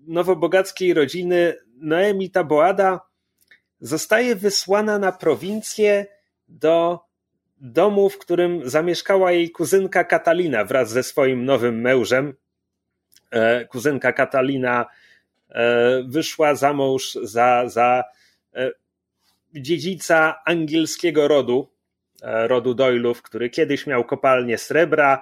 nowobogackiej 0.07 0.93
rodziny 0.93 1.55
Noemi 1.77 2.31
Taboada, 2.31 2.99
zostaje 3.83 4.35
wysłana 4.35 4.99
na 4.99 5.11
prowincję 5.11 6.05
do 6.47 6.99
domu, 7.57 8.09
w 8.09 8.17
którym 8.17 8.69
zamieszkała 8.69 9.31
jej 9.31 9.51
kuzynka 9.51 10.03
Katalina 10.03 10.65
wraz 10.65 10.89
ze 10.89 11.03
swoim 11.03 11.45
nowym 11.45 11.81
mężem. 11.81 12.33
E, 13.31 13.65
kuzynka 13.65 14.13
Katalina 14.13 14.85
e, 15.49 16.03
wyszła 16.07 16.55
za 16.55 16.73
mąż 16.73 17.13
za, 17.23 17.69
za 17.69 18.03
e, 18.55 18.71
dziedzica 19.55 20.41
angielskiego 20.45 21.27
rodu, 21.27 21.69
rodu 22.23 22.73
Doylów, 22.73 23.21
który 23.21 23.49
kiedyś 23.49 23.87
miał 23.87 24.03
kopalnię 24.03 24.57
srebra, 24.57 25.21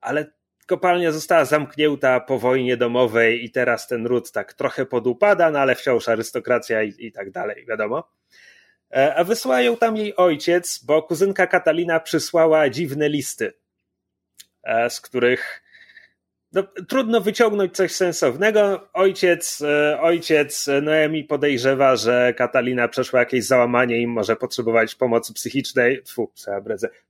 ale 0.00 0.26
kopalnia 0.68 1.12
została 1.12 1.44
zamknięta 1.44 2.20
po 2.20 2.38
wojnie 2.38 2.76
domowej 2.76 3.44
i 3.44 3.50
teraz 3.50 3.86
ten 3.86 4.06
ród 4.06 4.32
tak 4.32 4.52
trochę 4.52 4.86
podupada, 4.86 5.50
no 5.50 5.58
ale 5.58 5.74
wciąż 5.74 6.08
arystokracja 6.08 6.82
i, 6.82 6.94
i 6.98 7.12
tak 7.12 7.30
dalej, 7.30 7.66
wiadomo. 7.68 8.10
E, 8.90 9.14
a 9.14 9.24
wysłał 9.24 9.62
ją 9.62 9.76
tam 9.76 9.96
jej 9.96 10.16
ojciec, 10.16 10.84
bo 10.84 11.02
kuzynka 11.02 11.46
Katalina 11.46 12.00
przysłała 12.00 12.70
dziwne 12.70 13.08
listy, 13.08 13.52
e, 14.62 14.90
z 14.90 15.00
których 15.00 15.62
no, 16.52 16.62
trudno 16.88 17.20
wyciągnąć 17.20 17.76
coś 17.76 17.92
sensownego. 17.92 18.88
Ojciec, 18.92 19.62
e, 19.62 20.00
ojciec 20.00 20.68
Noemi 20.82 21.24
podejrzewa, 21.24 21.96
że 21.96 22.34
Katalina 22.36 22.88
przeszła 22.88 23.20
jakieś 23.20 23.44
załamanie 23.44 23.98
i 24.00 24.06
może 24.06 24.36
potrzebować 24.36 24.94
pomocy 24.94 25.34
psychicznej, 25.34 26.02
fu, 26.08 26.32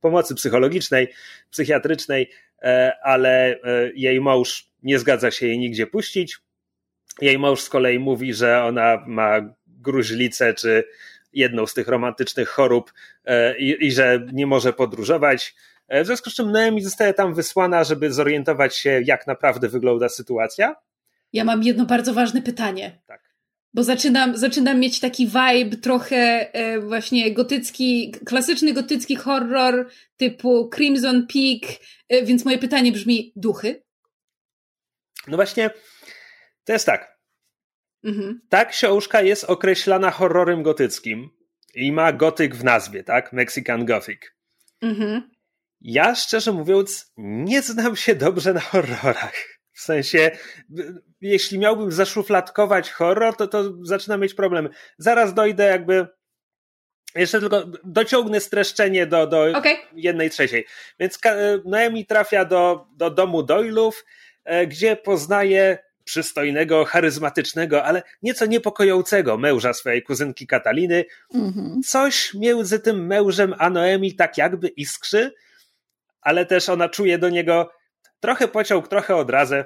pomocy 0.00 0.34
psychologicznej, 0.34 1.08
psychiatrycznej, 1.50 2.30
e, 2.62 2.92
ale 3.02 3.60
e, 3.62 3.90
jej 3.94 4.20
mąż 4.20 4.70
nie 4.82 4.98
zgadza 4.98 5.30
się 5.30 5.46
jej 5.46 5.58
nigdzie 5.58 5.86
puścić. 5.86 6.38
Jej 7.20 7.38
mąż 7.38 7.60
z 7.60 7.68
kolei 7.68 7.98
mówi, 7.98 8.34
że 8.34 8.64
ona 8.64 9.04
ma 9.06 9.54
gruźlicę 9.66 10.54
czy 10.54 10.84
jedną 11.32 11.66
z 11.66 11.74
tych 11.74 11.88
romantycznych 11.88 12.48
chorób 12.48 12.92
i, 13.58 13.76
i 13.80 13.92
że 13.92 14.26
nie 14.32 14.46
może 14.46 14.72
podróżować 14.72 15.54
w 15.88 16.06
związku 16.06 16.30
z 16.30 16.34
czym 16.34 16.52
Noemi 16.52 16.82
zostaje 16.82 17.14
tam 17.14 17.34
wysłana, 17.34 17.84
żeby 17.84 18.12
zorientować 18.12 18.76
się, 18.76 19.00
jak 19.04 19.26
naprawdę 19.26 19.68
wygląda 19.68 20.08
sytuacja. 20.08 20.76
Ja 21.32 21.44
mam 21.44 21.62
jedno 21.62 21.86
bardzo 21.86 22.14
ważne 22.14 22.42
pytanie. 22.42 23.00
Tak. 23.06 23.28
Bo 23.74 23.84
zaczynam, 23.84 24.36
zaczynam 24.36 24.80
mieć 24.80 25.00
taki 25.00 25.26
vibe 25.26 25.76
trochę 25.76 26.52
e, 26.52 26.80
właśnie 26.80 27.34
gotycki, 27.34 28.14
klasyczny 28.26 28.72
gotycki 28.72 29.16
horror 29.16 29.88
typu 30.16 30.70
Crimson 30.74 31.26
Peak, 31.26 31.80
e, 32.08 32.22
więc 32.22 32.44
moje 32.44 32.58
pytanie 32.58 32.92
brzmi, 32.92 33.32
duchy? 33.36 33.82
No 35.26 35.36
właśnie, 35.36 35.70
to 36.64 36.72
jest 36.72 36.86
tak. 36.86 37.18
Mhm. 38.04 38.40
Ta 38.48 38.64
książka 38.64 39.22
jest 39.22 39.44
określana 39.44 40.10
horrorem 40.10 40.62
gotyckim 40.62 41.30
i 41.74 41.92
ma 41.92 42.12
gotyk 42.12 42.56
w 42.56 42.64
nazwie, 42.64 43.04
tak? 43.04 43.32
Mexican 43.32 43.84
Gothic. 43.84 44.20
Mhm. 44.80 45.30
Ja 45.80 46.14
szczerze 46.14 46.52
mówiąc 46.52 47.12
nie 47.16 47.62
znam 47.62 47.96
się 47.96 48.14
dobrze 48.14 48.54
na 48.54 48.60
horrorach. 48.60 49.58
W 49.72 49.80
sensie, 49.80 50.30
jeśli 51.20 51.58
miałbym 51.58 51.92
zaszufladkować 51.92 52.90
horror, 52.90 53.36
to, 53.36 53.46
to 53.46 53.84
zaczynam 53.86 54.20
mieć 54.20 54.34
problem. 54.34 54.68
Zaraz 54.98 55.34
dojdę 55.34 55.64
jakby 55.64 56.06
jeszcze 57.14 57.40
tylko 57.40 57.64
dociągnę 57.84 58.40
streszczenie 58.40 59.06
do, 59.06 59.26
do 59.26 59.58
okay. 59.58 59.76
jednej 59.92 60.30
trzeciej. 60.30 60.66
Więc 61.00 61.18
Noemi 61.64 62.06
trafia 62.06 62.44
do, 62.44 62.86
do 62.96 63.10
domu 63.10 63.42
Doylów, 63.42 64.04
e, 64.44 64.66
gdzie 64.66 64.96
poznaje 64.96 65.78
przystojnego, 66.04 66.84
charyzmatycznego, 66.84 67.84
ale 67.84 68.02
nieco 68.22 68.46
niepokojącego 68.46 69.38
męża 69.38 69.72
swojej 69.72 70.02
kuzynki 70.02 70.46
Kataliny. 70.46 71.04
Mm 71.34 71.52
-hmm. 71.52 71.86
Coś 71.86 72.34
między 72.34 72.80
tym 72.80 73.06
mężem 73.06 73.54
a 73.58 73.70
Noemi 73.70 74.14
tak 74.14 74.38
jakby 74.38 74.68
iskrzy, 74.68 75.34
ale 76.28 76.46
też 76.46 76.68
ona 76.68 76.88
czuje 76.88 77.18
do 77.18 77.28
niego 77.28 77.70
trochę 78.20 78.48
pociąg, 78.48 78.88
trochę 78.88 79.16
odrazę. 79.16 79.64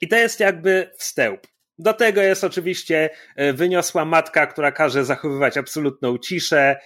I 0.00 0.08
to 0.08 0.16
jest 0.16 0.40
jakby 0.40 0.90
wstęp. 0.98 1.40
Do 1.78 1.92
tego 1.92 2.22
jest 2.22 2.44
oczywiście 2.44 3.10
e, 3.36 3.52
wyniosła 3.52 4.04
matka, 4.04 4.46
która 4.46 4.72
każe 4.72 5.04
zachowywać 5.04 5.56
absolutną 5.56 6.18
ciszę, 6.18 6.76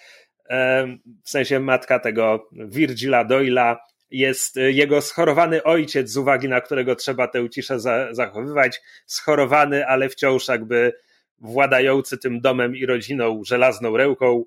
e, 0.50 0.86
w 1.24 1.30
sensie 1.30 1.60
matka 1.60 1.98
tego 1.98 2.48
Virgila 2.52 3.24
Doyla 3.24 3.78
jest 4.10 4.56
jego 4.56 5.00
schorowany 5.00 5.62
ojciec, 5.62 6.10
z 6.10 6.16
uwagi 6.16 6.48
na 6.48 6.60
którego 6.60 6.96
trzeba 6.96 7.28
tę 7.28 7.50
ciszę 7.50 7.80
za, 7.80 8.14
zachowywać, 8.14 8.80
schorowany, 9.06 9.86
ale 9.86 10.08
wciąż 10.08 10.48
jakby 10.48 10.92
władający 11.38 12.18
tym 12.18 12.40
domem 12.40 12.76
i 12.76 12.86
rodziną 12.86 13.42
żelazną 13.46 13.96
ręką. 13.96 14.44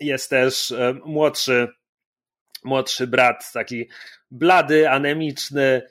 Jest 0.00 0.30
też 0.30 0.74
młodszy, 1.04 1.77
młodszy 2.64 3.06
brat, 3.06 3.52
taki 3.52 3.88
blady, 4.30 4.90
anemiczny, 4.90 5.82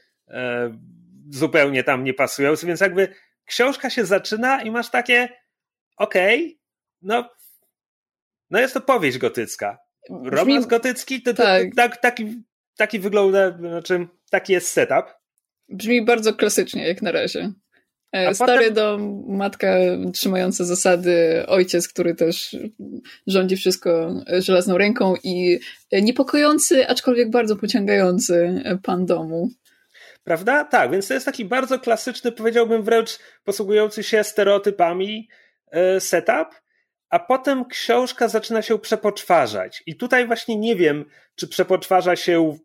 zupełnie 1.30 1.84
tam 1.84 2.04
nie 2.04 2.14
pasujący, 2.14 2.68
więc 2.68 2.82
jakby 2.82 3.14
książka 3.46 3.90
się 3.90 4.06
zaczyna 4.06 4.62
i 4.62 4.72
masz 4.72 4.90
takie 4.90 5.30
okej, 5.98 6.46
okay, 6.46 6.58
no, 7.02 7.30
no 8.50 8.60
jest 8.60 8.74
to 8.74 8.82
powieść 8.82 9.18
gotycka. 9.18 9.78
Romans 10.10 10.66
Brzmi... 10.66 10.70
gotycki 10.70 11.22
to, 11.22 11.34
to, 11.34 11.44
tak. 11.44 11.76
tak, 11.76 11.98
taki, 11.98 12.44
taki 12.78 13.00
wygląda, 13.00 13.58
znaczy 13.58 14.08
taki 14.32 14.54
jest 14.54 14.72
setup. 14.72 15.06
Brzmi 15.70 16.06
bardzo 16.06 16.34
klasycznie 16.34 16.88
jak 16.88 17.02
na 17.02 17.12
razie. 17.12 17.52
E, 18.16 18.28
A 18.28 18.34
Stary 18.34 18.60
potem... 18.60 18.74
dom, 18.74 19.24
matka 19.28 19.68
trzymająca 20.14 20.64
zasady, 20.64 21.44
ojciec, 21.48 21.88
który 21.88 22.16
też 22.16 22.56
rządzi 23.28 23.58
wszystko 23.58 24.14
żelazną 24.40 24.78
ręką 24.78 25.14
i 25.24 25.60
niepokojący, 25.92 26.88
aczkolwiek 26.88 27.30
bardzo 27.30 27.56
pociągający 27.56 28.64
pan 28.84 29.06
domu. 29.06 29.50
Prawda? 30.24 30.64
Tak, 30.64 30.92
więc 30.92 31.08
to 31.08 31.14
jest 31.14 31.26
taki 31.26 31.46
bardzo 31.46 31.80
klasyczny, 31.80 32.32
powiedziałbym 32.32 32.84
wręcz 32.84 33.20
posługujący 33.44 34.04
się 34.04 34.24
stereotypami 34.24 35.30
e, 35.72 36.00
setup, 36.00 36.48
a 37.10 37.20
potem 37.20 37.66
książka 37.66 38.28
zaczyna 38.28 38.62
się 38.62 38.80
przepoczwarzać. 38.80 39.84
I 39.86 39.96
tutaj 39.96 40.28
właśnie 40.28 40.56
nie 40.56 40.76
wiem, 40.76 41.06
czy 41.36 41.48
przepoczwarza 41.48 42.16
się 42.16 42.58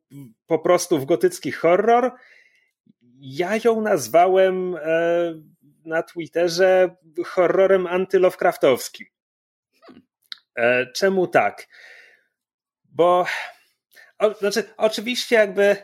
po 0.46 0.58
prostu 0.58 0.98
w 0.98 1.04
gotycki 1.04 1.52
horror. 1.52 2.12
Ja 3.24 3.50
ją 3.64 3.80
nazwałem 3.80 4.76
e, 4.76 4.80
na 5.84 6.02
Twitterze 6.02 6.96
horrorem 7.26 7.86
antylovecraftowskim. 7.86 9.06
E, 10.56 10.86
czemu 10.86 11.26
tak? 11.26 11.68
Bo 12.84 13.26
o, 14.18 14.34
znaczy, 14.34 14.64
oczywiście 14.76 15.36
jakby 15.36 15.76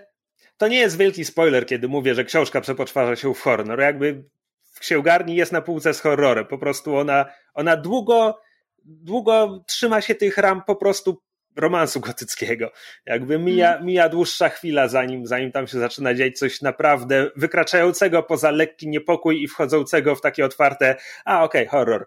to 0.56 0.69
nie 0.69 0.78
jest 0.78 0.98
wielki 0.98 1.24
spoiler, 1.24 1.66
kiedy 1.66 1.89
mówię, 1.89 2.15
że 2.15 2.24
książka 2.24 2.60
przepoczwarza 2.60 3.16
się 3.16 3.35
w 3.35 3.40
horror. 3.40 3.81
Jakby 3.81 4.24
w 4.73 4.81
księgarni 4.81 5.36
jest 5.36 5.52
na 5.52 5.62
półce 5.62 5.94
z 5.94 6.01
horrorem. 6.01 6.47
Po 6.47 6.59
prostu 6.59 6.97
ona, 6.97 7.27
ona 7.55 7.77
długo 7.77 8.40
długo 8.85 9.65
trzyma 9.66 10.01
się 10.01 10.15
tych 10.15 10.39
ram 10.39 10.62
po 10.65 10.77
prostu 10.77 11.23
romansu 11.59 12.01
gotyckiego. 12.01 12.72
Jakby 13.06 13.39
mija, 13.39 13.68
mhm. 13.68 13.86
mija 13.86 14.09
dłuższa 14.09 14.48
chwila, 14.48 14.89
zanim, 14.89 15.26
zanim 15.26 15.52
tam 15.52 15.66
się 15.66 15.78
zaczyna 15.78 16.14
dziać 16.14 16.39
coś 16.39 16.62
naprawdę 16.62 17.30
wykraczającego 17.36 18.22
poza 18.22 18.51
lekki 18.51 18.89
niepokój 18.89 19.43
i 19.43 19.48
wchodzącego 19.48 20.16
w 20.16 20.20
takie 20.20 20.44
otwarte, 20.44 20.97
a 21.24 21.44
okej, 21.44 21.68
okay, 21.68 21.78
horror. 21.78 22.06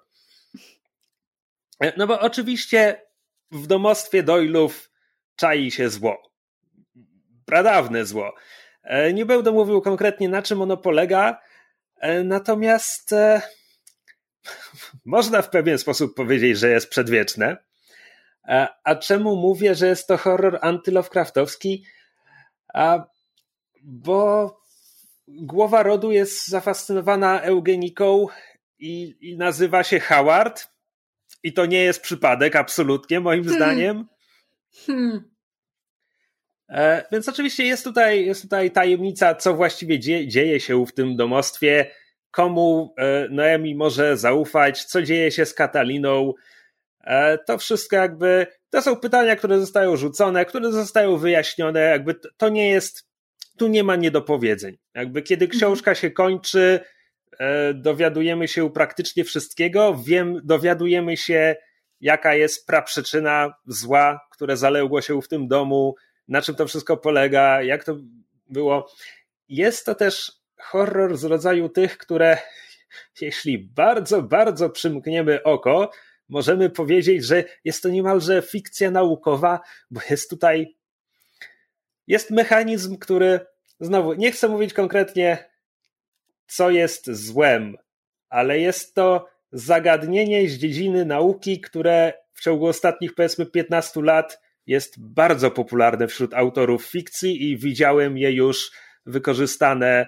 No 1.98 2.08
bo 2.08 2.20
oczywiście 2.20 3.02
w 3.52 3.68
domostwie 3.68 4.24
Doylów 4.24 4.92
czai 5.36 5.72
się 5.72 5.90
zło. 5.90 6.32
Pradawne 7.46 8.06
zło. 8.06 8.36
E, 8.84 9.14
nie 9.14 9.26
będę 9.26 9.52
mówił 9.52 9.82
konkretnie 9.82 10.30
na 10.30 10.42
czym 10.42 10.62
ono 10.62 10.78
polega, 10.78 11.42
e, 12.00 12.24
natomiast 12.24 13.14
e, 13.14 13.42
można 15.06 15.42
w 15.42 15.50
pewien 15.50 15.78
sposób 15.78 16.16
powiedzieć, 16.16 16.58
że 16.58 16.70
jest 16.70 16.90
przedwieczne. 16.90 17.58
A 18.84 18.96
czemu 18.96 19.36
mówię, 19.36 19.76
że 19.76 19.88
jest 19.88 20.08
to 20.08 20.18
horror 20.18 20.60
antylovecraftowski? 20.62 21.86
A, 22.74 23.04
bo 23.84 24.62
głowa 25.28 25.84
rodu 25.84 26.12
jest 26.12 26.48
zafascynowana 26.48 27.42
eugeniką 27.42 28.28
i, 28.80 29.18
i 29.22 29.38
nazywa 29.38 29.84
się 29.84 30.00
Howard. 30.00 30.72
I 31.44 31.54
to 31.54 31.66
nie 31.66 31.84
jest 31.84 32.02
przypadek, 32.02 32.56
absolutnie, 32.56 33.20
moim 33.20 33.44
hmm. 33.44 33.60
zdaniem. 33.60 34.08
Hmm. 34.86 35.32
E, 36.70 37.06
więc 37.12 37.30
oczywiście 37.30 37.66
jest 37.66 37.84
tutaj, 37.84 38.26
jest 38.26 38.42
tutaj 38.42 38.72
tajemnica, 38.72 39.36
co 39.36 39.54
właściwie 39.54 40.00
dzieje, 40.00 40.28
dzieje 40.28 40.60
się 40.60 40.86
w 40.86 40.92
tym 40.92 41.16
domostwie 41.16 41.92
komu 42.32 42.94
e, 42.98 43.28
Noemi 43.30 43.76
może 43.76 44.18
zaufać, 44.18 44.84
co 44.84 45.02
dzieje 45.02 45.32
się 45.32 45.46
z 45.46 45.54
Kataliną. 45.54 46.34
E, 47.04 47.38
to 47.38 47.58
wszystko 47.58 47.96
jakby, 47.96 48.48
to 48.70 48.82
są 48.82 48.96
pytania, 48.96 49.36
które 49.36 49.60
zostają 49.60 49.98
rzucone, 49.98 50.46
które 50.46 50.72
zostają 50.72 51.18
wyjaśnione, 51.18 51.80
jakby 51.80 52.16
to 52.38 52.50
nie 52.50 52.70
jest, 52.70 53.08
tu 53.58 53.68
nie 53.68 53.84
ma 53.84 53.96
niedopowiedzeń. 53.96 54.78
Jakby 54.96 55.22
kiedy 55.22 55.46
mhm. 55.46 55.60
książka 55.60 55.96
się 55.96 56.12
kończy, 56.12 56.80
e, 57.40 57.74
dowiadujemy 57.74 58.48
się 58.48 58.72
praktycznie 58.72 59.24
wszystkiego, 59.24 59.98
wiem, 60.06 60.42
dowiadujemy 60.44 61.18
się, 61.18 61.56
jaka 62.00 62.36
jest 62.36 62.68
praprzyczyna 62.68 63.54
zła, 63.68 64.20
które 64.32 64.58
zaległo 64.58 65.02
się 65.02 65.22
w 65.22 65.28
tym 65.28 65.48
domu, 65.48 65.96
na 66.28 66.42
czym 66.42 66.56
to 66.56 66.68
wszystko 66.68 66.98
polega, 66.98 67.62
jak 67.62 67.84
to 67.84 67.98
było. 68.50 68.92
Jest 69.50 69.86
to 69.86 69.96
też 69.96 70.32
horror 70.58 71.18
z 71.18 71.24
rodzaju 71.24 71.70
tych, 71.70 71.98
które 71.98 72.38
jeśli 73.22 73.58
bardzo, 73.58 74.22
bardzo 74.22 74.70
przymkniemy 74.70 75.44
oko, 75.44 75.92
możemy 76.32 76.70
powiedzieć, 76.70 77.26
że 77.26 77.44
jest 77.64 77.84
to 77.84 77.90
niemalże 77.90 78.42
fikcja 78.42 78.92
naukowa, 78.92 79.60
bo 79.92 80.02
jest 80.10 80.30
tutaj 80.30 80.76
jest 82.08 82.32
mechanizm, 82.32 82.98
który 82.98 83.40
znowu 83.80 84.14
nie 84.14 84.32
chcę 84.32 84.50
mówić 84.50 84.74
konkretnie, 84.74 85.50
co 86.48 86.70
jest 86.70 87.12
złem, 87.12 87.78
ale 88.30 88.60
jest 88.60 88.96
to 88.96 89.30
zagadnienie 89.52 90.50
z 90.50 90.54
dziedziny 90.54 91.06
nauki, 91.06 91.62
które 91.62 92.14
w 92.34 92.42
ciągu 92.42 92.68
ostatnich 92.68 93.16
powiedzmy 93.16 93.46
15 93.46 94.02
lat 94.02 94.42
jest 94.68 95.00
bardzo 95.00 95.52
popularne 95.52 96.08
wśród 96.08 96.34
autorów 96.34 96.86
fikcji 96.86 97.52
i 97.52 97.58
widziałem 97.58 98.18
je 98.18 98.32
już 98.32 98.72
wykorzystane 99.06 100.08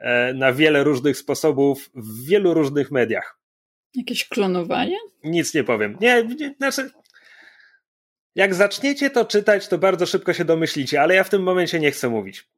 E, 0.00 0.34
na 0.34 0.52
wiele 0.52 0.84
różnych 0.84 1.16
sposobów 1.16 1.90
w 1.94 2.28
wielu 2.28 2.54
różnych 2.54 2.90
mediach. 2.90 3.39
Jakieś 3.94 4.28
klonowanie? 4.28 4.96
Nic 5.24 5.54
nie 5.54 5.64
powiem. 5.64 5.96
Nie, 6.00 6.24
nie 6.24 6.54
znaczy. 6.56 6.90
Jak 8.34 8.54
zaczniecie 8.54 9.10
to 9.10 9.24
czytać, 9.24 9.68
to 9.68 9.78
bardzo 9.78 10.06
szybko 10.06 10.32
się 10.32 10.44
domyślicie, 10.44 11.02
ale 11.02 11.14
ja 11.14 11.24
w 11.24 11.30
tym 11.30 11.42
momencie 11.42 11.80
nie 11.80 11.90
chcę 11.90 12.08
mówić. 12.08 12.48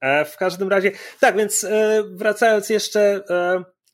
E, 0.00 0.24
w 0.24 0.36
każdym 0.36 0.68
razie, 0.68 0.92
tak, 1.20 1.36
więc 1.36 1.64
e, 1.64 2.02
wracając 2.10 2.70
jeszcze, 2.70 3.20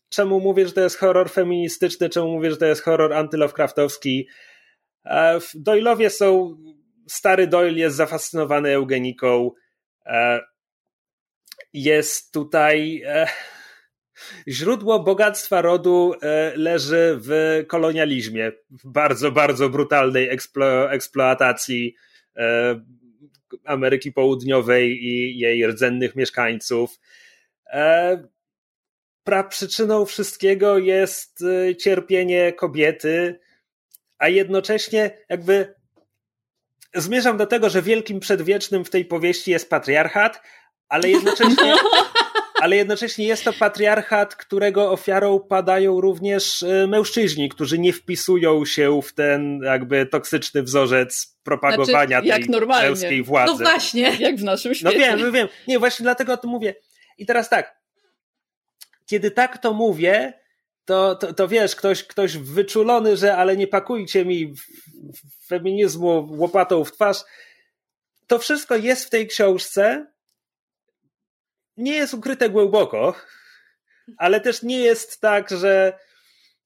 czemu 0.08 0.40
mówię, 0.40 0.66
że 0.66 0.72
to 0.72 0.80
jest 0.80 0.98
horror 0.98 1.30
feministyczny, 1.30 2.08
czemu 2.08 2.32
mówię, 2.32 2.50
że 2.50 2.56
to 2.56 2.66
jest 2.66 2.82
horror 2.82 3.12
antylovecraftowski. 3.12 4.28
W 5.40 5.62
Doyle'owie 5.64 6.10
są, 6.10 6.56
stary 7.08 7.46
Doyle 7.46 7.78
jest 7.78 7.96
zafascynowany 7.96 8.74
eugeniką, 8.74 9.50
jest 11.72 12.32
tutaj. 12.32 13.02
E, 14.48 14.52
źródło 14.52 15.00
bogactwa 15.00 15.62
rodu 15.62 16.14
e, 16.22 16.52
leży 16.56 17.18
w 17.20 17.64
kolonializmie, 17.66 18.52
w 18.70 18.86
bardzo, 18.86 19.32
bardzo 19.32 19.68
brutalnej 19.68 20.28
eksplo, 20.28 20.92
eksploatacji 20.92 21.94
e, 22.36 22.80
Ameryki 23.64 24.12
Południowej 24.12 25.04
i 25.04 25.38
jej 25.38 25.66
rdzennych 25.66 26.16
mieszkańców. 26.16 27.00
Praprzyczyną 29.24 30.04
wszystkiego 30.04 30.78
jest 30.78 31.44
cierpienie 31.78 32.52
kobiety, 32.52 33.40
a 34.18 34.28
jednocześnie 34.28 35.10
jakby 35.28 35.74
zmierzam 36.94 37.36
do 37.36 37.46
tego, 37.46 37.70
że 37.70 37.82
wielkim 37.82 38.20
przedwiecznym 38.20 38.84
w 38.84 38.90
tej 38.90 39.04
powieści 39.04 39.50
jest 39.50 39.70
patriarchat, 39.70 40.42
ale 40.88 41.08
jednocześnie, 41.08 41.74
ale 42.62 42.76
jednocześnie 42.76 43.26
jest 43.26 43.44
to 43.44 43.52
patriarchat, 43.52 44.36
którego 44.36 44.90
ofiarą 44.90 45.40
padają 45.40 46.00
również 46.00 46.62
e, 46.62 46.86
mężczyźni, 46.86 47.48
którzy 47.48 47.78
nie 47.78 47.92
wpisują 47.92 48.64
się 48.64 49.02
w 49.02 49.12
ten 49.12 49.60
jakby 49.64 50.06
toksyczny 50.06 50.62
wzorzec 50.62 51.38
propagowania 51.42 52.22
znaczy, 52.22 52.40
tej 52.40 52.50
normalnie. 52.50 52.88
męskiej 52.88 53.22
władzy. 53.22 53.52
No 53.52 53.58
właśnie, 53.58 54.16
jak 54.18 54.36
w 54.36 54.44
naszym 54.44 54.74
świecie. 54.74 54.98
No 55.16 55.16
wiem, 55.16 55.32
wiem. 55.32 55.48
Nie, 55.68 55.78
właśnie 55.78 56.02
dlatego 56.02 56.32
o 56.32 56.36
tym 56.36 56.50
mówię. 56.50 56.74
I 57.18 57.26
teraz 57.26 57.48
tak, 57.48 57.76
kiedy 59.06 59.30
tak 59.30 59.58
to 59.58 59.72
mówię, 59.72 60.32
to, 60.84 61.14
to, 61.14 61.34
to 61.34 61.48
wiesz, 61.48 61.76
ktoś, 61.76 62.04
ktoś 62.04 62.36
wyczulony, 62.36 63.16
że 63.16 63.36
ale 63.36 63.56
nie 63.56 63.66
pakujcie 63.66 64.24
mi 64.24 64.54
feminizmu 65.46 66.28
łopatą 66.30 66.84
w 66.84 66.92
twarz. 66.92 67.16
To 68.26 68.38
wszystko 68.38 68.76
jest 68.76 69.04
w 69.04 69.10
tej 69.10 69.26
książce, 69.26 70.06
nie 71.78 71.94
jest 71.94 72.14
ukryte 72.14 72.50
głęboko, 72.50 73.14
ale 74.16 74.40
też 74.40 74.62
nie 74.62 74.78
jest 74.78 75.20
tak, 75.20 75.50
że 75.50 75.98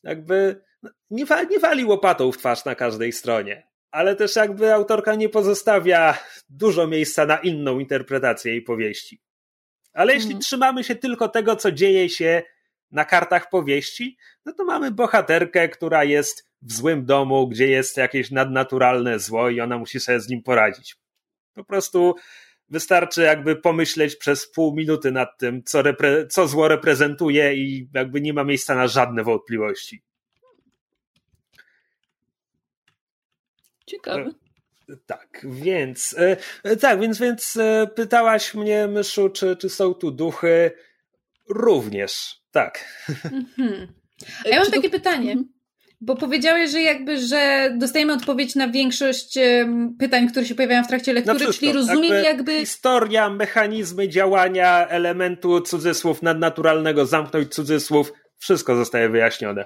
jakby 0.03 0.63
nie, 1.11 1.27
wali, 1.27 1.49
nie 1.49 1.59
wali 1.59 1.85
łopatą 1.85 2.33
w 2.33 2.39
twarz 2.39 2.65
na 2.65 2.75
każdej 2.75 3.13
stronie. 3.13 3.73
ale 3.91 4.17
też 4.17 4.37
jakby 4.37 4.75
autorka 4.75 5.15
nie 5.15 5.29
pozostawia 5.29 6.19
dużo 6.49 6.87
miejsca 6.87 7.27
na 7.27 7.37
inną 7.37 7.79
interpretację 7.79 8.53
jej 8.53 8.63
powieści. 8.63 9.23
Ale 9.93 10.15
jeśli 10.15 10.29
mhm. 10.29 10.43
trzymamy 10.43 10.85
się 10.85 10.95
tylko 10.95 11.29
tego, 11.29 11.57
co 11.57 11.73
dzieje 11.73 12.09
się 12.09 12.43
na 12.91 13.05
kartach 13.05 13.51
powieści, 13.51 14.17
no 14.45 14.53
to 14.53 14.65
mamy 14.65 14.91
bohaterkę, 14.91 15.69
która 15.69 16.05
jest 16.05 16.49
w 16.63 16.73
złym 16.73 17.05
domu, 17.05 17.49
gdzie 17.49 17.69
jest 17.69 17.97
jakieś 17.97 18.31
nadnaturalne 18.31 19.19
zło 19.19 19.51
i 19.51 19.61
ona 19.61 19.79
musi 19.79 20.01
sobie 20.01 20.21
z 20.21 20.29
nim 20.29 20.43
poradzić. 20.43 20.97
Po 21.55 21.65
prostu 21.65 22.15
wystarczy 22.73 23.23
jakby 23.23 23.57
pomyśleć 23.57 24.17
przez 24.17 24.51
pół 24.51 24.75
minuty 24.75 25.13
nad 25.13 25.39
tym, 25.39 25.63
co, 25.65 25.83
repre- 25.83 26.27
co 26.29 26.49
zło 26.49 26.69
reprezentuje 26.69 27.55
i 27.55 27.89
jakby 27.95 28.21
nie 28.21 28.33
ma 28.33 28.45
miejsca 28.45 28.75
na 28.75 28.89
żadne 28.89 29.25
wątpliwości. 29.25 30.03
Ciekawe. 33.87 34.31
Tak, 35.07 35.47
więc 35.49 36.15
e, 36.19 36.37
e, 36.65 36.77
tak, 36.77 37.01
więc, 37.01 37.19
więc 37.19 37.57
e, 37.57 37.87
pytałaś 37.97 38.55
mnie, 38.55 38.89
Myszu, 38.89 39.29
czy, 39.29 39.57
czy 39.57 39.69
są 39.69 39.95
tu 39.95 40.11
duchy? 40.11 40.71
Również, 41.49 42.41
tak. 42.51 43.05
Mhm. 43.25 43.93
A 44.45 44.49
ja 44.49 44.61
mam 44.61 44.71
takie 44.71 44.91
pytanie. 44.91 45.33
Mhm. 45.33 45.52
Bo 46.05 46.17
powiedziałeś, 46.17 46.71
że 46.71 46.83
jakby, 46.83 47.19
że 47.19 47.73
dostajemy 47.79 48.13
odpowiedź 48.13 48.55
na 48.55 48.69
większość 48.69 49.39
pytań, 49.99 50.29
które 50.29 50.47
się 50.47 50.55
pojawiają 50.55 50.85
w 50.85 50.89
trakcie 50.89 51.13
lektury, 51.13 51.53
czyli 51.53 51.73
rozumiem 51.73 52.03
jakby, 52.05 52.23
jakby... 52.25 52.61
Historia, 52.61 53.31
mechanizmy 53.31 54.09
działania 54.09 54.89
elementu 54.89 55.61
cudzysłów 55.61 56.23
nadnaturalnego, 56.23 57.07
zamknąć 57.07 57.55
cudzysłów, 57.55 58.13
wszystko 58.39 58.77
zostaje 58.77 59.09
wyjaśnione. 59.09 59.65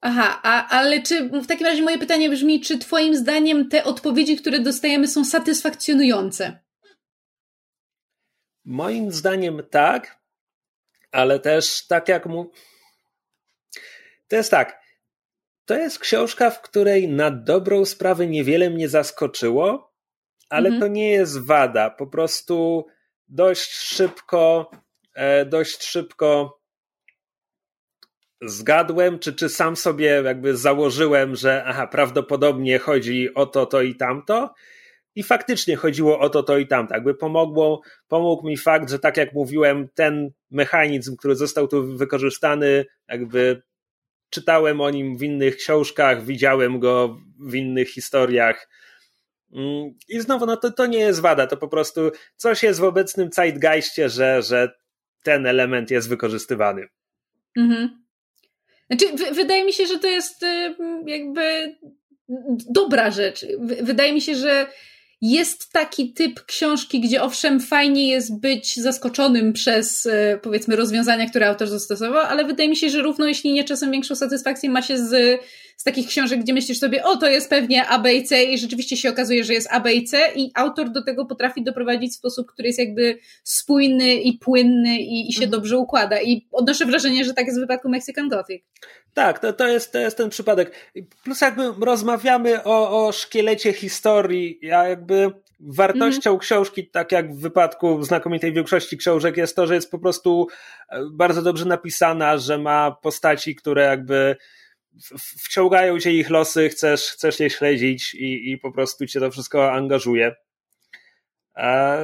Aha, 0.00 0.40
a, 0.42 0.68
ale 0.68 1.02
czy 1.02 1.28
w 1.28 1.46
takim 1.46 1.66
razie 1.66 1.82
moje 1.82 1.98
pytanie 1.98 2.30
brzmi, 2.30 2.60
czy 2.60 2.78
Twoim 2.78 3.16
zdaniem 3.16 3.68
te 3.68 3.84
odpowiedzi, 3.84 4.36
które 4.36 4.60
dostajemy, 4.60 5.08
są 5.08 5.24
satysfakcjonujące? 5.24 6.58
Moim 8.64 9.12
zdaniem 9.12 9.62
tak, 9.70 10.18
ale 11.12 11.38
też 11.38 11.86
tak 11.86 12.08
jak 12.08 12.26
mu. 12.26 12.50
To 14.28 14.36
jest 14.36 14.50
tak. 14.50 14.83
To 15.64 15.74
jest 15.74 15.98
książka, 15.98 16.50
w 16.50 16.62
której 16.62 17.08
na 17.08 17.30
dobrą 17.30 17.84
sprawę 17.84 18.26
niewiele 18.26 18.70
mnie 18.70 18.88
zaskoczyło, 18.88 19.94
ale 20.50 20.68
mhm. 20.68 20.80
to 20.80 20.88
nie 20.88 21.10
jest 21.10 21.46
wada. 21.46 21.90
Po 21.90 22.06
prostu 22.06 22.86
dość 23.28 23.72
szybko, 23.72 24.70
e, 25.14 25.44
dość 25.44 25.84
szybko 25.84 26.60
zgadłem, 28.42 29.18
czy, 29.18 29.32
czy 29.32 29.48
sam 29.48 29.76
sobie 29.76 30.06
jakby 30.24 30.56
założyłem, 30.56 31.36
że 31.36 31.64
aha, 31.66 31.86
prawdopodobnie 31.86 32.78
chodzi 32.78 33.34
o 33.34 33.46
to, 33.46 33.66
to 33.66 33.82
i 33.82 33.94
tamto. 33.94 34.54
I 35.14 35.22
faktycznie 35.22 35.76
chodziło 35.76 36.20
o 36.20 36.28
to, 36.30 36.42
to 36.42 36.58
i 36.58 36.66
tamto. 36.66 36.94
Jakby 36.94 37.14
pomogło, 37.14 37.80
pomógł 38.08 38.46
mi 38.46 38.56
fakt, 38.56 38.90
że 38.90 38.98
tak 38.98 39.16
jak 39.16 39.32
mówiłem, 39.32 39.88
ten 39.94 40.30
mechanizm, 40.50 41.16
który 41.16 41.36
został 41.36 41.68
tu 41.68 41.96
wykorzystany, 41.96 42.84
jakby 43.08 43.62
czytałem 44.34 44.80
o 44.80 44.90
nim 44.90 45.18
w 45.18 45.22
innych 45.22 45.56
książkach, 45.56 46.24
widziałem 46.24 46.80
go 46.80 47.20
w 47.38 47.54
innych 47.54 47.90
historiach. 47.90 48.68
Mm, 49.52 49.94
I 50.08 50.20
znowu, 50.20 50.46
no 50.46 50.56
to, 50.56 50.72
to 50.72 50.86
nie 50.86 50.98
jest 50.98 51.20
wada, 51.20 51.46
to 51.46 51.56
po 51.56 51.68
prostu 51.68 52.00
coś 52.36 52.62
jest 52.62 52.80
w 52.80 52.84
obecnym 52.84 53.28
zeitgeistie, 53.32 54.08
że, 54.08 54.42
że 54.42 54.72
ten 55.22 55.46
element 55.46 55.90
jest 55.90 56.08
wykorzystywany. 56.08 56.86
Mhm. 57.56 58.04
Znaczy, 58.90 59.34
wydaje 59.34 59.64
mi 59.64 59.72
się, 59.72 59.86
że 59.86 59.98
to 59.98 60.06
jest 60.06 60.42
y, 60.42 60.74
jakby 61.06 61.76
dobra 62.70 63.10
rzecz. 63.10 63.46
wydaje 63.82 64.12
mi 64.12 64.20
się, 64.20 64.34
że 64.34 64.66
jest 65.30 65.72
taki 65.72 66.12
typ 66.12 66.44
książki, 66.44 67.00
gdzie 67.00 67.22
owszem, 67.22 67.60
fajnie 67.60 68.08
jest 68.08 68.40
być 68.40 68.76
zaskoczonym 68.76 69.52
przez 69.52 70.06
y, 70.06 70.38
powiedzmy 70.42 70.76
rozwiązania, 70.76 71.30
które 71.30 71.48
autor 71.48 71.68
zastosował, 71.68 72.26
ale 72.26 72.44
wydaje 72.44 72.68
mi 72.68 72.76
się, 72.76 72.90
że 72.90 73.02
równo 73.02 73.26
jeśli 73.26 73.52
nie 73.52 73.64
czasem 73.64 73.90
większą 73.90 74.14
satysfakcję 74.14 74.70
ma 74.70 74.82
się 74.82 74.98
z 74.98 75.40
z 75.76 75.84
takich 75.84 76.08
książek, 76.08 76.40
gdzie 76.40 76.54
myślisz 76.54 76.78
sobie, 76.78 77.04
o 77.04 77.16
to 77.16 77.26
jest 77.26 77.50
pewnie 77.50 77.86
A, 77.88 77.98
B 77.98 78.14
i 78.14 78.24
C 78.24 78.44
i 78.44 78.58
rzeczywiście 78.58 78.96
się 78.96 79.10
okazuje, 79.10 79.44
że 79.44 79.52
jest 79.52 79.68
A, 79.70 79.80
B 79.80 79.94
i 79.94 80.04
C 80.04 80.18
i 80.36 80.50
autor 80.54 80.90
do 80.90 81.04
tego 81.04 81.26
potrafi 81.26 81.64
doprowadzić 81.64 82.12
w 82.12 82.16
sposób, 82.16 82.52
który 82.52 82.68
jest 82.68 82.78
jakby 82.78 83.18
spójny 83.42 84.14
i 84.14 84.38
płynny 84.38 84.98
i, 84.98 85.28
i 85.28 85.32
się 85.32 85.44
mhm. 85.44 85.50
dobrze 85.50 85.78
układa. 85.78 86.22
I 86.22 86.46
odnoszę 86.52 86.86
wrażenie, 86.86 87.24
że 87.24 87.34
tak 87.34 87.46
jest 87.46 87.58
w 87.58 87.60
wypadku 87.60 87.88
Mexican 87.88 88.28
Gothic. 88.28 88.62
Tak, 89.14 89.38
to, 89.38 89.52
to, 89.52 89.68
jest, 89.68 89.92
to 89.92 89.98
jest 89.98 90.16
ten 90.16 90.30
przypadek. 90.30 90.92
Plus 91.24 91.40
jakby 91.40 91.84
rozmawiamy 91.86 92.64
o, 92.64 93.06
o 93.06 93.12
szkielecie 93.12 93.72
historii, 93.72 94.58
ja 94.62 94.88
jakby 94.88 95.32
wartością 95.60 96.30
mhm. 96.30 96.38
książki, 96.38 96.90
tak 96.90 97.12
jak 97.12 97.34
w 97.34 97.40
wypadku 97.40 98.02
znakomitej 98.02 98.52
większości 98.52 98.96
książek, 98.96 99.36
jest 99.36 99.56
to, 99.56 99.66
że 99.66 99.74
jest 99.74 99.90
po 99.90 99.98
prostu 99.98 100.46
e, 100.88 101.00
bardzo 101.12 101.42
dobrze 101.42 101.64
napisana, 101.64 102.38
że 102.38 102.58
ma 102.58 102.90
postaci, 102.90 103.54
które 103.54 103.84
jakby 103.84 104.36
wciągają 105.18 106.00
cię 106.00 106.12
ich 106.12 106.30
losy, 106.30 106.68
chcesz, 106.68 107.10
chcesz 107.10 107.40
je 107.40 107.50
śledzić 107.50 108.14
i, 108.14 108.52
i 108.52 108.58
po 108.58 108.72
prostu 108.72 109.06
cię 109.06 109.20
to 109.20 109.30
wszystko 109.30 109.72
angażuje. 109.72 110.34
A, 111.54 111.96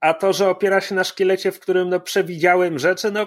a 0.00 0.14
to, 0.14 0.32
że 0.32 0.50
opiera 0.50 0.80
się 0.80 0.94
na 0.94 1.04
szkielecie, 1.04 1.52
w 1.52 1.60
którym 1.60 1.88
no, 1.88 2.00
przewidziałem 2.00 2.78
rzeczy, 2.78 3.10
no 3.10 3.26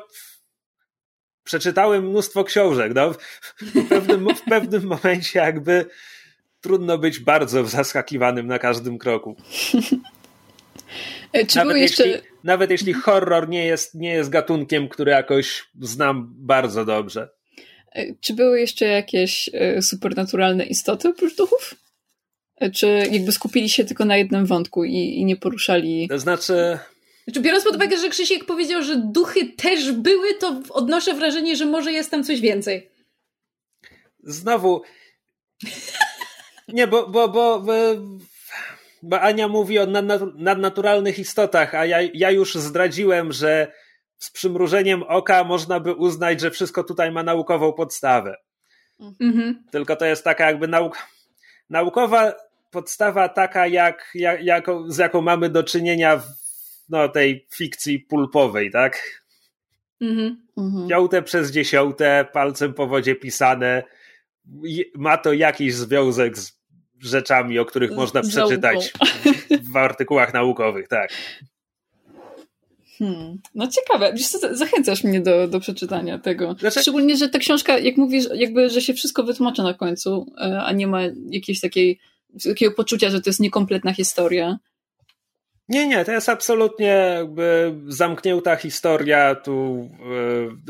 przeczytałem 1.43 2.09
mnóstwo 2.09 2.43
książek, 2.43 2.91
no, 2.95 3.13
w, 3.61 3.89
pewnym, 3.89 4.35
w 4.35 4.41
pewnym 4.41 4.83
momencie 4.83 5.39
jakby 5.39 5.85
trudno 6.61 6.97
być 6.97 7.19
bardzo 7.19 7.65
zaskakiwanym 7.65 8.47
na 8.47 8.59
każdym 8.59 8.97
kroku. 8.97 9.35
Czy 11.47 11.57
nawet, 11.57 11.77
jeszcze... 11.77 12.07
jeśli, 12.07 12.27
nawet 12.43 12.71
jeśli 12.71 12.93
horror 12.93 13.49
nie 13.49 13.65
jest, 13.65 13.95
nie 13.95 14.13
jest 14.13 14.29
gatunkiem, 14.29 14.89
który 14.89 15.11
jakoś 15.11 15.69
znam 15.81 16.33
bardzo 16.35 16.85
dobrze. 16.85 17.29
E, 17.91 18.13
czy 18.21 18.33
były 18.33 18.59
jeszcze 18.59 18.85
jakieś 18.85 19.49
e, 19.53 19.81
supernaturalne 19.81 20.65
istoty 20.65 21.09
oprócz 21.09 21.35
duchów? 21.35 21.75
E, 22.57 22.71
czy 22.71 22.87
jakby 23.11 23.31
skupili 23.31 23.69
się 23.69 23.85
tylko 23.85 24.05
na 24.05 24.17
jednym 24.17 24.45
wątku 24.45 24.83
i, 24.83 24.95
i 24.95 25.25
nie 25.25 25.35
poruszali. 25.35 26.07
To 26.07 26.19
znaczy. 26.19 26.79
Znaczy, 27.23 27.39
biorąc 27.41 27.63
pod 27.63 27.75
uwagę, 27.75 27.97
że 27.97 28.09
Krzysiek 28.09 28.45
powiedział, 28.45 28.83
że 28.83 28.95
duchy 28.95 29.45
też 29.45 29.91
były, 29.91 30.33
to 30.33 30.61
odnoszę 30.69 31.13
wrażenie, 31.13 31.55
że 31.55 31.65
może 31.65 31.91
jest 31.91 32.11
tam 32.11 32.23
coś 32.23 32.41
więcej. 32.41 32.89
Znowu. 34.23 34.81
Nie, 36.67 36.87
bo, 36.87 37.07
bo, 37.07 37.27
bo, 37.27 37.63
bo 39.03 39.21
Ania 39.21 39.47
mówi 39.47 39.79
o 39.79 39.87
nadnaturalnych 40.35 41.19
istotach, 41.19 41.75
a 41.75 41.85
ja, 41.85 41.97
ja 42.13 42.31
już 42.31 42.55
zdradziłem, 42.55 43.33
że 43.33 43.71
z 44.21 44.31
przymrużeniem 44.31 45.03
oka 45.03 45.43
można 45.43 45.79
by 45.79 45.93
uznać, 45.93 46.41
że 46.41 46.51
wszystko 46.51 46.83
tutaj 46.83 47.11
ma 47.11 47.23
naukową 47.23 47.73
podstawę. 47.73 48.37
Mhm. 49.19 49.63
Tylko 49.71 49.95
to 49.95 50.05
jest 50.05 50.23
taka 50.23 50.45
jakby 50.45 50.67
nauk 50.67 50.97
naukowa 51.69 52.33
podstawa 52.71 53.29
taka, 53.29 53.67
jak, 53.67 54.11
jak, 54.15 54.43
jak, 54.43 54.65
z 54.87 54.97
jaką 54.97 55.21
mamy 55.21 55.49
do 55.49 55.63
czynienia 55.63 56.17
w 56.17 56.27
no, 56.89 57.09
tej 57.09 57.47
fikcji 57.53 57.99
pulpowej, 57.99 58.71
tak? 58.71 59.21
Mhm. 60.01 60.47
mhm. 60.57 61.23
przez 61.23 61.51
dziesiąte, 61.51 62.25
palcem 62.33 62.73
po 62.73 62.87
wodzie 62.87 63.15
pisane. 63.15 63.83
Ma 64.95 65.17
to 65.17 65.33
jakiś 65.33 65.75
związek 65.75 66.37
z 66.37 66.53
rzeczami, 66.99 67.59
o 67.59 67.65
których 67.65 67.91
można 67.91 68.21
przeczytać 68.21 68.93
w, 69.63 69.71
w 69.71 69.77
artykułach 69.77 70.33
naukowych, 70.33 70.87
tak. 70.87 71.11
Hmm. 73.01 73.37
No 73.55 73.67
ciekawe, 73.67 74.13
wiesz 74.13 74.27
co, 74.27 74.55
zachęcasz 74.55 75.03
mnie 75.03 75.21
do, 75.21 75.47
do 75.47 75.59
przeczytania 75.59 76.19
tego. 76.19 76.55
Znaczy... 76.59 76.81
Szczególnie, 76.81 77.17
że 77.17 77.29
ta 77.29 77.39
książka, 77.39 77.77
jak 77.77 77.97
mówisz, 77.97 78.25
jakby, 78.33 78.69
że 78.69 78.81
się 78.81 78.93
wszystko 78.93 79.23
wytłumacza 79.23 79.63
na 79.63 79.73
końcu, 79.73 80.33
e, 80.37 80.61
a 80.61 80.71
nie 80.71 80.87
ma 80.87 81.01
jakiejś 81.29 81.59
takiej, 81.59 81.99
takiego 82.43 82.75
poczucia, 82.75 83.09
że 83.09 83.21
to 83.21 83.29
jest 83.29 83.39
niekompletna 83.39 83.93
historia. 83.93 84.57
Nie, 85.69 85.87
nie, 85.87 86.05
to 86.05 86.11
jest 86.11 86.29
absolutnie 86.29 87.15
jakby 87.17 87.75
zamknięta 87.87 88.55
historia, 88.55 89.35
tu 89.35 89.89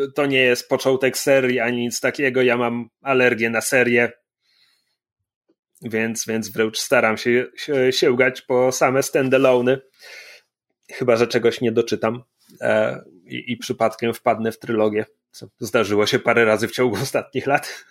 e, 0.01 0.07
to 0.15 0.25
nie 0.25 0.41
jest 0.41 0.69
początek 0.69 1.17
serii 1.17 1.59
ani 1.59 1.77
nic 1.77 1.99
takiego, 1.99 2.41
ja 2.41 2.57
mam 2.57 2.89
alergię 3.01 3.49
na 3.49 3.61
serię, 3.61 4.11
więc, 5.81 6.25
więc 6.25 6.49
wręcz 6.49 6.77
staram 6.79 7.17
się, 7.17 7.45
się 7.55 7.91
sięgać 7.91 8.41
po 8.41 8.71
same 8.71 9.03
standalone 9.03 9.77
chyba, 10.91 11.15
że 11.15 11.27
czegoś 11.27 11.61
nie 11.61 11.71
doczytam 11.71 12.23
e, 12.61 13.01
i, 13.25 13.51
i 13.51 13.57
przypadkiem 13.57 14.13
wpadnę 14.13 14.51
w 14.51 14.59
trylogię. 14.59 15.05
Co 15.31 15.47
zdarzyło 15.59 16.05
się 16.05 16.19
parę 16.19 16.45
razy 16.45 16.67
w 16.67 16.71
ciągu 16.71 16.95
ostatnich 17.01 17.47
lat. 17.47 17.69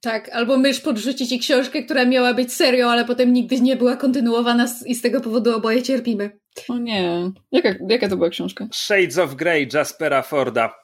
Tak, 0.00 0.28
albo 0.28 0.56
mysz 0.56 0.80
podrzuci 0.80 1.26
ci 1.26 1.38
książkę, 1.38 1.82
która 1.82 2.04
miała 2.04 2.34
być 2.34 2.52
serią, 2.52 2.88
ale 2.88 3.04
potem 3.04 3.32
nigdy 3.32 3.60
nie 3.60 3.76
była 3.76 3.96
kontynuowana 3.96 4.66
i 4.86 4.94
z 4.94 5.02
tego 5.02 5.20
powodu 5.20 5.56
oboje 5.56 5.82
cierpimy. 5.82 6.38
O 6.68 6.78
nie. 6.78 7.30
Jaka, 7.52 7.74
jaka 7.88 8.08
to 8.08 8.16
była 8.16 8.28
książka? 8.28 8.68
Shades 8.72 9.18
of 9.18 9.34
Grey 9.34 9.68
Jaspera 9.74 10.22
Forda. 10.22 10.74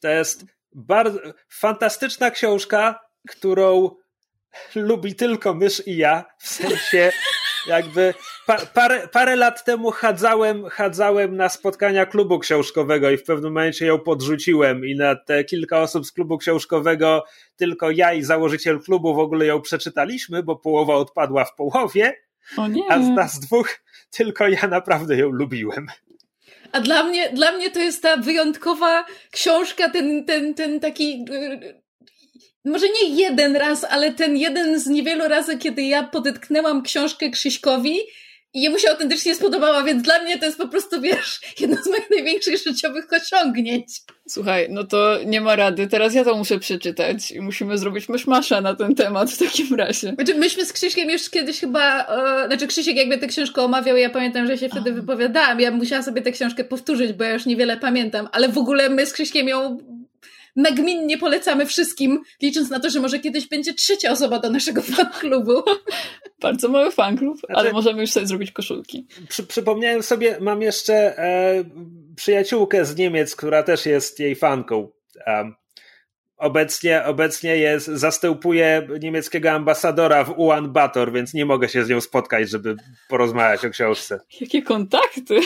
To 0.00 0.08
jest 0.08 0.44
bardzo 0.74 1.20
fantastyczna 1.48 2.30
książka, 2.30 3.00
którą 3.28 3.90
lubi 4.74 5.14
tylko 5.14 5.54
mysz 5.54 5.86
i 5.86 5.96
ja, 5.96 6.24
w 6.38 6.48
sensie 6.48 7.12
jakby 7.66 8.14
pa, 8.46 8.56
parę, 8.74 9.08
parę 9.08 9.36
lat 9.36 9.64
temu 9.64 9.90
chadzałem, 9.90 10.68
chadzałem 10.68 11.36
na 11.36 11.48
spotkania 11.48 12.06
klubu 12.06 12.38
książkowego 12.38 13.10
i 13.10 13.16
w 13.16 13.24
pewnym 13.24 13.52
momencie 13.52 13.86
ją 13.86 13.98
podrzuciłem. 13.98 14.86
I 14.86 14.96
na 14.96 15.16
te 15.16 15.44
kilka 15.44 15.80
osób 15.80 16.06
z 16.06 16.12
klubu 16.12 16.38
książkowego 16.38 17.24
tylko 17.56 17.90
ja 17.90 18.12
i 18.12 18.22
założyciel 18.22 18.80
klubu 18.80 19.14
w 19.14 19.18
ogóle 19.18 19.46
ją 19.46 19.60
przeczytaliśmy, 19.60 20.42
bo 20.42 20.56
połowa 20.56 20.94
odpadła 20.94 21.44
w 21.44 21.54
połowie, 21.54 22.14
a 22.88 23.02
z 23.02 23.08
nas 23.08 23.40
dwóch 23.40 23.68
tylko 24.10 24.48
ja 24.48 24.68
naprawdę 24.68 25.16
ją 25.16 25.30
lubiłem. 25.30 25.86
A 26.72 26.80
dla 26.80 27.02
mnie, 27.02 27.30
dla 27.30 27.52
mnie 27.52 27.70
to 27.70 27.78
jest 27.78 28.02
ta 28.02 28.16
wyjątkowa 28.16 29.04
książka, 29.30 29.90
ten, 29.90 30.24
ten, 30.24 30.54
ten 30.54 30.80
taki 30.80 31.24
może 32.64 32.86
nie 32.88 33.22
jeden 33.22 33.56
raz, 33.56 33.84
ale 33.84 34.12
ten 34.12 34.36
jeden 34.36 34.80
z 34.80 34.86
niewielu 34.86 35.28
razy, 35.28 35.58
kiedy 35.58 35.82
ja 35.82 36.02
podetknęłam 36.02 36.82
książkę 36.82 37.30
Krzyśkowi 37.30 37.98
i 38.54 38.62
jemu 38.62 38.78
się 38.78 38.90
autentycznie 38.90 39.34
spodobała, 39.34 39.82
więc 39.82 40.02
dla 40.02 40.22
mnie 40.22 40.38
to 40.38 40.46
jest 40.46 40.58
po 40.58 40.68
prostu, 40.68 41.00
wiesz, 41.00 41.40
jedno 41.60 41.76
z 41.82 41.86
moich 41.86 42.10
największych 42.10 42.56
życiowych 42.66 43.04
osiągnięć. 43.12 43.86
Słuchaj, 44.28 44.66
no 44.70 44.84
to 44.84 45.18
nie 45.26 45.40
ma 45.40 45.56
rady, 45.56 45.86
teraz 45.86 46.14
ja 46.14 46.24
to 46.24 46.36
muszę 46.36 46.58
przeczytać 46.58 47.30
i 47.30 47.40
musimy 47.40 47.78
zrobić 47.78 48.08
myszmasza 48.08 48.60
na 48.60 48.74
ten 48.74 48.94
temat 48.94 49.30
w 49.30 49.38
takim 49.38 49.76
razie. 49.76 50.12
Znaczy, 50.14 50.34
myśmy 50.34 50.66
z 50.66 50.72
Krzyśkiem 50.72 51.10
już 51.10 51.30
kiedyś 51.30 51.60
chyba, 51.60 52.06
e, 52.06 52.46
znaczy 52.46 52.66
Krzysiek 52.66 52.96
jakby 52.96 53.18
tę 53.18 53.26
książkę 53.26 53.62
omawiał, 53.62 53.96
ja 53.96 54.10
pamiętam, 54.10 54.46
że 54.46 54.58
się 54.58 54.68
wtedy 54.68 54.92
wypowiadałam, 54.92 55.60
ja 55.60 55.70
musiałam 55.70 56.04
sobie 56.04 56.22
tę 56.22 56.32
książkę 56.32 56.64
powtórzyć, 56.64 57.12
bo 57.12 57.24
ja 57.24 57.32
już 57.32 57.46
niewiele 57.46 57.76
pamiętam, 57.76 58.28
ale 58.32 58.48
w 58.48 58.58
ogóle 58.58 58.88
my 58.88 59.06
z 59.06 59.12
Krzyśkiem 59.12 59.48
ją 59.48 59.78
nagminnie 60.56 61.18
polecamy 61.18 61.66
wszystkim, 61.66 62.22
licząc 62.42 62.70
na 62.70 62.80
to, 62.80 62.90
że 62.90 63.00
może 63.00 63.18
kiedyś 63.18 63.48
będzie 63.48 63.74
trzecia 63.74 64.10
osoba 64.10 64.38
do 64.38 64.50
naszego 64.50 64.82
fanklubu. 64.82 65.62
Bardzo 66.40 66.68
mały 66.68 66.90
fanklub, 66.90 67.38
znaczy, 67.38 67.54
ale 67.54 67.72
możemy 67.72 68.00
już 68.00 68.10
sobie 68.10 68.26
zrobić 68.26 68.52
koszulki. 68.52 69.06
Przy, 69.28 69.46
przypomniałem 69.46 70.02
sobie, 70.02 70.36
mam 70.40 70.62
jeszcze 70.62 71.18
e, 71.18 71.64
przyjaciółkę 72.16 72.84
z 72.84 72.96
Niemiec, 72.96 73.36
która 73.36 73.62
też 73.62 73.86
jest 73.86 74.20
jej 74.20 74.36
fanką. 74.36 74.88
Um, 75.26 75.54
obecnie, 76.36 77.04
obecnie 77.04 77.56
jest, 77.56 77.86
zastępuje 77.86 78.88
niemieckiego 79.00 79.50
ambasadora 79.50 80.24
w 80.24 80.38
Ulan 80.38 80.72
Bator, 80.72 81.12
więc 81.12 81.34
nie 81.34 81.46
mogę 81.46 81.68
się 81.68 81.84
z 81.84 81.88
nią 81.88 82.00
spotkać, 82.00 82.50
żeby 82.50 82.76
porozmawiać 83.08 83.64
o 83.64 83.70
książce. 83.70 84.20
Jakie 84.40 84.62
kontakty! 84.62 85.40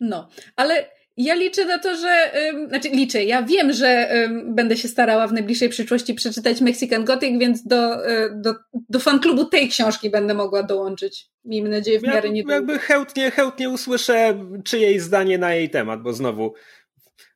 No, 0.00 0.28
ale 0.56 0.90
ja 1.16 1.34
liczę 1.34 1.64
na 1.64 1.78
to, 1.78 1.96
że, 1.96 2.32
znaczy 2.68 2.88
liczę, 2.88 3.24
ja 3.24 3.42
wiem, 3.42 3.72
że 3.72 4.08
będę 4.44 4.76
się 4.76 4.88
starała 4.88 5.26
w 5.26 5.32
najbliższej 5.32 5.68
przyszłości 5.68 6.14
przeczytać 6.14 6.60
Mexican 6.60 7.04
Gothic, 7.04 7.40
więc 7.40 7.66
do, 7.66 8.06
e, 8.06 8.30
do, 8.34 8.54
do 8.88 8.98
fanklubu 8.98 9.44
tej 9.44 9.68
książki 9.68 10.10
będę 10.10 10.34
mogła 10.34 10.62
dołączyć. 10.62 11.26
Miejmy 11.44 11.68
nadzieję 11.68 12.00
w 12.00 12.02
miarę 12.02 12.30
niedługo. 12.30 12.54
Jakby 12.54 12.78
chętnie, 12.78 13.30
chętnie 13.30 13.70
usłyszę 13.70 14.46
czyjeś 14.64 15.02
zdanie 15.02 15.38
na 15.38 15.54
jej 15.54 15.70
temat, 15.70 16.02
bo 16.02 16.12
znowu 16.12 16.54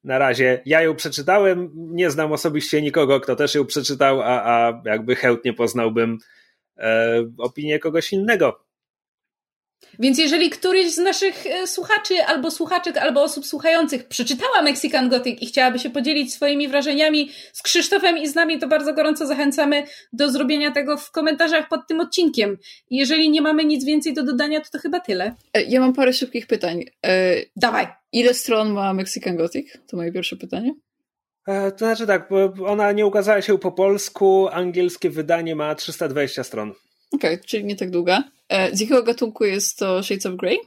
na 0.05 0.19
razie 0.19 0.63
ja 0.67 0.83
ją 0.83 0.95
przeczytałem, 0.95 1.71
nie 1.75 2.11
znam 2.11 2.33
osobiście 2.33 2.83
nikogo, 2.83 3.21
kto 3.21 3.37
też 3.37 3.55
ją 3.55 3.67
przeczytał, 3.67 4.23
a, 4.23 4.43
a 4.45 4.83
jakby 4.85 5.17
chętnie 5.17 5.53
poznałbym 5.53 6.19
e, 6.77 7.25
opinię 7.39 7.79
kogoś 7.79 8.13
innego. 8.13 8.68
Więc 9.99 10.19
jeżeli 10.19 10.51
któryś 10.51 10.95
z 10.95 10.99
naszych 10.99 11.47
e, 11.47 11.67
słuchaczy, 11.67 12.25
albo 12.25 12.51
słuchaczek, 12.51 12.97
albo 12.97 13.23
osób 13.23 13.47
słuchających 13.47 14.09
przeczytała 14.09 14.63
Mexican 14.63 15.09
Gothic 15.09 15.43
i 15.43 15.47
chciałaby 15.47 15.79
się 15.79 15.91
podzielić 15.91 16.35
swoimi 16.35 16.69
wrażeniami 16.69 17.31
z 17.53 17.63
Krzysztofem 17.63 18.19
i 18.19 18.29
z 18.29 18.35
nami, 18.35 18.59
to 18.59 18.69
bardzo 18.69 18.95
gorąco 18.95 19.27
zachęcamy 19.27 19.83
do 20.13 20.31
zrobienia 20.31 20.71
tego 20.71 20.97
w 20.97 21.11
komentarzach 21.11 21.69
pod 21.69 21.87
tym 21.89 22.01
odcinkiem. 22.01 22.59
Jeżeli 22.91 23.31
nie 23.31 23.43
mamy 23.43 23.65
nic 23.65 23.85
więcej 23.85 24.15
do 24.15 24.23
dodania, 24.23 24.61
to 24.61 24.71
to 24.73 24.79
chyba 24.79 25.01
tyle. 25.01 25.35
E, 25.55 25.63
ja 25.63 25.81
mam 25.81 25.93
parę 25.93 26.13
szybkich 26.13 26.47
pytań. 26.47 26.85
E, 27.07 27.35
Dawaj. 27.57 27.87
Ile 28.13 28.35
stron 28.35 28.73
ma 28.73 28.95
Mexican 28.95 29.37
Gothic? 29.37 29.79
To 29.87 29.97
moje 29.97 30.13
pierwsze 30.13 30.37
pytanie. 30.37 30.75
To 31.47 31.79
znaczy 31.79 32.07
tak, 32.07 32.29
bo 32.31 32.67
ona 32.67 32.93
nie 32.93 33.07
ukazała 33.07 33.43
się 33.43 33.59
po 33.59 33.73
polsku, 33.73 34.49
angielskie 34.53 35.11
wydanie 35.11 35.57
ma 35.57 35.75
320 35.75 36.45
stron. 36.45 36.75
Okej, 37.13 37.35
okay, 37.35 37.45
czyli 37.47 37.65
nie 37.65 37.77
tak 37.77 37.91
długa. 37.91 38.25
E, 38.49 38.77
z 38.77 38.81
jakiego 38.81 39.03
gatunku 39.03 39.45
jest 39.45 39.79
to 39.79 40.03
Shades 40.03 40.27
of 40.27 40.35
Grey? 40.35 40.59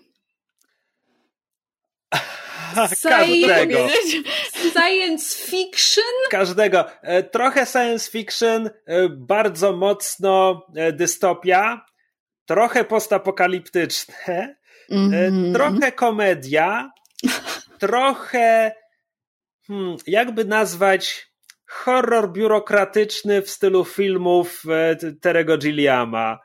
Każdego. 3.04 3.88
Science 4.74 5.48
fiction? 5.48 6.04
Każdego. 6.30 6.86
E, 7.02 7.24
trochę 7.24 7.66
science 7.66 8.12
fiction, 8.12 8.70
e, 8.86 9.10
bardzo 9.10 9.74
mocno 9.74 10.66
dystopia, 10.94 11.86
trochę 12.46 12.84
postapokaliptyczne, 12.84 14.56
mm 14.90 15.12
-hmm. 15.12 15.54
trochę 15.54 15.92
komedia, 15.92 16.92
trochę 17.80 18.72
hmm, 19.68 19.98
jakby 20.08 20.46
nazwać 20.46 21.31
horror 21.72 22.32
biurokratyczny 22.32 23.42
w 23.42 23.50
stylu 23.50 23.86
filmów 23.86 24.64
Terego 25.22 25.58
Gilliama. 25.58 26.40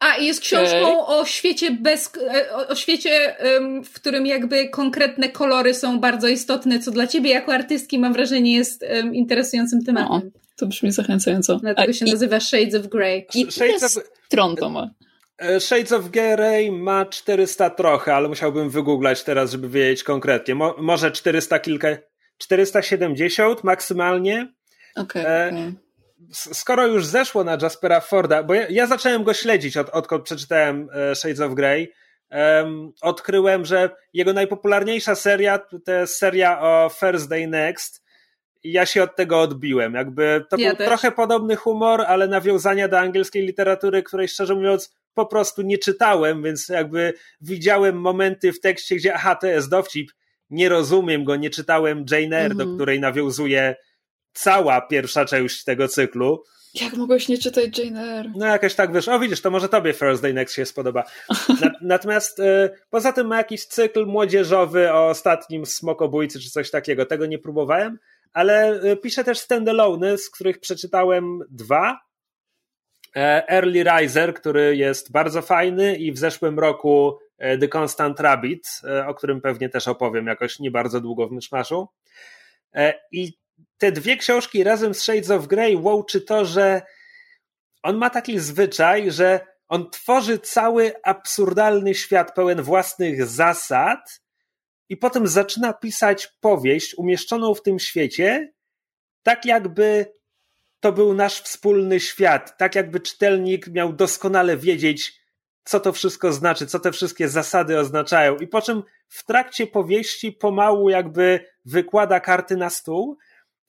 A, 0.00 0.16
i 0.16 0.26
jest 0.26 0.40
książką 0.40 1.00
okay. 1.00 1.16
o 1.16 1.24
świecie 1.24 1.70
bez, 1.70 2.12
e, 2.34 2.56
o, 2.56 2.74
świecie, 2.74 3.36
w 3.84 3.92
którym 3.92 4.26
jakby 4.26 4.68
konkretne 4.68 5.28
kolory 5.28 5.74
są 5.74 6.00
bardzo 6.00 6.28
istotne, 6.28 6.78
co 6.78 6.90
dla 6.90 7.06
ciebie 7.06 7.30
jako 7.30 7.52
artystki 7.52 7.98
mam 7.98 8.12
wrażenie 8.12 8.54
jest 8.54 8.84
interesującym 9.12 9.84
tematem. 9.84 10.30
No, 10.34 10.40
to 10.56 10.66
brzmi 10.66 10.92
zachęcająco. 10.92 11.56
Dlatego 11.56 11.90
A, 11.90 11.92
się 11.92 12.06
i... 12.06 12.10
nazywa 12.10 12.40
Shades 12.40 12.74
of 12.74 12.86
Grey. 12.86 13.26
I 13.34 13.52
Shades 13.52 13.96
of... 13.96 14.04
stron 14.26 14.56
to 14.56 14.70
ma? 14.70 14.90
E, 15.38 15.60
Shades 15.60 15.92
of 15.92 16.10
Grey 16.10 16.72
ma 16.72 17.06
400 17.06 17.70
trochę, 17.70 18.14
ale 18.14 18.28
musiałbym 18.28 18.70
wygooglać 18.70 19.22
teraz, 19.24 19.52
żeby 19.52 19.68
wiedzieć 19.68 20.02
konkretnie. 20.02 20.54
Mo 20.54 20.74
może 20.78 21.10
400 21.10 21.58
kilka, 21.58 21.88
470 22.38 23.64
maksymalnie. 23.64 24.52
Okay, 24.96 25.22
okay 25.22 25.72
skoro 26.32 26.86
już 26.86 27.06
zeszło 27.06 27.44
na 27.44 27.58
Jaspera 27.62 28.00
Forda, 28.00 28.42
bo 28.42 28.54
ja, 28.54 28.66
ja 28.70 28.86
zacząłem 28.86 29.24
go 29.24 29.34
śledzić 29.34 29.76
od, 29.76 29.88
odkąd 29.88 30.24
przeczytałem 30.24 30.88
e, 30.92 31.14
Shades 31.14 31.40
of 31.40 31.54
Grey, 31.54 31.92
um, 32.30 32.92
odkryłem, 33.02 33.64
że 33.64 33.90
jego 34.12 34.32
najpopularniejsza 34.32 35.14
seria 35.14 35.58
to 35.58 35.92
jest 35.92 36.16
seria 36.16 36.60
o 36.60 36.90
First 37.00 37.28
Day 37.28 37.46
Next 37.48 38.04
i 38.62 38.72
ja 38.72 38.86
się 38.86 39.02
od 39.02 39.16
tego 39.16 39.40
odbiłem. 39.40 39.94
Jakby 39.94 40.44
to 40.50 40.56
ja 40.56 40.68
był 40.68 40.76
też. 40.76 40.86
trochę 40.86 41.12
podobny 41.12 41.56
humor, 41.56 42.04
ale 42.06 42.28
nawiązania 42.28 42.88
do 42.88 42.98
angielskiej 42.98 43.46
literatury, 43.46 44.02
której 44.02 44.28
szczerze 44.28 44.54
mówiąc 44.54 44.96
po 45.14 45.26
prostu 45.26 45.62
nie 45.62 45.78
czytałem, 45.78 46.42
więc 46.42 46.68
jakby 46.68 47.14
widziałem 47.40 48.00
momenty 48.00 48.52
w 48.52 48.60
tekście, 48.60 48.96
gdzie 48.96 49.14
aha, 49.14 49.34
to 49.34 49.46
jest 49.46 49.70
dowcip, 49.70 50.10
nie 50.50 50.68
rozumiem 50.68 51.24
go, 51.24 51.36
nie 51.36 51.50
czytałem 51.50 52.04
Jane 52.10 52.36
Eyre, 52.36 52.46
mm 52.46 52.56
do 52.56 52.62
mhm. 52.62 52.76
której 52.76 53.00
nawiązuje 53.00 53.76
cała 54.32 54.80
pierwsza 54.80 55.24
część 55.24 55.64
tego 55.64 55.88
cyklu. 55.88 56.42
Jak 56.80 56.94
mogłeś 56.94 57.28
nie 57.28 57.38
czytać 57.38 57.78
Jane 57.78 58.02
Eyre? 58.02 58.32
No 58.36 58.46
jakoś 58.46 58.74
tak, 58.74 58.92
wiesz, 58.92 59.08
o 59.08 59.18
widzisz, 59.18 59.40
to 59.40 59.50
może 59.50 59.68
tobie 59.68 59.94
Thursday 59.94 60.32
Next 60.32 60.54
się 60.54 60.66
spodoba. 60.66 61.04
natomiast 61.80 62.38
y, 62.38 62.70
poza 62.90 63.12
tym 63.12 63.26
ma 63.26 63.36
jakiś 63.36 63.64
cykl 63.64 64.06
młodzieżowy 64.06 64.92
o 64.92 65.08
ostatnim 65.08 65.66
smokobójcy 65.66 66.40
czy 66.40 66.50
coś 66.50 66.70
takiego. 66.70 67.06
Tego 67.06 67.26
nie 67.26 67.38
próbowałem, 67.38 67.98
ale 68.32 68.84
y, 68.84 68.96
piszę 68.96 69.24
też 69.24 69.38
standalone, 69.38 70.18
z 70.18 70.30
których 70.30 70.60
przeczytałem 70.60 71.38
dwa. 71.50 71.98
E, 73.16 73.48
Early 73.48 73.84
Riser, 73.84 74.34
który 74.34 74.76
jest 74.76 75.12
bardzo 75.12 75.42
fajny 75.42 75.96
i 75.96 76.12
w 76.12 76.18
zeszłym 76.18 76.58
roku 76.58 77.18
The 77.38 77.68
Constant 77.68 78.20
Rabbit, 78.20 78.68
e, 78.84 79.06
o 79.06 79.14
którym 79.14 79.40
pewnie 79.40 79.68
też 79.68 79.88
opowiem 79.88 80.26
jakoś 80.26 80.58
nie 80.58 80.70
bardzo 80.70 81.00
długo 81.00 81.28
w 81.28 81.32
myszmaszu. 81.32 81.88
I 83.12 83.32
te 83.78 83.92
dwie 83.92 84.16
książki 84.16 84.64
razem 84.64 84.94
z 84.94 85.02
Shades 85.02 85.30
of 85.30 85.46
Grey 85.46 85.76
łączy 85.76 86.20
to, 86.20 86.44
że 86.44 86.82
on 87.82 87.96
ma 87.96 88.10
taki 88.10 88.38
zwyczaj, 88.38 89.10
że 89.10 89.40
on 89.68 89.90
tworzy 89.90 90.38
cały 90.38 90.92
absurdalny 91.02 91.94
świat 91.94 92.34
pełen 92.34 92.62
własnych 92.62 93.26
zasad 93.26 94.20
i 94.88 94.96
potem 94.96 95.26
zaczyna 95.26 95.72
pisać 95.72 96.28
powieść 96.40 96.94
umieszczoną 96.94 97.54
w 97.54 97.62
tym 97.62 97.78
świecie, 97.78 98.52
tak 99.22 99.44
jakby 99.44 100.12
to 100.80 100.92
był 100.92 101.14
nasz 101.14 101.40
wspólny 101.40 102.00
świat, 102.00 102.58
tak 102.58 102.74
jakby 102.74 103.00
czytelnik 103.00 103.68
miał 103.68 103.92
doskonale 103.92 104.56
wiedzieć, 104.56 105.20
co 105.66 105.80
to 105.80 105.92
wszystko 105.92 106.32
znaczy, 106.32 106.66
co 106.66 106.80
te 106.80 106.92
wszystkie 106.92 107.28
zasady 107.28 107.78
oznaczają. 107.78 108.36
I 108.36 108.46
po 108.46 108.62
czym 108.62 108.82
w 109.08 109.24
trakcie 109.24 109.66
powieści 109.66 110.32
pomału 110.32 110.88
jakby 110.88 111.40
wykłada 111.64 112.20
karty 112.20 112.56
na 112.56 112.70
stół 112.70 113.16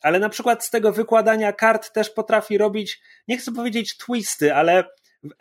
ale 0.01 0.19
na 0.19 0.29
przykład 0.29 0.65
z 0.65 0.69
tego 0.69 0.91
wykładania 0.91 1.53
kart 1.53 1.93
też 1.93 2.09
potrafi 2.09 2.57
robić, 2.57 3.01
nie 3.27 3.37
chcę 3.37 3.51
powiedzieć 3.51 3.97
twisty, 3.97 4.53
ale 4.53 4.83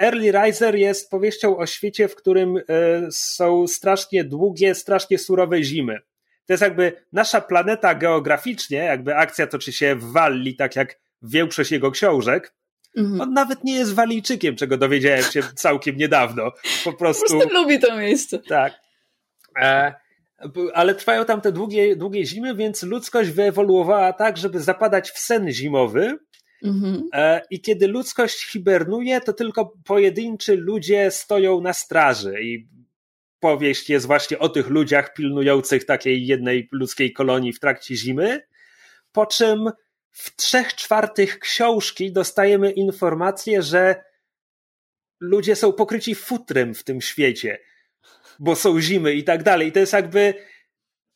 Early 0.02 0.33
Riser 0.33 0.75
jest 0.75 1.10
powieścią 1.10 1.57
o 1.57 1.67
świecie, 1.67 2.09
w 2.09 2.15
którym 2.15 2.57
e, 2.57 2.62
są 3.10 3.67
strasznie 3.67 4.25
długie, 4.25 4.75
strasznie 4.75 5.18
surowe 5.18 5.62
zimy. 5.62 5.99
To 6.47 6.52
jest 6.52 6.62
jakby 6.62 7.05
nasza 7.12 7.41
planeta 7.41 7.94
geograficznie, 7.94 8.78
jakby 8.78 9.17
akcja 9.17 9.47
toczy 9.47 9.73
się 9.73 9.94
w 9.94 10.12
Walli, 10.12 10.57
tak 10.57 10.76
jak 10.76 11.01
większość 11.23 11.73
jego 11.73 11.91
książek, 11.91 12.55
mhm. 12.97 13.20
on 13.20 13.33
nawet 13.33 13.65
nie 13.65 13.75
jest 13.75 13.94
Walijczykiem, 13.94 14.57
czego 14.57 14.76
dowiedziałem 14.76 15.23
się 15.23 15.42
całkiem 15.55 15.97
niedawno. 15.97 16.52
Po 16.84 16.92
prostu. 16.92 17.25
Po 17.25 17.41
prostu 17.41 17.55
lubi 17.55 17.78
to 17.78 17.97
miejsce. 17.97 18.39
Tak. 18.39 18.81
E, 19.60 19.94
ale 20.75 20.94
trwają 20.94 21.25
tam 21.25 21.41
te 21.41 21.52
długie, 21.52 21.97
długie 21.97 22.26
zimy, 22.26 22.55
więc 22.55 22.83
ludzkość 22.83 23.31
wyewoluowała 23.31 24.12
tak, 24.12 24.36
żeby 24.36 24.60
zapadać 24.60 25.10
w 25.10 25.18
sen 25.18 25.52
zimowy. 25.52 26.18
Mhm. 26.62 27.08
E, 27.12 27.42
I 27.50 27.60
kiedy 27.60 27.89
ludzkość 27.89 28.47
hibernuje, 28.47 29.20
to 29.20 29.33
tylko 29.33 29.73
pojedynczy 29.84 30.57
ludzie 30.57 31.10
stoją 31.10 31.60
na 31.60 31.73
straży. 31.73 32.34
I 32.42 32.68
powieść 33.41 33.91
jest 33.91 34.07
właśnie 34.07 34.39
o 34.39 34.49
tych 34.49 34.68
ludziach 34.68 35.15
pilnujących 35.15 35.84
takiej 35.84 36.26
jednej 36.26 36.68
ludzkiej 36.73 37.12
kolonii 37.12 37.52
w 37.52 37.60
trakcie 37.60 37.97
zimy. 37.97 38.42
Po 39.12 39.26
czym 39.26 39.70
w 40.17 40.36
trzech 40.36 40.75
czwartych 40.75 41.39
książki 41.39 42.12
dostajemy 42.12 42.70
informację, 42.70 43.62
że 43.62 44.05
ludzie 45.20 45.57
są 45.57 45.73
pokryci 45.73 46.15
futrem 46.15 46.75
w 46.75 46.85
tym 46.85 47.01
świecie 47.01 47.59
bo 48.39 48.57
są 48.57 48.81
zimy 48.81 49.15
i 49.15 49.25
tak 49.25 49.43
dalej. 49.43 49.69
I 49.69 49.73
to 49.73 49.78
jest 49.78 49.93
jakby, 49.93 50.35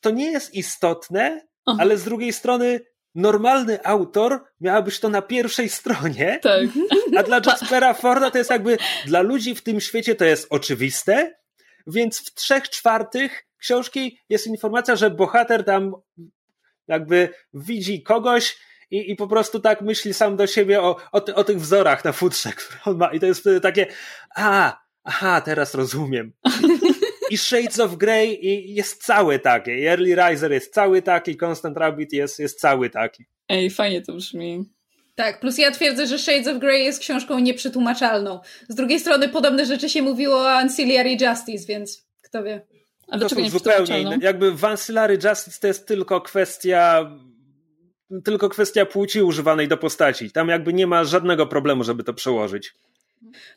to 0.00 0.10
nie 0.10 0.30
jest 0.30 0.54
istotne, 0.54 1.46
ale 1.78 1.96
z 1.96 2.04
drugiej 2.04 2.32
strony 2.32 2.80
normalny 3.14 3.84
autor 3.84 4.44
miałabyś 4.60 5.00
to 5.00 5.08
na 5.08 5.22
pierwszej 5.22 5.68
stronie, 5.68 6.38
tak. 6.42 6.68
a 7.16 7.22
dla 7.22 7.40
Jaspera 7.46 7.94
Forda 7.94 8.30
to 8.30 8.38
jest 8.38 8.50
jakby, 8.50 8.78
dla 9.06 9.20
ludzi 9.20 9.54
w 9.54 9.62
tym 9.62 9.80
świecie 9.80 10.14
to 10.14 10.24
jest 10.24 10.46
oczywiste, 10.50 11.34
więc 11.86 12.18
w 12.18 12.34
trzech 12.34 12.68
czwartych 12.68 13.46
książki 13.58 14.18
jest 14.28 14.46
informacja, 14.46 14.96
że 14.96 15.10
bohater 15.10 15.64
tam 15.64 15.92
jakby 16.88 17.28
widzi 17.54 18.02
kogoś 18.02 18.56
i, 18.90 19.10
i 19.10 19.16
po 19.16 19.26
prostu 19.26 19.60
tak 19.60 19.80
myśli 19.80 20.14
sam 20.14 20.36
do 20.36 20.46
siebie 20.46 20.82
o, 20.82 20.96
o, 21.12 21.20
ty, 21.20 21.34
o 21.34 21.44
tych 21.44 21.60
wzorach 21.60 22.04
na 22.04 22.12
futrze, 22.12 22.52
które 22.58 22.78
on 22.84 22.96
ma 22.96 23.12
i 23.12 23.20
to 23.20 23.26
jest 23.26 23.40
wtedy 23.40 23.60
takie, 23.60 23.86
a, 24.34 24.78
aha, 25.04 25.40
teraz 25.40 25.74
rozumiem. 25.74 26.32
I 27.30 27.38
Shades 27.38 27.80
of 27.80 27.96
Grey 27.96 28.38
jest 28.74 29.04
cały 29.04 29.38
taki. 29.38 29.70
I 29.70 29.86
Early 29.86 30.14
Riser 30.14 30.52
jest 30.52 30.74
cały 30.74 31.02
taki, 31.02 31.36
Constant 31.42 31.76
Rabbit 31.76 32.12
jest, 32.12 32.38
jest 32.38 32.60
cały 32.60 32.90
taki. 32.90 33.24
Ej, 33.48 33.70
fajnie 33.70 34.02
to 34.02 34.12
brzmi. 34.12 34.64
Tak, 35.14 35.40
plus 35.40 35.58
ja 35.58 35.70
twierdzę, 35.70 36.06
że 36.06 36.18
Shades 36.18 36.46
of 36.46 36.58
Grey 36.58 36.84
jest 36.84 37.00
książką 37.00 37.38
nieprzetłumaczalną. 37.38 38.40
Z 38.68 38.74
drugiej 38.74 39.00
strony 39.00 39.28
podobne 39.28 39.66
rzeczy 39.66 39.88
się 39.88 40.02
mówiło 40.02 40.36
o 40.36 40.50
Ancillary 40.50 41.10
Justice, 41.10 41.66
więc 41.66 42.06
kto 42.22 42.42
wie. 42.42 42.66
A 43.08 43.18
to 43.18 43.28
są 43.28 43.48
zupełnie 43.48 44.00
inne. 44.00 44.18
Jakby 44.22 44.52
w 44.52 44.64
Ancillary 44.64 45.18
Justice 45.24 45.60
to 45.60 45.66
jest 45.66 45.86
tylko 45.86 46.20
kwestia 46.20 47.10
tylko 48.24 48.48
kwestia 48.48 48.86
płci 48.86 49.22
używanej 49.22 49.68
do 49.68 49.76
postaci. 49.76 50.30
Tam 50.30 50.48
jakby 50.48 50.72
nie 50.72 50.86
ma 50.86 51.04
żadnego 51.04 51.46
problemu, 51.46 51.84
żeby 51.84 52.04
to 52.04 52.14
przełożyć. 52.14 52.74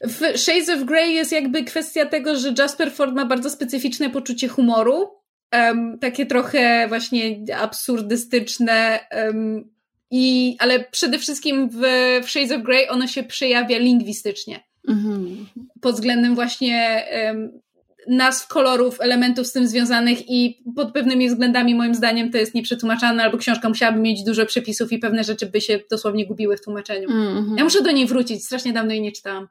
W 0.01 0.37
Shades 0.37 0.69
of 0.69 0.83
Grey 0.83 1.13
jest 1.13 1.31
jakby 1.31 1.63
kwestia 1.63 2.05
tego, 2.05 2.35
że 2.35 2.53
Jasper 2.57 2.91
Ford 2.91 3.13
ma 3.15 3.25
bardzo 3.25 3.49
specyficzne 3.49 4.09
poczucie 4.09 4.47
humoru. 4.47 5.09
Um, 5.53 5.99
takie 5.99 6.25
trochę 6.25 6.87
właśnie 6.87 7.45
absurdystyczne. 7.55 8.99
Um, 9.11 9.69
i, 10.11 10.55
ale 10.59 10.79
przede 10.79 11.19
wszystkim 11.19 11.69
w, 11.69 11.79
w 12.23 12.29
Shades 12.29 12.51
of 12.51 12.63
Grey 12.63 12.89
ono 12.89 13.07
się 13.07 13.23
przejawia 13.23 13.77
lingwistycznie. 13.77 14.59
Mhm. 14.87 15.45
Pod 15.81 15.95
względem 15.95 16.35
właśnie 16.35 17.05
um, 17.25 17.61
nazw, 18.07 18.47
kolorów, 18.47 19.01
elementów 19.01 19.47
z 19.47 19.51
tym 19.51 19.67
związanych 19.67 20.29
i 20.29 20.63
pod 20.75 20.93
pewnymi 20.93 21.29
względami 21.29 21.75
moim 21.75 21.95
zdaniem 21.95 22.31
to 22.31 22.37
jest 22.37 22.53
nieprzetłumaczane, 22.53 23.23
albo 23.23 23.37
książka 23.37 23.69
musiałaby 23.69 23.99
mieć 23.99 24.23
dużo 24.23 24.45
przepisów 24.45 24.91
i 24.91 24.99
pewne 24.99 25.23
rzeczy 25.23 25.45
by 25.45 25.61
się 25.61 25.79
dosłownie 25.91 26.27
gubiły 26.27 26.57
w 26.57 26.61
tłumaczeniu. 26.61 27.11
Mm 27.11 27.45
-hmm. 27.45 27.57
Ja 27.57 27.63
muszę 27.63 27.81
do 27.81 27.91
niej 27.91 28.05
wrócić, 28.05 28.45
strasznie 28.45 28.73
dawno 28.73 28.91
jej 28.91 29.01
nie 29.01 29.11
czytałam. 29.11 29.47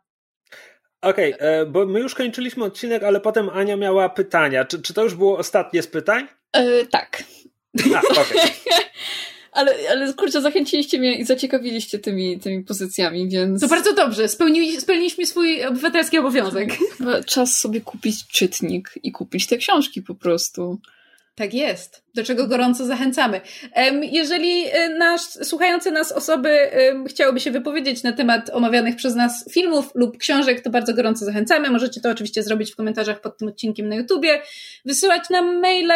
Okej, 1.03 1.35
okay, 1.35 1.49
e, 1.49 1.67
bo 1.67 1.87
my 1.87 2.01
już 2.01 2.15
kończyliśmy 2.15 2.65
odcinek, 2.65 3.03
ale 3.03 3.21
potem 3.21 3.49
Ania 3.49 3.77
miała 3.77 4.09
pytania. 4.09 4.65
Czy, 4.65 4.83
czy 4.83 4.95
to 4.95 5.03
już 5.03 5.15
było 5.15 5.39
ostatnie 5.39 5.83
z 5.83 5.87
pytań? 5.87 6.27
Yy, 6.57 6.87
tak. 6.91 7.23
A, 7.95 7.99
okay. 7.99 8.25
ale, 9.53 9.75
ale 9.91 10.13
kurczę, 10.15 10.41
zachęciliście 10.41 10.99
mnie 10.99 11.19
i 11.19 11.25
zaciekawiliście 11.25 11.99
tymi, 11.99 12.41
tymi 12.41 12.65
pozycjami, 12.65 13.29
więc... 13.29 13.61
To 13.61 13.69
bardzo 13.69 13.93
dobrze, 13.95 14.29
Spełnili, 14.29 14.81
spełniliśmy 14.81 15.27
swój 15.27 15.65
obywatelski 15.65 16.19
obowiązek. 16.19 16.71
Czas 17.27 17.59
sobie 17.59 17.81
kupić 17.81 18.27
czytnik 18.27 18.91
i 19.03 19.13
kupić 19.13 19.47
te 19.47 19.57
książki 19.57 20.03
po 20.03 20.15
prostu. 20.15 20.79
Tak 21.35 21.55
jest, 21.55 22.05
do 22.15 22.25
czego 22.25 22.47
gorąco 22.47 22.87
zachęcamy. 22.87 23.41
Jeżeli 24.03 24.65
e, 24.67 24.89
nas, 24.89 25.49
słuchające 25.49 25.91
nas 25.91 26.13
osoby 26.13 26.71
chciałyby 27.09 27.41
się 27.41 27.51
wypowiedzieć 27.51 28.03
na 28.03 28.13
temat 28.13 28.51
omawianych 28.51 28.97
przez 28.97 29.15
nas 29.15 29.45
filmów 29.53 29.91
lub 29.95 30.19
książek, 30.19 30.61
to 30.61 30.71
bardzo 30.71 30.95
gorąco 30.95 31.25
zachęcamy. 31.25 31.71
Możecie 31.71 32.01
to 32.01 32.11
oczywiście 32.11 32.43
zrobić 32.43 32.73
w 32.73 32.77
komentarzach 32.77 33.21
pod 33.21 33.39
tym 33.39 33.49
odcinkiem 33.49 33.89
na 33.89 33.95
YouTubie, 33.95 34.43
wysyłać 34.85 35.31
nam 35.31 35.61
maile, 35.61 35.93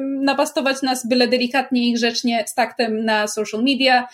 napastować 0.00 0.82
nas 0.82 1.08
byle 1.08 1.28
delikatnie 1.28 1.88
i 1.88 1.92
grzecznie 1.92 2.44
z 2.46 2.54
taktem 2.54 3.04
na 3.04 3.26
social 3.26 3.62
media. 3.62 4.08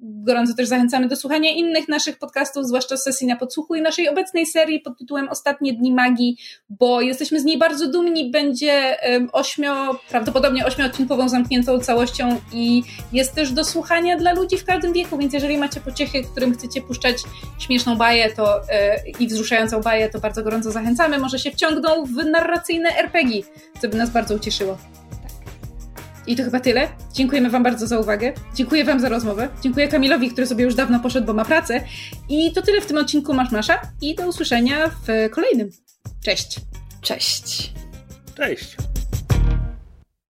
Gorąco 0.00 0.54
też 0.54 0.68
zachęcamy 0.68 1.08
do 1.08 1.16
słuchania 1.16 1.50
innych 1.50 1.88
naszych 1.88 2.18
podcastów, 2.18 2.66
zwłaszcza 2.66 2.96
sesji 2.96 3.26
na 3.26 3.36
podsłuchu 3.36 3.74
i 3.74 3.82
naszej 3.82 4.08
obecnej 4.08 4.46
serii 4.46 4.80
pod 4.80 4.98
tytułem 4.98 5.28
Ostatnie 5.28 5.72
Dni 5.72 5.92
Magii, 5.92 6.36
bo 6.70 7.00
jesteśmy 7.00 7.40
z 7.40 7.44
niej 7.44 7.58
bardzo 7.58 7.90
dumni. 7.90 8.30
Będzie 8.30 8.96
ośmio, 9.32 9.98
prawdopodobnie 10.08 10.66
ośmioodcinkową 10.66 11.28
zamkniętą 11.28 11.80
całością 11.80 12.40
i 12.52 12.82
jest 13.12 13.34
też 13.34 13.52
do 13.52 13.64
słuchania 13.64 14.16
dla 14.16 14.32
ludzi 14.32 14.58
w 14.58 14.64
każdym 14.64 14.92
wieku, 14.92 15.18
więc 15.18 15.32
jeżeli 15.32 15.58
macie 15.58 15.80
pociechy, 15.80 16.22
którym 16.22 16.54
chcecie 16.54 16.82
puszczać 16.82 17.16
śmieszną 17.58 17.96
baję 17.96 18.30
to, 18.34 18.68
e, 18.68 19.08
i 19.20 19.26
wzruszającą 19.26 19.80
baję, 19.80 20.08
to 20.08 20.20
bardzo 20.20 20.42
gorąco 20.42 20.70
zachęcamy. 20.70 21.18
Może 21.18 21.38
się 21.38 21.50
wciągną 21.50 22.04
w 22.04 22.24
narracyjne 22.24 22.88
RPG, 22.98 23.42
co 23.82 23.88
by 23.88 23.96
nas 23.96 24.10
bardzo 24.10 24.34
ucieszyło. 24.34 24.78
I 26.26 26.36
to 26.36 26.44
chyba 26.44 26.60
tyle. 26.60 26.88
Dziękujemy 27.12 27.50
Wam 27.50 27.62
bardzo 27.62 27.86
za 27.86 27.98
uwagę. 27.98 28.32
Dziękuję 28.54 28.84
Wam 28.84 29.00
za 29.00 29.08
rozmowę. 29.08 29.48
Dziękuję 29.62 29.88
Kamilowi, 29.88 30.30
który 30.30 30.46
sobie 30.46 30.64
już 30.64 30.74
dawno 30.74 31.00
poszedł, 31.00 31.26
bo 31.26 31.32
ma 31.32 31.44
pracę. 31.44 31.80
I 32.28 32.52
to 32.52 32.62
tyle 32.62 32.80
w 32.80 32.86
tym 32.86 32.98
odcinku 32.98 33.34
Masz 33.34 33.50
Masza. 33.50 33.80
I 34.00 34.14
do 34.14 34.28
usłyszenia 34.28 34.88
w 34.88 35.30
kolejnym. 35.30 35.70
Cześć. 36.24 36.56
Cześć. 37.00 37.72
Cześć. 38.36 38.76